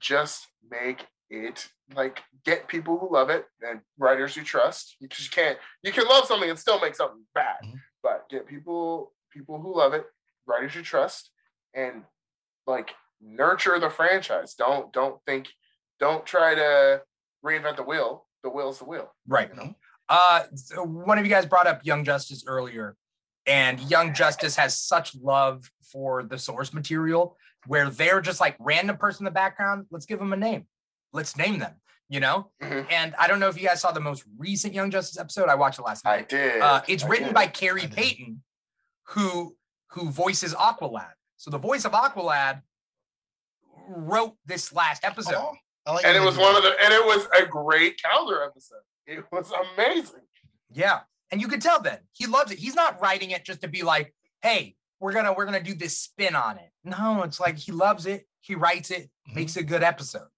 just 0.00 0.46
make 0.68 1.06
it 1.30 1.68
like 1.94 2.22
get 2.44 2.68
people 2.68 2.98
who 2.98 3.12
love 3.12 3.30
it 3.30 3.46
and 3.60 3.80
writers 3.98 4.36
you 4.36 4.44
trust 4.44 4.96
because 5.00 5.24
you 5.24 5.30
can't 5.30 5.58
you 5.82 5.90
can 5.92 6.06
love 6.06 6.24
something 6.24 6.48
and 6.48 6.58
still 6.58 6.80
make 6.80 6.94
something 6.94 7.24
bad 7.34 7.56
Mhm. 7.64 7.80
but 8.00 8.28
get 8.28 8.46
people 8.46 9.12
people 9.32 9.60
who 9.60 9.76
love 9.76 9.92
it 9.92 10.04
writers 10.46 10.74
you 10.76 10.82
trust 10.82 11.30
and 11.74 12.04
like 12.64 12.90
nurture 13.20 13.80
the 13.80 13.90
franchise 13.90 14.54
don't 14.54 14.92
don't 14.92 15.20
think 15.26 15.48
don't 15.98 16.24
try 16.24 16.54
to 16.54 17.02
reinvent 17.44 17.74
the 17.76 17.82
wheel 17.82 18.28
the 18.44 18.48
wheel's 18.50 18.78
the 18.78 18.84
wheel 18.84 19.12
Right. 19.26 19.48
you 19.48 19.56
know 19.56 19.74
Uh, 20.08 20.44
so 20.54 20.84
one 20.84 21.18
of 21.18 21.24
you 21.26 21.30
guys 21.30 21.44
brought 21.46 21.66
up 21.66 21.84
Young 21.84 22.04
Justice 22.04 22.44
earlier, 22.46 22.96
and 23.46 23.80
Young 23.90 24.12
Justice 24.14 24.56
has 24.56 24.76
such 24.76 25.14
love 25.16 25.70
for 25.92 26.22
the 26.24 26.38
source 26.38 26.72
material 26.74 27.36
where 27.66 27.90
they're 27.90 28.20
just 28.20 28.40
like 28.40 28.56
random 28.60 28.96
person 28.96 29.22
in 29.22 29.24
the 29.26 29.30
background. 29.34 29.86
Let's 29.90 30.06
give 30.06 30.18
them 30.18 30.32
a 30.32 30.36
name. 30.36 30.66
Let's 31.12 31.36
name 31.36 31.58
them. 31.58 31.74
You 32.08 32.20
know. 32.20 32.50
Mhm. 32.62 32.86
And 32.92 33.14
I 33.18 33.26
don't 33.26 33.40
know 33.40 33.48
if 33.48 33.60
you 33.60 33.66
guys 33.66 33.80
saw 33.80 33.90
the 33.92 34.00
most 34.00 34.24
recent 34.38 34.74
Young 34.74 34.90
Justice 34.90 35.18
episode. 35.18 35.48
I 35.48 35.54
watched 35.56 35.78
it 35.78 35.82
last 35.82 36.04
night. 36.04 36.18
i 36.18 36.22
did 36.22 36.60
Uh, 36.60 36.82
it's 36.86 37.02
I 37.04 37.08
written 37.08 37.26
did. 37.28 37.34
by 37.34 37.46
Khary 37.48 37.82
I. 37.84 37.86
Payton, 37.88 38.42
who 39.08 39.56
who 39.90 40.10
voices 40.10 40.54
Aqualad. 40.54 41.12
So 41.36 41.50
the 41.50 41.58
voice 41.58 41.84
of 41.84 41.92
Aqualad 41.92 42.62
wrote 43.88 44.36
this 44.46 44.72
last 44.72 45.04
episode. 45.04 45.34
Oh, 45.36 45.54
I 45.86 45.92
like 45.92 46.04
and 46.04 46.16
it 46.16 46.20
was 46.22 46.36
one 46.36 46.54
of 46.56 46.62
the 46.62 46.74
and 46.82 46.92
it 46.92 47.04
was 47.04 47.26
a 47.40 47.46
great 47.46 48.00
calendar 48.02 48.42
episode 48.42 48.80
it 49.06 49.24
was 49.30 49.52
amazing 49.74 50.22
Yeah. 50.72 51.00
And 51.32 51.40
you 51.40 51.48
could 51.48 51.60
tell 51.62 51.80
then 51.80 51.98
he 52.12 52.26
loves 52.26 52.52
it. 52.52 52.58
He's 52.58 52.74
not 52.74 53.00
writing 53.00 53.30
it 53.32 53.44
just 53.44 53.62
to 53.62 53.68
be 53.68 53.82
like, 53.82 54.14
hey, 54.42 54.76
we're 55.00 55.12
gonna 55.12 55.32
we're 55.32 55.44
gonna 55.44 55.62
do 55.62 55.74
this 55.74 55.98
spin 55.98 56.34
on 56.34 56.56
it. 56.58 56.70
No, 56.84 57.22
it's 57.24 57.40
like 57.40 57.56
he 57.58 57.72
loves 57.72 58.06
it, 58.06 58.26
he 58.40 58.54
writes 58.54 58.90
it, 58.90 59.10
Mhm. 59.28 59.34
makes 59.34 59.56
a 59.56 59.62
good 59.62 59.82
episode. 59.82 60.28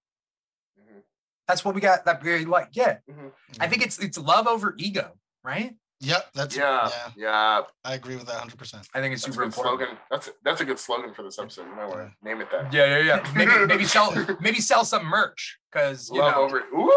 Mhm. 0.81 1.03
That's 1.47 1.65
what 1.65 1.75
we 1.75 1.81
got 1.81 2.05
that 2.07 2.23
very 2.23 2.45
like. 2.45 2.69
Yeah. 2.73 2.99
Mhm. 3.11 3.33
I 3.61 3.69
think 3.69 3.83
it's 3.85 3.99
it's 3.99 4.19
love 4.19 4.47
over 4.47 4.75
ego, 4.79 5.13
right? 5.45 5.75
Yep, 6.01 6.31
that's 6.33 6.57
yeah 6.57 6.89
yeah. 6.89 7.11
yeah 7.17 7.61
I 7.85 7.95
agree 7.95 8.15
with 8.17 8.27
that 8.27 8.35
100. 8.37 8.57
percent 8.57 8.89
I 8.95 9.01
think 9.01 9.15
it's 9.15 9.25
That's 9.25 9.35
super 9.35 9.45
important. 9.45 9.79
slogan. 9.81 9.99
That's 10.11 10.31
that's 10.45 10.61
a 10.61 10.65
good 10.65 10.79
slogan 10.79 11.13
for 11.13 11.23
this 11.25 11.39
episode. 11.39 11.67
You 11.67 11.75
might 11.75 11.87
want 11.89 12.01
to 12.11 12.13
name 12.23 12.41
it 12.41 12.49
that. 12.53 12.73
Yeah, 12.73 12.99
yeah, 12.99 13.03
yeah. 13.25 13.33
Maybe 13.35 13.67
maybe 13.67 13.85
sell 13.85 14.13
maybe 14.41 14.61
sell 14.61 14.85
some 14.85 15.05
merch 15.05 15.59
because 15.73 16.09
you 16.11 16.21
Love 16.21 16.35
know 16.35 16.43
over. 16.43 16.61
Ooh. 16.73 16.93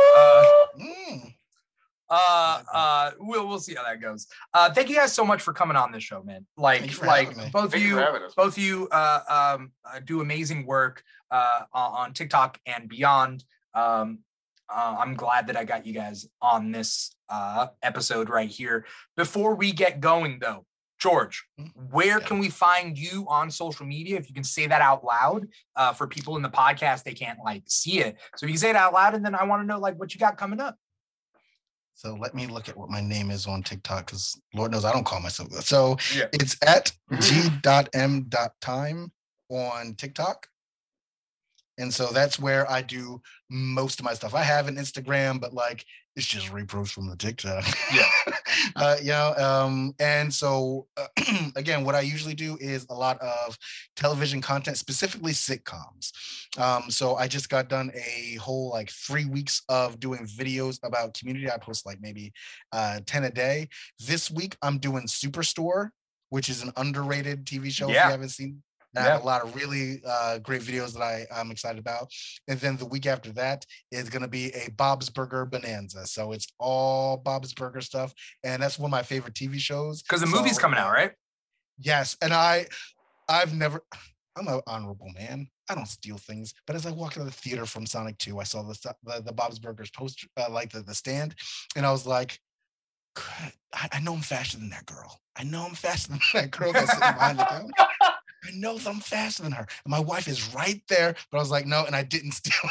Mm. 0.80 1.36
Uh 2.12 2.62
uh 2.74 3.12
we'll 3.20 3.48
we'll 3.48 3.60
see 3.60 3.74
how 3.74 3.84
that 3.84 4.00
goes. 4.02 4.28
Uh 4.54 4.72
thank 4.72 4.90
you 4.90 4.96
guys 4.98 5.14
so 5.14 5.24
much 5.26 5.42
for 5.42 5.54
coming 5.54 5.78
on 5.78 5.92
this 5.92 6.04
show, 6.04 6.22
man. 6.22 6.46
Like 6.58 6.80
Thank 6.82 6.92
you 6.92 6.98
for 6.98 7.06
like 7.08 7.36
me. 7.38 7.50
both 7.52 7.72
Thank 7.72 7.84
you 7.84 7.90
you 7.90 7.96
for 7.96 8.02
having 8.02 8.24
us. 8.24 8.36
both 8.36 8.58
of 8.58 8.64
you 8.64 8.88
uh, 8.92 9.56
um, 9.58 9.72
uh, 9.86 10.00
do 10.04 10.22
amazing 10.22 10.66
work 10.66 11.04
uh, 11.32 11.62
on 11.74 11.92
on 11.94 12.14
TikTok 12.14 12.60
and 12.66 12.88
beyond. 12.90 13.44
Um, 13.74 14.20
uh, 14.70 14.98
I'm 15.00 15.16
glad 15.16 15.48
that 15.48 15.58
I 15.58 15.64
got 15.64 15.86
you 15.86 15.94
guys 15.94 16.28
on 16.42 16.72
this 16.72 17.16
uh, 17.30 17.68
episode 17.82 18.30
right 18.30 18.50
here. 18.50 18.86
Before 19.18 19.56
we 19.56 19.72
get 19.72 20.00
going, 20.02 20.40
though, 20.40 20.66
George, 21.00 21.46
Mhm. 21.60 21.72
where 21.92 22.20
Yeah. 22.20 22.26
can 22.26 22.40
we 22.40 22.50
find 22.50 22.98
you 22.98 23.26
on 23.30 23.50
social 23.52 23.86
media? 23.86 24.18
If 24.18 24.28
you 24.30 24.34
can 24.36 24.44
say 24.44 24.68
that 24.68 24.82
out 24.82 25.04
loud 25.04 25.48
uh, 25.76 25.94
for 25.94 26.08
people 26.08 26.36
in 26.36 26.42
the 26.42 26.50
podcast, 26.50 27.04
they 27.04 27.14
can't 27.14 27.40
like 27.44 27.64
see 27.68 28.00
it. 28.00 28.18
So 28.36 28.46
if 28.46 28.50
you 28.50 28.54
can 28.56 28.60
say 28.60 28.70
it 28.70 28.76
out 28.76 28.94
loud, 28.94 29.14
and 29.14 29.26
then 29.26 29.34
I 29.36 29.44
want 29.46 29.62
to 29.62 29.66
know 29.66 29.80
like 29.80 29.98
what 29.98 30.14
you 30.14 30.20
got 30.20 30.38
coming 30.38 30.60
up. 30.62 30.78
So 32.02 32.16
let 32.16 32.34
me 32.34 32.48
look 32.48 32.68
at 32.68 32.76
what 32.76 32.90
my 32.90 33.00
name 33.00 33.30
is 33.30 33.46
on 33.46 33.62
TikTok 33.62 34.08
because 34.08 34.42
Lord 34.56 34.72
knows 34.72 34.86
I 34.86 34.92
don't 34.92 35.06
call 35.06 35.20
myself 35.22 35.50
that. 35.52 35.66
So 35.66 35.98
Yeah. 36.16 36.26
it's 36.34 36.58
at 36.66 36.92
g.m.time 37.20 39.12
on 39.52 39.94
TikTok. 39.94 40.48
And 41.82 41.94
so 41.94 42.08
that's 42.08 42.40
where 42.40 42.70
I 42.72 42.82
do 42.82 43.22
most 43.50 44.00
of 44.00 44.06
my 44.06 44.14
stuff. 44.14 44.34
I 44.34 44.44
have 44.44 44.68
an 44.68 44.76
Instagram, 44.78 45.42
but 45.42 45.54
like 45.54 45.86
it's 46.16 46.28
just 46.28 46.48
repros 46.48 46.90
from 46.90 47.08
the 47.10 47.16
TikTok. 47.16 47.66
Yeah. 47.94 48.04
uh, 48.76 48.96
you 49.02 49.10
know, 49.10 49.34
um, 49.38 49.94
and 50.00 50.34
so 50.34 50.88
uh, 50.98 51.08
again, 51.56 51.86
what 51.86 51.96
I 51.96 52.02
usually 52.02 52.34
do 52.34 52.58
is 52.60 52.86
a 52.90 52.94
lot 52.94 53.18
of 53.22 53.58
television 53.96 54.42
content, 54.42 54.78
specifically 54.78 55.32
sitcoms. 55.32 56.12
Um, 56.58 56.90
so 56.92 57.16
I 57.16 57.28
just 57.28 57.50
got 57.50 57.70
done 57.70 57.92
a 57.96 58.36
whole 58.36 58.70
like 58.72 58.90
three 58.92 59.26
weeks 59.26 59.62
of 59.70 60.00
doing 60.00 60.26
videos 60.26 60.80
about 60.84 61.14
community. 61.18 61.50
I 61.50 61.58
post 61.58 61.86
like 61.86 62.00
maybe 62.02 62.34
uh, 62.74 63.00
10 63.06 63.24
a 63.24 63.32
day. 63.32 63.70
This 64.06 64.30
week 64.30 64.58
I'm 64.62 64.80
doing 64.80 65.04
Superstore, 65.08 65.90
which 66.30 66.50
is 66.50 66.62
an 66.62 66.72
underrated 66.76 67.46
TV 67.46 67.72
show 67.72 67.88
if 67.88 67.96
Yeah. 67.96 68.08
you 68.08 68.12
haven't 68.12 68.30
seen. 68.30 68.62
I 68.96 69.02
have 69.02 69.24
a 69.24 69.26
lot 69.26 69.42
of 69.42 69.56
really 69.56 70.02
uh, 70.06 70.40
great 70.40 70.62
videos 70.62 70.94
that 70.94 71.02
I, 71.02 71.26
I'm 71.34 71.52
excited 71.52 71.80
about. 71.80 72.12
And 72.48 72.60
then 72.60 72.78
the 72.78 72.86
week 72.86 73.06
after 73.06 73.32
that 73.34 73.66
is 73.92 74.10
going 74.10 74.22
to 74.22 74.28
be 74.28 74.52
a 74.52 74.70
Bob's 74.72 75.10
Burger 75.10 75.46
Bonanza. 75.46 76.06
So 76.08 76.34
it's 76.34 76.48
all 76.60 77.18
Bob's 77.18 77.54
Burger 77.54 77.82
stuff. 77.82 78.14
And 78.44 78.62
that's 78.62 78.78
one 78.78 78.90
of 78.90 78.92
my 78.92 79.04
favorite 79.04 79.34
TV 79.34 79.60
shows. 79.60 80.02
Because 80.02 80.22
the 80.22 80.28
movie's 80.28 80.60
coming 80.60 80.80
out, 80.80 80.92
right? 80.92 81.12
Yes. 81.80 82.18
And 82.22 82.34
I, 82.34 82.68
I've 83.30 83.54
never, 83.54 83.82
I'm 84.38 84.48
an 84.48 84.62
honorable 84.66 85.10
man. 85.14 85.48
I 85.70 85.76
don't 85.76 85.88
steal 85.88 86.18
things. 86.18 86.54
But 86.66 86.76
as 86.76 86.86
I 86.86 86.92
walked 86.92 87.18
out 87.18 87.22
of 87.22 87.26
the 87.28 87.32
theater 87.32 87.66
from 87.66 87.86
Sonic 87.86 88.18
2, 88.18 88.40
I 88.40 88.44
saw 88.44 88.64
the, 88.64 88.94
the, 89.04 89.22
the 89.22 89.34
Bob's 89.34 89.60
Burgers 89.60 89.92
poster, 89.92 90.28
uh, 90.38 90.50
like 90.50 90.72
the, 90.72 90.82
the 90.82 90.96
stand. 90.96 91.36
And 91.76 91.86
I 91.86 91.92
was 91.92 92.08
like, 92.08 92.40
I, 93.74 93.90
I 93.92 94.00
know 94.00 94.14
I'm 94.14 94.22
faster 94.22 94.58
than 94.58 94.70
that 94.70 94.86
girl. 94.86 95.20
I 95.36 95.44
know 95.44 95.66
I'm 95.66 95.76
faster 95.76 96.10
than 96.10 96.20
that 96.34 96.52
girl 96.52 96.74
that's 96.74 96.92
sitting 96.92 97.14
behind 97.14 97.40
the 97.40 97.46
counter. 97.46 97.74
I 98.44 98.52
know 98.54 98.78
I'm 98.88 99.00
faster 99.00 99.44
than 99.44 99.52
her. 99.52 99.68
And 99.86 99.92
my 99.92 100.00
wife 100.00 100.28
is 100.28 100.54
right 100.54 100.82
there. 100.90 101.16
But 101.32 101.38
I 101.38 101.42
was 101.42 101.52
like, 101.52 101.66
no, 101.66 101.86
and 101.86 101.96
I 101.96 102.04
didn't 102.04 102.32
steal 102.42 102.70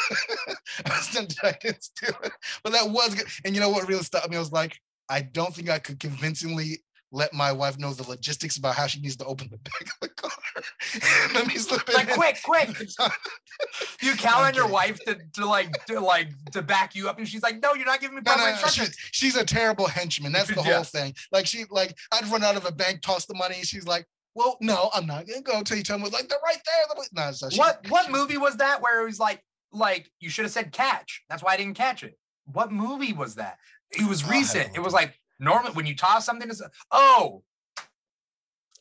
it. 0.49 0.57
I, 0.87 1.53
didn't 1.63 1.83
steal 1.85 2.15
it. 2.25 2.33
But 2.65 2.73
that 2.73 2.89
was 2.91 3.15
good. 3.15 3.27
And 3.45 3.55
you 3.55 3.61
know 3.61 3.69
what 3.71 3.87
really 3.89 4.03
stopped 4.03 4.31
me? 4.31 4.37
I 4.37 4.41
was 4.41 4.53
like, 4.53 4.79
I 5.09 5.23
don't 5.23 5.55
think 5.55 5.69
I 5.71 5.79
could 5.79 6.01
convincingly 6.01 6.83
let 7.13 7.33
my 7.35 7.51
wife 7.51 7.77
know 7.77 7.93
the 7.93 8.09
logistics 8.09 8.57
about 8.57 8.77
how 8.77 8.87
she 8.87 9.01
needs 9.01 9.17
to 9.17 9.25
open 9.25 9.49
the 9.51 9.57
back 9.71 9.83
of 9.83 10.01
the 10.01 10.09
car. 10.11 10.31
let 11.35 11.47
me 11.49 11.57
slip 11.57 11.89
it 11.89 11.95
Like 11.95 12.09
in. 12.09 12.15
quick, 12.15 12.39
quick. 12.45 12.69
You 14.01 14.15
count 14.15 14.45
on 14.47 14.55
your 14.55 14.69
wife 14.69 14.99
to, 15.07 15.19
to 15.35 15.47
like 15.47 15.73
to 15.87 15.99
like 16.01 16.29
to 16.53 16.63
back 16.63 16.95
you 16.95 17.09
up, 17.09 17.19
and 17.19 17.27
she's 17.29 17.43
like, 17.43 17.61
"No, 17.61 17.75
you're 17.75 17.85
not 17.87 18.01
giving 18.01 18.17
me 18.17 18.23
proper 18.23 18.39
no, 18.41 18.47
no, 18.47 18.53
instructions." 18.53 18.97
she's, 18.97 19.09
she's 19.13 19.37
a 19.37 19.45
terrible 19.45 19.87
henchman. 19.89 20.33
That's 20.33 20.49
the 20.55 20.63
Yeah. 20.65 20.75
whole 20.77 20.85
thing. 20.85 21.15
Like 21.33 21.47
she, 21.47 21.65
like 21.71 21.97
I'd 22.13 22.27
run 22.29 22.45
out 22.45 22.57
of 22.57 22.65
a 22.65 22.73
bank, 22.73 23.03
toss 23.03 23.27
the 23.27 23.35
money. 23.35 23.57
She's 23.63 23.87
like, 23.87 24.07
"Well, 24.35 24.57
no, 24.61 24.91
I'm 24.95 25.07
not 25.07 25.27
gonna 25.27 25.43
go 25.43 25.59
until 25.59 25.77
you 25.77 25.83
tell 25.83 25.99
me." 25.99 26.09
Like 26.09 26.29
they're 26.29 26.39
right 26.45 26.61
there. 26.65 26.97
Right- 26.97 27.09
No, 27.13 27.33
so 27.33 27.51
she- 27.51 27.59
What 27.59 27.87
what 27.89 28.07
she- 28.07 28.13
movie 28.13 28.37
was 28.39 28.57
that 28.57 28.81
where 28.81 29.01
it 29.03 29.05
was 29.05 29.19
like 29.19 29.43
like 29.73 30.11
you 30.21 30.31
should 30.31 30.45
have 30.45 30.53
said 30.53 30.73
catch? 30.73 31.23
That's 31.29 31.43
why 31.43 31.53
I 31.53 31.57
didn't 31.57 31.75
catch 31.77 32.03
it. 32.03 32.19
What 32.47 32.73
movie 32.73 33.13
was 33.13 33.37
that? 33.37 33.59
It 33.93 34.07
was 34.09 34.25
recent. 34.25 34.77
It 34.77 34.81
was 34.81 34.93
like 34.93 35.19
Norman 35.39 35.75
when 35.75 35.87
you 35.87 35.95
toss 35.97 36.25
something 36.27 36.49
to 36.49 36.55
s- 36.55 36.63
oh, 36.91 37.43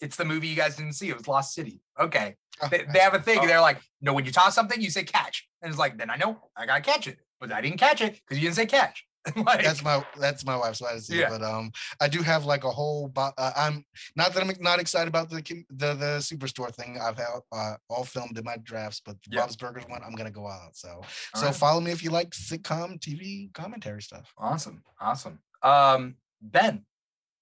it's 0.02 0.16
the 0.16 0.26
movie 0.26 0.48
you 0.48 0.56
guys 0.56 0.76
didn't 0.76 0.94
see. 0.94 1.10
It 1.10 1.18
was 1.18 1.28
Lost 1.28 1.54
City. 1.54 1.82
Okay, 2.00 2.36
oh, 2.62 2.68
they, 2.70 2.86
they 2.92 3.00
have 3.00 3.14
a 3.14 3.20
thing. 3.20 3.40
Oh. 3.42 3.48
They're 3.48 3.62
like, 3.62 3.82
no, 4.02 4.14
when 4.14 4.26
you 4.26 4.32
toss 4.32 4.56
something, 4.56 4.82
you 4.82 4.90
say 4.90 5.04
catch, 5.04 5.48
and 5.62 5.70
it's 5.70 5.80
like 5.80 5.98
then 5.98 6.10
I 6.10 6.16
know 6.16 6.50
I 6.56 6.66
gotta 6.66 6.82
catch 6.82 7.08
it, 7.08 7.20
but 7.40 7.52
I 7.52 7.62
didn't 7.62 7.80
catch 7.80 8.02
it 8.02 8.14
because 8.16 8.38
you 8.38 8.44
didn't 8.48 8.56
say 8.56 8.66
catch. 8.66 9.06
like, 9.46 9.64
that's 9.64 9.84
my 9.84 10.04
that's 10.20 10.46
my 10.46 10.56
wife's 10.56 10.80
side 10.80 10.98
of 10.98 11.04
it. 11.04 11.10
Yeah. 11.10 11.30
But 11.30 11.44
um, 11.44 11.72
I 12.02 12.08
do 12.08 12.22
have 12.22 12.46
like 12.46 12.64
a 12.64 12.70
whole. 12.70 13.08
Bo- 13.10 13.32
uh, 13.38 13.52
I'm 13.56 13.84
not 14.16 14.34
that 14.34 14.44
I'm 14.44 14.52
not 14.62 14.80
excited 14.80 15.08
about 15.08 15.30
the 15.30 15.42
the 15.70 15.94
the 15.94 16.18
superstore 16.20 16.74
thing. 16.74 16.98
I've 17.02 17.18
had 17.18 17.28
uh, 17.52 17.76
all 17.90 18.04
filmed 18.04 18.38
in 18.38 18.44
my 18.44 18.58
drafts, 18.58 19.02
but 19.06 19.16
the 19.24 19.30
Yeah. 19.36 19.42
Bob's 19.42 19.56
Burgers 19.56 19.86
one, 19.88 20.02
I'm 20.06 20.14
gonna 20.16 20.32
go 20.32 20.48
out. 20.48 20.76
So 20.76 20.90
All 20.90 21.06
so 21.42 21.46
right. 21.48 21.56
follow 21.56 21.82
me 21.82 21.92
if 21.92 22.04
you 22.04 22.10
like 22.12 22.32
sitcom 22.32 23.00
TV 23.00 23.54
commentary 23.54 24.02
stuff. 24.02 24.32
awesome, 24.38 24.84
awesome. 25.00 25.40
Um, 25.64 26.16
Ben, 26.42 26.86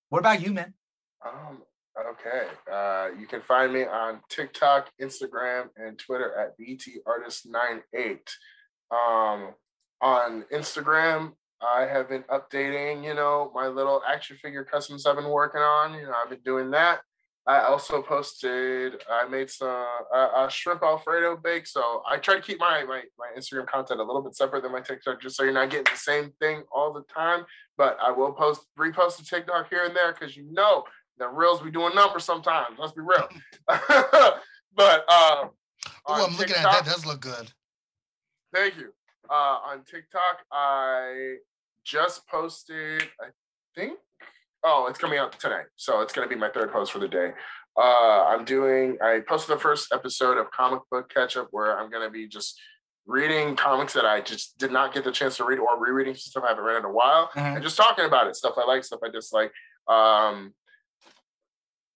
what 0.09 0.19
about 0.19 0.41
you, 0.41 0.53
man? 0.53 0.73
Um, 1.25 1.61
okay. 2.11 2.47
Uh, 2.71 3.09
you 3.19 3.27
can 3.27 3.41
find 3.41 3.73
me 3.73 3.83
on 3.85 4.21
TikTok, 4.29 4.89
Instagram, 5.01 5.69
and 5.77 5.97
Twitter 5.99 6.33
at 6.35 6.57
BTArtist98. 6.59 8.19
Um, 8.91 9.53
on 10.01 10.43
Instagram, 10.53 11.33
I 11.61 11.81
have 11.81 12.09
been 12.09 12.23
updating, 12.23 13.03
you 13.03 13.13
know, 13.13 13.51
my 13.53 13.67
little 13.67 14.01
action 14.07 14.37
figure 14.37 14.63
customs 14.63 15.05
I've 15.05 15.15
been 15.15 15.29
working 15.29 15.61
on. 15.61 15.93
You 15.93 16.03
know, 16.03 16.13
I've 16.21 16.29
been 16.29 16.41
doing 16.45 16.71
that. 16.71 17.01
I 17.47 17.61
also 17.61 18.01
posted. 18.01 19.01
I 19.09 19.27
made 19.27 19.49
some 19.49 19.85
uh, 20.13 20.17
uh, 20.35 20.49
shrimp 20.49 20.83
Alfredo 20.83 21.37
bake. 21.37 21.65
So 21.65 22.03
I 22.07 22.17
try 22.17 22.35
to 22.35 22.41
keep 22.41 22.59
my, 22.59 22.83
my 22.83 23.03
my 23.17 23.27
Instagram 23.37 23.67
content 23.67 24.01
a 24.01 24.03
little 24.03 24.21
bit 24.21 24.35
separate 24.35 24.63
than 24.63 24.73
my 24.73 24.81
TikTok, 24.81 25.21
just 25.21 25.37
so 25.37 25.43
you're 25.43 25.53
not 25.53 25.69
getting 25.69 25.91
the 25.91 25.97
same 25.97 26.33
thing 26.41 26.63
all 26.71 26.91
the 26.91 27.03
time. 27.03 27.45
But 27.77 27.97
I 28.03 28.11
will 28.11 28.33
post 28.33 28.67
repost 28.77 29.21
a 29.21 29.25
TikTok 29.25 29.69
here 29.69 29.85
and 29.85 29.95
there 29.95 30.11
because 30.11 30.35
you 30.35 30.45
know 30.51 30.83
the 31.17 31.29
reels 31.29 31.61
be 31.61 31.71
doing 31.71 31.95
numbers 31.95 32.25
sometimes. 32.25 32.77
Let's 32.77 32.91
be 32.91 33.01
real. 33.01 33.29
but 33.67 35.05
uh, 35.07 35.47
Oh, 36.05 36.25
I'm 36.25 36.37
looking 36.37 36.55
at 36.55 36.63
that. 36.63 36.85
That 36.85 36.91
does 36.91 37.05
look 37.05 37.21
good. 37.21 37.51
Thank 38.53 38.77
you. 38.77 38.93
Uh, 39.29 39.33
on 39.65 39.83
TikTok, 39.83 40.45
I 40.51 41.35
just 41.83 42.27
posted, 42.27 43.03
I 43.21 43.27
think, 43.75 43.97
oh, 44.63 44.87
it's 44.89 44.99
coming 44.99 45.19
out 45.19 45.37
today. 45.39 45.61
So 45.75 46.01
it's 46.01 46.13
going 46.13 46.27
to 46.27 46.33
be 46.33 46.39
my 46.39 46.49
third 46.49 46.71
post 46.71 46.91
for 46.91 46.99
the 46.99 47.07
day. 47.07 47.31
Uh, 47.77 48.23
I'm 48.25 48.43
doing, 48.45 48.97
I 49.01 49.21
posted 49.27 49.55
the 49.55 49.59
first 49.61 49.93
episode 49.93 50.37
of 50.37 50.49
Comic 50.51 50.81
Book 50.89 51.09
Catch 51.13 51.37
Up 51.37 51.47
where 51.51 51.77
I'm 51.79 51.89
going 51.91 52.03
to 52.03 52.09
be 52.11 52.27
just 52.27 52.59
reading 53.05 53.55
comics 53.55 53.93
that 53.93 54.05
I 54.05 54.19
just 54.19 54.57
did 54.57 54.71
not 54.71 54.93
get 54.93 55.03
the 55.03 55.11
chance 55.11 55.37
to 55.37 55.45
read 55.45 55.59
or 55.59 55.79
rereading 55.79 56.13
some 56.15 56.29
stuff 56.31 56.43
I 56.43 56.49
haven't 56.49 56.63
read 56.65 56.77
in 56.77 56.85
a 56.85 56.91
while 56.91 57.29
Mhm. 57.35 57.55
and 57.55 57.63
just 57.63 57.77
talking 57.77 58.03
about 58.05 58.27
it, 58.27 58.35
stuff 58.35 58.55
I 58.57 58.65
like, 58.65 58.83
stuff 58.83 58.99
I 59.03 59.09
dislike. 59.09 59.51
Um, 59.87 60.53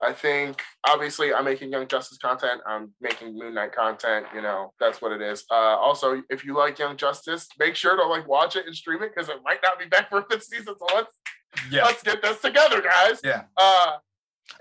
I 0.03 0.14
think 0.14 0.61
obviously 0.88 1.34
I'm 1.34 1.45
making 1.45 1.72
Young 1.72 1.88
Justice 1.88 2.18
content. 2.18 2.61
I'm 2.65 2.91
making 3.02 3.38
Moon 3.38 3.53
Knight 3.53 3.73
content. 3.73 4.26
You 4.34 4.41
know, 4.41 4.73
that's 4.80 5.02
what 5.02 5.11
it 5.11 5.22
is. 5.22 5.44
Uh, 5.52 5.53
also, 5.56 6.22
if 6.30 6.44
you 6.44 6.57
like 6.57 6.80
Young 6.80 6.98
Justice, 6.98 7.48
make 7.60 7.76
sure 7.76 7.95
to 7.95 8.03
like 8.07 8.28
watch 8.28 8.56
it 8.56 8.65
and 8.65 8.76
stream 8.76 9.03
it 9.03 9.11
because 9.14 9.30
it 9.30 9.38
might 9.44 9.60
not 9.64 9.78
be 9.80 9.86
back 9.94 10.10
for 10.10 10.19
a 10.19 10.26
fifth 10.30 10.44
season. 10.45 10.76
So 10.80 10.86
let's 10.95 11.19
Yeah. 11.69 11.84
let's 11.86 12.02
get 12.02 12.22
this 12.22 12.41
together, 12.41 12.82
guys. 12.82 13.19
Yeah. 13.23 13.44
Uh, 13.57 13.94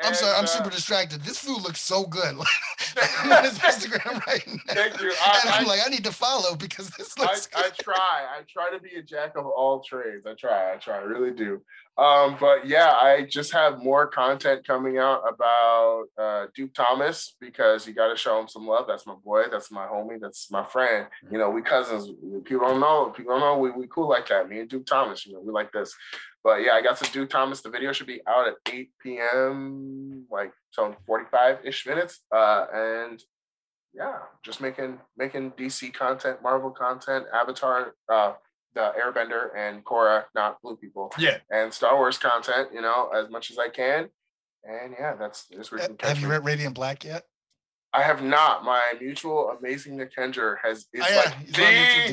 I'm 0.03 0.15
sorry. 0.15 0.37
I'm 0.37 0.45
uh, 0.45 0.47
super 0.47 0.71
distracted. 0.71 1.23
This 1.23 1.39
food 1.39 1.63
looks 1.63 1.81
so 1.81 2.05
good. 2.05 2.37
I'm 3.19 3.33
on 3.33 3.45
his 3.45 3.59
Instagram 3.59 4.25
right 4.27 4.47
now. 4.47 4.75
Thank 4.75 5.01
you. 5.01 5.09
and 5.09 5.19
I, 5.23 5.59
I'm 5.59 5.65
I, 5.65 5.69
like, 5.69 5.81
I 5.85 5.89
need 5.89 6.05
to 6.05 6.13
follow 6.13 6.55
because 6.57 6.91
this 6.91 7.15
I, 7.19 7.23
looks 7.23 7.49
I 7.55 7.63
good. 7.63 7.75
try. 7.83 8.27
I 8.39 8.41
try 8.49 8.71
to 8.71 8.81
be 8.81 8.97
a 8.97 9.03
jack 9.03 9.37
of 9.37 9.47
all 9.47 9.83
trades. 9.83 10.27
I 10.27 10.35
try. 10.35 10.75
I 10.75 10.77
try. 10.77 10.97
I 10.97 11.03
really 11.03 11.33
do. 11.33 11.61
Um, 11.99 12.37
but 12.41 12.67
yeah, 12.67 12.93
I 12.93 13.27
just 13.29 13.53
have 13.53 13.83
more 13.83 14.07
content 14.07 14.67
coming 14.67 14.97
out 14.97 15.23
about 15.29 16.05
uh, 16.19 16.47
Duke 16.55 16.73
Thomas 16.73 17.37
because 17.41 17.87
you 17.87 17.93
got 17.93 18.09
to 18.09 18.17
show 18.17 18.41
him 18.41 18.49
some 18.49 18.67
love. 18.67 18.87
That's 18.89 19.07
my 19.07 19.15
boy. 19.23 19.45
That's 19.51 19.71
my 19.71 19.87
homie. 19.87 20.19
That's 20.19 20.51
my 20.51 20.65
friend. 20.65 21.07
You 21.31 21.37
know, 21.37 21.51
we 21.51 21.61
cousins. 21.61 22.09
People 22.45 22.69
don't 22.69 22.81
know. 22.81 23.11
People 23.11 23.33
don't 23.33 23.41
know 23.41 23.59
we 23.59 23.71
we 23.73 23.87
cool 23.89 24.09
like 24.09 24.29
that. 24.29 24.49
Me 24.49 24.61
and 24.61 24.69
Duke 24.69 24.87
Thomas. 24.87 25.27
You 25.27 25.35
know, 25.35 25.41
we 25.41 25.53
like 25.53 25.73
this. 25.73 25.95
But 26.43 26.63
yeah, 26.63 26.73
I 26.73 26.83
got 26.83 26.99
some 26.99 27.13
Duke 27.13 27.29
Thomas. 27.31 27.61
The 27.61 27.71
video 27.71 27.93
should 27.93 28.07
be 28.07 28.21
out 28.27 28.49
at 28.49 28.55
8 28.73 28.91
p.m. 29.03 30.25
like 30.31 30.53
so 30.71 30.95
45 31.07 31.59
ish 31.65 31.87
minutes. 31.87 32.21
Uh, 32.35 32.67
and 32.73 33.23
yeah, 33.93 34.19
just 34.45 34.61
making 34.61 34.99
making 35.17 35.53
DC 35.53 35.93
content, 35.93 36.43
Marvel 36.43 36.71
content, 36.71 37.27
Avatar, 37.35 37.95
uh, 38.11 38.35
the 38.75 38.93
Airbender 39.03 39.49
and 39.57 39.85
Korra, 39.85 40.25
not 40.35 40.63
blue 40.63 40.77
people, 40.77 41.13
Yeah. 41.19 41.39
and 41.51 41.75
Star 41.75 41.97
Wars 41.97 42.17
content. 42.17 42.69
You 42.73 42.81
know, 42.81 43.11
as 43.15 43.29
much 43.29 43.51
as 43.51 43.59
I 43.59 43.69
can. 43.69 44.09
And 44.65 44.95
yeah, 44.99 45.17
that's 45.17 45.45
this 45.45 45.71
where 45.73 45.81
you 45.81 45.87
can 45.89 45.97
catch 45.97 46.09
Have 46.11 46.21
you 46.21 46.29
read 46.29 46.45
Radiant 46.45 46.75
Black 46.75 47.03
yet? 47.05 47.25
I 47.93 48.03
have 48.03 48.23
not. 48.23 48.65
My 48.65 48.93
mutual 49.01 49.51
amazing 49.59 49.97
Nick 49.97 50.15
Kendra 50.15 50.57
has 50.63 50.87
is 50.93 51.03
Oh, 51.05 51.09
yeah, 51.11 51.17
like 51.17 51.35
he's 51.39 51.53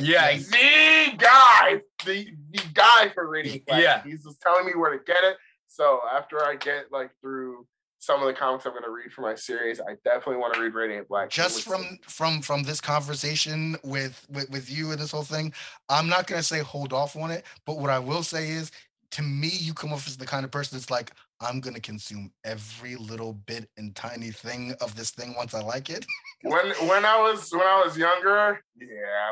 Yeah, 0.06 0.36
the 0.36 1.16
guy, 1.18 1.80
the 2.04 2.26
the 2.50 2.62
guy 2.74 3.10
for 3.14 3.28
Radiant 3.28 3.64
Black. 3.66 3.82
Yeah. 3.82 4.02
He's 4.02 4.24
just 4.24 4.40
telling 4.40 4.66
me 4.66 4.72
where 4.74 4.96
to 4.96 5.04
get 5.04 5.22
it. 5.22 5.36
So 5.68 6.00
after 6.12 6.44
I 6.44 6.56
get 6.56 6.90
like 6.90 7.10
through 7.20 7.66
some 8.00 8.20
of 8.20 8.26
the 8.26 8.32
comics 8.32 8.64
I'm 8.66 8.72
gonna 8.74 8.90
read 8.90 9.12
for 9.12 9.20
my 9.22 9.34
series, 9.36 9.80
I 9.80 9.94
definitely 10.04 10.36
want 10.36 10.54
to 10.54 10.60
read 10.60 10.74
Radiant 10.74 11.08
Black. 11.08 11.30
Just 11.30 11.62
from 11.62 11.82
looks- 11.82 12.12
from 12.12 12.42
from 12.42 12.62
this 12.64 12.80
conversation 12.80 13.76
with, 13.84 14.24
with 14.30 14.50
with 14.50 14.70
you 14.70 14.90
and 14.90 15.00
this 15.00 15.10
whole 15.12 15.22
thing, 15.22 15.52
I'm 15.88 16.08
not 16.08 16.26
gonna 16.26 16.42
say 16.42 16.58
hold 16.60 16.92
off 16.92 17.14
on 17.16 17.30
it, 17.30 17.44
but 17.66 17.78
what 17.78 17.90
I 17.90 17.98
will 18.00 18.22
say 18.22 18.50
is, 18.50 18.70
to 19.12 19.22
me, 19.22 19.48
you 19.48 19.74
come 19.74 19.92
off 19.92 20.06
as 20.08 20.16
the 20.16 20.26
kind 20.26 20.44
of 20.44 20.50
person 20.50 20.76
that's 20.76 20.90
like, 20.90 21.12
I'm 21.40 21.60
gonna 21.60 21.80
consume 21.80 22.32
every 22.44 22.96
little 22.96 23.32
bit 23.34 23.68
and 23.76 23.94
tiny 23.94 24.30
thing 24.30 24.74
of 24.80 24.96
this 24.96 25.10
thing 25.10 25.34
once 25.36 25.54
I 25.54 25.60
like 25.62 25.88
it. 25.90 26.04
when 26.42 26.70
when 26.88 27.04
I 27.04 27.16
was 27.20 27.50
when 27.52 27.62
I 27.66 27.82
was 27.84 27.96
younger, 27.96 28.60
yeah. 28.76 28.86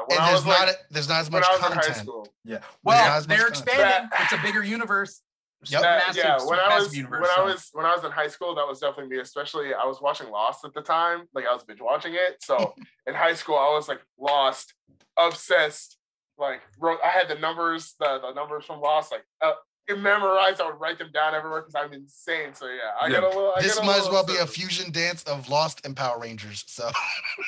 When 0.07 0.19
and 0.19 0.21
I 0.21 0.27
there's 0.31 0.45
was 0.45 0.47
not 0.47 0.67
like, 0.69 0.77
a- 0.77 0.93
there's 0.93 1.09
not 1.09 1.21
as 1.21 1.31
when 1.31 1.41
much 1.41 1.51
I 1.51 1.53
was 1.57 1.61
in 1.67 1.73
high 1.73 1.81
content. 1.83 1.97
school. 1.97 2.29
Yeah. 2.45 2.59
Well, 2.85 3.23
they're 3.23 3.49
expanding. 3.49 4.09
That- 4.11 4.11
It's 4.21 4.33
a 4.33 4.39
bigger 4.43 4.63
universe. 4.63 5.21
Yep. 5.69 5.83
That- 5.83 6.07
Massive, 6.07 6.25
yeah, 6.25 6.39
when 6.45 6.61
I 6.61 6.79
was 6.79 6.97
universe, 6.97 7.23
when 7.23 7.31
I 7.37 7.43
was 7.43 7.69
when 7.73 7.87
I 7.87 7.95
was 7.95 8.05
in 8.05 8.13
high 8.13 8.29
school, 8.29 8.55
that 8.55 8.67
was 8.69 8.79
definitely 8.79 9.17
me. 9.17 9.21
Especially 9.21 9.75
I 9.75 9.85
was 9.85 10.01
watching 10.01 10.31
Lost 10.31 10.65
at 10.65 10.75
the 10.75 10.83
time, 10.83 11.23
like 11.35 11.45
I 11.51 11.53
was 11.55 11.65
binge 11.65 11.81
watching 11.81 12.15
it. 12.15 12.37
So 12.43 12.75
in 13.07 13.15
high 13.15 13.35
school, 13.35 13.57
I 13.57 13.71
was 13.75 13.89
like 13.89 14.01
Lost, 14.19 14.75
obsessed. 15.19 15.99
Like 16.39 16.61
wrote, 16.79 16.99
I 17.05 17.09
had 17.09 17.29
the 17.29 17.35
numbers, 17.41 17.95
the, 17.99 18.21
the 18.21 18.33
numbers 18.35 18.65
from 18.67 18.81
Lost, 18.81 19.11
like 19.11 19.25
uh, 19.41 19.53
memorized. 19.95 20.61
I 20.61 20.67
would 20.67 20.81
write 20.81 20.99
them 20.99 21.13
down 21.13 21.35
everywhere 21.35 21.61
because 21.63 21.75
I'm 21.77 21.93
insane. 21.93 22.55
So 22.55 22.67
yeah, 22.67 22.73
I 23.01 23.07
Yeah. 23.07 23.13
get 23.21 23.23
a 23.23 23.29
little. 23.29 23.53
I 23.57 23.63
This 23.63 23.75
get 23.77 23.85
a 23.85 23.87
might 23.87 23.93
as 23.99 24.05
little 24.07 24.15
well 24.15 24.25
be 24.27 24.37
a 24.39 24.47
fusion 24.47 24.91
dance 24.91 25.23
of 25.25 25.49
Lost 25.49 25.87
and 25.87 25.97
Power 25.97 26.19
Rangers. 26.19 26.65
So 26.67 26.91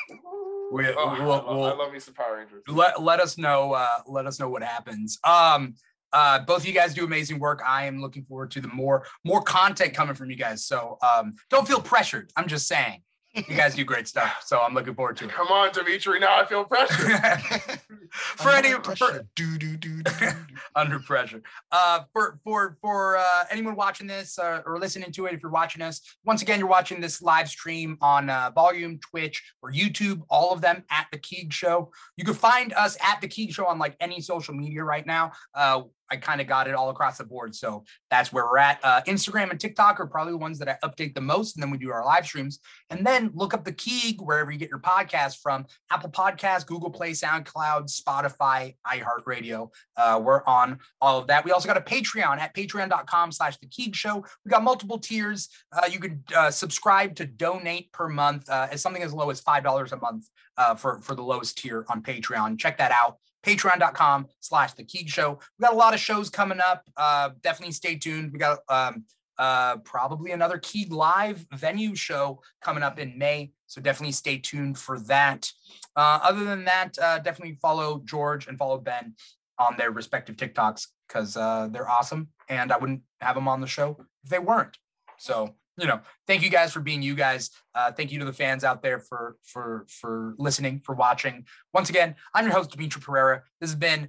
We- 0.71 0.87
Oh, 0.89 0.95
I, 1.07 1.19
we'll- 1.19 1.27
love, 1.29 1.45
we'll- 1.47 1.79
love 1.79 1.93
me 1.93 1.99
some 1.99 2.15
Power 2.15 2.37
Rangers. 2.37 2.63
let, 2.69 3.03
let 3.03 3.21
us 3.21 3.39
know 3.39 3.73
uh 3.73 3.89
let 4.07 4.27
us 4.27 4.39
know 4.39 4.49
what 4.51 4.63
happens 4.63 5.19
um 5.25 5.75
uh 6.13 6.39
both 6.41 6.59
of 6.61 6.67
you 6.67 6.73
guys 6.75 6.93
do 6.95 7.05
amazing 7.05 7.39
work 7.39 7.61
i 7.67 7.85
am 7.87 8.01
looking 8.01 8.23
forward 8.25 8.51
to 8.51 8.61
the 8.61 8.69
more 8.69 9.05
more 9.25 9.43
content 9.43 9.93
coming 9.95 10.15
from 10.15 10.31
you 10.31 10.37
guys 10.37 10.65
so 10.65 10.97
um 11.03 11.35
don't 11.51 11.67
feel 11.69 11.81
pressured 11.81 12.31
i'm 12.37 12.47
just 12.49 12.67
saying 12.69 13.03
you 13.35 13.57
guys 13.57 13.75
do 13.75 13.85
great 13.85 14.09
stuff 14.09 14.43
so 14.45 14.61
i'm 14.61 14.75
looking 14.75 14.95
forward 14.95 15.17
to 15.17 15.25
it 15.25 15.31
Come 15.31 15.49
on, 15.49 15.71
Dimithri. 15.71 16.21
Now 16.21 16.41
I 16.41 16.45
feel 16.47 16.65
pressure. 16.65 16.95
for 18.11 18.51
any 18.51 18.69
Under 18.73 18.83
for, 18.83 18.97
pressure. 18.97 19.29
do 19.37 19.59
do 19.59 19.77
do 19.77 20.03
do. 20.03 20.13
do. 20.19 20.27
under 20.77 20.99
pressure. 20.99 21.43
Uh, 21.71 22.01
for 22.13 22.41
for 22.43 22.77
for 22.81 23.17
uh, 23.19 23.45
anyone 23.51 23.77
watching 23.77 24.07
this 24.07 24.39
uh, 24.39 24.63
or 24.67 24.79
listening 24.79 25.13
to 25.13 25.27
it, 25.27 25.35
if 25.35 25.43
you're 25.43 25.53
watching 25.53 25.83
us, 25.83 26.01
once 26.25 26.43
again, 26.43 26.59
you're 26.59 26.69
watching 26.69 27.01
this 27.01 27.21
live 27.23 27.49
stream 27.49 27.97
on 28.01 28.31
uh, 28.31 28.51
Volume, 28.55 28.99
Twitch, 28.99 29.43
or 29.63 29.71
YouTube. 29.71 30.23
All 30.31 30.53
of 30.53 30.61
them 30.61 30.83
at 30.91 31.07
the 31.13 31.19
Keeg 31.19 31.53
Show. 31.53 31.91
You 32.17 32.25
can 32.25 32.35
find 32.35 32.73
us 32.73 32.97
at 33.03 33.21
the 33.21 33.29
Keeg 33.29 33.53
Show 33.53 33.67
on 33.67 33.79
like 33.79 33.95
any 34.01 34.21
social 34.21 34.55
media 34.55 34.83
right 34.83 35.07
now. 35.07 35.33
Uh, 35.55 35.83
I 36.11 36.17
kind 36.17 36.41
of 36.41 36.47
got 36.47 36.69
it 36.69 36.75
all 36.75 36.91
across 36.91 37.19
the 37.19 37.25
board, 37.25 37.55
so 37.55 37.85
that's 38.11 38.33
where 38.33 38.45
we're 38.45 38.59
at. 38.59 38.81
Uh, 38.83 39.03
Instagram 39.07 39.51
and 39.51 39.61
TikTok 39.61 40.01
are 40.01 40.07
probably 40.07 40.33
the 40.33 40.39
ones 40.39 40.59
that 40.59 40.69
I 40.69 40.87
update 40.87 41.15
the 41.15 41.21
most, 41.21 41.57
and 41.57 41.63
then 41.63 41.71
we 41.71 41.79
do 41.79 41.91
our 41.91 42.05
live 42.05 42.27
streams. 42.27 42.61
And 42.91 43.07
then 43.07 43.31
look 43.35 43.55
up 43.55 43.65
the 43.65 43.73
Keeg 43.73 44.21
wherever 44.21 44.51
you 44.51 44.59
get 44.59 44.71
your 44.71 44.79
podcast 44.79 45.41
from: 45.41 45.67
Apple 45.91 46.11
Podcasts, 46.11 46.67
Google 46.67 46.91
Play, 46.91 47.13
SoundCloud, 47.13 47.91
Spotify, 47.91 48.77
iHeartRadio. 48.87 49.71
Uh, 49.97 50.21
we're 50.23 50.45
on 50.45 50.79
all 51.01 51.19
of 51.19 51.27
that. 51.29 51.45
We 51.45 51.53
also 51.53 51.69
got 51.69 51.77
a 51.77 51.81
Patreon 51.81 52.39
at 52.39 52.55
patreon.com 52.55 53.33
slash 53.33 53.59
the 53.59 53.67
Keeg 53.67 53.95
Show. 53.95 54.25
We 54.45 54.51
got 54.51 54.63
multiple 54.63 54.99
tiers. 54.99 55.49
Uh, 55.73 55.89
you 55.91 55.99
can 55.99 56.23
uh, 56.35 56.51
subscribe 56.51 57.15
to 57.17 57.27
donate 57.27 57.93
per 57.93 58.09
month 58.09 58.49
uh, 58.49 58.69
as 58.71 58.83
something 58.83 59.03
as 59.03 59.13
low 59.13 59.31
as 59.31 59.41
$5 59.41 59.93
a 59.93 59.97
month 59.97 60.29
uh, 60.57 60.75
for, 60.75 61.01
for 61.01 61.15
the 61.15 61.23
lowest 61.23 61.59
tier 61.59 61.85
on 61.89 62.03
Patreon. 62.03 62.59
Check 62.59 62.79
that 62.79 62.93
out. 62.93 63.19
Patreon.com 63.49 64.27
slash 64.41 64.75
the 64.75 64.85
Keeg 64.85 65.09
Show. 65.09 65.39
We 65.59 65.63
got 65.63 65.73
a 65.73 65.77
lot 65.77 65.95
of 65.95 66.01
shows 66.01 66.29
coming 66.29 66.61
up. 66.61 66.85
Uh, 66.97 67.31
definitely 67.43 67.73
stay 67.73 67.97
tuned. 67.97 68.33
We 68.33 68.39
got 68.39 68.59
um, 68.69 69.05
uh, 69.39 69.77
probably 69.79 70.33
another 70.33 70.59
Keeg 70.59 70.93
Live 70.93 71.47
venue 71.55 71.95
show 71.95 72.43
coming 72.61 72.83
up 72.83 72.99
in 72.99 73.17
May. 73.17 73.53
So 73.67 73.81
definitely 73.81 74.13
stay 74.13 74.39
tuned 74.39 74.79
for 74.79 74.99
that. 75.01 75.51
Uh, 75.97 76.19
other 76.23 76.45
than 76.45 76.65
that, 76.65 76.99
uh, 76.99 77.19
definitely 77.21 77.59
follow 77.61 78.03
George 78.05 78.49
and 78.49 78.59
follow 78.59 78.79
Ben 78.79 79.15
on 79.59 79.77
their 79.77 79.91
respective 79.91 80.37
TikToks 80.37 80.89
because 81.07 81.37
uh, 81.37 81.69
they're 81.71 81.89
awesome, 81.89 82.29
and 82.49 82.71
I 82.71 82.79
wouldn't 82.79 83.03
have 83.21 83.35
them 83.35 83.49
on 83.49 83.61
the 83.61 83.67
show 83.67 83.97
if 84.25 84.31
they 84.31 84.39
weren't. 84.39 84.77
So 85.19 85.55
you 85.79 85.87
know, 85.87 86.01
thank 86.27 86.43
you 86.43 86.51
guys 86.51 86.73
for 86.73 86.81
being 86.81 87.03
you 87.03 87.15
guys. 87.15 87.51
Uh, 87.75 87.93
thank 87.93 88.11
you 88.11 88.19
to 88.19 88.25
the 88.25 88.33
fans 88.33 88.65
out 88.65 88.83
there 88.83 88.99
for 88.99 89.37
for 89.45 89.87
for 89.89 90.35
listening, 90.39 90.81
for 90.85 90.95
watching. 90.95 91.47
Once 91.73 91.89
again, 91.89 92.17
I'm 92.35 92.45
your 92.45 92.55
host 92.55 92.71
Dimithri 92.71 93.03
Perera. 93.03 93.43
This 93.61 93.71
has 93.71 93.79
been 93.79 94.09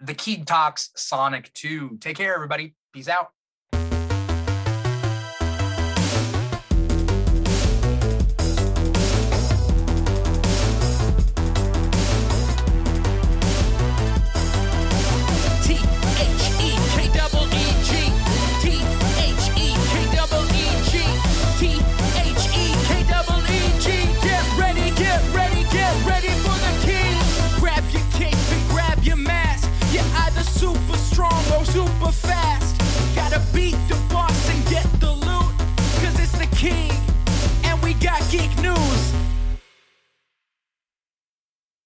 the 0.00 0.14
Keeg 0.14 0.46
Talks 0.46 0.90
Sonic 0.94 1.52
2. 1.54 1.98
Take 2.00 2.16
care, 2.16 2.34
everybody. 2.34 2.74
Peace 2.92 3.08
out. 3.08 3.32
to 33.38 33.52
beat 33.52 33.76
the 33.88 33.96
boss 34.10 34.48
and 34.50 34.66
get 34.66 34.84
the 35.00 35.12
loot. 35.12 35.54
Cause 36.00 36.18
it's 36.18 36.38
the 36.38 36.48
king, 36.56 36.90
and 37.64 37.80
we 37.82 37.94
got 37.94 38.20
Geek 38.30 38.50
News. 38.62 38.67